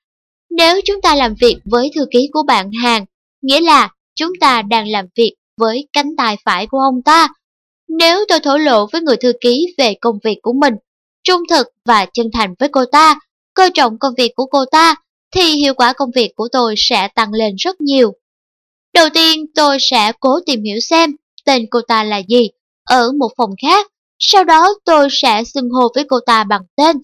Nếu 0.50 0.80
chúng 0.86 1.02
ta 1.02 1.16
làm 1.16 1.34
việc 1.42 1.58
với 1.66 1.92
thư 1.96 2.06
ký 2.12 2.30
của 2.34 2.44
bạn 2.44 2.72
hàng, 2.84 3.06
nghĩa 3.42 3.62
là 3.62 3.90
chúng 4.16 4.32
ta 4.40 4.62
đang 4.62 4.88
làm 4.88 5.06
việc 5.16 5.34
với 5.58 5.88
cánh 5.94 6.16
tay 6.16 6.38
phải 6.46 6.68
của 6.68 6.80
ông 6.80 7.02
ta. 7.02 7.28
Nếu 7.90 8.26
tôi 8.30 8.40
thổ 8.40 8.58
lộ 8.58 8.88
với 8.92 9.02
người 9.02 9.18
thư 9.18 9.34
ký 9.42 9.76
về 9.78 9.94
công 10.02 10.20
việc 10.24 10.38
của 10.42 10.54
mình, 10.54 10.74
trung 11.24 11.42
thực 11.50 11.68
và 11.86 12.06
chân 12.14 12.28
thành 12.34 12.54
với 12.60 12.70
cô 12.70 12.86
ta, 12.92 13.20
coi 13.54 13.70
trọng 13.74 14.00
công 14.00 14.14
việc 14.18 14.32
của 14.36 14.46
cô 14.46 14.66
ta, 14.72 14.96
thì 15.32 15.42
hiệu 15.42 15.74
quả 15.74 15.94
công 15.94 16.10
việc 16.16 16.32
của 16.36 16.48
tôi 16.52 16.76
sẽ 16.78 17.08
tăng 17.16 17.34
lên 17.34 17.56
rất 17.58 17.82
nhiều. 17.82 18.14
Đầu 18.96 19.10
tiên 19.14 19.46
tôi 19.56 19.78
sẽ 19.80 20.12
cố 20.20 20.40
tìm 20.46 20.64
hiểu 20.64 20.80
xem 20.80 21.16
tên 21.46 21.66
cô 21.72 21.80
ta 21.88 22.04
là 22.04 22.22
gì 22.28 22.50
ở 22.84 23.12
một 23.20 23.30
phòng 23.38 23.50
khác, 23.62 23.88
sau 24.20 24.44
đó 24.44 24.74
tôi 24.86 25.08
sẽ 25.12 25.44
xưng 25.44 25.70
hô 25.70 25.88
với 25.96 26.06
cô 26.10 26.20
ta 26.26 26.44
bằng 26.44 26.62
tên. 26.76 26.98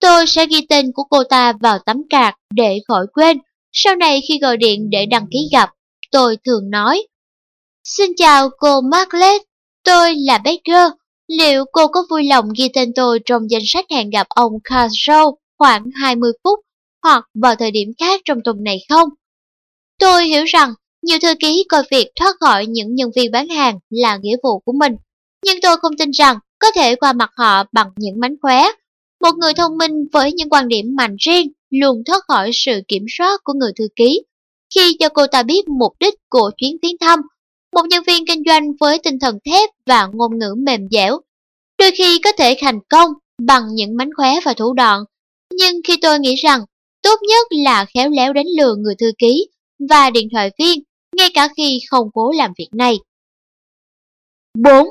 Tôi 0.00 0.26
sẽ 0.26 0.46
ghi 0.46 0.66
tên 0.68 0.92
của 0.94 1.04
cô 1.10 1.24
ta 1.24 1.52
vào 1.60 1.78
tấm 1.78 1.96
card 2.10 2.36
để 2.54 2.78
khỏi 2.88 3.06
quên, 3.12 3.38
sau 3.72 3.96
này 3.96 4.20
khi 4.28 4.38
gọi 4.38 4.56
điện 4.56 4.90
để 4.90 5.06
đăng 5.06 5.26
ký 5.30 5.48
gặp, 5.52 5.70
tôi 6.10 6.36
thường 6.44 6.70
nói 6.70 7.06
Xin 7.84 8.10
chào 8.16 8.50
cô 8.58 8.80
Margaret, 8.80 9.42
tôi 9.84 10.14
là 10.16 10.38
Baker. 10.38 10.92
Liệu 11.28 11.64
cô 11.72 11.88
có 11.88 12.02
vui 12.10 12.24
lòng 12.24 12.48
ghi 12.58 12.68
tên 12.74 12.92
tôi 12.96 13.20
trong 13.24 13.50
danh 13.50 13.62
sách 13.66 13.84
hẹn 13.90 14.10
gặp 14.10 14.26
ông 14.28 14.52
Carshaw 14.64 15.34
khoảng 15.58 15.84
20 15.94 16.32
phút 16.44 16.60
hoặc 17.02 17.24
vào 17.34 17.54
thời 17.54 17.70
điểm 17.70 17.88
khác 17.98 18.20
trong 18.24 18.38
tuần 18.44 18.64
này 18.64 18.78
không? 18.88 19.08
Tôi 19.98 20.24
hiểu 20.26 20.44
rằng 20.44 20.74
nhiều 21.02 21.18
thư 21.22 21.34
ký 21.40 21.64
coi 21.68 21.82
việc 21.90 22.08
thoát 22.20 22.36
khỏi 22.40 22.66
những 22.66 22.94
nhân 22.94 23.10
viên 23.16 23.30
bán 23.30 23.48
hàng 23.48 23.78
là 23.90 24.16
nghĩa 24.16 24.36
vụ 24.42 24.58
của 24.58 24.72
mình, 24.72 24.96
nhưng 25.44 25.60
tôi 25.62 25.76
không 25.76 25.96
tin 25.96 26.10
rằng 26.10 26.38
có 26.58 26.70
thể 26.74 26.94
qua 26.94 27.12
mặt 27.12 27.30
họ 27.36 27.64
bằng 27.72 27.90
những 27.96 28.20
mánh 28.20 28.34
khóe. 28.42 28.64
Một 29.20 29.32
người 29.40 29.54
thông 29.54 29.78
minh 29.78 29.92
với 30.12 30.32
những 30.32 30.50
quan 30.50 30.68
điểm 30.68 30.86
mạnh 30.96 31.16
riêng 31.18 31.52
luôn 31.70 32.02
thoát 32.06 32.24
khỏi 32.28 32.50
sự 32.54 32.80
kiểm 32.88 33.04
soát 33.18 33.40
của 33.44 33.52
người 33.52 33.72
thư 33.78 33.88
ký. 33.96 34.22
Khi 34.74 34.96
cho 35.00 35.08
cô 35.08 35.26
ta 35.26 35.42
biết 35.42 35.68
mục 35.68 35.92
đích 36.00 36.14
của 36.28 36.50
chuyến 36.56 36.76
viếng 36.82 36.98
thăm, 37.00 37.20
một 37.72 37.82
nhân 37.88 38.02
viên 38.06 38.26
kinh 38.26 38.42
doanh 38.46 38.72
với 38.80 38.98
tinh 38.98 39.18
thần 39.18 39.38
thép 39.44 39.70
và 39.86 40.08
ngôn 40.12 40.38
ngữ 40.38 40.54
mềm 40.66 40.80
dẻo, 40.90 41.20
đôi 41.78 41.90
khi 41.90 42.18
có 42.24 42.32
thể 42.38 42.56
thành 42.60 42.78
công 42.88 43.10
bằng 43.46 43.62
những 43.74 43.96
mánh 43.96 44.10
khóe 44.16 44.30
và 44.44 44.54
thủ 44.54 44.72
đoạn. 44.72 45.04
Nhưng 45.52 45.80
khi 45.84 45.96
tôi 46.02 46.18
nghĩ 46.18 46.34
rằng 46.34 46.60
tốt 47.02 47.20
nhất 47.28 47.46
là 47.64 47.84
khéo 47.94 48.10
léo 48.10 48.32
đánh 48.32 48.46
lừa 48.58 48.74
người 48.74 48.94
thư 48.98 49.12
ký 49.18 49.46
và 49.88 50.10
điện 50.10 50.28
thoại 50.32 50.50
viên, 50.58 50.82
ngay 51.16 51.30
cả 51.34 51.48
khi 51.56 51.80
không 51.90 52.10
cố 52.14 52.32
làm 52.32 52.52
việc 52.58 52.68
này. 52.72 52.98
4. 54.58 54.86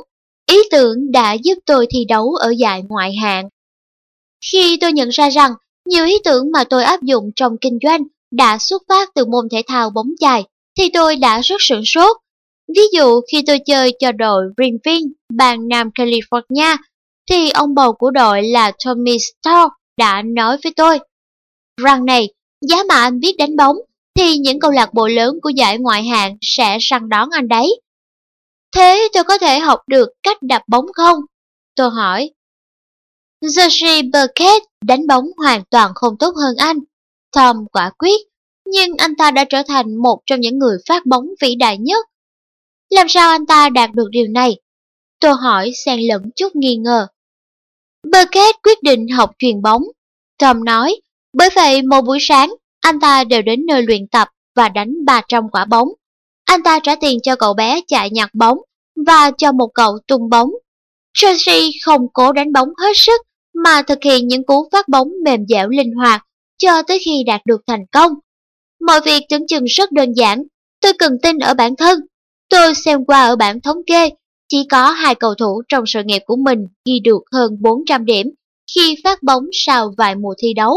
Ý 0.48 0.58
tưởng 0.72 1.12
đã 1.12 1.34
giúp 1.34 1.56
tôi 1.66 1.88
thi 1.90 2.06
đấu 2.08 2.34
ở 2.34 2.54
giải 2.58 2.84
ngoại 2.90 3.16
hạng. 3.16 3.50
Khi 4.52 4.78
tôi 4.82 4.94
nhận 4.94 5.10
ra 5.10 5.30
rằng 5.30 5.54
nhiều 5.86 6.06
ý 6.06 6.18
tưởng 6.24 6.52
mà 6.52 6.64
tôi 6.64 6.84
áp 6.84 7.02
dụng 7.02 7.32
trong 7.36 7.58
kinh 7.62 7.80
doanh 7.84 8.04
đã 8.32 8.58
xuất 8.58 8.84
phát 8.90 9.10
từ 9.16 9.26
môn 9.26 9.50
thể 9.52 9.62
thao 9.68 9.90
bóng 9.90 10.10
chày, 10.20 10.44
thì 10.78 10.90
tôi 10.94 11.16
đã 11.16 11.42
rất 11.42 11.56
sửng 11.60 11.86
sốt. 11.86 12.18
Ví 12.76 12.82
dụ 12.94 13.22
khi 13.32 13.44
tôi 13.48 13.60
chơi 13.66 13.94
cho 14.00 14.12
đội 14.12 14.44
Greenfield, 14.58 15.12
bang 15.34 15.68
Nam 15.68 15.90
California, 15.96 16.78
thì 17.30 17.50
ông 17.50 17.76
bầu 17.76 17.94
của 17.94 18.12
đội 18.12 18.44
là 18.44 18.72
Tommy 18.86 19.18
Starr 19.20 19.72
đã 19.98 20.22
nói 20.22 20.58
với 20.64 20.74
tôi 20.76 21.00
rằng 21.78 22.06
này, 22.06 22.30
giá 22.62 22.84
mà 22.90 22.96
anh 22.96 23.20
biết 23.20 23.36
đánh 23.38 23.56
bóng 23.56 23.76
thì 24.16 24.38
những 24.38 24.60
câu 24.60 24.72
lạc 24.72 24.94
bộ 24.94 25.08
lớn 25.08 25.36
của 25.42 25.50
giải 25.50 25.78
ngoại 25.78 26.04
hạng 26.04 26.38
sẽ 26.42 26.78
săn 26.82 27.10
đón 27.10 27.30
anh 27.32 27.48
đấy. 27.48 27.82
Thế 28.76 29.08
tôi 29.14 29.24
có 29.24 29.38
thể 29.38 29.60
học 29.60 29.80
được 29.88 30.10
cách 30.24 30.38
đập 30.42 30.62
bóng 30.68 30.86
không? 30.94 31.20
Tôi 31.76 31.90
hỏi. 31.90 32.32
Joshi 33.42 34.12
Burkett 34.14 34.64
đánh 34.86 35.08
bóng 35.08 35.26
hoàn 35.38 35.64
toàn 35.70 35.92
không 35.96 36.18
tốt 36.20 36.34
hơn 36.36 36.56
anh. 36.58 36.78
Tom 37.32 37.66
quả 37.72 37.92
quyết, 37.98 38.22
nhưng 38.66 38.98
anh 38.98 39.16
ta 39.16 39.32
đã 39.32 39.46
trở 39.50 39.64
thành 39.68 39.96
một 39.96 40.20
trong 40.26 40.40
những 40.40 40.60
người 40.60 40.78
phát 40.88 41.06
bóng 41.06 41.26
vĩ 41.42 41.56
đại 41.56 41.78
nhất. 41.78 42.06
Làm 42.90 43.08
sao 43.10 43.30
anh 43.30 43.46
ta 43.46 43.70
đạt 43.70 43.90
được 43.94 44.08
điều 44.12 44.28
này? 44.28 44.60
Tôi 45.20 45.34
hỏi 45.34 45.72
xen 45.86 46.00
lẫn 46.00 46.22
chút 46.36 46.56
nghi 46.56 46.76
ngờ. 46.76 47.08
Burkett 48.04 48.62
quyết 48.64 48.84
định 48.84 49.08
học 49.08 49.32
truyền 49.40 49.62
bóng. 49.62 49.84
Tom 50.40 50.64
nói, 50.64 51.02
bởi 51.34 51.50
vậy 51.56 51.82
một 51.82 52.02
buổi 52.02 52.18
sáng, 52.22 52.54
anh 52.82 53.00
ta 53.00 53.24
đều 53.24 53.42
đến 53.42 53.66
nơi 53.68 53.84
luyện 53.84 54.08
tập 54.08 54.28
và 54.56 54.70
đánh 54.70 55.06
300 55.06 55.44
quả 55.52 55.66
bóng. 55.66 55.88
Anh 56.46 56.64
ta 56.64 56.80
trả 56.80 56.96
tiền 56.96 57.20
cho 57.24 57.36
cậu 57.36 57.54
bé 57.54 57.82
chạy 57.88 58.10
nhặt 58.10 58.30
bóng 58.34 58.58
và 59.06 59.32
cho 59.38 59.52
một 59.52 59.68
cậu 59.74 59.98
tung 60.08 60.30
bóng. 60.30 60.50
Chelsea 61.14 61.60
không 61.86 62.02
cố 62.14 62.32
đánh 62.32 62.54
bóng 62.54 62.70
hết 62.78 62.94
sức 62.96 63.22
mà 63.64 63.82
thực 63.82 64.04
hiện 64.04 64.28
những 64.28 64.46
cú 64.46 64.70
phát 64.72 64.88
bóng 64.88 65.08
mềm 65.26 65.46
dẻo 65.48 65.70
linh 65.70 65.92
hoạt 65.96 66.26
cho 66.58 66.82
tới 66.82 67.00
khi 67.06 67.24
đạt 67.26 67.42
được 67.46 67.62
thành 67.68 67.86
công. 67.92 68.14
Mọi 68.88 69.02
việc 69.02 69.24
tưởng 69.30 69.48
chừng 69.48 69.66
rất 69.66 69.92
đơn 69.92 70.14
giản, 70.14 70.44
tôi 70.82 70.94
cần 71.00 71.18
tin 71.24 71.40
ở 71.40 71.54
bản 71.54 71.76
thân. 71.76 72.00
Tôi 72.50 72.76
xem 72.76 73.06
qua 73.06 73.24
ở 73.24 73.36
bảng 73.36 73.62
thống 73.62 73.78
kê, 73.88 74.10
chỉ 74.50 74.68
có 74.72 74.92
hai 74.92 75.16
cầu 75.16 75.36
thủ 75.36 75.62
trong 75.70 75.84
sự 75.88 76.04
nghiệp 76.04 76.22
của 76.26 76.36
mình 76.36 76.60
ghi 76.86 77.00
được 77.04 77.22
hơn 77.32 77.58
400 77.62 78.06
điểm 78.06 78.28
khi 78.76 78.96
phát 79.04 79.24
bóng 79.24 79.44
sau 79.54 79.94
vài 79.98 80.16
mùa 80.16 80.34
thi 80.38 80.54
đấu. 80.54 80.74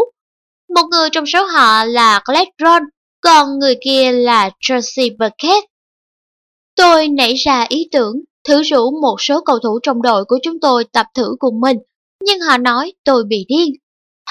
Một 0.74 0.82
người 0.90 1.09
trong 1.12 1.26
số 1.26 1.44
họ 1.44 1.84
là 1.84 2.20
Gladron, 2.24 2.82
còn 3.20 3.59
người 3.59 3.74
kia 3.84 4.12
là 4.12 4.51
Tracy 4.60 5.10
Burkett. 5.18 5.64
Tôi 6.76 7.09
nảy 7.09 7.34
ra 7.34 7.66
ý 7.68 7.88
tưởng 7.92 8.16
thử 8.48 8.62
rủ 8.62 8.90
một 9.02 9.16
số 9.18 9.40
cầu 9.40 9.59
thủ 9.59 9.78
trong 9.82 10.02
đội 10.02 10.24
của 10.24 10.38
chúng 10.42 10.60
tôi 10.60 10.84
tập 10.92 11.06
thử 11.14 11.36
cùng 11.38 11.60
mình, 11.60 11.76
nhưng 12.24 12.40
họ 12.40 12.59
nói 12.59 12.92
tôi 13.05 13.24
bị 13.24 13.44
điên. 13.48 13.74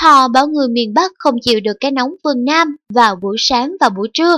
Họ 0.01 0.27
bảo 0.27 0.47
người 0.47 0.67
miền 0.67 0.93
Bắc 0.93 1.11
không 1.17 1.35
chịu 1.41 1.59
được 1.59 1.77
cái 1.79 1.91
nóng 1.91 2.11
phương 2.23 2.45
Nam 2.45 2.75
vào 2.93 3.15
buổi 3.15 3.35
sáng 3.39 3.75
và 3.79 3.89
buổi 3.89 4.09
trưa, 4.13 4.37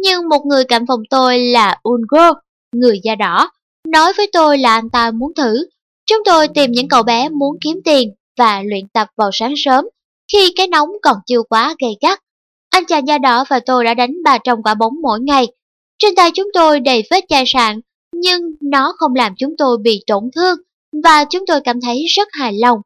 nhưng 0.00 0.28
một 0.28 0.46
người 0.46 0.64
cạnh 0.64 0.86
phòng 0.88 1.02
tôi 1.10 1.38
là 1.38 1.76
Ungo, 1.82 2.32
người 2.74 3.00
da 3.02 3.14
đỏ, 3.14 3.50
nói 3.88 4.12
với 4.16 4.30
tôi 4.32 4.58
là 4.58 4.74
anh 4.74 4.90
ta 4.90 5.10
muốn 5.10 5.34
thử. 5.34 5.66
Chúng 6.06 6.22
tôi 6.24 6.48
tìm 6.48 6.72
những 6.72 6.88
cậu 6.88 7.02
bé 7.02 7.28
muốn 7.28 7.56
kiếm 7.64 7.80
tiền 7.84 8.14
và 8.38 8.62
luyện 8.62 8.88
tập 8.88 9.08
vào 9.16 9.30
sáng 9.32 9.54
sớm, 9.56 9.84
khi 10.32 10.52
cái 10.56 10.66
nóng 10.68 10.88
còn 11.02 11.16
chưa 11.26 11.42
quá 11.42 11.74
gay 11.78 11.96
gắt. 12.00 12.18
Anh 12.70 12.86
chàng 12.86 13.06
da 13.06 13.18
đỏ 13.18 13.44
và 13.48 13.60
tôi 13.66 13.84
đã 13.84 13.94
đánh 13.94 14.10
300 14.24 14.62
quả 14.62 14.74
bóng 14.74 14.92
mỗi 15.02 15.20
ngày. 15.20 15.46
Trên 15.98 16.14
tay 16.14 16.30
chúng 16.34 16.48
tôi 16.54 16.80
đầy 16.80 17.02
vết 17.10 17.24
chai 17.28 17.44
sạn, 17.46 17.80
nhưng 18.14 18.40
nó 18.60 18.92
không 18.98 19.14
làm 19.14 19.32
chúng 19.38 19.56
tôi 19.58 19.78
bị 19.82 20.04
tổn 20.06 20.24
thương 20.34 20.58
và 21.04 21.24
chúng 21.24 21.46
tôi 21.46 21.60
cảm 21.64 21.80
thấy 21.80 22.04
rất 22.08 22.28
hài 22.32 22.52
lòng. 22.52 22.78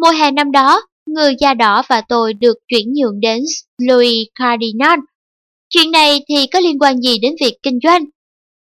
Mùa 0.00 0.10
hè 0.10 0.30
năm 0.30 0.52
đó, 0.52 0.82
người 1.06 1.34
da 1.40 1.54
đỏ 1.54 1.82
và 1.88 2.00
tôi 2.00 2.34
được 2.34 2.56
chuyển 2.68 2.92
nhượng 2.92 3.20
đến 3.20 3.42
Louis 3.82 4.26
Cardinal. 4.34 4.98
Chuyện 5.68 5.90
này 5.90 6.24
thì 6.28 6.46
có 6.52 6.60
liên 6.60 6.78
quan 6.78 7.00
gì 7.00 7.18
đến 7.18 7.34
việc 7.40 7.54
kinh 7.62 7.78
doanh? 7.82 8.04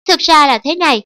Thực 0.07 0.19
ra 0.19 0.47
là 0.47 0.57
thế 0.57 0.76
này. 0.76 1.02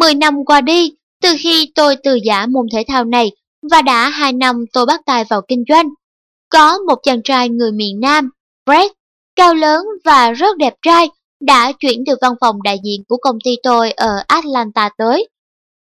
Mười 0.00 0.14
năm 0.14 0.44
qua 0.44 0.60
đi, 0.60 0.92
từ 1.22 1.28
khi 1.38 1.72
tôi 1.74 1.96
từ 2.02 2.18
giả 2.24 2.46
môn 2.46 2.66
thể 2.72 2.84
thao 2.88 3.04
này 3.04 3.30
và 3.70 3.82
đã 3.82 4.08
hai 4.08 4.32
năm 4.32 4.64
tôi 4.72 4.86
bắt 4.86 5.00
tay 5.06 5.24
vào 5.30 5.42
kinh 5.48 5.64
doanh. 5.68 5.88
Có 6.52 6.78
một 6.78 6.98
chàng 7.02 7.22
trai 7.22 7.48
người 7.48 7.72
miền 7.72 8.00
Nam, 8.00 8.30
Brett, 8.66 8.94
cao 9.36 9.54
lớn 9.54 9.84
và 10.04 10.30
rất 10.32 10.56
đẹp 10.56 10.74
trai, 10.82 11.10
đã 11.40 11.72
chuyển 11.72 12.02
từ 12.06 12.14
văn 12.20 12.32
phòng 12.40 12.62
đại 12.62 12.76
diện 12.84 13.02
của 13.08 13.16
công 13.16 13.38
ty 13.44 13.50
tôi 13.62 13.90
ở 13.90 14.22
Atlanta 14.26 14.90
tới. 14.98 15.28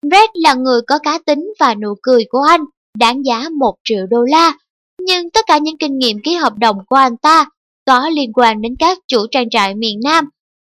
Brett 0.06 0.30
là 0.34 0.54
người 0.54 0.80
có 0.86 0.98
cá 0.98 1.18
tính 1.26 1.52
và 1.60 1.74
nụ 1.74 1.94
cười 2.02 2.24
của 2.30 2.42
anh, 2.48 2.60
đáng 2.98 3.22
giá 3.24 3.48
1 3.58 3.74
triệu 3.84 4.06
đô 4.10 4.22
la. 4.22 4.52
Nhưng 5.00 5.30
tất 5.30 5.40
cả 5.46 5.58
những 5.58 5.78
kinh 5.78 5.98
nghiệm 5.98 6.16
ký 6.24 6.34
hợp 6.34 6.52
đồng 6.58 6.76
của 6.88 6.96
anh 6.96 7.16
ta 7.16 7.46
có 7.86 8.08
liên 8.08 8.32
quan 8.32 8.62
đến 8.62 8.74
các 8.78 8.98
chủ 9.08 9.26
trang 9.30 9.50
trại 9.50 9.74
miền 9.74 10.00
Nam. 10.04 10.24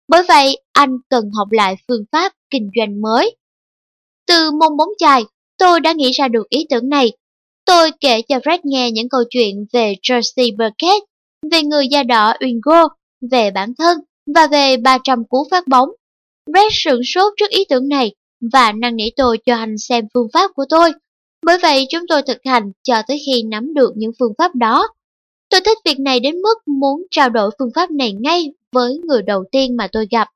Bởi 0.08 0.22
vậy, 0.28 0.58
anh 0.72 0.96
cần 1.10 1.24
học 1.38 1.48
lại 1.50 1.76
phương 1.88 2.04
pháp 2.12 2.32
kinh 2.50 2.70
doanh 2.76 3.02
mới. 3.02 3.36
Từ 4.26 4.50
môn 4.50 4.76
bóng 4.76 4.90
chài, 4.98 5.24
tôi 5.58 5.80
đã 5.80 5.92
nghĩ 5.92 6.10
ra 6.12 6.28
được 6.28 6.48
ý 6.48 6.66
tưởng 6.70 6.88
này. 6.88 7.12
Tôi 7.64 7.90
kể 8.00 8.22
cho 8.22 8.36
Fred 8.38 8.58
nghe 8.64 8.90
những 8.90 9.08
câu 9.08 9.20
chuyện 9.30 9.66
về 9.72 9.94
Jersey 10.02 10.56
Burkett, 10.56 11.04
về 11.50 11.62
người 11.62 11.88
da 11.88 12.02
đỏ 12.02 12.32
Wingo, 12.40 12.88
về 13.30 13.50
bản 13.50 13.72
thân 13.78 13.98
và 14.34 14.46
về 14.46 14.76
300 14.76 15.24
cú 15.28 15.46
phát 15.50 15.68
bóng. 15.68 15.88
Fred 16.46 16.68
sửng 16.72 17.00
sốt 17.04 17.32
trước 17.36 17.50
ý 17.50 17.64
tưởng 17.68 17.88
này 17.88 18.14
và 18.52 18.72
năn 18.72 18.96
nỉ 18.96 19.10
tôi 19.16 19.38
cho 19.46 19.56
anh 19.56 19.78
xem 19.78 20.04
phương 20.14 20.28
pháp 20.32 20.50
của 20.54 20.64
tôi. 20.68 20.92
Bởi 21.42 21.58
vậy 21.62 21.86
chúng 21.90 22.02
tôi 22.08 22.22
thực 22.22 22.38
hành 22.44 22.72
cho 22.82 23.02
tới 23.08 23.22
khi 23.26 23.42
nắm 23.42 23.74
được 23.74 23.92
những 23.96 24.12
phương 24.18 24.32
pháp 24.38 24.54
đó. 24.54 24.88
Tôi 25.50 25.60
thích 25.60 25.78
việc 25.84 26.00
này 26.00 26.20
đến 26.20 26.34
mức 26.42 26.54
muốn 26.66 27.02
trao 27.10 27.30
đổi 27.30 27.50
phương 27.58 27.70
pháp 27.74 27.90
này 27.90 28.12
ngay 28.12 28.52
với 28.72 28.98
người 29.06 29.22
đầu 29.22 29.44
tiên 29.52 29.76
mà 29.76 29.88
tôi 29.92 30.06
gặp. 30.10 30.28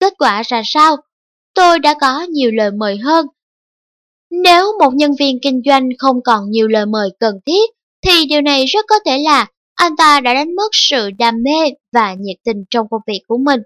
Kết 0.00 0.12
quả 0.18 0.42
ra 0.42 0.62
sao? 0.64 0.96
Tôi 1.54 1.78
đã 1.78 1.94
có 2.00 2.26
nhiều 2.30 2.50
lời 2.50 2.70
mời 2.70 2.98
hơn. 2.98 3.26
Nếu 4.32 4.78
một 4.78 4.94
nhân 4.94 5.10
viên 5.18 5.38
kinh 5.42 5.62
doanh 5.66 5.88
không 5.98 6.16
còn 6.24 6.50
nhiều 6.50 6.68
lời 6.68 6.86
mời 6.86 7.10
cần 7.20 7.34
thiết, 7.46 7.70
thì 8.06 8.26
điều 8.26 8.40
này 8.40 8.64
rất 8.66 8.84
có 8.88 8.96
thể 9.06 9.18
là 9.18 9.46
anh 9.74 9.96
ta 9.96 10.20
đã 10.20 10.34
đánh 10.34 10.56
mất 10.56 10.68
sự 10.72 11.10
đam 11.18 11.34
mê 11.42 11.70
và 11.92 12.14
nhiệt 12.14 12.36
tình 12.44 12.64
trong 12.70 12.86
công 12.90 13.00
việc 13.06 13.20
của 13.28 13.38
mình. 13.38 13.60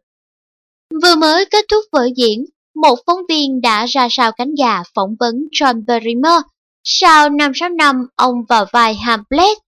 Vừa 1.02 1.14
mới 1.14 1.44
kết 1.44 1.64
thúc 1.70 1.84
vở 1.93 2.09
diễn, 2.16 2.44
một 2.82 2.98
phóng 3.06 3.18
viên 3.28 3.60
đã 3.60 3.86
ra 3.86 4.09
sao 4.10 4.32
cánh 4.32 4.55
gà 4.59 4.82
phỏng 4.94 5.16
vấn 5.20 5.34
John 5.52 5.84
Barrymore. 5.86 6.43
Sau 6.84 7.28
5-6 7.28 7.76
năm, 7.76 7.97
ông 8.16 8.34
vào 8.48 8.66
vai 8.72 8.94
Hamlet. 8.94 9.59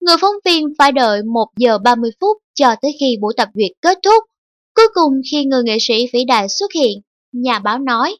Người 0.00 0.16
phóng 0.20 0.34
viên 0.44 0.66
phải 0.78 0.92
đợi 0.92 1.22
1 1.22 1.46
giờ 1.56 1.78
30 1.78 2.10
phút 2.20 2.36
cho 2.54 2.74
tới 2.82 2.96
khi 3.00 3.16
buổi 3.20 3.34
tập 3.36 3.48
duyệt 3.54 3.70
kết 3.82 3.98
thúc. 4.04 4.24
Cuối 4.74 4.86
cùng 4.94 5.12
khi 5.30 5.44
người 5.44 5.62
nghệ 5.62 5.76
sĩ 5.80 6.06
vĩ 6.12 6.24
đại 6.24 6.48
xuất 6.48 6.72
hiện, 6.72 7.00
nhà 7.32 7.58
báo 7.58 7.78
nói. 7.78 8.16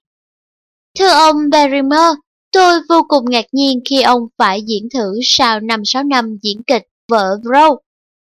Thưa 0.98 1.08
ông 1.08 1.36
Barrymore, 1.50 2.14
tôi 2.56 2.80
vô 2.88 3.02
cùng 3.08 3.24
ngạc 3.30 3.44
nhiên 3.52 3.80
khi 3.84 4.02
ông 4.02 4.22
phải 4.38 4.62
diễn 4.66 4.88
thử 4.94 5.18
sau 5.22 5.60
5-6 5.60 6.08
năm 6.08 6.36
diễn 6.42 6.62
kịch 6.66 6.82
vợ 7.08 7.36
Rowe, 7.42 7.76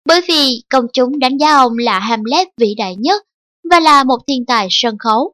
Bởi 0.06 0.22
vì 0.28 0.64
công 0.70 0.86
chúng 0.94 1.20
đánh 1.20 1.38
giá 1.38 1.56
ông 1.56 1.78
là 1.78 2.00
Hamlet 2.00 2.48
vĩ 2.58 2.76
đại 2.78 2.96
nhất 2.96 3.24
và 3.72 3.80
là 3.80 4.04
một 4.04 4.18
thiên 4.28 4.46
tài 4.46 4.68
sân 4.72 4.98
khấu. 4.98 5.34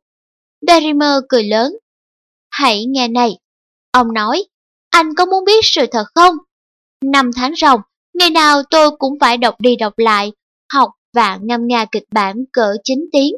Barrymore 0.68 1.26
cười 1.30 1.44
lớn. 1.44 1.74
Hãy 2.50 2.86
nghe 2.86 3.08
này. 3.08 3.38
Ông 3.92 4.14
nói, 4.14 4.44
anh 4.90 5.16
có 5.16 5.26
muốn 5.26 5.46
biết 5.46 5.60
sự 5.64 5.86
thật 5.92 6.06
không? 6.16 6.36
Năm 7.06 7.32
tháng 7.36 7.56
ròng, 7.56 7.82
ngày 8.14 8.30
nào 8.30 8.62
tôi 8.70 8.92
cũng 9.00 9.14
phải 9.22 9.38
đọc 9.38 9.62
đi 9.62 9.76
đọc 9.76 9.94
lại, 9.98 10.32
học 10.74 10.90
và 11.14 11.40
ngâm 11.42 11.68
nga 11.68 11.86
kịch 11.92 12.06
bản 12.12 12.36
cỡ 12.54 12.76
9 12.84 13.00
tiếng. 13.12 13.34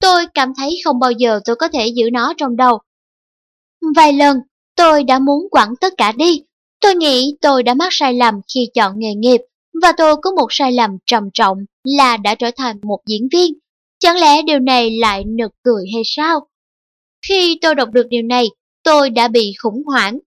Tôi 0.00 0.26
cảm 0.34 0.52
thấy 0.56 0.80
không 0.84 0.98
bao 0.98 1.10
giờ 1.10 1.40
tôi 1.44 1.56
có 1.56 1.68
thể 1.68 1.86
giữ 1.86 2.10
nó 2.12 2.32
trong 2.36 2.56
đầu. 2.56 2.78
Vài 3.96 4.12
lần, 4.12 4.38
tôi 4.76 5.04
đã 5.04 5.18
muốn 5.18 5.50
quẳng 5.50 5.74
tất 5.80 5.92
cả 5.96 6.12
đi. 6.12 6.42
Tôi 6.80 6.94
nghĩ 6.94 7.36
tôi 7.40 7.62
đã 7.62 7.74
mắc 7.74 7.88
sai 7.90 8.14
lầm 8.14 8.34
khi 8.54 8.68
chọn 8.74 8.92
nghề 8.96 9.14
nghiệp, 9.14 9.40
và 9.82 9.92
tôi 9.96 10.16
có 10.22 10.30
một 10.30 10.46
sai 10.50 10.72
lầm 10.72 10.90
trầm 11.06 11.24
trọng 11.34 11.58
là 11.84 12.16
đã 12.16 12.34
trở 12.34 12.50
thành 12.56 12.76
một 12.82 12.98
diễn 13.06 13.28
viên. 13.32 13.52
Chẳng 13.98 14.16
lẽ 14.16 14.42
điều 14.42 14.58
này 14.58 14.90
lại 14.90 15.24
nực 15.24 15.50
cười 15.64 15.84
hay 15.94 16.02
sao? 16.04 16.46
Khi 17.28 17.58
tôi 17.62 17.74
đọc 17.74 17.88
được 17.92 18.06
điều 18.08 18.22
này, 18.22 18.46
tôi 18.84 19.10
đã 19.10 19.28
bị 19.28 19.52
khủng 19.62 19.82
hoảng. 19.86 20.18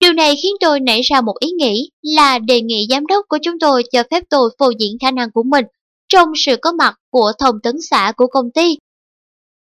Điều 0.00 0.12
này 0.12 0.36
khiến 0.42 0.52
tôi 0.60 0.80
nảy 0.80 1.00
ra 1.02 1.20
một 1.20 1.34
ý 1.40 1.50
nghĩ 1.50 1.90
là 2.02 2.38
đề 2.38 2.60
nghị 2.60 2.86
giám 2.90 3.06
đốc 3.06 3.24
của 3.28 3.38
chúng 3.42 3.58
tôi 3.58 3.82
cho 3.92 4.02
phép 4.10 4.24
tôi 4.30 4.50
phô 4.58 4.70
diễn 4.78 4.96
khả 5.00 5.10
năng 5.10 5.30
của 5.30 5.42
mình 5.42 5.64
trong 6.08 6.28
sự 6.36 6.56
có 6.62 6.72
mặt 6.72 6.94
của 7.10 7.32
thông 7.38 7.60
tấn 7.62 7.74
xã 7.90 8.12
của 8.16 8.26
công 8.26 8.50
ty. 8.50 8.78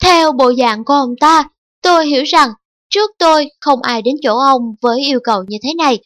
Theo 0.04 0.32
bộ 0.32 0.54
dạng 0.54 0.86
của 0.86 0.94
ông 0.94 1.16
ta, 1.20 1.50
tôi 1.82 2.08
hiểu 2.08 2.24
rằng 2.24 2.50
trước 2.90 3.12
tôi 3.18 3.50
không 3.60 3.82
ai 3.82 4.02
đến 4.02 4.16
chỗ 4.24 4.38
ông 4.40 4.62
với 4.82 5.00
yêu 5.06 5.20
cầu 5.24 5.44
như 5.48 5.58
thế 5.64 5.74
này. 5.78 6.00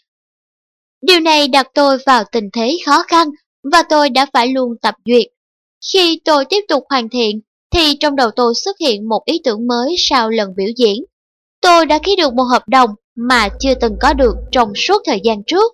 Điều 1.02 1.20
này 1.20 1.48
đặt 1.48 1.68
tôi 1.74 1.98
vào 2.06 2.24
tình 2.32 2.50
thế 2.54 2.78
khó 2.86 3.04
khăn 3.08 3.28
và 3.72 3.84
tôi 3.84 4.10
đã 4.10 4.26
phải 4.34 4.48
luôn 4.48 4.74
tập 4.82 4.96
duyệt. 5.06 5.26
Khi 5.94 6.22
tôi 6.26 6.46
tiếp 6.46 6.62
tục 6.68 6.84
hoàn 6.90 7.10
thiện 7.10 7.40
thì 7.72 7.96
trong 8.00 8.16
đầu 8.16 8.32
tôi 8.36 8.54
xuất 8.56 8.80
hiện 8.80 9.10
một 9.10 9.22
ý 9.26 9.42
tưởng 9.44 9.68
mới 9.68 9.96
sau 9.98 10.30
lần 10.30 10.54
biểu 10.56 10.70
diễn. 10.78 11.04
Tôi 11.62 11.86
đã 11.86 12.00
ký 12.04 12.16
được 12.16 12.34
một 12.34 12.44
hợp 12.44 12.64
đồng 12.68 12.90
mà 13.16 13.50
chưa 13.60 13.74
từng 13.82 13.96
có 14.02 14.14
được 14.14 14.36
trong 14.52 14.76
suốt 14.76 15.02
thời 15.06 15.20
gian 15.24 15.44
trước. 15.48 15.74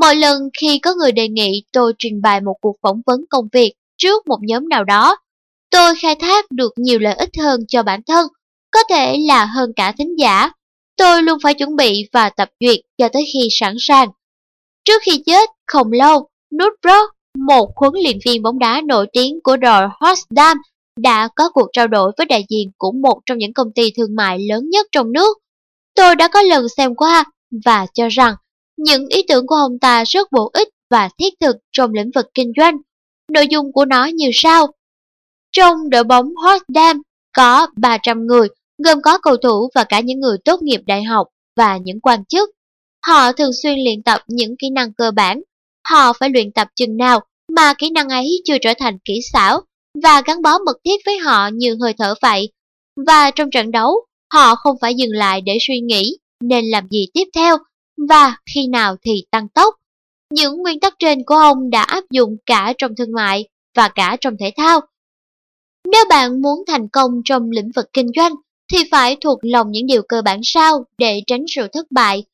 mỗi 0.00 0.16
lần 0.16 0.48
khi 0.60 0.78
có 0.78 0.94
người 0.94 1.12
đề 1.12 1.28
nghị 1.28 1.64
tôi 1.72 1.92
trình 1.98 2.22
bày 2.22 2.40
một 2.40 2.54
cuộc 2.60 2.76
phỏng 2.82 3.00
vấn 3.06 3.20
công 3.30 3.48
việc 3.52 3.72
trước 3.96 4.26
một 4.26 4.38
nhóm 4.42 4.68
nào 4.68 4.84
đó, 4.84 5.16
tôi 5.70 5.94
khai 6.02 6.14
thác 6.14 6.50
được 6.50 6.72
nhiều 6.76 6.98
lợi 6.98 7.14
ích 7.14 7.30
hơn 7.38 7.60
cho 7.68 7.82
bản 7.82 8.00
thân, 8.06 8.26
có 8.74 8.80
thể 8.88 9.16
là 9.28 9.44
hơn 9.44 9.72
cả 9.76 9.92
thính 9.98 10.18
giả. 10.18 10.50
tôi 10.96 11.22
luôn 11.22 11.38
phải 11.42 11.54
chuẩn 11.54 11.76
bị 11.76 12.08
và 12.12 12.30
tập 12.30 12.48
duyệt 12.60 12.80
cho 12.98 13.08
tới 13.08 13.22
khi 13.32 13.48
sẵn 13.50 13.74
sàng. 13.78 14.08
Trước 14.84 15.02
khi 15.02 15.22
chết, 15.26 15.50
không 15.66 15.92
lâu, 15.92 16.28
Nutbrock, 16.54 17.14
một 17.38 17.70
huấn 17.76 17.92
luyện 18.02 18.18
viên 18.24 18.42
bóng 18.42 18.58
đá 18.58 18.80
nổi 18.84 19.06
tiếng 19.12 19.38
của 19.44 19.56
đội 19.56 19.88
Potsdam, 20.00 20.56
đã 21.00 21.28
có 21.36 21.50
cuộc 21.50 21.68
trao 21.72 21.88
đổi 21.88 22.12
với 22.18 22.26
đại 22.26 22.44
diện 22.48 22.70
của 22.78 22.92
một 22.92 23.20
trong 23.26 23.38
những 23.38 23.52
công 23.52 23.72
ty 23.74 23.90
thương 23.96 24.16
mại 24.16 24.38
lớn 24.48 24.70
nhất 24.70 24.86
trong 24.92 25.12
nước. 25.12 25.38
Tôi 25.94 26.16
đã 26.16 26.28
có 26.28 26.42
lần 26.42 26.66
xem 26.76 26.94
qua 26.94 27.24
và 27.64 27.86
cho 27.94 28.08
rằng 28.08 28.34
những 28.76 29.08
ý 29.08 29.22
tưởng 29.28 29.46
của 29.46 29.54
ông 29.54 29.78
ta 29.78 30.04
rất 30.04 30.32
bổ 30.32 30.50
ích 30.52 30.68
và 30.90 31.08
thiết 31.18 31.34
thực 31.40 31.56
trong 31.72 31.92
lĩnh 31.92 32.10
vực 32.14 32.26
kinh 32.34 32.52
doanh. 32.56 32.76
Nội 33.32 33.46
dung 33.50 33.72
của 33.72 33.84
nó 33.84 34.04
như 34.04 34.30
sau. 34.32 34.66
Trong 35.52 35.90
đội 35.90 36.04
bóng 36.04 36.26
Potsdam 36.44 37.02
có 37.36 37.66
300 37.76 38.26
người, 38.26 38.48
gồm 38.78 39.02
có 39.02 39.18
cầu 39.18 39.36
thủ 39.36 39.70
và 39.74 39.84
cả 39.84 40.00
những 40.00 40.20
người 40.20 40.36
tốt 40.44 40.62
nghiệp 40.62 40.80
đại 40.86 41.02
học 41.02 41.26
và 41.56 41.76
những 41.76 42.00
quan 42.00 42.24
chức. 42.24 42.50
Họ 43.06 43.32
thường 43.32 43.52
xuyên 43.62 43.78
luyện 43.84 44.02
tập 44.02 44.20
những 44.28 44.56
kỹ 44.58 44.70
năng 44.70 44.92
cơ 44.92 45.10
bản. 45.10 45.42
Họ 45.88 46.12
phải 46.12 46.30
luyện 46.30 46.52
tập 46.52 46.68
chừng 46.76 46.96
nào 46.96 47.20
mà 47.56 47.74
kỹ 47.78 47.90
năng 47.90 48.08
ấy 48.08 48.42
chưa 48.44 48.58
trở 48.60 48.74
thành 48.78 48.98
kỹ 49.04 49.20
xảo 49.32 49.60
và 50.02 50.22
gắn 50.26 50.42
bó 50.42 50.58
mật 50.66 50.76
thiết 50.84 50.96
với 51.06 51.18
họ 51.18 51.50
như 51.54 51.76
hơi 51.80 51.94
thở 51.98 52.14
vậy. 52.22 52.52
Và 53.06 53.30
trong 53.30 53.50
trận 53.50 53.70
đấu, 53.70 54.06
họ 54.32 54.54
không 54.54 54.76
phải 54.80 54.94
dừng 54.94 55.12
lại 55.12 55.40
để 55.40 55.58
suy 55.66 55.80
nghĩ 55.80 56.18
nên 56.40 56.64
làm 56.64 56.88
gì 56.88 57.06
tiếp 57.14 57.24
theo 57.34 57.58
và 58.08 58.36
khi 58.54 58.66
nào 58.66 58.96
thì 59.02 59.24
tăng 59.30 59.48
tốc. 59.48 59.74
Những 60.30 60.56
nguyên 60.56 60.80
tắc 60.80 60.94
trên 60.98 61.24
của 61.26 61.34
ông 61.34 61.70
đã 61.70 61.82
áp 61.82 62.04
dụng 62.10 62.36
cả 62.46 62.72
trong 62.78 62.92
thương 62.96 63.12
mại 63.12 63.48
và 63.76 63.88
cả 63.88 64.16
trong 64.20 64.34
thể 64.40 64.52
thao. 64.56 64.80
Nếu 65.92 66.04
bạn 66.08 66.42
muốn 66.42 66.58
thành 66.66 66.88
công 66.88 67.10
trong 67.24 67.50
lĩnh 67.50 67.70
vực 67.76 67.86
kinh 67.92 68.06
doanh, 68.16 68.34
thì 68.74 68.84
phải 68.90 69.16
thuộc 69.20 69.38
lòng 69.42 69.70
những 69.70 69.86
điều 69.86 70.02
cơ 70.08 70.22
bản 70.22 70.40
sau 70.42 70.84
để 70.98 71.20
tránh 71.26 71.44
sự 71.48 71.66
thất 71.72 71.86
bại. 71.90 72.24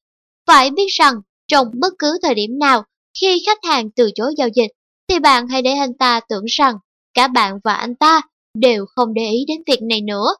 Phải 0.47 0.71
biết 0.71 0.87
rằng, 0.89 1.15
trong 1.49 1.67
bất 1.81 1.93
cứ 1.99 2.19
thời 2.23 2.35
điểm 2.35 2.59
nào, 2.59 2.85
khi 3.21 3.43
khách 3.47 3.59
hàng 3.65 3.91
từ 3.91 4.11
chối 4.15 4.35
giao 4.37 4.49
dịch, 4.55 4.71
thì 5.09 5.19
bạn 5.19 5.49
hãy 5.49 5.62
để 5.62 5.71
anh 5.71 5.95
ta 5.99 6.21
tưởng 6.29 6.45
rằng 6.45 6.75
cả 7.15 7.29
bạn 7.29 7.59
và 7.65 7.75
anh 7.75 7.95
ta 7.95 8.21
đều 8.59 8.87
không 8.87 9.15
để 9.15 9.31
ý 9.31 9.45
đến 9.49 9.62
việc 9.67 9.83
này 9.83 10.01
nữa. 10.01 10.35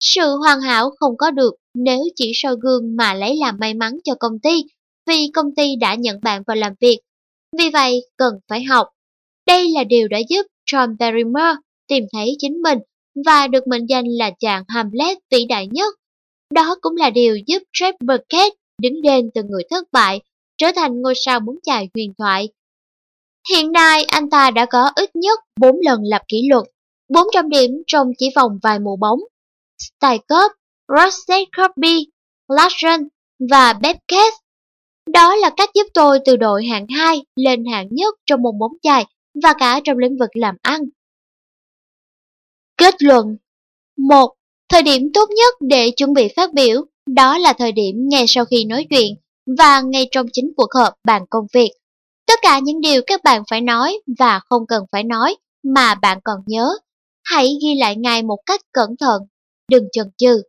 Sự 0.00 0.36
hoàn 0.36 0.60
hảo 0.60 0.90
không 1.00 1.16
có 1.18 1.30
được 1.30 1.54
nếu 1.74 2.00
chỉ 2.16 2.32
soi 2.34 2.56
gương 2.62 2.96
mà 2.96 3.14
lấy 3.14 3.36
làm 3.36 3.56
may 3.60 3.74
mắn 3.74 3.92
cho 4.04 4.14
công 4.20 4.38
ty, 4.42 4.64
vì 5.06 5.30
công 5.34 5.54
ty 5.56 5.76
đã 5.80 5.94
nhận 5.94 6.20
bạn 6.22 6.42
vào 6.46 6.56
làm 6.56 6.72
việc. 6.80 6.98
Vì 7.58 7.70
vậy, 7.70 8.00
cần 8.16 8.34
phải 8.48 8.64
học. 8.64 8.88
Đây 9.46 9.68
là 9.70 9.84
điều 9.84 10.08
đã 10.08 10.18
giúp 10.28 10.46
John 10.70 10.96
Barrymore 10.98 11.60
tìm 11.88 12.04
thấy 12.12 12.36
chính 12.38 12.62
mình 12.62 12.78
và 13.26 13.46
được 13.46 13.66
mệnh 13.66 13.86
danh 13.88 14.04
là 14.08 14.30
chàng 14.40 14.64
Hamlet 14.68 15.18
vĩ 15.30 15.44
đại 15.48 15.68
nhất. 15.72 15.94
Đó 16.54 16.76
cũng 16.80 16.96
là 16.96 17.10
điều 17.10 17.36
giúp 17.46 17.62
Jeff 17.72 17.92
Burkett 18.00 18.54
đứng 18.82 18.94
lên 19.04 19.30
từ 19.34 19.42
người 19.42 19.62
thất 19.70 19.86
bại, 19.92 20.20
trở 20.58 20.72
thành 20.76 21.02
ngôi 21.02 21.14
sao 21.16 21.40
bóng 21.40 21.56
chày 21.62 21.88
huyền 21.94 22.12
thoại. 22.18 22.48
Hiện 23.50 23.72
nay 23.72 24.04
anh 24.04 24.30
ta 24.30 24.50
đã 24.50 24.66
có 24.70 24.90
ít 24.96 25.16
nhất 25.16 25.40
4 25.60 25.76
lần 25.84 26.00
lập 26.04 26.22
kỷ 26.28 26.48
lục, 26.50 26.66
400 27.08 27.48
điểm 27.48 27.70
trong 27.86 28.10
chỉ 28.18 28.30
vòng 28.36 28.58
vài 28.62 28.78
mùa 28.78 28.96
bóng. 28.96 29.20
Stykov, 29.78 30.52
Rosset 30.88 31.48
Kirby, 31.56 32.06
Larson 32.48 33.08
và 33.50 33.72
Beckett. 33.72 34.34
Đó 35.12 35.36
là 35.36 35.50
cách 35.56 35.70
giúp 35.74 35.86
tôi 35.94 36.18
từ 36.24 36.36
đội 36.36 36.64
hạng 36.64 36.86
2 36.88 37.22
lên 37.36 37.64
hạng 37.72 37.88
nhất 37.90 38.14
trong 38.26 38.42
môn 38.42 38.58
bóng 38.58 38.72
chày 38.82 39.06
và 39.42 39.54
cả 39.58 39.80
trong 39.84 39.98
lĩnh 39.98 40.18
vực 40.18 40.30
làm 40.34 40.56
ăn. 40.62 40.80
Kết 42.76 43.02
luận 43.02 43.36
1. 43.96 44.32
Thời 44.68 44.82
điểm 44.82 45.02
tốt 45.14 45.28
nhất 45.30 45.54
để 45.60 45.90
chuẩn 45.90 46.12
bị 46.12 46.28
phát 46.36 46.52
biểu, 46.52 46.84
đó 47.06 47.38
là 47.38 47.52
thời 47.52 47.72
điểm 47.72 47.94
ngay 48.08 48.24
sau 48.28 48.44
khi 48.44 48.64
nói 48.64 48.86
chuyện 48.90 49.14
và 49.58 49.80
ngay 49.80 50.08
trong 50.10 50.26
chính 50.32 50.52
cuộc 50.56 50.74
họp 50.74 50.94
bàn 51.04 51.22
công 51.30 51.46
việc. 51.52 51.70
Tất 52.26 52.38
cả 52.42 52.58
những 52.58 52.80
điều 52.80 53.02
các 53.06 53.20
bạn 53.24 53.42
phải 53.50 53.60
nói 53.60 54.00
và 54.18 54.40
không 54.48 54.66
cần 54.68 54.84
phải 54.92 55.04
nói 55.04 55.36
mà 55.74 55.94
bạn 55.94 56.18
còn 56.24 56.40
nhớ, 56.46 56.68
hãy 57.24 57.48
ghi 57.62 57.74
lại 57.74 57.96
ngay 57.96 58.22
một 58.22 58.38
cách 58.46 58.60
cẩn 58.72 58.96
thận, 59.00 59.22
đừng 59.70 59.84
chần 59.92 60.06
chừ. 60.16 60.42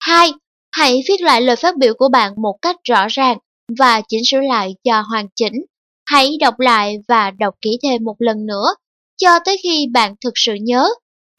2. 0.00 0.32
Hãy 0.72 1.02
viết 1.08 1.20
lại 1.20 1.40
lời 1.42 1.56
phát 1.56 1.76
biểu 1.76 1.94
của 1.94 2.08
bạn 2.08 2.32
một 2.42 2.58
cách 2.62 2.76
rõ 2.84 3.06
ràng 3.08 3.38
và 3.78 4.02
chỉnh 4.08 4.22
sửa 4.26 4.40
lại 4.40 4.74
cho 4.84 5.00
hoàn 5.00 5.26
chỉnh. 5.34 5.64
Hãy 6.06 6.36
đọc 6.40 6.60
lại 6.60 6.96
và 7.08 7.30
đọc 7.30 7.54
kỹ 7.60 7.78
thêm 7.82 8.04
một 8.04 8.16
lần 8.18 8.46
nữa, 8.46 8.74
cho 9.16 9.38
tới 9.44 9.56
khi 9.62 9.86
bạn 9.92 10.14
thực 10.24 10.32
sự 10.34 10.54
nhớ 10.54 10.88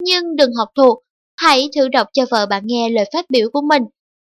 nhưng 0.03 0.35
đừng 0.35 0.53
học 0.53 0.69
thuộc. 0.75 1.03
Hãy 1.37 1.69
thử 1.75 1.87
đọc 1.87 2.07
cho 2.13 2.25
vợ 2.31 2.45
bạn 2.45 2.63
nghe 2.65 2.89
lời 2.89 3.05
phát 3.13 3.25
biểu 3.29 3.49
của 3.53 3.61
mình. 3.61 3.83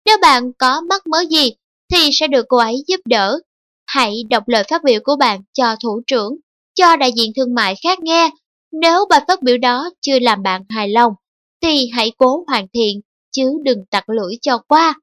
Nếu 0.06 0.18
bạn 0.22 0.52
có 0.60 0.82
mắc 0.82 1.08
mớ 1.08 1.18
gì, 1.30 1.54
thì 1.94 2.10
sẽ 2.14 2.28
được 2.28 2.46
cô 2.50 2.58
ấy 2.58 2.84
giúp 2.88 3.02
đỡ. 3.06 3.40
Hãy 3.86 4.24
đọc 4.30 4.44
lời 4.48 4.64
phát 4.70 4.84
biểu 4.84 5.00
của 5.04 5.16
bạn 5.16 5.42
cho 5.54 5.76
thủ 5.84 6.02
trưởng, 6.08 6.38
cho 6.74 6.96
đại 6.96 7.12
diện 7.12 7.32
thương 7.36 7.54
mại 7.56 7.76
khác 7.84 8.00
nghe. 8.00 8.30
Nếu 8.72 9.06
bài 9.10 9.22
phát 9.28 9.42
biểu 9.42 9.58
đó 9.58 9.90
chưa 10.02 10.20
làm 10.20 10.44
bạn 10.44 10.62
hài 10.70 10.90
lòng, 10.90 11.14
thì 11.62 11.90
hãy 11.94 12.12
cố 12.18 12.44
hoàn 12.48 12.68
thiện, 12.74 13.02
chứ 13.32 13.52
đừng 13.64 13.86
tặc 13.92 14.10
lưỡi 14.10 14.34
cho 14.42 14.58
qua. 14.58 14.94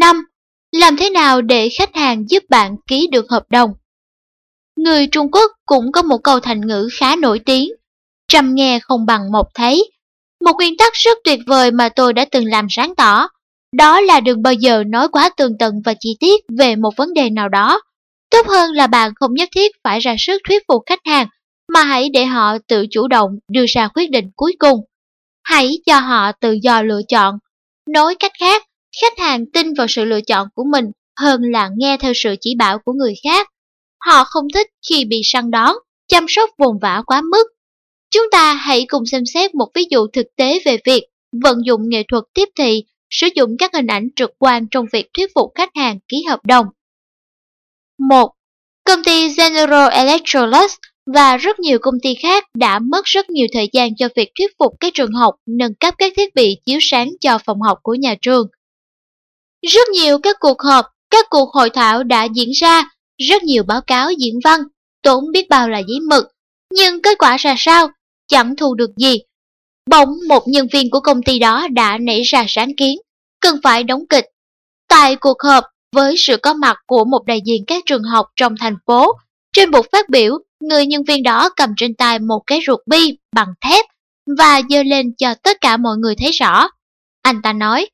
5. 0.00 0.24
Làm 0.72 0.96
thế 0.96 1.10
nào 1.10 1.42
để 1.42 1.68
khách 1.78 1.94
hàng 1.94 2.24
giúp 2.28 2.42
bạn 2.48 2.76
ký 2.86 3.08
được 3.12 3.30
hợp 3.30 3.44
đồng? 3.50 3.70
Người 4.76 5.06
Trung 5.12 5.30
Quốc 5.30 5.52
cũng 5.66 5.92
có 5.92 6.02
một 6.02 6.18
câu 6.24 6.40
thành 6.40 6.60
ngữ 6.66 6.88
khá 6.98 7.16
nổi 7.16 7.40
tiếng 7.46 7.68
trăm 8.32 8.54
nghe 8.54 8.78
không 8.82 9.06
bằng 9.06 9.32
một 9.32 9.46
thấy. 9.54 9.90
Một 10.44 10.52
nguyên 10.56 10.76
tắc 10.76 10.92
rất 10.92 11.18
tuyệt 11.24 11.40
vời 11.46 11.70
mà 11.70 11.88
tôi 11.88 12.12
đã 12.12 12.24
từng 12.30 12.44
làm 12.46 12.66
sáng 12.70 12.94
tỏ, 12.94 13.28
đó 13.76 14.00
là 14.00 14.20
đừng 14.20 14.42
bao 14.42 14.52
giờ 14.52 14.84
nói 14.86 15.08
quá 15.08 15.30
tường 15.36 15.52
tận 15.58 15.74
và 15.84 15.94
chi 16.00 16.16
tiết 16.20 16.44
về 16.58 16.76
một 16.76 16.90
vấn 16.96 17.14
đề 17.14 17.30
nào 17.30 17.48
đó. 17.48 17.80
Tốt 18.30 18.46
hơn 18.48 18.72
là 18.72 18.86
bạn 18.86 19.12
không 19.14 19.34
nhất 19.34 19.48
thiết 19.54 19.72
phải 19.84 20.00
ra 20.00 20.14
sức 20.18 20.42
thuyết 20.48 20.62
phục 20.68 20.82
khách 20.86 21.00
hàng, 21.04 21.26
mà 21.74 21.82
hãy 21.82 22.08
để 22.08 22.24
họ 22.24 22.58
tự 22.68 22.86
chủ 22.90 23.08
động 23.08 23.30
đưa 23.52 23.64
ra 23.68 23.88
quyết 23.94 24.10
định 24.10 24.30
cuối 24.36 24.56
cùng. 24.58 24.78
Hãy 25.44 25.78
cho 25.86 25.98
họ 25.98 26.32
tự 26.32 26.58
do 26.62 26.82
lựa 26.82 27.00
chọn. 27.08 27.38
Nói 27.90 28.14
cách 28.14 28.32
khác, 28.40 28.62
khách 29.00 29.18
hàng 29.18 29.44
tin 29.52 29.74
vào 29.74 29.86
sự 29.88 30.04
lựa 30.04 30.20
chọn 30.20 30.48
của 30.54 30.64
mình 30.72 30.84
hơn 31.20 31.40
là 31.42 31.70
nghe 31.76 31.96
theo 31.96 32.12
sự 32.14 32.34
chỉ 32.40 32.54
bảo 32.58 32.78
của 32.84 32.92
người 32.92 33.14
khác. 33.24 33.48
Họ 34.06 34.24
không 34.24 34.44
thích 34.54 34.66
khi 34.88 35.04
bị 35.04 35.20
săn 35.24 35.50
đón, 35.50 35.76
chăm 36.08 36.26
sóc 36.28 36.50
vồn 36.58 36.78
vã 36.82 37.02
quá 37.06 37.22
mức 37.22 37.51
Chúng 38.12 38.30
ta 38.30 38.54
hãy 38.54 38.84
cùng 38.88 39.06
xem 39.06 39.22
xét 39.34 39.54
một 39.54 39.68
ví 39.74 39.84
dụ 39.90 40.06
thực 40.12 40.26
tế 40.36 40.60
về 40.64 40.76
việc 40.84 41.02
vận 41.42 41.58
dụng 41.64 41.88
nghệ 41.88 42.02
thuật 42.08 42.24
tiếp 42.34 42.48
thị, 42.58 42.84
sử 43.10 43.28
dụng 43.34 43.56
các 43.58 43.74
hình 43.74 43.86
ảnh 43.86 44.08
trực 44.16 44.30
quan 44.38 44.66
trong 44.70 44.86
việc 44.92 45.06
thuyết 45.14 45.30
phục 45.34 45.52
khách 45.54 45.70
hàng 45.74 45.98
ký 46.08 46.24
hợp 46.28 46.40
đồng. 46.46 46.66
1. 48.08 48.32
Công 48.84 49.04
ty 49.04 49.28
General 49.36 49.92
Electrolux 49.92 50.74
và 51.14 51.36
rất 51.36 51.60
nhiều 51.60 51.78
công 51.82 51.94
ty 52.02 52.14
khác 52.22 52.44
đã 52.54 52.78
mất 52.78 53.04
rất 53.04 53.30
nhiều 53.30 53.46
thời 53.52 53.68
gian 53.72 53.96
cho 53.96 54.08
việc 54.16 54.30
thuyết 54.38 54.50
phục 54.58 54.72
các 54.80 54.94
trường 54.94 55.12
học 55.12 55.34
nâng 55.46 55.74
cấp 55.74 55.94
các 55.98 56.12
thiết 56.16 56.34
bị 56.34 56.56
chiếu 56.66 56.78
sáng 56.82 57.10
cho 57.20 57.38
phòng 57.46 57.60
học 57.60 57.78
của 57.82 57.94
nhà 57.94 58.14
trường. 58.22 58.46
Rất 59.66 59.88
nhiều 59.88 60.18
các 60.18 60.36
cuộc 60.40 60.62
họp, 60.62 60.86
các 61.10 61.26
cuộc 61.30 61.50
hội 61.52 61.70
thảo 61.70 62.02
đã 62.04 62.24
diễn 62.24 62.50
ra, 62.50 62.90
rất 63.28 63.42
nhiều 63.42 63.62
báo 63.62 63.80
cáo 63.86 64.10
diễn 64.18 64.34
văn, 64.44 64.60
tốn 65.02 65.24
biết 65.32 65.48
bao 65.48 65.68
là 65.68 65.78
giấy 65.78 66.00
mực. 66.08 66.24
Nhưng 66.72 67.02
kết 67.02 67.18
quả 67.18 67.36
ra 67.36 67.54
sao 67.58 67.88
chẳng 68.32 68.56
thu 68.56 68.74
được 68.74 68.90
gì. 68.96 69.18
Bỗng 69.90 70.08
một 70.28 70.48
nhân 70.48 70.66
viên 70.72 70.90
của 70.90 71.00
công 71.00 71.22
ty 71.22 71.38
đó 71.38 71.68
đã 71.72 71.98
nảy 71.98 72.22
ra 72.22 72.44
sáng 72.48 72.76
kiến, 72.76 72.98
cần 73.40 73.56
phải 73.62 73.84
đóng 73.84 74.02
kịch. 74.08 74.24
Tại 74.88 75.16
cuộc 75.16 75.42
họp, 75.42 75.64
với 75.96 76.14
sự 76.18 76.36
có 76.36 76.54
mặt 76.54 76.76
của 76.86 77.04
một 77.04 77.24
đại 77.26 77.40
diện 77.44 77.64
các 77.66 77.82
trường 77.86 78.02
học 78.02 78.26
trong 78.36 78.54
thành 78.60 78.76
phố, 78.86 79.12
trên 79.52 79.70
buộc 79.70 79.86
phát 79.92 80.08
biểu, 80.08 80.38
người 80.60 80.86
nhân 80.86 81.02
viên 81.04 81.22
đó 81.22 81.48
cầm 81.56 81.70
trên 81.76 81.94
tay 81.94 82.18
một 82.18 82.42
cái 82.46 82.60
ruột 82.66 82.80
bi 82.86 83.18
bằng 83.36 83.52
thép 83.60 83.84
và 84.38 84.60
dơ 84.70 84.82
lên 84.82 85.06
cho 85.18 85.34
tất 85.42 85.56
cả 85.60 85.76
mọi 85.76 85.96
người 85.96 86.14
thấy 86.16 86.30
rõ. 86.30 86.68
Anh 87.22 87.42
ta 87.42 87.52
nói, 87.52 87.86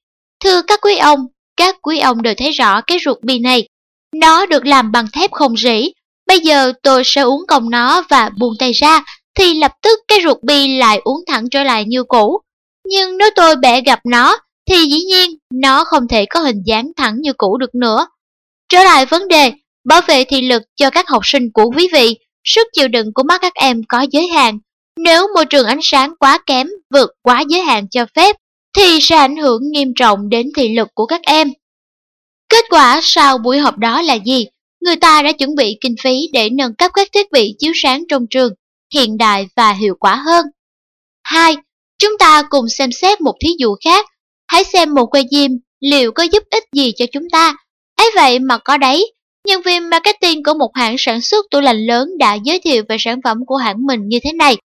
thưa 0.45 0.63
các 0.63 0.81
quý 0.83 0.97
ông, 0.97 1.27
các 1.57 1.77
quý 1.83 1.99
ông 1.99 2.23
đều 2.23 2.35
thấy 2.37 2.51
rõ 2.51 2.81
cái 2.81 2.99
ruột 3.05 3.19
bi 3.23 3.39
này. 3.39 3.69
Nó 4.17 4.47
được 4.47 4.67
làm 4.67 4.93
bằng 4.93 5.07
thép 5.13 5.33
không 5.33 5.57
rỉ. 5.57 5.93
Bây 6.27 6.41
giờ 6.41 6.73
tôi 6.83 7.03
sẽ 7.05 7.21
uống 7.21 7.47
còng 7.49 7.71
nó 7.71 8.05
và 8.09 8.31
buông 8.39 8.55
tay 8.59 8.73
ra 8.73 9.05
thì 9.39 9.55
lập 9.55 9.73
tức 9.83 9.99
cái 10.09 10.19
ruột 10.25 10.43
bi 10.43 10.79
lại 10.79 11.01
uống 11.05 11.25
thẳng 11.27 11.51
trở 11.51 11.63
lại 11.63 11.85
như 11.85 12.05
cũ. 12.05 12.41
Nhưng 12.85 13.19
nếu 13.19 13.31
tôi 13.37 13.57
bẻ 13.57 13.81
gặp 13.81 14.01
nó, 14.05 14.39
thì 14.71 14.77
dĩ 14.77 14.99
nhiên 14.99 15.31
nó 15.55 15.85
không 15.85 16.09
thể 16.09 16.27
có 16.27 16.41
hình 16.41 16.63
dáng 16.67 16.93
thẳng 16.97 17.15
như 17.21 17.33
cũ 17.33 17.57
được 17.57 17.75
nữa. 17.75 18.07
Trở 18.69 18.85
lại 18.85 19.07
vấn 19.07 19.29
đề, 19.29 19.53
bảo 19.85 20.01
vệ 20.09 20.25
thị 20.25 20.43
lực 20.43 20.63
cho 20.77 20.91
các 20.91 21.09
học 21.09 21.27
sinh 21.27 21.53
của 21.53 21.71
quý 21.77 21.89
vị, 21.93 22.17
sức 22.45 22.67
chịu 22.73 22.89
đựng 22.89 23.13
của 23.15 23.23
mắt 23.23 23.41
các 23.41 23.55
em 23.55 23.83
có 23.89 24.07
giới 24.11 24.29
hạn. 24.29 24.59
Nếu 24.99 25.27
môi 25.35 25.47
trường 25.47 25.67
ánh 25.67 25.81
sáng 25.83 26.15
quá 26.21 26.39
kém, 26.47 26.69
vượt 26.95 27.11
quá 27.23 27.45
giới 27.49 27.61
hạn 27.61 27.89
cho 27.91 28.07
phép, 28.17 28.37
thì 28.77 28.99
sẽ 29.01 29.17
ảnh 29.17 29.37
hưởng 29.37 29.63
nghiêm 29.71 29.93
trọng 29.97 30.29
đến 30.29 30.47
thị 30.57 30.77
lực 30.77 30.89
của 30.95 31.07
các 31.07 31.21
em. 31.27 31.53
Kết 32.49 32.65
quả 32.71 33.01
sau 33.03 33.39
buổi 33.39 33.59
họp 33.59 33.79
đó 33.79 34.03
là 34.03 34.15
gì? 34.15 34.47
Người 34.81 34.97
ta 34.97 35.23
đã 35.23 35.33
chuẩn 35.33 35.55
bị 35.55 35.79
kinh 35.81 35.95
phí 36.03 36.29
để 36.33 36.51
nâng 36.51 36.75
cấp 36.75 36.91
các 36.95 37.09
thiết 37.13 37.33
bị 37.33 37.55
chiếu 37.59 37.73
sáng 37.75 38.05
trong 38.09 38.27
trường 38.31 38.53
hiện 38.95 39.19
đại 39.19 39.47
và 39.57 39.73
hiệu 39.73 39.95
quả 40.01 40.15
hơn. 40.15 40.47
2. 41.25 41.57
Chúng 41.99 42.19
ta 42.19 42.43
cùng 42.51 42.69
xem 42.69 42.93
xét 42.93 43.21
một 43.21 43.35
thí 43.41 43.49
dụ 43.59 43.77
khác. 43.85 44.07
Hãy 44.47 44.65
xem 44.65 44.95
một 44.95 45.07
que 45.07 45.23
diêm 45.31 45.51
liệu 45.81 46.13
có 46.13 46.23
giúp 46.23 46.43
ích 46.51 46.65
gì 46.73 46.93
cho 46.97 47.05
chúng 47.13 47.31
ta. 47.33 47.55
ấy 47.97 48.11
vậy 48.15 48.39
mà 48.39 48.59
có 48.59 48.77
đấy, 48.77 49.13
nhân 49.47 49.63
viên 49.63 49.91
marketing 49.91 50.43
của 50.43 50.55
một 50.55 50.71
hãng 50.75 50.97
sản 50.99 51.21
xuất 51.21 51.47
tủ 51.51 51.61
lạnh 51.61 51.87
lớn 51.87 52.19
đã 52.19 52.35
giới 52.35 52.61
thiệu 52.61 52.83
về 52.89 52.97
sản 53.01 53.21
phẩm 53.25 53.39
của 53.47 53.57
hãng 53.57 53.87
mình 53.87 54.09
như 54.09 54.19
thế 54.25 54.33
này. 54.33 54.57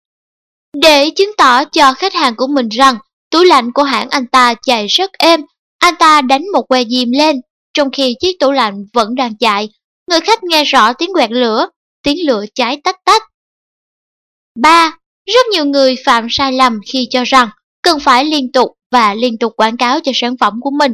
Để 0.82 1.10
chứng 1.10 1.32
tỏ 1.38 1.66
cho 1.66 1.94
khách 1.94 2.14
hàng 2.14 2.36
của 2.36 2.48
mình 2.48 2.70
rằng 2.70 2.98
tủ 3.32 3.44
lạnh 3.44 3.72
của 3.72 3.84
hãng 3.84 4.10
anh 4.10 4.28
ta 4.28 4.54
chạy 4.54 4.88
rất 4.88 5.12
êm, 5.14 5.42
anh 5.80 5.94
ta 6.00 6.22
đánh 6.22 6.52
một 6.54 6.64
que 6.70 6.84
diêm 6.90 7.12
lên, 7.12 7.42
trong 7.74 7.92
khi 7.92 8.16
chiếc 8.20 8.40
tủ 8.40 8.52
lạnh 8.52 8.86
vẫn 8.94 9.16
đang 9.16 9.38
chạy. 9.38 9.70
Người 10.10 10.20
khách 10.22 10.44
nghe 10.44 10.64
rõ 10.64 10.94
tiếng 10.94 11.14
quẹt 11.14 11.32
lửa, 11.32 11.68
tiếng 12.04 12.28
lửa 12.28 12.46
cháy 12.56 12.82
tách 12.84 12.98
tách. 13.06 13.24
3. 14.56 14.98
Rất 15.26 15.46
nhiều 15.52 15.66
người 15.66 15.96
phạm 16.06 16.28
sai 16.30 16.54
lầm 16.54 16.80
khi 16.92 17.08
cho 17.10 17.24
rằng 17.24 17.50
cần 17.82 18.00
phải 18.00 18.26
liên 18.26 18.52
tục 18.52 18.72
và 18.92 19.14
liên 19.14 19.38
tục 19.38 19.54
quảng 19.58 19.78
cáo 19.78 20.00
cho 20.00 20.12
sản 20.16 20.38
phẩm 20.38 20.54
của 20.62 20.72
mình. 20.72 20.94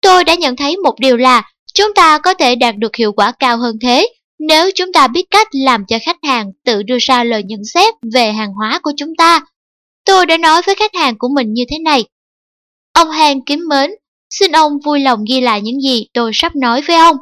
Tôi 0.00 0.24
đã 0.24 0.34
nhận 0.34 0.56
thấy 0.56 0.76
một 0.76 0.94
điều 1.00 1.16
là 1.16 1.50
chúng 1.74 1.94
ta 1.94 2.18
có 2.18 2.34
thể 2.34 2.54
đạt 2.54 2.76
được 2.76 2.96
hiệu 2.96 3.12
quả 3.12 3.32
cao 3.38 3.56
hơn 3.56 3.76
thế 3.80 4.08
nếu 4.40 4.70
chúng 4.74 4.92
ta 4.92 5.08
biết 5.08 5.24
cách 5.30 5.48
làm 5.52 5.84
cho 5.88 5.98
khách 6.02 6.16
hàng 6.22 6.52
tự 6.64 6.82
đưa 6.82 6.96
ra 7.00 7.24
lời 7.24 7.42
nhận 7.42 7.64
xét 7.64 7.94
về 8.14 8.32
hàng 8.32 8.52
hóa 8.52 8.80
của 8.82 8.92
chúng 8.96 9.16
ta. 9.18 9.40
Tôi 10.04 10.26
đã 10.26 10.36
nói 10.36 10.62
với 10.66 10.74
khách 10.74 10.94
hàng 10.94 11.18
của 11.18 11.28
mình 11.28 11.52
như 11.52 11.64
thế 11.70 11.78
này. 11.78 12.04
Ông 12.92 13.10
hàng 13.10 13.44
kiếm 13.44 13.60
mến, 13.68 13.90
xin 14.30 14.52
ông 14.52 14.72
vui 14.84 15.00
lòng 15.00 15.24
ghi 15.28 15.40
lại 15.40 15.62
những 15.62 15.80
gì 15.80 16.06
tôi 16.14 16.30
sắp 16.34 16.56
nói 16.56 16.82
với 16.86 16.96
ông. 16.96 17.16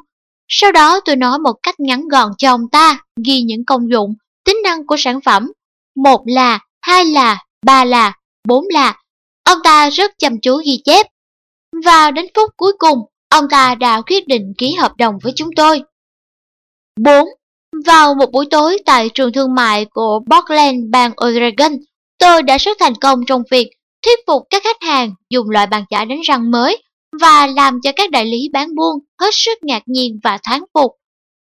Sau 0.49 0.73
đó 0.73 1.01
tôi 1.05 1.17
nói 1.17 1.39
một 1.39 1.55
cách 1.63 1.81
ngắn 1.81 2.09
gọn 2.09 2.33
cho 2.39 2.51
ông 2.51 2.69
ta, 2.73 3.05
ghi 3.27 3.43
những 3.43 3.65
công 3.65 3.91
dụng, 3.91 4.15
tính 4.45 4.57
năng 4.65 4.87
của 4.87 4.97
sản 4.99 5.21
phẩm. 5.21 5.53
Một 6.05 6.23
là, 6.27 6.59
hai 6.81 7.05
là, 7.05 7.39
ba 7.67 7.85
là, 7.85 8.13
bốn 8.49 8.65
là. 8.71 8.97
Ông 9.45 9.59
ta 9.65 9.91
rất 9.91 10.13
chăm 10.19 10.41
chú 10.43 10.57
ghi 10.65 10.81
chép. 10.85 11.07
Và 11.85 12.11
đến 12.11 12.27
phút 12.35 12.51
cuối 12.57 12.73
cùng, 12.79 12.99
ông 13.29 13.45
ta 13.51 13.75
đã 13.75 14.01
quyết 14.01 14.29
định 14.29 14.53
ký 14.59 14.75
hợp 14.75 14.93
đồng 14.99 15.15
với 15.23 15.33
chúng 15.37 15.49
tôi. 15.57 15.83
4. 17.01 17.25
Vào 17.87 18.15
một 18.15 18.31
buổi 18.33 18.47
tối 18.51 18.79
tại 18.87 19.11
trường 19.15 19.33
thương 19.33 19.55
mại 19.55 19.85
của 19.85 20.21
Portland, 20.31 20.91
bang 20.91 21.13
Oregon, 21.27 21.73
tôi 22.19 22.43
đã 22.43 22.57
rất 22.59 22.77
thành 22.81 22.95
công 22.95 23.21
trong 23.27 23.43
việc 23.51 23.69
thuyết 24.05 24.19
phục 24.27 24.43
các 24.51 24.63
khách 24.65 24.83
hàng 24.83 25.15
dùng 25.31 25.51
loại 25.51 25.67
bàn 25.67 25.85
chải 25.91 26.07
đánh 26.07 26.21
răng 26.21 26.51
mới 26.51 26.83
và 27.21 27.47
làm 27.47 27.79
cho 27.83 27.93
các 27.97 28.11
đại 28.11 28.25
lý 28.25 28.49
bán 28.53 28.75
buôn 28.75 28.99
hết 29.21 29.31
sức 29.33 29.59
ngạc 29.63 29.83
nhiên 29.87 30.21
và 30.25 30.39
thán 30.43 30.61
phục. 30.75 30.93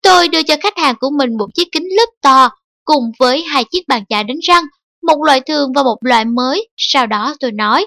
Tôi 0.01 0.27
đưa 0.27 0.43
cho 0.43 0.55
khách 0.61 0.77
hàng 0.77 0.95
của 0.99 1.09
mình 1.17 1.37
một 1.37 1.47
chiếc 1.53 1.67
kính 1.71 1.87
lúp 1.97 2.09
to 2.21 2.49
cùng 2.89 3.11
với 3.19 3.43
hai 3.43 3.63
chiếc 3.71 3.87
bàn 3.87 4.03
chải 4.09 4.23
đánh 4.23 4.39
răng, 4.47 4.63
một 5.07 5.23
loại 5.25 5.39
thường 5.39 5.73
và 5.75 5.83
một 5.83 5.97
loại 6.01 6.25
mới. 6.25 6.67
Sau 6.77 7.07
đó 7.07 7.35
tôi 7.39 7.51
nói, 7.51 7.85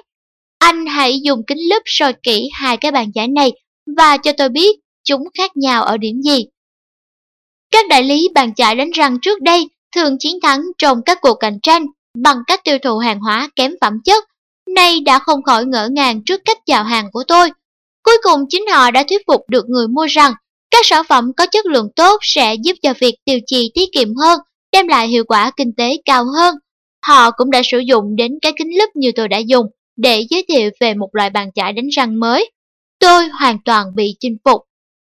anh 0.58 0.86
hãy 0.86 1.20
dùng 1.22 1.42
kính 1.46 1.58
lúp 1.70 1.82
soi 1.86 2.12
kỹ 2.22 2.48
hai 2.52 2.76
cái 2.76 2.92
bàn 2.92 3.12
chải 3.12 3.28
này 3.28 3.52
và 3.96 4.16
cho 4.16 4.32
tôi 4.38 4.48
biết 4.48 4.76
chúng 5.04 5.22
khác 5.38 5.56
nhau 5.56 5.84
ở 5.84 5.96
điểm 5.96 6.22
gì. 6.22 6.44
Các 7.70 7.88
đại 7.88 8.02
lý 8.02 8.28
bàn 8.34 8.54
chải 8.54 8.74
đánh 8.74 8.90
răng 8.90 9.18
trước 9.22 9.42
đây 9.42 9.68
thường 9.96 10.16
chiến 10.18 10.40
thắng 10.42 10.62
trong 10.78 11.02
các 11.06 11.18
cuộc 11.20 11.34
cạnh 11.34 11.58
tranh 11.62 11.86
bằng 12.22 12.36
cách 12.46 12.60
tiêu 12.64 12.78
thụ 12.84 12.98
hàng 12.98 13.20
hóa 13.20 13.50
kém 13.56 13.74
phẩm 13.80 13.94
chất, 14.04 14.24
nay 14.74 15.00
đã 15.00 15.18
không 15.18 15.42
khỏi 15.42 15.64
ngỡ 15.66 15.88
ngàng 15.92 16.24
trước 16.26 16.40
cách 16.44 16.58
chào 16.66 16.84
hàng 16.84 17.08
của 17.12 17.24
tôi. 17.28 17.50
Cuối 18.02 18.16
cùng 18.22 18.40
chính 18.48 18.66
họ 18.66 18.90
đã 18.90 19.04
thuyết 19.08 19.22
phục 19.26 19.40
được 19.48 19.64
người 19.68 19.88
mua 19.88 20.06
rằng 20.06 20.32
các 20.70 20.86
sản 20.86 21.04
phẩm 21.08 21.32
có 21.36 21.46
chất 21.46 21.66
lượng 21.66 21.88
tốt 21.96 22.18
sẽ 22.22 22.54
giúp 22.54 22.74
cho 22.82 22.94
việc 23.00 23.14
tiêu 23.24 23.38
chi 23.46 23.70
tiết 23.74 23.88
kiệm 23.92 24.08
hơn, 24.14 24.38
đem 24.72 24.88
lại 24.88 25.08
hiệu 25.08 25.24
quả 25.24 25.50
kinh 25.56 25.72
tế 25.76 25.96
cao 26.04 26.24
hơn. 26.24 26.54
Họ 27.06 27.30
cũng 27.30 27.50
đã 27.50 27.62
sử 27.64 27.78
dụng 27.78 28.16
đến 28.16 28.32
cái 28.42 28.52
kính 28.58 28.78
lúp 28.78 28.90
như 28.94 29.12
tôi 29.16 29.28
đã 29.28 29.38
dùng 29.38 29.66
để 29.96 30.26
giới 30.30 30.44
thiệu 30.48 30.70
về 30.80 30.94
một 30.94 31.08
loại 31.12 31.30
bàn 31.30 31.52
chải 31.54 31.72
đánh 31.72 31.88
răng 31.88 32.20
mới. 32.20 32.50
Tôi 32.98 33.28
hoàn 33.28 33.58
toàn 33.64 33.86
bị 33.94 34.16
chinh 34.20 34.36
phục. 34.44 34.62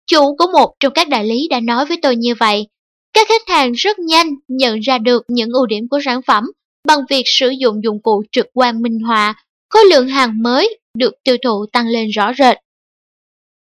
Chủ 0.07 0.36
của 0.36 0.47
một 0.52 0.74
trong 0.81 0.92
các 0.92 1.08
đại 1.08 1.24
lý 1.24 1.49
đã 1.50 1.60
nói 1.60 1.86
với 1.86 1.97
tôi 2.02 2.16
như 2.16 2.34
vậy. 2.34 2.66
Các 3.12 3.28
khách 3.28 3.49
hàng 3.49 3.73
rất 3.73 3.99
nhanh 3.99 4.34
nhận 4.49 4.81
ra 4.81 4.99
được 4.99 5.23
những 5.28 5.50
ưu 5.52 5.66
điểm 5.66 5.89
của 5.91 6.00
sản 6.05 6.20
phẩm 6.26 6.44
bằng 6.86 6.99
việc 7.10 7.23
sử 7.26 7.50
dụng 7.50 7.82
dụng 7.84 8.02
cụ 8.02 8.23
trực 8.32 8.47
quan 8.55 8.82
minh 8.82 9.00
họa, 9.00 9.34
khối 9.70 9.84
lượng 9.91 10.08
hàng 10.08 10.42
mới 10.42 10.78
được 10.99 11.15
tiêu 11.24 11.36
thụ 11.44 11.66
tăng 11.73 11.89
lên 11.89 12.08
rõ 12.08 12.32
rệt. 12.39 12.57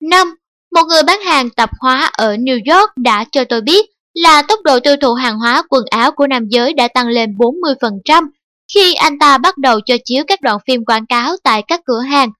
5. 0.00 0.34
Một 0.74 0.82
người 0.88 1.02
bán 1.02 1.20
hàng 1.20 1.50
tạp 1.50 1.70
hóa 1.80 2.10
ở 2.12 2.36
New 2.36 2.76
York 2.76 2.90
đã 2.96 3.24
cho 3.32 3.44
tôi 3.44 3.60
biết 3.60 3.91
là 4.14 4.42
tốc 4.42 4.60
độ 4.64 4.80
tiêu 4.80 4.96
thụ 4.96 5.14
hàng 5.14 5.38
hóa 5.38 5.62
quần 5.68 5.84
áo 5.90 6.12
của 6.12 6.26
nam 6.26 6.48
giới 6.48 6.74
đã 6.74 6.88
tăng 6.88 7.08
lên 7.08 7.30
40% 7.38 8.28
khi 8.74 8.94
anh 8.94 9.18
ta 9.18 9.38
bắt 9.38 9.58
đầu 9.58 9.80
cho 9.86 9.96
chiếu 10.04 10.24
các 10.26 10.40
đoạn 10.40 10.58
phim 10.66 10.84
quảng 10.84 11.06
cáo 11.06 11.36
tại 11.44 11.62
các 11.68 11.80
cửa 11.84 12.00
hàng. 12.00 12.30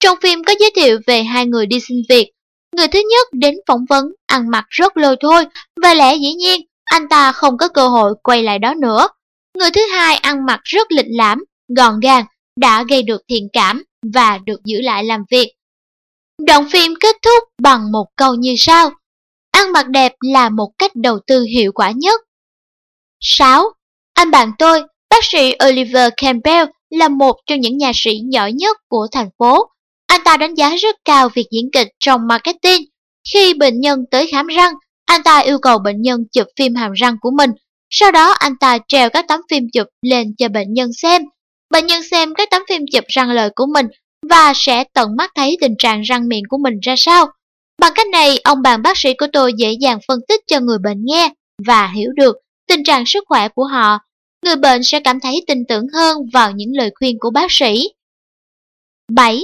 Trong 0.00 0.18
phim 0.22 0.44
có 0.44 0.54
giới 0.60 0.70
thiệu 0.76 0.98
về 1.06 1.22
hai 1.22 1.46
người 1.46 1.66
đi 1.66 1.80
xin 1.80 1.98
việc. 2.08 2.30
Người 2.76 2.88
thứ 2.88 3.02
nhất 3.10 3.28
đến 3.32 3.54
phỏng 3.66 3.84
vấn, 3.88 4.04
ăn 4.26 4.50
mặc 4.50 4.64
rất 4.68 4.96
lôi 4.96 5.16
thôi 5.20 5.46
và 5.82 5.94
lẽ 5.94 6.14
dĩ 6.14 6.32
nhiên 6.32 6.60
anh 6.84 7.08
ta 7.08 7.32
không 7.32 7.58
có 7.58 7.68
cơ 7.68 7.88
hội 7.88 8.14
quay 8.22 8.42
lại 8.42 8.58
đó 8.58 8.74
nữa. 8.74 9.08
Người 9.58 9.70
thứ 9.70 9.80
hai 9.92 10.16
ăn 10.16 10.46
mặc 10.46 10.60
rất 10.64 10.92
lịch 10.92 11.06
lãm, 11.08 11.44
gọn 11.76 12.00
gàng, 12.00 12.24
đã 12.60 12.84
gây 12.88 13.02
được 13.02 13.22
thiện 13.28 13.48
cảm 13.52 13.82
và 14.14 14.38
được 14.38 14.64
giữ 14.64 14.80
lại 14.80 15.04
làm 15.04 15.24
việc. 15.30 15.52
Đoạn 16.46 16.68
phim 16.68 16.94
kết 17.00 17.16
thúc 17.22 17.48
bằng 17.62 17.92
một 17.92 18.06
câu 18.16 18.34
như 18.34 18.54
sau. 18.58 18.90
Ăn 19.52 19.72
mặc 19.72 19.88
đẹp 19.88 20.12
là 20.20 20.48
một 20.48 20.68
cách 20.78 20.92
đầu 20.94 21.18
tư 21.26 21.42
hiệu 21.42 21.72
quả 21.72 21.92
nhất. 21.96 22.20
6. 23.20 23.64
Anh 24.14 24.30
bạn 24.30 24.52
tôi, 24.58 24.82
bác 25.10 25.24
sĩ 25.24 25.54
Oliver 25.68 26.12
Campbell 26.16 26.70
là 26.90 27.08
một 27.08 27.36
trong 27.46 27.60
những 27.60 27.78
nhà 27.78 27.92
sĩ 27.94 28.20
giỏi 28.32 28.52
nhất 28.52 28.76
của 28.88 29.06
thành 29.12 29.28
phố. 29.38 29.58
Anh 30.06 30.20
ta 30.24 30.36
đánh 30.36 30.54
giá 30.54 30.76
rất 30.76 30.96
cao 31.04 31.28
việc 31.28 31.46
diễn 31.50 31.70
kịch 31.72 31.88
trong 32.00 32.20
marketing. 32.28 32.82
Khi 33.32 33.54
bệnh 33.54 33.80
nhân 33.80 33.98
tới 34.10 34.28
khám 34.32 34.46
răng, 34.46 34.74
anh 35.04 35.22
ta 35.22 35.38
yêu 35.38 35.58
cầu 35.58 35.78
bệnh 35.78 36.02
nhân 36.02 36.20
chụp 36.32 36.46
phim 36.58 36.74
hàm 36.74 36.92
răng 36.92 37.16
của 37.20 37.30
mình. 37.30 37.50
Sau 37.90 38.12
đó 38.12 38.30
anh 38.30 38.56
ta 38.60 38.78
treo 38.88 39.10
các 39.10 39.24
tấm 39.28 39.40
phim 39.50 39.64
chụp 39.72 39.86
lên 40.02 40.34
cho 40.38 40.48
bệnh 40.48 40.72
nhân 40.72 40.90
xem. 40.92 41.22
Bệnh 41.70 41.86
nhân 41.86 42.02
xem 42.10 42.34
các 42.34 42.50
tấm 42.50 42.62
phim 42.68 42.82
chụp 42.92 43.04
răng 43.08 43.30
lời 43.30 43.50
của 43.54 43.66
mình 43.66 43.86
và 44.28 44.52
sẽ 44.54 44.84
tận 44.94 45.16
mắt 45.16 45.30
thấy 45.34 45.56
tình 45.60 45.74
trạng 45.78 46.02
răng 46.02 46.28
miệng 46.28 46.44
của 46.48 46.58
mình 46.58 46.74
ra 46.82 46.94
sao. 46.96 47.26
Bằng 47.82 47.92
cách 47.94 48.06
này, 48.08 48.38
ông 48.44 48.62
bạn 48.62 48.82
bác 48.82 48.98
sĩ 48.98 49.14
của 49.14 49.26
tôi 49.32 49.52
dễ 49.56 49.72
dàng 49.72 49.98
phân 50.08 50.20
tích 50.28 50.40
cho 50.46 50.60
người 50.60 50.78
bệnh 50.78 51.04
nghe 51.04 51.32
và 51.66 51.86
hiểu 51.86 52.10
được 52.16 52.36
tình 52.68 52.84
trạng 52.84 53.06
sức 53.06 53.24
khỏe 53.28 53.48
của 53.48 53.64
họ. 53.64 53.98
Người 54.44 54.56
bệnh 54.56 54.82
sẽ 54.82 55.00
cảm 55.00 55.20
thấy 55.20 55.44
tin 55.46 55.58
tưởng 55.68 55.86
hơn 55.94 56.16
vào 56.32 56.50
những 56.50 56.70
lời 56.74 56.90
khuyên 56.98 57.18
của 57.20 57.30
bác 57.30 57.52
sĩ. 57.52 57.92
7. 59.12 59.40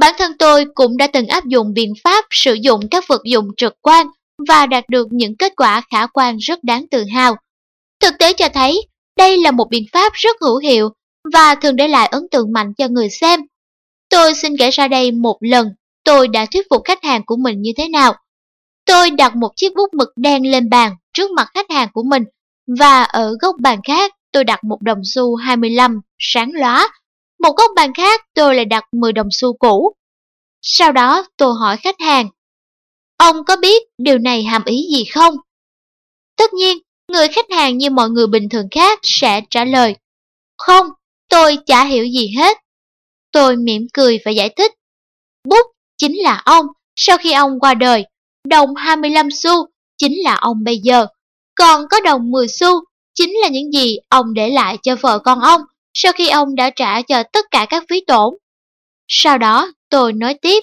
Bản 0.00 0.14
thân 0.18 0.32
tôi 0.38 0.64
cũng 0.74 0.96
đã 0.96 1.06
từng 1.06 1.26
áp 1.26 1.44
dụng 1.46 1.74
biện 1.74 1.92
pháp 2.04 2.24
sử 2.30 2.54
dụng 2.54 2.88
các 2.90 3.04
vật 3.08 3.20
dụng 3.24 3.50
trực 3.56 3.74
quan 3.82 4.06
và 4.48 4.66
đạt 4.66 4.84
được 4.88 5.06
những 5.10 5.36
kết 5.36 5.52
quả 5.56 5.82
khả 5.90 6.06
quan 6.06 6.36
rất 6.36 6.64
đáng 6.64 6.88
tự 6.90 7.04
hào. 7.14 7.36
Thực 8.00 8.14
tế 8.18 8.32
cho 8.32 8.48
thấy, 8.54 8.86
đây 9.18 9.38
là 9.38 9.50
một 9.50 9.66
biện 9.70 9.84
pháp 9.92 10.12
rất 10.14 10.36
hữu 10.40 10.58
hiệu 10.58 10.88
và 11.32 11.54
thường 11.54 11.76
để 11.76 11.88
lại 11.88 12.06
ấn 12.06 12.22
tượng 12.30 12.52
mạnh 12.52 12.74
cho 12.74 12.88
người 12.88 13.10
xem. 13.10 13.40
Tôi 14.08 14.34
xin 14.34 14.56
kể 14.58 14.70
ra 14.70 14.88
đây 14.88 15.10
một 15.10 15.36
lần 15.40 15.68
tôi 16.04 16.28
đã 16.28 16.46
thuyết 16.52 16.66
phục 16.70 16.82
khách 16.84 17.04
hàng 17.04 17.22
của 17.26 17.36
mình 17.36 17.62
như 17.62 17.70
thế 17.76 17.88
nào. 17.88 18.14
Tôi 18.84 19.10
đặt 19.10 19.36
một 19.36 19.50
chiếc 19.56 19.74
bút 19.74 19.94
mực 19.94 20.08
đen 20.16 20.50
lên 20.50 20.70
bàn 20.70 20.96
trước 21.12 21.30
mặt 21.30 21.48
khách 21.54 21.70
hàng 21.70 21.88
của 21.92 22.02
mình 22.02 22.24
và 22.78 23.02
ở 23.02 23.36
góc 23.40 23.56
bàn 23.60 23.80
khác 23.84 24.12
tôi 24.32 24.44
đặt 24.44 24.64
một 24.64 24.82
đồng 24.82 25.00
xu 25.04 25.36
25 25.36 26.00
sáng 26.18 26.50
lóa. 26.54 26.88
Một 27.38 27.56
góc 27.56 27.70
bàn 27.76 27.94
khác 27.94 28.20
tôi 28.34 28.54
lại 28.54 28.64
đặt 28.64 28.84
10 28.92 29.12
đồng 29.12 29.28
xu 29.30 29.56
cũ. 29.56 29.94
Sau 30.62 30.92
đó 30.92 31.26
tôi 31.36 31.54
hỏi 31.60 31.76
khách 31.76 32.00
hàng, 32.00 32.28
ông 33.16 33.44
có 33.44 33.56
biết 33.56 33.82
điều 33.98 34.18
này 34.18 34.42
hàm 34.42 34.64
ý 34.64 34.76
gì 34.96 35.04
không? 35.04 35.34
Tất 36.36 36.52
nhiên, 36.52 36.78
người 37.12 37.28
khách 37.28 37.50
hàng 37.50 37.78
như 37.78 37.90
mọi 37.90 38.10
người 38.10 38.26
bình 38.26 38.48
thường 38.48 38.68
khác 38.70 38.98
sẽ 39.02 39.40
trả 39.50 39.64
lời, 39.64 39.96
không, 40.58 40.86
tôi 41.28 41.58
chả 41.66 41.84
hiểu 41.84 42.04
gì 42.04 42.32
hết. 42.36 42.58
Tôi 43.32 43.56
mỉm 43.56 43.86
cười 43.92 44.18
và 44.24 44.30
giải 44.30 44.48
thích. 44.56 44.72
Bút 45.48 45.73
chính 45.98 46.18
là 46.22 46.42
ông 46.44 46.66
sau 46.96 47.18
khi 47.18 47.32
ông 47.32 47.60
qua 47.60 47.74
đời. 47.74 48.04
Đồng 48.48 48.74
25 48.74 49.28
xu 49.30 49.66
chính 49.98 50.22
là 50.22 50.34
ông 50.34 50.64
bây 50.64 50.78
giờ. 50.78 51.06
Còn 51.54 51.88
có 51.90 52.00
đồng 52.00 52.30
10 52.30 52.48
xu 52.48 52.84
chính 53.14 53.32
là 53.42 53.48
những 53.48 53.72
gì 53.72 53.96
ông 54.08 54.34
để 54.34 54.50
lại 54.50 54.78
cho 54.82 54.96
vợ 54.96 55.18
con 55.18 55.40
ông 55.40 55.60
sau 55.94 56.12
khi 56.12 56.28
ông 56.28 56.54
đã 56.54 56.70
trả 56.70 57.02
cho 57.02 57.22
tất 57.32 57.46
cả 57.50 57.66
các 57.70 57.84
phí 57.88 58.04
tổn. 58.06 58.34
Sau 59.08 59.38
đó 59.38 59.72
tôi 59.90 60.12
nói 60.12 60.34
tiếp. 60.42 60.60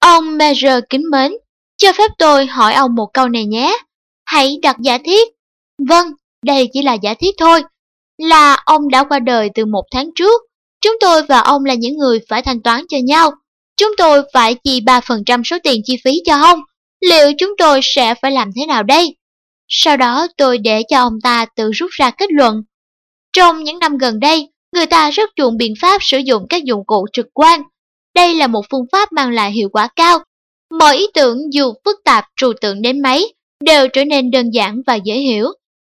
Ông 0.00 0.38
Major 0.38 0.80
kính 0.90 1.02
mến, 1.10 1.32
cho 1.76 1.92
phép 1.92 2.10
tôi 2.18 2.46
hỏi 2.46 2.74
ông 2.74 2.94
một 2.94 3.10
câu 3.14 3.28
này 3.28 3.44
nhé. 3.46 3.78
Hãy 4.24 4.58
đặt 4.62 4.76
giả 4.80 4.98
thiết. 5.04 5.28
Vâng, 5.88 6.06
đây 6.46 6.68
chỉ 6.72 6.82
là 6.82 6.94
giả 6.94 7.14
thiết 7.14 7.34
thôi. 7.38 7.62
Là 8.18 8.54
ông 8.64 8.88
đã 8.88 9.04
qua 9.04 9.18
đời 9.18 9.50
từ 9.54 9.64
một 9.66 9.84
tháng 9.90 10.10
trước 10.14 10.42
Chúng 10.84 10.96
tôi 11.00 11.22
và 11.22 11.40
ông 11.40 11.64
là 11.64 11.74
những 11.74 11.98
người 11.98 12.20
phải 12.28 12.42
thanh 12.42 12.62
toán 12.62 12.84
cho 12.88 12.96
nhau. 13.04 13.30
Chúng 13.76 13.90
tôi 13.98 14.22
phải 14.32 14.54
chi 14.64 14.80
3% 14.80 15.42
số 15.44 15.56
tiền 15.62 15.80
chi 15.84 15.96
phí 16.04 16.22
cho 16.26 16.36
ông. 16.36 16.60
Liệu 17.00 17.32
chúng 17.38 17.54
tôi 17.58 17.80
sẽ 17.82 18.14
phải 18.22 18.32
làm 18.32 18.50
thế 18.56 18.66
nào 18.66 18.82
đây? 18.82 19.16
Sau 19.68 19.96
đó 19.96 20.26
tôi 20.36 20.58
để 20.58 20.82
cho 20.88 20.98
ông 20.98 21.20
ta 21.22 21.46
tự 21.56 21.70
rút 21.70 21.90
ra 21.90 22.10
kết 22.10 22.32
luận. 22.32 22.62
Trong 23.32 23.64
những 23.64 23.78
năm 23.78 23.98
gần 23.98 24.20
đây, 24.20 24.48
người 24.72 24.86
ta 24.86 25.10
rất 25.10 25.30
chuộng 25.36 25.56
biện 25.56 25.74
pháp 25.80 26.02
sử 26.02 26.18
dụng 26.18 26.46
các 26.48 26.64
dụng 26.64 26.82
cụ 26.86 27.06
trực 27.12 27.26
quan. 27.34 27.62
đây 28.14 28.34
là 28.34 28.46
một 28.46 28.64
phương 28.70 28.86
pháp 28.92 29.12
mang 29.12 29.30
lại 29.30 29.52
hiệu 29.52 29.68
quả 29.68 29.88
cao. 29.96 30.18
Mọi 30.78 30.96
ý 30.96 31.06
tưởng 31.14 31.38
dù 31.52 31.72
phức 31.84 31.96
tạp 32.04 32.24
trừu 32.36 32.52
tượng 32.60 32.82
đến 32.82 33.02
mấy, 33.02 33.34
đều 33.64 33.88
trở 33.88 34.04
nên 34.04 34.30
đơn 34.30 34.50
giản 34.50 34.82
và 34.86 34.94
dễ 34.94 35.14
hiểu. 35.14 35.46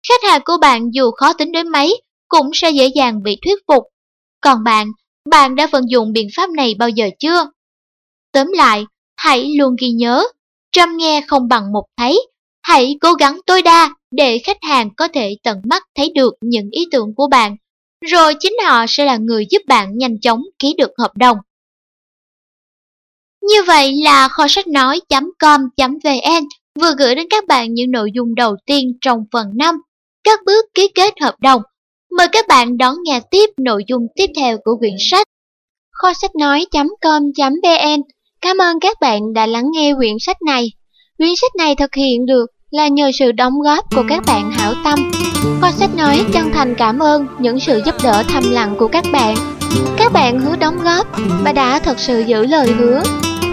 Khách 0.09 0.23
hàng 0.29 0.41
của 0.45 0.57
bạn 0.61 0.89
dù 0.93 1.11
khó 1.11 1.33
tính 1.33 1.51
đến 1.51 1.67
mấy, 1.67 2.01
cũng 2.27 2.49
sẽ 2.53 2.69
dễ 2.69 2.87
dàng 2.87 3.23
bị 3.23 3.37
thuyết 3.45 3.59
phục. 3.67 3.83
Còn 4.41 4.63
bạn, 4.63 4.87
bạn 5.29 5.55
đã 5.55 5.67
vận 5.67 5.83
dụng 5.89 6.13
biện 6.13 6.27
pháp 6.35 6.49
này 6.49 6.75
bao 6.79 6.89
giờ 6.89 7.09
chưa? 7.19 7.49
Tóm 8.35 8.47
lại, 8.51 8.85
hãy 9.17 9.53
luôn 9.57 9.75
ghi 9.81 9.89
nhớ, 9.89 10.23
trăm 10.71 10.97
nghe 10.97 11.21
không 11.27 11.47
bằng 11.47 11.73
một 11.73 11.85
thấy. 11.97 12.27
Hãy 12.61 12.97
cố 13.01 13.13
gắng 13.13 13.39
tối 13.45 13.61
đa 13.61 13.89
để 14.11 14.39
khách 14.43 14.57
hàng 14.61 14.89
có 14.97 15.07
thể 15.07 15.37
tận 15.43 15.61
mắt 15.63 15.83
thấy 15.95 16.11
được 16.15 16.33
những 16.41 16.69
ý 16.71 16.85
tưởng 16.91 17.15
của 17.15 17.27
bạn, 17.27 17.55
rồi 18.05 18.33
chính 18.39 18.53
họ 18.65 18.85
sẽ 18.87 19.05
là 19.05 19.17
người 19.17 19.45
giúp 19.49 19.61
bạn 19.67 19.97
nhanh 19.97 20.19
chóng 20.19 20.43
ký 20.59 20.75
được 20.77 20.91
hợp 20.97 21.11
đồng. 21.17 21.37
Như 23.41 23.63
vậy 23.63 23.93
là 24.03 24.27
kho 24.27 24.47
sách 24.47 24.67
nói.com.vn 24.67 26.43
vừa 26.79 26.93
gửi 26.97 27.15
đến 27.15 27.27
các 27.29 27.47
bạn 27.47 27.73
những 27.73 27.91
nội 27.91 28.11
dung 28.13 28.35
đầu 28.35 28.55
tiên 28.65 28.93
trong 29.01 29.19
phần 29.31 29.47
5, 29.55 29.75
các 30.23 30.39
bước 30.45 30.65
ký 30.73 30.87
kết 30.95 31.13
hợp 31.21 31.35
đồng. 31.39 31.61
Mời 32.17 32.27
các 32.31 32.47
bạn 32.47 32.77
đón 32.77 32.95
nghe 33.03 33.19
tiếp 33.31 33.49
nội 33.57 33.83
dung 33.87 34.07
tiếp 34.15 34.27
theo 34.35 34.57
của 34.63 34.75
quyển 34.79 34.95
sách. 34.99 35.27
Kho 35.91 36.13
sách 36.13 36.31
nói.com.vn 36.35 38.01
Cảm 38.45 38.57
ơn 38.57 38.79
các 38.79 38.97
bạn 39.01 39.33
đã 39.33 39.45
lắng 39.45 39.65
nghe 39.73 39.93
quyển 39.97 40.15
sách 40.19 40.41
này. 40.41 40.71
Quyển 41.17 41.35
sách 41.41 41.55
này 41.55 41.75
thực 41.75 41.95
hiện 41.95 42.25
được 42.25 42.45
là 42.71 42.87
nhờ 42.87 43.11
sự 43.19 43.31
đóng 43.31 43.53
góp 43.61 43.85
của 43.95 44.03
các 44.09 44.23
bạn 44.27 44.51
hảo 44.51 44.73
tâm. 44.83 45.11
Kho 45.61 45.71
sách 45.71 45.95
nói 45.95 46.25
chân 46.33 46.51
thành 46.53 46.75
cảm 46.75 46.99
ơn 46.99 47.27
những 47.39 47.59
sự 47.59 47.81
giúp 47.85 47.95
đỡ 48.03 48.23
thầm 48.27 48.51
lặng 48.51 48.75
của 48.79 48.87
các 48.87 49.05
bạn. 49.11 49.35
Các 49.97 50.13
bạn 50.13 50.39
hứa 50.39 50.55
đóng 50.55 50.83
góp 50.83 51.07
và 51.43 51.53
đã 51.53 51.79
thật 51.79 51.99
sự 51.99 52.23
giữ 52.27 52.45
lời 52.45 52.71
hứa. 52.71 53.03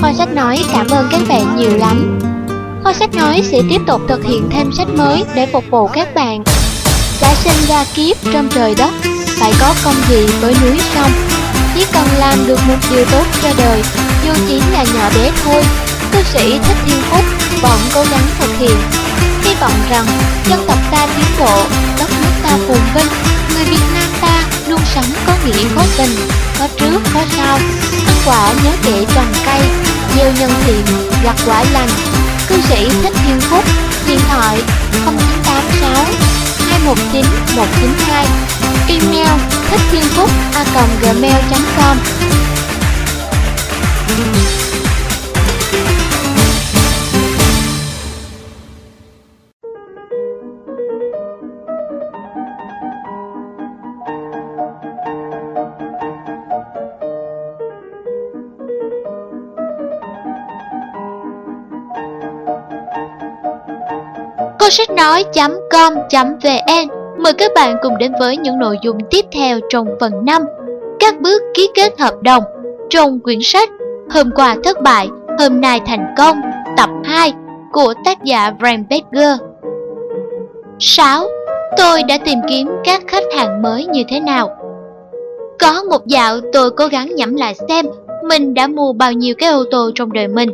Kho 0.01 0.13
sách 0.13 0.33
nói 0.35 0.59
cảm 0.73 0.87
ơn 0.91 1.07
các 1.11 1.21
bạn 1.29 1.57
nhiều 1.57 1.77
lắm. 1.77 2.21
Kho 2.85 2.93
sách 2.93 3.15
nói 3.15 3.43
sẽ 3.45 3.63
tiếp 3.71 3.81
tục 3.87 4.01
thực 4.09 4.25
hiện 4.25 4.49
thêm 4.51 4.73
sách 4.73 4.89
mới 4.89 5.23
để 5.35 5.47
phục 5.47 5.65
vụ 5.71 5.87
các 5.87 6.15
bạn. 6.15 6.45
Đã 7.23 7.35
sinh 7.35 7.69
ra 7.69 7.85
kiếp 7.95 8.17
trong 8.33 8.49
trời 8.55 8.75
đất, 8.79 8.91
phải 9.41 9.53
có 9.61 9.75
công 9.85 9.97
gì 10.09 10.27
với 10.41 10.55
núi 10.63 10.79
sông 10.95 11.11
còn 12.03 12.11
cần 12.11 12.21
làm 12.21 12.47
được 12.47 12.59
một 12.69 12.77
điều 12.91 13.05
tốt 13.13 13.27
cho 13.43 13.49
đời, 13.59 13.83
dù 14.25 14.33
chỉ 14.49 14.61
là 14.73 14.85
nhỏ 14.95 15.11
bé 15.15 15.31
thôi, 15.45 15.63
cư 16.13 16.23
sĩ 16.23 16.59
Thích 16.59 16.77
Thiên 16.87 17.03
Phúc 17.11 17.25
vẫn 17.63 17.81
cố 17.95 18.05
gắng 18.11 18.27
thực 18.39 18.59
hiện. 18.59 18.77
Hy 19.43 19.55
vọng 19.61 19.73
rằng 19.91 20.07
dân 20.49 20.65
tộc 20.69 20.79
ta 20.91 21.07
tiến 21.17 21.25
bộ, 21.39 21.65
đất 21.99 22.11
nước 22.11 22.31
ta 22.43 22.51
phồn 22.69 22.79
vinh, 22.95 23.13
người 23.55 23.65
Việt 23.65 23.85
Nam 23.95 24.09
ta 24.21 24.45
luôn 24.69 24.81
sống 24.95 25.05
có 25.27 25.33
nghĩa 25.47 25.65
có 25.77 25.83
tình, 25.99 26.17
có 26.59 26.69
trước 26.77 27.01
có 27.15 27.21
sau, 27.37 27.59
ăn 28.07 28.17
quả 28.25 28.53
nhớ 28.65 28.71
kệ 28.83 29.05
trồng 29.15 29.33
cây, 29.45 29.61
gieo 30.17 30.33
nhân 30.41 30.51
thiện, 30.67 30.85
gặt 31.25 31.37
quả 31.47 31.65
lành. 31.73 31.89
Cư 32.49 32.57
sĩ 32.69 32.89
Thích 33.03 33.15
Thiên 33.27 33.41
Phúc, 33.41 33.65
điện 34.09 34.21
thoại 34.29 34.59
0986 35.07 36.05
219 36.71 37.25
192, 37.57 38.27
email 38.89 39.41
thích 39.71 39.81
thiên 39.91 40.03
phúc 40.03 40.31
a 40.55 40.65
gmail.com 41.03 41.99
Cô 64.59 64.71
sách 64.71 64.91
nói.com.vn 64.91 65.63
Mời 67.23 67.33
các 67.33 67.53
bạn 67.55 67.77
cùng 67.83 67.99
đến 67.99 68.13
với 68.21 68.37
những 68.37 68.59
nội 68.59 68.79
dung 68.83 68.99
tiếp 69.11 69.25
theo 69.33 69.61
trong 69.71 69.87
phần 70.01 70.25
5 70.25 70.43
Các 71.01 71.21
bước 71.21 71.43
ký 71.55 71.71
kết 71.75 71.99
hợp 71.99 72.15
đồng 72.23 72.43
trong 72.91 73.21
quyển 73.21 73.39
sách 73.43 73.69
Hôm 74.11 74.31
qua 74.35 74.57
thất 74.65 74.83
bại, 74.83 75.09
hôm 75.39 75.61
nay 75.61 75.81
thành 75.87 76.15
công 76.19 76.41
tập 76.77 76.91
2 77.05 77.33
của 77.73 77.95
tác 78.05 78.25
giả 78.25 78.51
Bram 78.51 78.85
Becker 78.91 79.41
6. 80.79 81.25
Tôi 81.77 82.03
đã 82.03 82.19
tìm 82.25 82.39
kiếm 82.49 82.69
các 82.85 83.03
khách 83.07 83.25
hàng 83.37 83.63
mới 83.63 83.87
như 83.87 84.03
thế 84.09 84.21
nào 84.21 84.51
Có 85.61 85.83
một 85.91 86.07
dạo 86.07 86.37
tôi 86.53 86.71
cố 86.71 86.87
gắng 86.87 87.15
nhẩm 87.15 87.35
lại 87.35 87.55
xem 87.69 87.87
mình 88.29 88.55
đã 88.55 88.67
mua 88.67 88.93
bao 88.93 89.13
nhiêu 89.13 89.35
cái 89.39 89.51
ô 89.51 89.65
tô 89.71 89.91
trong 89.95 90.13
đời 90.13 90.29
mình 90.29 90.51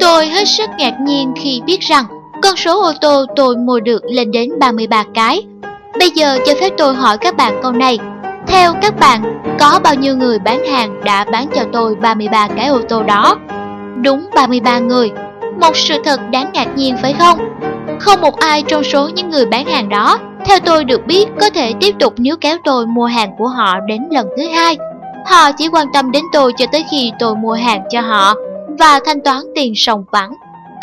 Tôi 0.00 0.26
hết 0.26 0.44
sức 0.44 0.70
ngạc 0.78 0.94
nhiên 1.00 1.32
khi 1.36 1.60
biết 1.66 1.80
rằng 1.80 2.04
con 2.42 2.56
số 2.56 2.82
ô 2.82 2.92
tô 3.00 3.24
tôi 3.36 3.56
mua 3.56 3.80
được 3.80 4.02
lên 4.04 4.30
đến 4.30 4.50
33 4.58 5.04
cái. 5.14 5.46
Bây 5.98 6.10
giờ 6.10 6.38
cho 6.46 6.52
phép 6.60 6.70
tôi 6.78 6.94
hỏi 6.94 7.18
các 7.18 7.36
bạn 7.36 7.60
câu 7.62 7.72
này. 7.72 7.98
Theo 8.46 8.72
các 8.82 8.98
bạn, 8.98 9.42
có 9.58 9.80
bao 9.84 9.94
nhiêu 9.94 10.16
người 10.16 10.38
bán 10.38 10.64
hàng 10.64 11.00
đã 11.04 11.24
bán 11.24 11.46
cho 11.54 11.62
tôi 11.72 11.94
33 11.94 12.48
cái 12.56 12.66
ô 12.66 12.80
tô 12.88 13.02
đó? 13.02 13.36
Đúng 14.02 14.26
33 14.34 14.78
người. 14.78 15.10
Một 15.60 15.76
sự 15.76 15.94
thật 16.04 16.20
đáng 16.30 16.50
ngạc 16.52 16.76
nhiên 16.76 16.96
phải 17.02 17.14
không? 17.18 17.38
Không 18.00 18.20
một 18.20 18.36
ai 18.36 18.62
trong 18.62 18.84
số 18.84 19.08
những 19.08 19.30
người 19.30 19.46
bán 19.46 19.66
hàng 19.66 19.88
đó, 19.88 20.18
theo 20.44 20.58
tôi 20.60 20.84
được 20.84 21.06
biết 21.06 21.26
có 21.40 21.50
thể 21.50 21.72
tiếp 21.80 21.94
tục 21.98 22.14
níu 22.16 22.36
kéo 22.40 22.56
tôi 22.64 22.86
mua 22.86 23.06
hàng 23.06 23.30
của 23.38 23.48
họ 23.48 23.80
đến 23.88 24.02
lần 24.10 24.26
thứ 24.36 24.48
hai. 24.48 24.76
Họ 25.26 25.52
chỉ 25.52 25.68
quan 25.68 25.86
tâm 25.92 26.10
đến 26.10 26.24
tôi 26.32 26.52
cho 26.56 26.66
tới 26.72 26.84
khi 26.90 27.12
tôi 27.18 27.34
mua 27.34 27.52
hàng 27.52 27.82
cho 27.90 28.00
họ 28.00 28.34
và 28.78 29.00
thanh 29.06 29.20
toán 29.20 29.40
tiền 29.54 29.72
sòng 29.76 30.04
phẳng 30.12 30.34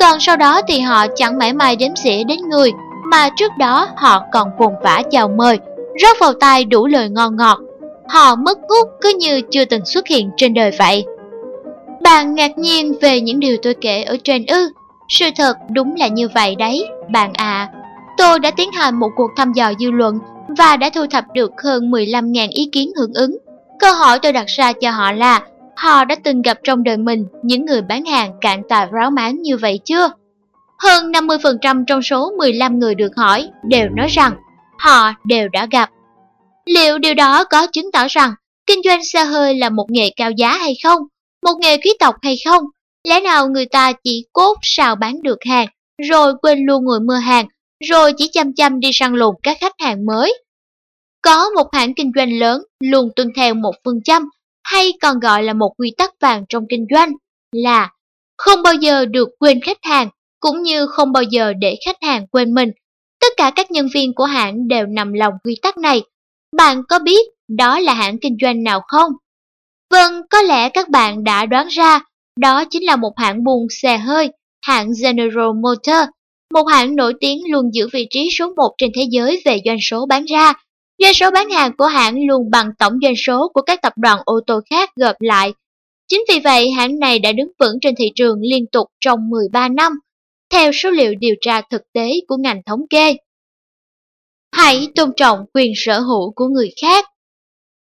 còn 0.01 0.19
sau 0.19 0.37
đó 0.37 0.61
thì 0.67 0.79
họ 0.79 1.05
chẳng 1.15 1.37
mãi 1.37 1.53
may 1.53 1.75
đếm 1.75 1.95
xỉa 1.95 2.23
đến 2.23 2.39
người, 2.49 2.71
mà 3.11 3.29
trước 3.35 3.51
đó 3.57 3.87
họ 3.95 4.23
còn 4.31 4.49
vùng 4.57 4.73
vã 4.83 5.01
chào 5.11 5.27
mời, 5.27 5.59
rót 6.01 6.17
vào 6.19 6.33
tai 6.33 6.65
đủ 6.65 6.87
lời 6.87 7.09
ngon 7.09 7.35
ngọt. 7.35 7.59
Họ 8.09 8.35
mất 8.35 8.57
hút 8.69 8.89
cứ 9.01 9.13
như 9.19 9.41
chưa 9.51 9.65
từng 9.65 9.85
xuất 9.85 10.07
hiện 10.07 10.29
trên 10.37 10.53
đời 10.53 10.71
vậy. 10.79 11.05
Bạn 12.01 12.35
ngạc 12.35 12.57
nhiên 12.57 12.93
về 13.01 13.21
những 13.21 13.39
điều 13.39 13.57
tôi 13.61 13.73
kể 13.81 14.03
ở 14.03 14.17
trên 14.23 14.45
ư. 14.45 14.71
Sự 15.09 15.25
thật 15.35 15.57
đúng 15.69 15.95
là 15.95 16.07
như 16.07 16.27
vậy 16.35 16.55
đấy, 16.55 16.87
bạn 17.09 17.33
à. 17.33 17.69
Tôi 18.17 18.39
đã 18.39 18.51
tiến 18.51 18.71
hành 18.71 18.99
một 18.99 19.09
cuộc 19.15 19.31
thăm 19.37 19.53
dò 19.53 19.71
dư 19.79 19.91
luận 19.91 20.19
và 20.57 20.77
đã 20.77 20.89
thu 20.89 21.05
thập 21.11 21.25
được 21.33 21.51
hơn 21.63 21.91
15.000 21.91 22.47
ý 22.51 22.69
kiến 22.71 22.91
hưởng 22.97 23.13
ứng. 23.13 23.37
Câu 23.79 23.93
hỏi 23.93 24.19
tôi 24.21 24.33
đặt 24.33 24.45
ra 24.47 24.73
cho 24.73 24.91
họ 24.91 25.11
là 25.11 25.41
Họ 25.75 26.05
đã 26.05 26.15
từng 26.23 26.41
gặp 26.41 26.59
trong 26.63 26.83
đời 26.83 26.97
mình 26.97 27.25
những 27.43 27.65
người 27.65 27.81
bán 27.81 28.05
hàng 28.05 28.33
cạn 28.41 28.61
tà 28.69 28.85
ráo 28.91 29.11
máng 29.11 29.41
như 29.41 29.57
vậy 29.57 29.79
chưa? 29.85 30.09
Hơn 30.83 31.11
50% 31.11 31.83
trong 31.87 32.01
số 32.01 32.31
15 32.37 32.79
người 32.79 32.95
được 32.95 33.11
hỏi 33.17 33.49
đều 33.63 33.89
nói 33.89 34.07
rằng 34.07 34.33
họ 34.79 35.13
đều 35.25 35.49
đã 35.49 35.67
gặp. 35.71 35.89
Liệu 36.65 36.97
điều 36.97 37.13
đó 37.13 37.43
có 37.43 37.67
chứng 37.67 37.91
tỏ 37.93 38.07
rằng 38.09 38.33
kinh 38.65 38.81
doanh 38.85 39.05
xe 39.05 39.23
hơi 39.23 39.55
là 39.55 39.69
một 39.69 39.85
nghề 39.89 40.09
cao 40.15 40.31
giá 40.37 40.57
hay 40.57 40.73
không? 40.83 41.01
Một 41.45 41.53
nghề 41.61 41.77
quý 41.77 41.93
tộc 41.99 42.15
hay 42.21 42.35
không? 42.45 42.63
Lẽ 43.07 43.19
nào 43.19 43.47
người 43.47 43.65
ta 43.65 43.91
chỉ 44.03 44.25
cốt 44.33 44.57
sao 44.61 44.95
bán 44.95 45.21
được 45.23 45.37
hàng, 45.49 45.67
rồi 46.09 46.33
quên 46.41 46.65
luôn 46.65 46.85
người 46.85 46.99
mua 46.99 47.13
hàng, 47.13 47.47
rồi 47.89 48.13
chỉ 48.17 48.29
chăm 48.33 48.53
chăm 48.53 48.79
đi 48.79 48.89
săn 48.93 49.13
lùng 49.13 49.35
các 49.43 49.57
khách 49.61 49.75
hàng 49.79 50.05
mới? 50.05 50.43
Có 51.21 51.49
một 51.49 51.67
hãng 51.73 51.93
kinh 51.93 52.11
doanh 52.15 52.39
lớn 52.39 52.61
luôn 52.79 53.09
tuân 53.15 53.27
theo 53.35 53.53
một 53.53 53.75
phương 53.85 54.03
châm 54.03 54.23
hay 54.63 54.93
còn 55.01 55.19
gọi 55.19 55.43
là 55.43 55.53
một 55.53 55.73
quy 55.77 55.93
tắc 55.97 56.13
vàng 56.21 56.45
trong 56.49 56.63
kinh 56.69 56.85
doanh 56.95 57.11
là 57.51 57.89
không 58.37 58.63
bao 58.63 58.73
giờ 58.73 59.05
được 59.05 59.29
quên 59.39 59.59
khách 59.61 59.77
hàng 59.81 60.09
cũng 60.41 60.61
như 60.63 60.87
không 60.87 61.11
bao 61.11 61.23
giờ 61.23 61.53
để 61.53 61.77
khách 61.85 61.97
hàng 62.01 62.27
quên 62.27 62.53
mình. 62.53 62.71
Tất 63.21 63.33
cả 63.37 63.51
các 63.55 63.71
nhân 63.71 63.87
viên 63.93 64.13
của 64.15 64.25
hãng 64.25 64.67
đều 64.67 64.85
nằm 64.85 65.13
lòng 65.13 65.33
quy 65.43 65.57
tắc 65.61 65.77
này. 65.77 66.01
Bạn 66.57 66.81
có 66.89 66.99
biết 66.99 67.27
đó 67.57 67.79
là 67.79 67.93
hãng 67.93 68.17
kinh 68.19 68.37
doanh 68.41 68.63
nào 68.63 68.81
không? 68.87 69.11
Vâng, 69.91 70.21
có 70.29 70.41
lẽ 70.41 70.69
các 70.69 70.89
bạn 70.89 71.23
đã 71.23 71.45
đoán 71.45 71.67
ra, 71.67 71.99
đó 72.39 72.63
chính 72.65 72.85
là 72.85 72.95
một 72.95 73.13
hãng 73.17 73.43
buôn 73.43 73.67
xe 73.81 73.97
hơi, 73.97 74.29
hãng 74.65 74.91
General 75.03 75.49
Motors, 75.63 76.09
một 76.53 76.63
hãng 76.63 76.95
nổi 76.95 77.13
tiếng 77.19 77.51
luôn 77.51 77.73
giữ 77.73 77.87
vị 77.93 78.07
trí 78.09 78.29
số 78.37 78.53
1 78.55 78.73
trên 78.77 78.91
thế 78.95 79.03
giới 79.11 79.41
về 79.45 79.59
doanh 79.65 79.79
số 79.81 80.05
bán 80.05 80.25
ra 80.25 80.53
Doanh 81.01 81.13
số 81.13 81.31
bán 81.31 81.49
hàng 81.49 81.71
của 81.77 81.85
hãng 81.85 82.27
luôn 82.27 82.51
bằng 82.51 82.71
tổng 82.79 82.93
doanh 83.01 83.15
số 83.17 83.49
của 83.53 83.61
các 83.61 83.81
tập 83.81 83.93
đoàn 83.95 84.19
ô 84.25 84.39
tô 84.47 84.61
khác 84.69 84.89
gộp 84.95 85.15
lại. 85.19 85.53
Chính 86.07 86.21
vì 86.29 86.39
vậy, 86.39 86.71
hãng 86.71 86.99
này 86.99 87.19
đã 87.19 87.31
đứng 87.31 87.51
vững 87.59 87.79
trên 87.81 87.95
thị 87.97 88.11
trường 88.15 88.41
liên 88.41 88.65
tục 88.71 88.87
trong 88.99 89.29
13 89.29 89.67
năm, 89.67 89.91
theo 90.51 90.71
số 90.71 90.91
liệu 90.91 91.13
điều 91.19 91.35
tra 91.41 91.61
thực 91.61 91.81
tế 91.93 92.11
của 92.27 92.35
ngành 92.37 92.61
thống 92.65 92.87
kê. 92.89 93.15
Hãy 94.51 94.87
tôn 94.95 95.11
trọng 95.17 95.45
quyền 95.53 95.73
sở 95.75 95.99
hữu 95.99 96.31
của 96.35 96.47
người 96.47 96.71
khác. 96.81 97.05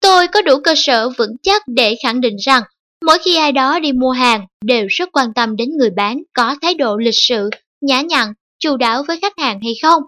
Tôi 0.00 0.26
có 0.28 0.42
đủ 0.42 0.60
cơ 0.64 0.74
sở 0.76 1.08
vững 1.08 1.36
chắc 1.42 1.62
để 1.66 1.96
khẳng 2.02 2.20
định 2.20 2.36
rằng 2.36 2.62
mỗi 3.06 3.18
khi 3.18 3.36
ai 3.36 3.52
đó 3.52 3.80
đi 3.80 3.92
mua 3.92 4.10
hàng 4.10 4.46
đều 4.64 4.86
rất 4.90 5.08
quan 5.12 5.34
tâm 5.34 5.56
đến 5.56 5.68
người 5.78 5.90
bán 5.90 6.22
có 6.32 6.56
thái 6.62 6.74
độ 6.74 6.96
lịch 6.96 7.14
sự, 7.14 7.50
nhã 7.80 8.00
nhặn, 8.00 8.32
chu 8.58 8.76
đáo 8.76 9.02
với 9.08 9.18
khách 9.20 9.38
hàng 9.38 9.60
hay 9.62 9.72
không. 9.82 10.02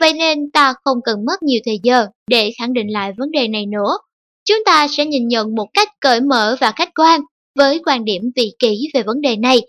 Vậy 0.00 0.12
nên 0.12 0.50
ta 0.50 0.74
không 0.84 0.98
cần 1.04 1.24
mất 1.26 1.42
nhiều 1.42 1.60
thời 1.66 1.80
giờ 1.82 2.06
để 2.30 2.52
khẳng 2.58 2.72
định 2.72 2.92
lại 2.92 3.12
vấn 3.18 3.30
đề 3.30 3.48
này 3.48 3.66
nữa. 3.66 3.98
Chúng 4.44 4.64
ta 4.66 4.86
sẽ 4.88 5.06
nhìn 5.06 5.28
nhận 5.28 5.54
một 5.54 5.66
cách 5.74 5.88
cởi 6.00 6.20
mở 6.20 6.56
và 6.60 6.72
khách 6.72 6.90
quan 6.94 7.20
với 7.58 7.80
quan 7.86 8.04
điểm 8.04 8.22
vị 8.36 8.52
kỷ 8.58 8.88
về 8.94 9.02
vấn 9.02 9.20
đề 9.20 9.36
này. 9.36 9.60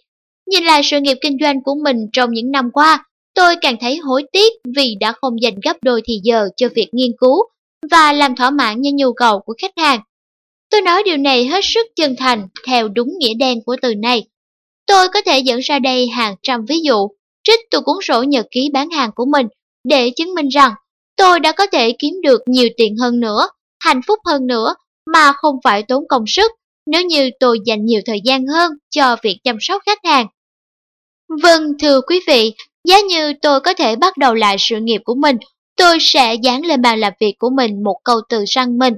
Nhìn 0.52 0.64
lại 0.64 0.82
sự 0.84 1.00
nghiệp 1.02 1.18
kinh 1.22 1.38
doanh 1.42 1.64
của 1.64 1.76
mình 1.84 1.98
trong 2.14 2.32
những 2.32 2.52
năm 2.52 2.72
qua, 2.74 3.06
tôi 3.36 3.56
càng 3.62 3.76
thấy 3.82 3.98
hối 3.98 4.24
tiếc 4.32 4.54
vì 4.76 4.96
đã 5.00 5.12
không 5.12 5.42
dành 5.42 5.56
gấp 5.64 5.78
đôi 5.82 6.02
thì 6.06 6.20
giờ 6.24 6.50
cho 6.58 6.68
việc 6.76 6.88
nghiên 6.92 7.12
cứu 7.18 7.38
và 7.92 8.14
làm 8.14 8.36
thỏa 8.36 8.50
mãn 8.50 8.82
những 8.82 8.96
nhu 8.96 9.14
cầu 9.14 9.40
của 9.40 9.54
khách 9.62 9.72
hàng. 9.78 10.00
Tôi 10.70 10.82
nói 10.82 11.04
điều 11.06 11.18
này 11.18 11.46
hết 11.46 11.60
sức 11.64 11.88
chân 11.96 12.16
thành 12.18 12.48
theo 12.68 12.88
đúng 12.88 13.08
nghĩa 13.18 13.34
đen 13.34 13.64
của 13.66 13.76
từ 13.82 13.96
này. 13.96 14.28
Tôi 14.88 15.08
có 15.10 15.22
thể 15.26 15.40
dẫn 15.40 15.60
ra 15.60 15.80
đây 15.80 16.08
hàng 16.08 16.36
trăm 16.44 16.66
ví 16.66 16.80
dụ, 16.80 17.08
trích 17.44 17.60
từ 17.72 17.82
cuốn 17.82 17.98
sổ 18.02 18.24
nhật 18.24 18.46
ký 18.52 18.70
bán 18.74 18.90
hàng 18.90 19.12
của 19.16 19.26
mình 19.26 19.48
để 19.84 20.10
chứng 20.10 20.34
minh 20.34 20.48
rằng 20.48 20.74
tôi 21.18 21.40
đã 21.40 21.52
có 21.52 21.68
thể 21.72 21.96
kiếm 22.00 22.14
được 22.24 22.42
nhiều 22.46 22.70
tiền 22.78 22.98
hơn 22.98 23.20
nữa, 23.20 23.50
hạnh 23.80 24.02
phúc 24.08 24.20
hơn 24.26 24.48
nữa 24.48 24.76
mà 25.14 25.34
không 25.34 25.56
phải 25.64 25.84
tốn 25.84 26.04
công 26.10 26.24
sức 26.28 26.52
nếu 26.86 27.02
như 27.02 27.30
tôi 27.40 27.60
dành 27.66 27.86
nhiều 27.86 28.02
thời 28.06 28.22
gian 28.24 28.48
hơn 28.48 28.72
cho 28.90 29.16
việc 29.24 29.38
chăm 29.44 29.58
sóc 29.60 29.82
khách 29.86 30.00
hàng. 30.04 30.28
Vâng, 31.44 31.64
thưa 31.80 32.02
quý 32.02 32.20
vị, 32.28 32.54
giá 32.88 33.00
như 33.00 33.34
tôi 33.42 33.60
có 33.60 33.74
thể 33.74 33.96
bắt 33.96 34.18
đầu 34.18 34.34
lại 34.34 34.56
sự 34.60 34.80
nghiệp 34.82 35.02
của 35.06 35.16
mình, 35.16 35.38
tôi 35.78 35.98
sẽ 36.02 36.34
dán 36.34 36.66
lên 36.66 36.82
bàn 36.82 37.00
làm 37.00 37.14
việc 37.20 37.34
của 37.40 37.50
mình 37.50 37.84
một 37.84 37.96
câu 38.04 38.22
từ 38.30 38.44
răng 38.48 38.78
mình. 38.78 38.94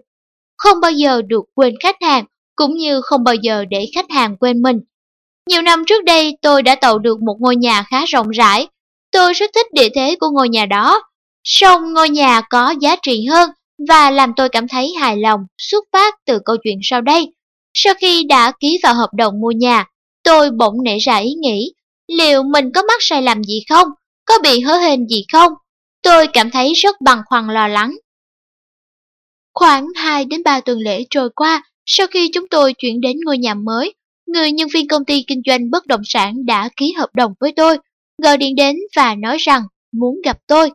Không 0.57 0.79
bao 0.81 0.91
giờ 0.91 1.21
được 1.27 1.43
quên 1.55 1.75
khách 1.83 1.95
hàng, 2.01 2.25
cũng 2.55 2.75
như 2.77 3.01
không 3.01 3.23
bao 3.23 3.35
giờ 3.35 3.65
để 3.69 3.85
khách 3.95 4.09
hàng 4.09 4.37
quên 4.37 4.61
mình. 4.61 4.79
Nhiều 5.49 5.61
năm 5.61 5.83
trước 5.87 6.03
đây 6.03 6.37
tôi 6.41 6.63
đã 6.63 6.75
tậu 6.75 6.99
được 6.99 7.21
một 7.21 7.35
ngôi 7.39 7.55
nhà 7.55 7.83
khá 7.89 8.05
rộng 8.05 8.29
rãi. 8.29 8.67
Tôi 9.11 9.33
rất 9.33 9.51
thích 9.55 9.67
địa 9.73 9.89
thế 9.95 10.15
của 10.19 10.29
ngôi 10.33 10.49
nhà 10.49 10.65
đó. 10.65 11.01
Song 11.43 11.93
ngôi 11.93 12.09
nhà 12.09 12.41
có 12.49 12.73
giá 12.81 12.95
trị 13.01 13.25
hơn 13.25 13.49
và 13.89 14.11
làm 14.11 14.33
tôi 14.35 14.49
cảm 14.49 14.67
thấy 14.67 14.93
hài 14.99 15.17
lòng 15.17 15.39
xuất 15.57 15.85
phát 15.93 16.15
từ 16.25 16.39
câu 16.45 16.55
chuyện 16.63 16.79
sau 16.83 17.01
đây. 17.01 17.33
Sau 17.73 17.93
khi 17.93 18.23
đã 18.23 18.51
ký 18.59 18.79
vào 18.83 18.95
hợp 18.95 19.09
đồng 19.17 19.41
mua 19.41 19.51
nhà, 19.51 19.85
tôi 20.23 20.51
bỗng 20.51 20.83
nảy 20.83 20.97
ra 20.99 21.15
ý 21.15 21.33
nghĩ, 21.33 21.73
liệu 22.07 22.43
mình 22.43 22.71
có 22.75 22.81
mắc 22.81 22.97
sai 22.99 23.21
lầm 23.21 23.43
gì 23.43 23.63
không? 23.69 23.87
Có 24.25 24.33
bị 24.43 24.59
hớ 24.59 24.77
hên 24.77 25.07
gì 25.07 25.25
không? 25.31 25.53
Tôi 26.01 26.27
cảm 26.33 26.51
thấy 26.51 26.73
rất 26.73 27.01
bằng 27.01 27.21
khoăn 27.25 27.47
lo 27.47 27.67
lắng. 27.67 27.95
Khoảng 29.53 29.87
2 29.95 30.25
đến 30.25 30.43
3 30.43 30.59
tuần 30.61 30.79
lễ 30.79 31.03
trôi 31.09 31.29
qua, 31.35 31.63
sau 31.85 32.07
khi 32.07 32.31
chúng 32.33 32.47
tôi 32.47 32.73
chuyển 32.73 33.01
đến 33.01 33.17
ngôi 33.25 33.37
nhà 33.37 33.53
mới, 33.53 33.93
người 34.25 34.51
nhân 34.51 34.67
viên 34.73 34.87
công 34.87 35.05
ty 35.05 35.23
kinh 35.27 35.41
doanh 35.45 35.71
bất 35.71 35.87
động 35.87 36.01
sản 36.05 36.45
đã 36.45 36.69
ký 36.77 36.91
hợp 36.91 37.09
đồng 37.13 37.33
với 37.39 37.53
tôi, 37.55 37.77
gọi 38.23 38.37
điện 38.37 38.55
đến 38.55 38.75
và 38.95 39.15
nói 39.15 39.37
rằng 39.37 39.61
muốn 39.91 40.21
gặp 40.25 40.37
tôi. 40.47 40.71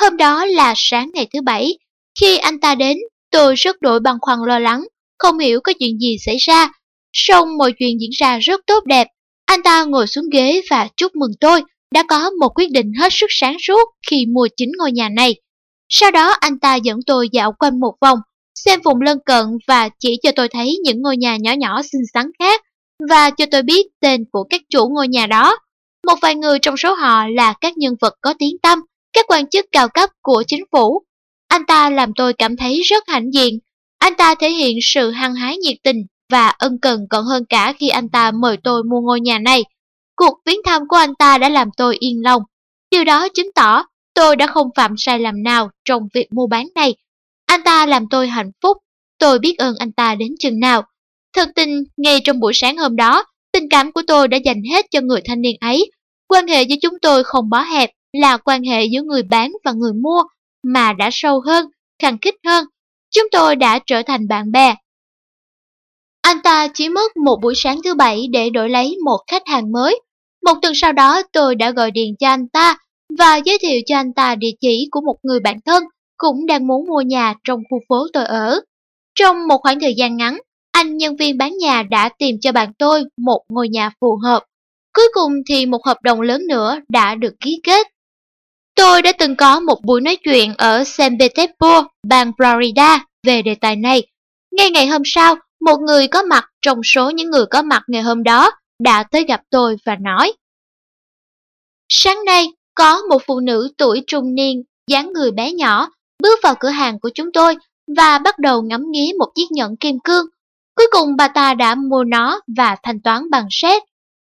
Hôm 0.00 0.16
đó 0.16 0.46
là 0.46 0.74
sáng 0.76 1.10
ngày 1.14 1.26
thứ 1.32 1.42
bảy. 1.42 1.78
Khi 2.20 2.36
anh 2.36 2.60
ta 2.60 2.74
đến, 2.74 2.96
tôi 3.30 3.54
rất 3.54 3.80
đổi 3.80 4.00
băn 4.00 4.16
khoăn 4.20 4.38
lo 4.46 4.58
lắng, 4.58 4.84
không 5.18 5.38
hiểu 5.38 5.60
có 5.64 5.72
chuyện 5.78 5.98
gì 5.98 6.16
xảy 6.26 6.36
ra. 6.36 6.68
Song 7.12 7.56
mọi 7.58 7.72
chuyện 7.78 8.00
diễn 8.00 8.10
ra 8.12 8.38
rất 8.38 8.60
tốt 8.66 8.84
đẹp. 8.86 9.06
Anh 9.50 9.62
ta 9.62 9.84
ngồi 9.84 10.06
xuống 10.06 10.24
ghế 10.32 10.62
và 10.70 10.88
chúc 10.96 11.14
mừng 11.14 11.30
tôi 11.40 11.62
đã 11.94 12.02
có 12.08 12.30
một 12.30 12.48
quyết 12.54 12.70
định 12.70 12.92
hết 13.00 13.08
sức 13.12 13.26
sáng 13.28 13.56
suốt 13.66 13.90
khi 14.10 14.26
mua 14.26 14.48
chính 14.56 14.72
ngôi 14.78 14.92
nhà 14.92 15.08
này. 15.08 15.34
Sau 15.88 16.10
đó 16.10 16.30
anh 16.40 16.58
ta 16.58 16.74
dẫn 16.74 16.98
tôi 17.06 17.28
dạo 17.32 17.52
quanh 17.52 17.80
một 17.80 17.94
vòng, 18.00 18.18
xem 18.54 18.80
vùng 18.84 19.00
lân 19.00 19.18
cận 19.26 19.44
và 19.66 19.88
chỉ 19.98 20.18
cho 20.22 20.32
tôi 20.36 20.48
thấy 20.48 20.78
những 20.84 21.02
ngôi 21.02 21.16
nhà 21.16 21.36
nhỏ 21.36 21.52
nhỏ 21.52 21.82
xinh 21.82 22.00
xắn 22.14 22.26
khác 22.38 22.62
và 23.10 23.30
cho 23.30 23.46
tôi 23.50 23.62
biết 23.62 23.86
tên 24.00 24.24
của 24.32 24.44
các 24.50 24.60
chủ 24.68 24.88
ngôi 24.88 25.08
nhà 25.08 25.26
đó. 25.26 25.58
Một 26.06 26.16
vài 26.22 26.34
người 26.34 26.58
trong 26.58 26.76
số 26.76 26.94
họ 26.94 27.26
là 27.28 27.54
các 27.60 27.78
nhân 27.78 27.94
vật 28.00 28.14
có 28.20 28.34
tiếng 28.38 28.58
tăm, 28.62 28.80
các 29.12 29.26
quan 29.28 29.48
chức 29.48 29.66
cao 29.72 29.88
cấp 29.88 30.10
của 30.22 30.44
chính 30.46 30.64
phủ. 30.72 31.02
Anh 31.48 31.66
ta 31.66 31.90
làm 31.90 32.12
tôi 32.16 32.32
cảm 32.32 32.56
thấy 32.56 32.80
rất 32.80 33.08
hãnh 33.08 33.32
diện. 33.34 33.58
Anh 33.98 34.14
ta 34.14 34.34
thể 34.34 34.50
hiện 34.50 34.78
sự 34.82 35.10
hăng 35.10 35.34
hái 35.34 35.56
nhiệt 35.56 35.76
tình 35.82 35.96
và 36.30 36.48
ân 36.48 36.78
cần 36.82 37.06
còn 37.10 37.24
hơn 37.24 37.44
cả 37.48 37.72
khi 37.78 37.88
anh 37.88 38.08
ta 38.08 38.30
mời 38.30 38.56
tôi 38.64 38.84
mua 38.84 39.00
ngôi 39.00 39.20
nhà 39.20 39.38
này. 39.38 39.64
Cuộc 40.16 40.38
viếng 40.46 40.60
thăm 40.64 40.82
của 40.88 40.96
anh 40.96 41.14
ta 41.14 41.38
đã 41.38 41.48
làm 41.48 41.68
tôi 41.76 41.96
yên 42.00 42.22
lòng. 42.24 42.42
Điều 42.90 43.04
đó 43.04 43.28
chứng 43.28 43.52
tỏ 43.54 43.84
tôi 44.14 44.36
đã 44.36 44.46
không 44.46 44.68
phạm 44.76 44.94
sai 44.98 45.18
lầm 45.18 45.42
nào 45.42 45.70
trong 45.84 46.08
việc 46.14 46.32
mua 46.32 46.46
bán 46.46 46.68
này. 46.74 46.94
Anh 47.46 47.62
ta 47.64 47.86
làm 47.86 48.04
tôi 48.10 48.28
hạnh 48.28 48.50
phúc, 48.62 48.76
tôi 49.18 49.38
biết 49.38 49.58
ơn 49.58 49.74
anh 49.78 49.92
ta 49.92 50.14
đến 50.14 50.34
chừng 50.38 50.60
nào. 50.60 50.82
Thật 51.32 51.48
tình, 51.54 51.84
ngay 51.96 52.20
trong 52.24 52.40
buổi 52.40 52.52
sáng 52.54 52.76
hôm 52.76 52.96
đó, 52.96 53.24
tình 53.52 53.68
cảm 53.68 53.92
của 53.92 54.02
tôi 54.06 54.28
đã 54.28 54.36
dành 54.36 54.62
hết 54.72 54.86
cho 54.90 55.00
người 55.00 55.20
thanh 55.24 55.40
niên 55.40 55.56
ấy. 55.60 55.90
Quan 56.28 56.46
hệ 56.46 56.62
giữa 56.62 56.76
chúng 56.82 56.94
tôi 57.02 57.24
không 57.24 57.50
bó 57.50 57.62
hẹp, 57.62 57.90
là 58.12 58.36
quan 58.36 58.62
hệ 58.62 58.84
giữa 58.84 59.02
người 59.02 59.22
bán 59.22 59.52
và 59.64 59.72
người 59.72 59.92
mua, 59.92 60.22
mà 60.62 60.92
đã 60.92 61.08
sâu 61.12 61.40
hơn, 61.46 61.66
khăng 62.02 62.18
khít 62.18 62.34
hơn. 62.46 62.64
Chúng 63.10 63.26
tôi 63.32 63.56
đã 63.56 63.78
trở 63.86 64.02
thành 64.02 64.28
bạn 64.28 64.52
bè. 64.52 64.74
Anh 66.22 66.42
ta 66.44 66.68
chỉ 66.74 66.88
mất 66.88 67.16
một 67.16 67.36
buổi 67.42 67.54
sáng 67.56 67.80
thứ 67.84 67.94
bảy 67.94 68.26
để 68.32 68.50
đổi 68.50 68.68
lấy 68.68 68.96
một 69.04 69.18
khách 69.26 69.42
hàng 69.46 69.72
mới. 69.72 70.00
Một 70.44 70.54
tuần 70.62 70.72
sau 70.74 70.92
đó 70.92 71.22
tôi 71.32 71.54
đã 71.54 71.70
gọi 71.70 71.90
điện 71.90 72.14
cho 72.18 72.28
anh 72.28 72.48
ta 72.48 72.76
và 73.18 73.36
giới 73.36 73.58
thiệu 73.58 73.80
cho 73.86 73.96
anh 73.96 74.12
ta 74.12 74.34
địa 74.34 74.52
chỉ 74.60 74.88
của 74.90 75.00
một 75.00 75.16
người 75.22 75.40
bạn 75.40 75.56
thân 75.66 75.84
cũng 76.16 76.46
đang 76.46 76.66
muốn 76.66 76.86
mua 76.86 77.00
nhà 77.00 77.34
trong 77.44 77.60
khu 77.70 77.78
phố 77.88 78.06
tôi 78.12 78.24
ở. 78.24 78.60
Trong 79.14 79.48
một 79.48 79.58
khoảng 79.62 79.80
thời 79.80 79.94
gian 79.94 80.16
ngắn, 80.16 80.38
anh 80.72 80.96
nhân 80.96 81.16
viên 81.16 81.38
bán 81.38 81.58
nhà 81.58 81.82
đã 81.82 82.08
tìm 82.18 82.36
cho 82.40 82.52
bạn 82.52 82.72
tôi 82.78 83.04
một 83.18 83.42
ngôi 83.48 83.68
nhà 83.68 83.90
phù 84.00 84.18
hợp. 84.22 84.44
Cuối 84.92 85.08
cùng 85.12 85.32
thì 85.48 85.66
một 85.66 85.86
hợp 85.86 85.96
đồng 86.02 86.20
lớn 86.20 86.46
nữa 86.48 86.80
đã 86.88 87.14
được 87.14 87.34
ký 87.40 87.60
kết. 87.64 87.86
Tôi 88.74 89.02
đã 89.02 89.12
từng 89.12 89.36
có 89.36 89.60
một 89.60 89.78
buổi 89.84 90.00
nói 90.00 90.16
chuyện 90.16 90.54
ở 90.58 90.84
San 90.84 91.18
Petersburg, 91.18 91.86
bang 92.08 92.32
Florida 92.38 92.98
về 93.26 93.42
đề 93.42 93.54
tài 93.54 93.76
này. 93.76 94.02
Ngay 94.52 94.70
ngày 94.70 94.86
hôm 94.86 95.02
sau, 95.04 95.36
một 95.60 95.76
người 95.86 96.08
có 96.08 96.22
mặt 96.22 96.44
trong 96.62 96.80
số 96.84 97.10
những 97.10 97.30
người 97.30 97.46
có 97.46 97.62
mặt 97.62 97.82
ngày 97.88 98.02
hôm 98.02 98.22
đó 98.22 98.50
đã 98.82 99.02
tới 99.02 99.24
gặp 99.24 99.40
tôi 99.50 99.76
và 99.84 99.96
nói 99.96 100.32
Sáng 101.92 102.24
nay, 102.24 102.46
có 102.74 103.02
một 103.10 103.22
phụ 103.26 103.40
nữ 103.40 103.70
tuổi 103.78 104.02
trung 104.06 104.34
niên, 104.34 104.62
dáng 104.90 105.12
người 105.12 105.30
bé 105.30 105.52
nhỏ, 105.52 105.88
bước 106.22 106.38
vào 106.42 106.54
cửa 106.60 106.68
hàng 106.68 107.00
của 107.00 107.10
chúng 107.14 107.32
tôi 107.32 107.56
và 107.96 108.18
bắt 108.18 108.38
đầu 108.38 108.62
ngắm 108.62 108.84
nghía 108.90 109.12
một 109.18 109.28
chiếc 109.34 109.46
nhẫn 109.50 109.76
kim 109.76 109.98
cương. 110.04 110.26
Cuối 110.76 110.86
cùng 110.90 111.16
bà 111.16 111.28
ta 111.28 111.54
đã 111.54 111.74
mua 111.74 112.04
nó 112.04 112.40
và 112.56 112.76
thanh 112.82 113.00
toán 113.00 113.30
bằng 113.30 113.46
xét. 113.50 113.82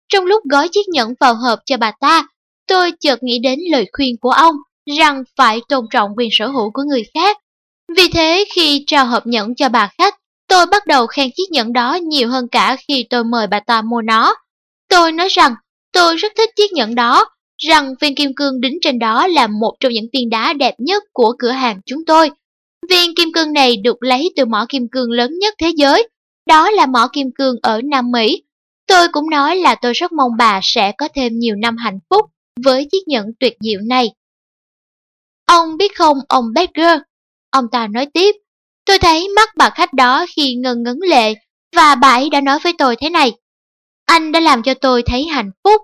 Trong 0.10 0.26
lúc 0.26 0.44
gói 0.50 0.70
chiếc 0.72 0.88
nhẫn 0.88 1.14
vào 1.20 1.36
hộp 1.36 1.60
cho 1.66 1.78
bà 1.78 1.92
ta, 2.00 2.28
tôi 2.68 2.92
chợt 3.00 3.24
nghĩ 3.24 3.40
đến 3.40 3.60
lời 3.72 3.90
khuyên 3.94 4.16
của 4.22 4.32
ông 4.32 4.56
rằng 4.98 5.24
phải 5.36 5.60
tôn 5.70 5.86
trọng 5.92 6.12
quyền 6.18 6.30
sở 6.32 6.48
hữu 6.48 6.72
của 6.72 6.84
người 6.84 7.04
khác. 7.14 7.38
Vì 7.98 8.08
thế 8.14 8.46
khi 8.56 8.84
trao 8.88 9.06
hộp 9.06 9.28
nhẫn 9.28 9.56
cho 9.56 9.70
bà 9.70 9.90
khách, 9.98 10.16
tôi 10.48 10.66
bắt 10.66 10.88
đầu 10.88 11.08
khen 11.08 11.30
chiếc 11.36 11.52
nhẫn 11.52 11.74
đó 11.74 11.96
nhiều 11.96 12.30
hơn 12.30 12.48
cả 12.48 12.78
khi 12.88 13.06
tôi 13.10 13.24
mời 13.24 13.48
bà 13.48 13.60
ta 13.60 13.82
mua 13.82 14.02
nó. 14.02 14.36
Tôi 14.90 15.12
nói 15.12 15.28
rằng 15.30 15.56
tôi 15.92 16.16
rất 16.16 16.32
thích 16.38 16.50
chiếc 16.56 16.74
nhẫn 16.74 16.96
đó 16.96 17.26
rằng 17.58 17.94
viên 18.02 18.16
kim 18.16 18.32
cương 18.36 18.62
đính 18.62 18.78
trên 18.82 19.00
đó 19.00 19.28
là 19.28 19.48
một 19.48 19.76
trong 19.80 19.92
những 19.92 20.06
viên 20.14 20.30
đá 20.30 20.54
đẹp 20.54 20.76
nhất 20.78 21.04
của 21.14 21.34
cửa 21.40 21.52
hàng 21.52 21.82
chúng 21.86 22.06
tôi. 22.06 22.32
Viên 22.90 23.16
kim 23.16 23.32
cương 23.34 23.54
này 23.54 23.78
được 23.78 24.04
lấy 24.04 24.34
từ 24.36 24.46
mỏ 24.46 24.66
kim 24.70 24.88
cương 24.92 25.12
lớn 25.12 25.32
nhất 25.40 25.54
thế 25.60 25.72
giới, 25.78 26.10
đó 26.48 26.72
là 26.72 26.86
mỏ 26.86 27.10
kim 27.14 27.28
cương 27.36 27.56
ở 27.62 27.82
Nam 27.82 28.12
Mỹ. 28.12 28.44
Tôi 28.88 29.08
cũng 29.12 29.30
nói 29.30 29.56
là 29.56 29.76
tôi 29.76 29.94
rất 29.94 30.12
mong 30.12 30.32
bà 30.38 30.60
sẽ 30.64 30.92
có 30.98 31.08
thêm 31.16 31.40
nhiều 31.40 31.56
năm 31.56 31.78
hạnh 31.78 32.00
phúc 32.10 32.26
với 32.64 32.88
chiếc 32.92 33.08
nhẫn 33.08 33.26
tuyệt 33.40 33.54
diệu 33.60 33.80
này. 33.82 34.12
Ông 35.46 35.78
biết 35.78 35.96
không, 35.96 36.18
ông 36.28 36.54
Becker? 36.54 37.00
Ông 37.52 37.66
ta 37.72 37.88
nói 37.88 38.06
tiếp, 38.14 38.36
tôi 38.88 39.00
thấy 39.00 39.28
mắt 39.36 39.50
bà 39.58 39.70
khách 39.70 39.94
đó 39.94 40.26
khi 40.36 40.56
ngừng 40.56 40.84
ngấn 40.84 41.00
lệ 41.10 41.34
và 41.76 41.96
bà 41.96 42.10
ấy 42.10 42.30
đã 42.30 42.42
nói 42.42 42.60
với 42.64 42.74
tôi 42.78 42.96
thế 42.96 43.10
này. 43.10 43.32
Anh 44.06 44.32
đã 44.32 44.40
làm 44.40 44.64
cho 44.64 44.74
tôi 44.74 45.04
thấy 45.06 45.26
hạnh 45.26 45.52
phúc 45.64 45.82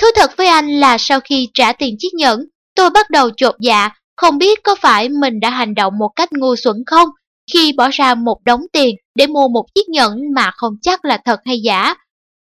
Thú 0.00 0.06
thật 0.14 0.36
với 0.36 0.46
anh 0.46 0.80
là 0.80 0.98
sau 0.98 1.20
khi 1.20 1.48
trả 1.54 1.72
tiền 1.72 1.96
chiếc 1.98 2.14
nhẫn, 2.14 2.46
tôi 2.74 2.90
bắt 2.90 3.10
đầu 3.10 3.30
chột 3.36 3.54
dạ, 3.60 3.90
không 4.16 4.38
biết 4.38 4.62
có 4.62 4.74
phải 4.74 5.08
mình 5.08 5.40
đã 5.40 5.50
hành 5.50 5.74
động 5.74 5.98
một 5.98 6.08
cách 6.16 6.32
ngu 6.32 6.56
xuẩn 6.56 6.76
không 6.86 7.08
khi 7.52 7.72
bỏ 7.72 7.88
ra 7.92 8.14
một 8.14 8.38
đống 8.44 8.60
tiền 8.72 8.96
để 9.14 9.26
mua 9.26 9.48
một 9.48 9.64
chiếc 9.74 9.88
nhẫn 9.88 10.18
mà 10.34 10.50
không 10.54 10.72
chắc 10.82 11.04
là 11.04 11.18
thật 11.24 11.40
hay 11.44 11.60
giả. 11.60 11.94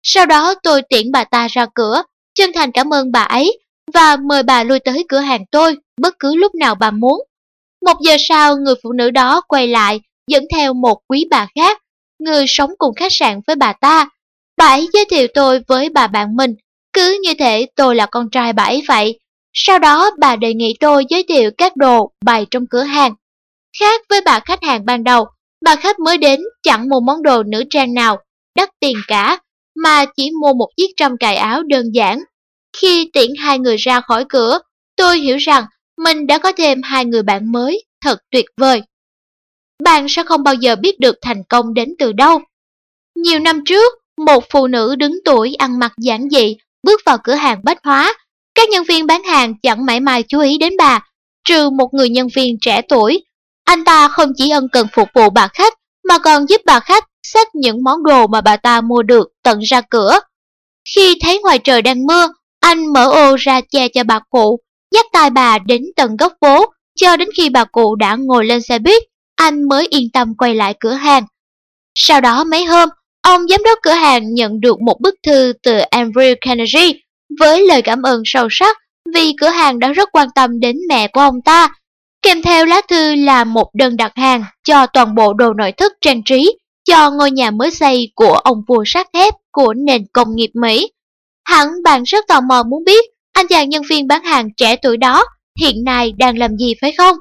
Sau 0.03 0.27
đó 0.27 0.55
tôi 0.63 0.83
tiễn 0.83 1.13
bà 1.13 1.25
ta 1.25 1.49
ra 1.49 1.67
cửa, 1.75 2.03
chân 2.35 2.51
thành 2.55 2.73
cảm 2.73 2.95
ơn 2.95 3.13
bà 3.13 3.23
ấy 3.23 3.59
và 3.95 4.17
mời 4.17 4.43
bà 4.43 4.65
lui 4.65 4.79
tới 4.81 5.05
cửa 5.09 5.21
hàng 5.21 5.45
tôi 5.51 5.77
bất 6.01 6.15
cứ 6.19 6.35
lúc 6.35 6.55
nào 6.55 6.75
bà 6.75 6.91
muốn. 6.91 7.21
Một 7.87 7.97
giờ 8.05 8.17
sau, 8.29 8.57
người 8.57 8.75
phụ 8.83 8.93
nữ 8.93 9.11
đó 9.11 9.41
quay 9.49 9.69
lại, 9.69 10.01
dẫn 10.31 10.45
theo 10.55 10.75
một 10.75 10.99
quý 11.09 11.27
bà 11.31 11.47
khác, 11.55 11.83
người 12.19 12.45
sống 12.49 12.71
cùng 12.79 12.95
khách 12.95 13.13
sạn 13.13 13.41
với 13.47 13.57
bà 13.57 13.73
ta. 13.73 14.09
Bà 14.57 14.67
ấy 14.67 14.89
giới 14.93 15.05
thiệu 15.11 15.27
tôi 15.35 15.61
với 15.69 15.89
bà 15.89 16.07
bạn 16.07 16.37
mình 16.37 16.55
cứ 16.93 17.19
như 17.23 17.35
thể 17.39 17.67
tôi 17.77 17.95
là 17.95 18.07
con 18.07 18.31
trai 18.31 18.53
bà 18.53 18.63
ấy 18.63 18.83
vậy. 18.89 19.19
Sau 19.53 19.79
đó 19.79 20.11
bà 20.19 20.37
đề 20.37 20.55
nghị 20.55 20.77
tôi 20.81 21.05
giới 21.09 21.25
thiệu 21.29 21.51
các 21.59 21.77
đồ 21.77 22.11
bày 22.25 22.47
trong 22.51 22.67
cửa 22.71 22.83
hàng. 22.83 23.15
Khác 23.81 24.01
với 24.09 24.21
bà 24.25 24.41
khách 24.41 24.63
hàng 24.63 24.85
ban 24.87 25.05
đầu, 25.05 25.27
bà 25.65 25.77
khách 25.77 25.99
mới 25.99 26.19
đến 26.19 26.41
chẳng 26.63 26.89
mua 26.89 27.01
món 27.01 27.23
đồ 27.23 27.43
nữ 27.43 27.65
trang 27.71 27.95
nào, 27.95 28.19
đắt 28.57 28.71
tiền 28.81 28.97
cả, 29.07 29.39
mà 29.77 30.05
chỉ 30.17 30.31
mua 30.31 30.55
một 30.55 30.69
chiếc 30.77 30.89
trăm 30.97 31.17
cài 31.17 31.37
áo 31.37 31.63
đơn 31.63 31.85
giản. 31.95 32.23
Khi 32.77 33.11
tiễn 33.13 33.31
hai 33.39 33.59
người 33.59 33.77
ra 33.77 34.01
khỏi 34.01 34.25
cửa, 34.29 34.59
tôi 34.97 35.19
hiểu 35.19 35.37
rằng 35.37 35.65
mình 35.99 36.27
đã 36.27 36.39
có 36.39 36.53
thêm 36.53 36.83
hai 36.83 37.05
người 37.05 37.23
bạn 37.23 37.53
mới, 37.53 37.85
thật 38.05 38.19
tuyệt 38.31 38.45
vời. 38.57 38.83
Bạn 39.85 40.07
sẽ 40.09 40.23
không 40.25 40.43
bao 40.43 40.55
giờ 40.55 40.77
biết 40.77 41.01
được 41.01 41.17
thành 41.23 41.43
công 41.49 41.75
đến 41.75 41.95
từ 41.99 42.13
đâu. 42.13 42.41
Nhiều 43.15 43.39
năm 43.39 43.63
trước, 43.65 43.93
một 44.27 44.45
phụ 44.51 44.67
nữ 44.67 44.97
đứng 44.97 45.19
tuổi 45.25 45.55
ăn 45.55 45.79
mặc 45.79 45.93
giản 45.99 46.29
dị 46.31 46.57
bước 46.83 47.01
vào 47.05 47.19
cửa 47.25 47.35
hàng 47.35 47.61
bách 47.65 47.79
hóa. 47.85 48.15
Các 48.55 48.69
nhân 48.69 48.85
viên 48.85 49.07
bán 49.07 49.23
hàng 49.25 49.55
chẳng 49.63 49.87
mãi 49.87 50.01
mai 50.01 50.23
chú 50.23 50.41
ý 50.41 50.59
đến 50.59 50.73
bà, 50.79 51.01
trừ 51.49 51.71
một 51.71 51.95
người 51.95 52.09
nhân 52.09 52.29
viên 52.35 52.57
trẻ 52.61 52.83
tuổi. 52.89 53.25
Anh 53.65 53.85
ta 53.85 54.09
không 54.09 54.33
chỉ 54.37 54.51
ân 54.51 54.69
cần 54.73 54.87
phục 54.93 55.09
vụ 55.15 55.31
bà 55.31 55.49
khách, 55.49 55.75
mà 56.09 56.19
còn 56.19 56.49
giúp 56.49 56.61
bà 56.67 56.81
khách 56.81 57.05
xách 57.23 57.55
những 57.55 57.85
món 57.85 58.03
đồ 58.03 58.27
mà 58.27 58.41
bà 58.41 58.57
ta 58.57 58.81
mua 58.81 59.03
được 59.03 59.29
tận 59.43 59.61
ra 59.61 59.81
cửa. 59.81 60.21
Khi 60.95 61.19
thấy 61.23 61.41
ngoài 61.43 61.59
trời 61.59 61.83
đang 61.83 62.07
mưa, 62.07 62.29
anh 62.61 62.93
mở 62.93 63.11
ô 63.11 63.37
ra 63.39 63.61
che 63.61 63.89
cho 63.89 64.05
bà 64.05 64.21
cụ, 64.31 64.61
dắt 64.95 65.07
tay 65.13 65.31
bà 65.31 65.59
đến 65.59 65.83
tận 65.97 66.17
góc 66.17 66.33
phố, 66.41 66.67
cho 67.01 67.17
đến 67.17 67.29
khi 67.37 67.49
bà 67.49 67.65
cụ 67.65 67.95
đã 67.95 68.17
ngồi 68.21 68.45
lên 68.45 68.63
xe 68.63 68.79
buýt, 68.79 69.03
anh 69.37 69.69
mới 69.69 69.87
yên 69.91 70.11
tâm 70.13 70.35
quay 70.39 70.55
lại 70.55 70.75
cửa 70.81 70.93
hàng. 70.93 71.25
Sau 71.95 72.21
đó 72.21 72.45
mấy 72.45 72.65
hôm, 72.65 72.89
ông 73.23 73.49
giám 73.49 73.63
đốc 73.65 73.79
cửa 73.83 73.93
hàng 73.93 74.35
nhận 74.35 74.61
được 74.61 74.81
một 74.81 75.01
bức 75.01 75.15
thư 75.23 75.53
từ 75.63 75.79
Andrew 75.79 76.35
Carnegie 76.41 76.93
với 77.41 77.67
lời 77.67 77.83
cảm 77.83 78.03
ơn 78.03 78.23
sâu 78.25 78.49
sắc 78.51 78.77
vì 79.15 79.33
cửa 79.41 79.49
hàng 79.49 79.79
đã 79.79 79.93
rất 79.93 80.09
quan 80.13 80.29
tâm 80.35 80.61
đến 80.61 80.77
mẹ 80.89 81.09
của 81.09 81.21
ông 81.21 81.43
ta. 81.45 81.69
Kèm 82.23 82.43
theo 82.43 82.67
lá 82.67 82.81
thư 82.89 83.15
là 83.15 83.45
một 83.45 83.71
đơn 83.75 83.97
đặt 83.97 84.13
hàng 84.17 84.45
cho 84.65 84.87
toàn 84.87 85.15
bộ 85.15 85.33
đồ 85.33 85.53
nội 85.53 85.73
thất 85.73 85.93
trang 86.01 86.23
trí 86.25 86.59
cho 86.85 87.11
ngôi 87.11 87.31
nhà 87.31 87.51
mới 87.51 87.71
xây 87.71 88.13
của 88.15 88.33
ông 88.33 88.63
vua 88.69 88.85
sắt 88.87 89.07
thép 89.13 89.35
của 89.53 89.75
nền 89.75 90.07
công 90.13 90.37
nghiệp 90.37 90.51
Mỹ. 90.55 90.91
Hẳn 91.45 91.69
bạn 91.85 92.03
rất 92.03 92.25
tò 92.29 92.41
mò 92.41 92.63
muốn 92.63 92.85
biết 92.85 93.05
anh 93.39 93.47
chàng 93.49 93.69
nhân 93.69 93.83
viên 93.89 94.09
bán 94.09 94.25
hàng 94.25 94.49
trẻ 94.57 94.77
tuổi 94.77 94.97
đó 94.97 95.25
hiện 95.61 95.85
nay 95.85 96.13
đang 96.19 96.39
làm 96.39 96.57
gì 96.57 96.75
phải 96.81 96.93
không? 96.93 97.17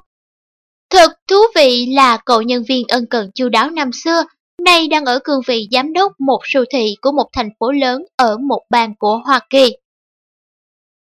Thật 0.90 1.12
thú 1.28 1.36
vị 1.56 1.86
là 1.96 2.18
cậu 2.26 2.42
nhân 2.42 2.64
viên 2.70 2.84
ân 2.88 3.06
cần 3.10 3.30
chu 3.36 3.50
đáo 3.50 3.70
năm 3.70 3.92
xưa, 4.04 4.24
nay 4.66 4.88
đang 4.88 5.06
ở 5.06 5.20
cương 5.24 5.42
vị 5.48 5.68
giám 5.72 5.94
đốc 5.94 6.12
một 6.20 6.40
siêu 6.44 6.64
thị 6.72 6.96
của 7.02 7.12
một 7.12 7.30
thành 7.34 7.50
phố 7.60 7.72
lớn 7.72 8.04
ở 8.16 8.38
một 8.38 8.62
bang 8.70 8.96
của 9.00 9.22
Hoa 9.26 9.40
Kỳ. 9.50 9.72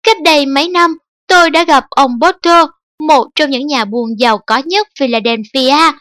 Cách 0.02 0.17
đây 0.23 0.47
mấy 0.47 0.68
năm, 0.68 0.99
tôi 1.26 1.51
đã 1.51 1.65
gặp 1.65 1.85
ông 1.91 2.18
Potter, 2.23 2.67
một 3.09 3.26
trong 3.35 3.51
những 3.51 3.67
nhà 3.67 3.85
buôn 3.85 4.10
giàu 4.18 4.39
có 4.47 4.62
nhất 4.65 4.89
Philadelphia. 4.99 5.93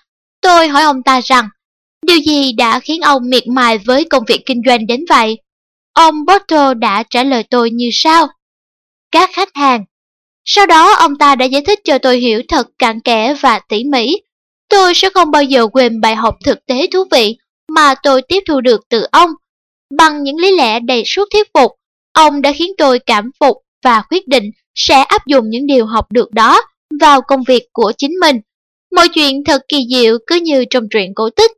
Tôi 0.41 0.67
hỏi 0.67 0.83
ông 0.83 1.03
ta 1.03 1.21
rằng, 1.21 1.49
điều 2.05 2.17
gì 2.17 2.53
đã 2.53 2.79
khiến 2.79 3.01
ông 3.01 3.29
miệt 3.29 3.47
mài 3.47 3.77
với 3.77 4.05
công 4.09 4.23
việc 4.27 4.41
kinh 4.45 4.61
doanh 4.65 4.87
đến 4.87 5.05
vậy? 5.09 5.37
Ông 5.93 6.15
Potter 6.27 6.77
đã 6.77 7.03
trả 7.09 7.23
lời 7.23 7.43
tôi 7.43 7.71
như 7.71 7.89
sau. 7.91 8.27
Các 9.15 9.29
khách 9.33 9.49
hàng. 9.53 9.83
Sau 10.45 10.65
đó 10.65 10.93
ông 10.93 11.17
ta 11.17 11.35
đã 11.35 11.45
giải 11.45 11.61
thích 11.67 11.79
cho 11.83 11.97
tôi 11.97 12.17
hiểu 12.17 12.41
thật 12.47 12.67
cặn 12.79 13.01
kẽ 13.01 13.35
và 13.41 13.59
tỉ 13.69 13.83
mỉ. 13.83 14.21
Tôi 14.69 14.93
sẽ 14.95 15.09
không 15.09 15.31
bao 15.31 15.43
giờ 15.43 15.67
quên 15.67 16.01
bài 16.01 16.15
học 16.15 16.35
thực 16.45 16.65
tế 16.65 16.87
thú 16.93 17.03
vị 17.11 17.37
mà 17.75 17.95
tôi 18.03 18.21
tiếp 18.21 18.43
thu 18.47 18.61
được 18.61 18.81
từ 18.89 19.05
ông. 19.11 19.29
Bằng 19.97 20.23
những 20.23 20.37
lý 20.37 20.55
lẽ 20.57 20.79
đầy 20.79 21.03
suốt 21.05 21.25
thuyết 21.33 21.47
phục, 21.53 21.71
ông 22.13 22.41
đã 22.41 22.51
khiến 22.55 22.71
tôi 22.77 22.99
cảm 22.99 23.31
phục 23.39 23.57
và 23.83 24.03
quyết 24.09 24.27
định 24.27 24.51
sẽ 24.75 25.01
áp 25.01 25.27
dụng 25.27 25.49
những 25.49 25.65
điều 25.65 25.85
học 25.85 26.11
được 26.11 26.31
đó 26.31 26.61
vào 27.01 27.21
công 27.21 27.43
việc 27.43 27.63
của 27.73 27.91
chính 27.97 28.13
mình. 28.21 28.39
Mọi 28.95 29.07
chuyện 29.09 29.43
thật 29.43 29.61
kỳ 29.69 29.87
diệu 29.91 30.17
cứ 30.27 30.35
như 30.35 30.65
trong 30.69 30.83
truyện 30.89 31.13
cổ 31.15 31.29
tích. 31.29 31.51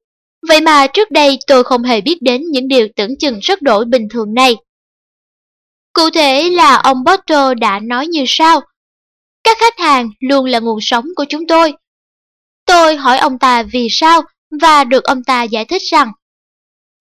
Vậy 0.47 0.61
mà 0.61 0.87
trước 0.87 1.11
đây 1.11 1.37
tôi 1.47 1.63
không 1.63 1.83
hề 1.83 2.01
biết 2.01 2.21
đến 2.21 2.41
những 2.51 2.67
điều 2.67 2.87
tưởng 2.95 3.17
chừng 3.19 3.39
rất 3.39 3.61
đổi 3.61 3.85
bình 3.85 4.07
thường 4.09 4.33
này. 4.33 4.55
Cụ 5.97 6.09
thể 6.09 6.49
là 6.49 6.75
ông 6.75 7.03
Potter 7.05 7.57
đã 7.59 7.79
nói 7.79 8.07
như 8.07 8.23
sau. 8.27 8.61
Các 9.43 9.57
khách 9.59 9.79
hàng 9.79 10.09
luôn 10.19 10.45
là 10.45 10.59
nguồn 10.59 10.79
sống 10.81 11.05
của 11.15 11.25
chúng 11.29 11.47
tôi. 11.47 11.73
Tôi 12.65 12.95
hỏi 12.95 13.17
ông 13.17 13.39
ta 13.39 13.63
vì 13.63 13.87
sao 13.91 14.21
và 14.61 14.83
được 14.83 15.03
ông 15.03 15.23
ta 15.23 15.43
giải 15.43 15.65
thích 15.65 15.81
rằng 15.91 16.11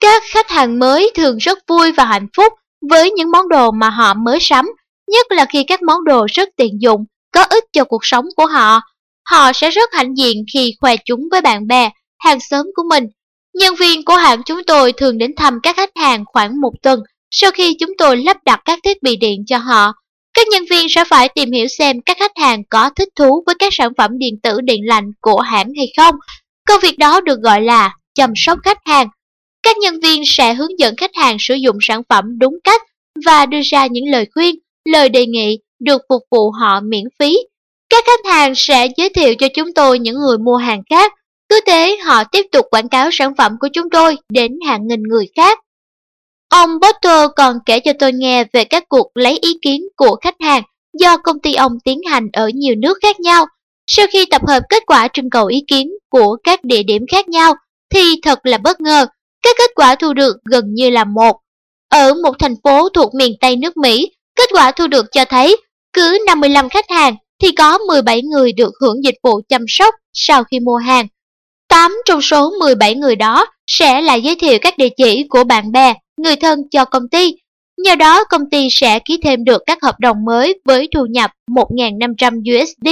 các 0.00 0.22
khách 0.32 0.50
hàng 0.50 0.78
mới 0.78 1.12
thường 1.14 1.38
rất 1.38 1.58
vui 1.68 1.92
và 1.92 2.04
hạnh 2.04 2.26
phúc 2.36 2.52
với 2.90 3.10
những 3.10 3.30
món 3.30 3.48
đồ 3.48 3.70
mà 3.70 3.90
họ 3.90 4.14
mới 4.14 4.38
sắm, 4.40 4.70
nhất 5.10 5.26
là 5.30 5.44
khi 5.44 5.64
các 5.64 5.82
món 5.82 6.04
đồ 6.04 6.26
rất 6.32 6.48
tiện 6.56 6.80
dụng, 6.80 7.04
có 7.32 7.42
ích 7.42 7.64
cho 7.72 7.84
cuộc 7.84 8.04
sống 8.04 8.24
của 8.36 8.46
họ. 8.46 8.80
Họ 9.30 9.52
sẽ 9.52 9.70
rất 9.70 9.94
hãnh 9.94 10.16
diện 10.16 10.44
khi 10.52 10.74
khoe 10.80 10.96
chúng 11.04 11.20
với 11.30 11.40
bạn 11.40 11.66
bè, 11.66 11.90
hàng 12.18 12.40
xóm 12.40 12.66
của 12.76 12.82
mình. 12.90 13.04
Nhân 13.54 13.74
viên 13.74 14.04
của 14.04 14.16
hãng 14.16 14.42
chúng 14.42 14.64
tôi 14.66 14.92
thường 14.92 15.18
đến 15.18 15.32
thăm 15.36 15.58
các 15.62 15.76
khách 15.76 15.96
hàng 15.96 16.24
khoảng 16.26 16.60
một 16.60 16.72
tuần 16.82 17.00
sau 17.38 17.50
khi 17.50 17.76
chúng 17.80 17.90
tôi 17.98 18.16
lắp 18.16 18.36
đặt 18.44 18.60
các 18.64 18.78
thiết 18.82 19.02
bị 19.02 19.16
điện 19.16 19.44
cho 19.46 19.58
họ. 19.58 19.92
Các 20.34 20.48
nhân 20.48 20.64
viên 20.70 20.88
sẽ 20.88 21.04
phải 21.04 21.28
tìm 21.28 21.52
hiểu 21.52 21.66
xem 21.66 22.00
các 22.00 22.16
khách 22.18 22.36
hàng 22.36 22.62
có 22.70 22.90
thích 22.96 23.08
thú 23.16 23.42
với 23.46 23.54
các 23.58 23.74
sản 23.74 23.92
phẩm 23.98 24.18
điện 24.18 24.34
tử 24.42 24.60
điện 24.60 24.80
lạnh 24.84 25.10
của 25.20 25.40
hãng 25.40 25.72
hay 25.76 25.92
không. 25.96 26.14
Công 26.68 26.80
việc 26.82 26.98
đó 26.98 27.20
được 27.20 27.40
gọi 27.42 27.60
là 27.60 27.94
chăm 28.14 28.32
sóc 28.36 28.58
khách 28.64 28.78
hàng. 28.84 29.08
Các 29.62 29.76
nhân 29.78 30.00
viên 30.00 30.22
sẽ 30.26 30.54
hướng 30.54 30.78
dẫn 30.78 30.96
khách 30.96 31.10
hàng 31.14 31.36
sử 31.40 31.54
dụng 31.54 31.76
sản 31.80 32.02
phẩm 32.08 32.24
đúng 32.38 32.54
cách 32.64 32.82
và 33.26 33.46
đưa 33.46 33.60
ra 33.64 33.86
những 33.86 34.04
lời 34.10 34.26
khuyên, 34.34 34.54
lời 34.84 35.08
đề 35.08 35.26
nghị 35.26 35.58
được 35.80 36.02
phục 36.08 36.22
vụ 36.30 36.50
họ 36.50 36.80
miễn 36.80 37.04
phí. 37.18 37.36
Các 37.90 38.04
khách 38.06 38.32
hàng 38.32 38.52
sẽ 38.56 38.88
giới 38.96 39.08
thiệu 39.08 39.34
cho 39.38 39.48
chúng 39.54 39.74
tôi 39.74 39.98
những 39.98 40.16
người 40.16 40.38
mua 40.38 40.56
hàng 40.56 40.82
khác, 40.90 41.12
cứ 41.48 41.60
thế 41.66 41.96
họ 42.04 42.24
tiếp 42.24 42.46
tục 42.52 42.66
quảng 42.70 42.88
cáo 42.88 43.08
sản 43.12 43.32
phẩm 43.38 43.52
của 43.60 43.68
chúng 43.72 43.90
tôi 43.90 44.16
đến 44.28 44.52
hàng 44.66 44.88
nghìn 44.88 45.02
người 45.02 45.28
khác. 45.36 45.58
Ông 46.48 46.70
Potter 46.82 47.30
còn 47.36 47.56
kể 47.66 47.80
cho 47.80 47.92
tôi 47.98 48.12
nghe 48.12 48.44
về 48.52 48.64
các 48.64 48.84
cuộc 48.88 49.10
lấy 49.14 49.38
ý 49.42 49.58
kiến 49.62 49.82
của 49.96 50.16
khách 50.20 50.34
hàng 50.40 50.62
do 51.00 51.16
công 51.16 51.40
ty 51.40 51.54
ông 51.54 51.72
tiến 51.84 52.00
hành 52.10 52.28
ở 52.32 52.48
nhiều 52.54 52.74
nước 52.78 52.98
khác 53.02 53.20
nhau. 53.20 53.46
Sau 53.86 54.06
khi 54.12 54.26
tập 54.30 54.42
hợp 54.48 54.62
kết 54.68 54.82
quả 54.86 55.08
trưng 55.12 55.30
cầu 55.30 55.46
ý 55.46 55.64
kiến 55.68 55.90
của 56.10 56.36
các 56.44 56.64
địa 56.64 56.82
điểm 56.82 57.02
khác 57.12 57.28
nhau, 57.28 57.54
thì 57.94 58.20
thật 58.22 58.46
là 58.46 58.58
bất 58.58 58.80
ngờ, 58.80 59.06
các 59.42 59.56
kết 59.58 59.70
quả 59.74 59.94
thu 59.94 60.12
được 60.12 60.36
gần 60.44 60.64
như 60.74 60.90
là 60.90 61.04
một. 61.04 61.36
Ở 61.90 62.14
một 62.14 62.32
thành 62.38 62.54
phố 62.64 62.88
thuộc 62.88 63.14
miền 63.14 63.32
Tây 63.40 63.56
nước 63.56 63.76
Mỹ, 63.76 64.10
kết 64.36 64.48
quả 64.52 64.72
thu 64.72 64.86
được 64.86 65.06
cho 65.12 65.24
thấy 65.24 65.56
cứ 65.92 66.18
55 66.26 66.68
khách 66.68 66.90
hàng 66.90 67.16
thì 67.42 67.52
có 67.52 67.78
17 67.78 68.22
người 68.22 68.52
được 68.52 68.72
hưởng 68.80 69.04
dịch 69.04 69.14
vụ 69.22 69.40
chăm 69.48 69.64
sóc 69.68 69.94
sau 70.12 70.44
khi 70.44 70.60
mua 70.60 70.76
hàng. 70.76 71.06
8 71.68 71.96
trong 72.04 72.22
số 72.22 72.50
17 72.60 72.94
người 72.94 73.16
đó 73.16 73.46
sẽ 73.66 74.00
là 74.00 74.14
giới 74.14 74.36
thiệu 74.36 74.58
các 74.62 74.78
địa 74.78 74.88
chỉ 74.96 75.24
của 75.28 75.44
bạn 75.44 75.72
bè, 75.72 75.94
người 76.16 76.36
thân 76.36 76.58
cho 76.70 76.84
công 76.84 77.08
ty. 77.08 77.34
Nhờ 77.78 77.94
đó 77.94 78.24
công 78.24 78.50
ty 78.50 78.68
sẽ 78.70 78.98
ký 78.98 79.20
thêm 79.22 79.44
được 79.44 79.62
các 79.66 79.78
hợp 79.82 80.00
đồng 80.00 80.24
mới 80.24 80.60
với 80.64 80.88
thu 80.94 81.06
nhập 81.06 81.30
1.500 81.50 82.62
USD. 82.62 82.88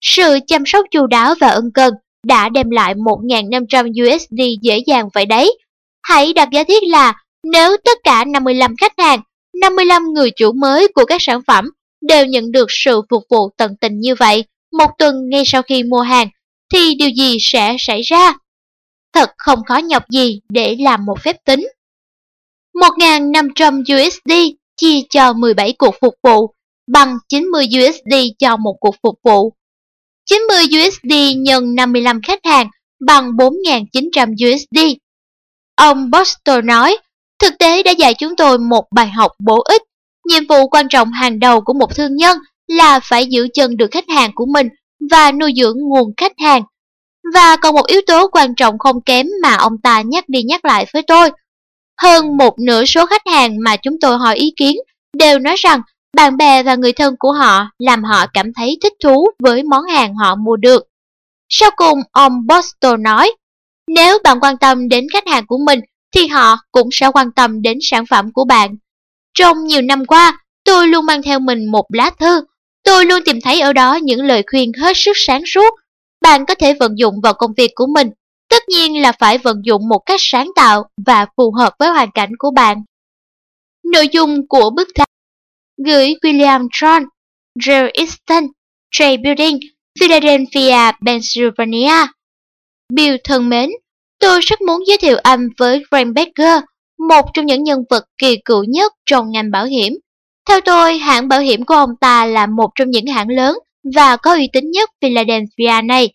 Sự 0.00 0.38
chăm 0.46 0.62
sóc 0.66 0.86
chu 0.90 1.06
đáo 1.06 1.34
và 1.40 1.48
ân 1.48 1.70
cần 1.74 1.94
đã 2.26 2.48
đem 2.48 2.70
lại 2.70 2.94
1.500 2.94 4.14
USD 4.14 4.40
dễ 4.62 4.78
dàng 4.86 5.08
vậy 5.14 5.26
đấy. 5.26 5.58
Hãy 6.02 6.32
đặt 6.32 6.48
giả 6.52 6.64
thiết 6.64 6.82
là 6.82 7.14
nếu 7.44 7.76
tất 7.84 7.98
cả 8.04 8.24
55 8.24 8.76
khách 8.76 8.98
hàng, 8.98 9.20
55 9.60 10.02
người 10.14 10.30
chủ 10.30 10.52
mới 10.52 10.88
của 10.88 11.04
các 11.04 11.22
sản 11.22 11.40
phẩm 11.46 11.70
đều 12.00 12.26
nhận 12.26 12.52
được 12.52 12.66
sự 12.68 13.00
phục 13.10 13.22
vụ 13.30 13.50
tận 13.56 13.76
tình 13.80 14.00
như 14.00 14.14
vậy 14.14 14.44
một 14.78 14.90
tuần 14.98 15.28
ngay 15.28 15.42
sau 15.46 15.62
khi 15.62 15.82
mua 15.82 16.00
hàng, 16.00 16.28
thì 16.72 16.94
điều 16.94 17.10
gì 17.10 17.36
sẽ 17.40 17.76
xảy 17.78 18.02
ra? 18.02 18.34
Thật 19.12 19.30
không 19.38 19.64
khó 19.64 19.76
nhọc 19.76 20.10
gì 20.10 20.40
để 20.48 20.76
làm 20.80 21.06
một 21.06 21.20
phép 21.22 21.36
tính. 21.44 21.68
1.500 22.74 23.80
USD 23.80 24.32
chia 24.76 25.00
cho 25.10 25.32
17 25.32 25.72
cuộc 25.78 25.94
phục 26.00 26.14
vụ 26.22 26.54
bằng 26.86 27.18
90 27.28 27.66
USD 27.66 28.14
cho 28.38 28.56
một 28.56 28.76
cuộc 28.80 28.94
phục 29.02 29.14
vụ. 29.24 29.52
90 30.26 30.64
USD 30.64 31.12
nhân 31.36 31.74
55 31.74 32.20
khách 32.22 32.44
hàng 32.44 32.68
bằng 33.06 33.30
4.900 33.30 34.32
USD. 34.32 34.78
Ông 35.76 36.10
Boston 36.10 36.66
nói, 36.66 36.98
thực 37.38 37.58
tế 37.58 37.82
đã 37.82 37.90
dạy 37.90 38.14
chúng 38.14 38.36
tôi 38.36 38.58
một 38.58 38.84
bài 38.90 39.08
học 39.08 39.32
bổ 39.38 39.62
ích. 39.64 39.82
Nhiệm 40.28 40.46
vụ 40.46 40.68
quan 40.68 40.88
trọng 40.88 41.12
hàng 41.12 41.40
đầu 41.40 41.60
của 41.60 41.72
một 41.72 41.96
thương 41.96 42.16
nhân 42.16 42.38
là 42.66 43.00
phải 43.00 43.26
giữ 43.26 43.48
chân 43.54 43.76
được 43.76 43.90
khách 43.90 44.08
hàng 44.08 44.30
của 44.34 44.46
mình 44.46 44.68
và 45.10 45.32
nuôi 45.32 45.52
dưỡng 45.56 45.76
nguồn 45.78 46.12
khách 46.16 46.32
hàng. 46.38 46.62
Và 47.34 47.56
còn 47.56 47.74
một 47.74 47.86
yếu 47.86 48.00
tố 48.06 48.28
quan 48.28 48.54
trọng 48.54 48.78
không 48.78 49.00
kém 49.00 49.26
mà 49.42 49.54
ông 49.54 49.78
ta 49.82 50.02
nhắc 50.02 50.28
đi 50.28 50.42
nhắc 50.42 50.64
lại 50.64 50.86
với 50.92 51.02
tôi. 51.02 51.30
Hơn 52.02 52.36
một 52.36 52.54
nửa 52.58 52.84
số 52.84 53.06
khách 53.06 53.26
hàng 53.26 53.56
mà 53.64 53.76
chúng 53.76 53.94
tôi 54.00 54.18
hỏi 54.18 54.36
ý 54.36 54.52
kiến 54.56 54.76
đều 55.18 55.38
nói 55.38 55.54
rằng 55.58 55.80
bạn 56.16 56.36
bè 56.36 56.62
và 56.62 56.74
người 56.74 56.92
thân 56.92 57.14
của 57.18 57.32
họ 57.32 57.66
làm 57.78 58.04
họ 58.04 58.26
cảm 58.34 58.52
thấy 58.52 58.78
thích 58.82 58.92
thú 59.02 59.28
với 59.38 59.62
món 59.62 59.84
hàng 59.84 60.14
họ 60.14 60.34
mua 60.34 60.56
được. 60.56 60.84
Sau 61.48 61.70
cùng, 61.76 61.98
ông 62.12 62.46
Boston 62.46 63.02
nói, 63.02 63.32
nếu 63.88 64.18
bạn 64.24 64.40
quan 64.40 64.58
tâm 64.58 64.88
đến 64.88 65.06
khách 65.12 65.28
hàng 65.28 65.46
của 65.46 65.58
mình 65.58 65.80
thì 66.14 66.26
họ 66.26 66.56
cũng 66.72 66.88
sẽ 66.92 67.10
quan 67.14 67.32
tâm 67.32 67.62
đến 67.62 67.78
sản 67.82 68.06
phẩm 68.06 68.32
của 68.32 68.44
bạn. 68.44 68.76
Trong 69.34 69.64
nhiều 69.64 69.82
năm 69.82 70.06
qua, 70.06 70.44
tôi 70.64 70.88
luôn 70.88 71.06
mang 71.06 71.22
theo 71.22 71.38
mình 71.38 71.70
một 71.70 71.86
lá 71.88 72.10
thư. 72.20 72.44
Tôi 72.84 73.06
luôn 73.06 73.20
tìm 73.24 73.40
thấy 73.40 73.60
ở 73.60 73.72
đó 73.72 73.94
những 73.94 74.22
lời 74.22 74.42
khuyên 74.50 74.72
hết 74.72 74.92
sức 74.96 75.12
sáng 75.14 75.42
suốt. 75.46 75.74
Bạn 76.20 76.46
có 76.46 76.54
thể 76.54 76.74
vận 76.74 76.98
dụng 76.98 77.14
vào 77.22 77.34
công 77.34 77.54
việc 77.56 77.70
của 77.74 77.86
mình. 77.86 78.10
Tất 78.54 78.68
nhiên 78.68 79.02
là 79.02 79.12
phải 79.12 79.38
vận 79.38 79.56
dụng 79.64 79.88
một 79.88 79.98
cách 80.06 80.20
sáng 80.22 80.50
tạo 80.56 80.84
và 81.06 81.26
phù 81.36 81.52
hợp 81.58 81.74
với 81.78 81.88
hoàn 81.88 82.10
cảnh 82.10 82.30
của 82.38 82.50
bạn. 82.50 82.76
Nội 83.92 84.08
dung 84.12 84.48
của 84.48 84.70
bức 84.70 84.88
thư 84.94 85.04
gửi 85.84 86.14
William 86.22 86.68
John, 86.68 87.04
Real 87.64 87.86
Easton, 87.94 88.44
Trade 88.90 89.16
Building, 89.16 89.58
Philadelphia, 90.00 90.92
Pennsylvania. 91.06 92.06
Bill 92.92 93.16
thân 93.24 93.48
mến, 93.48 93.70
tôi 94.20 94.40
rất 94.40 94.60
muốn 94.60 94.86
giới 94.86 94.98
thiệu 94.98 95.16
anh 95.22 95.48
với 95.58 95.82
Frank 95.90 96.14
Becker, 96.14 96.62
một 97.08 97.24
trong 97.34 97.46
những 97.46 97.62
nhân 97.62 97.78
vật 97.90 98.04
kỳ 98.18 98.36
cựu 98.44 98.64
nhất 98.64 98.92
trong 99.06 99.30
ngành 99.30 99.50
bảo 99.50 99.64
hiểm. 99.64 99.92
Theo 100.48 100.60
tôi, 100.60 100.98
hãng 100.98 101.28
bảo 101.28 101.40
hiểm 101.40 101.64
của 101.64 101.74
ông 101.74 101.96
ta 102.00 102.26
là 102.26 102.46
một 102.46 102.70
trong 102.74 102.90
những 102.90 103.06
hãng 103.06 103.28
lớn 103.28 103.56
và 103.96 104.16
có 104.16 104.34
uy 104.34 104.48
tín 104.52 104.70
nhất 104.70 104.90
Philadelphia 105.02 105.82
này. 105.84 106.12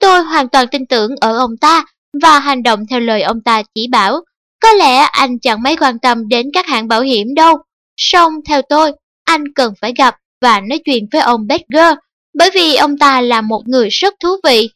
Tôi 0.00 0.22
hoàn 0.22 0.48
toàn 0.48 0.66
tin 0.70 0.86
tưởng 0.86 1.10
ở 1.20 1.38
ông 1.38 1.56
ta 1.56 1.84
và 2.22 2.38
hành 2.38 2.62
động 2.62 2.86
theo 2.90 3.00
lời 3.00 3.22
ông 3.22 3.40
ta 3.40 3.62
chỉ 3.74 3.88
bảo. 3.88 4.20
Có 4.60 4.72
lẽ 4.72 4.96
anh 4.96 5.38
chẳng 5.38 5.62
mấy 5.62 5.76
quan 5.76 5.98
tâm 5.98 6.28
đến 6.28 6.50
các 6.52 6.66
hãng 6.66 6.88
bảo 6.88 7.00
hiểm 7.00 7.34
đâu. 7.34 7.56
Song 7.96 8.32
theo 8.48 8.62
tôi, 8.68 8.92
anh 9.24 9.44
cần 9.54 9.72
phải 9.80 9.92
gặp 9.98 10.16
và 10.40 10.60
nói 10.60 10.78
chuyện 10.84 11.06
với 11.12 11.20
ông 11.20 11.46
Bedger 11.46 11.94
bởi 12.34 12.50
vì 12.54 12.76
ông 12.76 12.98
ta 12.98 13.20
là 13.20 13.40
một 13.40 13.62
người 13.66 13.88
rất 13.88 14.14
thú 14.20 14.28
vị. 14.44 14.70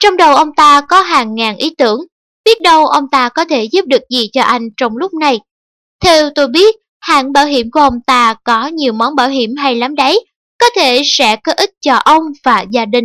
Trong 0.00 0.16
đầu 0.16 0.36
ông 0.36 0.54
ta 0.56 0.80
có 0.80 1.00
hàng 1.00 1.34
ngàn 1.34 1.56
ý 1.56 1.74
tưởng, 1.78 2.00
biết 2.44 2.60
đâu 2.62 2.86
ông 2.86 3.04
ta 3.10 3.28
có 3.28 3.44
thể 3.44 3.64
giúp 3.64 3.86
được 3.86 4.02
gì 4.10 4.28
cho 4.32 4.42
anh 4.42 4.68
trong 4.76 4.96
lúc 4.96 5.14
này. 5.14 5.40
Theo 6.00 6.30
tôi 6.34 6.48
biết, 6.48 6.74
hãng 7.00 7.32
bảo 7.32 7.46
hiểm 7.46 7.70
của 7.70 7.80
ông 7.80 8.00
ta 8.06 8.34
có 8.44 8.66
nhiều 8.66 8.92
món 8.92 9.14
bảo 9.14 9.28
hiểm 9.28 9.56
hay 9.56 9.74
lắm 9.74 9.94
đấy, 9.94 10.26
có 10.58 10.66
thể 10.76 11.02
sẽ 11.04 11.36
có 11.36 11.52
ích 11.56 11.70
cho 11.80 11.94
ông 11.94 12.22
và 12.44 12.64
gia 12.70 12.84
đình. 12.84 13.04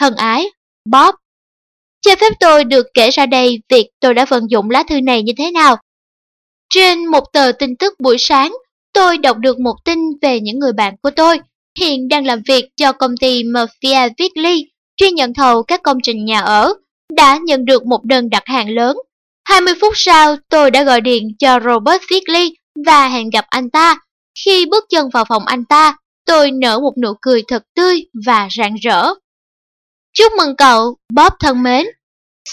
Thân 0.00 0.16
ái, 0.16 0.50
Bob. 0.86 1.14
Cho 2.00 2.16
phép 2.16 2.32
tôi 2.40 2.64
được 2.64 2.86
kể 2.94 3.10
ra 3.10 3.26
đây 3.26 3.58
việc 3.68 3.86
tôi 4.00 4.14
đã 4.14 4.24
vận 4.24 4.50
dụng 4.50 4.70
lá 4.70 4.84
thư 4.88 5.00
này 5.00 5.22
như 5.22 5.32
thế 5.38 5.50
nào. 5.50 5.76
Trên 6.74 7.06
một 7.06 7.24
tờ 7.32 7.52
tin 7.58 7.76
tức 7.76 7.94
buổi 8.00 8.16
sáng, 8.18 8.52
tôi 8.92 9.18
đọc 9.18 9.36
được 9.38 9.60
một 9.60 9.76
tin 9.84 9.98
về 10.22 10.40
những 10.40 10.58
người 10.58 10.72
bạn 10.72 10.94
của 11.02 11.10
tôi 11.10 11.40
hiện 11.78 12.08
đang 12.08 12.26
làm 12.26 12.42
việc 12.48 12.64
cho 12.76 12.92
công 12.92 13.16
ty 13.20 13.42
Mafia 13.42 14.10
Vickly, 14.18 14.66
chuyên 14.96 15.14
nhận 15.14 15.34
thầu 15.34 15.62
các 15.62 15.82
công 15.82 15.98
trình 16.02 16.24
nhà 16.24 16.40
ở, 16.40 16.74
đã 17.16 17.38
nhận 17.44 17.64
được 17.64 17.86
một 17.86 18.04
đơn 18.04 18.30
đặt 18.30 18.42
hàng 18.46 18.68
lớn. 18.68 18.96
20 19.44 19.74
phút 19.80 19.92
sau, 19.96 20.36
tôi 20.48 20.70
đã 20.70 20.82
gọi 20.82 21.00
điện 21.00 21.28
cho 21.38 21.60
Robert 21.64 22.02
Vickly 22.10 22.54
và 22.86 23.08
hẹn 23.08 23.30
gặp 23.30 23.44
anh 23.48 23.70
ta. 23.70 23.98
Khi 24.44 24.66
bước 24.66 24.84
chân 24.88 25.10
vào 25.12 25.24
phòng 25.24 25.46
anh 25.46 25.64
ta, 25.64 25.96
tôi 26.26 26.50
nở 26.50 26.80
một 26.80 26.92
nụ 27.02 27.12
cười 27.22 27.42
thật 27.48 27.62
tươi 27.74 28.06
và 28.26 28.48
rạng 28.50 28.74
rỡ. 28.74 29.08
Chúc 30.18 30.32
mừng 30.38 30.56
cậu, 30.56 30.96
Bob 31.14 31.32
thân 31.40 31.62
mến. 31.62 31.86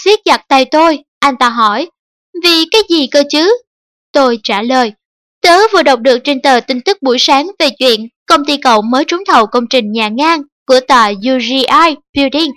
siết 0.04 0.18
chặt 0.24 0.40
tay 0.48 0.64
tôi, 0.64 0.98
anh 1.20 1.36
ta 1.36 1.48
hỏi, 1.48 1.90
vì 2.42 2.64
cái 2.70 2.82
gì 2.88 3.06
cơ 3.06 3.22
chứ? 3.30 3.58
Tôi 4.12 4.38
trả 4.42 4.62
lời, 4.62 4.92
tớ 5.42 5.58
vừa 5.72 5.82
đọc 5.82 6.00
được 6.00 6.18
trên 6.24 6.42
tờ 6.42 6.60
tin 6.66 6.80
tức 6.80 7.02
buổi 7.02 7.18
sáng 7.18 7.50
về 7.58 7.68
chuyện 7.78 8.08
công 8.26 8.44
ty 8.44 8.56
cậu 8.56 8.82
mới 8.82 9.04
trúng 9.04 9.24
thầu 9.26 9.46
công 9.46 9.64
trình 9.70 9.92
nhà 9.92 10.08
ngang 10.08 10.42
của 10.66 10.80
tòa 10.88 11.12
UGI 11.34 11.96
Building. 12.16 12.52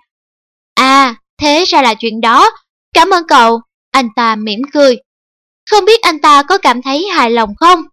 À, 0.75 1.15
thế 1.41 1.63
ra 1.67 1.81
là 1.81 1.93
chuyện 1.93 2.21
đó. 2.21 2.51
Cảm 2.93 3.09
ơn 3.09 3.27
cậu. 3.27 3.61
Anh 3.91 4.07
ta 4.15 4.35
mỉm 4.35 4.61
cười. 4.73 4.97
Không 5.71 5.85
biết 5.85 6.01
anh 6.01 6.21
ta 6.21 6.43
có 6.43 6.57
cảm 6.57 6.81
thấy 6.81 7.07
hài 7.07 7.31
lòng 7.31 7.55
không? 7.59 7.83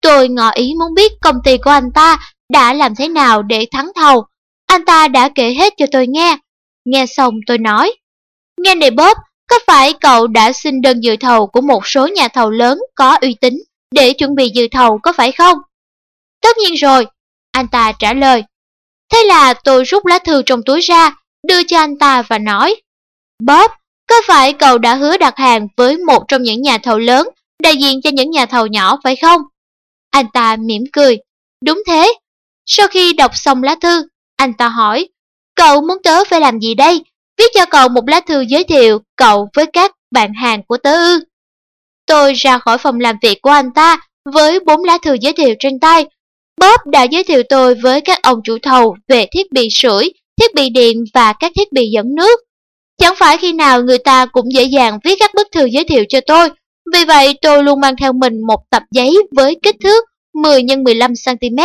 Tôi 0.00 0.28
ngỏ 0.28 0.50
ý 0.50 0.74
muốn 0.78 0.94
biết 0.94 1.12
công 1.20 1.36
ty 1.44 1.56
của 1.56 1.70
anh 1.70 1.92
ta 1.94 2.18
đã 2.52 2.72
làm 2.72 2.94
thế 2.94 3.08
nào 3.08 3.42
để 3.42 3.66
thắng 3.72 3.90
thầu. 3.94 4.24
Anh 4.66 4.84
ta 4.84 5.08
đã 5.08 5.28
kể 5.34 5.54
hết 5.54 5.72
cho 5.76 5.86
tôi 5.92 6.06
nghe. 6.06 6.38
Nghe 6.84 7.06
xong 7.06 7.34
tôi 7.46 7.58
nói. 7.58 7.94
Nghe 8.60 8.74
này 8.74 8.90
Bob, 8.90 9.16
có 9.48 9.58
phải 9.66 9.92
cậu 9.92 10.26
đã 10.26 10.52
xin 10.52 10.80
đơn 10.80 11.00
dự 11.00 11.16
thầu 11.16 11.46
của 11.46 11.60
một 11.60 11.86
số 11.86 12.06
nhà 12.06 12.28
thầu 12.28 12.50
lớn 12.50 12.78
có 12.94 13.18
uy 13.20 13.36
tín 13.40 13.54
để 13.90 14.12
chuẩn 14.12 14.34
bị 14.34 14.50
dự 14.54 14.68
thầu 14.72 14.98
có 15.02 15.12
phải 15.12 15.32
không? 15.32 15.58
Tất 16.42 16.56
nhiên 16.58 16.74
rồi, 16.74 17.06
anh 17.52 17.68
ta 17.68 17.92
trả 17.98 18.14
lời. 18.14 18.44
Thế 19.12 19.24
là 19.24 19.54
tôi 19.54 19.84
rút 19.84 20.06
lá 20.06 20.18
thư 20.18 20.42
trong 20.46 20.62
túi 20.62 20.80
ra, 20.80 21.16
đưa 21.48 21.62
cho 21.62 21.78
anh 21.78 21.98
ta 21.98 22.22
và 22.22 22.38
nói. 22.38 22.76
Bob, 23.38 23.70
có 24.06 24.16
phải 24.26 24.52
cậu 24.52 24.78
đã 24.78 24.94
hứa 24.94 25.16
đặt 25.16 25.34
hàng 25.36 25.68
với 25.76 25.98
một 25.98 26.24
trong 26.28 26.42
những 26.42 26.62
nhà 26.62 26.78
thầu 26.78 26.98
lớn, 26.98 27.28
đại 27.62 27.76
diện 27.76 28.00
cho 28.02 28.10
những 28.10 28.30
nhà 28.30 28.46
thầu 28.46 28.66
nhỏ 28.66 28.98
phải 29.04 29.16
không? 29.16 29.40
Anh 30.10 30.26
ta 30.32 30.56
mỉm 30.56 30.82
cười. 30.92 31.18
Đúng 31.64 31.82
thế. 31.86 32.14
Sau 32.66 32.88
khi 32.88 33.12
đọc 33.12 33.30
xong 33.34 33.62
lá 33.62 33.74
thư, 33.80 34.08
anh 34.36 34.52
ta 34.52 34.68
hỏi, 34.68 35.08
cậu 35.54 35.80
muốn 35.80 35.98
tớ 36.04 36.24
phải 36.24 36.40
làm 36.40 36.60
gì 36.60 36.74
đây? 36.74 37.02
Viết 37.38 37.50
cho 37.54 37.66
cậu 37.66 37.88
một 37.88 38.08
lá 38.08 38.20
thư 38.20 38.40
giới 38.40 38.64
thiệu 38.64 38.98
cậu 39.16 39.48
với 39.54 39.66
các 39.66 39.92
bạn 40.10 40.32
hàng 40.34 40.62
của 40.68 40.76
tớ 40.76 40.92
ư. 40.92 41.20
Tôi 42.06 42.32
ra 42.32 42.58
khỏi 42.58 42.78
phòng 42.78 43.00
làm 43.00 43.16
việc 43.22 43.42
của 43.42 43.50
anh 43.50 43.70
ta 43.74 44.00
với 44.32 44.60
bốn 44.60 44.84
lá 44.84 44.98
thư 45.02 45.16
giới 45.20 45.32
thiệu 45.32 45.54
trên 45.58 45.80
tay 45.80 46.06
Bob 46.60 46.92
đã 46.92 47.02
giới 47.02 47.24
thiệu 47.24 47.42
tôi 47.48 47.74
với 47.74 48.00
các 48.00 48.22
ông 48.22 48.40
chủ 48.44 48.58
thầu 48.62 48.96
về 49.08 49.26
thiết 49.32 49.52
bị 49.52 49.68
sưởi, 49.70 50.12
thiết 50.40 50.54
bị 50.54 50.70
điện 50.70 51.04
và 51.14 51.32
các 51.32 51.52
thiết 51.56 51.72
bị 51.72 51.90
dẫn 51.90 52.14
nước. 52.14 52.40
Chẳng 52.98 53.14
phải 53.18 53.36
khi 53.38 53.52
nào 53.52 53.82
người 53.82 53.98
ta 53.98 54.26
cũng 54.26 54.52
dễ 54.52 54.62
dàng 54.64 54.98
viết 55.04 55.14
các 55.20 55.30
bức 55.34 55.48
thư 55.52 55.64
giới 55.64 55.84
thiệu 55.84 56.04
cho 56.08 56.20
tôi, 56.26 56.48
vì 56.92 57.04
vậy 57.04 57.38
tôi 57.42 57.62
luôn 57.62 57.80
mang 57.80 57.96
theo 57.96 58.12
mình 58.12 58.40
một 58.46 58.60
tập 58.70 58.82
giấy 58.90 59.16
với 59.36 59.56
kích 59.62 59.76
thước 59.84 60.04
10 60.34 60.62
x 60.68 60.72
15 60.84 61.12
cm. 61.26 61.58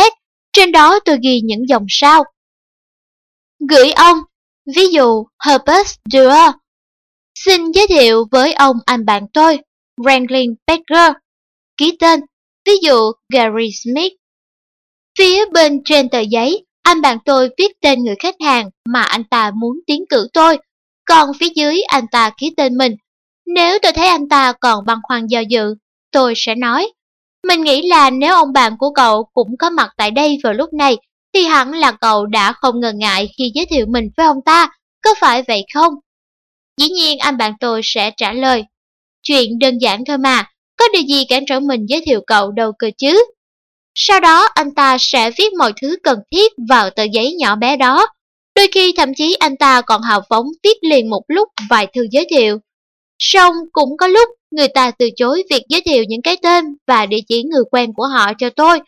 Trên 0.52 0.72
đó 0.72 0.98
tôi 1.04 1.18
ghi 1.22 1.40
những 1.44 1.68
dòng 1.68 1.86
sau. 1.88 2.24
Gửi 3.60 3.92
ông, 3.92 4.18
ví 4.76 4.86
dụ 4.86 5.26
Herbert 5.46 5.94
Dürer. 6.12 6.50
Xin 7.34 7.72
giới 7.72 7.86
thiệu 7.86 8.24
với 8.30 8.52
ông 8.52 8.76
anh 8.86 9.04
bạn 9.04 9.26
tôi, 9.32 9.58
Franklin 10.00 10.54
Becker. 10.66 11.12
Ký 11.76 11.96
tên, 12.00 12.20
ví 12.66 12.72
dụ 12.82 13.12
Gary 13.32 13.70
Smith. 13.84 14.12
Phía 15.18 15.44
bên 15.52 15.80
trên 15.84 16.08
tờ 16.08 16.20
giấy, 16.20 16.66
anh 16.82 17.00
bạn 17.00 17.18
tôi 17.24 17.50
viết 17.58 17.72
tên 17.80 18.04
người 18.04 18.14
khách 18.18 18.34
hàng 18.44 18.70
mà 18.88 19.02
anh 19.02 19.24
ta 19.24 19.50
muốn 19.54 19.80
tiến 19.86 20.04
cử 20.10 20.28
tôi, 20.32 20.58
còn 21.04 21.30
phía 21.40 21.48
dưới 21.54 21.82
anh 21.88 22.04
ta 22.12 22.30
ký 22.36 22.54
tên 22.56 22.76
mình. 22.76 22.96
Nếu 23.46 23.78
tôi 23.82 23.92
thấy 23.92 24.06
anh 24.08 24.28
ta 24.28 24.52
còn 24.60 24.84
băn 24.86 24.98
khoăn 25.02 25.26
do 25.26 25.40
dự, 25.40 25.74
tôi 26.12 26.32
sẽ 26.36 26.54
nói. 26.54 26.92
Mình 27.46 27.60
nghĩ 27.60 27.88
là 27.88 28.10
nếu 28.10 28.34
ông 28.34 28.52
bạn 28.52 28.76
của 28.78 28.90
cậu 28.94 29.24
cũng 29.34 29.56
có 29.58 29.70
mặt 29.70 29.90
tại 29.96 30.10
đây 30.10 30.38
vào 30.42 30.52
lúc 30.52 30.72
này, 30.72 30.96
thì 31.34 31.44
hẳn 31.44 31.72
là 31.72 31.92
cậu 31.92 32.26
đã 32.26 32.52
không 32.52 32.80
ngần 32.80 32.98
ngại 32.98 33.28
khi 33.38 33.50
giới 33.54 33.66
thiệu 33.66 33.86
mình 33.88 34.10
với 34.16 34.26
ông 34.26 34.42
ta, 34.44 34.70
có 35.02 35.14
phải 35.20 35.42
vậy 35.48 35.64
không? 35.74 35.94
Dĩ 36.80 36.88
nhiên 36.88 37.18
anh 37.18 37.36
bạn 37.36 37.52
tôi 37.60 37.80
sẽ 37.84 38.10
trả 38.16 38.32
lời. 38.32 38.64
Chuyện 39.22 39.58
đơn 39.58 39.78
giản 39.78 40.04
thôi 40.04 40.18
mà, 40.18 40.50
có 40.76 40.84
điều 40.92 41.02
gì 41.02 41.24
cản 41.28 41.44
trở 41.46 41.60
mình 41.60 41.86
giới 41.88 42.02
thiệu 42.06 42.20
cậu 42.26 42.50
đâu 42.50 42.72
cơ 42.78 42.90
chứ? 42.98 43.24
Sau 43.94 44.20
đó 44.20 44.48
anh 44.54 44.74
ta 44.74 44.96
sẽ 45.00 45.30
viết 45.38 45.52
mọi 45.58 45.72
thứ 45.82 45.96
cần 46.02 46.18
thiết 46.30 46.52
vào 46.68 46.90
tờ 46.90 47.02
giấy 47.02 47.34
nhỏ 47.38 47.56
bé 47.56 47.76
đó. 47.76 48.06
Đôi 48.54 48.68
khi 48.72 48.94
thậm 48.96 49.14
chí 49.16 49.34
anh 49.34 49.56
ta 49.56 49.80
còn 49.80 50.02
hào 50.02 50.20
phóng 50.28 50.46
viết 50.64 50.78
liền 50.82 51.10
một 51.10 51.22
lúc 51.28 51.48
vài 51.70 51.86
thư 51.94 52.06
giới 52.10 52.26
thiệu. 52.30 52.58
Song 53.18 53.54
cũng 53.72 53.96
có 53.96 54.06
lúc 54.06 54.28
người 54.50 54.68
ta 54.68 54.90
từ 54.90 55.08
chối 55.16 55.42
việc 55.50 55.62
giới 55.68 55.80
thiệu 55.80 56.04
những 56.08 56.22
cái 56.22 56.36
tên 56.42 56.64
và 56.86 57.06
địa 57.06 57.20
chỉ 57.28 57.42
người 57.42 57.62
quen 57.70 57.92
của 57.96 58.06
họ 58.06 58.32
cho 58.38 58.50
tôi. 58.50 58.80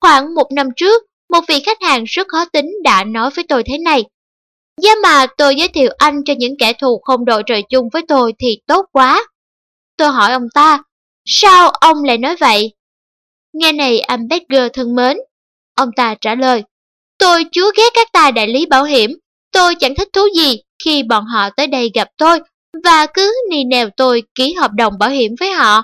Khoảng 0.00 0.34
một 0.34 0.52
năm 0.52 0.68
trước, 0.76 1.02
một 1.30 1.40
vị 1.48 1.62
khách 1.66 1.82
hàng 1.82 2.04
rất 2.04 2.28
khó 2.28 2.44
tính 2.44 2.70
đã 2.84 3.04
nói 3.04 3.30
với 3.34 3.44
tôi 3.48 3.62
thế 3.66 3.78
này. 3.78 4.04
Giá 4.82 4.90
mà 5.02 5.26
tôi 5.38 5.56
giới 5.56 5.68
thiệu 5.68 5.90
anh 5.98 6.24
cho 6.24 6.34
những 6.38 6.54
kẻ 6.58 6.72
thù 6.72 7.00
không 7.04 7.24
đội 7.24 7.42
trời 7.46 7.62
chung 7.70 7.88
với 7.92 8.02
tôi 8.08 8.32
thì 8.38 8.58
tốt 8.66 8.86
quá. 8.92 9.26
Tôi 9.96 10.08
hỏi 10.08 10.32
ông 10.32 10.46
ta, 10.54 10.82
sao 11.24 11.70
ông 11.70 12.04
lại 12.04 12.18
nói 12.18 12.36
vậy? 12.36 12.72
Nghe 13.52 13.72
này 13.72 14.00
anh 14.00 14.28
Becker 14.28 14.70
thân 14.72 14.94
mến. 14.94 15.16
Ông 15.74 15.90
ta 15.96 16.14
trả 16.20 16.34
lời, 16.34 16.62
tôi 17.18 17.44
chúa 17.52 17.72
ghét 17.76 17.90
các 17.94 18.08
tài 18.12 18.32
đại 18.32 18.48
lý 18.48 18.66
bảo 18.66 18.84
hiểm. 18.84 19.10
Tôi 19.52 19.74
chẳng 19.74 19.94
thích 19.94 20.08
thú 20.12 20.20
gì 20.36 20.60
khi 20.84 21.02
bọn 21.02 21.24
họ 21.24 21.50
tới 21.50 21.66
đây 21.66 21.90
gặp 21.94 22.08
tôi 22.18 22.40
và 22.84 23.06
cứ 23.14 23.34
nì 23.50 23.64
nèo 23.64 23.88
tôi 23.96 24.22
ký 24.34 24.54
hợp 24.54 24.70
đồng 24.76 24.98
bảo 24.98 25.10
hiểm 25.10 25.34
với 25.40 25.52
họ. 25.52 25.82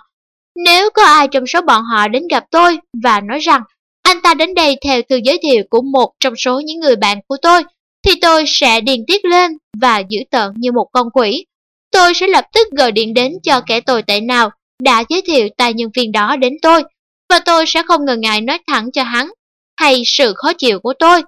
Nếu 0.64 0.90
có 0.90 1.04
ai 1.04 1.28
trong 1.28 1.46
số 1.46 1.62
bọn 1.62 1.82
họ 1.82 2.08
đến 2.08 2.28
gặp 2.30 2.44
tôi 2.50 2.78
và 3.02 3.20
nói 3.20 3.38
rằng 3.38 3.62
anh 4.02 4.22
ta 4.22 4.34
đến 4.34 4.54
đây 4.54 4.76
theo 4.84 5.02
thư 5.02 5.20
giới 5.24 5.38
thiệu 5.42 5.64
của 5.70 5.82
một 5.82 6.12
trong 6.20 6.36
số 6.36 6.60
những 6.60 6.80
người 6.80 6.96
bạn 6.96 7.18
của 7.26 7.36
tôi, 7.42 7.62
thì 8.04 8.12
tôi 8.20 8.44
sẽ 8.46 8.80
điền 8.80 9.00
tiết 9.06 9.24
lên 9.24 9.50
và 9.80 10.02
giữ 10.08 10.18
tợn 10.30 10.52
như 10.56 10.72
một 10.72 10.86
con 10.92 11.10
quỷ. 11.14 11.46
Tôi 11.92 12.14
sẽ 12.14 12.26
lập 12.26 12.44
tức 12.54 12.68
gọi 12.70 12.92
điện 12.92 13.14
đến 13.14 13.32
cho 13.42 13.60
kẻ 13.66 13.80
tồi 13.80 14.02
tệ 14.02 14.20
nào 14.20 14.50
đã 14.82 15.04
giới 15.08 15.22
thiệu 15.22 15.48
tài 15.56 15.74
nhân 15.74 15.90
viên 15.94 16.12
đó 16.12 16.36
đến 16.36 16.52
tôi 16.62 16.82
và 17.28 17.38
tôi 17.38 17.64
sẽ 17.66 17.82
không 17.82 18.04
ngần 18.04 18.20
ngại 18.20 18.40
nói 18.40 18.58
thẳng 18.66 18.92
cho 18.92 19.02
hắn 19.02 19.30
hay 19.76 20.02
sự 20.06 20.32
khó 20.36 20.52
chịu 20.52 20.80
của 20.80 20.92
tôi. 20.98 21.22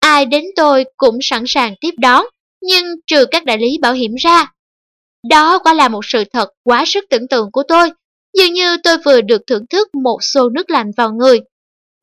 Ai 0.00 0.26
đến 0.26 0.44
tôi 0.56 0.84
cũng 0.96 1.18
sẵn 1.22 1.44
sàng 1.46 1.74
tiếp 1.80 1.94
đón, 1.98 2.24
nhưng 2.62 2.84
trừ 3.06 3.26
các 3.30 3.44
đại 3.44 3.58
lý 3.58 3.78
bảo 3.82 3.92
hiểm 3.92 4.14
ra. 4.14 4.52
Đó 5.28 5.58
quả 5.58 5.74
là 5.74 5.88
một 5.88 6.04
sự 6.04 6.24
thật 6.32 6.48
quá 6.64 6.84
sức 6.86 7.04
tưởng 7.10 7.28
tượng 7.28 7.50
của 7.52 7.62
tôi, 7.68 7.90
dường 8.38 8.52
như 8.52 8.76
tôi 8.84 8.96
vừa 9.04 9.20
được 9.20 9.42
thưởng 9.46 9.66
thức 9.70 9.88
một 9.94 10.18
xô 10.20 10.48
nước 10.48 10.70
lạnh 10.70 10.90
vào 10.96 11.12
người. 11.12 11.40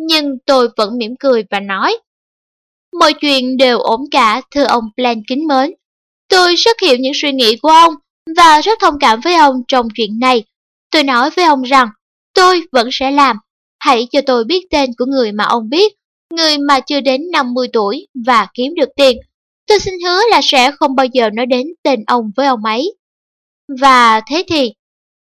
Nhưng 0.01 0.37
tôi 0.45 0.69
vẫn 0.77 0.97
mỉm 0.97 1.15
cười 1.19 1.43
và 1.51 1.59
nói, 1.59 1.97
Mọi 2.99 3.13
chuyện 3.13 3.57
đều 3.57 3.79
ổn 3.79 4.01
cả, 4.11 4.41
thưa 4.51 4.63
ông 4.63 4.83
Plan 4.95 5.21
kính 5.27 5.47
mến. 5.47 5.73
Tôi 6.27 6.55
rất 6.55 6.77
hiểu 6.81 6.95
những 6.99 7.13
suy 7.15 7.31
nghĩ 7.31 7.57
của 7.61 7.69
ông 7.69 7.93
và 8.37 8.61
rất 8.61 8.79
thông 8.81 8.99
cảm 8.99 9.19
với 9.23 9.35
ông 9.35 9.55
trong 9.67 9.87
chuyện 9.95 10.19
này. 10.19 10.43
Tôi 10.91 11.03
nói 11.03 11.29
với 11.35 11.45
ông 11.45 11.61
rằng 11.61 11.87
Tôi 12.33 12.61
vẫn 12.71 12.89
sẽ 12.91 13.11
làm. 13.11 13.37
Hãy 13.79 14.07
cho 14.11 14.21
tôi 14.25 14.43
biết 14.43 14.65
tên 14.71 14.89
của 14.97 15.05
người 15.05 15.31
mà 15.31 15.43
ông 15.43 15.69
biết, 15.69 15.93
người 16.33 16.57
mà 16.57 16.79
chưa 16.79 17.01
đến 17.01 17.21
50 17.31 17.67
tuổi 17.73 18.07
và 18.25 18.47
kiếm 18.53 18.75
được 18.75 18.89
tiền. 18.95 19.17
Tôi 19.67 19.79
xin 19.79 19.93
hứa 20.05 20.19
là 20.31 20.41
sẽ 20.43 20.71
không 20.71 20.95
bao 20.95 21.05
giờ 21.05 21.29
nói 21.29 21.45
đến 21.45 21.67
tên 21.83 22.03
ông 22.07 22.31
với 22.35 22.47
ông 22.47 22.65
ấy. 22.65 22.95
Và 23.81 24.21
thế 24.29 24.43
thì, 24.47 24.73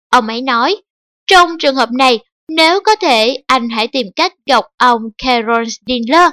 ông 0.10 0.28
ấy 0.28 0.42
nói, 0.42 0.76
Trong 1.28 1.50
trường 1.60 1.76
hợp 1.76 1.92
này, 1.92 2.20
nếu 2.50 2.80
có 2.86 2.96
thể, 2.96 3.44
anh 3.48 3.70
hãy 3.70 3.88
tìm 3.88 4.08
cách 4.16 4.34
gặp 4.46 4.64
ông 4.78 5.02
Carol 5.18 5.64
Stindler. 5.68 6.32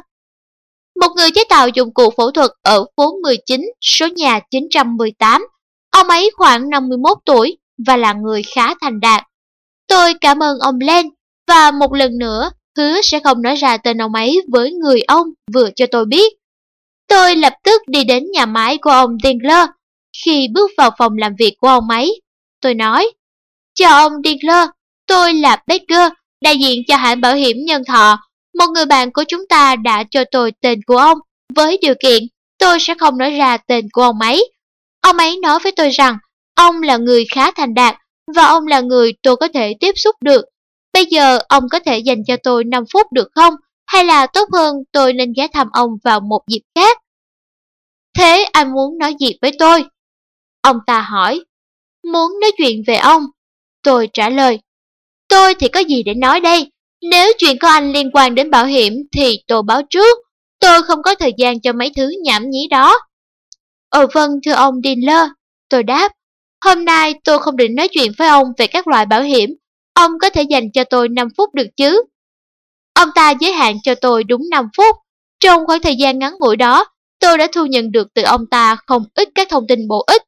Một 1.01 1.09
người 1.17 1.31
chế 1.35 1.45
tạo 1.49 1.69
dụng 1.69 1.95
cụ 1.95 2.11
phẫu 2.17 2.31
thuật 2.31 2.51
ở 2.63 2.85
phố 2.97 3.13
19, 3.23 3.61
số 3.81 4.07
nhà 4.07 4.41
918. 4.51 5.47
Ông 5.91 6.09
ấy 6.09 6.31
khoảng 6.37 6.71
51 6.71 7.19
tuổi 7.25 7.59
và 7.87 7.97
là 7.97 8.13
người 8.13 8.43
khá 8.55 8.75
thành 8.81 9.01
đạt. 9.01 9.23
Tôi 9.89 10.15
cảm 10.21 10.43
ơn 10.43 10.59
ông 10.59 10.79
Len 10.81 11.07
và 11.49 11.71
một 11.71 11.95
lần 11.95 12.19
nữa 12.19 12.51
hứa 12.77 13.03
sẽ 13.03 13.21
không 13.21 13.43
nói 13.43 13.57
ra 13.57 13.77
tên 13.77 14.03
ông 14.03 14.15
ấy 14.15 14.41
với 14.49 14.73
người 14.73 15.03
ông 15.03 15.27
vừa 15.55 15.71
cho 15.77 15.87
tôi 15.91 16.05
biết. 16.05 16.33
Tôi 17.09 17.37
lập 17.37 17.53
tức 17.65 17.83
đi 17.87 18.05
đến 18.05 18.31
nhà 18.33 18.47
máy 18.47 18.79
của 18.79 18.91
ông 18.91 19.17
Dingler. 19.25 19.69
Khi 20.25 20.49
bước 20.55 20.71
vào 20.77 20.91
phòng 20.99 21.19
làm 21.19 21.35
việc 21.39 21.55
của 21.61 21.69
ông 21.69 21.89
ấy, 21.89 22.21
tôi 22.61 22.75
nói, 22.75 23.11
Chào 23.75 24.09
ông 24.09 24.13
Dingler, 24.25 24.69
tôi 25.07 25.35
là 25.35 25.63
Baker, 25.67 26.13
đại 26.41 26.59
diện 26.59 26.83
cho 26.89 26.97
hãng 26.97 27.21
bảo 27.21 27.35
hiểm 27.35 27.57
nhân 27.67 27.83
thọ. 27.85 28.19
Một 28.59 28.67
người 28.75 28.87
bạn 28.87 29.13
của 29.13 29.25
chúng 29.29 29.47
ta 29.49 29.77
đã 29.77 30.05
cho 30.11 30.25
tôi 30.31 30.53
tên 30.61 30.81
của 30.87 30.97
ông, 30.97 31.19
với 31.55 31.79
điều 31.83 31.95
kiện 32.03 32.23
tôi 32.59 32.81
sẽ 32.81 32.95
không 32.99 33.19
nói 33.19 33.31
ra 33.31 33.57
tên 33.57 33.89
của 33.93 34.03
ông 34.03 34.21
ấy. 34.21 34.53
Ông 35.01 35.17
ấy 35.17 35.39
nói 35.39 35.59
với 35.63 35.73
tôi 35.73 35.91
rằng 35.91 36.19
ông 36.55 36.83
là 36.83 36.97
người 36.97 37.25
khá 37.35 37.51
thành 37.51 37.75
đạt 37.75 37.97
và 38.35 38.47
ông 38.47 38.67
là 38.67 38.81
người 38.81 39.13
tôi 39.23 39.37
có 39.37 39.49
thể 39.55 39.75
tiếp 39.81 39.93
xúc 39.97 40.17
được. 40.21 40.45
Bây 40.93 41.07
giờ 41.07 41.39
ông 41.49 41.65
có 41.71 41.79
thể 41.79 41.99
dành 41.99 42.25
cho 42.27 42.37
tôi 42.43 42.65
5 42.65 42.85
phút 42.93 43.13
được 43.13 43.29
không? 43.35 43.55
Hay 43.87 44.05
là 44.05 44.27
tốt 44.27 44.49
hơn 44.53 44.77
tôi 44.93 45.13
nên 45.13 45.33
ghé 45.37 45.49
thăm 45.53 45.69
ông 45.73 45.91
vào 46.05 46.21
một 46.21 46.41
dịp 46.49 46.63
khác? 46.75 46.99
Thế 48.19 48.45
anh 48.53 48.73
muốn 48.73 48.99
nói 48.99 49.15
gì 49.21 49.33
với 49.43 49.53
tôi? 49.59 49.85
Ông 50.63 50.77
ta 50.87 51.01
hỏi. 51.01 51.45
Muốn 52.13 52.41
nói 52.41 52.53
chuyện 52.57 52.83
về 52.87 52.97
ông. 52.97 53.23
Tôi 53.83 54.09
trả 54.13 54.29
lời. 54.29 54.61
Tôi 55.33 55.55
thì 55.55 55.69
có 55.69 55.81
gì 55.81 56.03
để 56.03 56.15
nói 56.15 56.41
đây? 56.41 56.71
Nếu 57.11 57.33
chuyện 57.39 57.59
của 57.59 57.67
anh 57.67 57.93
liên 57.93 58.11
quan 58.13 58.35
đến 58.35 58.51
bảo 58.51 58.67
hiểm 58.67 58.93
thì 59.13 59.37
tôi 59.47 59.63
báo 59.63 59.83
trước. 59.91 60.19
Tôi 60.61 60.83
không 60.83 61.03
có 61.03 61.15
thời 61.15 61.33
gian 61.39 61.61
cho 61.61 61.73
mấy 61.73 61.93
thứ 61.97 62.11
nhảm 62.25 62.51
nhí 62.51 62.69
đó. 62.71 62.99
Ờ 63.89 64.07
vâng 64.15 64.31
thưa 64.47 64.53
ông 64.53 64.75
Dinler. 64.85 65.27
Tôi 65.69 65.83
đáp. 65.83 66.13
Hôm 66.65 66.85
nay 66.85 67.15
tôi 67.25 67.39
không 67.39 67.57
định 67.57 67.75
nói 67.75 67.89
chuyện 67.89 68.13
với 68.19 68.29
ông 68.29 68.47
về 68.59 68.67
các 68.67 68.89
loại 68.89 69.07
bảo 69.07 69.23
hiểm. 69.23 69.51
Ông 69.95 70.13
có 70.21 70.31
thể 70.31 70.43
dành 70.43 70.73
cho 70.75 70.85
tôi 70.85 71.09
5 71.09 71.29
phút 71.37 71.55
được 71.55 71.67
chứ? 71.77 72.03
Ông 72.95 73.09
ta 73.15 73.35
giới 73.41 73.53
hạn 73.53 73.77
cho 73.83 73.95
tôi 73.95 74.25
đúng 74.25 74.43
5 74.51 74.69
phút. 74.77 74.97
Trong 75.41 75.67
khoảng 75.67 75.83
thời 75.83 75.97
gian 75.97 76.19
ngắn 76.19 76.35
ngủi 76.41 76.57
đó, 76.57 76.85
tôi 77.21 77.39
đã 77.39 77.47
thu 77.53 77.67
nhận 77.67 77.93
được 77.93 78.09
từ 78.15 78.23
ông 78.23 78.47
ta 78.51 78.77
không 78.87 79.05
ít 79.15 79.29
các 79.35 79.49
thông 79.51 79.67
tin 79.69 79.89
bổ 79.89 80.05
ích. 80.07 80.23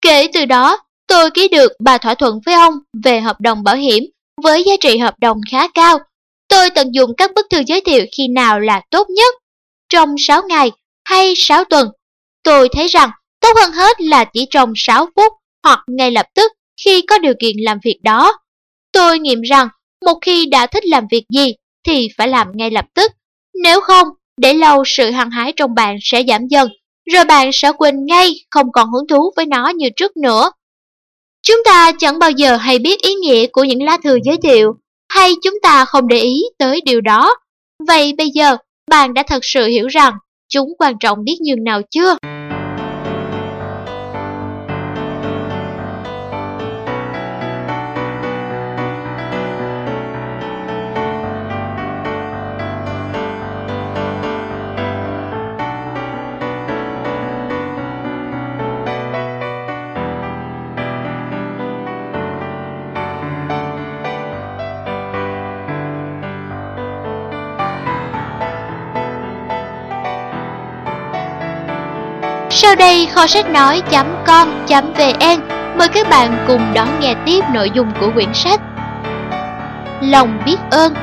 Kể 0.00 0.28
từ 0.34 0.44
đó, 0.44 0.78
tôi 1.06 1.30
ký 1.30 1.48
được 1.48 1.72
ba 1.80 1.98
thỏa 1.98 2.14
thuận 2.14 2.40
với 2.46 2.54
ông 2.54 2.74
về 3.04 3.20
hợp 3.20 3.40
đồng 3.40 3.62
bảo 3.62 3.76
hiểm 3.76 4.04
với 4.40 4.64
giá 4.64 4.72
trị 4.80 4.98
hợp 4.98 5.14
đồng 5.20 5.40
khá 5.50 5.68
cao. 5.68 5.98
Tôi 6.48 6.70
tận 6.70 6.94
dụng 6.94 7.10
các 7.16 7.30
bức 7.34 7.46
thư 7.50 7.62
giới 7.66 7.80
thiệu 7.80 8.06
khi 8.16 8.28
nào 8.28 8.60
là 8.60 8.80
tốt 8.90 9.06
nhất. 9.10 9.34
Trong 9.88 10.14
6 10.18 10.42
ngày 10.48 10.70
hay 11.04 11.32
6 11.36 11.64
tuần, 11.64 11.88
tôi 12.42 12.68
thấy 12.72 12.86
rằng 12.86 13.10
tốt 13.40 13.52
hơn 13.60 13.72
hết 13.72 14.00
là 14.00 14.24
chỉ 14.24 14.46
trong 14.50 14.72
6 14.76 15.06
phút 15.16 15.32
hoặc 15.64 15.78
ngay 15.86 16.10
lập 16.10 16.26
tức 16.34 16.52
khi 16.84 17.02
có 17.02 17.18
điều 17.18 17.34
kiện 17.40 17.56
làm 17.58 17.78
việc 17.84 17.98
đó. 18.02 18.38
Tôi 18.92 19.18
nghiệm 19.18 19.40
rằng 19.42 19.68
một 20.06 20.18
khi 20.22 20.46
đã 20.46 20.66
thích 20.66 20.84
làm 20.86 21.04
việc 21.10 21.24
gì 21.34 21.54
thì 21.84 22.08
phải 22.18 22.28
làm 22.28 22.48
ngay 22.54 22.70
lập 22.70 22.84
tức. 22.94 23.12
Nếu 23.62 23.80
không, 23.80 24.08
để 24.36 24.54
lâu 24.54 24.82
sự 24.86 25.10
hăng 25.10 25.30
hái 25.30 25.52
trong 25.56 25.74
bạn 25.74 25.96
sẽ 26.02 26.22
giảm 26.28 26.46
dần, 26.46 26.68
rồi 27.12 27.24
bạn 27.24 27.50
sẽ 27.52 27.72
quên 27.78 28.06
ngay 28.06 28.30
không 28.50 28.72
còn 28.72 28.90
hứng 28.90 29.08
thú 29.08 29.32
với 29.36 29.46
nó 29.46 29.68
như 29.68 29.88
trước 29.96 30.16
nữa. 30.16 30.50
Chúng 31.42 31.62
ta 31.64 31.92
chẳng 31.98 32.18
bao 32.18 32.30
giờ 32.30 32.56
hay 32.56 32.78
biết 32.78 33.02
ý 33.02 33.14
nghĩa 33.14 33.46
của 33.46 33.64
những 33.64 33.82
lá 33.82 33.98
thư 34.04 34.18
giới 34.24 34.36
thiệu, 34.42 34.72
hay 35.08 35.32
chúng 35.42 35.54
ta 35.62 35.84
không 35.84 36.08
để 36.08 36.18
ý 36.20 36.42
tới 36.58 36.80
điều 36.84 37.00
đó. 37.00 37.34
Vậy 37.86 38.14
bây 38.18 38.30
giờ, 38.30 38.56
bạn 38.90 39.14
đã 39.14 39.22
thật 39.26 39.38
sự 39.42 39.66
hiểu 39.66 39.86
rằng 39.86 40.14
chúng 40.48 40.68
quan 40.78 40.94
trọng 41.00 41.24
biết 41.24 41.36
nhường 41.40 41.64
nào 41.64 41.80
chưa? 41.90 42.16
Đây 72.80 73.08
kho 73.14 73.26
sách 73.26 73.50
nói.com.vn 73.50 75.40
mời 75.78 75.88
các 75.88 76.08
bạn 76.10 76.44
cùng 76.48 76.60
đón 76.74 76.88
nghe 77.00 77.14
tiếp 77.26 77.44
nội 77.52 77.70
dung 77.74 77.90
của 78.00 78.10
quyển 78.14 78.34
sách. 78.34 78.60
Lòng 80.00 80.42
biết 80.46 80.56
ơn. 80.70 80.94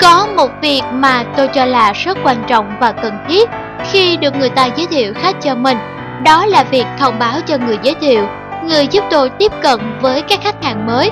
Có 0.00 0.26
một 0.36 0.50
việc 0.62 0.82
mà 0.92 1.24
tôi 1.36 1.48
cho 1.48 1.64
là 1.64 1.92
rất 1.92 2.18
quan 2.24 2.44
trọng 2.46 2.76
và 2.80 2.92
cần 2.92 3.18
thiết 3.28 3.50
khi 3.90 4.16
được 4.16 4.36
người 4.36 4.48
ta 4.48 4.66
giới 4.66 4.86
thiệu 4.86 5.14
khách 5.14 5.42
cho 5.42 5.54
mình. 5.54 5.78
Đó 6.24 6.46
là 6.46 6.64
việc 6.64 6.86
thông 6.98 7.18
báo 7.18 7.40
cho 7.46 7.58
người 7.58 7.78
giới 7.82 7.94
thiệu, 8.00 8.28
người 8.64 8.86
giúp 8.86 9.04
tôi 9.10 9.30
tiếp 9.30 9.52
cận 9.62 9.80
với 10.00 10.22
các 10.22 10.40
khách 10.42 10.64
hàng 10.64 10.86
mới. 10.86 11.10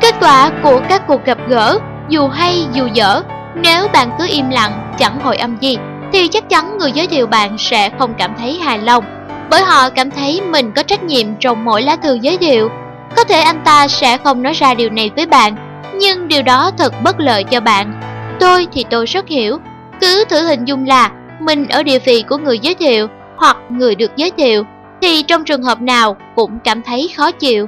Kết 0.00 0.14
quả 0.20 0.50
của 0.62 0.80
các 0.88 1.06
cuộc 1.06 1.24
gặp 1.24 1.38
gỡ, 1.48 1.78
dù 2.08 2.28
hay 2.28 2.66
dù 2.72 2.86
dở, 2.86 3.22
nếu 3.54 3.88
bạn 3.88 4.10
cứ 4.18 4.26
im 4.28 4.50
lặng, 4.50 4.94
chẳng 4.98 5.20
hồi 5.20 5.36
âm 5.36 5.56
gì 5.56 5.78
thì 6.12 6.28
chắc 6.28 6.48
chắn 6.48 6.78
người 6.78 6.92
giới 6.92 7.06
thiệu 7.06 7.26
bạn 7.26 7.58
sẽ 7.58 7.90
không 7.98 8.14
cảm 8.18 8.34
thấy 8.38 8.58
hài 8.58 8.78
lòng, 8.78 9.04
bởi 9.50 9.62
họ 9.62 9.90
cảm 9.90 10.10
thấy 10.10 10.40
mình 10.40 10.72
có 10.72 10.82
trách 10.82 11.02
nhiệm 11.02 11.26
trong 11.40 11.64
mỗi 11.64 11.82
lá 11.82 11.96
thư 11.96 12.18
giới 12.22 12.38
thiệu. 12.38 12.68
Có 13.16 13.24
thể 13.24 13.40
anh 13.40 13.60
ta 13.64 13.88
sẽ 13.88 14.16
không 14.16 14.42
nói 14.42 14.52
ra 14.52 14.74
điều 14.74 14.90
này 14.90 15.10
với 15.16 15.26
bạn, 15.26 15.56
nhưng 15.94 16.28
điều 16.28 16.42
đó 16.42 16.70
thật 16.78 16.94
bất 17.02 17.20
lợi 17.20 17.44
cho 17.44 17.60
bạn. 17.60 18.00
Tôi 18.40 18.66
thì 18.72 18.84
tôi 18.90 19.06
rất 19.06 19.28
hiểu, 19.28 19.58
cứ 20.00 20.24
thử 20.28 20.42
hình 20.46 20.64
dung 20.64 20.86
là 20.86 21.10
mình 21.40 21.68
ở 21.68 21.82
địa 21.82 21.98
vị 21.98 22.24
của 22.28 22.36
người 22.36 22.58
giới 22.58 22.74
thiệu 22.74 23.06
hoặc 23.36 23.56
người 23.68 23.94
được 23.94 24.16
giới 24.16 24.30
thiệu, 24.30 24.64
thì 25.02 25.22
trong 25.22 25.44
trường 25.44 25.62
hợp 25.62 25.80
nào 25.80 26.16
cũng 26.34 26.58
cảm 26.64 26.82
thấy 26.82 27.10
khó 27.16 27.30
chịu. 27.30 27.66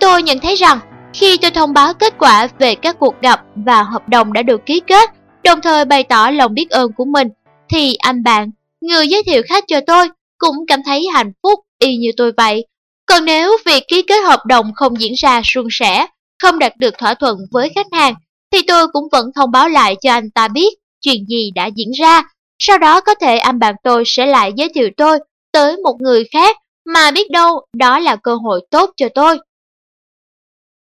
Tôi 0.00 0.22
nhận 0.22 0.38
thấy 0.38 0.54
rằng 0.54 0.78
khi 1.14 1.38
tôi 1.42 1.50
thông 1.50 1.72
báo 1.72 1.94
kết 1.94 2.14
quả 2.18 2.48
về 2.58 2.74
các 2.74 2.98
cuộc 2.98 3.20
gặp 3.20 3.42
và 3.54 3.82
hợp 3.82 4.08
đồng 4.08 4.32
đã 4.32 4.42
được 4.42 4.66
ký 4.66 4.80
kết, 4.86 5.10
đồng 5.44 5.60
thời 5.60 5.84
bày 5.84 6.04
tỏ 6.04 6.30
lòng 6.30 6.54
biết 6.54 6.70
ơn 6.70 6.92
của 6.92 7.04
mình 7.04 7.28
thì 7.70 7.94
anh 7.94 8.22
bạn, 8.22 8.50
người 8.80 9.08
giới 9.08 9.22
thiệu 9.22 9.42
khách 9.48 9.64
cho 9.68 9.80
tôi, 9.86 10.08
cũng 10.38 10.56
cảm 10.68 10.80
thấy 10.86 11.06
hạnh 11.14 11.32
phúc 11.42 11.60
y 11.78 11.96
như 11.96 12.10
tôi 12.16 12.32
vậy. 12.36 12.66
Còn 13.06 13.24
nếu 13.24 13.58
việc 13.66 13.82
ký 13.88 14.02
kết 14.02 14.20
hợp 14.24 14.46
đồng 14.46 14.72
không 14.74 15.00
diễn 15.00 15.12
ra 15.16 15.40
suôn 15.44 15.66
sẻ, 15.70 16.06
không 16.42 16.58
đạt 16.58 16.76
được 16.76 16.94
thỏa 16.98 17.14
thuận 17.14 17.38
với 17.50 17.70
khách 17.74 17.86
hàng, 17.92 18.14
thì 18.52 18.58
tôi 18.66 18.88
cũng 18.92 19.08
vẫn 19.12 19.30
thông 19.34 19.50
báo 19.50 19.68
lại 19.68 19.96
cho 20.02 20.12
anh 20.12 20.30
ta 20.30 20.48
biết 20.48 20.74
chuyện 21.00 21.26
gì 21.28 21.50
đã 21.54 21.66
diễn 21.66 21.90
ra. 21.90 22.22
Sau 22.58 22.78
đó 22.78 23.00
có 23.00 23.14
thể 23.14 23.38
anh 23.38 23.58
bạn 23.58 23.74
tôi 23.84 24.02
sẽ 24.06 24.26
lại 24.26 24.52
giới 24.56 24.68
thiệu 24.74 24.88
tôi 24.96 25.18
tới 25.52 25.76
một 25.76 25.96
người 26.00 26.24
khác 26.32 26.56
mà 26.86 27.10
biết 27.10 27.30
đâu 27.30 27.60
đó 27.76 27.98
là 27.98 28.16
cơ 28.16 28.34
hội 28.34 28.60
tốt 28.70 28.90
cho 28.96 29.08
tôi. 29.14 29.38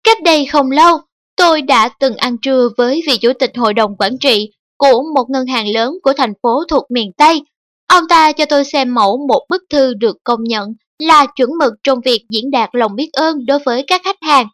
Cách 0.05 0.23
đây 0.23 0.47
không 0.47 0.71
lâu, 0.71 1.01
tôi 1.37 1.63
đã 1.63 1.89
từng 2.01 2.17
ăn 2.17 2.39
trưa 2.39 2.69
với 2.77 3.03
vị 3.07 3.19
chủ 3.21 3.33
tịch 3.39 3.57
hội 3.57 3.75
đồng 3.75 3.97
quản 3.99 4.19
trị 4.19 4.51
của 4.79 5.03
một 5.15 5.25
ngân 5.31 5.47
hàng 5.47 5.69
lớn 5.69 5.95
của 6.03 6.13
thành 6.13 6.33
phố 6.43 6.65
thuộc 6.69 6.91
miền 6.91 7.13
Tây. 7.17 7.43
Ông 7.87 8.09
ta 8.09 8.33
cho 8.33 8.45
tôi 8.45 8.65
xem 8.65 8.95
mẫu 8.95 9.27
một 9.29 9.47
bức 9.49 9.63
thư 9.71 9.95
được 9.95 10.17
công 10.25 10.45
nhận 10.45 10.69
là 10.99 11.27
chuẩn 11.27 11.51
mực 11.59 11.73
trong 11.83 12.01
việc 12.05 12.25
diễn 12.31 12.51
đạt 12.51 12.71
lòng 12.73 12.97
biết 12.97 13.09
ơn 13.13 13.47
đối 13.47 13.59
với 13.59 13.85
các 13.87 14.01
khách 14.05 14.17
hàng. 14.21 14.47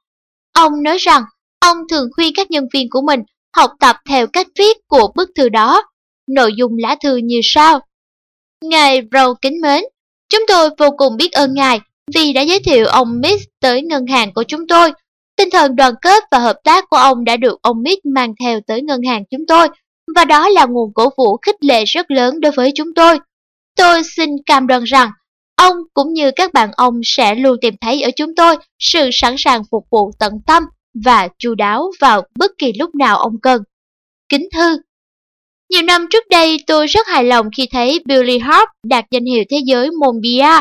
Ông 0.52 0.82
nói 0.82 0.98
rằng 0.98 1.22
ông 1.60 1.76
thường 1.90 2.08
khuyên 2.16 2.32
các 2.36 2.50
nhân 2.50 2.66
viên 2.74 2.90
của 2.90 3.02
mình 3.02 3.20
học 3.56 3.70
tập 3.80 3.96
theo 4.08 4.26
cách 4.26 4.46
viết 4.58 4.76
của 4.88 5.12
bức 5.14 5.30
thư 5.36 5.48
đó. 5.48 5.82
Nội 6.26 6.52
dung 6.58 6.72
lá 6.78 6.96
thư 7.02 7.16
như 7.16 7.40
sau. 7.42 7.80
Ngài 8.64 9.02
râu 9.12 9.34
kính 9.34 9.60
mến, 9.62 9.84
chúng 10.28 10.42
tôi 10.48 10.70
vô 10.78 10.90
cùng 10.98 11.16
biết 11.16 11.32
ơn 11.32 11.54
ngài 11.54 11.80
vì 12.14 12.32
đã 12.32 12.40
giới 12.40 12.60
thiệu 12.60 12.86
ông 12.86 13.20
Miss 13.20 13.44
tới 13.60 13.82
ngân 13.82 14.06
hàng 14.06 14.32
của 14.34 14.42
chúng 14.42 14.66
tôi. 14.66 14.92
Tinh 15.36 15.48
thần 15.52 15.76
đoàn 15.76 15.94
kết 16.02 16.22
và 16.30 16.38
hợp 16.38 16.56
tác 16.64 16.84
của 16.90 16.96
ông 16.96 17.24
đã 17.24 17.36
được 17.36 17.58
ông 17.62 17.82
Miss 17.82 18.00
mang 18.14 18.34
theo 18.44 18.60
tới 18.66 18.82
ngân 18.82 19.02
hàng 19.02 19.22
chúng 19.30 19.46
tôi 19.48 19.68
và 20.14 20.24
đó 20.24 20.48
là 20.48 20.66
nguồn 20.66 20.94
cổ 20.94 21.10
vũ 21.16 21.36
khích 21.42 21.56
lệ 21.60 21.84
rất 21.84 22.10
lớn 22.10 22.40
đối 22.40 22.52
với 22.52 22.72
chúng 22.74 22.94
tôi. 22.94 23.18
Tôi 23.76 24.02
xin 24.16 24.30
cam 24.46 24.66
đoan 24.66 24.84
rằng, 24.84 25.10
ông 25.56 25.76
cũng 25.94 26.12
như 26.12 26.30
các 26.36 26.52
bạn 26.52 26.70
ông 26.76 27.00
sẽ 27.04 27.34
luôn 27.34 27.56
tìm 27.60 27.74
thấy 27.80 28.02
ở 28.02 28.10
chúng 28.16 28.34
tôi 28.34 28.56
sự 28.78 29.10
sẵn 29.12 29.34
sàng 29.38 29.62
phục 29.70 29.86
vụ 29.90 30.10
tận 30.18 30.32
tâm 30.46 30.62
và 31.04 31.28
chu 31.38 31.54
đáo 31.54 31.90
vào 32.00 32.22
bất 32.38 32.50
kỳ 32.58 32.72
lúc 32.78 32.94
nào 32.94 33.18
ông 33.18 33.40
cần. 33.42 33.62
Kính 34.28 34.48
thư 34.54 34.76
Nhiều 35.70 35.82
năm 35.82 36.06
trước 36.10 36.24
đây 36.30 36.58
tôi 36.66 36.86
rất 36.86 37.06
hài 37.06 37.24
lòng 37.24 37.48
khi 37.56 37.68
thấy 37.72 38.02
Billy 38.04 38.38
Hart 38.38 38.68
đạt 38.86 39.04
danh 39.10 39.24
hiệu 39.24 39.44
thế 39.50 39.60
giới 39.64 39.90
môn 39.90 40.20
bia. 40.20 40.60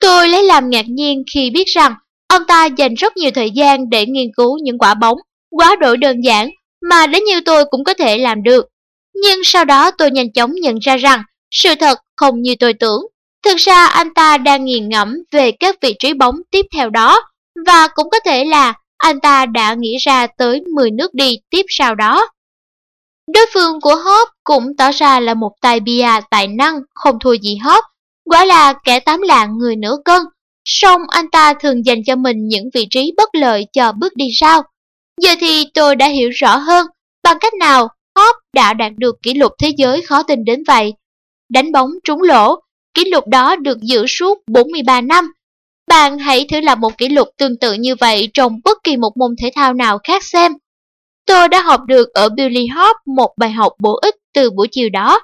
Tôi 0.00 0.28
lấy 0.28 0.42
làm 0.44 0.70
ngạc 0.70 0.86
nhiên 0.88 1.22
khi 1.32 1.50
biết 1.50 1.66
rằng 1.66 1.94
Ông 2.34 2.42
ta 2.48 2.66
dành 2.66 2.94
rất 2.94 3.16
nhiều 3.16 3.30
thời 3.34 3.50
gian 3.50 3.90
để 3.90 4.06
nghiên 4.06 4.32
cứu 4.36 4.58
những 4.62 4.78
quả 4.78 4.94
bóng, 4.94 5.18
quá 5.50 5.76
đổi 5.80 5.96
đơn 5.96 6.20
giản 6.20 6.50
mà 6.90 7.06
đến 7.06 7.24
như 7.24 7.40
tôi 7.40 7.64
cũng 7.70 7.84
có 7.84 7.94
thể 7.94 8.18
làm 8.18 8.42
được. 8.42 8.68
Nhưng 9.14 9.44
sau 9.44 9.64
đó 9.64 9.90
tôi 9.90 10.10
nhanh 10.10 10.32
chóng 10.32 10.52
nhận 10.54 10.78
ra 10.78 10.96
rằng 10.96 11.22
sự 11.50 11.74
thật 11.74 11.98
không 12.16 12.42
như 12.42 12.54
tôi 12.60 12.74
tưởng. 12.74 13.06
Thực 13.44 13.56
ra 13.56 13.86
anh 13.86 14.14
ta 14.14 14.38
đang 14.38 14.64
nghiền 14.64 14.88
ngẫm 14.88 15.22
về 15.30 15.52
các 15.52 15.76
vị 15.80 15.94
trí 15.98 16.12
bóng 16.12 16.36
tiếp 16.50 16.66
theo 16.74 16.90
đó 16.90 17.20
và 17.66 17.88
cũng 17.88 18.10
có 18.10 18.20
thể 18.24 18.44
là 18.44 18.74
anh 18.96 19.20
ta 19.20 19.46
đã 19.46 19.74
nghĩ 19.74 19.96
ra 20.00 20.26
tới 20.26 20.62
10 20.74 20.90
nước 20.90 21.14
đi 21.14 21.38
tiếp 21.50 21.62
sau 21.68 21.94
đó. 21.94 22.28
Đối 23.34 23.46
phương 23.54 23.80
của 23.80 23.94
Hop 23.94 24.28
cũng 24.44 24.76
tỏ 24.78 24.90
ra 24.92 25.20
là 25.20 25.34
một 25.34 25.52
tài 25.60 25.80
bia 25.80 26.06
tài 26.30 26.48
năng 26.48 26.80
không 26.94 27.18
thua 27.18 27.32
gì 27.32 27.56
Hop, 27.56 27.84
quả 28.24 28.44
là 28.44 28.74
kẻ 28.84 29.00
tám 29.00 29.22
lạng 29.22 29.58
người 29.58 29.76
nửa 29.76 29.96
cân. 30.04 30.22
Song 30.64 31.02
anh 31.08 31.30
ta 31.30 31.54
thường 31.54 31.86
dành 31.86 32.04
cho 32.06 32.16
mình 32.16 32.48
những 32.48 32.70
vị 32.74 32.86
trí 32.90 33.14
bất 33.16 33.34
lợi 33.34 33.66
cho 33.72 33.92
bước 33.92 34.16
đi 34.16 34.28
sau. 34.32 34.62
Giờ 35.20 35.34
thì 35.40 35.64
tôi 35.74 35.96
đã 35.96 36.06
hiểu 36.06 36.30
rõ 36.30 36.56
hơn 36.56 36.86
bằng 37.22 37.38
cách 37.40 37.54
nào 37.54 37.88
Hop 38.16 38.36
đã 38.52 38.74
đạt 38.74 38.92
được 38.96 39.22
kỷ 39.22 39.34
lục 39.34 39.52
thế 39.58 39.72
giới 39.76 40.02
khó 40.02 40.22
tin 40.22 40.44
đến 40.44 40.62
vậy. 40.66 40.92
Đánh 41.48 41.72
bóng 41.72 41.90
trúng 42.04 42.22
lỗ, 42.22 42.56
kỷ 42.94 43.04
lục 43.04 43.26
đó 43.26 43.56
được 43.56 43.78
giữ 43.80 44.06
suốt 44.06 44.38
43 44.46 45.00
năm. 45.00 45.32
Bạn 45.88 46.18
hãy 46.18 46.46
thử 46.50 46.60
làm 46.60 46.80
một 46.80 46.98
kỷ 46.98 47.08
lục 47.08 47.28
tương 47.38 47.58
tự 47.58 47.72
như 47.72 47.94
vậy 47.94 48.30
trong 48.34 48.60
bất 48.64 48.78
kỳ 48.84 48.96
một 48.96 49.16
môn 49.16 49.34
thể 49.42 49.50
thao 49.54 49.74
nào 49.74 49.98
khác 50.04 50.24
xem. 50.24 50.52
Tôi 51.26 51.48
đã 51.48 51.62
học 51.62 51.80
được 51.86 52.08
ở 52.14 52.28
Billy 52.28 52.66
Hop 52.66 52.96
một 53.06 53.30
bài 53.38 53.50
học 53.50 53.72
bổ 53.78 53.98
ích 54.02 54.14
từ 54.34 54.50
buổi 54.50 54.68
chiều 54.70 54.88
đó, 54.90 55.20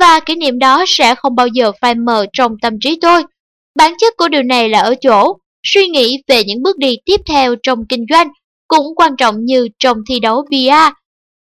và 0.00 0.20
kỷ 0.20 0.34
niệm 0.34 0.58
đó 0.58 0.84
sẽ 0.86 1.14
không 1.14 1.34
bao 1.34 1.46
giờ 1.46 1.72
phai 1.80 1.94
mờ 1.94 2.26
trong 2.32 2.52
tâm 2.62 2.72
trí 2.80 2.98
tôi. 3.00 3.22
Bản 3.76 3.94
chất 3.98 4.14
của 4.16 4.28
điều 4.28 4.42
này 4.42 4.68
là 4.68 4.80
ở 4.80 4.94
chỗ, 4.94 5.36
suy 5.62 5.88
nghĩ 5.88 6.22
về 6.28 6.44
những 6.44 6.62
bước 6.62 6.78
đi 6.78 6.96
tiếp 7.04 7.20
theo 7.26 7.54
trong 7.62 7.86
kinh 7.88 8.04
doanh 8.10 8.28
cũng 8.68 8.86
quan 8.96 9.16
trọng 9.18 9.44
như 9.44 9.68
trong 9.78 9.98
thi 10.08 10.20
đấu 10.20 10.46
VR. 10.50 10.92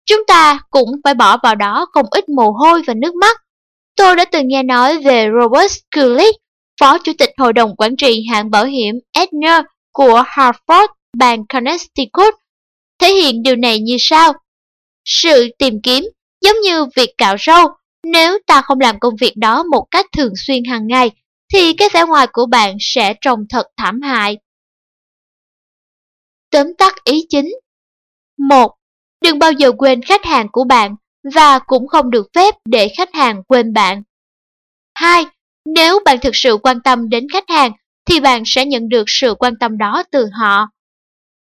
Chúng 0.09 0.27
ta 0.27 0.61
cũng 0.70 0.89
phải 1.05 1.15
bỏ 1.15 1.37
vào 1.43 1.55
đó 1.55 1.87
không 1.93 2.07
ít 2.11 2.28
mồ 2.28 2.51
hôi 2.51 2.83
và 2.87 2.95
nước 2.95 3.15
mắt. 3.15 3.43
Tôi 3.97 4.17
đã 4.17 4.25
từng 4.25 4.49
nghe 4.49 4.62
nói 4.62 5.03
về 5.03 5.28
Robert 5.41 5.73
Kulick, 5.95 6.37
phó 6.81 6.99
chủ 6.99 7.12
tịch 7.19 7.31
hội 7.39 7.53
đồng 7.53 7.77
quản 7.77 7.97
trị 7.97 8.27
hãng 8.31 8.51
bảo 8.51 8.65
hiểm 8.65 8.95
Aetna 9.12 9.62
của 9.93 10.23
Hartford 10.27 10.87
bang 11.19 11.47
Connecticut, 11.47 12.35
thể 12.99 13.12
hiện 13.12 13.43
điều 13.43 13.57
này 13.57 13.81
như 13.81 13.97
sau. 13.99 14.33
Sự 15.05 15.49
tìm 15.59 15.75
kiếm 15.83 16.05
giống 16.41 16.61
như 16.61 16.87
việc 16.97 17.11
cạo 17.19 17.37
râu, 17.47 17.69
nếu 18.05 18.39
ta 18.47 18.62
không 18.62 18.81
làm 18.81 18.99
công 18.99 19.17
việc 19.17 19.33
đó 19.37 19.62
một 19.62 19.87
cách 19.91 20.07
thường 20.17 20.33
xuyên 20.37 20.65
hàng 20.65 20.87
ngày, 20.87 21.11
thì 21.53 21.73
cái 21.73 21.89
vẻ 21.93 22.05
ngoài 22.05 22.27
của 22.33 22.47
bạn 22.47 22.77
sẽ 22.81 23.15
trông 23.20 23.41
thật 23.51 23.67
thảm 23.77 24.01
hại. 24.01 24.39
Tóm 26.51 26.67
tắt 26.78 27.05
ý 27.05 27.27
chính 27.28 27.49
1. 28.39 28.77
Đừng 29.20 29.38
bao 29.38 29.52
giờ 29.52 29.72
quên 29.78 30.02
khách 30.02 30.24
hàng 30.24 30.48
của 30.52 30.64
bạn 30.64 30.97
và 31.34 31.58
cũng 31.58 31.86
không 31.86 32.10
được 32.10 32.26
phép 32.34 32.55
để 32.64 32.88
khách 32.97 33.14
hàng 33.14 33.42
quên 33.48 33.72
bạn. 33.72 34.02
2. 34.94 35.24
Nếu 35.74 35.98
bạn 36.05 36.18
thực 36.22 36.36
sự 36.36 36.56
quan 36.62 36.80
tâm 36.80 37.08
đến 37.08 37.26
khách 37.32 37.48
hàng 37.48 37.72
thì 38.06 38.20
bạn 38.20 38.42
sẽ 38.47 38.64
nhận 38.64 38.88
được 38.88 39.05
sự 39.06 39.34
quan 39.34 39.55
tâm 39.60 39.78
đó 39.78 40.02
từ 40.10 40.26
họ. 40.40 40.68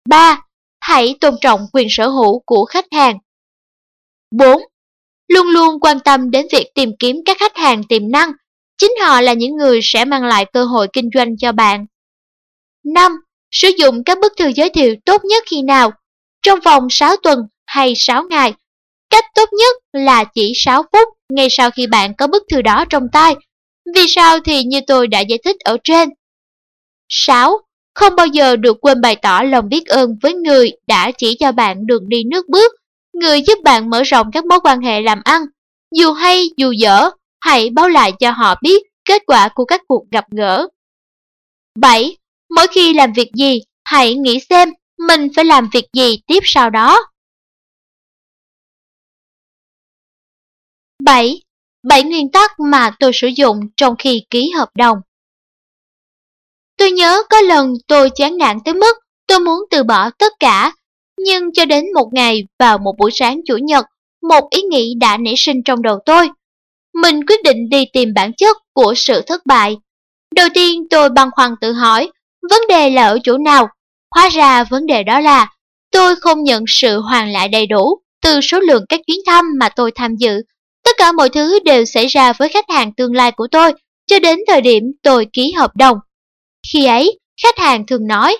3. 0.08 0.40
Hãy 0.80 1.16
tôn 1.20 1.34
trọng 1.40 1.66
quyền 1.72 1.86
sở 1.90 2.08
hữu 2.08 2.42
của 2.46 2.64
khách 2.64 2.86
hàng. 2.92 3.18
4. 4.30 4.62
Luôn 5.28 5.46
luôn 5.46 5.80
quan 5.80 6.00
tâm 6.00 6.30
đến 6.30 6.46
việc 6.52 6.66
tìm 6.74 6.90
kiếm 6.98 7.16
các 7.24 7.36
khách 7.40 7.56
hàng 7.56 7.84
tiềm 7.84 8.10
năng. 8.10 8.32
Chính 8.78 8.92
họ 9.04 9.20
là 9.20 9.32
những 9.32 9.56
người 9.56 9.80
sẽ 9.82 10.04
mang 10.04 10.24
lại 10.24 10.46
cơ 10.52 10.64
hội 10.64 10.88
kinh 10.92 11.10
doanh 11.14 11.36
cho 11.36 11.52
bạn. 11.52 11.86
5. 12.84 13.12
Sử 13.50 13.70
dụng 13.78 14.04
các 14.04 14.18
bức 14.20 14.32
thư 14.38 14.52
giới 14.56 14.70
thiệu 14.70 14.94
tốt 15.04 15.24
nhất 15.24 15.44
khi 15.46 15.62
nào? 15.62 15.90
Trong 16.42 16.60
vòng 16.60 16.86
6 16.90 17.16
tuần 17.16 17.38
hay 17.66 17.92
6 17.96 18.22
ngày. 18.30 18.54
Cách 19.10 19.24
tốt 19.34 19.48
nhất 19.52 19.76
là 19.92 20.24
chỉ 20.24 20.52
6 20.54 20.82
phút 20.92 21.08
ngay 21.28 21.48
sau 21.50 21.70
khi 21.70 21.86
bạn 21.86 22.14
có 22.14 22.26
bức 22.26 22.42
thư 22.50 22.62
đó 22.62 22.84
trong 22.90 23.08
tay. 23.12 23.34
Vì 23.94 24.08
sao 24.08 24.40
thì 24.40 24.64
như 24.64 24.80
tôi 24.86 25.06
đã 25.06 25.20
giải 25.20 25.38
thích 25.44 25.56
ở 25.60 25.76
trên. 25.84 26.08
6. 27.08 27.58
Không 27.94 28.16
bao 28.16 28.26
giờ 28.26 28.56
được 28.56 28.76
quên 28.80 29.00
bày 29.00 29.16
tỏ 29.16 29.42
lòng 29.42 29.68
biết 29.68 29.86
ơn 29.86 30.18
với 30.22 30.34
người 30.34 30.70
đã 30.86 31.10
chỉ 31.18 31.36
cho 31.40 31.52
bạn 31.52 31.86
đường 31.86 32.08
đi 32.08 32.24
nước 32.24 32.48
bước, 32.48 32.72
người 33.12 33.42
giúp 33.42 33.58
bạn 33.64 33.90
mở 33.90 34.02
rộng 34.02 34.30
các 34.32 34.44
mối 34.44 34.60
quan 34.60 34.80
hệ 34.80 35.00
làm 35.00 35.20
ăn. 35.24 35.42
Dù 35.94 36.12
hay 36.12 36.50
dù 36.56 36.70
dở, 36.70 37.10
hãy 37.40 37.70
báo 37.70 37.88
lại 37.88 38.12
cho 38.20 38.30
họ 38.30 38.54
biết 38.62 38.82
kết 39.04 39.22
quả 39.26 39.48
của 39.54 39.64
các 39.64 39.80
cuộc 39.88 40.04
gặp 40.10 40.24
gỡ. 40.30 40.68
7. 41.80 42.16
Mỗi 42.56 42.66
khi 42.66 42.94
làm 42.94 43.12
việc 43.12 43.30
gì, 43.34 43.60
hãy 43.84 44.14
nghĩ 44.14 44.40
xem 44.50 44.72
mình 44.98 45.28
phải 45.36 45.44
làm 45.44 45.68
việc 45.72 45.84
gì 45.92 46.18
tiếp 46.26 46.40
sau 46.42 46.70
đó. 46.70 46.98
7. 51.04 51.42
7 51.82 52.02
nguyên 52.02 52.30
tắc 52.32 52.60
mà 52.60 52.90
tôi 53.00 53.10
sử 53.14 53.26
dụng 53.26 53.60
trong 53.76 53.94
khi 53.98 54.22
ký 54.30 54.50
hợp 54.50 54.68
đồng. 54.74 54.98
Tôi 56.76 56.90
nhớ 56.90 57.22
có 57.30 57.40
lần 57.40 57.74
tôi 57.88 58.10
chán 58.14 58.38
nản 58.38 58.58
tới 58.64 58.74
mức 58.74 58.96
tôi 59.26 59.40
muốn 59.40 59.58
từ 59.70 59.82
bỏ 59.82 60.10
tất 60.10 60.32
cả, 60.40 60.72
nhưng 61.18 61.52
cho 61.52 61.64
đến 61.64 61.84
một 61.94 62.08
ngày 62.12 62.46
vào 62.58 62.78
một 62.78 62.94
buổi 62.98 63.10
sáng 63.14 63.40
chủ 63.46 63.56
nhật, 63.56 63.86
một 64.22 64.48
ý 64.50 64.62
nghĩ 64.62 64.94
đã 65.00 65.16
nảy 65.16 65.34
sinh 65.36 65.62
trong 65.64 65.82
đầu 65.82 65.98
tôi. 66.06 66.28
Mình 66.94 67.26
quyết 67.26 67.42
định 67.42 67.68
đi 67.70 67.84
tìm 67.92 68.14
bản 68.14 68.32
chất 68.36 68.56
của 68.72 68.94
sự 68.96 69.22
thất 69.26 69.46
bại. 69.46 69.76
Đầu 70.34 70.48
tiên 70.54 70.86
tôi 70.90 71.08
băn 71.08 71.28
khoăn 71.30 71.54
tự 71.60 71.72
hỏi, 71.72 72.10
vấn 72.50 72.60
đề 72.68 72.90
là 72.90 73.06
ở 73.06 73.18
chỗ 73.24 73.38
nào? 73.38 73.68
Hóa 74.14 74.28
ra 74.28 74.64
vấn 74.64 74.86
đề 74.86 75.02
đó 75.02 75.20
là 75.20 75.48
tôi 75.92 76.16
không 76.16 76.44
nhận 76.44 76.64
sự 76.68 77.00
hoàn 77.00 77.32
lại 77.32 77.48
đầy 77.48 77.66
đủ 77.66 77.98
từ 78.22 78.40
số 78.40 78.60
lượng 78.60 78.84
các 78.88 79.00
chuyến 79.06 79.18
thăm 79.26 79.44
mà 79.58 79.68
tôi 79.68 79.90
tham 79.94 80.16
dự. 80.16 80.42
Tất 80.84 80.96
cả 80.98 81.12
mọi 81.12 81.28
thứ 81.28 81.58
đều 81.64 81.84
xảy 81.84 82.06
ra 82.06 82.32
với 82.32 82.48
khách 82.48 82.70
hàng 82.70 82.92
tương 82.92 83.14
lai 83.14 83.32
của 83.32 83.46
tôi 83.50 83.72
cho 84.06 84.18
đến 84.18 84.38
thời 84.48 84.60
điểm 84.60 84.84
tôi 85.02 85.26
ký 85.32 85.52
hợp 85.52 85.76
đồng. 85.76 85.98
Khi 86.72 86.86
ấy, 86.86 87.18
khách 87.42 87.58
hàng 87.58 87.86
thường 87.86 88.06
nói, 88.06 88.36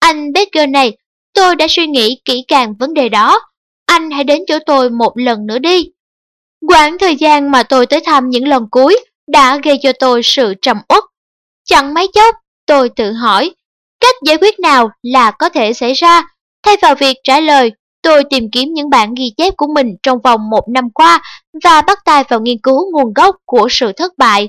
Anh 0.00 0.32
Baker 0.32 0.68
này, 0.68 0.96
tôi 1.34 1.56
đã 1.56 1.66
suy 1.70 1.86
nghĩ 1.86 2.20
kỹ 2.24 2.44
càng 2.48 2.74
vấn 2.78 2.94
đề 2.94 3.08
đó, 3.08 3.40
anh 3.86 4.10
hãy 4.10 4.24
đến 4.24 4.42
chỗ 4.48 4.58
tôi 4.66 4.90
một 4.90 5.12
lần 5.14 5.46
nữa 5.46 5.58
đi. 5.58 5.90
Quãng 6.68 6.98
thời 6.98 7.16
gian 7.16 7.50
mà 7.50 7.62
tôi 7.62 7.86
tới 7.86 8.00
thăm 8.00 8.28
những 8.28 8.48
lần 8.48 8.66
cuối 8.70 8.98
đã 9.26 9.58
gây 9.62 9.78
cho 9.82 9.92
tôi 10.00 10.20
sự 10.24 10.54
trầm 10.62 10.76
uất. 10.88 11.04
Chẳng 11.64 11.94
mấy 11.94 12.08
chốc, 12.14 12.34
tôi 12.66 12.88
tự 12.88 13.12
hỏi, 13.12 13.54
cách 14.10 14.22
giải 14.26 14.36
quyết 14.40 14.60
nào 14.60 14.90
là 15.02 15.30
có 15.30 15.48
thể 15.48 15.72
xảy 15.72 15.92
ra? 15.92 16.22
Thay 16.66 16.76
vào 16.82 16.94
việc 16.94 17.16
trả 17.24 17.40
lời, 17.40 17.72
tôi 18.02 18.24
tìm 18.30 18.44
kiếm 18.52 18.68
những 18.72 18.90
bản 18.90 19.14
ghi 19.14 19.32
chép 19.36 19.54
của 19.56 19.66
mình 19.74 19.86
trong 20.02 20.18
vòng 20.24 20.50
một 20.50 20.68
năm 20.68 20.90
qua 20.90 21.22
và 21.64 21.82
bắt 21.82 21.98
tay 22.04 22.24
vào 22.28 22.40
nghiên 22.40 22.58
cứu 22.62 22.92
nguồn 22.92 23.12
gốc 23.12 23.36
của 23.46 23.68
sự 23.70 23.92
thất 23.92 24.12
bại. 24.18 24.48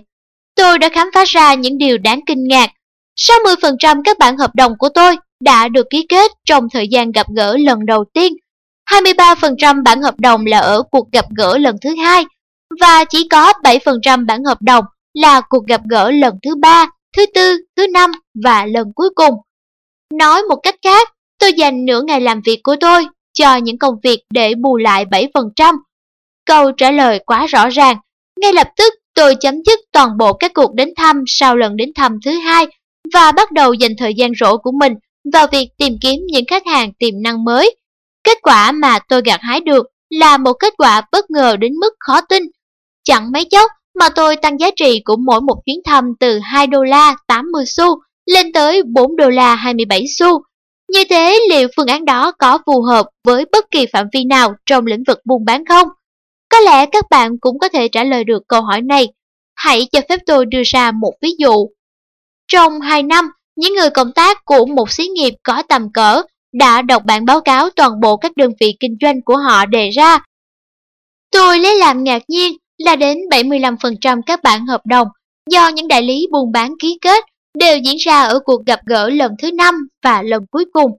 Tôi 0.55 0.79
đã 0.79 0.89
khám 0.89 1.09
phá 1.13 1.23
ra 1.27 1.53
những 1.53 1.77
điều 1.77 1.97
đáng 1.97 2.19
kinh 2.25 2.47
ngạc 2.47 2.69
60% 3.19 4.01
các 4.03 4.17
bản 4.19 4.37
hợp 4.37 4.55
đồng 4.55 4.77
của 4.77 4.89
tôi 4.89 5.15
đã 5.43 5.67
được 5.67 5.87
ký 5.89 6.05
kết 6.09 6.31
trong 6.45 6.67
thời 6.73 6.87
gian 6.87 7.11
gặp 7.11 7.27
gỡ 7.35 7.57
lần 7.57 7.85
đầu 7.85 8.05
tiên. 8.13 8.33
23% 8.89 9.83
bản 9.83 10.01
hợp 10.01 10.19
đồng 10.19 10.45
là 10.45 10.59
ở 10.59 10.83
cuộc 10.91 11.11
gặp 11.11 11.25
gỡ 11.37 11.57
lần 11.57 11.75
thứ 11.81 11.95
hai 11.95 12.25
và 12.79 13.05
chỉ 13.09 13.27
có 13.27 13.53
7% 13.63 14.25
bản 14.25 14.43
hợp 14.43 14.61
đồng 14.61 14.85
là 15.13 15.41
cuộc 15.41 15.65
gặp 15.67 15.81
gỡ 15.89 16.11
lần 16.11 16.35
thứ 16.43 16.55
ba, 16.55 16.87
thứ 17.17 17.25
tư, 17.35 17.57
thứ 17.77 17.87
năm 17.87 18.11
và 18.43 18.65
lần 18.65 18.87
cuối 18.95 19.09
cùng. 19.15 19.33
Nói 20.11 20.43
một 20.49 20.55
cách 20.63 20.75
khác, 20.83 21.09
tôi 21.39 21.53
dành 21.53 21.85
nửa 21.85 22.01
ngày 22.01 22.21
làm 22.21 22.41
việc 22.45 22.59
của 22.63 22.75
tôi 22.79 23.07
cho 23.33 23.55
những 23.55 23.77
công 23.77 23.95
việc 24.03 24.19
để 24.33 24.53
bù 24.55 24.77
lại 24.77 25.05
7%. 25.05 25.75
Câu 26.45 26.71
trả 26.71 26.91
lời 26.91 27.19
quá 27.25 27.45
rõ 27.45 27.69
ràng. 27.69 27.97
Ngay 28.41 28.53
lập 28.53 28.67
tức 28.77 28.93
tôi 29.15 29.35
chấm 29.35 29.55
dứt 29.65 29.79
toàn 29.91 30.17
bộ 30.17 30.33
các 30.33 30.51
cuộc 30.53 30.73
đến 30.73 30.89
thăm 30.97 31.23
sau 31.27 31.57
lần 31.57 31.75
đến 31.75 31.91
thăm 31.95 32.17
thứ 32.25 32.31
hai 32.31 32.67
và 33.13 33.31
bắt 33.31 33.51
đầu 33.51 33.73
dành 33.73 33.91
thời 33.97 34.13
gian 34.13 34.31
rỗi 34.39 34.57
của 34.57 34.71
mình 34.71 34.93
vào 35.33 35.47
việc 35.51 35.67
tìm 35.77 35.97
kiếm 36.01 36.19
những 36.27 36.45
khách 36.47 36.67
hàng 36.67 36.93
tiềm 36.93 37.21
năng 37.23 37.43
mới. 37.43 37.75
Kết 38.23 38.37
quả 38.41 38.71
mà 38.71 38.99
tôi 38.99 39.21
gặt 39.25 39.39
hái 39.43 39.59
được 39.59 39.85
là 40.09 40.37
một 40.37 40.53
kết 40.53 40.73
quả 40.77 41.01
bất 41.11 41.31
ngờ 41.31 41.55
đến 41.59 41.73
mức 41.73 41.93
khó 41.99 42.21
tin. 42.21 42.43
Chẳng 43.03 43.31
mấy 43.31 43.45
chốc 43.45 43.71
mà 43.99 44.09
tôi 44.09 44.35
tăng 44.35 44.59
giá 44.59 44.69
trị 44.75 45.01
của 45.05 45.15
mỗi 45.15 45.41
một 45.41 45.55
chuyến 45.65 45.79
thăm 45.85 46.13
từ 46.19 46.39
2 46.39 46.67
đô 46.67 46.83
la 46.83 47.15
80 47.27 47.63
xu 47.67 48.01
lên 48.25 48.51
tới 48.51 48.83
4 48.83 49.15
đô 49.15 49.29
la 49.29 49.55
27 49.55 50.05
xu. 50.17 50.41
Như 50.91 51.03
thế 51.09 51.39
liệu 51.49 51.67
phương 51.75 51.87
án 51.87 52.05
đó 52.05 52.31
có 52.31 52.59
phù 52.65 52.81
hợp 52.81 53.05
với 53.23 53.45
bất 53.51 53.65
kỳ 53.71 53.85
phạm 53.93 54.05
vi 54.13 54.23
nào 54.23 54.53
trong 54.65 54.85
lĩnh 54.85 55.03
vực 55.07 55.19
buôn 55.25 55.45
bán 55.45 55.65
không? 55.65 55.87
Có 56.49 56.59
lẽ 56.59 56.85
các 56.85 57.05
bạn 57.09 57.31
cũng 57.41 57.59
có 57.59 57.69
thể 57.69 57.87
trả 57.87 58.03
lời 58.03 58.23
được 58.23 58.43
câu 58.47 58.61
hỏi 58.61 58.81
này. 58.81 59.07
Hãy 59.55 59.87
cho 59.91 59.99
phép 60.09 60.19
tôi 60.25 60.45
đưa 60.45 60.61
ra 60.65 60.91
một 60.91 61.13
ví 61.21 61.29
dụ. 61.37 61.67
Trong 62.47 62.81
2 62.81 63.03
năm, 63.03 63.29
những 63.55 63.73
người 63.73 63.89
cộng 63.89 64.11
tác 64.11 64.45
của 64.45 64.65
một 64.65 64.91
xí 64.91 65.07
nghiệp 65.07 65.33
có 65.43 65.63
tầm 65.69 65.87
cỡ 65.93 66.21
đã 66.53 66.81
đọc 66.81 67.03
bản 67.05 67.25
báo 67.25 67.41
cáo 67.41 67.69
toàn 67.69 67.99
bộ 68.01 68.17
các 68.17 68.31
đơn 68.35 68.51
vị 68.59 68.75
kinh 68.79 68.97
doanh 69.01 69.21
của 69.21 69.37
họ 69.37 69.65
đề 69.65 69.89
ra. 69.89 70.19
Tôi 71.31 71.59
lấy 71.59 71.75
làm 71.75 72.03
ngạc 72.03 72.21
nhiên 72.27 72.57
là 72.77 72.95
đến 72.95 73.17
75% 73.31 74.21
các 74.25 74.43
bản 74.43 74.65
hợp 74.65 74.81
đồng 74.85 75.07
do 75.49 75.67
những 75.67 75.87
đại 75.87 76.01
lý 76.01 76.27
buôn 76.31 76.51
bán 76.51 76.73
ký 76.79 76.97
kết 77.01 77.23
đều 77.59 77.77
diễn 77.77 77.97
ra 77.97 78.21
ở 78.21 78.39
cuộc 78.45 78.65
gặp 78.65 78.79
gỡ 78.85 79.09
lần 79.09 79.31
thứ 79.41 79.51
năm 79.51 79.75
và 80.03 80.21
lần 80.21 80.45
cuối 80.51 80.65
cùng. 80.73 80.91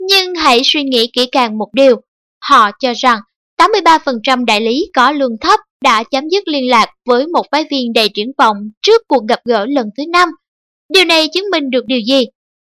Nhưng 0.00 0.34
hãy 0.34 0.60
suy 0.64 0.82
nghĩ 0.82 1.10
kỹ 1.12 1.26
càng 1.32 1.58
một 1.58 1.68
điều. 1.72 1.96
Họ 2.40 2.70
cho 2.80 2.92
rằng 2.96 3.20
83% 3.60 4.44
đại 4.44 4.60
lý 4.60 4.90
có 4.94 5.12
lương 5.12 5.38
thấp 5.40 5.60
đã 5.84 6.02
chấm 6.10 6.28
dứt 6.28 6.48
liên 6.48 6.70
lạc 6.70 6.86
với 7.08 7.26
một 7.26 7.46
phái 7.52 7.64
viên 7.70 7.92
đầy 7.92 8.08
triển 8.14 8.32
vọng 8.38 8.56
trước 8.82 9.02
cuộc 9.08 9.26
gặp 9.28 9.40
gỡ 9.44 9.66
lần 9.66 9.86
thứ 9.96 10.02
năm. 10.12 10.28
Điều 10.92 11.04
này 11.04 11.28
chứng 11.32 11.50
minh 11.50 11.70
được 11.70 11.84
điều 11.86 12.00
gì? 12.00 12.24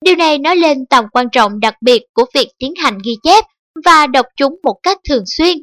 Điều 0.05 0.15
này 0.17 0.39
nói 0.39 0.57
lên 0.57 0.87
tầm 0.91 1.05
quan 1.13 1.27
trọng 1.33 1.61
đặc 1.61 1.75
biệt 1.81 2.03
của 2.13 2.25
việc 2.35 2.49
tiến 2.59 2.75
hành 2.77 2.99
ghi 3.05 3.13
chép 3.23 3.45
và 3.85 4.07
đọc 4.07 4.27
chúng 4.37 4.55
một 4.63 4.77
cách 4.83 4.99
thường 5.09 5.25
xuyên. 5.27 5.59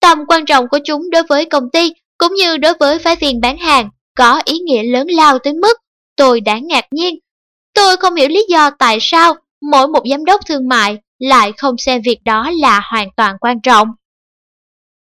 Tầm 0.00 0.18
quan 0.28 0.44
trọng 0.46 0.68
của 0.70 0.78
chúng 0.84 1.10
đối 1.10 1.22
với 1.22 1.44
công 1.44 1.70
ty 1.72 1.92
cũng 2.18 2.34
như 2.34 2.56
đối 2.56 2.74
với 2.80 2.98
phái 2.98 3.16
viên 3.16 3.40
bán 3.40 3.58
hàng 3.58 3.88
có 4.16 4.40
ý 4.44 4.58
nghĩa 4.58 4.82
lớn 4.82 5.06
lao 5.10 5.38
tới 5.38 5.52
mức 5.52 5.78
tôi 6.16 6.40
đáng 6.40 6.66
ngạc 6.66 6.84
nhiên. 6.90 7.18
Tôi 7.74 7.96
không 7.96 8.14
hiểu 8.14 8.28
lý 8.28 8.46
do 8.48 8.70
tại 8.70 8.98
sao 9.00 9.34
mỗi 9.60 9.88
một 9.88 10.02
giám 10.10 10.24
đốc 10.24 10.40
thương 10.46 10.68
mại 10.68 10.98
lại 11.18 11.52
không 11.56 11.78
xem 11.78 12.02
việc 12.04 12.18
đó 12.24 12.50
là 12.60 12.80
hoàn 12.90 13.08
toàn 13.16 13.36
quan 13.40 13.60
trọng. 13.60 13.88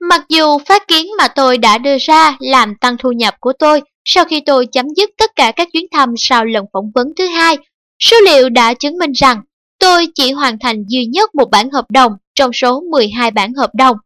Mặc 0.00 0.24
dù 0.28 0.58
phát 0.58 0.89
kiến 0.89 1.07
mà 1.18 1.28
tôi 1.28 1.58
đã 1.58 1.78
đưa 1.78 1.97
ra 2.00 2.36
làm 2.41 2.74
tăng 2.81 2.97
thu 2.97 3.12
nhập 3.12 3.34
của 3.41 3.52
tôi 3.58 3.81
sau 4.05 4.24
khi 4.24 4.41
tôi 4.47 4.66
chấm 4.66 4.86
dứt 4.97 5.10
tất 5.18 5.31
cả 5.36 5.52
các 5.57 5.68
chuyến 5.73 5.86
thăm 5.92 6.15
sau 6.18 6.44
lần 6.44 6.65
phỏng 6.73 6.91
vấn 6.94 7.07
thứ 7.18 7.26
hai, 7.26 7.57
số 7.99 8.16
liệu 8.20 8.49
đã 8.49 8.74
chứng 8.74 8.99
minh 8.99 9.12
rằng 9.12 9.41
tôi 9.78 10.07
chỉ 10.15 10.33
hoàn 10.33 10.58
thành 10.58 10.84
duy 10.89 11.07
nhất 11.07 11.34
một 11.34 11.50
bản 11.50 11.70
hợp 11.70 11.91
đồng 11.91 12.12
trong 12.34 12.52
số 12.52 12.81
12 12.91 13.31
bản 13.31 13.55
hợp 13.55 13.70
đồng. 13.74 13.97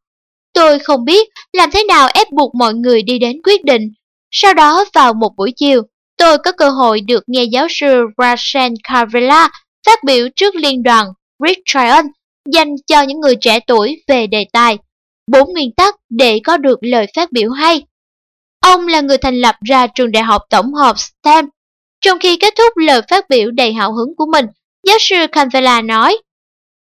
Tôi 0.53 0.79
không 0.79 1.05
biết 1.05 1.29
làm 1.53 1.71
thế 1.71 1.85
nào 1.85 2.09
ép 2.15 2.31
buộc 2.33 2.55
mọi 2.55 2.75
người 2.75 3.03
đi 3.03 3.19
đến 3.19 3.37
quyết 3.45 3.65
định. 3.65 3.93
Sau 4.31 4.55
đó 4.55 4.85
vào 4.95 5.15
một 5.15 5.31
buổi 5.37 5.53
chiều, 5.57 5.83
tôi 6.19 6.39
có 6.39 6.53
cơ 6.53 6.71
hội 6.71 7.01
được 7.01 7.25
nghe 7.27 7.45
giáo 7.45 7.67
sư 7.71 8.05
Rasen 8.19 8.75
Kavila 8.83 9.49
phát 9.87 10.05
biểu 10.05 10.29
trước 10.37 10.55
liên 10.55 10.83
đoàn 10.83 11.07
Rick 11.47 11.61
Tryon 11.65 12.07
dành 12.53 12.75
cho 12.87 13.03
những 13.03 13.21
người 13.21 13.37
trẻ 13.41 13.61
tuổi 13.67 14.03
về 14.09 14.27
đề 14.27 14.47
tài 14.53 14.79
bốn 15.29 15.53
nguyên 15.53 15.73
tắc 15.73 15.95
để 16.11 16.41
có 16.45 16.57
được 16.57 16.79
lời 16.83 17.07
phát 17.17 17.33
biểu 17.33 17.51
hay. 17.51 17.83
Ông 18.61 18.89
là 18.89 19.01
người 19.01 19.19
thành 19.19 19.41
lập 19.41 19.55
ra 19.65 19.87
trường 19.87 20.13
đại 20.13 20.23
học 20.23 20.43
tổng 20.51 20.75
hợp 20.75 20.97
STEM. 20.99 21.49
Trong 22.01 22.19
khi 22.19 22.37
kết 22.37 22.55
thúc 22.59 22.73
lời 22.77 23.01
phát 23.11 23.31
biểu 23.31 23.51
đầy 23.51 23.73
hào 23.73 23.93
hứng 23.93 24.17
của 24.17 24.27
mình, 24.33 24.47
giáo 24.87 24.97
sư 25.01 25.17
Canvela 25.33 25.83
nói, 25.83 26.19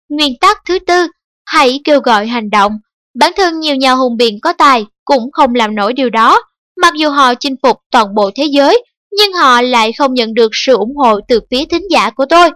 Nguyên 0.09 0.33
tắc 0.41 0.57
thứ 0.65 0.79
tư, 0.79 1.07
hãy 1.45 1.79
kêu 1.83 1.99
gọi 1.99 2.27
hành 2.27 2.49
động. 2.49 2.79
Bản 3.19 3.31
thân 3.35 3.59
nhiều 3.59 3.75
nhà 3.75 3.91
hùng 3.91 4.17
biện 4.17 4.39
có 4.41 4.53
tài 4.53 4.85
cũng 5.05 5.31
không 5.31 5.55
làm 5.55 5.75
nổi 5.75 5.93
điều 5.93 6.09
đó, 6.09 6.41
mặc 6.81 6.93
dù 6.97 7.09
họ 7.09 7.35
chinh 7.35 7.55
phục 7.63 7.77
toàn 7.91 8.15
bộ 8.15 8.31
thế 8.35 8.43
giới, 8.43 8.83
nhưng 9.17 9.33
họ 9.33 9.61
lại 9.61 9.93
không 9.93 10.13
nhận 10.13 10.33
được 10.33 10.51
sự 10.53 10.75
ủng 10.75 10.95
hộ 10.95 11.19
từ 11.27 11.39
phía 11.51 11.65
thính 11.65 11.91
giả 11.91 12.09
của 12.09 12.25
tôi. 12.29 12.49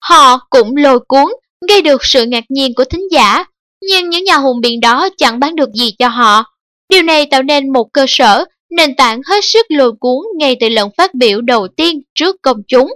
Họ 0.00 0.38
cũng 0.50 0.76
lôi 0.76 1.00
cuốn, 1.08 1.26
gây 1.68 1.82
được 1.82 2.04
sự 2.04 2.26
ngạc 2.26 2.44
nhiên 2.48 2.74
của 2.74 2.84
thính 2.84 3.08
giả 3.10 3.44
nhưng 3.82 4.10
những 4.10 4.24
nhà 4.24 4.36
hùng 4.36 4.60
biện 4.60 4.80
đó 4.80 5.08
chẳng 5.16 5.40
bán 5.40 5.56
được 5.56 5.70
gì 5.72 5.94
cho 5.98 6.08
họ. 6.08 6.44
Điều 6.88 7.02
này 7.02 7.26
tạo 7.26 7.42
nên 7.42 7.72
một 7.72 7.92
cơ 7.92 8.04
sở, 8.08 8.44
nền 8.70 8.96
tảng 8.96 9.20
hết 9.26 9.44
sức 9.44 9.66
lôi 9.68 9.92
cuốn 10.00 10.18
ngay 10.38 10.56
từ 10.60 10.68
lần 10.68 10.90
phát 10.96 11.14
biểu 11.14 11.40
đầu 11.40 11.68
tiên 11.76 12.00
trước 12.14 12.36
công 12.42 12.56
chúng. 12.68 12.94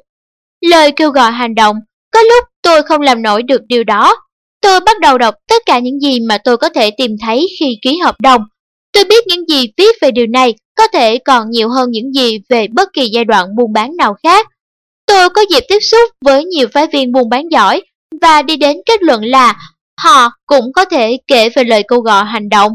Lời 0.61 0.93
kêu 0.97 1.11
gọi 1.11 1.33
hành 1.33 1.55
động, 1.55 1.77
có 2.13 2.23
lúc 2.23 2.45
tôi 2.63 2.83
không 2.83 3.01
làm 3.01 3.23
nổi 3.23 3.43
được 3.43 3.61
điều 3.69 3.85
đó. 3.85 4.17
Tôi 4.61 4.81
bắt 4.81 5.01
đầu 5.01 5.19
đọc 5.19 5.35
tất 5.49 5.63
cả 5.67 5.79
những 5.79 6.01
gì 6.01 6.21
mà 6.21 6.39
tôi 6.39 6.57
có 6.57 6.69
thể 6.69 6.91
tìm 6.91 7.11
thấy 7.23 7.47
khi 7.61 7.79
ký 7.83 7.99
hợp 7.99 8.21
đồng. 8.21 8.43
Tôi 8.93 9.05
biết 9.05 9.27
những 9.27 9.47
gì 9.49 9.73
viết 9.77 9.97
về 10.01 10.11
điều 10.11 10.27
này 10.27 10.55
có 10.75 10.89
thể 10.93 11.19
còn 11.19 11.51
nhiều 11.51 11.69
hơn 11.69 11.91
những 11.91 12.13
gì 12.13 12.39
về 12.49 12.67
bất 12.69 12.89
kỳ 12.93 13.09
giai 13.13 13.25
đoạn 13.25 13.57
buôn 13.57 13.73
bán 13.73 13.97
nào 13.97 14.17
khác. 14.23 14.47
Tôi 15.07 15.31
có 15.31 15.45
dịp 15.51 15.65
tiếp 15.69 15.81
xúc 15.81 16.11
với 16.21 16.45
nhiều 16.45 16.69
phái 16.75 16.87
viên 16.87 17.13
buôn 17.13 17.29
bán 17.29 17.49
giỏi 17.49 17.83
và 18.21 18.43
đi 18.43 18.57
đến 18.57 18.77
kết 18.87 19.03
luận 19.03 19.25
là 19.25 19.55
họ 20.01 20.31
cũng 20.47 20.73
có 20.73 20.85
thể 20.85 21.19
kể 21.27 21.49
về 21.49 21.65
lời 21.65 21.83
kêu 21.89 22.01
gọi 22.01 22.25
hành 22.25 22.49
động. 22.49 22.73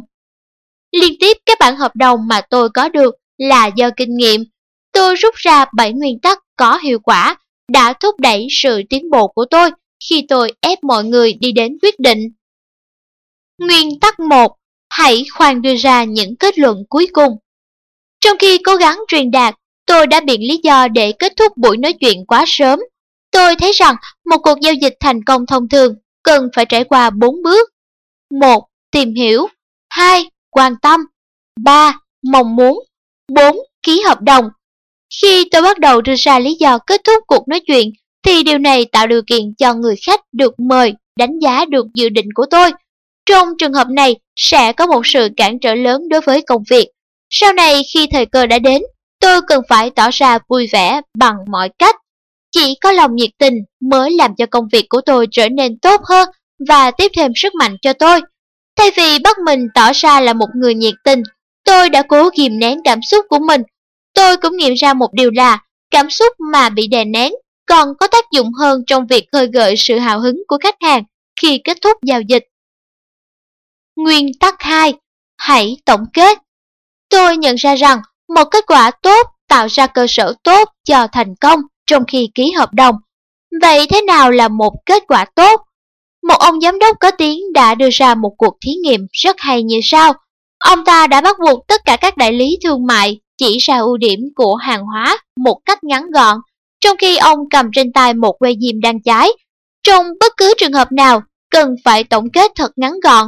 Liên 0.91 1.13
tiếp 1.19 1.37
các 1.45 1.57
bản 1.59 1.75
hợp 1.75 1.95
đồng 1.95 2.27
mà 2.27 2.41
tôi 2.41 2.69
có 2.69 2.89
được 2.89 3.15
là 3.37 3.69
do 3.75 3.89
kinh 3.97 4.17
nghiệm. 4.17 4.43
Tôi 4.91 5.15
rút 5.15 5.35
ra 5.35 5.65
7 5.75 5.93
nguyên 5.93 6.19
tắc 6.19 6.39
có 6.55 6.77
hiệu 6.77 6.99
quả 6.99 7.37
đã 7.71 7.93
thúc 7.93 8.19
đẩy 8.19 8.47
sự 8.49 8.81
tiến 8.89 9.09
bộ 9.11 9.27
của 9.27 9.45
tôi 9.45 9.69
khi 10.09 10.25
tôi 10.29 10.51
ép 10.61 10.83
mọi 10.83 11.03
người 11.03 11.33
đi 11.33 11.51
đến 11.51 11.77
quyết 11.81 11.99
định. 11.99 12.19
Nguyên 13.57 13.99
tắc 13.99 14.19
1. 14.19 14.55
Hãy 14.89 15.25
khoan 15.33 15.61
đưa 15.61 15.75
ra 15.75 16.03
những 16.03 16.35
kết 16.35 16.59
luận 16.59 16.83
cuối 16.89 17.07
cùng. 17.13 17.37
Trong 18.27 18.37
khi 18.37 18.57
cố 18.57 18.75
gắng 18.75 18.99
truyền 19.07 19.31
đạt, 19.31 19.55
tôi 19.85 20.07
đã 20.07 20.19
biện 20.19 20.41
lý 20.41 20.59
do 20.63 20.87
để 20.87 21.11
kết 21.19 21.33
thúc 21.37 21.57
buổi 21.57 21.77
nói 21.77 21.93
chuyện 21.93 22.25
quá 22.25 22.43
sớm. 22.47 22.79
Tôi 23.31 23.55
thấy 23.55 23.71
rằng 23.71 23.95
một 24.25 24.37
cuộc 24.43 24.59
giao 24.61 24.73
dịch 24.73 24.93
thành 24.99 25.23
công 25.23 25.45
thông 25.45 25.69
thường 25.69 25.95
cần 26.23 26.49
phải 26.55 26.65
trải 26.65 26.83
qua 26.83 27.09
4 27.09 27.43
bước. 27.43 27.69
1. 28.39 28.67
Tìm 28.91 29.13
hiểu 29.15 29.47
2. 29.89 30.29
Quan 30.49 30.73
tâm 30.81 30.99
3. 31.63 31.99
Mong 32.31 32.55
muốn 32.55 32.83
4. 33.33 33.57
Ký 33.83 34.01
hợp 34.01 34.21
đồng 34.21 34.49
Khi 35.21 35.47
tôi 35.51 35.61
bắt 35.61 35.79
đầu 35.79 36.01
đưa 36.01 36.15
ra 36.17 36.39
lý 36.39 36.53
do 36.59 36.77
kết 36.77 37.01
thúc 37.03 37.23
cuộc 37.27 37.47
nói 37.47 37.59
chuyện, 37.67 37.91
thì 38.25 38.43
điều 38.43 38.57
này 38.57 38.85
tạo 38.85 39.07
điều 39.07 39.21
kiện 39.27 39.53
cho 39.57 39.73
người 39.73 39.95
khách 40.05 40.21
được 40.31 40.59
mời 40.59 40.93
đánh 41.19 41.39
giá 41.39 41.65
được 41.65 41.85
dự 41.93 42.09
định 42.09 42.29
của 42.35 42.45
tôi. 42.51 42.71
Trong 43.25 43.47
trường 43.57 43.73
hợp 43.73 43.87
này, 43.89 44.15
sẽ 44.35 44.73
có 44.73 44.85
một 44.85 45.01
sự 45.05 45.29
cản 45.37 45.59
trở 45.59 45.75
lớn 45.75 46.09
đối 46.09 46.21
với 46.21 46.41
công 46.41 46.63
việc. 46.69 46.87
Sau 47.29 47.53
này 47.53 47.81
khi 47.93 48.07
thời 48.11 48.25
cơ 48.25 48.45
đã 48.45 48.59
đến, 48.59 48.81
tôi 49.19 49.41
cần 49.47 49.61
phải 49.69 49.89
tỏ 49.89 50.09
ra 50.13 50.37
vui 50.49 50.67
vẻ 50.71 51.01
bằng 51.17 51.35
mọi 51.47 51.69
cách. 51.79 51.95
Chỉ 52.51 52.75
có 52.81 52.91
lòng 52.91 53.15
nhiệt 53.15 53.29
tình 53.37 53.53
mới 53.81 54.11
làm 54.11 54.35
cho 54.35 54.45
công 54.45 54.67
việc 54.71 54.85
của 54.89 55.01
tôi 55.05 55.27
trở 55.31 55.49
nên 55.49 55.79
tốt 55.79 56.01
hơn 56.09 56.29
và 56.69 56.91
tiếp 56.91 57.11
thêm 57.15 57.31
sức 57.35 57.55
mạnh 57.55 57.77
cho 57.81 57.93
tôi. 57.93 58.21
Thay 58.75 58.91
vì 58.97 59.19
bắt 59.23 59.37
mình 59.45 59.67
tỏ 59.73 59.91
ra 59.93 60.19
là 60.21 60.33
một 60.33 60.47
người 60.55 60.73
nhiệt 60.73 60.93
tình, 61.03 61.23
tôi 61.65 61.89
đã 61.89 62.01
cố 62.01 62.29
kìm 62.29 62.59
nén 62.59 62.79
cảm 62.83 62.99
xúc 63.09 63.25
của 63.29 63.39
mình. 63.39 63.61
Tôi 64.13 64.37
cũng 64.37 64.57
nghiệm 64.57 64.73
ra 64.73 64.93
một 64.93 65.13
điều 65.13 65.31
là 65.31 65.59
cảm 65.91 66.09
xúc 66.09 66.33
mà 66.51 66.69
bị 66.69 66.87
đè 66.87 67.05
nén 67.05 67.33
còn 67.67 67.97
có 67.99 68.07
tác 68.07 68.25
dụng 68.31 68.53
hơn 68.53 68.83
trong 68.87 69.07
việc 69.07 69.25
khơi 69.31 69.47
gợi 69.53 69.75
sự 69.77 69.99
hào 69.99 70.19
hứng 70.19 70.43
của 70.47 70.57
khách 70.63 70.75
hàng 70.81 71.03
khi 71.41 71.61
kết 71.63 71.77
thúc 71.81 71.97
giao 72.03 72.21
dịch. 72.21 72.43
Nguyên 73.95 74.31
tắc 74.39 74.55
2. 74.59 74.93
Hãy 75.37 75.77
tổng 75.85 76.05
kết. 76.13 76.37
Tôi 77.09 77.37
nhận 77.37 77.55
ra 77.55 77.75
rằng 77.75 78.01
một 78.35 78.43
kết 78.51 78.63
quả 78.67 78.91
tốt 78.91 79.27
tạo 79.49 79.67
ra 79.69 79.87
cơ 79.87 80.05
sở 80.09 80.33
tốt 80.43 80.69
cho 80.83 81.07
thành 81.11 81.35
công 81.41 81.61
trong 81.87 82.03
khi 82.07 82.29
ký 82.35 82.51
hợp 82.51 82.73
đồng. 82.73 82.95
Vậy 83.61 83.87
thế 83.89 84.01
nào 84.01 84.31
là 84.31 84.47
một 84.47 84.73
kết 84.85 85.03
quả 85.07 85.25
tốt? 85.35 85.61
Một 86.27 86.39
ông 86.39 86.61
giám 86.61 86.79
đốc 86.79 86.97
có 86.99 87.11
tiếng 87.11 87.53
đã 87.53 87.75
đưa 87.75 87.89
ra 87.91 88.15
một 88.15 88.33
cuộc 88.37 88.57
thí 88.65 88.71
nghiệm 88.71 89.07
rất 89.11 89.35
hay 89.39 89.63
như 89.63 89.79
sau. 89.83 90.13
Ông 90.59 90.85
ta 90.85 91.07
đã 91.07 91.21
bắt 91.21 91.35
buộc 91.39 91.67
tất 91.67 91.81
cả 91.85 91.97
các 91.97 92.17
đại 92.17 92.33
lý 92.33 92.57
thương 92.63 92.85
mại 92.85 93.19
chỉ 93.37 93.57
ra 93.57 93.77
ưu 93.77 93.97
điểm 93.97 94.19
của 94.35 94.55
hàng 94.55 94.83
hóa 94.83 95.17
một 95.37 95.59
cách 95.65 95.83
ngắn 95.83 96.11
gọn, 96.11 96.37
trong 96.79 96.97
khi 96.97 97.17
ông 97.17 97.39
cầm 97.49 97.69
trên 97.75 97.93
tay 97.93 98.13
một 98.13 98.35
que 98.39 98.51
diêm 98.61 98.81
đang 98.81 99.01
cháy. 99.01 99.29
Trong 99.83 100.05
bất 100.19 100.33
cứ 100.37 100.53
trường 100.57 100.73
hợp 100.73 100.91
nào, 100.91 101.21
cần 101.51 101.75
phải 101.85 102.03
tổng 102.03 102.29
kết 102.29 102.51
thật 102.55 102.71
ngắn 102.75 102.99
gọn. 103.03 103.27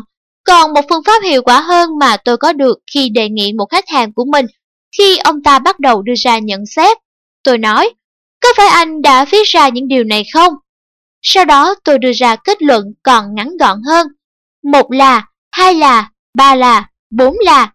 Còn 0.49 0.73
một 0.73 0.81
phương 0.89 1.03
pháp 1.05 1.23
hiệu 1.23 1.41
quả 1.43 1.61
hơn 1.61 1.99
mà 1.99 2.17
tôi 2.17 2.37
có 2.37 2.53
được 2.53 2.79
khi 2.93 3.09
đề 3.09 3.29
nghị 3.29 3.53
một 3.53 3.65
khách 3.65 3.89
hàng 3.89 4.13
của 4.13 4.25
mình 4.25 4.45
khi 4.97 5.17
ông 5.17 5.43
ta 5.43 5.59
bắt 5.59 5.79
đầu 5.79 6.01
đưa 6.01 6.13
ra 6.17 6.39
nhận 6.39 6.65
xét. 6.65 6.97
Tôi 7.43 7.57
nói, 7.57 7.93
có 8.41 8.49
phải 8.57 8.67
anh 8.67 9.01
đã 9.01 9.25
viết 9.25 9.47
ra 9.47 9.69
những 9.69 9.87
điều 9.87 10.03
này 10.03 10.23
không? 10.33 10.53
Sau 11.21 11.45
đó 11.45 11.75
tôi 11.83 11.99
đưa 11.99 12.11
ra 12.13 12.35
kết 12.35 12.61
luận 12.61 12.83
còn 13.03 13.35
ngắn 13.35 13.57
gọn 13.57 13.81
hơn. 13.87 14.07
Một 14.63 14.91
là, 14.91 15.27
hai 15.51 15.73
là, 15.73 16.11
ba 16.33 16.55
là, 16.55 16.89
bốn 17.09 17.35
là. 17.45 17.73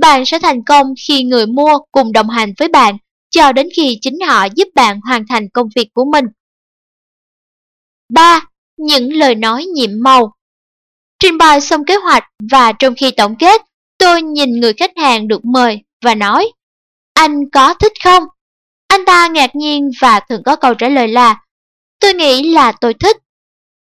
Bạn 0.00 0.24
sẽ 0.24 0.38
thành 0.38 0.64
công 0.64 0.86
khi 1.08 1.22
người 1.22 1.46
mua 1.46 1.78
cùng 1.92 2.12
đồng 2.12 2.28
hành 2.28 2.52
với 2.58 2.68
bạn 2.68 2.96
cho 3.30 3.52
đến 3.52 3.68
khi 3.76 3.98
chính 4.00 4.20
họ 4.28 4.46
giúp 4.56 4.68
bạn 4.74 5.00
hoàn 5.00 5.24
thành 5.28 5.48
công 5.48 5.68
việc 5.76 5.88
của 5.94 6.04
mình. 6.12 6.24
3. 8.08 8.40
Những 8.76 9.12
lời 9.12 9.34
nói 9.34 9.64
nhiệm 9.64 9.90
màu 10.00 10.37
Trình 11.20 11.38
bày 11.38 11.60
xong 11.60 11.84
kế 11.84 11.96
hoạch 11.96 12.24
và 12.50 12.72
trong 12.72 12.94
khi 12.94 13.10
tổng 13.10 13.36
kết, 13.38 13.62
tôi 13.98 14.22
nhìn 14.22 14.60
người 14.60 14.72
khách 14.72 14.90
hàng 14.96 15.28
được 15.28 15.44
mời 15.44 15.80
và 16.04 16.14
nói 16.14 16.52
Anh 17.14 17.50
có 17.52 17.74
thích 17.74 17.92
không? 18.04 18.24
Anh 18.88 19.04
ta 19.04 19.26
ngạc 19.26 19.54
nhiên 19.54 19.90
và 20.00 20.20
thường 20.20 20.42
có 20.42 20.56
câu 20.56 20.74
trả 20.74 20.88
lời 20.88 21.08
là 21.08 21.36
Tôi 22.00 22.14
nghĩ 22.14 22.52
là 22.52 22.72
tôi 22.72 22.94
thích. 22.94 23.16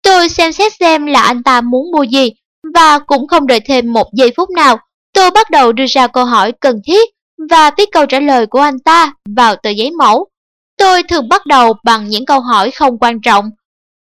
Tôi 0.02 0.28
xem 0.28 0.52
xét 0.52 0.72
xem 0.80 1.06
là 1.06 1.22
anh 1.22 1.42
ta 1.42 1.60
muốn 1.60 1.90
mua 1.92 2.02
gì 2.02 2.32
và 2.74 2.98
cũng 2.98 3.26
không 3.26 3.46
đợi 3.46 3.60
thêm 3.60 3.92
một 3.92 4.08
giây 4.12 4.32
phút 4.36 4.50
nào. 4.50 4.78
Tôi 5.12 5.30
bắt 5.30 5.50
đầu 5.50 5.72
đưa 5.72 5.86
ra 5.88 6.06
câu 6.06 6.24
hỏi 6.24 6.52
cần 6.60 6.80
thiết 6.86 7.08
và 7.50 7.70
viết 7.78 7.88
câu 7.92 8.06
trả 8.06 8.20
lời 8.20 8.46
của 8.46 8.60
anh 8.60 8.78
ta 8.78 9.12
vào 9.36 9.56
tờ 9.56 9.70
giấy 9.70 9.90
mẫu. 9.90 10.26
Tôi 10.78 11.02
thường 11.02 11.28
bắt 11.28 11.46
đầu 11.46 11.74
bằng 11.84 12.08
những 12.08 12.26
câu 12.26 12.40
hỏi 12.40 12.70
không 12.70 12.98
quan 12.98 13.20
trọng. 13.20 13.50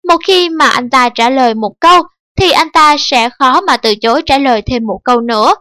Một 0.08 0.16
khi 0.26 0.48
mà 0.48 0.68
anh 0.68 0.90
ta 0.90 1.08
trả 1.08 1.30
lời 1.30 1.54
một 1.54 1.72
câu 1.80 2.02
thì 2.38 2.50
anh 2.50 2.70
ta 2.70 2.96
sẽ 2.98 3.28
khó 3.38 3.60
mà 3.60 3.76
từ 3.76 3.94
chối 3.94 4.22
trả 4.26 4.38
lời 4.38 4.62
thêm 4.62 4.86
một 4.86 5.00
câu 5.04 5.20
nữa. 5.20 5.54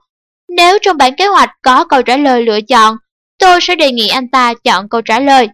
Nếu 0.49 0.77
trong 0.81 0.97
bản 0.97 1.15
kế 1.17 1.27
hoạch 1.27 1.49
có 1.61 1.85
câu 1.85 2.01
trả 2.01 2.17
lời 2.17 2.43
lựa 2.43 2.61
chọn, 2.61 2.97
tôi 3.39 3.59
sẽ 3.61 3.75
đề 3.75 3.91
nghị 3.91 4.07
anh 4.07 4.27
ta 4.31 4.53
chọn 4.63 4.89
câu 4.89 5.01
trả 5.01 5.19
lời. 5.19 5.47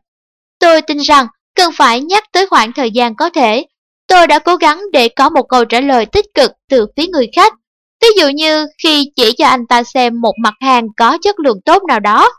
Tôi 0.60 0.82
tin 0.82 0.98
rằng 0.98 1.28
cần 1.56 1.72
phải 1.78 2.02
nhắc 2.02 2.24
tới 2.32 2.48
khoảng 2.48 2.74
thời 2.74 2.92
gian 2.92 3.16
có 3.16 3.30
thể. 3.30 3.66
Tôi 4.08 4.28
đã 4.28 4.40
cố 4.40 4.56
gắng 4.56 4.82
để 4.94 5.10
có 5.10 5.30
một 5.30 5.44
câu 5.50 5.66
trả 5.66 5.80
lời 5.80 6.06
tích 6.06 6.26
cực 6.34 6.52
từ 6.70 6.88
phía 6.98 7.08
người 7.08 7.28
khách. 7.36 7.54
Ví 8.02 8.08
dụ 8.18 8.28
như 8.28 8.68
khi 8.84 9.12
chỉ 9.16 9.32
cho 9.38 9.48
anh 9.48 9.68
ta 9.68 9.84
xem 9.84 10.22
một 10.22 10.34
mặt 10.44 10.54
hàng 10.60 10.88
có 10.98 11.18
chất 11.22 11.40
lượng 11.40 11.62
tốt 11.66 11.84
nào 11.88 12.00
đó. 12.00 12.30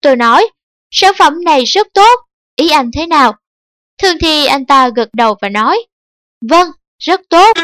Tôi 0.00 0.16
nói, 0.16 0.48
sản 0.90 1.12
phẩm 1.18 1.44
này 1.44 1.64
rất 1.64 1.86
tốt, 1.94 2.20
ý 2.56 2.70
anh 2.70 2.90
thế 2.96 3.06
nào? 3.06 3.34
Thường 4.02 4.16
thì 4.20 4.46
anh 4.46 4.66
ta 4.66 4.88
gật 4.88 5.08
đầu 5.12 5.34
và 5.42 5.48
nói, 5.48 5.86
vâng, 6.50 6.68
rất 6.98 7.20
tốt. 7.30 7.56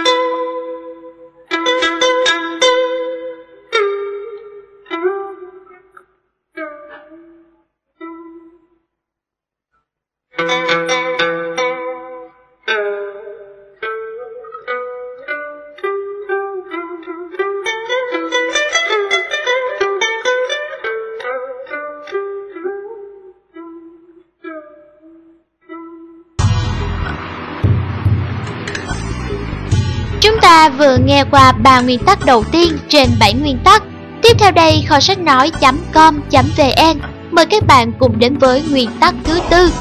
Nghe 31.21 31.25
qua 31.31 31.53
ba 31.53 31.81
nguyên 31.81 31.99
tắc 31.99 32.25
đầu 32.27 32.45
tiên 32.53 32.79
trên 32.89 33.09
7 33.21 33.35
nguyên 33.35 33.59
tắc. 33.65 33.83
Tiếp 34.23 34.37
theo 34.39 34.51
đây 34.51 34.85
kho 34.89 35.01
sách 35.01 35.19
nói.com.vn 35.19 37.01
mời 37.31 37.47
các 37.47 37.67
bạn 37.67 37.93
cùng 37.99 38.19
đến 38.19 38.39
với 38.39 38.63
nguyên 38.71 38.91
tắc 39.01 39.15
thứ 39.25 39.41
tư. 39.51 39.73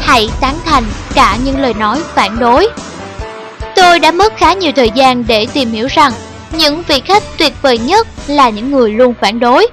Hãy 0.00 0.28
tán 0.40 0.54
thành 0.64 0.84
cả 1.14 1.38
những 1.44 1.58
lời 1.58 1.74
nói 1.74 2.00
phản 2.14 2.38
đối. 2.38 2.68
Tôi 3.76 3.98
đã 3.98 4.12
mất 4.12 4.36
khá 4.36 4.52
nhiều 4.52 4.72
thời 4.76 4.90
gian 4.90 5.24
để 5.28 5.46
tìm 5.52 5.68
hiểu 5.70 5.86
rằng 5.90 6.12
những 6.58 6.82
vị 6.88 7.00
khách 7.00 7.22
tuyệt 7.38 7.52
vời 7.62 7.78
nhất 7.78 8.06
là 8.26 8.48
những 8.48 8.70
người 8.70 8.92
luôn 8.92 9.14
phản 9.20 9.40
đối. 9.40 9.66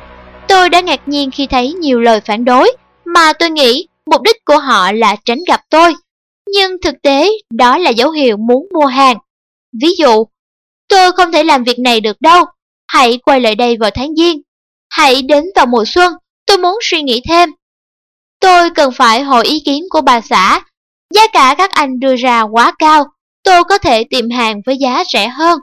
Tôi 0.48 0.70
đã 0.70 0.80
ngạc 0.80 1.08
nhiên 1.08 1.32
khi 1.32 1.48
thấy 1.48 1.74
nhiều 1.74 2.02
lời 2.02 2.22
phản 2.22 2.46
đối 2.46 2.72
mà 3.06 3.34
tôi 3.34 3.50
nghĩ 3.50 3.88
mục 4.06 4.22
đích 4.22 4.46
của 4.46 4.60
họ 4.60 4.92
là 4.92 5.16
tránh 5.26 5.40
gặp 5.48 5.62
tôi. 5.70 5.94
Nhưng 6.54 6.72
thực 6.84 6.96
tế 7.02 7.30
đó 7.54 7.78
là 7.78 7.90
dấu 7.90 8.12
hiệu 8.12 8.38
muốn 8.38 8.68
mua 8.74 8.86
hàng. 8.86 9.18
Ví 9.82 9.90
dụ, 9.98 10.26
tôi 10.88 11.12
không 11.12 11.32
thể 11.32 11.44
làm 11.44 11.64
việc 11.64 11.80
này 11.80 12.02
được 12.02 12.22
đâu, 12.22 12.46
hãy 12.88 13.20
quay 13.26 13.40
lại 13.42 13.56
đây 13.56 13.78
vào 13.78 13.92
tháng 13.92 14.16
Giêng. 14.16 14.42
Hãy 14.90 15.22
đến 15.22 15.44
vào 15.56 15.66
mùa 15.66 15.84
xuân, 15.88 16.14
tôi 16.46 16.58
muốn 16.58 16.78
suy 16.82 17.02
nghĩ 17.02 17.22
thêm. 17.30 17.50
Tôi 18.40 18.70
cần 18.76 18.92
phải 18.92 19.22
hỏi 19.22 19.44
ý 19.46 19.60
kiến 19.66 19.84
của 19.90 20.02
bà 20.02 20.22
xã. 20.22 20.62
Giá 21.14 21.28
cả 21.28 21.56
các 21.58 21.72
anh 21.72 22.00
đưa 22.00 22.16
ra 22.16 22.42
quá 22.42 22.74
cao, 22.80 23.06
tôi 23.44 23.64
có 23.64 23.78
thể 23.78 24.04
tìm 24.04 24.30
hàng 24.30 24.62
với 24.66 24.78
giá 24.78 25.04
rẻ 25.14 25.28
hơn. 25.28 25.60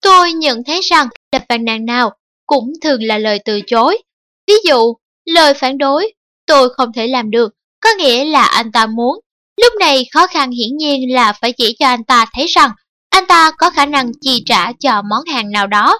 Tôi 0.00 0.32
nhận 0.32 0.64
thấy 0.64 0.80
rằng 0.82 1.08
đập 1.32 1.42
bàn 1.48 1.64
nàng 1.64 1.84
nào 1.84 2.10
cũng 2.46 2.72
thường 2.82 3.02
là 3.02 3.18
lời 3.18 3.38
từ 3.44 3.60
chối. 3.66 3.98
Ví 4.46 4.54
dụ, 4.64 4.94
lời 5.24 5.54
phản 5.54 5.78
đối, 5.78 6.12
tôi 6.46 6.68
không 6.74 6.92
thể 6.92 7.06
làm 7.06 7.30
được, 7.30 7.52
có 7.80 7.90
nghĩa 7.98 8.24
là 8.24 8.42
anh 8.44 8.72
ta 8.72 8.86
muốn. 8.86 9.20
Lúc 9.60 9.72
này 9.80 10.04
khó 10.12 10.26
khăn 10.26 10.50
hiển 10.50 10.76
nhiên 10.76 11.14
là 11.14 11.32
phải 11.32 11.52
chỉ 11.52 11.76
cho 11.78 11.86
anh 11.86 12.04
ta 12.04 12.26
thấy 12.34 12.46
rằng 12.46 12.70
anh 13.12 13.26
ta 13.26 13.50
có 13.58 13.70
khả 13.70 13.86
năng 13.86 14.12
chi 14.20 14.42
trả 14.46 14.72
cho 14.72 15.02
món 15.02 15.24
hàng 15.24 15.50
nào 15.50 15.66
đó. 15.66 15.98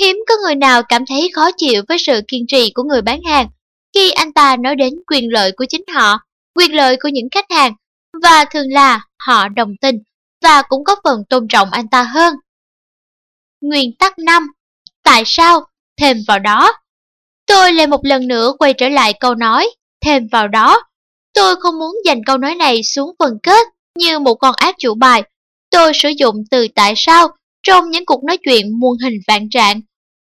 Hiếm 0.00 0.16
có 0.28 0.34
người 0.44 0.54
nào 0.54 0.82
cảm 0.82 1.06
thấy 1.06 1.30
khó 1.34 1.50
chịu 1.56 1.82
với 1.88 1.98
sự 1.98 2.20
kiên 2.28 2.44
trì 2.48 2.72
của 2.74 2.82
người 2.82 3.02
bán 3.02 3.22
hàng 3.22 3.48
khi 3.94 4.10
anh 4.10 4.32
ta 4.32 4.56
nói 4.56 4.76
đến 4.76 4.94
quyền 5.06 5.32
lợi 5.32 5.52
của 5.56 5.64
chính 5.68 5.84
họ, 5.94 6.18
quyền 6.54 6.74
lợi 6.74 6.96
của 7.02 7.08
những 7.08 7.28
khách 7.30 7.50
hàng, 7.50 7.74
và 8.22 8.44
thường 8.44 8.72
là 8.72 9.00
họ 9.18 9.48
đồng 9.48 9.74
tình 9.80 9.98
và 10.42 10.62
cũng 10.62 10.84
có 10.84 10.96
phần 11.04 11.24
tôn 11.28 11.48
trọng 11.48 11.70
anh 11.70 11.88
ta 11.88 12.02
hơn. 12.02 12.34
Nguyên 13.60 13.96
tắc 13.98 14.18
5. 14.18 14.46
Tại 15.02 15.22
sao? 15.26 15.66
Thêm 16.00 16.16
vào 16.28 16.38
đó. 16.38 16.72
Tôi 17.46 17.72
lại 17.72 17.86
một 17.86 18.00
lần 18.04 18.28
nữa 18.28 18.52
quay 18.58 18.74
trở 18.74 18.88
lại 18.88 19.12
câu 19.20 19.34
nói, 19.34 19.70
thêm 20.04 20.28
vào 20.32 20.48
đó. 20.48 20.82
Tôi 21.34 21.56
không 21.56 21.78
muốn 21.78 21.96
dành 22.04 22.24
câu 22.26 22.38
nói 22.38 22.54
này 22.54 22.82
xuống 22.82 23.14
phần 23.18 23.38
kết 23.42 23.66
như 23.98 24.18
một 24.18 24.34
con 24.34 24.54
ác 24.56 24.74
chủ 24.78 24.94
bài. 24.94 25.22
Tôi 25.74 25.92
sử 25.94 26.08
dụng 26.08 26.36
từ 26.50 26.68
tại 26.74 26.94
sao 26.96 27.28
trong 27.62 27.90
những 27.90 28.06
cuộc 28.06 28.24
nói 28.24 28.38
chuyện 28.44 28.80
muôn 28.80 28.98
hình 28.98 29.18
vạn 29.26 29.50
trạng. 29.50 29.80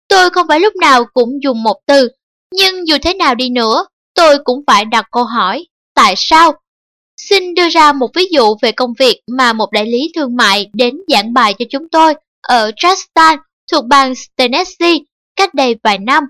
Tôi 0.08 0.30
không 0.30 0.46
phải 0.48 0.60
lúc 0.60 0.76
nào 0.76 1.04
cũng 1.14 1.42
dùng 1.42 1.62
một 1.62 1.76
từ, 1.86 2.08
nhưng 2.54 2.88
dù 2.88 2.96
thế 3.02 3.14
nào 3.14 3.34
đi 3.34 3.50
nữa, 3.50 3.86
tôi 4.14 4.38
cũng 4.44 4.60
phải 4.66 4.84
đặt 4.84 5.06
câu 5.12 5.24
hỏi, 5.24 5.66
tại 5.94 6.14
sao? 6.16 6.52
Xin 7.16 7.54
đưa 7.54 7.68
ra 7.68 7.92
một 7.92 8.10
ví 8.14 8.24
dụ 8.30 8.54
về 8.62 8.72
công 8.72 8.92
việc 8.98 9.20
mà 9.26 9.52
một 9.52 9.72
đại 9.72 9.86
lý 9.86 10.12
thương 10.14 10.36
mại 10.36 10.70
đến 10.72 10.94
giảng 11.08 11.32
bài 11.32 11.54
cho 11.58 11.64
chúng 11.70 11.88
tôi 11.88 12.14
ở 12.42 12.70
Trastan 12.76 13.38
thuộc 13.72 13.84
bang 13.84 14.12
Tennessee 14.36 14.98
cách 15.36 15.54
đây 15.54 15.74
vài 15.82 15.98
năm. 15.98 16.24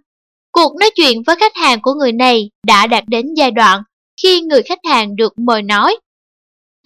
Cuộc 0.53 0.77
nói 0.81 0.91
chuyện 0.95 1.23
với 1.27 1.37
khách 1.37 1.57
hàng 1.57 1.79
của 1.83 1.95
người 1.95 2.13
này 2.13 2.51
đã 2.67 2.87
đạt 2.87 3.05
đến 3.09 3.27
giai 3.37 3.51
đoạn 3.51 3.83
khi 4.23 4.41
người 4.41 4.63
khách 4.63 4.85
hàng 4.85 5.17
được 5.17 5.33
mời 5.39 5.63
nói. 5.63 5.97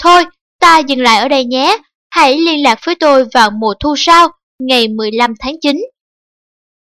Thôi, 0.00 0.24
ta 0.60 0.78
dừng 0.78 1.00
lại 1.00 1.18
ở 1.18 1.28
đây 1.28 1.44
nhé, 1.44 1.78
hãy 2.14 2.38
liên 2.38 2.62
lạc 2.62 2.78
với 2.86 2.94
tôi 2.94 3.24
vào 3.34 3.50
mùa 3.50 3.74
thu 3.80 3.94
sau, 3.98 4.28
ngày 4.58 4.88
15 4.88 5.34
tháng 5.40 5.54
9. 5.60 5.76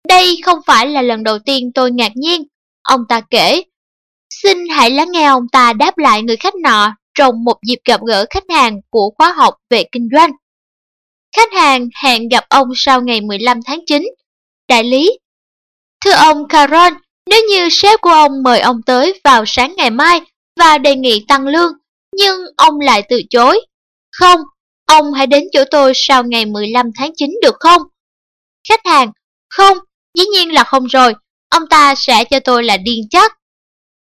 Đây 0.07 0.39
không 0.43 0.59
phải 0.65 0.87
là 0.87 1.01
lần 1.01 1.23
đầu 1.23 1.39
tiên 1.39 1.71
tôi 1.75 1.91
ngạc 1.91 2.11
nhiên, 2.15 2.43
ông 2.83 3.01
ta 3.09 3.21
kể. 3.29 3.63
Xin 4.29 4.67
hãy 4.69 4.91
lắng 4.91 5.11
nghe 5.11 5.25
ông 5.25 5.43
ta 5.51 5.73
đáp 5.73 5.97
lại 5.97 6.21
người 6.21 6.37
khách 6.37 6.55
nọ 6.55 6.95
trong 7.17 7.43
một 7.43 7.57
dịp 7.67 7.79
gặp 7.85 8.01
gỡ 8.07 8.25
khách 8.29 8.43
hàng 8.49 8.81
của 8.89 9.11
khóa 9.17 9.33
học 9.33 9.55
về 9.69 9.83
kinh 9.91 10.09
doanh. 10.15 10.31
Khách 11.35 11.53
hàng 11.53 11.87
hẹn 12.03 12.29
gặp 12.29 12.45
ông 12.49 12.67
sau 12.75 13.01
ngày 13.01 13.21
15 13.21 13.59
tháng 13.65 13.79
9. 13.85 14.03
Đại 14.67 14.83
lý 14.83 15.19
Thưa 16.05 16.11
ông 16.11 16.47
Caron, 16.47 16.93
nếu 17.29 17.41
như 17.49 17.69
sếp 17.71 18.01
của 18.01 18.09
ông 18.09 18.43
mời 18.43 18.59
ông 18.59 18.81
tới 18.85 19.19
vào 19.23 19.43
sáng 19.47 19.73
ngày 19.77 19.89
mai 19.89 20.21
và 20.59 20.77
đề 20.77 20.95
nghị 20.95 21.25
tăng 21.27 21.47
lương, 21.47 21.73
nhưng 22.17 22.41
ông 22.57 22.79
lại 22.79 23.03
từ 23.09 23.21
chối. 23.29 23.65
Không, 24.11 24.39
ông 24.91 25.13
hãy 25.13 25.27
đến 25.27 25.43
chỗ 25.51 25.63
tôi 25.71 25.91
sau 25.95 26.23
ngày 26.23 26.45
15 26.45 26.91
tháng 26.95 27.11
9 27.15 27.31
được 27.41 27.55
không? 27.59 27.81
Khách 28.69 28.85
hàng, 28.85 29.11
không, 29.49 29.77
dĩ 30.17 30.25
nhiên 30.25 30.53
là 30.53 30.63
không 30.63 30.85
rồi, 30.85 31.13
ông 31.49 31.67
ta 31.69 31.95
sẽ 31.95 32.23
cho 32.23 32.39
tôi 32.39 32.63
là 32.63 32.77
điên 32.77 33.07
chắc. 33.09 33.37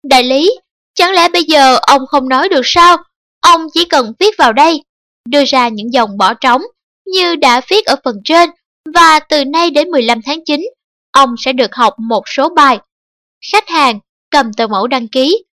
Đại 0.02 0.22
lý, 0.24 0.50
chẳng 0.94 1.12
lẽ 1.12 1.28
bây 1.28 1.44
giờ 1.44 1.78
ông 1.82 2.06
không 2.06 2.28
nói 2.28 2.48
được 2.48 2.60
sao? 2.64 2.96
Ông 3.40 3.66
chỉ 3.74 3.84
cần 3.84 4.12
viết 4.18 4.34
vào 4.38 4.52
đây, 4.52 4.84
đưa 5.28 5.44
ra 5.44 5.68
những 5.68 5.92
dòng 5.92 6.16
bỏ 6.18 6.34
trống 6.34 6.62
như 7.06 7.36
đã 7.36 7.60
viết 7.68 7.86
ở 7.86 7.96
phần 8.04 8.16
trên 8.24 8.50
và 8.94 9.20
từ 9.28 9.44
nay 9.44 9.70
đến 9.70 9.88
15 9.88 10.20
tháng 10.24 10.44
9, 10.44 10.60
ông 11.12 11.34
sẽ 11.38 11.52
được 11.52 11.74
học 11.74 11.94
một 11.98 12.22
số 12.26 12.48
bài. 12.48 12.78
Khách 13.52 13.68
hàng 13.68 14.00
cầm 14.30 14.52
tờ 14.52 14.66
mẫu 14.66 14.86
đăng 14.86 15.08
ký. 15.08 15.44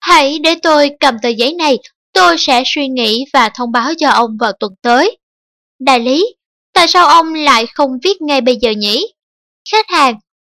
Hãy 0.00 0.38
để 0.38 0.54
tôi 0.62 0.90
cầm 1.00 1.16
tờ 1.22 1.28
giấy 1.28 1.54
này, 1.54 1.78
tôi 2.20 2.38
sẽ 2.38 2.62
suy 2.66 2.88
nghĩ 2.88 3.24
và 3.32 3.48
thông 3.48 3.72
báo 3.72 3.92
cho 3.98 4.10
ông 4.10 4.30
vào 4.40 4.52
tuần 4.60 4.72
tới. 4.82 5.18
Đại 5.78 6.00
lý, 6.00 6.26
tại 6.72 6.88
sao 6.88 7.06
ông 7.06 7.34
lại 7.34 7.66
không 7.74 7.90
viết 8.04 8.22
ngay 8.22 8.40
bây 8.40 8.56
giờ 8.56 8.70
nhỉ? 8.70 9.12
Khách 9.72 9.86
hàng, 9.88 10.14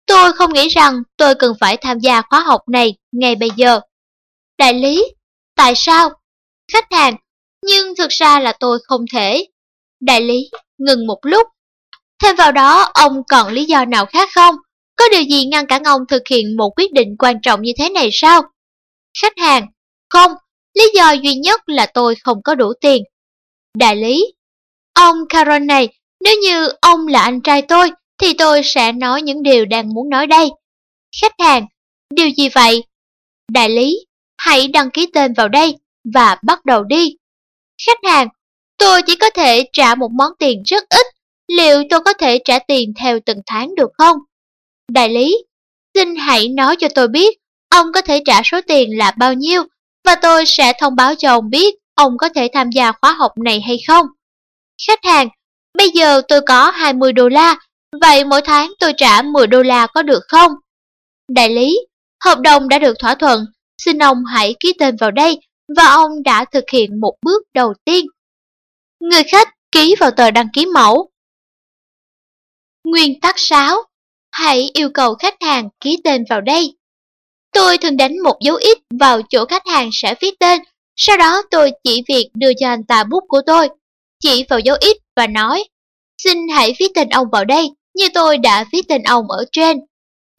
tôi 0.06 0.34
không 0.34 0.54
nghĩ 0.54 0.68
rằng 0.68 1.02
tôi 1.18 1.36
cần 1.36 1.54
phải 1.60 1.78
tham 1.78 2.00
gia 2.00 2.22
khóa 2.22 2.40
học 2.40 2.62
này 2.72 2.96
ngay 3.12 3.36
bây 3.36 3.50
giờ. 3.56 3.80
Đại 4.58 4.74
lý, 4.74 5.04
tại 5.56 5.74
sao? 5.76 6.10
Khách 6.74 6.86
hàng, 6.92 7.16
nhưng 7.66 7.96
thực 7.98 8.10
ra 8.10 8.40
là 8.40 8.54
tôi 8.60 8.80
không 8.84 9.06
thể. 9.14 9.46
Đại 10.00 10.22
lý, 10.22 10.50
ngừng 10.78 11.08
một 11.08 11.20
lúc. 11.22 11.48
Thêm 12.24 12.36
vào 12.36 12.52
đó, 12.52 12.92
ông 12.94 13.24
còn 13.28 13.54
lý 13.54 13.66
do 13.66 13.86
nào 13.86 14.06
khác 14.06 14.30
không? 14.36 14.56
Có 14.96 15.06
điều 15.12 15.22
gì 15.22 15.46
ngăn 15.46 15.68
cản 15.68 15.84
ông 15.84 16.02
thực 16.10 16.22
hiện 16.30 16.58
một 16.58 16.70
quyết 16.78 16.94
định 16.94 17.16
quan 17.20 17.36
trọng 17.42 17.62
như 17.62 17.72
thế 17.78 17.90
này 17.90 18.10
sao? 18.12 18.42
Khách 19.22 19.38
hàng, 19.38 19.68
không, 20.10 20.32
lý 20.74 20.92
do 20.96 21.12
duy 21.12 21.36
nhất 21.36 21.62
là 21.66 21.86
tôi 21.86 22.16
không 22.24 22.42
có 22.44 22.56
đủ 22.56 22.74
tiền. 22.82 23.04
Đại 23.78 23.96
lý, 23.96 24.34
ông 24.94 25.18
Caron 25.30 25.68
này, 25.68 25.90
nếu 26.24 26.36
như 26.44 26.68
ông 26.82 27.08
là 27.08 27.22
anh 27.22 27.42
trai 27.42 27.62
tôi, 27.62 27.92
thì 28.18 28.34
tôi 28.34 28.62
sẽ 28.64 28.92
nói 28.92 29.22
những 29.22 29.44
điều 29.44 29.66
đang 29.66 29.94
muốn 29.94 30.10
nói 30.10 30.28
đây. 30.28 30.50
Khách 31.22 31.34
hàng, 31.40 31.66
điều 32.16 32.30
gì 32.30 32.50
vậy? 32.50 32.84
Đại 33.52 33.70
lý, 33.70 34.06
hãy 34.38 34.68
đăng 34.68 34.92
ký 34.92 35.08
tên 35.14 35.34
vào 35.34 35.48
đây 35.50 35.76
và 36.14 36.38
bắt 36.44 36.66
đầu 36.66 36.84
đi. 36.84 37.16
Khách 37.86 38.00
hàng, 38.04 38.28
tôi 38.78 39.02
chỉ 39.02 39.16
có 39.16 39.30
thể 39.30 39.70
trả 39.74 39.96
một 39.96 40.12
món 40.12 40.32
tiền 40.40 40.64
rất 40.66 40.84
ít, 40.90 41.06
liệu 41.48 41.84
tôi 41.90 42.00
có 42.02 42.14
thể 42.14 42.40
trả 42.46 42.60
tiền 42.60 42.94
theo 43.00 43.20
từng 43.26 43.42
tháng 43.46 43.76
được 43.76 43.90
không? 43.98 44.18
Đại 44.92 45.10
lý, 45.10 45.44
xin 45.94 46.16
hãy 46.16 46.48
nói 46.48 46.76
cho 46.76 46.88
tôi 46.96 47.08
biết 47.08 47.38
ông 47.70 47.88
có 47.94 48.02
thể 48.02 48.22
trả 48.26 48.42
số 48.46 48.62
tiền 48.68 48.98
là 48.98 49.12
bao 49.12 49.34
nhiêu 49.34 49.64
và 50.06 50.16
tôi 50.16 50.44
sẽ 50.46 50.74
thông 50.80 50.96
báo 50.96 51.16
cho 51.16 51.30
ông 51.30 51.50
biết 51.50 51.76
ông 51.96 52.18
có 52.18 52.30
thể 52.30 52.48
tham 52.54 52.70
gia 52.70 52.92
khóa 52.92 53.12
học 53.12 53.32
này 53.38 53.62
hay 53.62 53.78
không. 53.88 54.06
Khách 54.88 55.00
hàng, 55.04 55.28
bây 55.78 55.90
giờ 55.90 56.22
tôi 56.28 56.42
có 56.48 56.72
20 56.72 57.14
đô 57.14 57.30
la, 57.30 57.56
vậy 58.02 58.26
mỗi 58.26 58.42
tháng 58.42 58.72
tôi 58.80 58.94
trả 58.98 59.22
10 59.22 59.48
đô 59.48 59.62
la 59.62 59.88
có 59.88 60.02
được 60.04 60.22
không? 60.28 60.52
Đại 61.28 61.50
lý, 61.50 61.78
hợp 62.24 62.40
đồng 62.40 62.70
đã 62.70 62.80
được 62.80 62.94
thỏa 63.00 63.16
thuận, 63.16 63.46
xin 63.78 63.98
ông 64.04 64.26
hãy 64.26 64.56
ký 64.60 64.74
tên 64.80 64.96
vào 64.96 65.12
đây 65.12 65.40
và 65.78 65.84
ông 65.86 66.24
đã 66.24 66.46
thực 66.46 66.64
hiện 66.74 67.00
một 67.00 67.14
bước 67.26 67.44
đầu 67.54 67.74
tiên. 67.86 68.06
Người 69.00 69.24
khách 69.24 69.50
ký 69.72 69.96
vào 70.00 70.12
tờ 70.12 70.32
đăng 70.32 70.48
ký 70.54 70.66
mẫu. 70.66 71.10
Nguyên 72.84 73.20
tắc 73.20 73.36
6. 73.38 73.84
Hãy 74.32 74.70
yêu 74.74 74.90
cầu 74.94 75.16
khách 75.16 75.36
hàng 75.42 75.70
ký 75.80 76.02
tên 76.04 76.24
vào 76.30 76.42
đây. 76.42 76.78
Tôi 77.54 77.78
thường 77.78 77.98
đánh 77.98 78.24
một 78.24 78.38
dấu 78.42 78.56
ít 78.56 78.78
vào 79.00 79.22
chỗ 79.30 79.46
khách 79.46 79.68
hàng 79.68 79.90
sẽ 79.94 80.16
viết 80.22 80.40
tên, 80.40 80.62
sau 80.96 81.18
đó 81.18 81.42
tôi 81.52 81.72
chỉ 81.84 82.04
việc 82.08 82.30
đưa 82.34 82.54
cho 82.54 82.68
anh 82.68 82.84
ta 82.84 83.04
bút 83.04 83.24
của 83.28 83.42
tôi, 83.46 83.70
chỉ 84.20 84.46
vào 84.50 84.60
dấu 84.60 84.78
ít 84.82 84.98
và 85.16 85.28
nói, 85.28 85.64
xin 86.24 86.38
hãy 86.48 86.76
viết 86.80 86.92
tên 86.96 87.10
ông 87.10 87.28
vào 87.32 87.46
đây, 87.46 87.70
như 87.96 88.08
tôi 88.14 88.38
đã 88.38 88.66
viết 88.72 88.82
tên 88.88 89.04
ông 89.04 89.32
ở 89.32 89.46
trên. 89.52 89.78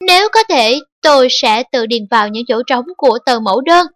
Nếu 0.07 0.29
có 0.33 0.43
thể, 0.49 0.79
tôi 1.01 1.27
sẽ 1.31 1.63
tự 1.71 1.85
điền 1.85 2.05
vào 2.11 2.27
những 2.27 2.43
chỗ 2.47 2.61
trống 2.67 2.85
của 2.97 3.17
tờ 3.25 3.39
mẫu 3.39 3.61
đơn. 3.61 3.87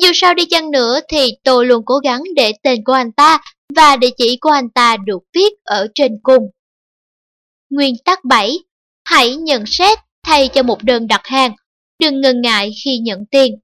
Dù 0.00 0.08
sao 0.14 0.34
đi 0.34 0.44
chăng 0.44 0.70
nữa 0.70 1.00
thì 1.08 1.32
tôi 1.44 1.66
luôn 1.66 1.82
cố 1.86 1.98
gắng 1.98 2.22
để 2.36 2.52
tên 2.62 2.84
của 2.84 2.92
anh 2.92 3.12
ta 3.12 3.38
và 3.76 3.96
địa 3.96 4.10
chỉ 4.16 4.38
của 4.40 4.50
anh 4.50 4.70
ta 4.70 4.96
được 4.96 5.22
viết 5.34 5.52
ở 5.64 5.86
trên 5.94 6.12
cùng. 6.22 6.50
Nguyên 7.70 7.94
tắc 8.04 8.24
7. 8.24 8.58
Hãy 9.04 9.36
nhận 9.36 9.64
xét 9.66 9.98
thay 10.26 10.48
cho 10.48 10.62
một 10.62 10.82
đơn 10.82 11.06
đặt 11.06 11.20
hàng. 11.24 11.52
Đừng 12.04 12.20
ngần 12.20 12.40
ngại 12.40 12.70
khi 12.84 12.98
nhận 12.98 13.26
tiền. 13.30 13.54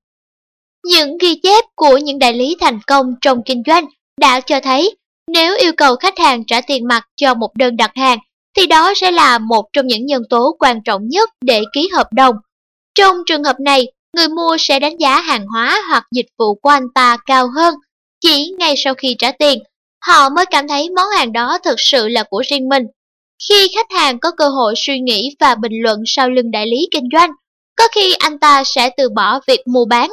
Những 0.84 1.18
ghi 1.18 1.40
chép 1.42 1.64
của 1.74 1.98
những 1.98 2.18
đại 2.18 2.34
lý 2.34 2.56
thành 2.60 2.80
công 2.86 3.14
trong 3.20 3.42
kinh 3.44 3.62
doanh 3.66 3.86
đã 4.20 4.40
cho 4.40 4.60
thấy 4.60 4.96
nếu 5.32 5.56
yêu 5.58 5.72
cầu 5.76 5.96
khách 5.96 6.18
hàng 6.18 6.44
trả 6.46 6.60
tiền 6.60 6.88
mặt 6.88 7.08
cho 7.16 7.34
một 7.34 7.50
đơn 7.56 7.76
đặt 7.76 7.90
hàng 7.94 8.18
thì 8.56 8.66
đó 8.66 8.92
sẽ 8.96 9.10
là 9.10 9.38
một 9.38 9.64
trong 9.72 9.86
những 9.86 10.06
nhân 10.06 10.22
tố 10.30 10.56
quan 10.58 10.80
trọng 10.84 11.08
nhất 11.08 11.30
để 11.40 11.62
ký 11.72 11.88
hợp 11.92 12.12
đồng. 12.12 12.34
Trong 12.94 13.16
trường 13.26 13.44
hợp 13.44 13.60
này, 13.60 13.86
người 14.16 14.28
mua 14.28 14.56
sẽ 14.58 14.78
đánh 14.78 14.98
giá 14.98 15.20
hàng 15.20 15.46
hóa 15.46 15.82
hoặc 15.88 16.04
dịch 16.12 16.26
vụ 16.38 16.54
của 16.54 16.70
anh 16.70 16.86
ta 16.94 17.16
cao 17.26 17.48
hơn. 17.56 17.74
Chỉ 18.20 18.52
ngay 18.58 18.74
sau 18.76 18.94
khi 18.94 19.16
trả 19.18 19.32
tiền, 19.32 19.62
họ 20.06 20.28
mới 20.28 20.44
cảm 20.50 20.68
thấy 20.68 20.90
món 20.90 21.06
hàng 21.16 21.32
đó 21.32 21.58
thực 21.64 21.76
sự 21.78 22.08
là 22.08 22.24
của 22.30 22.42
riêng 22.50 22.68
mình. 22.68 22.82
Khi 23.48 23.68
khách 23.74 23.98
hàng 23.98 24.18
có 24.18 24.30
cơ 24.30 24.48
hội 24.48 24.74
suy 24.76 25.00
nghĩ 25.00 25.36
và 25.40 25.54
bình 25.54 25.82
luận 25.82 25.98
sau 26.06 26.30
lưng 26.30 26.50
đại 26.50 26.66
lý 26.66 26.88
kinh 26.92 27.08
doanh, 27.12 27.30
có 27.81 27.89
khi 27.94 28.15
anh 28.18 28.39
ta 28.39 28.65
sẽ 28.65 28.91
từ 28.97 29.09
bỏ 29.09 29.41
việc 29.47 29.60
mua 29.67 29.84
bán. 29.84 30.10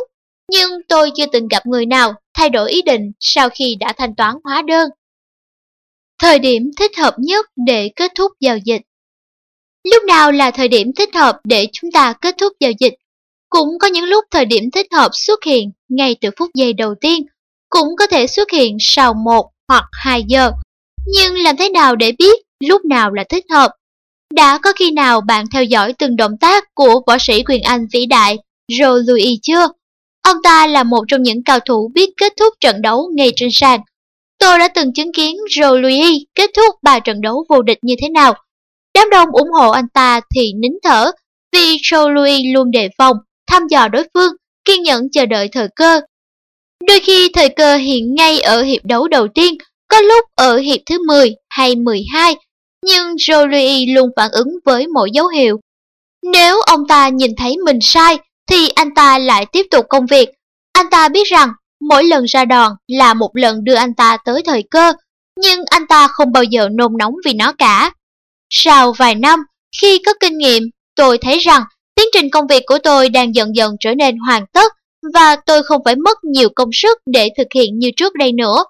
Nhưng 0.51 0.69
tôi 0.89 1.11
chưa 1.15 1.25
từng 1.31 1.47
gặp 1.47 1.65
người 1.65 1.85
nào 1.85 2.13
thay 2.33 2.49
đổi 2.49 2.71
ý 2.71 2.81
định 2.81 3.11
sau 3.19 3.49
khi 3.49 3.77
đã 3.79 3.93
thanh 3.97 4.15
toán 4.15 4.35
hóa 4.43 4.61
đơn. 4.61 4.89
Thời 6.19 6.39
điểm 6.39 6.71
thích 6.77 6.97
hợp 6.97 7.15
nhất 7.17 7.45
để 7.55 7.89
kết 7.95 8.11
thúc 8.15 8.31
giao 8.39 8.57
dịch 8.57 8.81
Lúc 9.91 10.03
nào 10.03 10.31
là 10.31 10.51
thời 10.51 10.67
điểm 10.67 10.91
thích 10.95 11.15
hợp 11.15 11.39
để 11.43 11.67
chúng 11.73 11.91
ta 11.91 12.13
kết 12.21 12.35
thúc 12.37 12.53
giao 12.59 12.71
dịch? 12.79 12.93
Cũng 13.49 13.67
có 13.79 13.87
những 13.87 14.05
lúc 14.05 14.25
thời 14.31 14.45
điểm 14.45 14.71
thích 14.71 14.87
hợp 14.93 15.09
xuất 15.13 15.43
hiện 15.43 15.71
ngay 15.89 16.15
từ 16.21 16.29
phút 16.37 16.49
giây 16.53 16.73
đầu 16.73 16.95
tiên, 17.01 17.25
cũng 17.69 17.87
có 17.99 18.07
thể 18.07 18.27
xuất 18.27 18.51
hiện 18.51 18.77
sau 18.79 19.13
1 19.13 19.51
hoặc 19.67 19.83
2 19.91 20.23
giờ. 20.27 20.51
Nhưng 21.05 21.35
làm 21.35 21.57
thế 21.57 21.69
nào 21.69 21.95
để 21.95 22.11
biết 22.19 22.41
lúc 22.59 22.85
nào 22.85 23.11
là 23.11 23.23
thích 23.29 23.45
hợp? 23.49 23.71
Đã 24.33 24.59
có 24.63 24.73
khi 24.73 24.91
nào 24.91 25.21
bạn 25.21 25.45
theo 25.53 25.63
dõi 25.63 25.93
từng 25.93 26.15
động 26.15 26.37
tác 26.41 26.63
của 26.73 27.01
võ 27.07 27.17
sĩ 27.19 27.43
quyền 27.43 27.61
Anh 27.61 27.85
vĩ 27.93 28.05
đại 28.05 28.37
Joe 28.71 29.07
Louis 29.07 29.39
chưa? 29.41 29.67
Ông 30.23 30.37
ta 30.43 30.67
là 30.67 30.83
một 30.83 31.03
trong 31.07 31.21
những 31.23 31.43
cao 31.43 31.59
thủ 31.59 31.91
biết 31.93 32.09
kết 32.17 32.33
thúc 32.39 32.53
trận 32.59 32.81
đấu 32.81 33.09
ngay 33.15 33.31
trên 33.35 33.49
sàn. 33.51 33.79
Tôi 34.39 34.59
đã 34.59 34.67
từng 34.67 34.93
chứng 34.93 35.13
kiến 35.13 35.35
Joe 35.49 35.81
Louis 35.81 36.23
kết 36.35 36.49
thúc 36.55 36.75
ba 36.83 36.99
trận 36.99 37.21
đấu 37.21 37.45
vô 37.49 37.61
địch 37.61 37.77
như 37.81 37.95
thế 38.01 38.09
nào. 38.09 38.33
Đám 38.93 39.09
đông 39.09 39.29
ủng 39.31 39.51
hộ 39.51 39.69
anh 39.69 39.87
ta 39.93 40.19
thì 40.35 40.53
nín 40.53 40.71
thở 40.83 41.11
vì 41.53 41.77
Joe 41.77 42.09
Louis 42.09 42.41
luôn 42.53 42.71
đề 42.71 42.89
phòng, 42.97 43.17
thăm 43.47 43.67
dò 43.69 43.87
đối 43.87 44.03
phương, 44.13 44.33
kiên 44.65 44.83
nhẫn 44.83 45.07
chờ 45.11 45.25
đợi 45.25 45.49
thời 45.51 45.67
cơ. 45.75 46.01
Đôi 46.87 46.99
khi 46.99 47.29
thời 47.33 47.49
cơ 47.49 47.75
hiện 47.75 48.15
ngay 48.15 48.39
ở 48.39 48.61
hiệp 48.61 48.85
đấu 48.85 49.07
đầu 49.07 49.27
tiên, 49.27 49.53
có 49.87 50.01
lúc 50.01 50.25
ở 50.35 50.57
hiệp 50.57 50.79
thứ 50.85 50.97
10 51.07 51.35
hay 51.49 51.75
12, 51.75 52.35
nhưng 52.87 53.15
Jolie 53.15 53.95
luôn 53.95 54.09
phản 54.15 54.31
ứng 54.31 54.47
với 54.65 54.87
mỗi 54.87 55.09
dấu 55.13 55.27
hiệu. 55.27 55.59
Nếu 56.33 56.61
ông 56.61 56.87
ta 56.87 57.09
nhìn 57.09 57.31
thấy 57.37 57.57
mình 57.65 57.79
sai, 57.81 58.17
thì 58.49 58.69
anh 58.69 58.95
ta 58.95 59.19
lại 59.19 59.45
tiếp 59.45 59.65
tục 59.71 59.85
công 59.89 60.05
việc. 60.05 60.29
Anh 60.73 60.89
ta 60.91 61.09
biết 61.09 61.27
rằng 61.27 61.49
mỗi 61.89 62.03
lần 62.03 62.25
ra 62.25 62.45
đòn 62.45 62.71
là 62.87 63.13
một 63.13 63.31
lần 63.33 63.63
đưa 63.63 63.75
anh 63.75 63.93
ta 63.93 64.17
tới 64.25 64.41
thời 64.45 64.63
cơ, 64.71 64.93
nhưng 65.39 65.63
anh 65.69 65.87
ta 65.87 66.07
không 66.07 66.31
bao 66.31 66.43
giờ 66.43 66.69
nôn 66.71 66.97
nóng 66.97 67.13
vì 67.25 67.33
nó 67.33 67.53
cả. 67.57 67.91
Sau 68.49 68.91
vài 68.91 69.15
năm, 69.15 69.39
khi 69.81 70.01
có 70.05 70.13
kinh 70.19 70.37
nghiệm, 70.37 70.63
tôi 70.95 71.17
thấy 71.17 71.39
rằng 71.39 71.63
tiến 71.95 72.05
trình 72.13 72.29
công 72.29 72.47
việc 72.47 72.63
của 72.65 72.77
tôi 72.83 73.09
đang 73.09 73.35
dần 73.35 73.55
dần 73.55 73.75
trở 73.79 73.95
nên 73.95 74.17
hoàn 74.17 74.45
tất 74.53 74.73
và 75.13 75.35
tôi 75.35 75.63
không 75.63 75.81
phải 75.85 75.95
mất 75.95 76.17
nhiều 76.23 76.49
công 76.55 76.69
sức 76.73 76.97
để 77.05 77.29
thực 77.37 77.47
hiện 77.55 77.79
như 77.79 77.91
trước 77.97 78.13
đây 78.13 78.31
nữa. 78.31 78.63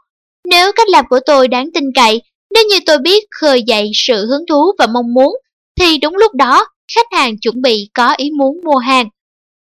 Nếu 0.49 0.71
cách 0.75 0.89
làm 0.89 1.05
của 1.09 1.19
tôi 1.25 1.47
đáng 1.47 1.69
tin 1.73 1.83
cậy, 1.95 2.21
nếu 2.53 2.63
như 2.69 2.79
tôi 2.85 2.97
biết 2.97 3.23
khơi 3.31 3.63
dậy 3.67 3.91
sự 3.93 4.25
hứng 4.25 4.45
thú 4.49 4.71
và 4.79 4.87
mong 4.87 5.13
muốn, 5.13 5.37
thì 5.79 5.97
đúng 5.97 6.15
lúc 6.15 6.33
đó 6.33 6.67
khách 6.95 7.07
hàng 7.11 7.37
chuẩn 7.39 7.61
bị 7.61 7.89
có 7.93 8.13
ý 8.17 8.29
muốn 8.37 8.59
mua 8.63 8.77
hàng. 8.77 9.09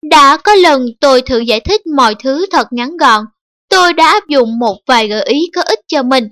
Đã 0.10 0.38
có 0.38 0.56
lần 0.56 0.86
tôi 1.00 1.22
thử 1.22 1.40
giải 1.40 1.60
thích 1.60 1.82
mọi 1.96 2.16
thứ 2.24 2.46
thật 2.52 2.68
ngắn 2.72 2.98
gọn, 2.98 3.26
tôi 3.70 3.94
đã 3.94 4.12
áp 4.12 4.28
dụng 4.28 4.60
một 4.60 4.78
vài 4.86 5.08
gợi 5.08 5.24
ý 5.24 5.50
có 5.56 5.62
ích 5.62 5.80
cho 5.88 6.04
mình. 6.04 6.30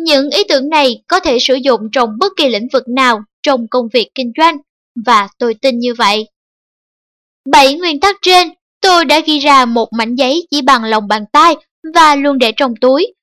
Những 0.00 0.30
ý 0.30 0.44
tưởng 0.48 0.68
này 0.68 1.02
có 1.08 1.20
thể 1.20 1.38
sử 1.38 1.54
dụng 1.54 1.80
trong 1.92 2.10
bất 2.18 2.32
kỳ 2.36 2.48
lĩnh 2.48 2.68
vực 2.72 2.88
nào 2.88 3.20
trong 3.42 3.68
công 3.70 3.88
việc 3.92 4.08
kinh 4.14 4.32
doanh, 4.38 4.56
và 5.06 5.28
tôi 5.38 5.54
tin 5.54 5.78
như 5.78 5.94
vậy. 5.94 6.26
Bảy 7.50 7.74
nguyên 7.74 8.00
tắc 8.00 8.16
trên, 8.22 8.48
tôi 8.80 9.04
đã 9.04 9.20
ghi 9.20 9.38
ra 9.38 9.64
một 9.64 9.88
mảnh 9.92 10.14
giấy 10.14 10.46
chỉ 10.50 10.62
bằng 10.62 10.84
lòng 10.84 11.08
bàn 11.08 11.24
tay 11.32 11.54
và 11.94 12.16
luôn 12.16 12.38
để 12.38 12.52
trong 12.56 12.74
túi. 12.80 13.14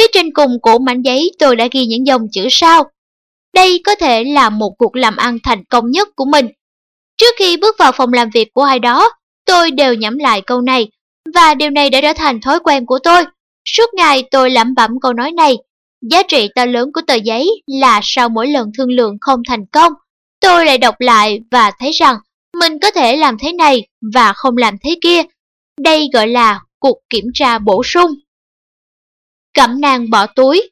Phía 0.00 0.06
trên 0.12 0.32
cùng 0.32 0.60
của 0.62 0.78
mảnh 0.78 1.02
giấy 1.02 1.30
tôi 1.38 1.56
đã 1.56 1.68
ghi 1.72 1.86
những 1.86 2.06
dòng 2.06 2.22
chữ 2.32 2.46
sau. 2.50 2.90
Đây 3.54 3.80
có 3.84 3.94
thể 3.94 4.24
là 4.24 4.50
một 4.50 4.70
cuộc 4.78 4.96
làm 4.96 5.16
ăn 5.16 5.38
thành 5.42 5.64
công 5.64 5.90
nhất 5.90 6.08
của 6.16 6.24
mình. 6.24 6.46
Trước 7.16 7.34
khi 7.38 7.56
bước 7.56 7.76
vào 7.78 7.92
phòng 7.92 8.12
làm 8.12 8.30
việc 8.30 8.48
của 8.54 8.62
ai 8.62 8.78
đó, 8.78 9.10
tôi 9.46 9.70
đều 9.70 9.94
nhẩm 9.94 10.18
lại 10.18 10.40
câu 10.40 10.60
này, 10.60 10.88
và 11.34 11.54
điều 11.54 11.70
này 11.70 11.90
đã 11.90 12.00
trở 12.00 12.12
thành 12.12 12.40
thói 12.40 12.60
quen 12.60 12.86
của 12.86 12.98
tôi. 12.98 13.24
Suốt 13.64 13.94
ngày 13.94 14.22
tôi 14.30 14.50
lẩm 14.50 14.74
bẩm 14.74 14.90
câu 15.02 15.12
nói 15.12 15.32
này. 15.32 15.56
Giá 16.10 16.22
trị 16.22 16.48
to 16.54 16.66
lớn 16.66 16.90
của 16.94 17.00
tờ 17.06 17.14
giấy 17.14 17.48
là 17.66 18.00
sau 18.02 18.28
mỗi 18.28 18.48
lần 18.48 18.70
thương 18.78 18.90
lượng 18.90 19.16
không 19.20 19.42
thành 19.48 19.66
công, 19.72 19.92
tôi 20.40 20.66
lại 20.66 20.78
đọc 20.78 20.94
lại 20.98 21.40
và 21.50 21.70
thấy 21.78 21.90
rằng 21.90 22.16
mình 22.60 22.78
có 22.78 22.90
thể 22.90 23.16
làm 23.16 23.36
thế 23.40 23.52
này 23.52 23.86
và 24.14 24.32
không 24.32 24.56
làm 24.56 24.74
thế 24.84 24.98
kia. 25.02 25.22
Đây 25.80 26.08
gọi 26.12 26.28
là 26.28 26.60
cuộc 26.78 26.96
kiểm 27.10 27.24
tra 27.34 27.58
bổ 27.58 27.82
sung. 27.84 28.10
Cẩm 29.54 29.80
nang 29.80 30.10
bỏ 30.10 30.26
túi 30.26 30.70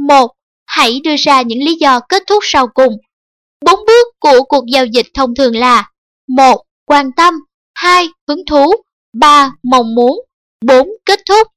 1. 0.00 0.32
Hãy 0.66 1.00
đưa 1.04 1.16
ra 1.18 1.42
những 1.42 1.58
lý 1.58 1.74
do 1.74 2.00
kết 2.00 2.22
thúc 2.26 2.42
sau 2.46 2.68
cùng. 2.68 2.92
Bốn 3.64 3.80
bước 3.86 4.06
của 4.20 4.42
cuộc 4.48 4.64
giao 4.72 4.86
dịch 4.86 5.06
thông 5.14 5.34
thường 5.34 5.56
là 5.56 5.90
1. 6.28 6.62
Quan 6.86 7.12
tâm 7.12 7.34
2. 7.74 8.08
Hứng 8.28 8.46
thú 8.46 8.72
3. 9.12 9.52
Mong 9.62 9.94
muốn 9.94 10.20
4. 10.66 10.88
Kết 11.04 11.20
thúc 11.28 11.48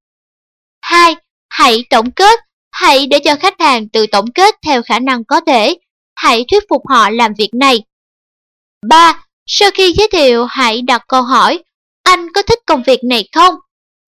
2. 0.82 1.16
Hãy 1.50 1.84
tổng 1.90 2.12
kết 2.12 2.40
Hãy 2.72 3.08
để 3.08 3.20
cho 3.20 3.36
khách 3.36 3.60
hàng 3.60 3.90
tự 3.90 4.08
tổng 4.08 4.32
kết 4.32 4.56
theo 4.66 4.84
khả 4.84 5.00
năng 5.00 5.24
có 5.24 5.42
thể. 5.42 5.78
Hãy 6.16 6.46
thuyết 6.52 6.64
phục 6.70 6.82
họ 6.90 7.10
làm 7.10 7.34
việc 7.38 7.54
này. 7.54 7.84
3. 8.88 9.26
Sau 9.46 9.70
khi 9.74 9.94
giới 9.94 10.08
thiệu, 10.12 10.46
hãy 10.46 10.82
đặt 10.82 11.04
câu 11.08 11.22
hỏi, 11.22 11.64
anh 12.04 12.34
có 12.34 12.42
thích 12.42 12.60
công 12.66 12.84
việc 12.88 13.00
này 13.04 13.30
không? 13.36 13.56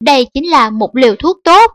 Đây 0.03 0.27
chính 0.33 0.49
là 0.49 0.69
một 0.69 0.95
liều 0.95 1.15
thuốc 1.15 1.37
tốt. 1.43 1.71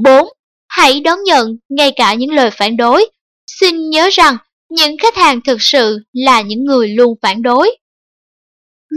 4. 0.00 0.28
Hãy 0.68 1.00
đón 1.00 1.18
nhận 1.24 1.56
ngay 1.68 1.92
cả 1.96 2.14
những 2.14 2.30
lời 2.30 2.50
phản 2.50 2.76
đối. 2.76 3.10
Xin 3.46 3.90
nhớ 3.90 4.08
rằng, 4.12 4.36
những 4.68 4.96
khách 4.98 5.16
hàng 5.16 5.40
thực 5.46 5.62
sự 5.62 5.98
là 6.12 6.40
những 6.40 6.64
người 6.64 6.88
luôn 6.88 7.14
phản 7.22 7.42
đối. 7.42 7.76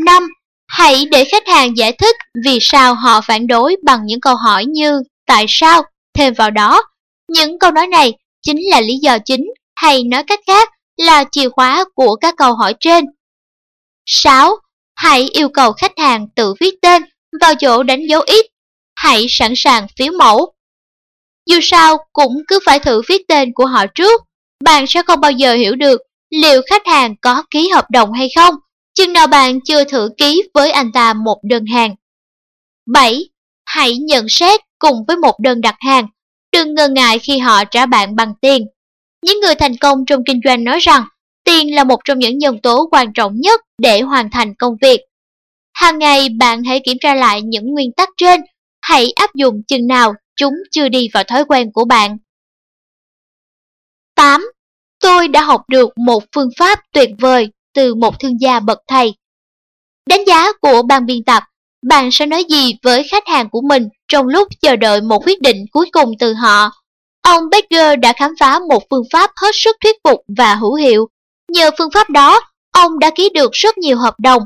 5. 0.06 0.28
Hãy 0.68 1.06
để 1.12 1.26
khách 1.26 1.48
hàng 1.48 1.78
giải 1.78 1.92
thích 1.92 2.16
vì 2.46 2.58
sao 2.62 2.94
họ 2.94 3.22
phản 3.22 3.48
đối 3.48 3.76
bằng 3.84 4.06
những 4.06 4.22
câu 4.22 4.36
hỏi 4.36 4.66
như 4.66 5.04
tại 5.28 5.46
sao, 5.48 5.84
thêm 6.14 6.34
vào 6.34 6.52
đó. 6.52 6.84
Những 7.28 7.60
câu 7.60 7.72
nói 7.72 7.88
này 7.88 8.14
chính 8.42 8.58
là 8.70 8.82
lý 8.82 8.94
do 9.02 9.18
chính, 9.26 9.46
hay 9.76 10.04
nói 10.04 10.24
cách 10.24 10.40
khác 10.48 10.70
là 10.98 11.24
chìa 11.32 11.50
khóa 11.50 11.86
của 11.96 12.16
các 12.16 12.34
câu 12.38 12.54
hỏi 12.54 12.76
trên. 12.80 13.06
6. 14.06 14.56
Hãy 14.96 15.30
yêu 15.34 15.50
cầu 15.50 15.72
khách 15.72 15.98
hàng 15.98 16.28
tự 16.36 16.54
viết 16.60 16.76
tên 16.82 17.04
vào 17.42 17.56
chỗ 17.56 17.84
đánh 17.84 18.08
dấu 18.10 18.22
ít. 18.22 18.46
Hãy 18.96 19.26
sẵn 19.30 19.54
sàng 19.56 19.88
phiếu 19.98 20.14
mẫu. 20.20 20.55
Dù 21.50 21.60
sao 21.62 21.98
cũng 22.14 22.42
cứ 22.48 22.60
phải 22.66 22.80
thử 22.80 23.02
viết 23.10 23.22
tên 23.28 23.54
của 23.54 23.66
họ 23.66 23.86
trước. 23.96 24.22
Bạn 24.64 24.88
sẽ 24.88 25.04
không 25.04 25.22
bao 25.22 25.32
giờ 25.32 25.54
hiểu 25.54 25.76
được 25.76 26.02
liệu 26.30 26.62
khách 26.70 26.88
hàng 26.88 27.16
có 27.22 27.44
ký 27.50 27.70
hợp 27.70 27.86
đồng 27.92 28.14
hay 28.14 28.30
không, 28.36 28.56
chừng 28.94 29.14
nào 29.14 29.28
bạn 29.28 29.60
chưa 29.62 29.84
thử 29.84 30.10
ký 30.18 30.44
với 30.54 30.72
anh 30.72 30.92
ta 30.92 31.14
một 31.14 31.40
đơn 31.44 31.66
hàng. 31.66 31.96
7. 32.86 33.30
Hãy 33.66 33.98
nhận 33.98 34.26
xét 34.30 34.62
cùng 34.80 35.04
với 35.08 35.18
một 35.18 35.40
đơn 35.40 35.62
đặt 35.62 35.76
hàng. 35.80 36.08
Đừng 36.52 36.74
ngần 36.74 36.94
ngại 36.94 37.20
khi 37.20 37.40
họ 37.40 37.64
trả 37.66 37.86
bạn 37.86 38.16
bằng 38.16 38.34
tiền. 38.42 38.66
Những 39.26 39.40
người 39.40 39.56
thành 39.56 39.78
công 39.78 40.06
trong 40.06 40.24
kinh 40.26 40.40
doanh 40.46 40.64
nói 40.64 40.80
rằng 40.80 41.04
tiền 41.44 41.76
là 41.76 41.84
một 41.84 42.00
trong 42.06 42.20
những 42.20 42.38
nhân 42.38 42.60
tố 42.64 42.88
quan 42.92 43.14
trọng 43.14 43.40
nhất 43.40 43.62
để 43.78 44.02
hoàn 44.02 44.30
thành 44.30 44.56
công 44.56 44.74
việc. 44.82 45.02
Hàng 45.74 46.00
ngày 46.00 46.30
bạn 46.30 46.64
hãy 46.64 46.82
kiểm 46.86 46.98
tra 47.02 47.16
lại 47.16 47.42
những 47.42 47.66
nguyên 47.66 47.92
tắc 47.92 48.10
trên, 48.18 48.42
hãy 48.82 49.12
áp 49.16 49.36
dụng 49.36 49.62
chừng 49.68 49.88
nào 49.88 50.14
chúng 50.36 50.54
chưa 50.72 50.90
đi 50.90 51.10
vào 51.14 51.24
thói 51.24 51.46
quen 51.46 51.72
của 51.72 51.86
bạn. 51.86 52.18
8. 54.16 54.52
Tôi 55.00 55.28
đã 55.28 55.42
học 55.44 55.62
được 55.68 55.90
một 55.98 56.24
phương 56.36 56.50
pháp 56.58 56.80
tuyệt 56.94 57.10
vời 57.20 57.50
từ 57.74 57.96
một 57.96 58.20
thương 58.20 58.42
gia 58.42 58.60
bậc 58.60 58.80
thầy. 58.88 59.14
Đánh 60.10 60.26
giá 60.28 60.54
của 60.62 60.82
ban 60.82 61.06
biên 61.06 61.24
tập, 61.24 61.44
bạn 61.90 62.10
sẽ 62.12 62.26
nói 62.26 62.44
gì 62.50 62.76
với 62.84 63.04
khách 63.12 63.28
hàng 63.28 63.50
của 63.50 63.62
mình 63.62 63.88
trong 64.08 64.28
lúc 64.28 64.48
chờ 64.62 64.76
đợi 64.76 65.02
một 65.02 65.24
quyết 65.26 65.42
định 65.42 65.66
cuối 65.72 65.90
cùng 65.92 66.12
từ 66.20 66.34
họ? 66.34 66.72
Ông 67.22 67.44
Baker 67.52 68.00
đã 68.00 68.14
khám 68.14 68.34
phá 68.40 68.60
một 68.70 68.84
phương 68.90 69.04
pháp 69.12 69.32
hết 69.42 69.52
sức 69.54 69.76
thuyết 69.84 69.96
phục 70.04 70.22
và 70.38 70.56
hữu 70.56 70.74
hiệu. 70.74 71.10
Nhờ 71.52 71.70
phương 71.78 71.92
pháp 71.92 72.10
đó, 72.10 72.42
ông 72.72 73.00
đã 73.00 73.12
ký 73.16 73.30
được 73.34 73.52
rất 73.54 73.78
nhiều 73.78 73.98
hợp 73.98 74.16
đồng. 74.20 74.44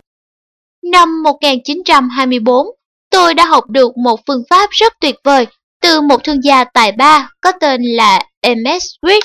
Năm 0.83 1.23
1924, 1.23 2.67
tôi 3.09 3.33
đã 3.33 3.45
học 3.45 3.63
được 3.69 3.97
một 3.97 4.19
phương 4.27 4.43
pháp 4.49 4.69
rất 4.71 4.93
tuyệt 5.01 5.15
vời 5.23 5.47
từ 5.81 6.01
một 6.01 6.23
thương 6.23 6.43
gia 6.43 6.63
tài 6.63 6.91
ba 6.91 7.29
có 7.41 7.51
tên 7.51 7.81
là 7.83 8.19
M.S. 8.47 8.83
Swift. 9.01 9.21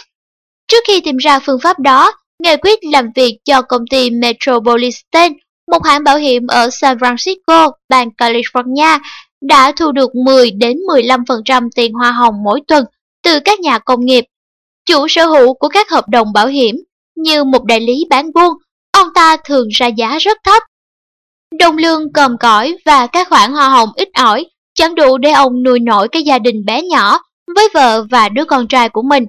Trước 0.68 0.84
khi 0.86 1.00
tìm 1.00 1.16
ra 1.16 1.38
phương 1.38 1.60
pháp 1.62 1.78
đó, 1.78 2.12
ngài 2.42 2.56
quyết 2.56 2.78
làm 2.92 3.08
việc 3.14 3.38
cho 3.44 3.62
công 3.62 3.82
ty 3.90 4.10
Metropolitan, 4.10 5.32
một 5.70 5.84
hãng 5.84 6.04
bảo 6.04 6.16
hiểm 6.16 6.46
ở 6.46 6.70
San 6.70 6.96
Francisco, 6.96 7.70
bang 7.88 8.08
California, 8.18 8.98
đã 9.40 9.72
thu 9.72 9.92
được 9.92 10.14
10 10.14 10.50
đến 10.50 10.76
15% 10.76 11.68
tiền 11.74 11.92
hoa 11.92 12.12
hồng 12.12 12.34
mỗi 12.44 12.60
tuần 12.68 12.84
từ 13.22 13.40
các 13.44 13.60
nhà 13.60 13.78
công 13.78 14.04
nghiệp. 14.04 14.24
Chủ 14.86 15.08
sở 15.08 15.26
hữu 15.26 15.54
của 15.54 15.68
các 15.68 15.90
hợp 15.90 16.08
đồng 16.08 16.32
bảo 16.32 16.46
hiểm, 16.46 16.76
như 17.16 17.44
một 17.44 17.64
đại 17.64 17.80
lý 17.80 18.04
bán 18.10 18.32
buôn, 18.32 18.52
ông 18.92 19.08
ta 19.14 19.36
thường 19.36 19.68
ra 19.68 19.86
giá 19.86 20.18
rất 20.18 20.38
thấp. 20.44 20.62
Đồng 21.58 21.78
lương 21.78 22.12
còm 22.12 22.38
cõi 22.38 22.76
và 22.84 23.06
các 23.06 23.28
khoản 23.28 23.52
hoa 23.52 23.68
hồng 23.68 23.88
ít 23.96 24.08
ỏi 24.14 24.46
chẳng 24.74 24.94
đủ 24.94 25.18
để 25.18 25.30
ông 25.30 25.62
nuôi 25.62 25.80
nổi 25.80 26.08
cái 26.08 26.22
gia 26.22 26.38
đình 26.38 26.64
bé 26.64 26.82
nhỏ 26.82 27.20
với 27.54 27.68
vợ 27.74 28.06
và 28.10 28.28
đứa 28.28 28.44
con 28.44 28.68
trai 28.68 28.88
của 28.88 29.02
mình. 29.02 29.26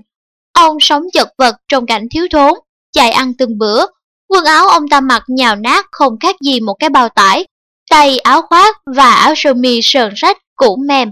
Ông 0.53 0.77
sống 0.79 1.03
chật 1.13 1.27
vật 1.37 1.55
trong 1.67 1.85
cảnh 1.85 2.07
thiếu 2.11 2.27
thốn, 2.31 2.53
chạy 2.91 3.11
ăn 3.11 3.33
từng 3.33 3.57
bữa. 3.57 3.85
Quần 4.29 4.45
áo 4.45 4.67
ông 4.67 4.87
ta 4.87 5.01
mặc 5.01 5.23
nhào 5.27 5.55
nát 5.55 5.85
không 5.91 6.19
khác 6.19 6.35
gì 6.41 6.59
một 6.59 6.73
cái 6.73 6.89
bao 6.89 7.09
tải. 7.09 7.45
Tay, 7.89 8.19
áo 8.19 8.41
khoác 8.41 8.77
và 8.95 9.11
áo 9.11 9.33
sơ 9.35 9.53
mi 9.53 9.79
sờn 9.83 10.13
rách, 10.15 10.37
cũ 10.55 10.77
mềm. 10.87 11.09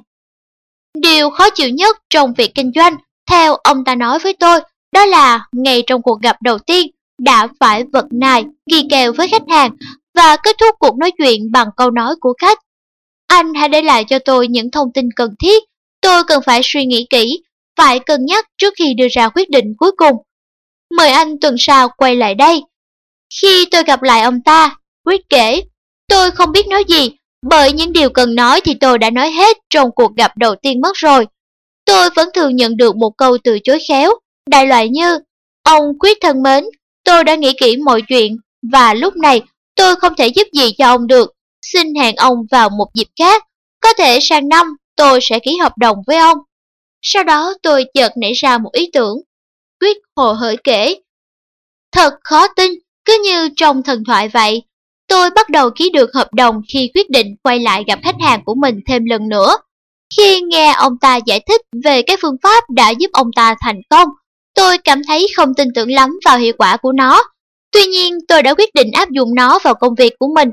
Điều 1.02 1.30
khó 1.30 1.50
chịu 1.50 1.70
nhất 1.70 1.98
trong 2.10 2.34
việc 2.34 2.52
kinh 2.56 2.72
doanh, 2.76 2.96
theo 3.30 3.56
ông 3.56 3.84
ta 3.84 3.96
nói 3.96 4.20
với 4.20 4.34
tôi, 4.34 4.60
đó 4.92 5.06
là 5.06 5.48
ngay 5.52 5.84
trong 5.88 6.02
cuộc 6.02 6.22
gặp 6.22 6.42
đầu 6.42 6.60
tiên, 6.60 6.92
đã 7.20 7.48
phải 7.60 7.84
vật 7.94 8.06
nài, 8.12 8.46
ghi 8.72 8.88
kèo 8.90 9.14
với 9.14 9.28
khách 9.28 9.50
hàng 9.50 9.72
và 10.16 10.38
kết 10.44 10.56
thúc 10.60 10.76
cuộc 10.80 10.98
nói 10.98 11.12
chuyện 11.18 11.52
bằng 11.52 11.68
câu 11.78 11.92
nói 11.92 12.16
của 12.20 12.34
khách. 12.38 12.60
Anh 13.34 13.54
hãy 13.54 13.70
để 13.70 13.82
lại 13.82 14.04
cho 14.04 14.20
tôi 14.20 14.48
những 14.48 14.72
thông 14.72 14.94
tin 14.94 15.10
cần 15.16 15.36
thiết, 15.40 15.64
tôi 16.02 16.24
cần 16.24 16.42
phải 16.46 16.62
suy 16.64 16.86
nghĩ 16.86 17.08
kỹ, 17.10 17.44
phải 17.78 18.00
cân 18.00 18.26
nhắc 18.26 18.46
trước 18.58 18.74
khi 18.78 18.94
đưa 18.94 19.08
ra 19.12 19.30
quyết 19.30 19.50
định 19.50 19.74
cuối 19.78 19.92
cùng. 19.98 20.16
Mời 20.98 21.10
anh 21.10 21.40
tuần 21.40 21.56
sau 21.60 21.90
quay 21.98 22.16
lại 22.16 22.36
đây. 22.36 22.62
Khi 23.42 23.66
tôi 23.72 23.84
gặp 23.84 24.02
lại 24.02 24.22
ông 24.22 24.42
ta, 24.42 24.76
Quyết 25.06 25.22
kể, 25.30 25.62
tôi 26.08 26.32
không 26.32 26.52
biết 26.52 26.68
nói 26.68 26.84
gì, 26.88 27.12
bởi 27.42 27.74
những 27.74 27.94
điều 27.94 28.10
cần 28.10 28.36
nói 28.36 28.62
thì 28.62 28.74
tôi 28.74 28.98
đã 28.98 29.10
nói 29.10 29.32
hết 29.32 29.58
trong 29.70 29.90
cuộc 29.96 30.16
gặp 30.16 30.38
đầu 30.38 30.56
tiên 30.62 30.82
mất 30.82 30.96
rồi. 30.96 31.28
Tôi 31.86 32.10
vẫn 32.16 32.30
thường 32.34 32.56
nhận 32.56 32.78
được 32.78 32.96
một 32.96 33.12
câu 33.18 33.38
từ 33.44 33.60
chối 33.64 33.80
khéo, 33.88 34.12
đại 34.50 34.68
loại 34.68 34.90
như, 34.90 35.20
ông 35.64 35.84
Quyết 36.00 36.18
thân 36.22 36.44
mến, 36.44 36.66
tôi 37.04 37.24
đã 37.24 37.36
nghĩ 37.36 37.54
kỹ 37.60 37.78
mọi 37.78 38.02
chuyện, 38.08 38.38
và 38.72 38.94
lúc 38.94 39.16
này 39.16 39.42
tôi 39.76 39.96
không 39.96 40.14
thể 40.18 40.28
giúp 40.28 40.48
gì 40.54 40.74
cho 40.78 40.88
ông 40.88 41.08
được, 41.08 41.34
xin 41.64 41.96
hẹn 41.96 42.16
ông 42.16 42.38
vào 42.52 42.70
một 42.70 42.88
dịp 42.94 43.08
khác, 43.20 43.44
có 43.80 43.94
thể 43.94 44.20
sang 44.22 44.50
năm 44.50 44.76
tôi 44.96 45.20
sẽ 45.22 45.40
ký 45.40 45.58
hợp 45.58 45.78
đồng 45.78 45.98
với 46.08 46.18
ông. 46.18 46.38
Sau 47.02 47.24
đó 47.24 47.54
tôi 47.64 47.86
chợt 47.94 48.12
nảy 48.18 48.34
ra 48.34 48.58
một 48.58 48.70
ý 48.74 48.90
tưởng. 48.94 49.18
Quyết 49.80 49.98
hồ 50.16 50.34
hởi 50.34 50.58
kể. 50.64 50.96
Thật 51.92 52.14
khó 52.24 52.48
tin, 52.48 52.72
cứ 53.06 53.22
như 53.24 53.50
trong 53.56 53.84
thần 53.84 54.04
thoại 54.04 54.30
vậy. 54.30 54.64
Tôi 55.08 55.30
bắt 55.30 55.50
đầu 55.50 55.70
ký 55.70 55.90
được 55.90 56.14
hợp 56.14 56.34
đồng 56.34 56.62
khi 56.74 56.92
quyết 56.94 57.10
định 57.10 57.36
quay 57.44 57.60
lại 57.60 57.84
gặp 57.88 58.00
khách 58.04 58.16
hàng 58.22 58.44
của 58.46 58.56
mình 58.56 58.80
thêm 58.88 59.06
lần 59.06 59.30
nữa. 59.30 59.58
Khi 60.18 60.42
nghe 60.42 60.74
ông 60.74 60.98
ta 61.02 61.20
giải 61.26 61.40
thích 61.48 61.62
về 61.84 62.02
cái 62.02 62.18
phương 62.22 62.36
pháp 62.44 62.64
đã 62.70 62.90
giúp 62.90 63.10
ông 63.14 63.28
ta 63.36 63.56
thành 63.62 63.82
công, 63.90 64.08
tôi 64.56 64.78
cảm 64.78 65.02
thấy 65.08 65.28
không 65.36 65.54
tin 65.54 65.68
tưởng 65.76 65.92
lắm 65.92 66.20
vào 66.26 66.38
hiệu 66.38 66.54
quả 66.58 66.78
của 66.78 66.92
nó. 66.92 67.24
Tuy 67.72 67.86
nhiên, 67.86 68.18
tôi 68.28 68.44
đã 68.44 68.54
quyết 68.54 68.74
định 68.74 68.92
áp 68.92 69.10
dụng 69.10 69.36
nó 69.36 69.60
vào 69.64 69.74
công 69.74 69.96
việc 69.96 70.14
của 70.20 70.28
mình. 70.36 70.50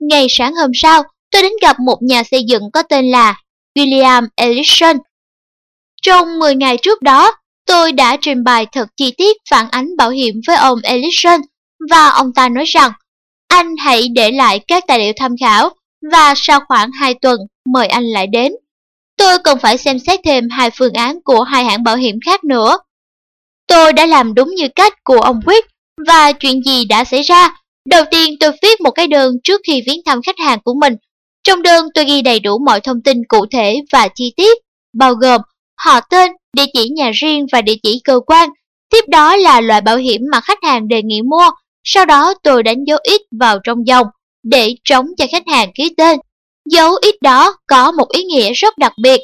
Ngày 0.00 0.26
sáng 0.30 0.54
hôm 0.54 0.70
sau, 0.74 1.02
tôi 1.30 1.42
đến 1.42 1.52
gặp 1.62 1.76
một 1.80 1.98
nhà 2.02 2.22
xây 2.22 2.44
dựng 2.44 2.62
có 2.72 2.82
tên 2.82 3.10
là 3.10 3.34
William 3.78 4.26
Ellison. 4.36 4.96
Trong 6.02 6.38
10 6.38 6.54
ngày 6.54 6.76
trước 6.76 7.02
đó, 7.02 7.32
tôi 7.66 7.92
đã 7.92 8.16
trình 8.20 8.44
bày 8.44 8.66
thật 8.72 8.88
chi 8.96 9.14
tiết 9.16 9.36
phản 9.50 9.70
ánh 9.70 9.96
bảo 9.96 10.10
hiểm 10.10 10.40
với 10.46 10.56
ông 10.56 10.78
Ellison 10.82 11.40
và 11.90 12.08
ông 12.08 12.32
ta 12.34 12.48
nói 12.48 12.64
rằng 12.64 12.92
anh 13.48 13.76
hãy 13.76 14.08
để 14.08 14.30
lại 14.30 14.60
các 14.68 14.84
tài 14.86 14.98
liệu 14.98 15.12
tham 15.16 15.34
khảo 15.40 15.70
và 16.12 16.34
sau 16.36 16.60
khoảng 16.68 16.90
2 16.92 17.14
tuần 17.14 17.40
mời 17.72 17.86
anh 17.86 18.04
lại 18.04 18.26
đến. 18.26 18.52
Tôi 19.16 19.38
cần 19.38 19.58
phải 19.58 19.78
xem 19.78 19.98
xét 19.98 20.20
thêm 20.24 20.48
hai 20.50 20.70
phương 20.70 20.92
án 20.92 21.20
của 21.24 21.42
hai 21.42 21.64
hãng 21.64 21.82
bảo 21.82 21.96
hiểm 21.96 22.18
khác 22.26 22.44
nữa. 22.44 22.78
Tôi 23.66 23.92
đã 23.92 24.06
làm 24.06 24.34
đúng 24.34 24.54
như 24.54 24.68
cách 24.68 24.94
của 25.04 25.20
ông 25.20 25.40
Quyết 25.46 25.64
và 26.06 26.32
chuyện 26.32 26.62
gì 26.62 26.84
đã 26.84 27.04
xảy 27.04 27.22
ra. 27.22 27.59
Đầu 27.90 28.04
tiên 28.10 28.34
tôi 28.40 28.50
viết 28.62 28.80
một 28.80 28.90
cái 28.90 29.06
đơn 29.06 29.34
trước 29.44 29.60
khi 29.66 29.82
viếng 29.86 30.00
thăm 30.06 30.22
khách 30.22 30.38
hàng 30.38 30.58
của 30.64 30.74
mình. 30.74 30.94
Trong 31.44 31.62
đơn 31.62 31.86
tôi 31.94 32.04
ghi 32.04 32.22
đầy 32.22 32.40
đủ 32.40 32.58
mọi 32.58 32.80
thông 32.80 33.02
tin 33.02 33.16
cụ 33.28 33.46
thể 33.52 33.76
và 33.92 34.08
chi 34.14 34.32
tiết, 34.36 34.58
bao 34.92 35.14
gồm 35.14 35.40
họ 35.78 36.00
tên, 36.00 36.32
địa 36.56 36.64
chỉ 36.72 36.88
nhà 36.88 37.10
riêng 37.14 37.46
và 37.52 37.62
địa 37.62 37.74
chỉ 37.82 38.00
cơ 38.04 38.20
quan. 38.26 38.48
Tiếp 38.90 39.04
đó 39.08 39.36
là 39.36 39.60
loại 39.60 39.80
bảo 39.80 39.96
hiểm 39.96 40.22
mà 40.32 40.40
khách 40.40 40.58
hàng 40.62 40.88
đề 40.88 41.02
nghị 41.02 41.22
mua. 41.22 41.50
Sau 41.84 42.06
đó 42.06 42.34
tôi 42.42 42.62
đánh 42.62 42.84
dấu 42.86 42.98
ít 43.02 43.20
vào 43.40 43.58
trong 43.64 43.86
dòng 43.86 44.06
để 44.42 44.74
trống 44.84 45.06
cho 45.16 45.26
khách 45.32 45.46
hàng 45.46 45.72
ký 45.74 45.94
tên. 45.96 46.18
Dấu 46.70 46.94
ít 47.02 47.14
đó 47.22 47.56
có 47.66 47.92
một 47.92 48.06
ý 48.12 48.24
nghĩa 48.24 48.52
rất 48.52 48.78
đặc 48.78 48.92
biệt. 49.02 49.20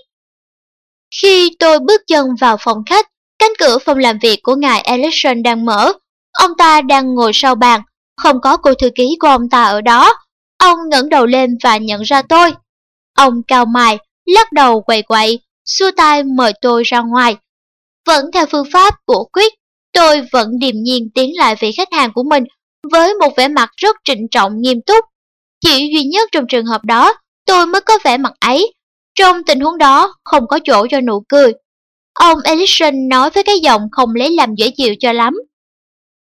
Khi 1.21 1.51
tôi 1.59 1.79
bước 1.79 2.01
chân 2.07 2.27
vào 2.41 2.57
phòng 2.61 2.79
khách, 2.87 3.07
cánh 3.39 3.53
cửa 3.59 3.79
phòng 3.79 3.99
làm 3.99 4.19
việc 4.23 4.43
của 4.43 4.55
ngài 4.55 4.81
Ellison 4.81 5.43
đang 5.43 5.65
mở. 5.65 5.93
Ông 6.33 6.51
ta 6.59 6.81
đang 6.81 7.15
ngồi 7.15 7.31
sau 7.35 7.55
bàn, 7.55 7.81
không 8.23 8.41
có 8.41 8.57
cô 8.57 8.75
thư 8.75 8.91
ký 8.95 9.17
của 9.21 9.29
ông 9.29 9.49
ta 9.49 9.65
ở 9.65 9.81
đó. 9.81 10.15
Ông 10.59 10.79
ngẩng 10.89 11.09
đầu 11.09 11.27
lên 11.27 11.51
và 11.63 11.77
nhận 11.77 12.03
ra 12.03 12.23
tôi. 12.23 12.53
Ông 13.17 13.43
cao 13.49 13.65
mày, 13.65 13.99
lắc 14.27 14.53
đầu 14.53 14.81
quậy 14.81 15.03
quậy, 15.03 15.41
xua 15.65 15.91
tay 15.97 16.23
mời 16.23 16.53
tôi 16.61 16.83
ra 16.85 17.01
ngoài. 17.01 17.37
Vẫn 18.07 18.31
theo 18.33 18.47
phương 18.47 18.71
pháp 18.73 18.95
của 19.07 19.25
Quyết, 19.33 19.53
tôi 19.93 20.29
vẫn 20.33 20.59
điềm 20.59 20.75
nhiên 20.83 21.11
tiến 21.15 21.37
lại 21.37 21.57
vị 21.61 21.73
khách 21.73 21.93
hàng 21.93 22.13
của 22.13 22.23
mình 22.23 22.45
với 22.93 23.15
một 23.15 23.37
vẻ 23.37 23.49
mặt 23.49 23.71
rất 23.77 23.97
trịnh 24.05 24.27
trọng 24.31 24.61
nghiêm 24.61 24.81
túc. 24.87 25.05
Chỉ 25.61 25.91
duy 25.95 26.05
nhất 26.05 26.29
trong 26.33 26.45
trường 26.49 26.67
hợp 26.67 26.85
đó, 26.85 27.15
tôi 27.47 27.67
mới 27.67 27.81
có 27.81 27.99
vẻ 28.05 28.19
mặt 28.19 28.33
ấy. 28.41 28.73
Trong 29.15 29.45
tình 29.45 29.61
huống 29.61 29.79
đó, 29.79 30.15
không 30.25 30.47
có 30.49 30.59
chỗ 30.65 30.87
cho 30.91 31.01
nụ 31.01 31.25
cười. 31.29 31.53
Ông 32.13 32.39
Ellison 32.45 33.09
nói 33.09 33.31
với 33.31 33.43
cái 33.43 33.59
giọng 33.61 33.83
không 33.93 34.15
lấy 34.15 34.31
làm 34.31 34.55
dễ 34.55 34.71
chịu 34.77 34.95
cho 35.01 35.13
lắm. 35.13 35.35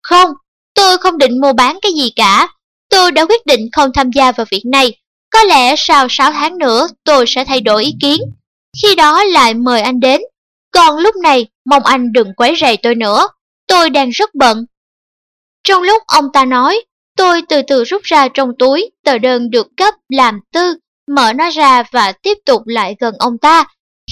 Không, 0.02 0.30
tôi 0.74 0.98
không 0.98 1.18
định 1.18 1.40
mua 1.40 1.52
bán 1.52 1.78
cái 1.82 1.92
gì 1.92 2.12
cả. 2.16 2.48
Tôi 2.90 3.12
đã 3.12 3.24
quyết 3.24 3.46
định 3.46 3.60
không 3.72 3.90
tham 3.94 4.10
gia 4.10 4.32
vào 4.32 4.46
việc 4.50 4.62
này. 4.72 4.96
Có 5.30 5.42
lẽ 5.44 5.74
sau 5.76 6.06
6 6.10 6.32
tháng 6.32 6.58
nữa 6.58 6.88
tôi 7.04 7.24
sẽ 7.28 7.44
thay 7.44 7.60
đổi 7.60 7.84
ý 7.84 7.94
kiến. 8.00 8.20
Khi 8.82 8.94
đó 8.94 9.24
lại 9.24 9.54
mời 9.54 9.80
anh 9.80 10.00
đến. 10.00 10.20
Còn 10.70 10.98
lúc 10.98 11.16
này, 11.16 11.46
mong 11.64 11.84
anh 11.84 12.12
đừng 12.12 12.34
quấy 12.36 12.54
rầy 12.60 12.76
tôi 12.76 12.94
nữa. 12.94 13.28
Tôi 13.66 13.90
đang 13.90 14.10
rất 14.10 14.34
bận. 14.34 14.66
Trong 15.64 15.82
lúc 15.82 16.02
ông 16.06 16.24
ta 16.32 16.44
nói, 16.44 16.84
tôi 17.16 17.42
từ 17.48 17.62
từ 17.62 17.84
rút 17.84 18.02
ra 18.02 18.28
trong 18.34 18.50
túi 18.58 18.90
tờ 19.04 19.18
đơn 19.18 19.50
được 19.50 19.66
cấp 19.76 19.94
làm 20.08 20.40
tư, 20.52 20.74
mở 21.08 21.32
nó 21.32 21.50
ra 21.50 21.82
và 21.92 22.12
tiếp 22.12 22.38
tục 22.46 22.62
lại 22.66 22.96
gần 23.00 23.14
ông 23.18 23.38
ta. 23.38 23.64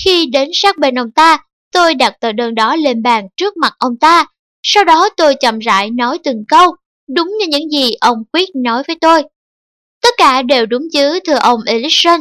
Khi 0.04 0.26
đến 0.26 0.48
sát 0.54 0.78
bên 0.78 0.98
ông 0.98 1.10
ta, 1.10 1.38
tôi 1.72 1.94
đặt 1.94 2.14
tờ 2.20 2.32
đơn 2.32 2.54
đó 2.54 2.76
lên 2.76 3.02
bàn 3.02 3.28
trước 3.36 3.56
mặt 3.56 3.74
ông 3.78 3.96
ta. 4.00 4.26
Sau 4.62 4.84
đó 4.84 5.08
tôi 5.16 5.34
chậm 5.34 5.58
rãi 5.58 5.90
nói 5.90 6.18
từng 6.24 6.44
câu, 6.48 6.76
đúng 7.14 7.36
như 7.38 7.46
những 7.48 7.70
gì 7.70 7.92
ông 8.00 8.18
Quyết 8.32 8.48
nói 8.54 8.82
với 8.86 8.96
tôi. 9.00 9.22
Tất 10.02 10.14
cả 10.16 10.42
đều 10.42 10.66
đúng 10.66 10.82
chứ 10.92 11.20
thưa 11.26 11.38
ông 11.38 11.60
Ellison. 11.66 12.20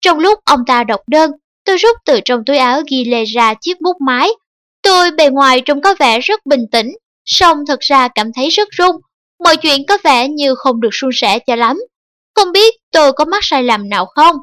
Trong 0.00 0.18
lúc 0.18 0.38
ông 0.44 0.60
ta 0.66 0.84
đọc 0.84 1.00
đơn, 1.06 1.30
tôi 1.64 1.76
rút 1.76 1.96
từ 2.04 2.20
trong 2.24 2.40
túi 2.46 2.56
áo 2.56 2.82
ghi 2.90 3.04
lê 3.04 3.24
ra 3.24 3.54
chiếc 3.60 3.80
bút 3.80 3.96
máy. 4.06 4.28
Tôi 4.82 5.10
bề 5.10 5.30
ngoài 5.30 5.60
trông 5.60 5.80
có 5.80 5.94
vẻ 5.98 6.20
rất 6.20 6.46
bình 6.46 6.66
tĩnh, 6.72 6.96
song 7.24 7.58
thật 7.68 7.80
ra 7.80 8.08
cảm 8.08 8.32
thấy 8.36 8.48
rất 8.48 8.68
run. 8.70 8.96
Mọi 9.44 9.56
chuyện 9.56 9.86
có 9.88 9.98
vẻ 10.04 10.28
như 10.28 10.54
không 10.54 10.80
được 10.80 10.90
suôn 10.92 11.10
sẻ 11.14 11.38
cho 11.38 11.56
lắm. 11.56 11.80
Không 12.34 12.52
biết 12.52 12.74
tôi 12.92 13.12
có 13.12 13.24
mắc 13.24 13.44
sai 13.44 13.62
lầm 13.62 13.88
nào 13.88 14.06
không? 14.06 14.36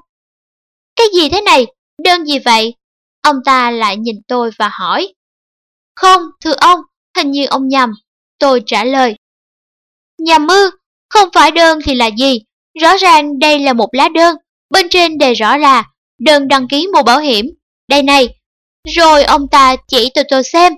Cái 0.96 1.08
gì 1.16 1.30
thế 1.30 1.42
này? 1.42 1.66
Đơn 2.04 2.26
gì 2.26 2.40
vậy? 2.40 2.76
Ông 3.22 3.36
ta 3.46 3.72
lại 3.72 3.98
nhìn 3.98 4.16
tôi 4.28 4.52
và 4.60 4.70
hỏi. 4.74 5.14
Không, 5.96 6.22
thưa 6.44 6.54
ông, 6.54 6.80
hình 7.18 7.32
như 7.32 7.46
ông 7.46 7.68
nhầm. 7.68 7.94
Tôi 8.40 8.62
trả 8.66 8.84
lời. 8.84 9.16
Nhầm 10.18 10.48
ư, 10.48 10.72
không 11.10 11.30
phải 11.34 11.52
đơn 11.52 11.80
thì 11.84 11.96
là 11.96 12.10
gì? 12.18 12.42
Rõ 12.82 12.98
ràng 12.98 13.40
đây 13.40 13.60
là 13.60 13.74
một 13.74 13.90
lá 13.92 14.10
đơn, 14.10 14.36
bên 14.70 14.90
trên 14.90 15.18
đề 15.18 15.34
rõ 15.34 15.58
là 15.58 15.84
đơn 16.20 16.48
đăng 16.48 16.68
ký 16.68 16.88
mua 16.94 17.04
bảo 17.04 17.20
hiểm. 17.20 17.46
Đây 17.88 18.04
này, 18.04 18.30
rồi 18.96 19.24
ông 19.24 19.48
ta 19.48 19.76
chỉ 19.88 20.10
tôi 20.14 20.24
tôi 20.30 20.44
xem. 20.44 20.74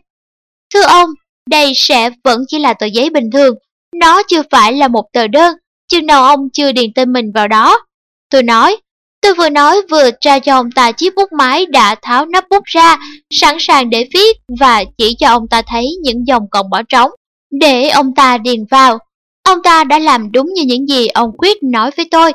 Thưa 0.73 0.83
ông, 0.83 1.09
đây 1.49 1.71
sẽ 1.75 2.09
vẫn 2.23 2.43
chỉ 2.47 2.59
là 2.59 2.73
tờ 2.73 2.85
giấy 2.85 3.09
bình 3.09 3.29
thường, 3.31 3.55
nó 3.95 4.21
chưa 4.27 4.41
phải 4.51 4.73
là 4.73 4.87
một 4.87 5.05
tờ 5.13 5.27
đơn, 5.27 5.55
chừng 5.87 6.05
nào 6.05 6.23
ông 6.23 6.39
chưa 6.53 6.71
điền 6.71 6.93
tên 6.95 7.13
mình 7.13 7.31
vào 7.35 7.47
đó. 7.47 7.85
Tôi 8.29 8.43
nói, 8.43 8.77
tôi 9.23 9.33
vừa 9.33 9.49
nói 9.49 9.81
vừa 9.89 10.11
tra 10.21 10.39
cho 10.39 10.55
ông 10.55 10.71
ta 10.71 10.91
chiếc 10.91 11.15
bút 11.15 11.31
máy 11.31 11.65
đã 11.65 11.95
tháo 12.01 12.25
nắp 12.25 12.49
bút 12.49 12.63
ra, 12.65 12.97
sẵn 13.29 13.57
sàng 13.59 13.89
để 13.89 14.07
viết 14.13 14.37
và 14.59 14.83
chỉ 14.97 15.15
cho 15.19 15.27
ông 15.27 15.47
ta 15.47 15.61
thấy 15.61 15.85
những 16.01 16.27
dòng 16.27 16.43
còn 16.51 16.69
bỏ 16.69 16.81
trống, 16.89 17.11
để 17.59 17.89
ông 17.89 18.15
ta 18.15 18.37
điền 18.37 18.65
vào. 18.71 18.97
Ông 19.43 19.57
ta 19.63 19.83
đã 19.83 19.99
làm 19.99 20.31
đúng 20.31 20.53
như 20.53 20.63
những 20.63 20.87
gì 20.87 21.07
ông 21.07 21.31
Quyết 21.37 21.57
nói 21.63 21.91
với 21.97 22.07
tôi. 22.11 22.33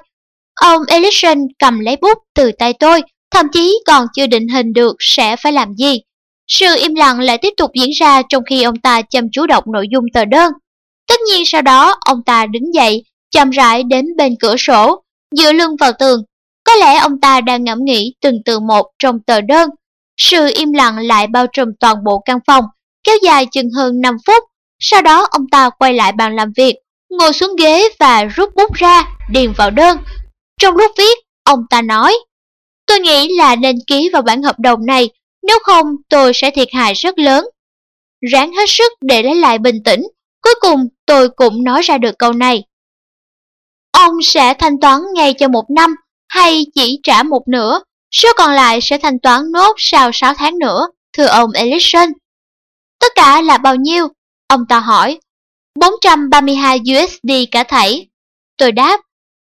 Ông 0.55 0.83
Ellison 0.89 1.39
cầm 1.58 1.81
lấy 1.81 1.97
bút 1.97 2.18
từ 2.34 2.52
tay 2.58 2.73
tôi, 2.73 3.02
thậm 3.31 3.47
chí 3.52 3.83
còn 3.86 4.07
chưa 4.15 4.26
định 4.26 4.49
hình 4.49 4.73
được 4.73 4.97
sẽ 4.99 5.36
phải 5.36 5.52
làm 5.52 5.75
gì. 5.75 6.00
Sự 6.49 6.67
im 6.76 6.94
lặng 6.94 7.20
lại 7.20 7.39
tiếp 7.39 7.52
tục 7.57 7.70
diễn 7.75 7.91
ra 7.91 8.23
trong 8.28 8.42
khi 8.50 8.62
ông 8.62 8.81
ta 8.81 9.02
chăm 9.02 9.25
chú 9.33 9.47
đọc 9.47 9.65
nội 9.67 9.86
dung 9.92 10.05
tờ 10.15 10.25
đơn. 10.25 10.52
Tất 11.08 11.20
nhiên 11.28 11.42
sau 11.47 11.62
đó 11.62 11.97
ông 12.00 12.23
ta 12.26 12.47
đứng 12.47 12.75
dậy, 12.75 13.05
chậm 13.31 13.50
rãi 13.50 13.83
đến 13.83 14.05
bên 14.17 14.34
cửa 14.41 14.57
sổ, 14.58 15.02
dựa 15.36 15.52
lưng 15.52 15.76
vào 15.81 15.92
tường. 15.99 16.23
Có 16.68 16.74
lẽ 16.74 16.97
ông 16.97 17.20
ta 17.20 17.40
đang 17.40 17.64
ngẫm 17.64 17.84
nghĩ 17.84 18.14
từng 18.20 18.34
từ 18.44 18.60
một 18.60 18.86
trong 18.98 19.20
tờ 19.20 19.40
đơn. 19.40 19.70
Sự 20.16 20.50
im 20.55 20.72
lặng 20.72 20.98
lại 20.98 21.26
bao 21.26 21.47
trùm 21.52 21.68
toàn 21.80 22.05
bộ 22.05 22.22
căn 22.24 22.38
phòng, 22.47 22.64
kéo 23.05 23.16
dài 23.22 23.47
chừng 23.47 23.70
hơn 23.70 24.00
5 24.00 24.16
phút. 24.26 24.44
Sau 24.78 25.02
đó 25.02 25.26
ông 25.30 25.48
ta 25.50 25.70
quay 25.70 25.92
lại 25.92 26.12
bàn 26.12 26.36
làm 26.36 26.52
việc, 26.56 26.74
ngồi 27.10 27.32
xuống 27.32 27.56
ghế 27.56 27.88
và 27.98 28.24
rút 28.24 28.55
bút 28.55 28.74
ra, 28.74 29.08
điền 29.30 29.52
vào 29.52 29.70
đơn. 29.70 29.98
Trong 30.60 30.76
lúc 30.76 30.90
viết, 30.98 31.18
ông 31.44 31.60
ta 31.70 31.82
nói, 31.82 32.16
tôi 32.86 33.00
nghĩ 33.00 33.36
là 33.36 33.56
nên 33.56 33.76
ký 33.86 34.10
vào 34.12 34.22
bản 34.22 34.42
hợp 34.42 34.58
đồng 34.58 34.86
này, 34.86 35.10
nếu 35.42 35.58
không 35.64 35.86
tôi 36.08 36.32
sẽ 36.34 36.50
thiệt 36.50 36.68
hại 36.72 36.94
rất 36.94 37.18
lớn. 37.18 37.48
Ráng 38.32 38.52
hết 38.52 38.68
sức 38.68 38.92
để 39.00 39.22
lấy 39.22 39.34
lại 39.34 39.58
bình 39.58 39.82
tĩnh, 39.84 40.02
cuối 40.42 40.55
cùng 40.60 40.88
tôi 41.06 41.28
cũng 41.28 41.64
nói 41.64 41.82
ra 41.82 41.98
được 41.98 42.18
câu 42.18 42.32
này. 42.32 42.64
Ông 43.92 44.22
sẽ 44.22 44.55
thanh 44.55 44.80
toán 44.80 45.00
ngay 45.14 45.34
cho 45.34 45.48
một 45.48 45.64
năm 45.70 45.94
hay 46.28 46.66
chỉ 46.74 47.00
trả 47.02 47.23
một 47.23 47.48
nửa, 47.48 47.81
số 48.12 48.28
còn 48.36 48.52
lại 48.52 48.81
sẽ 48.82 48.98
thanh 48.98 49.18
toán 49.18 49.52
nốt 49.52 49.74
sau 49.78 50.10
6 50.12 50.34
tháng 50.34 50.58
nữa, 50.58 50.89
thưa 51.12 51.26
ông 51.26 51.52
Ellison. 51.52 52.08
Tất 53.00 53.12
cả 53.15 53.40
là 53.40 53.58
bao 53.58 53.74
nhiêu? 53.76 54.08
Ông 54.48 54.66
ta 54.68 54.81
hỏi. 54.81 55.18
432 55.81 56.78
USD 56.78 57.31
cả 57.50 57.65
thảy. 57.65 58.07
Tôi 58.57 58.73
đáp. 58.73 59.00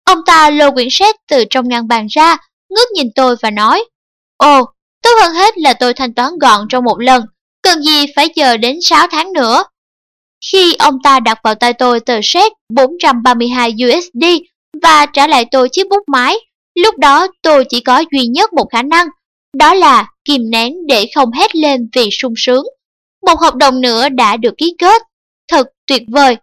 Ông 0.05 0.19
ta 0.27 0.51
lôi 0.51 0.71
quyển 0.73 0.89
sách 0.91 1.17
từ 1.29 1.45
trong 1.51 1.69
ngăn 1.69 1.89
bàn 1.89 2.07
ra, 2.11 2.37
ngước 2.69 2.91
nhìn 2.95 3.09
tôi 3.15 3.37
và 3.43 3.51
nói. 3.51 3.85
Ồ, 4.37 4.65
tốt 5.03 5.11
hơn 5.23 5.35
hết 5.35 5.59
là 5.59 5.75
tôi 5.75 5.95
thanh 5.95 6.15
toán 6.15 6.39
gọn 6.41 6.67
trong 6.69 6.85
một 6.85 7.01
lần, 7.01 7.25
cần 7.63 7.83
gì 7.83 8.07
phải 8.17 8.29
chờ 8.29 8.57
đến 8.57 8.79
6 8.83 9.07
tháng 9.11 9.33
nữa. 9.33 9.65
Khi 10.51 10.75
ông 10.75 10.95
ta 11.05 11.21
đặt 11.21 11.39
vào 11.45 11.55
tay 11.55 11.73
tôi 11.73 12.01
tờ 12.01 12.21
séc 12.23 12.53
432 12.69 13.71
USD 13.71 14.25
và 14.83 15.07
trả 15.07 15.27
lại 15.27 15.45
tôi 15.51 15.69
chiếc 15.73 15.89
bút 15.89 16.03
máy, 16.07 16.37
lúc 16.83 16.99
đó 16.99 17.27
tôi 17.43 17.65
chỉ 17.69 17.81
có 17.81 18.05
duy 18.13 18.27
nhất 18.27 18.53
một 18.53 18.67
khả 18.73 18.83
năng, 18.83 19.07
đó 19.57 19.75
là 19.75 20.07
kìm 20.25 20.51
nén 20.51 20.73
để 20.87 21.07
không 21.15 21.33
hét 21.33 21.57
lên 21.57 21.89
vì 21.97 22.09
sung 22.11 22.35
sướng. 22.37 22.65
Một 23.27 23.41
hợp 23.41 23.55
đồng 23.55 23.81
nữa 23.81 24.09
đã 24.09 24.37
được 24.37 24.55
ký 24.59 24.75
kết. 24.79 25.03
Thật 25.49 25.67
tuyệt 25.87 26.03
vời. 26.09 26.37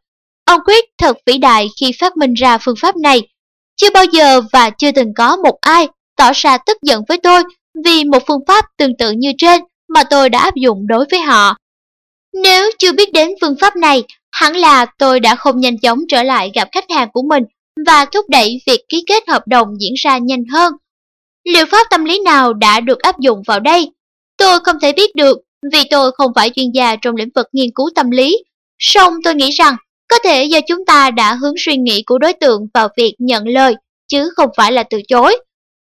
Ông 0.45 0.59
Quyết 0.65 0.85
thật 0.97 1.17
vĩ 1.25 1.37
đại 1.37 1.67
khi 1.79 1.91
phát 1.99 2.17
minh 2.17 2.33
ra 2.33 2.57
phương 2.57 2.75
pháp 2.81 2.95
này. 2.95 3.27
Chưa 3.75 3.89
bao 3.93 4.05
giờ 4.05 4.41
và 4.53 4.69
chưa 4.69 4.91
từng 4.91 5.13
có 5.17 5.37
một 5.37 5.57
ai 5.61 5.87
tỏ 6.17 6.31
ra 6.35 6.57
tức 6.57 6.77
giận 6.81 7.03
với 7.07 7.17
tôi 7.17 7.43
vì 7.85 8.03
một 8.03 8.23
phương 8.27 8.45
pháp 8.47 8.65
tương 8.77 8.97
tự 8.97 9.11
như 9.11 9.31
trên 9.37 9.61
mà 9.87 10.03
tôi 10.03 10.29
đã 10.29 10.39
áp 10.39 10.55
dụng 10.55 10.87
đối 10.87 11.05
với 11.11 11.19
họ. 11.19 11.55
Nếu 12.43 12.71
chưa 12.79 12.91
biết 12.91 13.13
đến 13.13 13.29
phương 13.41 13.55
pháp 13.61 13.75
này, 13.75 14.03
hẳn 14.31 14.55
là 14.55 14.85
tôi 14.97 15.19
đã 15.19 15.35
không 15.35 15.59
nhanh 15.59 15.79
chóng 15.79 15.99
trở 16.09 16.23
lại 16.23 16.51
gặp 16.55 16.69
khách 16.71 16.91
hàng 16.91 17.09
của 17.13 17.23
mình 17.29 17.43
và 17.85 18.05
thúc 18.05 18.25
đẩy 18.29 18.61
việc 18.67 18.81
ký 18.89 19.03
kết 19.07 19.23
hợp 19.27 19.47
đồng 19.47 19.67
diễn 19.79 19.93
ra 19.93 20.17
nhanh 20.17 20.45
hơn. 20.53 20.73
Liệu 21.43 21.65
pháp 21.65 21.87
tâm 21.89 22.05
lý 22.05 22.19
nào 22.19 22.53
đã 22.53 22.79
được 22.79 22.99
áp 22.99 23.19
dụng 23.19 23.41
vào 23.47 23.59
đây? 23.59 23.91
Tôi 24.37 24.59
không 24.59 24.79
thể 24.81 24.93
biết 24.93 25.15
được 25.15 25.37
vì 25.71 25.79
tôi 25.89 26.11
không 26.11 26.31
phải 26.35 26.49
chuyên 26.49 26.71
gia 26.71 26.95
trong 26.95 27.15
lĩnh 27.15 27.29
vực 27.35 27.47
nghiên 27.51 27.69
cứu 27.75 27.89
tâm 27.95 28.11
lý. 28.11 28.43
Song 28.79 29.13
tôi 29.23 29.35
nghĩ 29.35 29.51
rằng 29.51 29.75
có 30.07 30.19
thể 30.23 30.43
do 30.43 30.59
chúng 30.67 30.85
ta 30.85 31.11
đã 31.11 31.33
hướng 31.33 31.53
suy 31.57 31.77
nghĩ 31.77 32.03
của 32.05 32.17
đối 32.17 32.33
tượng 32.33 32.67
vào 32.73 32.89
việc 32.97 33.15
nhận 33.19 33.47
lời, 33.47 33.75
chứ 34.07 34.29
không 34.35 34.49
phải 34.57 34.71
là 34.71 34.83
từ 34.83 35.01
chối. 35.07 35.37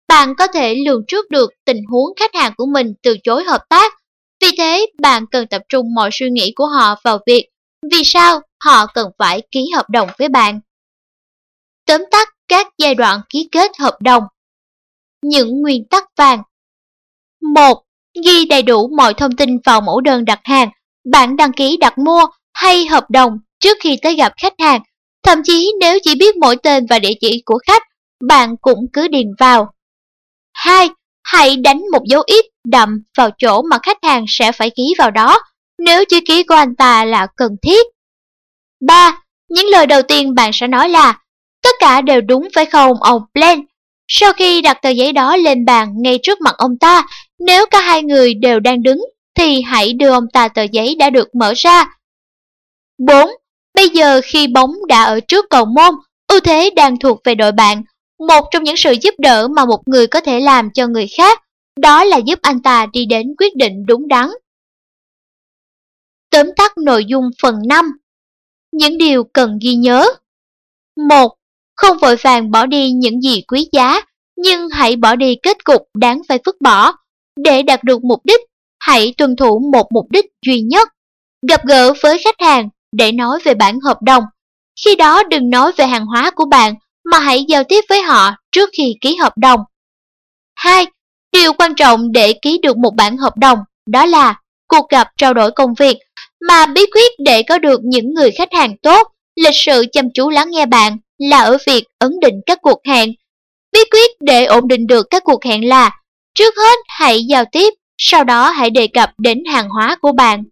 Bạn 0.07 0.35
có 0.37 0.47
thể 0.47 0.75
lường 0.85 1.01
trước 1.07 1.29
được 1.29 1.51
tình 1.65 1.83
huống 1.91 2.15
khách 2.19 2.35
hàng 2.35 2.53
của 2.57 2.65
mình 2.65 2.93
từ 3.03 3.17
chối 3.23 3.43
hợp 3.43 3.61
tác 3.69 3.93
vì 4.41 4.47
thế, 4.57 4.85
bạn 5.01 5.25
cần 5.31 5.47
tập 5.47 5.61
trung 5.69 5.93
mọi 5.95 6.09
suy 6.13 6.29
nghĩ 6.29 6.53
của 6.55 6.65
họ 6.65 6.95
vào 7.03 7.19
việc 7.27 7.45
vì 7.91 8.03
sao 8.03 8.41
họ 8.63 8.85
cần 8.93 9.07
phải 9.17 9.41
ký 9.51 9.69
hợp 9.75 9.89
đồng 9.89 10.09
với 10.17 10.29
bạn. 10.29 10.59
Tóm 11.85 12.01
tắt 12.11 12.29
các 12.47 12.67
giai 12.77 12.95
đoạn 12.95 13.21
ký 13.29 13.49
kết 13.51 13.71
hợp 13.79 13.97
đồng. 14.01 14.23
Những 15.21 15.61
nguyên 15.61 15.87
tắc 15.89 16.03
vàng 16.17 16.41
1. 17.53 17.83
Ghi 18.25 18.45
đầy 18.45 18.61
đủ 18.61 18.89
mọi 18.97 19.13
thông 19.13 19.31
tin 19.31 19.57
vào 19.65 19.81
mẫu 19.81 20.01
đơn 20.01 20.25
đặt 20.25 20.39
hàng, 20.43 20.69
bản 21.11 21.35
đăng 21.35 21.53
ký 21.53 21.77
đặt 21.77 21.97
mua 21.97 22.25
hay 22.53 22.85
hợp 22.85 23.09
đồng 23.09 23.39
trước 23.59 23.77
khi 23.81 23.97
tới 24.01 24.15
gặp 24.15 24.33
khách 24.41 24.53
hàng. 24.59 24.81
Thậm 25.23 25.41
chí 25.43 25.73
nếu 25.79 25.97
chỉ 26.03 26.15
biết 26.15 26.35
mỗi 26.37 26.55
tên 26.55 26.85
và 26.89 26.99
địa 26.99 27.13
chỉ 27.19 27.41
của 27.45 27.59
khách, 27.67 27.81
bạn 28.27 28.55
cũng 28.61 28.85
cứ 28.93 29.07
điền 29.07 29.27
vào. 29.39 29.73
2. 30.53 30.89
Hãy 31.23 31.55
đánh 31.55 31.81
một 31.91 32.03
dấu 32.05 32.23
ít 32.25 32.45
đậm 32.67 33.03
vào 33.17 33.29
chỗ 33.37 33.61
mà 33.61 33.77
khách 33.83 33.97
hàng 34.03 34.25
sẽ 34.27 34.51
phải 34.51 34.69
ký 34.69 34.93
vào 34.97 35.11
đó, 35.11 35.39
nếu 35.79 36.05
chữ 36.05 36.19
ký 36.27 36.43
của 36.43 36.55
anh 36.55 36.75
ta 36.75 37.05
là 37.05 37.27
cần 37.37 37.51
thiết. 37.61 37.85
3. 38.87 39.21
Những 39.49 39.65
lời 39.65 39.85
đầu 39.85 40.01
tiên 40.01 40.35
bạn 40.35 40.51
sẽ 40.53 40.67
nói 40.67 40.89
là 40.89 41.19
Tất 41.65 41.75
cả 41.79 42.01
đều 42.01 42.21
đúng 42.21 42.47
phải 42.55 42.65
không 42.65 43.03
ông 43.03 43.21
Blaine? 43.33 43.61
Sau 44.07 44.33
khi 44.33 44.61
đặt 44.61 44.77
tờ 44.81 44.89
giấy 44.89 45.11
đó 45.13 45.35
lên 45.35 45.65
bàn 45.65 45.93
ngay 45.97 46.19
trước 46.23 46.41
mặt 46.41 46.55
ông 46.57 46.77
ta, 46.77 47.05
nếu 47.39 47.65
cả 47.71 47.81
hai 47.81 48.03
người 48.03 48.33
đều 48.33 48.59
đang 48.59 48.83
đứng, 48.83 49.01
thì 49.35 49.61
hãy 49.61 49.93
đưa 49.93 50.11
ông 50.11 50.25
ta 50.33 50.47
tờ 50.47 50.61
giấy 50.71 50.95
đã 50.95 51.09
được 51.09 51.35
mở 51.35 51.53
ra. 51.55 51.85
4. 52.97 53.29
Bây 53.73 53.89
giờ 53.89 54.21
khi 54.23 54.47
bóng 54.47 54.71
đã 54.87 55.03
ở 55.03 55.19
trước 55.19 55.45
cầu 55.49 55.65
môn, 55.65 55.95
ưu 56.27 56.39
thế 56.39 56.69
đang 56.75 56.99
thuộc 56.99 57.21
về 57.23 57.35
đội 57.35 57.51
bạn. 57.51 57.83
Một 58.27 58.45
trong 58.51 58.63
những 58.63 58.77
sự 58.77 58.95
giúp 59.01 59.13
đỡ 59.17 59.47
mà 59.47 59.65
một 59.65 59.81
người 59.85 60.07
có 60.07 60.21
thể 60.21 60.39
làm 60.39 60.69
cho 60.73 60.87
người 60.87 61.07
khác 61.17 61.41
đó 61.79 62.03
là 62.03 62.17
giúp 62.17 62.39
anh 62.41 62.61
ta 62.61 62.85
đi 62.93 63.05
đến 63.05 63.35
quyết 63.37 63.55
định 63.55 63.85
đúng 63.85 64.07
đắn. 64.07 64.29
Tóm 66.29 66.45
tắt 66.57 66.77
nội 66.77 67.05
dung 67.05 67.29
phần 67.41 67.55
5 67.67 67.85
Những 68.71 68.97
điều 68.97 69.23
cần 69.23 69.59
ghi 69.61 69.75
nhớ 69.75 70.07
1. 71.09 71.35
Không 71.75 71.97
vội 71.97 72.15
vàng 72.15 72.51
bỏ 72.51 72.65
đi 72.65 72.91
những 72.91 73.21
gì 73.21 73.41
quý 73.47 73.67
giá, 73.71 74.01
nhưng 74.37 74.69
hãy 74.69 74.95
bỏ 74.95 75.15
đi 75.15 75.35
kết 75.43 75.63
cục 75.63 75.81
đáng 75.97 76.21
phải 76.27 76.39
vứt 76.45 76.55
bỏ. 76.61 76.93
Để 77.43 77.63
đạt 77.63 77.83
được 77.83 78.03
mục 78.03 78.19
đích, 78.23 78.39
hãy 78.79 79.13
tuân 79.17 79.35
thủ 79.35 79.59
một 79.73 79.87
mục 79.91 80.05
đích 80.09 80.25
duy 80.45 80.61
nhất. 80.61 80.89
Gặp 81.49 81.65
gỡ 81.65 81.93
với 82.01 82.17
khách 82.23 82.41
hàng 82.41 82.69
để 82.91 83.11
nói 83.11 83.39
về 83.43 83.53
bản 83.53 83.79
hợp 83.79 83.97
đồng. 84.01 84.23
Khi 84.85 84.95
đó 84.95 85.23
đừng 85.23 85.49
nói 85.49 85.71
về 85.77 85.85
hàng 85.85 86.05
hóa 86.05 86.31
của 86.31 86.45
bạn, 86.45 86.75
mà 87.11 87.19
hãy 87.19 87.45
giao 87.47 87.63
tiếp 87.63 87.85
với 87.89 88.01
họ 88.01 88.31
trước 88.51 88.69
khi 88.77 88.95
ký 89.01 89.15
hợp 89.15 89.33
đồng. 89.37 89.59
2. 90.55 90.85
Điều 91.31 91.53
quan 91.53 91.75
trọng 91.75 92.11
để 92.11 92.33
ký 92.41 92.59
được 92.63 92.77
một 92.77 92.95
bản 92.95 93.17
hợp 93.17 93.37
đồng 93.37 93.59
đó 93.85 94.05
là 94.05 94.39
cuộc 94.67 94.89
gặp 94.89 95.07
trao 95.17 95.33
đổi 95.33 95.51
công 95.51 95.73
việc, 95.73 95.97
mà 96.47 96.65
bí 96.65 96.81
quyết 96.93 97.11
để 97.25 97.43
có 97.43 97.57
được 97.57 97.79
những 97.83 98.13
người 98.13 98.31
khách 98.31 98.53
hàng 98.53 98.77
tốt, 98.77 99.07
lịch 99.35 99.55
sự 99.55 99.85
chăm 99.91 100.05
chú 100.13 100.29
lắng 100.29 100.47
nghe 100.51 100.65
bạn 100.65 100.97
là 101.17 101.39
ở 101.41 101.57
việc 101.67 101.83
ấn 101.99 102.11
định 102.21 102.33
các 102.45 102.59
cuộc 102.61 102.79
hẹn. 102.87 103.09
Bí 103.71 103.79
quyết 103.91 104.11
để 104.19 104.45
ổn 104.45 104.67
định 104.67 104.87
được 104.87 105.07
các 105.09 105.23
cuộc 105.23 105.43
hẹn 105.45 105.69
là 105.69 105.91
trước 106.35 106.53
hết 106.57 106.79
hãy 106.87 107.23
giao 107.23 107.45
tiếp, 107.51 107.73
sau 107.97 108.23
đó 108.23 108.49
hãy 108.49 108.69
đề 108.69 108.87
cập 108.87 109.09
đến 109.17 109.37
hàng 109.51 109.69
hóa 109.69 109.97
của 110.01 110.11
bạn. 110.11 110.43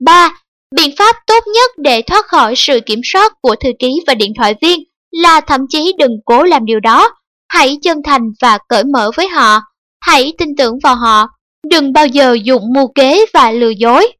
3. 0.00 0.32
Biện 0.76 0.90
pháp 0.98 1.16
tốt 1.26 1.44
nhất 1.54 1.70
để 1.78 2.02
thoát 2.02 2.26
khỏi 2.26 2.54
sự 2.56 2.80
kiểm 2.86 3.00
soát 3.04 3.32
của 3.42 3.56
thư 3.56 3.70
ký 3.78 4.00
và 4.06 4.14
điện 4.14 4.32
thoại 4.38 4.54
viên 4.60 4.80
là 5.10 5.40
thậm 5.40 5.60
chí 5.68 5.92
đừng 5.98 6.12
cố 6.24 6.42
làm 6.42 6.64
điều 6.64 6.80
đó 6.80 7.10
Hãy 7.50 7.78
chân 7.82 8.02
thành 8.04 8.32
và 8.40 8.58
cởi 8.68 8.84
mở 8.84 9.10
với 9.16 9.28
họ. 9.28 9.60
Hãy 10.00 10.32
tin 10.38 10.56
tưởng 10.56 10.78
vào 10.82 10.96
họ. 10.96 11.28
Đừng 11.70 11.92
bao 11.92 12.06
giờ 12.06 12.36
dùng 12.44 12.72
mưu 12.72 12.88
kế 12.94 13.26
và 13.32 13.50
lừa 13.50 13.70
dối. 13.70 14.12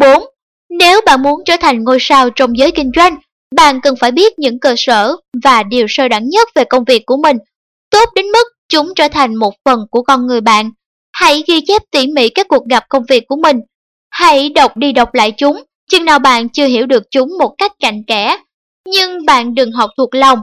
4. 0.00 0.22
Nếu 0.70 1.00
bạn 1.06 1.22
muốn 1.22 1.40
trở 1.44 1.56
thành 1.60 1.84
ngôi 1.84 1.98
sao 2.00 2.30
trong 2.30 2.58
giới 2.58 2.70
kinh 2.70 2.90
doanh, 2.96 3.16
bạn 3.56 3.80
cần 3.82 3.94
phải 4.00 4.12
biết 4.12 4.38
những 4.38 4.60
cơ 4.60 4.74
sở 4.76 5.16
và 5.44 5.62
điều 5.62 5.86
sơ 5.88 6.08
đẳng 6.08 6.28
nhất 6.28 6.48
về 6.54 6.64
công 6.64 6.84
việc 6.84 7.02
của 7.06 7.16
mình, 7.16 7.36
tốt 7.90 8.08
đến 8.14 8.26
mức 8.26 8.44
chúng 8.68 8.92
trở 8.96 9.08
thành 9.08 9.34
một 9.34 9.54
phần 9.64 9.80
của 9.90 10.02
con 10.02 10.26
người 10.26 10.40
bạn. 10.40 10.70
Hãy 11.12 11.42
ghi 11.46 11.60
chép 11.66 11.82
tỉ 11.90 12.06
mỉ 12.06 12.28
các 12.28 12.48
cuộc 12.48 12.64
gặp 12.70 12.84
công 12.88 13.04
việc 13.08 13.24
của 13.28 13.36
mình. 13.36 13.60
Hãy 14.10 14.48
đọc 14.48 14.76
đi 14.76 14.92
đọc 14.92 15.14
lại 15.14 15.32
chúng, 15.36 15.64
chừng 15.90 16.04
nào 16.04 16.18
bạn 16.18 16.48
chưa 16.48 16.66
hiểu 16.66 16.86
được 16.86 17.02
chúng 17.10 17.38
một 17.38 17.54
cách 17.58 17.72
cạnh 17.80 18.04
kẽ. 18.06 18.36
Nhưng 18.86 19.26
bạn 19.26 19.54
đừng 19.54 19.72
học 19.72 19.90
thuộc 19.96 20.14
lòng, 20.14 20.38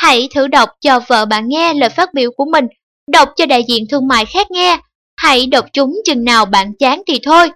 Hãy 0.00 0.28
thử 0.34 0.46
đọc 0.48 0.68
cho 0.80 1.00
vợ 1.06 1.26
bạn 1.26 1.48
nghe 1.48 1.74
lời 1.74 1.90
phát 1.90 2.14
biểu 2.14 2.30
của 2.36 2.44
mình, 2.44 2.66
đọc 3.12 3.28
cho 3.36 3.46
đại 3.46 3.64
diện 3.68 3.84
thương 3.90 4.08
mại 4.08 4.24
khác 4.24 4.50
nghe. 4.50 4.78
Hãy 5.16 5.46
đọc 5.46 5.66
chúng 5.72 6.00
chừng 6.04 6.24
nào 6.24 6.44
bạn 6.44 6.72
chán 6.78 7.02
thì 7.06 7.20
thôi. 7.22 7.50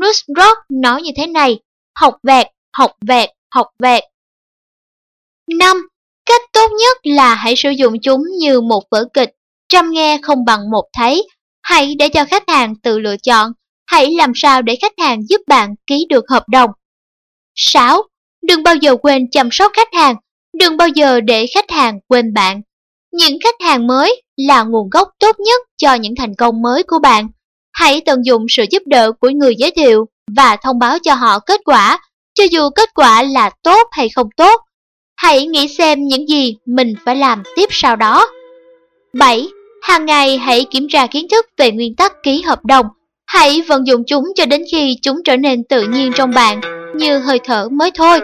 Nusrock 0.00 0.58
nói 0.70 1.02
như 1.02 1.10
thế 1.16 1.26
này, 1.26 1.58
học 2.00 2.16
vẹt, 2.22 2.46
học 2.76 2.92
vẹt, 3.08 3.30
học 3.54 3.66
vẹt. 3.78 4.04
5. 5.58 5.76
Cách 6.26 6.42
tốt 6.52 6.70
nhất 6.80 6.96
là 7.02 7.34
hãy 7.34 7.54
sử 7.56 7.70
dụng 7.70 7.94
chúng 8.02 8.22
như 8.38 8.60
một 8.60 8.84
vở 8.90 9.04
kịch, 9.14 9.30
trăm 9.68 9.90
nghe 9.90 10.18
không 10.22 10.44
bằng 10.44 10.70
một 10.70 10.84
thấy. 10.92 11.28
Hãy 11.62 11.94
để 11.98 12.08
cho 12.08 12.24
khách 12.24 12.48
hàng 12.48 12.74
tự 12.76 12.98
lựa 12.98 13.16
chọn, 13.16 13.52
hãy 13.86 14.10
làm 14.18 14.32
sao 14.34 14.62
để 14.62 14.76
khách 14.80 14.92
hàng 14.98 15.22
giúp 15.28 15.40
bạn 15.46 15.74
ký 15.86 16.06
được 16.08 16.24
hợp 16.28 16.48
đồng. 16.48 16.70
6. 17.54 18.02
Đừng 18.42 18.62
bao 18.62 18.76
giờ 18.76 18.96
quên 19.02 19.30
chăm 19.30 19.48
sóc 19.52 19.72
khách 19.74 19.94
hàng, 19.94 20.16
đừng 20.58 20.76
bao 20.76 20.88
giờ 20.88 21.20
để 21.20 21.46
khách 21.54 21.70
hàng 21.70 22.00
quên 22.08 22.34
bạn. 22.34 22.62
Những 23.12 23.38
khách 23.44 23.54
hàng 23.60 23.86
mới 23.86 24.22
là 24.36 24.62
nguồn 24.62 24.90
gốc 24.90 25.08
tốt 25.18 25.40
nhất 25.40 25.62
cho 25.76 25.94
những 25.94 26.14
thành 26.18 26.34
công 26.34 26.62
mới 26.62 26.82
của 26.82 26.98
bạn. 26.98 27.28
Hãy 27.72 28.02
tận 28.06 28.24
dụng 28.24 28.46
sự 28.48 28.64
giúp 28.70 28.82
đỡ 28.86 29.12
của 29.20 29.30
người 29.30 29.54
giới 29.58 29.70
thiệu 29.70 30.06
và 30.36 30.56
thông 30.62 30.78
báo 30.78 30.98
cho 30.98 31.14
họ 31.14 31.38
kết 31.38 31.60
quả, 31.64 31.98
cho 32.36 32.44
dù 32.50 32.70
kết 32.70 32.94
quả 32.94 33.22
là 33.22 33.50
tốt 33.62 33.88
hay 33.90 34.08
không 34.08 34.28
tốt. 34.36 34.60
Hãy 35.16 35.46
nghĩ 35.46 35.68
xem 35.68 36.06
những 36.06 36.28
gì 36.28 36.56
mình 36.66 36.94
phải 37.04 37.16
làm 37.16 37.42
tiếp 37.56 37.66
sau 37.70 37.96
đó. 37.96 38.26
7. 39.12 39.48
Hàng 39.82 40.06
ngày 40.06 40.38
hãy 40.38 40.66
kiểm 40.70 40.86
tra 40.88 41.06
kiến 41.06 41.26
thức 41.30 41.46
về 41.56 41.70
nguyên 41.70 41.96
tắc 41.96 42.12
ký 42.22 42.42
hợp 42.42 42.64
đồng. 42.64 42.86
Hãy 43.26 43.62
vận 43.68 43.86
dụng 43.86 44.02
chúng 44.06 44.24
cho 44.34 44.46
đến 44.46 44.62
khi 44.72 44.96
chúng 45.02 45.22
trở 45.24 45.36
nên 45.36 45.64
tự 45.64 45.82
nhiên 45.82 46.12
trong 46.14 46.30
bạn, 46.30 46.60
như 46.94 47.18
hơi 47.18 47.40
thở 47.44 47.68
mới 47.72 47.90
thôi. 47.94 48.20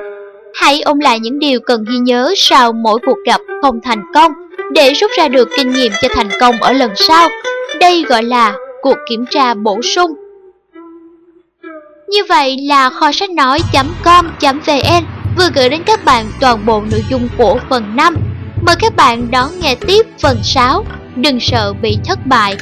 Hãy 0.54 0.80
ôn 0.80 0.98
lại 0.98 1.20
những 1.20 1.38
điều 1.38 1.60
cần 1.60 1.84
ghi 1.88 1.98
nhớ 1.98 2.34
sau 2.36 2.72
mỗi 2.72 2.98
cuộc 3.06 3.18
gặp 3.26 3.40
không 3.62 3.80
thành 3.84 4.02
công 4.14 4.32
để 4.72 4.92
rút 4.92 5.10
ra 5.18 5.28
được 5.28 5.48
kinh 5.56 5.72
nghiệm 5.72 5.92
cho 6.02 6.08
thành 6.14 6.28
công 6.40 6.62
ở 6.62 6.72
lần 6.72 6.90
sau. 6.96 7.28
Đây 7.80 8.04
gọi 8.08 8.22
là 8.22 8.54
cuộc 8.82 8.96
kiểm 9.08 9.24
tra 9.30 9.54
bổ 9.54 9.82
sung. 9.82 10.10
Như 12.08 12.18
vậy 12.28 12.56
là 12.60 12.90
kho 12.90 13.12
sách 13.12 13.30
nói.com.vn 13.30 15.04
vừa 15.36 15.48
gửi 15.54 15.68
đến 15.68 15.82
các 15.86 16.04
bạn 16.04 16.26
toàn 16.40 16.66
bộ 16.66 16.82
nội 16.90 17.04
dung 17.10 17.28
của 17.38 17.58
phần 17.70 17.96
5. 17.96 18.16
Mời 18.66 18.76
các 18.78 18.96
bạn 18.96 19.30
đón 19.30 19.60
nghe 19.60 19.74
tiếp 19.74 20.06
phần 20.22 20.38
6. 20.42 20.84
Đừng 21.16 21.40
sợ 21.40 21.72
bị 21.82 21.98
thất 22.04 22.26
bại. 22.26 22.56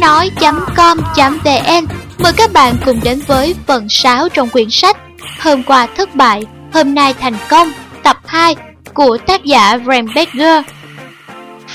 nói.com.vn 0.00 1.86
Mời 2.18 2.32
các 2.36 2.52
bạn 2.52 2.74
cùng 2.86 3.00
đến 3.04 3.20
với 3.26 3.54
phần 3.66 3.88
6 3.88 4.28
trong 4.28 4.48
quyển 4.48 4.70
sách 4.70 4.96
Hôm 5.40 5.62
qua 5.62 5.86
thất 5.96 6.14
bại, 6.14 6.42
hôm 6.72 6.94
nay 6.94 7.14
thành 7.20 7.36
công 7.48 7.72
Tập 8.02 8.16
2 8.26 8.56
của 8.94 9.18
tác 9.26 9.44
giả 9.44 9.78
Ramberger 9.86 10.64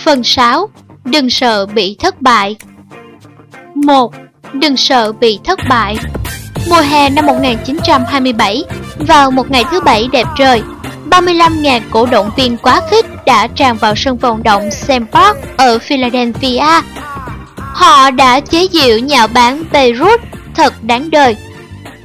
Phần 0.03 0.23
6 0.23 0.69
Đừng 1.05 1.29
sợ 1.29 1.65
bị 1.65 1.95
thất 1.99 2.21
bại. 2.21 2.55
1. 3.75 4.13
Đừng 4.53 4.77
sợ 4.77 5.11
bị 5.11 5.39
thất 5.43 5.59
bại. 5.69 5.97
Mùa 6.69 6.81
hè 6.81 7.09
năm 7.09 7.25
1927 7.25 8.63
Vào 8.99 9.31
một 9.31 9.51
ngày 9.51 9.63
thứ 9.71 9.79
bảy 9.81 10.07
đẹp 10.11 10.27
trời 10.37 10.61
35.000 11.09 11.81
cổ 11.91 12.05
động 12.05 12.29
viên 12.37 12.57
quá 12.57 12.81
khích 12.91 13.05
đã 13.25 13.47
tràn 13.47 13.77
vào 13.77 13.95
sân 13.95 14.17
vận 14.17 14.43
động 14.43 14.71
Sam 14.71 15.05
Park 15.07 15.37
ở 15.57 15.79
Philadelphia. 15.79 16.81
Họ 17.73 18.11
đã 18.11 18.39
chế 18.39 18.67
diệu 18.71 18.99
nhạo 18.99 19.27
báng 19.27 19.63
Beirut 19.71 20.21
thật 20.55 20.73
đáng 20.81 21.11
đời. 21.11 21.35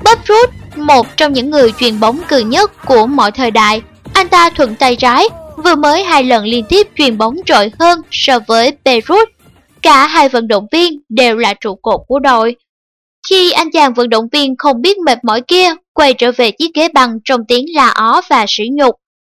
Bob 0.04 0.18
Root, 0.28 0.50
một 0.76 1.06
trong 1.16 1.32
những 1.32 1.50
người 1.50 1.72
truyền 1.78 2.00
bóng 2.00 2.20
cường 2.28 2.50
nhất 2.50 2.72
của 2.86 3.06
mọi 3.06 3.32
thời 3.32 3.50
đại, 3.50 3.82
anh 4.12 4.28
ta 4.28 4.50
thuận 4.50 4.74
tay 4.74 4.96
trái, 4.96 5.28
vừa 5.64 5.74
mới 5.74 6.04
hai 6.04 6.24
lần 6.24 6.44
liên 6.44 6.64
tiếp 6.68 6.88
truyền 6.96 7.18
bóng 7.18 7.36
trội 7.46 7.72
hơn 7.78 8.00
so 8.10 8.38
với 8.46 8.72
Beirut. 8.84 9.28
Cả 9.82 10.06
hai 10.06 10.28
vận 10.28 10.48
động 10.48 10.66
viên 10.72 11.00
đều 11.08 11.36
là 11.36 11.54
trụ 11.54 11.74
cột 11.74 12.00
của 12.08 12.18
đội. 12.18 12.56
Khi 13.30 13.50
anh 13.52 13.70
chàng 13.70 13.94
vận 13.94 14.08
động 14.08 14.28
viên 14.32 14.54
không 14.58 14.82
biết 14.82 14.98
mệt 14.98 15.18
mỏi 15.24 15.40
kia 15.40 15.74
quay 15.94 16.14
trở 16.14 16.32
về 16.32 16.50
chiếc 16.50 16.74
ghế 16.74 16.88
băng 16.88 17.18
trong 17.24 17.40
tiếng 17.48 17.66
la 17.74 17.88
ó 17.88 18.20
và 18.30 18.44
sỉ 18.48 18.64
nhục, 18.72 18.94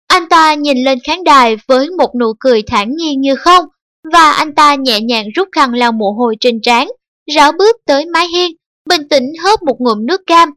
anh 0.08 0.30
ta 0.30 0.54
nhìn 0.54 0.78
lên 0.84 1.00
khán 1.04 1.24
đài 1.24 1.58
với 1.68 1.90
một 1.98 2.16
nụ 2.20 2.34
cười 2.40 2.62
thản 2.62 2.96
nhiên 2.96 3.22
như 3.22 3.36
không, 3.36 3.66
và 4.14 4.32
anh 4.32 4.56
ta 4.56 4.76
nhẹ 4.76 5.02
nhàng 5.02 5.26
rút 5.36 5.48
khăn 5.52 5.74
lau 5.74 5.92
mồ 5.92 6.12
hôi 6.12 6.36
trên 6.40 6.62
trán, 6.62 6.88
rảo 7.36 7.52
bước 7.52 7.76
tới 7.86 8.06
mái 8.06 8.28
hiên, 8.28 8.52
bình 8.90 9.08
tĩnh 9.10 9.24
hớp 9.44 9.64
một 9.64 9.76
ngụm 9.80 10.06
nước 10.06 10.22
cam. 10.26 10.50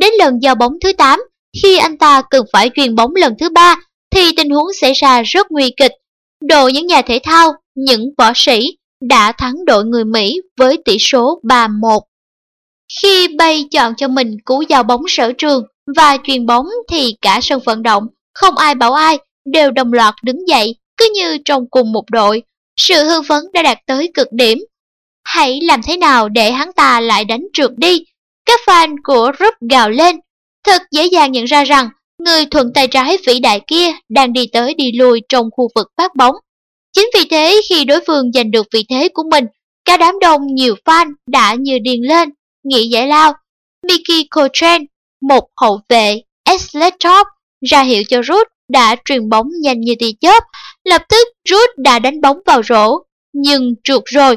Đến 0.00 0.12
lần 0.18 0.42
giao 0.42 0.54
bóng 0.54 0.72
thứ 0.80 0.92
8, 0.92 1.20
khi 1.62 1.76
anh 1.76 1.98
ta 1.98 2.22
cần 2.30 2.46
phải 2.52 2.70
truyền 2.74 2.94
bóng 2.94 3.14
lần 3.14 3.34
thứ 3.40 3.48
ba, 3.50 3.76
thì 4.10 4.32
tình 4.36 4.50
huống 4.50 4.72
xảy 4.80 4.92
ra 4.92 5.22
rất 5.22 5.50
nguy 5.50 5.70
kịch. 5.76 5.92
Đội 6.48 6.72
những 6.72 6.86
nhà 6.86 7.02
thể 7.02 7.18
thao, 7.22 7.52
những 7.74 8.10
võ 8.18 8.32
sĩ 8.34 8.76
đã 9.02 9.32
thắng 9.32 9.64
đội 9.64 9.84
người 9.84 10.04
Mỹ 10.04 10.40
với 10.58 10.78
tỷ 10.84 10.96
số 10.98 11.40
3-1. 11.42 12.00
Khi 13.00 13.28
Bay 13.28 13.64
chọn 13.70 13.94
cho 13.96 14.08
mình 14.08 14.36
cú 14.44 14.62
giao 14.68 14.82
bóng 14.82 15.02
sở 15.08 15.32
trường 15.38 15.64
và 15.96 16.16
truyền 16.24 16.46
bóng 16.46 16.66
thì 16.90 17.16
cả 17.20 17.40
sân 17.42 17.60
vận 17.64 17.82
động, 17.82 18.06
không 18.34 18.56
ai 18.56 18.74
bảo 18.74 18.92
ai, 18.92 19.18
đều 19.44 19.70
đồng 19.70 19.92
loạt 19.92 20.14
đứng 20.24 20.48
dậy, 20.48 20.74
cứ 20.96 21.12
như 21.14 21.38
trong 21.44 21.70
cùng 21.70 21.92
một 21.92 22.04
đội, 22.10 22.42
sự 22.76 23.04
hưng 23.04 23.24
phấn 23.24 23.42
đã 23.52 23.62
đạt 23.62 23.78
tới 23.86 24.10
cực 24.14 24.28
điểm. 24.32 24.58
Hãy 25.24 25.60
làm 25.62 25.80
thế 25.82 25.96
nào 25.96 26.28
để 26.28 26.52
hắn 26.52 26.72
ta 26.72 27.00
lại 27.00 27.24
đánh 27.24 27.42
trượt 27.52 27.70
đi? 27.76 28.04
Các 28.46 28.60
fan 28.66 28.96
của 29.04 29.32
Rup 29.40 29.54
gào 29.70 29.90
lên. 29.90 30.16
Thật 30.64 30.82
dễ 30.90 31.06
dàng 31.06 31.32
nhận 31.32 31.44
ra 31.44 31.64
rằng 31.64 31.88
người 32.18 32.46
thuận 32.46 32.72
tay 32.72 32.88
trái 32.88 33.18
vĩ 33.26 33.40
đại 33.40 33.60
kia 33.66 33.92
đang 34.08 34.32
đi 34.32 34.46
tới 34.52 34.74
đi 34.74 34.92
lui 34.92 35.20
trong 35.28 35.48
khu 35.52 35.68
vực 35.74 35.86
phát 35.96 36.16
bóng. 36.16 36.34
Chính 36.92 37.06
vì 37.14 37.28
thế 37.30 37.60
khi 37.68 37.84
đối 37.84 38.00
phương 38.06 38.32
giành 38.32 38.50
được 38.50 38.66
vị 38.72 38.84
thế 38.88 39.08
của 39.08 39.24
mình, 39.30 39.44
cả 39.84 39.96
đám 39.96 40.14
đông 40.20 40.42
nhiều 40.54 40.74
fan 40.84 41.12
đã 41.26 41.54
như 41.54 41.78
điên 41.82 42.08
lên, 42.08 42.28
nghĩ 42.64 42.88
giải 42.88 43.06
lao. 43.06 43.32
Mickey 43.86 44.28
Coltrane, 44.30 44.84
một 45.20 45.44
hậu 45.60 45.80
vệ, 45.88 46.20
S-Laptop, 46.48 47.24
ra 47.70 47.82
hiệu 47.82 48.02
cho 48.08 48.22
Ruth 48.22 48.48
đã 48.68 48.96
truyền 49.04 49.28
bóng 49.28 49.46
nhanh 49.62 49.80
như 49.80 49.94
tia 49.98 50.10
chớp, 50.20 50.44
lập 50.84 51.02
tức 51.08 51.28
rút 51.50 51.70
đã 51.76 51.98
đánh 51.98 52.20
bóng 52.20 52.38
vào 52.46 52.62
rổ, 52.62 52.98
nhưng 53.32 53.74
trượt 53.84 54.02
rồi. 54.04 54.36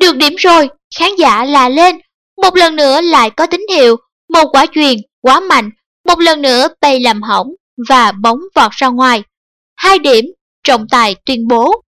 Được 0.00 0.16
điểm 0.16 0.34
rồi, 0.38 0.68
khán 0.98 1.10
giả 1.18 1.44
là 1.44 1.68
lên, 1.68 1.98
một 2.42 2.56
lần 2.56 2.76
nữa 2.76 3.00
lại 3.00 3.30
có 3.30 3.46
tín 3.46 3.60
hiệu, 3.74 3.96
một 4.28 4.44
quả 4.52 4.66
truyền 4.74 4.98
quá 5.20 5.40
mạnh, 5.40 5.70
một 6.08 6.20
lần 6.20 6.42
nữa 6.42 6.68
bay 6.80 7.00
làm 7.00 7.22
hỏng 7.22 7.48
và 7.88 8.12
bóng 8.12 8.38
vọt 8.54 8.72
ra 8.72 8.88
ngoài. 8.88 9.22
Hai 9.76 9.98
điểm, 9.98 10.24
trọng 10.64 10.86
tài 10.90 11.16
tuyên 11.26 11.48
bố. 11.48 11.82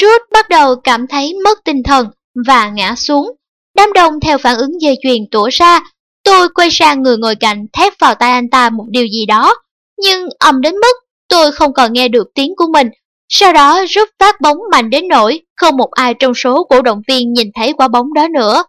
Rút 0.00 0.22
bắt 0.32 0.48
đầu 0.48 0.76
cảm 0.84 1.06
thấy 1.06 1.34
mất 1.44 1.58
tinh 1.64 1.82
thần 1.82 2.06
và 2.46 2.68
ngã 2.68 2.94
xuống. 2.96 3.36
Đám 3.74 3.92
đông 3.92 4.20
theo 4.20 4.38
phản 4.38 4.56
ứng 4.58 4.80
dây 4.80 4.96
chuyền 5.02 5.22
tủa 5.30 5.48
ra, 5.52 5.80
tôi 6.24 6.48
quay 6.48 6.68
sang 6.70 7.02
người 7.02 7.16
ngồi 7.16 7.34
cạnh 7.34 7.66
thét 7.72 7.98
vào 7.98 8.14
tay 8.14 8.32
anh 8.32 8.50
ta 8.50 8.70
một 8.70 8.84
điều 8.88 9.06
gì 9.06 9.26
đó, 9.26 9.54
nhưng 10.02 10.28
ầm 10.38 10.60
đến 10.60 10.74
mức 10.74 10.96
tôi 11.28 11.52
không 11.52 11.72
còn 11.72 11.92
nghe 11.92 12.08
được 12.08 12.26
tiếng 12.34 12.52
của 12.56 12.66
mình. 12.72 12.88
Sau 13.28 13.52
đó 13.52 13.84
rút 13.88 14.08
phát 14.18 14.40
bóng 14.40 14.56
mạnh 14.70 14.90
đến 14.90 15.08
nỗi 15.08 15.40
không 15.56 15.76
một 15.76 15.90
ai 15.90 16.14
trong 16.14 16.34
số 16.34 16.64
cổ 16.64 16.82
động 16.82 17.02
viên 17.08 17.32
nhìn 17.32 17.50
thấy 17.54 17.72
quả 17.72 17.88
bóng 17.88 18.14
đó 18.14 18.28
nữa. 18.28 18.64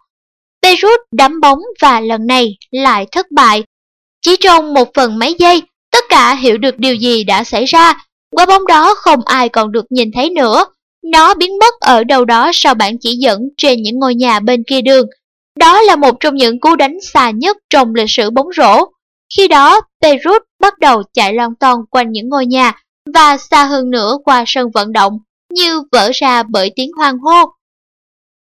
Beirut 0.61 0.99
đắm 1.11 1.41
bóng 1.41 1.59
và 1.81 1.99
lần 1.99 2.27
này 2.27 2.57
lại 2.71 3.07
thất 3.11 3.31
bại. 3.31 3.63
Chỉ 4.21 4.35
trong 4.39 4.73
một 4.73 4.89
phần 4.95 5.19
mấy 5.19 5.35
giây, 5.39 5.61
tất 5.91 6.03
cả 6.09 6.35
hiểu 6.35 6.57
được 6.57 6.77
điều 6.77 6.95
gì 6.95 7.23
đã 7.23 7.43
xảy 7.43 7.65
ra. 7.65 7.93
Quả 8.31 8.45
bóng 8.45 8.67
đó 8.67 8.95
không 8.95 9.19
ai 9.25 9.49
còn 9.49 9.71
được 9.71 9.85
nhìn 9.89 10.11
thấy 10.15 10.29
nữa. 10.29 10.65
Nó 11.03 11.33
biến 11.33 11.57
mất 11.59 11.73
ở 11.79 12.03
đâu 12.03 12.25
đó 12.25 12.51
sau 12.53 12.73
bản 12.73 12.97
chỉ 12.99 13.15
dẫn 13.15 13.39
trên 13.57 13.81
những 13.81 13.99
ngôi 13.99 14.15
nhà 14.15 14.39
bên 14.39 14.63
kia 14.67 14.81
đường. 14.81 15.07
Đó 15.59 15.81
là 15.81 15.95
một 15.95 16.15
trong 16.19 16.35
những 16.35 16.59
cú 16.59 16.75
đánh 16.75 16.97
xa 17.13 17.29
nhất 17.29 17.57
trong 17.69 17.95
lịch 17.95 18.09
sử 18.09 18.29
bóng 18.29 18.47
rổ. 18.57 18.85
Khi 19.37 19.47
đó, 19.47 19.81
Beirut 20.01 20.41
bắt 20.63 20.79
đầu 20.79 21.03
chạy 21.13 21.33
lon 21.33 21.55
ton 21.55 21.85
quanh 21.89 22.11
những 22.11 22.29
ngôi 22.29 22.45
nhà 22.45 22.83
và 23.13 23.37
xa 23.37 23.65
hơn 23.65 23.89
nữa 23.89 24.17
qua 24.25 24.43
sân 24.47 24.71
vận 24.73 24.91
động, 24.93 25.19
như 25.53 25.81
vỡ 25.91 26.11
ra 26.13 26.43
bởi 26.43 26.71
tiếng 26.75 26.91
hoang 26.97 27.17
hô. 27.17 27.53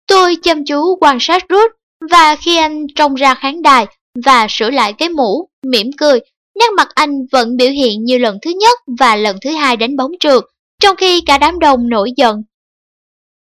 Tôi 0.07 0.37
chăm 0.43 0.65
chú 0.65 0.97
quan 1.01 1.19
sát 1.21 1.43
Ruth 1.51 1.73
và 2.11 2.37
khi 2.37 2.57
anh 2.57 2.87
trông 2.97 3.15
ra 3.15 3.35
khán 3.35 3.63
đài, 3.63 3.87
và 4.25 4.47
sửa 4.51 4.71
lại 4.71 4.93
cái 4.93 5.09
mũ, 5.09 5.49
mỉm 5.67 5.91
cười. 5.99 6.21
Nét 6.59 6.73
mặt 6.77 6.89
anh 6.95 7.27
vẫn 7.33 7.57
biểu 7.57 7.71
hiện 7.71 8.05
như 8.05 8.19
lần 8.19 8.39
thứ 8.43 8.51
nhất 8.51 8.79
và 9.01 9.17
lần 9.17 9.37
thứ 9.43 9.51
hai 9.51 9.77
đánh 9.77 9.97
bóng 9.97 10.11
trượt, 10.21 10.45
trong 10.81 10.97
khi 10.97 11.21
cả 11.21 11.39
đám 11.39 11.59
đông 11.59 11.89
nổi 11.89 12.13
giận. 12.17 12.43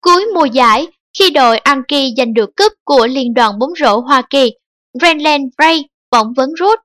Cuối 0.01 0.25
mùa 0.33 0.45
giải, 0.45 0.87
khi 1.19 1.29
đội 1.29 1.57
Anki 1.57 2.13
giành 2.17 2.33
được 2.33 2.49
cúp 2.55 2.73
của 2.83 3.07
Liên 3.07 3.33
đoàn 3.33 3.59
bóng 3.59 3.71
rổ 3.79 3.99
Hoa 3.99 4.21
Kỳ, 4.29 4.51
Brenland 4.99 5.43
Ray 5.57 5.83
phỏng 6.11 6.33
vấn 6.33 6.49
Ruth. 6.59 6.79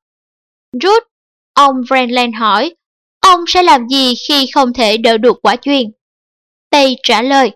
Ruth, 0.82 1.02
ông 1.56 1.76
Brenland 1.88 2.34
hỏi, 2.38 2.74
ông 3.20 3.44
sẽ 3.46 3.62
làm 3.62 3.88
gì 3.88 4.14
khi 4.28 4.46
không 4.54 4.72
thể 4.72 4.96
đỡ 4.96 5.18
được 5.18 5.36
quả 5.42 5.56
chuyền? 5.56 5.90
Tây 6.70 6.96
trả 7.02 7.22
lời, 7.22 7.50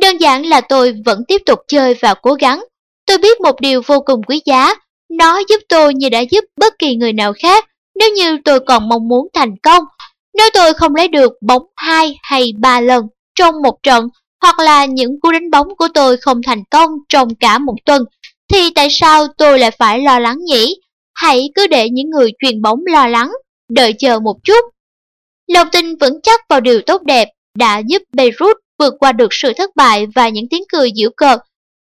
đơn 0.00 0.16
giản 0.16 0.46
là 0.46 0.60
tôi 0.60 0.94
vẫn 1.04 1.22
tiếp 1.28 1.42
tục 1.46 1.58
chơi 1.68 1.94
và 2.00 2.14
cố 2.14 2.34
gắng. 2.34 2.64
Tôi 3.06 3.18
biết 3.18 3.40
một 3.40 3.60
điều 3.60 3.82
vô 3.86 4.00
cùng 4.00 4.22
quý 4.22 4.42
giá, 4.44 4.74
nó 5.10 5.40
giúp 5.48 5.60
tôi 5.68 5.94
như 5.94 6.08
đã 6.08 6.20
giúp 6.30 6.44
bất 6.56 6.78
kỳ 6.78 6.96
người 6.96 7.12
nào 7.12 7.32
khác 7.42 7.64
nếu 7.98 8.10
như 8.12 8.38
tôi 8.44 8.60
còn 8.60 8.88
mong 8.88 9.08
muốn 9.08 9.28
thành 9.34 9.56
công. 9.62 9.84
Nếu 10.34 10.48
tôi 10.54 10.74
không 10.74 10.94
lấy 10.94 11.08
được 11.08 11.32
bóng 11.40 11.62
2 11.76 12.18
hay 12.22 12.52
3 12.58 12.80
lần 12.80 13.06
trong 13.34 13.54
một 13.62 13.82
trận 13.82 14.08
hoặc 14.42 14.58
là 14.58 14.84
những 14.84 15.20
cú 15.20 15.32
đánh 15.32 15.50
bóng 15.50 15.76
của 15.76 15.88
tôi 15.94 16.16
không 16.16 16.40
thành 16.46 16.62
công 16.70 16.90
trong 17.08 17.34
cả 17.34 17.58
một 17.58 17.74
tuần, 17.84 18.04
thì 18.52 18.70
tại 18.74 18.88
sao 18.90 19.26
tôi 19.38 19.58
lại 19.58 19.70
phải 19.70 19.98
lo 19.98 20.18
lắng 20.18 20.38
nhỉ? 20.44 20.76
Hãy 21.20 21.50
cứ 21.54 21.66
để 21.66 21.88
những 21.90 22.10
người 22.10 22.30
truyền 22.38 22.62
bóng 22.62 22.80
lo 22.86 23.06
lắng, 23.06 23.30
đợi 23.70 23.94
chờ 23.98 24.20
một 24.20 24.36
chút. 24.44 24.64
Lòng 25.46 25.68
tin 25.72 25.96
vững 25.96 26.20
chắc 26.22 26.40
vào 26.48 26.60
điều 26.60 26.80
tốt 26.86 27.02
đẹp 27.02 27.28
đã 27.58 27.82
giúp 27.86 28.02
Beirut 28.12 28.56
vượt 28.78 28.94
qua 29.00 29.12
được 29.12 29.28
sự 29.30 29.52
thất 29.56 29.70
bại 29.76 30.06
và 30.14 30.28
những 30.28 30.48
tiếng 30.50 30.62
cười 30.72 30.90
giễu 30.96 31.10
cợt. 31.16 31.38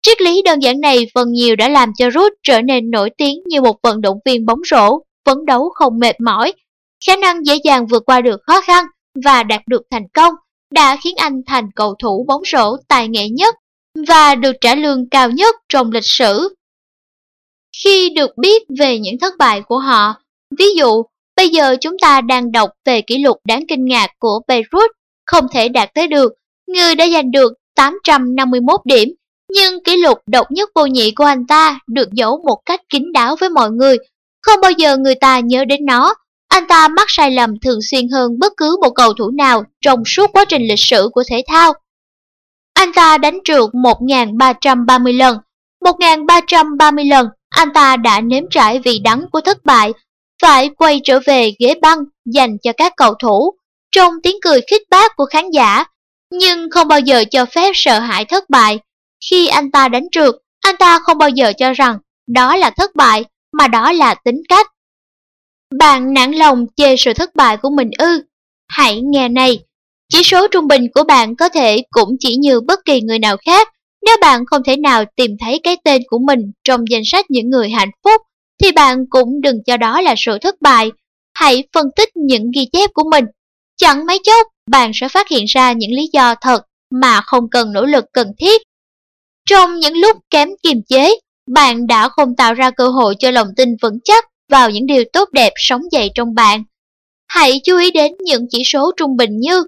Triết 0.02 0.20
lý 0.20 0.42
đơn 0.44 0.58
giản 0.62 0.80
này 0.80 1.06
phần 1.14 1.32
nhiều 1.32 1.56
đã 1.56 1.68
làm 1.68 1.92
cho 1.98 2.10
Ruth 2.10 2.32
trở 2.42 2.60
nên 2.60 2.90
nổi 2.90 3.10
tiếng 3.18 3.38
như 3.46 3.60
một 3.60 3.76
vận 3.82 4.00
động 4.00 4.18
viên 4.24 4.46
bóng 4.46 4.60
rổ, 4.70 4.98
phấn 5.26 5.46
đấu 5.46 5.70
không 5.74 5.98
mệt 5.98 6.20
mỏi, 6.20 6.52
khả 7.06 7.16
năng 7.16 7.46
dễ 7.46 7.58
dàng 7.64 7.86
vượt 7.86 8.02
qua 8.06 8.20
được 8.20 8.40
khó 8.46 8.60
khăn 8.60 8.84
và 9.24 9.42
đạt 9.42 9.62
được 9.66 9.82
thành 9.90 10.08
công 10.14 10.34
đã 10.72 10.96
khiến 11.04 11.16
anh 11.16 11.40
thành 11.46 11.64
cầu 11.76 11.94
thủ 12.02 12.24
bóng 12.28 12.42
rổ 12.52 12.76
tài 12.88 13.08
nghệ 13.08 13.28
nhất 13.28 13.54
và 14.08 14.34
được 14.34 14.56
trả 14.60 14.74
lương 14.74 15.08
cao 15.10 15.30
nhất 15.30 15.56
trong 15.68 15.90
lịch 15.92 16.06
sử. 16.06 16.48
Khi 17.84 18.10
được 18.16 18.30
biết 18.36 18.62
về 18.78 18.98
những 18.98 19.18
thất 19.18 19.34
bại 19.38 19.62
của 19.68 19.78
họ, 19.78 20.14
ví 20.58 20.64
dụ, 20.76 21.02
bây 21.36 21.48
giờ 21.48 21.76
chúng 21.80 21.98
ta 21.98 22.20
đang 22.20 22.52
đọc 22.52 22.70
về 22.84 23.00
kỷ 23.00 23.18
lục 23.18 23.36
đáng 23.44 23.64
kinh 23.68 23.84
ngạc 23.84 24.10
của 24.18 24.40
Beirut 24.48 24.90
không 25.26 25.46
thể 25.52 25.68
đạt 25.68 25.94
tới 25.94 26.08
được, 26.08 26.32
người 26.66 26.94
đã 26.94 27.06
giành 27.12 27.30
được 27.30 27.52
851 27.76 28.80
điểm, 28.84 29.08
nhưng 29.50 29.84
kỷ 29.84 29.96
lục 29.96 30.18
độc 30.26 30.46
nhất 30.50 30.70
vô 30.74 30.86
nhị 30.86 31.10
của 31.10 31.24
anh 31.24 31.46
ta 31.46 31.78
được 31.86 32.08
giấu 32.12 32.42
một 32.46 32.58
cách 32.66 32.80
kín 32.88 33.12
đáo 33.12 33.36
với 33.40 33.50
mọi 33.50 33.70
người, 33.70 33.96
không 34.42 34.60
bao 34.60 34.70
giờ 34.70 34.96
người 34.96 35.14
ta 35.14 35.40
nhớ 35.40 35.64
đến 35.64 35.86
nó 35.86 36.14
anh 36.50 36.66
ta 36.68 36.88
mắc 36.88 37.06
sai 37.08 37.30
lầm 37.30 37.54
thường 37.60 37.78
xuyên 37.90 38.08
hơn 38.08 38.38
bất 38.38 38.52
cứ 38.56 38.76
một 38.80 38.90
cầu 38.90 39.12
thủ 39.12 39.30
nào 39.30 39.64
trong 39.80 40.02
suốt 40.06 40.32
quá 40.32 40.44
trình 40.44 40.62
lịch 40.62 40.78
sử 40.78 41.08
của 41.12 41.22
thể 41.30 41.42
thao. 41.46 41.72
Anh 42.74 42.92
ta 42.92 43.18
đánh 43.18 43.38
trượt 43.44 43.70
1.330 43.72 45.18
lần. 45.18 45.38
1.330 45.80 47.08
lần, 47.08 47.26
anh 47.60 47.72
ta 47.72 47.96
đã 47.96 48.20
nếm 48.20 48.44
trải 48.50 48.78
vị 48.78 48.98
đắng 48.98 49.24
của 49.32 49.40
thất 49.40 49.64
bại, 49.64 49.92
phải 50.42 50.68
quay 50.68 51.00
trở 51.04 51.20
về 51.26 51.52
ghế 51.58 51.74
băng 51.82 51.98
dành 52.24 52.56
cho 52.62 52.72
các 52.76 52.92
cầu 52.96 53.14
thủ, 53.14 53.54
trong 53.92 54.14
tiếng 54.22 54.36
cười 54.42 54.60
khích 54.70 54.82
bác 54.90 55.16
của 55.16 55.24
khán 55.24 55.50
giả, 55.50 55.84
nhưng 56.30 56.70
không 56.70 56.88
bao 56.88 57.00
giờ 57.00 57.24
cho 57.30 57.44
phép 57.44 57.72
sợ 57.74 57.98
hãi 57.98 58.24
thất 58.24 58.50
bại. 58.50 58.78
Khi 59.30 59.46
anh 59.46 59.70
ta 59.70 59.88
đánh 59.88 60.06
trượt, 60.12 60.34
anh 60.60 60.76
ta 60.76 60.98
không 60.98 61.18
bao 61.18 61.28
giờ 61.28 61.52
cho 61.58 61.72
rằng 61.72 61.98
đó 62.26 62.56
là 62.56 62.70
thất 62.70 62.96
bại, 62.96 63.24
mà 63.52 63.68
đó 63.68 63.92
là 63.92 64.14
tính 64.14 64.42
cách. 64.48 64.66
Bạn 65.78 66.14
nản 66.14 66.32
lòng 66.32 66.66
chê 66.76 66.96
sự 66.96 67.14
thất 67.14 67.34
bại 67.34 67.56
của 67.56 67.70
mình 67.70 67.90
ư? 67.98 68.22
Hãy 68.68 69.00
nghe 69.00 69.28
này, 69.28 69.58
chỉ 70.08 70.22
số 70.22 70.48
trung 70.48 70.68
bình 70.68 70.86
của 70.94 71.04
bạn 71.04 71.36
có 71.36 71.48
thể 71.48 71.82
cũng 71.90 72.16
chỉ 72.18 72.36
như 72.36 72.60
bất 72.60 72.84
kỳ 72.84 73.00
người 73.00 73.18
nào 73.18 73.36
khác. 73.46 73.68
Nếu 74.06 74.16
bạn 74.20 74.46
không 74.46 74.62
thể 74.66 74.76
nào 74.76 75.04
tìm 75.16 75.30
thấy 75.40 75.60
cái 75.62 75.76
tên 75.84 76.02
của 76.06 76.18
mình 76.18 76.52
trong 76.64 76.84
danh 76.90 77.02
sách 77.04 77.26
những 77.28 77.50
người 77.50 77.70
hạnh 77.70 77.90
phúc, 78.04 78.22
thì 78.62 78.72
bạn 78.72 79.04
cũng 79.10 79.40
đừng 79.40 79.56
cho 79.66 79.76
đó 79.76 80.00
là 80.00 80.14
sự 80.18 80.38
thất 80.38 80.54
bại. 80.60 80.90
Hãy 81.34 81.64
phân 81.72 81.86
tích 81.96 82.08
những 82.16 82.50
ghi 82.54 82.68
chép 82.72 82.90
của 82.94 83.04
mình. 83.10 83.24
Chẳng 83.76 84.06
mấy 84.06 84.18
chốc, 84.22 84.46
bạn 84.70 84.90
sẽ 84.94 85.08
phát 85.08 85.28
hiện 85.28 85.44
ra 85.44 85.72
những 85.72 85.90
lý 85.90 86.08
do 86.12 86.34
thật 86.40 86.62
mà 86.90 87.20
không 87.20 87.50
cần 87.50 87.72
nỗ 87.72 87.84
lực 87.84 88.04
cần 88.12 88.32
thiết. 88.38 88.62
Trong 89.48 89.78
những 89.78 89.94
lúc 89.96 90.16
kém 90.30 90.48
kiềm 90.62 90.82
chế, 90.88 91.18
bạn 91.50 91.86
đã 91.86 92.08
không 92.08 92.36
tạo 92.36 92.54
ra 92.54 92.70
cơ 92.70 92.88
hội 92.88 93.14
cho 93.18 93.30
lòng 93.30 93.48
tin 93.56 93.68
vững 93.82 93.98
chắc 94.04 94.24
vào 94.48 94.70
những 94.70 94.86
điều 94.86 95.04
tốt 95.12 95.28
đẹp 95.32 95.52
sống 95.56 95.82
dậy 95.92 96.10
trong 96.14 96.34
bạn. 96.34 96.64
Hãy 97.28 97.60
chú 97.64 97.78
ý 97.78 97.90
đến 97.90 98.12
những 98.20 98.46
chỉ 98.50 98.62
số 98.64 98.92
trung 98.96 99.16
bình 99.16 99.40
như 99.40 99.64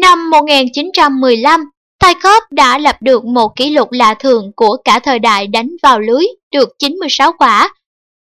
Năm 0.00 0.30
1915, 0.30 1.60
Tykov 2.02 2.42
đã 2.50 2.78
lập 2.78 2.96
được 3.00 3.24
một 3.24 3.56
kỷ 3.56 3.70
lục 3.70 3.88
lạ 3.92 4.14
thường 4.14 4.52
của 4.56 4.76
cả 4.84 4.98
thời 4.98 5.18
đại 5.18 5.46
đánh 5.46 5.70
vào 5.82 6.00
lưới 6.00 6.24
được 6.52 6.68
96 6.78 7.32
quả. 7.38 7.74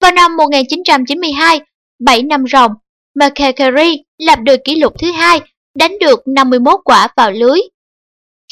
Vào 0.01 0.13
năm 0.13 0.37
1992, 0.37 1.61
7 1.99 2.23
năm 2.23 2.45
ròng, 2.53 2.73
McCarry 3.15 4.03
lập 4.19 4.39
được 4.43 4.57
kỷ 4.65 4.75
lục 4.75 4.93
thứ 4.99 5.13
hai, 5.13 5.41
đánh 5.75 5.99
được 5.99 6.21
51 6.27 6.81
quả 6.85 7.09
vào 7.17 7.31
lưới. 7.31 7.61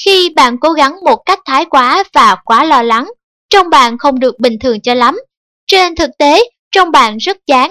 Khi 0.05 0.29
bạn 0.37 0.59
cố 0.61 0.73
gắng 0.73 0.97
một 1.05 1.17
cách 1.27 1.39
thái 1.45 1.65
quá 1.65 2.05
và 2.13 2.37
quá 2.45 2.65
lo 2.65 2.83
lắng, 2.83 3.11
trong 3.51 3.71
bạn 3.71 3.99
không 3.99 4.21
được 4.21 4.39
bình 4.39 4.59
thường 4.59 4.81
cho 4.81 4.95
lắm. 4.95 5.19
Trên 5.67 5.95
thực 5.95 6.11
tế, 6.19 6.51
trong 6.71 6.91
bạn 6.91 7.17
rất 7.17 7.37
chán. 7.47 7.71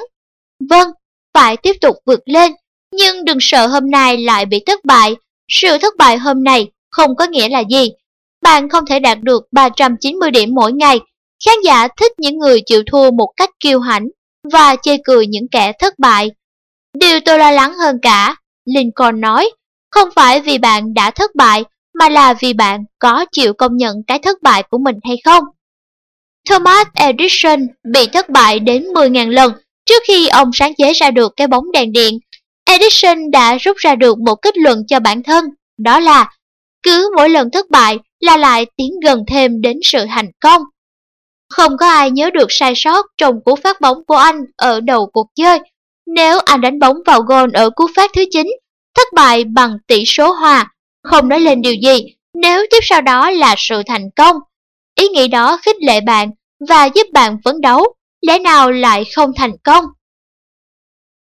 Vâng, 0.69 0.89
phải 1.33 1.57
tiếp 1.57 1.73
tục 1.81 1.95
vượt 2.05 2.19
lên, 2.25 2.51
nhưng 2.91 3.25
đừng 3.25 3.38
sợ 3.41 3.67
hôm 3.67 3.91
nay 3.91 4.17
lại 4.17 4.45
bị 4.45 4.59
thất 4.65 4.85
bại. 4.85 5.15
Sự 5.47 5.77
thất 5.77 5.97
bại 5.97 6.17
hôm 6.17 6.43
nay 6.43 6.67
không 6.91 7.15
có 7.15 7.25
nghĩa 7.25 7.49
là 7.49 7.63
gì. 7.69 7.91
Bạn 8.41 8.69
không 8.69 8.85
thể 8.85 8.99
đạt 8.99 9.17
được 9.21 9.43
390 9.51 10.31
điểm 10.31 10.49
mỗi 10.55 10.73
ngày. 10.73 10.99
Khán 11.45 11.55
giả 11.65 11.87
thích 11.87 12.11
những 12.17 12.37
người 12.37 12.61
chịu 12.65 12.83
thua 12.91 13.11
một 13.11 13.33
cách 13.37 13.49
kiêu 13.59 13.79
hãnh 13.79 14.07
và 14.53 14.75
chê 14.75 14.97
cười 15.03 15.27
những 15.27 15.47
kẻ 15.51 15.71
thất 15.79 15.99
bại. 15.99 16.31
Điều 16.99 17.19
tôi 17.25 17.39
lo 17.39 17.51
lắng 17.51 17.73
hơn 17.77 17.97
cả, 18.01 18.35
Lincoln 18.65 19.21
nói, 19.21 19.51
không 19.91 20.09
phải 20.15 20.39
vì 20.39 20.57
bạn 20.57 20.93
đã 20.93 21.11
thất 21.11 21.35
bại, 21.35 21.63
mà 21.99 22.09
là 22.09 22.33
vì 22.33 22.53
bạn 22.53 22.83
có 22.99 23.25
chịu 23.31 23.53
công 23.53 23.77
nhận 23.77 23.95
cái 24.07 24.19
thất 24.19 24.41
bại 24.41 24.63
của 24.63 24.77
mình 24.77 24.95
hay 25.03 25.17
không. 25.25 25.43
Thomas 26.49 26.87
Edison 26.93 27.67
bị 27.93 28.07
thất 28.13 28.29
bại 28.29 28.59
đến 28.59 28.83
10.000 28.83 29.29
lần 29.29 29.53
trước 29.85 30.03
khi 30.07 30.27
ông 30.27 30.49
sáng 30.53 30.75
chế 30.75 30.93
ra 30.93 31.11
được 31.11 31.33
cái 31.35 31.47
bóng 31.47 31.71
đèn 31.71 31.91
điện. 31.91 32.19
Edison 32.65 33.31
đã 33.31 33.57
rút 33.57 33.77
ra 33.77 33.95
được 33.95 34.19
một 34.19 34.35
kết 34.35 34.57
luận 34.57 34.83
cho 34.87 34.99
bản 34.99 35.23
thân, 35.23 35.45
đó 35.77 35.99
là 35.99 36.29
cứ 36.83 37.11
mỗi 37.15 37.29
lần 37.29 37.51
thất 37.51 37.69
bại 37.69 37.97
là 38.19 38.37
lại 38.37 38.65
tiến 38.77 38.91
gần 39.03 39.23
thêm 39.27 39.61
đến 39.61 39.77
sự 39.83 40.05
thành 40.09 40.31
công. 40.39 40.61
Không 41.49 41.77
có 41.77 41.87
ai 41.87 42.11
nhớ 42.11 42.29
được 42.29 42.47
sai 42.49 42.73
sót 42.75 43.05
trong 43.17 43.43
cú 43.45 43.55
phát 43.55 43.81
bóng 43.81 44.05
của 44.05 44.15
anh 44.15 44.41
ở 44.55 44.79
đầu 44.79 45.09
cuộc 45.13 45.27
chơi. 45.35 45.59
Nếu 46.07 46.39
anh 46.39 46.61
đánh 46.61 46.79
bóng 46.79 46.97
vào 47.05 47.21
gôn 47.21 47.51
ở 47.51 47.69
cú 47.69 47.87
phát 47.95 48.11
thứ 48.13 48.25
9, 48.31 48.47
thất 48.95 49.07
bại 49.13 49.43
bằng 49.43 49.77
tỷ 49.87 50.03
số 50.05 50.31
hòa, 50.31 50.71
không 51.03 51.29
nói 51.29 51.39
lên 51.39 51.61
điều 51.61 51.73
gì 51.73 52.15
nếu 52.33 52.65
tiếp 52.71 52.79
sau 52.81 53.01
đó 53.01 53.29
là 53.31 53.55
sự 53.57 53.81
thành 53.87 54.09
công. 54.15 54.35
Ý 54.95 55.07
nghĩ 55.07 55.27
đó 55.27 55.59
khích 55.61 55.75
lệ 55.81 56.01
bạn 56.01 56.29
và 56.69 56.85
giúp 56.85 57.07
bạn 57.13 57.37
phấn 57.45 57.61
đấu, 57.61 57.93
lẽ 58.21 58.39
nào 58.39 58.71
lại 58.71 59.05
không 59.15 59.31
thành 59.35 59.53
công? 59.63 59.85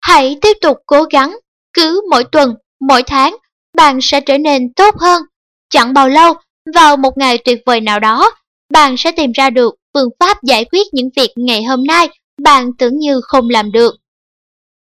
Hãy 0.02 0.38
tiếp 0.42 0.58
tục 0.62 0.78
cố 0.86 1.04
gắng, 1.04 1.38
cứ 1.74 2.02
mỗi 2.10 2.24
tuần, 2.32 2.56
mỗi 2.80 3.04
tháng, 3.04 3.36
bạn 3.74 4.00
sẽ 4.02 4.22
trở 4.22 4.38
nên 4.38 4.74
tốt 4.74 4.96
hơn. 5.00 5.22
Chẳng 5.70 5.94
bao 5.94 6.10
lâu, 6.10 6.34
vào 6.74 6.98
một 6.98 7.18
ngày 7.18 7.38
tuyệt 7.38 7.60
vời 7.66 7.82
nào 7.82 8.00
đó, 8.00 8.32
bạn 8.74 8.98
sẽ 8.98 9.12
tìm 9.12 9.32
ra 9.32 9.50
được 9.50 9.76
phương 9.94 10.10
pháp 10.20 10.44
giải 10.44 10.66
quyết 10.72 10.88
những 10.92 11.10
việc 11.16 11.32
ngày 11.36 11.64
hôm 11.64 11.84
nay 11.84 12.10
bạn 12.42 12.72
tưởng 12.78 13.00
như 13.00 13.22
không 13.24 13.50
làm 13.50 13.72
được. 13.72 13.96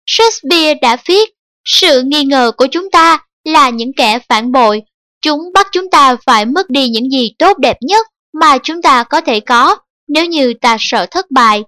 Shakespeare 0.07 0.75
đã 0.83 0.97
viết, 1.07 1.31
sự 1.65 2.03
nghi 2.03 2.25
ngờ 2.25 2.53
của 2.57 2.67
chúng 2.71 2.91
ta 2.91 3.19
là 3.45 3.71
những 3.71 3.93
kẻ 3.97 4.19
phản 4.29 4.53
bội. 4.53 4.83
Chúng 5.23 5.41
bắt 5.55 5.67
chúng 5.73 5.91
ta 5.91 6.17
phải 6.27 6.47
mất 6.47 6.71
đi 6.71 6.89
những 6.89 7.11
gì 7.11 7.31
tốt 7.39 7.59
đẹp 7.59 7.77
nhất 7.81 8.07
mà 8.41 8.59
chúng 8.59 8.83
ta 8.83 9.05
có 9.05 9.21
thể 9.21 9.41
có 9.41 9.77
nếu 10.09 10.27
như 10.27 10.55
ta 10.61 10.77
sợ 10.81 11.07
thất 11.11 11.27
bại. 11.31 11.63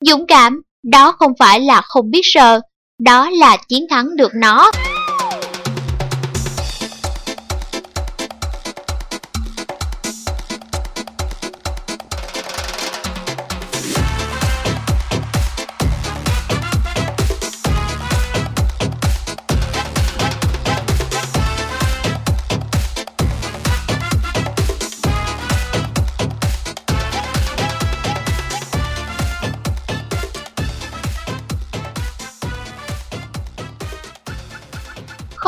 Dũng 0.00 0.26
cảm, 0.26 0.62
đó 0.82 1.12
không 1.12 1.32
phải 1.38 1.60
là 1.60 1.80
không 1.80 2.10
biết 2.10 2.22
sợ, 2.22 2.60
đó 2.98 3.30
là 3.30 3.56
chiến 3.68 3.86
thắng 3.90 4.16
được 4.16 4.30
nó. 4.34 4.70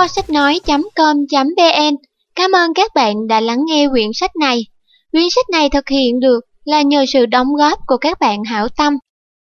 Kho 0.03 0.09
sách 0.09 0.31
nói.com.vn. 0.31 1.97
Cảm 2.35 2.53
ơn 2.53 2.75
các 2.75 2.95
bạn 2.95 3.27
đã 3.27 3.41
lắng 3.41 3.59
nghe 3.67 3.89
quyển 3.89 4.11
sách 4.15 4.37
này. 4.37 4.67
Quyển 5.13 5.25
sách 5.31 5.51
này 5.51 5.71
thực 5.71 5.89
hiện 5.89 6.21
được 6.21 6.41
là 6.65 6.83
nhờ 6.83 7.05
sự 7.13 7.27
đóng 7.27 7.55
góp 7.59 7.79
của 7.87 7.97
các 7.97 8.21
bạn 8.21 8.45
hảo 8.45 8.69
tâm. 8.69 8.99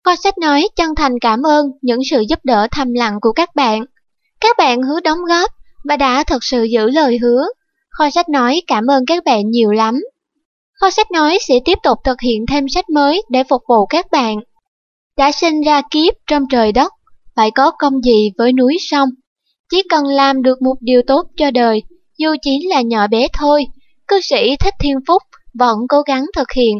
Kho 0.04 0.16
sách 0.16 0.38
nói 0.38 0.68
chân 0.76 0.94
thành 0.96 1.12
cảm 1.20 1.42
ơn 1.42 1.66
những 1.82 2.00
sự 2.10 2.24
giúp 2.28 2.38
đỡ 2.44 2.66
thầm 2.70 2.92
lặng 2.94 3.18
của 3.20 3.32
các 3.32 3.54
bạn. 3.54 3.84
Các 4.40 4.56
bạn 4.56 4.82
hứa 4.82 5.00
đóng 5.00 5.18
góp 5.28 5.50
và 5.84 5.96
đã 5.96 6.24
thật 6.24 6.44
sự 6.44 6.62
giữ 6.62 6.90
lời 6.90 7.18
hứa. 7.22 7.44
Kho 7.90 8.10
sách 8.10 8.28
nói 8.28 8.62
cảm 8.66 8.86
ơn 8.86 9.06
các 9.06 9.24
bạn 9.24 9.50
nhiều 9.50 9.70
lắm. 9.70 10.00
Kho 10.80 10.90
sách 10.90 11.10
nói 11.10 11.38
sẽ 11.48 11.54
tiếp 11.64 11.78
tục 11.82 11.98
thực 12.04 12.20
hiện 12.20 12.46
thêm 12.46 12.68
sách 12.68 12.90
mới 12.90 13.22
để 13.30 13.44
phục 13.44 13.62
vụ 13.68 13.86
các 13.86 14.06
bạn. 14.12 14.36
Đã 15.16 15.32
sinh 15.32 15.60
ra 15.60 15.82
kiếp 15.90 16.14
trong 16.26 16.44
trời 16.50 16.72
đất, 16.72 16.92
phải 17.36 17.50
có 17.50 17.70
công 17.78 18.00
gì 18.04 18.30
với 18.38 18.52
núi 18.52 18.76
sông. 18.80 19.08
Chỉ 19.72 19.82
cần 19.88 20.04
làm 20.06 20.42
được 20.42 20.62
một 20.62 20.74
điều 20.80 21.02
tốt 21.06 21.22
cho 21.36 21.50
đời, 21.50 21.82
dù 22.18 22.28
chỉ 22.42 22.68
là 22.68 22.80
nhỏ 22.80 23.06
bé 23.06 23.26
thôi, 23.32 23.64
cư 24.08 24.20
sĩ 24.20 24.56
Thích 24.56 24.74
Thiên 24.80 24.96
Phúc 25.06 25.22
vẫn 25.54 25.78
cố 25.88 26.02
gắng 26.02 26.26
thực 26.36 26.52
hiện. 26.52 26.78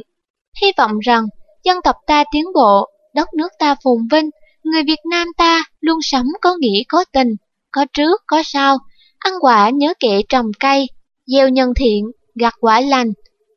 Hy 0.62 0.73
vọng 0.79 0.99
rằng 0.99 1.25
dân 1.65 1.79
tộc 1.85 1.97
ta 2.07 2.25
tiến 2.33 2.45
bộ, 2.55 2.87
đất 3.15 3.29
nước 3.37 3.49
ta 3.59 3.77
phồn 3.85 3.97
vinh, 4.11 4.31
người 4.65 4.83
Việt 4.83 5.01
Nam 5.11 5.29
ta 5.37 5.65
luôn 5.81 5.99
sống 6.03 6.27
có 6.41 6.57
nghĩa 6.61 6.83
có 6.89 7.05
tình, 7.12 7.29
có 7.71 7.87
trước 7.93 8.21
có 8.27 8.43
sau, 8.45 8.79
ăn 9.19 9.33
quả 9.41 9.71
nhớ 9.71 9.95
kệ 10.01 10.23
trồng 10.29 10.47
cây, 10.61 10.87
gieo 11.27 11.49
nhân 11.49 11.73
thiện, 11.77 12.05
gặt 12.35 12.55
quả 12.61 12.81
lành. 12.81 13.12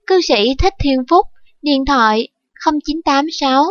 Cư 0.07 0.21
sĩ 0.21 0.55
Thích 0.59 0.73
Thiên 0.83 0.99
Phúc, 1.09 1.25
điện 1.61 1.85
thoại 1.85 2.27
0986 2.65 3.65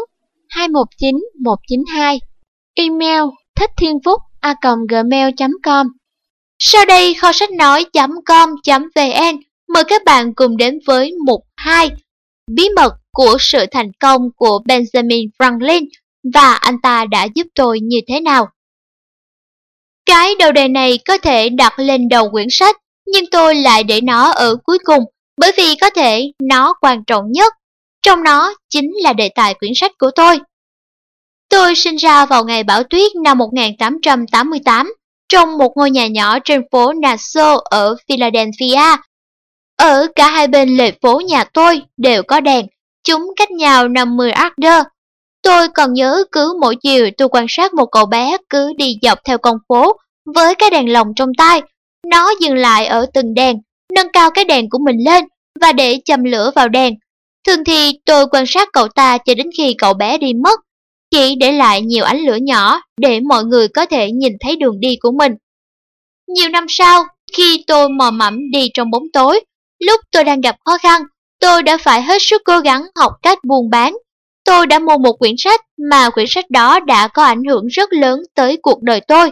219 0.49 1.17
192, 1.41 2.21
email 2.75 3.23
thích 3.57 3.71
thiên 3.77 3.99
phúc 4.05 4.21
a 4.45 4.55
gmail.com. 4.89 5.87
Sau 6.59 6.85
đây 6.85 7.15
kho 7.15 7.33
sách 7.33 7.51
nói.com.vn 7.53 9.37
mời 9.69 9.85
các 9.85 10.05
bạn 10.05 10.35
cùng 10.35 10.57
đến 10.57 10.79
với 10.87 11.13
mục 11.27 11.41
2 11.57 11.91
Bí 12.51 12.69
mật 12.77 12.95
của 13.13 13.37
sự 13.41 13.67
thành 13.71 13.93
công 14.01 14.21
của 14.37 14.61
Benjamin 14.69 15.29
Franklin 15.39 15.87
và 16.35 16.55
anh 16.55 16.81
ta 16.83 17.05
đã 17.05 17.29
giúp 17.35 17.47
tôi 17.55 17.81
như 17.81 17.99
thế 18.09 18.21
nào. 18.21 18.49
Cái 20.07 20.35
đầu 20.39 20.53
đề 20.53 20.69
này 20.69 20.99
có 21.09 21.19
thể 21.19 21.49
đặt 21.49 21.79
lên 21.79 22.09
đầu 22.09 22.31
quyển 22.31 22.47
sách, 22.51 22.77
nhưng 23.07 23.25
tôi 23.31 23.55
lại 23.55 23.85
để 23.85 24.01
nó 24.01 24.31
ở 24.31 24.57
cuối 24.65 24.79
cùng 24.85 25.05
bởi 25.37 25.53
vì 25.57 25.75
có 25.81 25.91
thể 25.91 26.33
nó 26.43 26.75
quan 26.81 27.05
trọng 27.05 27.33
nhất. 27.33 27.55
Trong 28.03 28.23
nó 28.23 28.55
chính 28.71 28.91
là 29.03 29.13
đề 29.13 29.29
tài 29.35 29.55
quyển 29.55 29.73
sách 29.75 29.93
của 29.99 30.11
tôi. 30.17 30.39
Tôi 31.55 31.75
sinh 31.75 31.97
ra 31.97 32.27
vào 32.27 32.45
ngày 32.45 32.65
bão 32.65 32.83
tuyết 32.83 33.17
năm 33.25 33.39
1888 33.39 34.95
trong 35.29 35.59
một 35.59 35.73
ngôi 35.77 35.91
nhà 35.91 36.07
nhỏ 36.07 36.39
trên 36.39 36.61
phố 36.73 36.93
Nassau 36.93 37.59
ở 37.59 37.97
Philadelphia. 38.09 38.97
Ở 39.77 40.07
cả 40.17 40.29
hai 40.29 40.49
bên 40.49 40.77
lề 40.77 40.93
phố 41.03 41.21
nhà 41.21 41.45
tôi 41.45 41.83
đều 41.97 42.23
có 42.23 42.41
đèn, 42.41 42.67
chúng 43.05 43.33
cách 43.37 43.51
nhau 43.51 43.89
50 43.89 44.31
arder. 44.31 44.83
Tôi 45.43 45.69
còn 45.69 45.93
nhớ 45.93 46.25
cứ 46.33 46.59
mỗi 46.61 46.77
chiều 46.83 47.11
tôi 47.19 47.29
quan 47.29 47.47
sát 47.49 47.75
một 47.75 47.87
cậu 47.87 48.07
bé 48.07 48.37
cứ 48.49 48.73
đi 48.77 48.97
dọc 49.03 49.19
theo 49.25 49.39
con 49.39 49.57
phố 49.69 49.97
với 50.35 50.55
cái 50.55 50.71
đèn 50.71 50.93
lồng 50.93 51.09
trong 51.17 51.31
tay. 51.39 51.63
Nó 52.07 52.33
dừng 52.41 52.55
lại 52.55 52.87
ở 52.87 53.07
từng 53.15 53.35
đèn, 53.35 53.57
nâng 53.95 54.13
cao 54.13 54.31
cái 54.31 54.45
đèn 54.45 54.71
của 54.71 54.79
mình 54.79 54.97
lên 55.05 55.25
và 55.61 55.73
để 55.73 56.01
châm 56.05 56.25
lửa 56.25 56.51
vào 56.55 56.69
đèn. 56.69 56.95
Thường 57.47 57.65
thì 57.65 57.91
tôi 58.07 58.27
quan 58.27 58.45
sát 58.47 58.69
cậu 58.73 58.89
ta 58.89 59.19
cho 59.19 59.35
đến 59.35 59.47
khi 59.57 59.75
cậu 59.79 59.95
bé 59.95 60.19
đi 60.19 60.33
mất 60.35 60.61
chỉ 61.15 61.35
để 61.35 61.53
lại 61.53 61.83
nhiều 61.83 62.05
ánh 62.05 62.21
lửa 62.21 62.39
nhỏ 62.43 62.81
để 63.01 63.21
mọi 63.21 63.45
người 63.45 63.69
có 63.69 63.87
thể 63.87 64.11
nhìn 64.11 64.33
thấy 64.41 64.57
đường 64.57 64.81
đi 64.81 64.97
của 65.01 65.13
mình. 65.13 65.33
Nhiều 66.29 66.49
năm 66.49 66.67
sau, 66.69 67.05
khi 67.37 67.65
tôi 67.67 67.89
mò 67.89 68.11
mẫm 68.11 68.51
đi 68.51 68.71
trong 68.75 68.91
bóng 68.91 69.03
tối, 69.13 69.41
lúc 69.79 70.01
tôi 70.13 70.25
đang 70.25 70.41
gặp 70.41 70.57
khó 70.65 70.79
khăn, 70.79 71.03
tôi 71.41 71.63
đã 71.63 71.79
phải 71.79 72.03
hết 72.03 72.19
sức 72.21 72.43
cố 72.45 72.59
gắng 72.59 72.87
học 72.97 73.13
cách 73.23 73.39
buôn 73.49 73.71
bán. 73.71 73.97
Tôi 74.45 74.67
đã 74.67 74.79
mua 74.79 74.99
một 74.99 75.13
quyển 75.13 75.35
sách 75.39 75.61
mà 75.91 76.11
quyển 76.11 76.27
sách 76.29 76.51
đó 76.51 76.81
đã 76.81 77.09
có 77.09 77.25
ảnh 77.25 77.45
hưởng 77.45 77.67
rất 77.67 77.93
lớn 77.93 78.21
tới 78.35 78.59
cuộc 78.63 78.83
đời 78.83 79.01
tôi. 79.01 79.31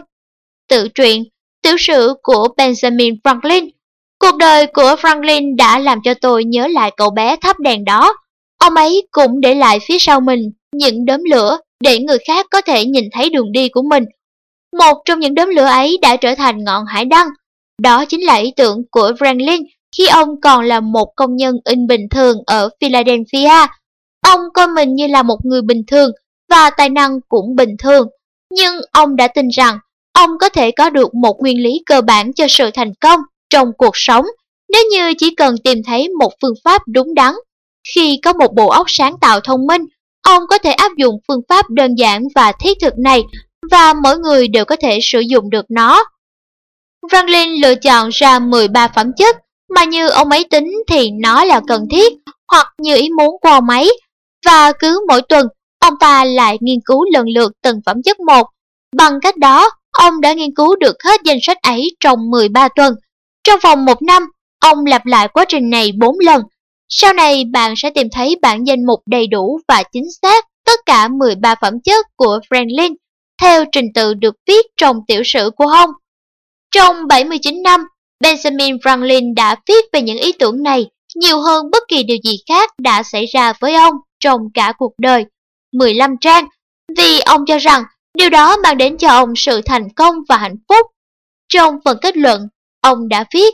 Tự 0.69 0.87
truyện, 0.95 1.23
tiểu 1.63 1.75
sử 1.79 2.13
của 2.23 2.47
Benjamin 2.57 3.15
Franklin. 3.23 3.69
Cuộc 4.19 4.37
đời 4.37 4.67
của 4.67 4.95
Franklin 5.01 5.55
đã 5.55 5.79
làm 5.79 5.99
cho 6.03 6.13
tôi 6.13 6.43
nhớ 6.43 6.67
lại 6.67 6.91
cậu 6.97 7.09
bé 7.09 7.35
thắp 7.41 7.59
đèn 7.59 7.85
đó. 7.85 8.13
Ông 8.59 8.75
ấy 8.75 9.07
cũng 9.11 9.41
để 9.41 9.55
lại 9.55 9.79
phía 9.87 9.99
sau 9.99 10.21
mình 10.21 10.51
những 10.73 11.05
đốm 11.05 11.19
lửa 11.31 11.57
để 11.83 11.99
người 11.99 12.17
khác 12.27 12.45
có 12.51 12.61
thể 12.61 12.85
nhìn 12.85 13.03
thấy 13.11 13.29
đường 13.29 13.51
đi 13.51 13.69
của 13.69 13.81
mình. 13.81 14.03
Một 14.79 14.97
trong 15.05 15.19
những 15.19 15.35
đốm 15.35 15.49
lửa 15.49 15.65
ấy 15.65 15.97
đã 16.01 16.15
trở 16.15 16.35
thành 16.35 16.63
ngọn 16.63 16.85
hải 16.85 17.05
đăng. 17.05 17.27
Đó 17.81 18.05
chính 18.05 18.25
là 18.25 18.35
ý 18.35 18.53
tưởng 18.55 18.81
của 18.91 19.11
Franklin 19.19 19.63
khi 19.97 20.07
ông 20.07 20.41
còn 20.41 20.65
là 20.65 20.79
một 20.79 21.13
công 21.15 21.35
nhân 21.35 21.55
in 21.65 21.87
bình 21.87 22.09
thường 22.09 22.37
ở 22.45 22.69
Philadelphia. 22.81 23.67
Ông 24.25 24.39
coi 24.53 24.67
mình 24.67 24.95
như 24.95 25.07
là 25.07 25.23
một 25.23 25.37
người 25.43 25.61
bình 25.61 25.81
thường 25.87 26.11
và 26.49 26.69
tài 26.69 26.89
năng 26.89 27.21
cũng 27.29 27.55
bình 27.55 27.75
thường. 27.79 28.07
Nhưng 28.51 28.75
ông 28.91 29.15
đã 29.15 29.27
tin 29.27 29.47
rằng 29.47 29.77
ông 30.13 30.29
có 30.39 30.49
thể 30.49 30.71
có 30.71 30.89
được 30.89 31.15
một 31.15 31.35
nguyên 31.39 31.63
lý 31.63 31.83
cơ 31.85 32.01
bản 32.01 32.33
cho 32.33 32.45
sự 32.49 32.69
thành 32.73 32.93
công 33.01 33.19
trong 33.49 33.71
cuộc 33.77 33.91
sống 33.93 34.25
nếu 34.73 34.83
như 34.91 35.13
chỉ 35.17 35.35
cần 35.35 35.55
tìm 35.63 35.77
thấy 35.85 36.09
một 36.09 36.33
phương 36.41 36.53
pháp 36.63 36.81
đúng 36.87 37.13
đắn. 37.13 37.33
Khi 37.93 38.19
có 38.23 38.33
một 38.33 38.53
bộ 38.55 38.67
óc 38.67 38.85
sáng 38.89 39.19
tạo 39.21 39.39
thông 39.39 39.67
minh, 39.67 39.81
Ông 40.23 40.43
có 40.47 40.57
thể 40.57 40.71
áp 40.71 40.91
dụng 40.97 41.19
phương 41.27 41.41
pháp 41.49 41.69
đơn 41.69 41.95
giản 41.95 42.23
và 42.35 42.51
thiết 42.51 42.77
thực 42.81 42.93
này 42.97 43.23
và 43.71 43.93
mỗi 43.93 44.17
người 44.17 44.47
đều 44.47 44.65
có 44.65 44.75
thể 44.75 44.99
sử 45.01 45.19
dụng 45.19 45.49
được 45.49 45.65
nó. 45.69 46.03
Franklin 47.11 47.61
lựa 47.61 47.75
chọn 47.75 48.09
ra 48.09 48.39
13 48.39 48.87
phẩm 48.87 49.11
chất 49.17 49.37
mà 49.75 49.83
như 49.83 50.09
ông 50.09 50.29
ấy 50.29 50.43
tính 50.43 50.71
thì 50.87 51.11
nó 51.11 51.43
là 51.43 51.61
cần 51.67 51.85
thiết 51.91 52.13
hoặc 52.51 52.67
như 52.81 52.95
ý 52.95 53.09
muốn 53.09 53.37
của 53.41 53.49
ông 53.49 53.69
ấy 53.69 53.99
và 54.45 54.71
cứ 54.71 54.99
mỗi 55.07 55.21
tuần 55.21 55.47
ông 55.83 55.97
ta 55.99 56.25
lại 56.25 56.57
nghiên 56.61 56.79
cứu 56.85 57.05
lần 57.13 57.25
lượt 57.29 57.51
từng 57.61 57.79
phẩm 57.85 58.01
chất 58.03 58.19
một. 58.19 58.47
Bằng 58.95 59.19
cách 59.21 59.37
đó, 59.37 59.69
ông 59.91 60.21
đã 60.21 60.33
nghiên 60.33 60.55
cứu 60.55 60.75
được 60.75 60.95
hết 61.03 61.21
danh 61.23 61.37
sách 61.41 61.57
ấy 61.61 61.95
trong 61.99 62.29
13 62.29 62.67
tuần. 62.75 62.95
Trong 63.43 63.59
vòng 63.63 63.85
một 63.85 64.01
năm, 64.01 64.23
ông 64.59 64.85
lặp 64.85 65.05
lại 65.05 65.27
quá 65.27 65.45
trình 65.47 65.69
này 65.69 65.91
4 65.97 66.19
lần 66.19 66.41
sau 66.89 67.13
này 67.13 67.45
bạn 67.53 67.73
sẽ 67.77 67.89
tìm 67.89 68.07
thấy 68.11 68.35
bản 68.41 68.63
danh 68.63 68.85
mục 68.85 68.99
đầy 69.05 69.27
đủ 69.27 69.59
và 69.67 69.83
chính 69.91 70.11
xác 70.21 70.45
tất 70.65 70.79
cả 70.85 71.07
13 71.07 71.55
phẩm 71.61 71.73
chất 71.83 72.05
của 72.15 72.39
Franklin 72.49 72.93
theo 73.41 73.65
trình 73.71 73.85
tự 73.93 74.13
được 74.13 74.35
viết 74.47 74.65
trong 74.77 74.99
tiểu 75.07 75.21
sử 75.25 75.51
của 75.55 75.67
ông. 75.67 75.89
Trong 76.71 77.07
79 77.07 77.63
năm, 77.63 77.85
Benjamin 78.23 78.77
Franklin 78.79 79.33
đã 79.35 79.55
viết 79.67 79.85
về 79.93 80.01
những 80.01 80.17
ý 80.17 80.31
tưởng 80.31 80.63
này 80.63 80.85
nhiều 81.15 81.39
hơn 81.39 81.71
bất 81.71 81.83
kỳ 81.87 82.03
điều 82.03 82.17
gì 82.23 82.37
khác 82.47 82.69
đã 82.81 83.03
xảy 83.03 83.25
ra 83.25 83.53
với 83.59 83.75
ông 83.75 83.93
trong 84.19 84.41
cả 84.53 84.73
cuộc 84.77 84.93
đời. 84.97 85.25
15 85.73 86.15
trang, 86.21 86.45
vì 86.97 87.19
ông 87.19 87.45
cho 87.47 87.57
rằng 87.57 87.83
điều 88.17 88.29
đó 88.29 88.57
mang 88.57 88.77
đến 88.77 88.97
cho 88.97 89.09
ông 89.09 89.33
sự 89.35 89.61
thành 89.61 89.87
công 89.95 90.15
và 90.29 90.37
hạnh 90.37 90.55
phúc. 90.69 90.87
Trong 91.49 91.75
phần 91.85 91.97
kết 92.01 92.17
luận, 92.17 92.47
ông 92.81 93.07
đã 93.07 93.25
viết 93.33 93.53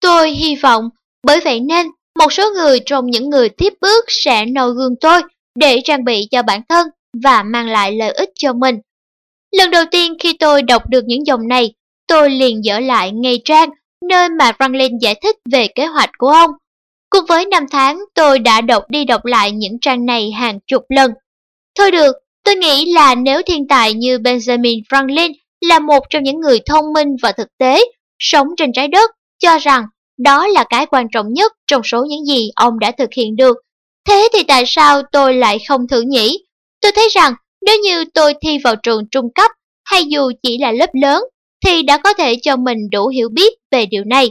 Tôi 0.00 0.30
hy 0.30 0.56
vọng, 0.56 0.88
bởi 1.22 1.40
vậy 1.44 1.60
nên 1.60 1.86
một 2.18 2.32
số 2.32 2.50
người 2.54 2.80
trong 2.86 3.06
những 3.06 3.30
người 3.30 3.48
tiếp 3.48 3.72
bước 3.80 4.04
sẽ 4.08 4.46
noi 4.46 4.72
gương 4.74 4.96
tôi 5.00 5.22
để 5.58 5.80
trang 5.84 6.04
bị 6.04 6.28
cho 6.30 6.42
bản 6.42 6.60
thân 6.68 6.88
và 7.22 7.42
mang 7.42 7.68
lại 7.68 7.92
lợi 7.92 8.12
ích 8.12 8.30
cho 8.34 8.52
mình. 8.52 8.78
Lần 9.52 9.70
đầu 9.70 9.84
tiên 9.90 10.14
khi 10.20 10.32
tôi 10.32 10.62
đọc 10.62 10.82
được 10.88 11.04
những 11.06 11.26
dòng 11.26 11.48
này, 11.48 11.74
tôi 12.06 12.30
liền 12.30 12.64
dở 12.64 12.80
lại 12.80 13.12
ngay 13.12 13.40
trang 13.44 13.70
nơi 14.08 14.28
mà 14.28 14.52
Franklin 14.58 14.98
giải 15.00 15.14
thích 15.22 15.36
về 15.52 15.66
kế 15.74 15.86
hoạch 15.86 16.10
của 16.18 16.28
ông. 16.28 16.50
Cùng 17.10 17.24
với 17.28 17.46
năm 17.46 17.64
tháng, 17.70 18.00
tôi 18.14 18.38
đã 18.38 18.60
đọc 18.60 18.84
đi 18.88 19.04
đọc 19.04 19.24
lại 19.24 19.52
những 19.52 19.78
trang 19.80 20.06
này 20.06 20.30
hàng 20.30 20.58
chục 20.66 20.82
lần. 20.88 21.10
Thôi 21.78 21.90
được, 21.90 22.16
tôi 22.44 22.56
nghĩ 22.56 22.92
là 22.92 23.14
nếu 23.14 23.42
thiên 23.42 23.68
tài 23.68 23.94
như 23.94 24.18
Benjamin 24.18 24.82
Franklin 24.90 25.32
là 25.60 25.78
một 25.78 26.04
trong 26.10 26.22
những 26.22 26.40
người 26.40 26.58
thông 26.66 26.92
minh 26.92 27.08
và 27.22 27.32
thực 27.32 27.48
tế, 27.58 27.84
sống 28.18 28.48
trên 28.56 28.72
trái 28.72 28.88
đất, 28.88 29.10
cho 29.38 29.58
rằng 29.58 29.84
đó 30.18 30.46
là 30.46 30.64
cái 30.70 30.86
quan 30.86 31.06
trọng 31.12 31.32
nhất 31.32 31.52
trong 31.66 31.82
số 31.84 32.04
những 32.04 32.24
gì 32.24 32.50
ông 32.56 32.78
đã 32.78 32.90
thực 32.98 33.10
hiện 33.16 33.36
được. 33.36 33.56
Thế 34.08 34.28
thì 34.32 34.42
tại 34.42 34.64
sao 34.66 35.02
tôi 35.12 35.34
lại 35.34 35.58
không 35.68 35.88
thử 35.88 36.00
nhỉ? 36.00 36.38
Tôi 36.80 36.92
thấy 36.92 37.08
rằng 37.12 37.34
nếu 37.66 37.78
như 37.78 38.04
tôi 38.14 38.34
thi 38.42 38.58
vào 38.64 38.76
trường 38.76 39.08
trung 39.10 39.32
cấp 39.34 39.50
hay 39.84 40.04
dù 40.04 40.30
chỉ 40.42 40.58
là 40.58 40.72
lớp 40.72 40.90
lớn 40.92 41.22
thì 41.64 41.82
đã 41.82 41.98
có 41.98 42.14
thể 42.14 42.36
cho 42.42 42.56
mình 42.56 42.78
đủ 42.92 43.08
hiểu 43.08 43.28
biết 43.28 43.52
về 43.70 43.86
điều 43.86 44.04
này. 44.04 44.30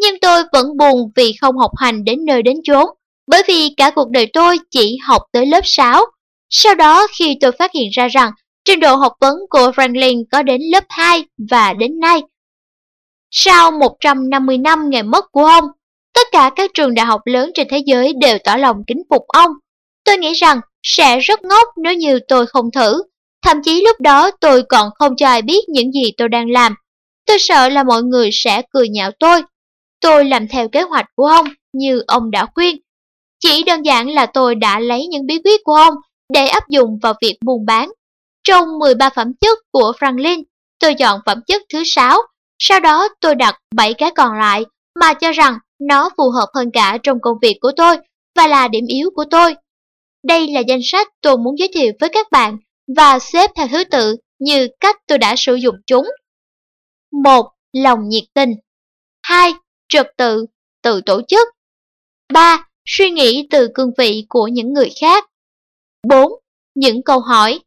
Nhưng 0.00 0.20
tôi 0.20 0.42
vẫn 0.52 0.76
buồn 0.76 1.10
vì 1.16 1.32
không 1.40 1.58
học 1.58 1.70
hành 1.76 2.04
đến 2.04 2.24
nơi 2.24 2.42
đến 2.42 2.56
chốn, 2.64 2.86
bởi 3.26 3.42
vì 3.48 3.68
cả 3.76 3.90
cuộc 3.90 4.10
đời 4.10 4.26
tôi 4.32 4.58
chỉ 4.70 4.98
học 5.06 5.22
tới 5.32 5.46
lớp 5.46 5.60
6. 5.64 6.04
Sau 6.50 6.74
đó 6.74 7.06
khi 7.18 7.36
tôi 7.40 7.52
phát 7.52 7.72
hiện 7.74 7.90
ra 7.92 8.08
rằng 8.08 8.32
trình 8.64 8.80
độ 8.80 8.96
học 8.96 9.12
vấn 9.20 9.36
của 9.50 9.70
Franklin 9.70 10.24
có 10.30 10.42
đến 10.42 10.60
lớp 10.72 10.84
2 10.88 11.24
và 11.50 11.72
đến 11.72 12.00
nay 12.00 12.22
sau 13.32 13.70
150 13.70 14.58
năm 14.58 14.90
ngày 14.90 15.02
mất 15.02 15.24
của 15.32 15.44
ông, 15.44 15.64
tất 16.14 16.26
cả 16.32 16.50
các 16.56 16.70
trường 16.74 16.94
đại 16.94 17.06
học 17.06 17.20
lớn 17.24 17.50
trên 17.54 17.66
thế 17.70 17.82
giới 17.86 18.12
đều 18.20 18.38
tỏ 18.44 18.56
lòng 18.56 18.76
kính 18.86 19.02
phục 19.10 19.22
ông. 19.28 19.50
Tôi 20.04 20.18
nghĩ 20.18 20.32
rằng 20.32 20.60
sẽ 20.82 21.18
rất 21.18 21.44
ngốc 21.44 21.68
nếu 21.82 21.94
như 21.94 22.18
tôi 22.28 22.46
không 22.46 22.70
thử. 22.70 23.02
Thậm 23.42 23.62
chí 23.64 23.82
lúc 23.84 24.00
đó 24.00 24.30
tôi 24.40 24.62
còn 24.62 24.90
không 24.98 25.16
cho 25.16 25.26
ai 25.26 25.42
biết 25.42 25.68
những 25.68 25.92
gì 25.92 26.12
tôi 26.16 26.28
đang 26.28 26.50
làm. 26.50 26.74
Tôi 27.26 27.38
sợ 27.38 27.68
là 27.68 27.82
mọi 27.82 28.02
người 28.02 28.30
sẽ 28.32 28.62
cười 28.70 28.88
nhạo 28.88 29.10
tôi. 29.18 29.42
Tôi 30.00 30.24
làm 30.24 30.48
theo 30.48 30.68
kế 30.68 30.82
hoạch 30.82 31.06
của 31.16 31.26
ông 31.26 31.46
như 31.72 32.02
ông 32.06 32.30
đã 32.30 32.46
khuyên. 32.54 32.76
Chỉ 33.40 33.62
đơn 33.62 33.82
giản 33.82 34.10
là 34.10 34.26
tôi 34.26 34.54
đã 34.54 34.80
lấy 34.80 35.06
những 35.06 35.26
bí 35.26 35.38
quyết 35.44 35.60
của 35.64 35.74
ông 35.74 35.94
để 36.32 36.46
áp 36.46 36.68
dụng 36.68 36.98
vào 37.02 37.14
việc 37.22 37.38
buôn 37.44 37.66
bán. 37.66 37.90
Trong 38.44 38.78
13 38.78 39.10
phẩm 39.10 39.32
chất 39.40 39.58
của 39.70 39.92
Franklin, 40.00 40.42
tôi 40.78 40.94
chọn 40.94 41.20
phẩm 41.26 41.40
chất 41.46 41.62
thứ 41.72 41.82
6, 41.84 42.18
sau 42.64 42.80
đó 42.80 43.08
tôi 43.20 43.34
đặt 43.34 43.58
7 43.74 43.94
cái 43.94 44.10
còn 44.16 44.38
lại 44.38 44.64
mà 45.00 45.14
cho 45.14 45.32
rằng 45.32 45.58
nó 45.78 46.10
phù 46.16 46.30
hợp 46.30 46.46
hơn 46.54 46.70
cả 46.72 46.98
trong 47.02 47.18
công 47.20 47.36
việc 47.42 47.58
của 47.60 47.72
tôi 47.76 47.96
và 48.36 48.46
là 48.46 48.68
điểm 48.68 48.84
yếu 48.88 49.10
của 49.14 49.24
tôi. 49.30 49.54
Đây 50.22 50.48
là 50.48 50.60
danh 50.60 50.80
sách 50.84 51.08
tôi 51.20 51.38
muốn 51.38 51.58
giới 51.58 51.68
thiệu 51.74 51.92
với 52.00 52.10
các 52.12 52.26
bạn 52.30 52.58
và 52.96 53.18
xếp 53.18 53.50
theo 53.56 53.68
thứ 53.68 53.84
tự 53.84 54.16
như 54.38 54.68
cách 54.80 54.96
tôi 55.06 55.18
đã 55.18 55.34
sử 55.36 55.54
dụng 55.54 55.74
chúng. 55.86 56.06
1. 57.24 57.50
Lòng 57.72 58.08
nhiệt 58.08 58.24
tình 58.34 58.54
2. 59.22 59.52
Trật 59.88 60.06
tự, 60.16 60.46
tự 60.82 61.00
tổ 61.06 61.20
chức 61.28 61.48
3. 62.32 62.66
Suy 62.86 63.10
nghĩ 63.10 63.46
từ 63.50 63.68
cương 63.74 63.90
vị 63.98 64.26
của 64.28 64.48
những 64.48 64.72
người 64.72 64.90
khác 65.00 65.24
4. 66.08 66.32
Những 66.74 67.02
câu 67.02 67.20
hỏi 67.20 67.60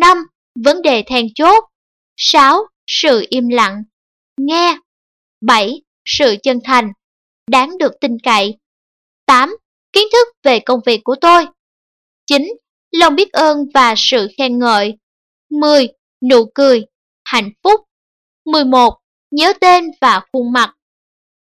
5. 0.00 0.18
Vấn 0.64 0.82
đề 0.82 1.02
then 1.06 1.26
chốt 1.34 1.64
6. 2.16 2.66
Sự 2.86 3.26
im 3.30 3.48
lặng 3.48 3.82
Nghe 4.36 4.78
7. 5.40 5.82
Sự 6.04 6.36
chân 6.42 6.58
thành 6.64 6.92
Đáng 7.50 7.78
được 7.78 7.92
tin 8.00 8.18
cậy 8.22 8.58
8. 9.26 9.56
Kiến 9.92 10.04
thức 10.12 10.28
về 10.42 10.60
công 10.60 10.80
việc 10.86 11.00
của 11.04 11.16
tôi 11.20 11.46
9. 12.26 12.52
Lòng 12.90 13.14
biết 13.14 13.32
ơn 13.32 13.58
và 13.74 13.94
sự 13.96 14.28
khen 14.38 14.58
ngợi 14.58 14.98
10. 15.50 15.88
Nụ 16.30 16.44
cười, 16.54 16.84
hạnh 17.24 17.50
phúc 17.62 17.80
11. 18.44 18.98
Nhớ 19.30 19.52
tên 19.60 19.84
và 20.00 20.20
khuôn 20.32 20.52
mặt 20.52 20.74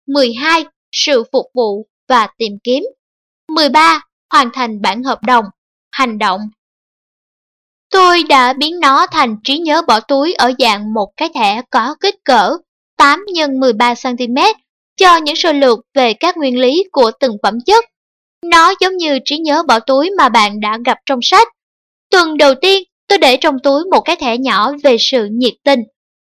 12. 0.08 0.66
Sự 0.92 1.24
phục 1.32 1.46
vụ 1.54 1.88
và 2.08 2.28
tìm 2.38 2.58
kiếm 2.64 2.84
13. 3.48 4.02
Hoàn 4.32 4.50
thành 4.54 4.82
bản 4.82 5.04
hợp 5.04 5.20
đồng, 5.24 5.46
hành 5.92 6.18
động 6.18 6.42
Tôi 7.90 8.24
đã 8.24 8.54
biến 8.54 8.80
nó 8.80 9.08
thành 9.08 9.36
trí 9.44 9.60
nhớ 9.60 9.82
bỏ 9.88 10.00
túi 10.00 10.34
ở 10.34 10.52
dạng 10.60 10.94
một 10.94 11.12
cái 11.18 11.30
thẻ 11.36 11.62
có 11.70 11.96
kích 12.00 12.16
cỡ 12.24 12.58
8 13.00 13.26
x 13.28 13.40
13cm 13.40 14.54
cho 14.98 15.18
những 15.18 15.36
sơ 15.36 15.52
lược 15.52 15.80
về 15.94 16.14
các 16.14 16.38
nguyên 16.38 16.60
lý 16.60 16.84
của 16.92 17.12
từng 17.20 17.38
phẩm 17.44 17.54
chất. 17.66 17.86
Nó 18.46 18.74
giống 18.80 18.98
như 18.98 19.20
trí 19.26 19.38
nhớ 19.38 19.64
bỏ 19.68 19.80
túi 19.80 20.10
mà 20.18 20.30
bạn 20.30 20.60
đã 20.60 20.78
gặp 20.86 20.98
trong 21.06 21.20
sách. 21.22 21.48
Tuần 22.12 22.38
đầu 22.38 22.54
tiên, 22.62 22.84
tôi 23.08 23.18
để 23.18 23.38
trong 23.38 23.56
túi 23.64 23.84
một 23.92 24.02
cái 24.02 24.16
thẻ 24.16 24.38
nhỏ 24.38 24.72
về 24.84 24.98
sự 25.00 25.28
nhiệt 25.32 25.54
tình. 25.64 25.80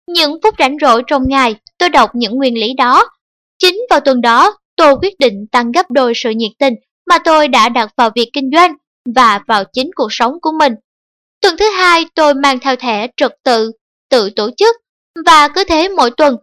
Những 0.06 0.38
phút 0.42 0.54
rảnh 0.58 0.76
rỗi 0.80 1.02
trong 1.06 1.22
ngày, 1.28 1.54
tôi 1.78 1.88
đọc 1.88 2.10
những 2.14 2.34
nguyên 2.36 2.58
lý 2.58 2.74
đó. 2.74 3.08
Chính 3.58 3.76
vào 3.90 4.00
tuần 4.00 4.20
đó, 4.20 4.58
tôi 4.76 4.94
quyết 5.02 5.18
định 5.18 5.46
tăng 5.52 5.72
gấp 5.72 5.90
đôi 5.90 6.12
sự 6.16 6.30
nhiệt 6.30 6.52
tình 6.58 6.74
mà 7.06 7.18
tôi 7.24 7.48
đã 7.48 7.68
đặt 7.68 7.90
vào 7.96 8.10
việc 8.14 8.30
kinh 8.32 8.50
doanh 8.56 8.74
và 9.14 9.40
vào 9.46 9.64
chính 9.72 9.90
cuộc 9.94 10.08
sống 10.10 10.32
của 10.42 10.52
mình. 10.58 10.72
Tuần 11.40 11.56
thứ 11.58 11.70
hai, 11.70 12.04
tôi 12.14 12.34
mang 12.34 12.58
theo 12.58 12.76
thẻ 12.76 13.06
trật 13.16 13.32
tự, 13.44 13.72
tự 14.10 14.30
tổ 14.36 14.50
chức 14.56 14.76
và 15.26 15.48
cứ 15.48 15.64
thế 15.64 15.88
mỗi 15.88 16.10
tuần. 16.10 16.36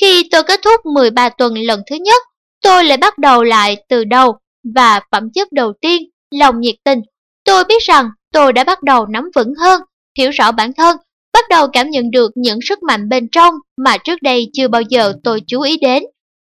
Khi 0.00 0.28
tôi 0.30 0.42
kết 0.42 0.60
thúc 0.62 0.80
13 0.94 1.28
tuần 1.28 1.54
lần 1.54 1.80
thứ 1.90 1.96
nhất, 1.96 2.22
tôi 2.62 2.84
lại 2.84 2.96
bắt 2.96 3.18
đầu 3.18 3.42
lại 3.42 3.76
từ 3.88 4.04
đầu 4.04 4.38
và 4.74 5.00
phẩm 5.12 5.28
chất 5.34 5.52
đầu 5.52 5.72
tiên, 5.80 6.02
lòng 6.30 6.60
nhiệt 6.60 6.74
tình. 6.84 7.00
Tôi 7.44 7.64
biết 7.64 7.82
rằng 7.82 8.08
tôi 8.32 8.52
đã 8.52 8.64
bắt 8.64 8.82
đầu 8.82 9.06
nắm 9.06 9.24
vững 9.34 9.54
hơn, 9.54 9.80
hiểu 10.18 10.30
rõ 10.30 10.52
bản 10.52 10.72
thân, 10.72 10.96
bắt 11.32 11.44
đầu 11.50 11.68
cảm 11.72 11.90
nhận 11.90 12.10
được 12.10 12.30
những 12.34 12.58
sức 12.62 12.82
mạnh 12.82 13.08
bên 13.08 13.28
trong 13.32 13.54
mà 13.76 13.96
trước 14.04 14.22
đây 14.22 14.50
chưa 14.52 14.68
bao 14.68 14.82
giờ 14.82 15.12
tôi 15.24 15.42
chú 15.46 15.60
ý 15.60 15.78
đến. 15.78 16.02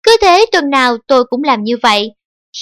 Cứ 0.03 0.17
thế 0.23 0.47
tuần 0.53 0.71
nào 0.71 0.97
tôi 1.07 1.25
cũng 1.25 1.45
làm 1.45 1.65
như 1.65 1.77
vậy. 1.83 2.11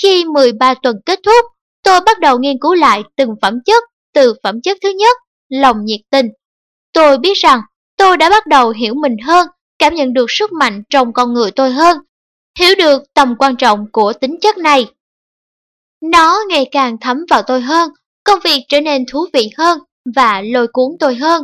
Khi 0.03 0.25
13 0.25 0.75
tuần 0.75 0.97
kết 1.07 1.21
thúc, 1.25 1.45
tôi 1.83 2.01
bắt 2.01 2.21
đầu 2.21 2.39
nghiên 2.39 2.59
cứu 2.61 2.75
lại 2.75 3.03
từng 3.17 3.31
phẩm 3.43 3.59
chất 3.67 3.85
từ 4.15 4.35
phẩm 4.43 4.61
chất 4.63 4.79
thứ 4.83 4.89
nhất, 4.89 5.17
lòng 5.49 5.85
nhiệt 5.85 6.01
tình. 6.11 6.27
Tôi 6.93 7.19
biết 7.19 7.37
rằng 7.37 7.61
tôi 7.97 8.17
đã 8.17 8.31
bắt 8.31 8.47
đầu 8.47 8.71
hiểu 8.71 8.95
mình 8.95 9.17
hơn, 9.25 9.47
cảm 9.79 9.95
nhận 9.95 10.13
được 10.13 10.27
sức 10.29 10.53
mạnh 10.53 10.83
trong 10.91 11.13
con 11.13 11.33
người 11.33 11.51
tôi 11.51 11.71
hơn, 11.71 11.99
hiểu 12.59 12.75
được 12.79 13.03
tầm 13.15 13.35
quan 13.39 13.57
trọng 13.57 13.87
của 13.93 14.13
tính 14.13 14.39
chất 14.41 14.59
này. 14.59 14.87
Nó 16.03 16.39
ngày 16.49 16.69
càng 16.73 16.97
thấm 17.01 17.17
vào 17.31 17.43
tôi 17.43 17.61
hơn, 17.61 17.91
công 18.25 18.41
việc 18.45 18.65
trở 18.69 18.81
nên 18.81 19.05
thú 19.13 19.27
vị 19.33 19.51
hơn 19.59 19.79
và 20.15 20.41
lôi 20.41 20.67
cuốn 20.73 20.93
tôi 21.01 21.15
hơn. 21.15 21.43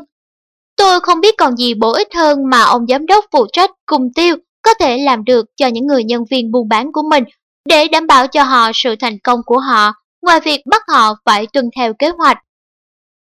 Tôi 0.77 1.01
không 1.01 1.20
biết 1.20 1.35
còn 1.39 1.57
gì 1.57 1.75
bổ 1.75 1.93
ích 1.93 2.15
hơn 2.15 2.39
mà 2.51 2.62
ông 2.62 2.86
giám 2.86 3.07
đốc 3.07 3.25
phụ 3.33 3.47
trách 3.52 3.70
cùng 3.86 4.12
tiêu 4.15 4.36
có 4.62 4.75
thể 4.75 4.99
làm 4.99 5.25
được 5.25 5.47
cho 5.57 5.67
những 5.67 5.86
người 5.86 6.05
nhân 6.05 6.25
viên 6.31 6.51
buôn 6.51 6.69
bán 6.69 6.93
của 6.93 7.02
mình 7.11 7.25
để 7.69 7.89
đảm 7.89 8.07
bảo 8.07 8.27
cho 8.27 8.43
họ 8.43 8.70
sự 8.75 8.94
thành 9.01 9.19
công 9.19 9.41
của 9.47 9.59
họ 9.59 9.93
ngoài 10.23 10.41
việc 10.41 10.61
bắt 10.67 10.83
họ 10.89 11.15
phải 11.25 11.47
tuân 11.52 11.70
theo 11.77 11.94
kế 11.99 12.09
hoạch. 12.09 12.39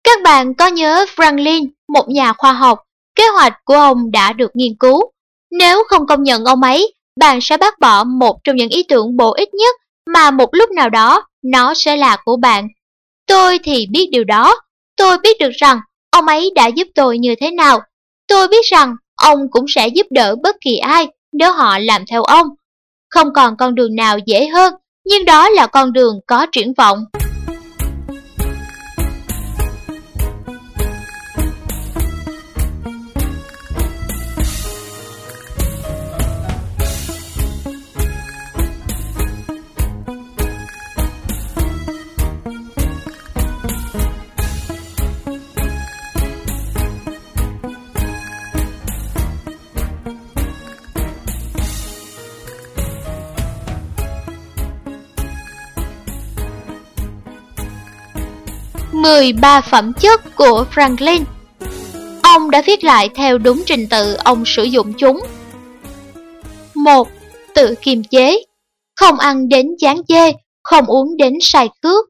Các 0.04 0.22
bạn 0.24 0.54
có 0.54 0.68
nhớ 0.68 1.06
Franklin, 1.16 1.68
một 1.88 2.10
nhà 2.10 2.34
khoa 2.34 2.54
học, 2.54 2.80
kế 3.16 3.24
hoạch 3.28 3.54
của 3.66 3.74
ông 3.74 4.12
đã 4.12 4.34
được 4.34 4.52
nghiên 4.54 4.76
cứu. 4.80 5.12
Nếu 5.52 5.84
không 5.88 6.08
công 6.08 6.24
nhận 6.24 6.46
ông 6.46 6.64
ấy, 6.64 6.94
bạn 7.20 7.40
sẽ 7.42 7.58
bác 7.58 7.80
bỏ 7.80 8.04
một 8.04 8.44
trong 8.44 8.56
những 8.56 8.70
ý 8.70 8.84
tưởng 8.84 9.18
bổ 9.18 9.34
ích 9.34 9.54
nhất 9.54 9.76
mà 10.14 10.32
một 10.32 10.50
lúc 10.52 10.72
nào 10.72 10.90
đó 10.90 11.28
nó 11.44 11.74
sẽ 11.74 11.96
là 11.96 12.18
của 12.26 12.38
bạn. 12.38 12.68
Tôi 13.28 13.60
thì 13.64 13.88
biết 13.92 14.08
điều 14.12 14.24
đó. 14.24 14.56
Tôi 14.98 15.18
biết 15.18 15.38
được 15.40 15.52
rằng 15.52 15.80
ông 16.12 16.26
ấy 16.26 16.52
đã 16.56 16.68
giúp 16.68 16.88
tôi 16.96 17.18
như 17.18 17.36
thế 17.42 17.52
nào. 17.52 17.80
Tôi 18.28 18.48
biết 18.48 18.66
rằng 18.66 18.96
ông 19.16 19.40
cũng 19.52 19.66
sẽ 19.68 19.88
giúp 19.88 20.08
đỡ 20.10 20.36
bất 20.44 20.56
kỳ 20.62 20.78
ai 20.78 21.08
nếu 21.32 21.52
họ 21.52 21.80
làm 21.80 22.04
theo 22.12 22.24
ông. 22.24 22.48
Không 23.10 23.34
còn 23.34 23.58
con 23.58 23.76
đường 23.76 23.96
nào 23.96 24.18
dễ 24.26 24.48
hơn, 24.48 24.74
nhưng 25.06 25.26
đó 25.26 25.50
là 25.50 25.68
con 25.68 25.94
đường 25.94 26.20
có 26.28 26.46
triển 26.52 26.74
vọng. 26.74 27.06
13 59.06 59.62
phẩm 59.62 59.94
chất 59.94 60.36
của 60.36 60.66
Franklin. 60.74 61.24
Ông 62.24 62.52
đã 62.52 62.62
viết 62.66 62.84
lại 62.84 63.10
theo 63.16 63.38
đúng 63.38 63.64
trình 63.66 63.88
tự 63.90 64.14
ông 64.14 64.44
sử 64.46 64.64
dụng 64.64 64.94
chúng. 64.98 65.22
1. 66.76 67.08
Tự 67.54 67.76
kiềm 67.82 68.04
chế, 68.04 68.44
không 68.96 69.20
ăn 69.20 69.50
đến 69.50 69.68
chán 69.80 70.02
chê, 70.08 70.32
không 70.64 70.86
uống 70.86 71.18
đến 71.18 71.34
sai 71.42 71.70
cước. 71.82 72.06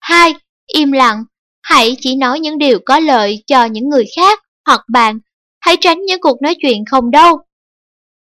2. 0.00 0.34
Im 0.74 0.92
lặng, 0.92 1.24
hãy 1.62 1.96
chỉ 2.00 2.16
nói 2.16 2.40
những 2.40 2.58
điều 2.58 2.78
có 2.86 2.98
lợi 2.98 3.42
cho 3.46 3.64
những 3.64 3.88
người 3.88 4.04
khác 4.16 4.40
hoặc 4.66 4.80
bạn, 4.92 5.18
hãy 5.60 5.76
tránh 5.80 6.04
những 6.04 6.20
cuộc 6.20 6.42
nói 6.42 6.56
chuyện 6.62 6.84
không 6.90 7.10
đâu. 7.10 7.40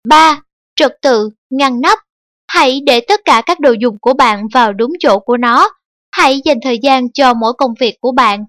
3. 0.07 0.41
Trật 0.75 0.97
tự, 1.01 1.29
ngăn 1.49 1.81
nắp, 1.81 1.99
hãy 2.47 2.81
để 2.85 3.01
tất 3.07 3.21
cả 3.25 3.41
các 3.45 3.59
đồ 3.59 3.71
dùng 3.79 3.97
của 4.01 4.13
bạn 4.13 4.47
vào 4.53 4.73
đúng 4.73 4.91
chỗ 4.99 5.19
của 5.19 5.37
nó 5.37 5.69
Hãy 6.17 6.41
dành 6.45 6.57
thời 6.63 6.79
gian 6.83 7.11
cho 7.11 7.33
mỗi 7.33 7.53
công 7.57 7.71
việc 7.79 7.95
của 8.01 8.11
bạn. 8.11 8.45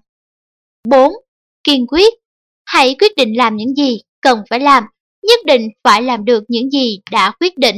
4. 0.89 1.13
Kiên 1.63 1.87
quyết. 1.87 2.13
Hãy 2.65 2.95
quyết 2.99 3.15
định 3.15 3.37
làm 3.37 3.55
những 3.55 3.75
gì 3.75 3.99
cần 4.21 4.41
phải 4.49 4.59
làm, 4.59 4.83
nhất 5.27 5.39
định 5.45 5.67
phải 5.83 6.01
làm 6.01 6.25
được 6.25 6.43
những 6.47 6.69
gì 6.69 6.99
đã 7.11 7.31
quyết 7.39 7.57
định. 7.57 7.75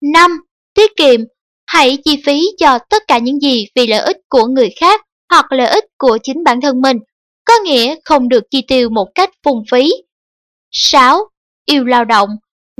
5. 0.00 0.30
Tiết 0.74 0.90
kiệm. 0.96 1.20
Hãy 1.66 1.98
chi 2.04 2.22
phí 2.26 2.42
cho 2.58 2.78
tất 2.90 3.02
cả 3.08 3.18
những 3.18 3.40
gì 3.40 3.66
vì 3.74 3.86
lợi 3.86 4.00
ích 4.00 4.16
của 4.28 4.46
người 4.46 4.70
khác 4.80 5.00
hoặc 5.30 5.52
lợi 5.52 5.68
ích 5.68 5.84
của 5.98 6.18
chính 6.22 6.44
bản 6.44 6.60
thân 6.60 6.80
mình, 6.80 6.96
có 7.44 7.54
nghĩa 7.64 7.94
không 8.04 8.28
được 8.28 8.44
chi 8.50 8.62
tiêu 8.68 8.90
một 8.90 9.08
cách 9.14 9.30
phung 9.44 9.62
phí. 9.70 9.92
6. 10.70 11.18
Yêu 11.64 11.84
lao 11.84 12.04
động. 12.04 12.28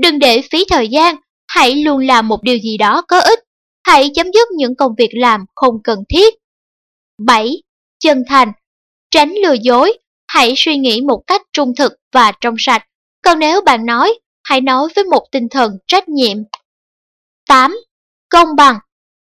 Đừng 0.01 0.19
để 0.19 0.41
phí 0.51 0.65
thời 0.69 0.87
gian, 0.87 1.15
hãy 1.47 1.75
luôn 1.75 1.99
làm 1.99 2.27
một 2.27 2.43
điều 2.43 2.57
gì 2.57 2.77
đó 2.77 3.01
có 3.07 3.19
ích 3.19 3.39
Hãy 3.83 4.11
chấm 4.15 4.27
dứt 4.33 4.47
những 4.51 4.75
công 4.75 4.91
việc 4.97 5.09
làm 5.13 5.45
không 5.55 5.75
cần 5.83 5.99
thiết. 6.09 6.33
7. 7.25 7.61
Chân 7.99 8.23
thành. 8.29 8.51
Tránh 9.11 9.33
lừa 9.43 9.55
dối. 9.61 9.97
Hãy 10.27 10.53
suy 10.57 10.77
nghĩ 10.77 11.01
một 11.01 11.23
cách 11.27 11.41
trung 11.53 11.73
thực 11.77 11.93
và 12.11 12.31
trong 12.41 12.55
sạch. 12.57 12.83
Còn 13.23 13.39
nếu 13.39 13.61
bạn 13.61 13.85
nói, 13.85 14.19
hãy 14.43 14.61
nói 14.61 14.87
với 14.95 15.03
một 15.03 15.27
tinh 15.31 15.47
thần 15.51 15.77
trách 15.87 16.09
nhiệm. 16.09 16.37
8. 17.47 17.75
Công 18.29 18.55
bằng. 18.57 18.79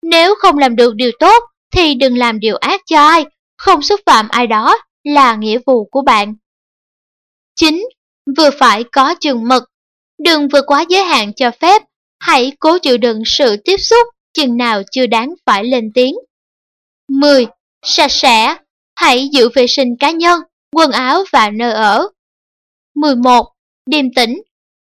Nếu 0.02 0.36
không 0.36 0.58
làm 0.58 0.76
được 0.76 0.96
điều 0.96 1.12
tốt, 1.20 1.44
thì 1.72 1.96
đừng 1.96 2.18
làm 2.18 2.40
điều 2.40 2.56
ác 2.56 2.82
cho 2.86 3.08
ai. 3.08 3.26
Không 3.58 3.82
xúc 3.82 4.00
phạm 4.06 4.30
ai 4.30 4.48
đó 4.48 4.78
là 5.04 5.36
nghĩa 5.36 5.58
vụ 5.66 5.86
của 5.86 6.02
bạn. 6.02 6.36
9. 7.56 7.86
vừa 8.38 8.50
phải 8.60 8.84
có 8.92 9.16
chừng 9.20 9.48
mực. 9.48 9.64
Đừng 10.18 10.48
vượt 10.48 10.64
quá 10.68 10.86
giới 10.90 11.04
hạn 11.04 11.34
cho 11.34 11.52
phép, 11.62 11.82
hãy 12.20 12.52
cố 12.60 12.78
chịu 12.78 12.98
đựng 12.98 13.24
sự 13.26 13.56
tiếp 13.66 13.78
xúc 13.78 14.08
chừng 14.36 14.58
nào 14.58 14.82
chưa 14.92 15.08
đáng 15.08 15.34
phải 15.46 15.64
lên 15.64 15.92
tiếng. 15.94 16.16
10. 17.10 17.46
Sạch 17.86 18.12
sẽ, 18.12 18.56
hãy 18.96 19.30
giữ 19.32 19.50
vệ 19.56 19.68
sinh 19.68 19.96
cá 20.00 20.12
nhân, 20.12 20.42
quần 20.76 20.92
áo 20.92 21.24
và 21.32 21.50
nơi 21.50 21.72
ở. 21.72 22.08
11. 22.96 23.48
Điềm 23.86 24.14
tĩnh, 24.14 24.42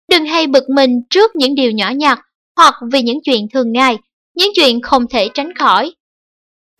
đừng 0.09 0.25
hay 0.25 0.47
bực 0.47 0.63
mình 0.69 1.01
trước 1.09 1.35
những 1.35 1.55
điều 1.55 1.71
nhỏ 1.71 1.89
nhặt 1.89 2.19
hoặc 2.55 2.73
vì 2.91 3.01
những 3.01 3.19
chuyện 3.23 3.47
thường 3.53 3.71
ngày, 3.71 3.97
những 4.35 4.51
chuyện 4.55 4.81
không 4.81 5.07
thể 5.07 5.29
tránh 5.33 5.55
khỏi. 5.55 5.95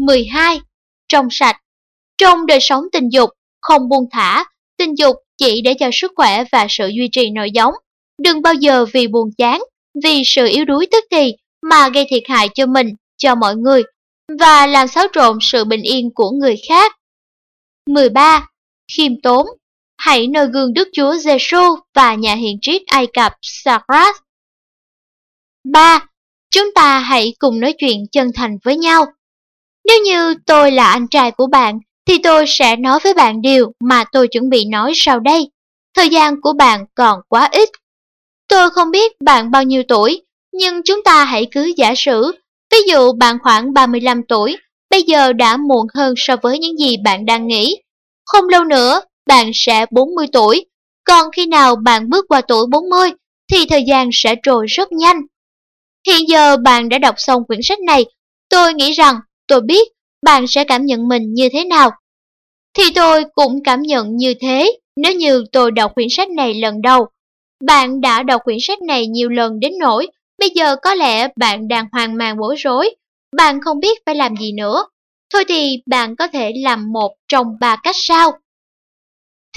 12. 0.01 0.59
Trong 1.07 1.27
sạch, 1.31 1.61
trong 2.17 2.45
đời 2.45 2.59
sống 2.61 2.83
tình 2.91 3.09
dục, 3.09 3.29
không 3.61 3.89
buông 3.89 4.05
thả, 4.11 4.45
tình 4.77 4.97
dục 4.97 5.15
chỉ 5.37 5.61
để 5.61 5.73
cho 5.73 5.89
sức 5.93 6.11
khỏe 6.15 6.43
và 6.51 6.67
sự 6.69 6.87
duy 6.87 7.09
trì 7.11 7.29
nội 7.29 7.51
giống. 7.51 7.73
Đừng 8.21 8.41
bao 8.41 8.53
giờ 8.53 8.85
vì 8.85 9.07
buồn 9.07 9.29
chán, 9.37 9.61
vì 10.03 10.23
sự 10.25 10.47
yếu 10.47 10.65
đuối 10.65 10.87
tức 10.91 11.03
thì 11.11 11.33
mà 11.61 11.89
gây 11.89 12.05
thiệt 12.09 12.23
hại 12.29 12.49
cho 12.55 12.65
mình, 12.65 12.87
cho 13.17 13.35
mọi 13.35 13.55
người 13.55 13.83
và 14.39 14.67
làm 14.67 14.87
xáo 14.87 15.05
trộn 15.13 15.37
sự 15.41 15.65
bình 15.65 15.81
yên 15.81 16.09
của 16.15 16.31
người 16.31 16.55
khác. 16.69 16.95
13. 17.87 18.47
Khiêm 18.97 19.21
tốn 19.23 19.47
Hãy 19.97 20.27
nơi 20.27 20.47
gương 20.53 20.73
Đức 20.73 20.87
Chúa 20.93 21.15
Giêsu 21.15 21.75
và 21.93 22.15
nhà 22.15 22.35
hiền 22.35 22.57
triết 22.61 22.81
Ai 22.85 23.07
Cập 23.13 23.33
Socrates. 23.41 24.15
3. 25.63 26.05
Chúng 26.51 26.73
ta 26.75 26.99
hãy 26.99 27.33
cùng 27.39 27.59
nói 27.59 27.73
chuyện 27.77 28.05
chân 28.11 28.31
thành 28.35 28.57
với 28.63 28.77
nhau. 28.77 29.05
Nếu 29.85 29.97
như 30.05 30.35
tôi 30.45 30.71
là 30.71 30.91
anh 30.91 31.07
trai 31.07 31.31
của 31.31 31.47
bạn, 31.47 31.79
thì 32.05 32.17
tôi 32.17 32.45
sẽ 32.47 32.75
nói 32.75 32.99
với 33.03 33.13
bạn 33.13 33.41
điều 33.41 33.71
mà 33.79 34.03
tôi 34.11 34.27
chuẩn 34.27 34.49
bị 34.49 34.65
nói 34.65 34.91
sau 34.95 35.19
đây. 35.19 35.51
Thời 35.95 36.09
gian 36.09 36.41
của 36.41 36.53
bạn 36.53 36.85
còn 36.95 37.19
quá 37.27 37.49
ít. 37.51 37.69
Tôi 38.47 38.69
không 38.69 38.91
biết 38.91 39.21
bạn 39.21 39.51
bao 39.51 39.63
nhiêu 39.63 39.83
tuổi, 39.87 40.21
nhưng 40.51 40.83
chúng 40.83 41.03
ta 41.03 41.25
hãy 41.25 41.47
cứ 41.51 41.71
giả 41.77 41.93
sử, 41.97 42.31
ví 42.71 42.77
dụ 42.87 43.13
bạn 43.13 43.37
khoảng 43.43 43.73
35 43.73 44.21
tuổi, 44.27 44.57
bây 44.89 45.03
giờ 45.03 45.33
đã 45.33 45.57
muộn 45.57 45.87
hơn 45.93 46.13
so 46.17 46.35
với 46.41 46.59
những 46.59 46.77
gì 46.77 46.97
bạn 47.03 47.25
đang 47.25 47.47
nghĩ. 47.47 47.77
Không 48.25 48.49
lâu 48.49 48.63
nữa, 48.63 49.01
bạn 49.27 49.51
sẽ 49.53 49.85
40 49.91 50.25
tuổi, 50.33 50.65
còn 51.03 51.31
khi 51.31 51.45
nào 51.45 51.75
bạn 51.75 52.09
bước 52.09 52.25
qua 52.29 52.41
tuổi 52.41 52.67
40 52.71 53.09
thì 53.51 53.65
thời 53.65 53.83
gian 53.87 54.09
sẽ 54.13 54.35
trôi 54.43 54.65
rất 54.67 54.91
nhanh. 54.91 55.21
Hiện 56.07 56.29
giờ 56.29 56.57
bạn 56.57 56.89
đã 56.89 56.97
đọc 56.97 57.15
xong 57.17 57.43
quyển 57.47 57.59
sách 57.63 57.79
này, 57.79 58.05
tôi 58.49 58.73
nghĩ 58.73 58.91
rằng 58.91 59.15
tôi 59.47 59.61
biết 59.61 59.87
bạn 60.25 60.47
sẽ 60.47 60.63
cảm 60.63 60.85
nhận 60.85 61.07
mình 61.07 61.33
như 61.33 61.49
thế 61.53 61.65
nào. 61.65 61.91
Thì 62.73 62.83
tôi 62.95 63.23
cũng 63.33 63.63
cảm 63.63 63.81
nhận 63.81 64.15
như 64.15 64.33
thế 64.41 64.77
nếu 64.95 65.13
như 65.13 65.43
tôi 65.51 65.71
đọc 65.71 65.91
quyển 65.95 66.07
sách 66.11 66.29
này 66.29 66.53
lần 66.53 66.81
đầu. 66.81 67.07
Bạn 67.65 68.01
đã 68.01 68.23
đọc 68.23 68.41
quyển 68.43 68.57
sách 68.61 68.81
này 68.81 69.07
nhiều 69.07 69.29
lần 69.29 69.59
đến 69.59 69.71
nỗi 69.79 70.07
bây 70.41 70.49
giờ 70.49 70.75
có 70.81 70.95
lẽ 70.95 71.27
bạn 71.35 71.67
đang 71.67 71.85
hoang 71.91 72.17
mang 72.17 72.37
bối 72.37 72.55
rối. 72.57 72.95
Bạn 73.37 73.61
không 73.61 73.79
biết 73.79 73.99
phải 74.05 74.15
làm 74.15 74.35
gì 74.35 74.51
nữa. 74.51 74.85
Thôi 75.33 75.43
thì 75.47 75.77
bạn 75.85 76.15
có 76.15 76.27
thể 76.27 76.51
làm 76.63 76.91
một 76.91 77.15
trong 77.27 77.47
ba 77.59 77.75
cách 77.83 77.95
sau. 77.97 78.31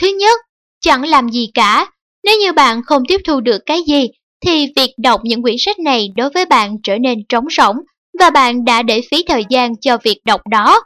Thứ 0.00 0.06
nhất, 0.06 0.40
chẳng 0.80 1.04
làm 1.06 1.28
gì 1.28 1.50
cả. 1.54 1.92
Nếu 2.24 2.38
như 2.38 2.52
bạn 2.52 2.82
không 2.86 3.02
tiếp 3.08 3.20
thu 3.24 3.40
được 3.40 3.58
cái 3.66 3.82
gì, 3.86 4.08
thì 4.46 4.66
việc 4.76 4.90
đọc 4.98 5.20
những 5.24 5.42
quyển 5.42 5.56
sách 5.58 5.78
này 5.78 6.08
đối 6.16 6.30
với 6.30 6.46
bạn 6.46 6.76
trở 6.82 6.98
nên 6.98 7.18
trống 7.28 7.44
rỗng 7.56 7.76
và 8.20 8.30
bạn 8.30 8.64
đã 8.64 8.82
để 8.82 9.00
phí 9.10 9.24
thời 9.28 9.44
gian 9.50 9.76
cho 9.76 9.98
việc 10.02 10.20
đọc 10.24 10.40
đó. 10.50 10.80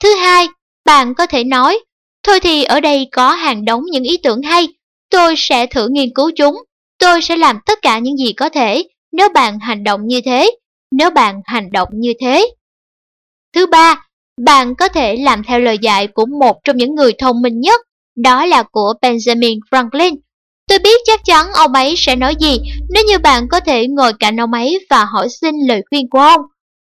Thứ 0.00 0.14
hai, 0.14 0.46
bạn 0.84 1.14
có 1.14 1.26
thể 1.26 1.44
nói, 1.44 1.78
thôi 2.22 2.40
thì 2.40 2.64
ở 2.64 2.80
đây 2.80 3.08
có 3.12 3.30
hàng 3.32 3.64
đống 3.64 3.82
những 3.90 4.04
ý 4.04 4.16
tưởng 4.16 4.42
hay, 4.42 4.68
tôi 5.10 5.34
sẽ 5.36 5.66
thử 5.66 5.88
nghiên 5.90 6.14
cứu 6.14 6.30
chúng, 6.36 6.56
tôi 6.98 7.22
sẽ 7.22 7.36
làm 7.36 7.58
tất 7.66 7.78
cả 7.82 7.98
những 7.98 8.16
gì 8.16 8.32
có 8.32 8.48
thể 8.48 8.84
nếu 9.18 9.28
bạn 9.28 9.58
hành 9.58 9.84
động 9.84 10.06
như 10.06 10.20
thế, 10.24 10.50
nếu 10.92 11.10
bạn 11.10 11.40
hành 11.44 11.72
động 11.72 11.88
như 11.92 12.12
thế. 12.20 12.50
Thứ 13.54 13.66
ba, 13.66 14.06
bạn 14.44 14.74
có 14.74 14.88
thể 14.88 15.16
làm 15.16 15.42
theo 15.44 15.60
lời 15.60 15.78
dạy 15.78 16.06
của 16.06 16.26
một 16.26 16.56
trong 16.64 16.76
những 16.76 16.94
người 16.94 17.12
thông 17.18 17.42
minh 17.42 17.60
nhất, 17.60 17.80
đó 18.16 18.46
là 18.46 18.62
của 18.62 18.94
Benjamin 19.02 19.58
Franklin. 19.70 20.16
Tôi 20.68 20.78
biết 20.78 21.00
chắc 21.04 21.20
chắn 21.24 21.46
ông 21.52 21.72
ấy 21.72 21.94
sẽ 21.96 22.16
nói 22.16 22.34
gì 22.40 22.58
nếu 22.88 23.04
như 23.04 23.18
bạn 23.18 23.48
có 23.48 23.60
thể 23.60 23.86
ngồi 23.86 24.12
cạnh 24.20 24.40
ông 24.40 24.52
ấy 24.52 24.86
và 24.90 25.04
hỏi 25.04 25.28
xin 25.40 25.54
lời 25.68 25.82
khuyên 25.90 26.10
của 26.10 26.20
ông. 26.20 26.40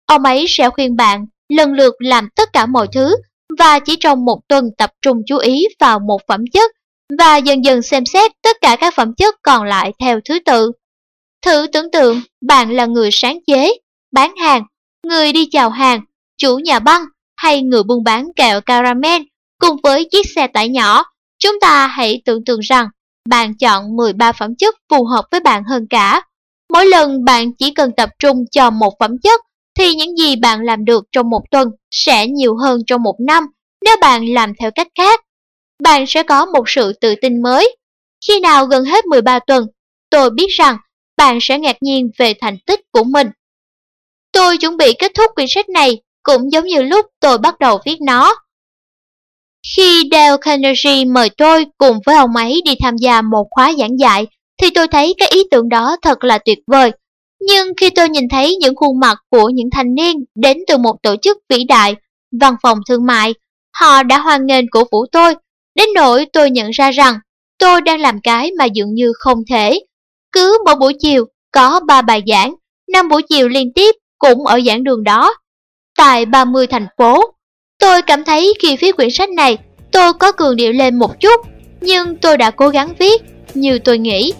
Ông 0.06 0.22
ấy 0.22 0.44
sẽ 0.48 0.70
khuyên 0.70 0.96
bạn 0.96 1.26
lần 1.48 1.72
lượt 1.72 1.94
làm 1.98 2.28
tất 2.36 2.52
cả 2.52 2.66
mọi 2.66 2.86
thứ 2.92 3.16
và 3.58 3.78
chỉ 3.78 3.96
trong 4.00 4.24
một 4.24 4.38
tuần 4.48 4.64
tập 4.78 4.90
trung 5.02 5.22
chú 5.26 5.36
ý 5.36 5.64
vào 5.80 5.98
một 5.98 6.20
phẩm 6.28 6.44
chất 6.52 6.70
và 7.18 7.36
dần 7.36 7.64
dần 7.64 7.82
xem 7.82 8.06
xét 8.06 8.32
tất 8.42 8.56
cả 8.60 8.76
các 8.80 8.94
phẩm 8.94 9.14
chất 9.14 9.34
còn 9.42 9.64
lại 9.64 9.92
theo 10.00 10.20
thứ 10.24 10.38
tự. 10.46 10.72
Thử 11.42 11.66
tưởng 11.72 11.90
tượng 11.90 12.20
bạn 12.40 12.70
là 12.70 12.86
người 12.86 13.10
sáng 13.12 13.38
chế, 13.46 13.72
bán 14.12 14.36
hàng, 14.36 14.62
người 15.06 15.32
đi 15.32 15.48
chào 15.50 15.70
hàng, 15.70 16.00
chủ 16.38 16.58
nhà 16.58 16.78
băng 16.78 17.04
hay 17.36 17.62
người 17.62 17.82
buôn 17.82 18.04
bán 18.04 18.28
kẹo 18.36 18.60
caramel 18.60 19.22
cùng 19.58 19.76
với 19.82 20.08
chiếc 20.10 20.26
xe 20.34 20.46
tải 20.46 20.68
nhỏ. 20.68 21.04
Chúng 21.38 21.60
ta 21.60 21.86
hãy 21.86 22.22
tưởng 22.24 22.44
tượng 22.44 22.60
rằng 22.60 22.88
bạn 23.28 23.54
chọn 23.56 23.96
13 23.96 24.32
phẩm 24.32 24.56
chất 24.58 24.74
phù 24.88 25.04
hợp 25.04 25.24
với 25.30 25.40
bạn 25.40 25.62
hơn 25.64 25.86
cả. 25.90 26.22
Mỗi 26.72 26.86
lần 26.86 27.24
bạn 27.24 27.52
chỉ 27.58 27.74
cần 27.74 27.90
tập 27.96 28.10
trung 28.18 28.44
cho 28.50 28.70
một 28.70 28.94
phẩm 29.00 29.18
chất 29.22 29.40
thì 29.78 29.94
những 29.94 30.16
gì 30.16 30.36
bạn 30.36 30.60
làm 30.64 30.84
được 30.84 31.04
trong 31.12 31.30
một 31.30 31.42
tuần 31.50 31.68
sẽ 31.90 32.26
nhiều 32.26 32.56
hơn 32.56 32.80
trong 32.86 33.02
một 33.02 33.16
năm 33.26 33.46
nếu 33.84 33.96
bạn 34.00 34.28
làm 34.28 34.52
theo 34.60 34.70
cách 34.74 34.88
khác. 34.98 35.20
Bạn 35.82 36.04
sẽ 36.08 36.22
có 36.22 36.46
một 36.46 36.64
sự 36.66 36.92
tự 37.00 37.14
tin 37.22 37.42
mới. 37.42 37.76
Khi 38.26 38.40
nào 38.40 38.66
gần 38.66 38.84
hết 38.84 39.06
13 39.06 39.38
tuần, 39.46 39.66
tôi 40.10 40.30
biết 40.30 40.48
rằng 40.50 40.76
bạn 41.22 41.38
sẽ 41.40 41.58
ngạc 41.58 41.76
nhiên 41.80 42.10
về 42.18 42.34
thành 42.40 42.58
tích 42.66 42.80
của 42.92 43.04
mình. 43.04 43.26
Tôi 44.32 44.58
chuẩn 44.58 44.76
bị 44.76 44.92
kết 44.98 45.12
thúc 45.14 45.30
quyển 45.34 45.46
sách 45.48 45.68
này 45.68 46.00
cũng 46.22 46.52
giống 46.52 46.64
như 46.64 46.82
lúc 46.82 47.06
tôi 47.20 47.38
bắt 47.38 47.58
đầu 47.58 47.78
viết 47.86 47.96
nó. 48.06 48.34
Khi 49.76 50.08
Dale 50.10 50.36
Carnegie 50.40 51.04
mời 51.04 51.28
tôi 51.28 51.66
cùng 51.78 51.98
với 52.06 52.16
ông 52.16 52.36
ấy 52.36 52.62
đi 52.64 52.74
tham 52.82 52.96
gia 52.96 53.22
một 53.22 53.46
khóa 53.50 53.72
giảng 53.78 53.98
dạy, 53.98 54.26
thì 54.62 54.70
tôi 54.70 54.88
thấy 54.88 55.14
cái 55.18 55.28
ý 55.28 55.42
tưởng 55.50 55.68
đó 55.68 55.96
thật 56.02 56.24
là 56.24 56.38
tuyệt 56.38 56.58
vời. 56.66 56.90
Nhưng 57.40 57.72
khi 57.80 57.90
tôi 57.90 58.08
nhìn 58.08 58.28
thấy 58.28 58.56
những 58.56 58.76
khuôn 58.76 59.00
mặt 59.00 59.18
của 59.30 59.48
những 59.48 59.68
thanh 59.72 59.94
niên 59.94 60.16
đến 60.34 60.56
từ 60.68 60.76
một 60.76 60.96
tổ 61.02 61.16
chức 61.22 61.38
vĩ 61.48 61.64
đại, 61.64 61.94
văn 62.40 62.54
phòng 62.62 62.78
thương 62.88 63.06
mại, 63.06 63.34
họ 63.74 64.02
đã 64.02 64.18
hoan 64.18 64.46
nghênh 64.46 64.70
cổ 64.70 64.84
vũ 64.92 65.06
tôi, 65.12 65.34
đến 65.74 65.88
nỗi 65.94 66.26
tôi 66.32 66.50
nhận 66.50 66.70
ra 66.70 66.90
rằng 66.90 67.18
tôi 67.58 67.80
đang 67.80 68.00
làm 68.00 68.20
cái 68.20 68.50
mà 68.58 68.64
dường 68.64 68.94
như 68.94 69.12
không 69.18 69.38
thể. 69.50 69.80
Cứ 70.32 70.58
mỗi 70.64 70.74
buổi 70.76 70.94
chiều 70.98 71.24
có 71.52 71.80
3 71.86 72.02
bài 72.02 72.22
giảng, 72.26 72.54
5 72.92 73.08
buổi 73.08 73.22
chiều 73.28 73.48
liên 73.48 73.72
tiếp 73.74 73.94
cũng 74.18 74.46
ở 74.46 74.60
giảng 74.66 74.84
đường 74.84 75.04
đó. 75.04 75.34
Tại 75.96 76.26
30 76.26 76.66
thành 76.66 76.86
phố, 76.98 77.24
tôi 77.78 78.02
cảm 78.02 78.24
thấy 78.24 78.54
khi 78.62 78.76
viết 78.76 78.96
quyển 78.96 79.10
sách 79.10 79.30
này, 79.30 79.58
tôi 79.92 80.12
có 80.12 80.32
cường 80.32 80.56
điệu 80.56 80.72
lên 80.72 80.98
một 80.98 81.20
chút, 81.20 81.40
nhưng 81.80 82.16
tôi 82.16 82.36
đã 82.36 82.50
cố 82.50 82.68
gắng 82.68 82.94
viết, 82.98 83.22
như 83.54 83.78
tôi 83.78 83.98
nghĩ. 83.98 84.32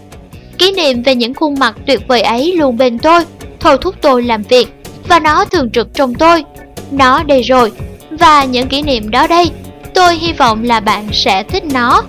Kỷ 0.57 0.71
niệm 0.71 1.03
về 1.03 1.15
những 1.15 1.33
khuôn 1.33 1.59
mặt 1.59 1.75
tuyệt 1.87 2.01
vời 2.07 2.21
ấy 2.21 2.53
luôn 2.55 2.77
bên 2.77 2.99
tôi, 2.99 3.25
thôi 3.59 3.77
thúc 3.81 3.95
tôi 4.01 4.23
làm 4.23 4.43
việc, 4.43 4.67
và 5.07 5.19
nó 5.19 5.45
thường 5.45 5.71
trực 5.71 5.87
trong 5.93 6.15
tôi. 6.15 6.43
Nó 6.91 7.23
đây 7.23 7.41
rồi, 7.41 7.71
và 8.09 8.43
những 8.43 8.67
kỷ 8.67 8.81
niệm 8.81 9.11
đó 9.11 9.27
đây, 9.27 9.51
tôi 9.93 10.15
hy 10.15 10.33
vọng 10.33 10.63
là 10.63 10.79
bạn 10.79 11.07
sẽ 11.13 11.43
thích 11.43 11.63
nó. 11.73 12.03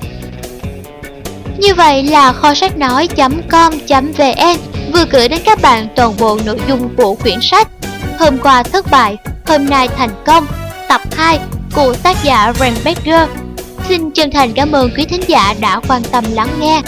Như 1.58 1.74
vậy 1.74 2.02
là 2.02 2.32
kho 2.32 2.54
sách 2.54 2.76
nói.com.vn 2.76 4.56
vừa 4.92 5.04
gửi 5.10 5.28
đến 5.28 5.40
các 5.44 5.62
bạn 5.62 5.88
toàn 5.96 6.14
bộ 6.18 6.38
nội 6.44 6.60
dung 6.68 6.96
của 6.96 7.14
quyển 7.14 7.38
sách 7.40 7.68
Hôm 8.18 8.38
qua 8.38 8.62
thất 8.62 8.86
bại, 8.90 9.16
hôm 9.46 9.66
nay 9.66 9.88
thành 9.88 10.10
công, 10.26 10.46
tập 10.88 11.00
2 11.12 11.38
của 11.74 11.94
tác 12.02 12.16
giả 12.24 12.52
Ren 12.60 12.74
Becker. 12.84 13.28
Xin 13.88 14.10
chân 14.10 14.30
thành 14.30 14.52
cảm 14.52 14.72
ơn 14.72 14.90
quý 14.96 15.04
thính 15.04 15.22
giả 15.26 15.54
đã 15.60 15.80
quan 15.88 16.02
tâm 16.12 16.24
lắng 16.32 16.48
nghe. 16.60 16.82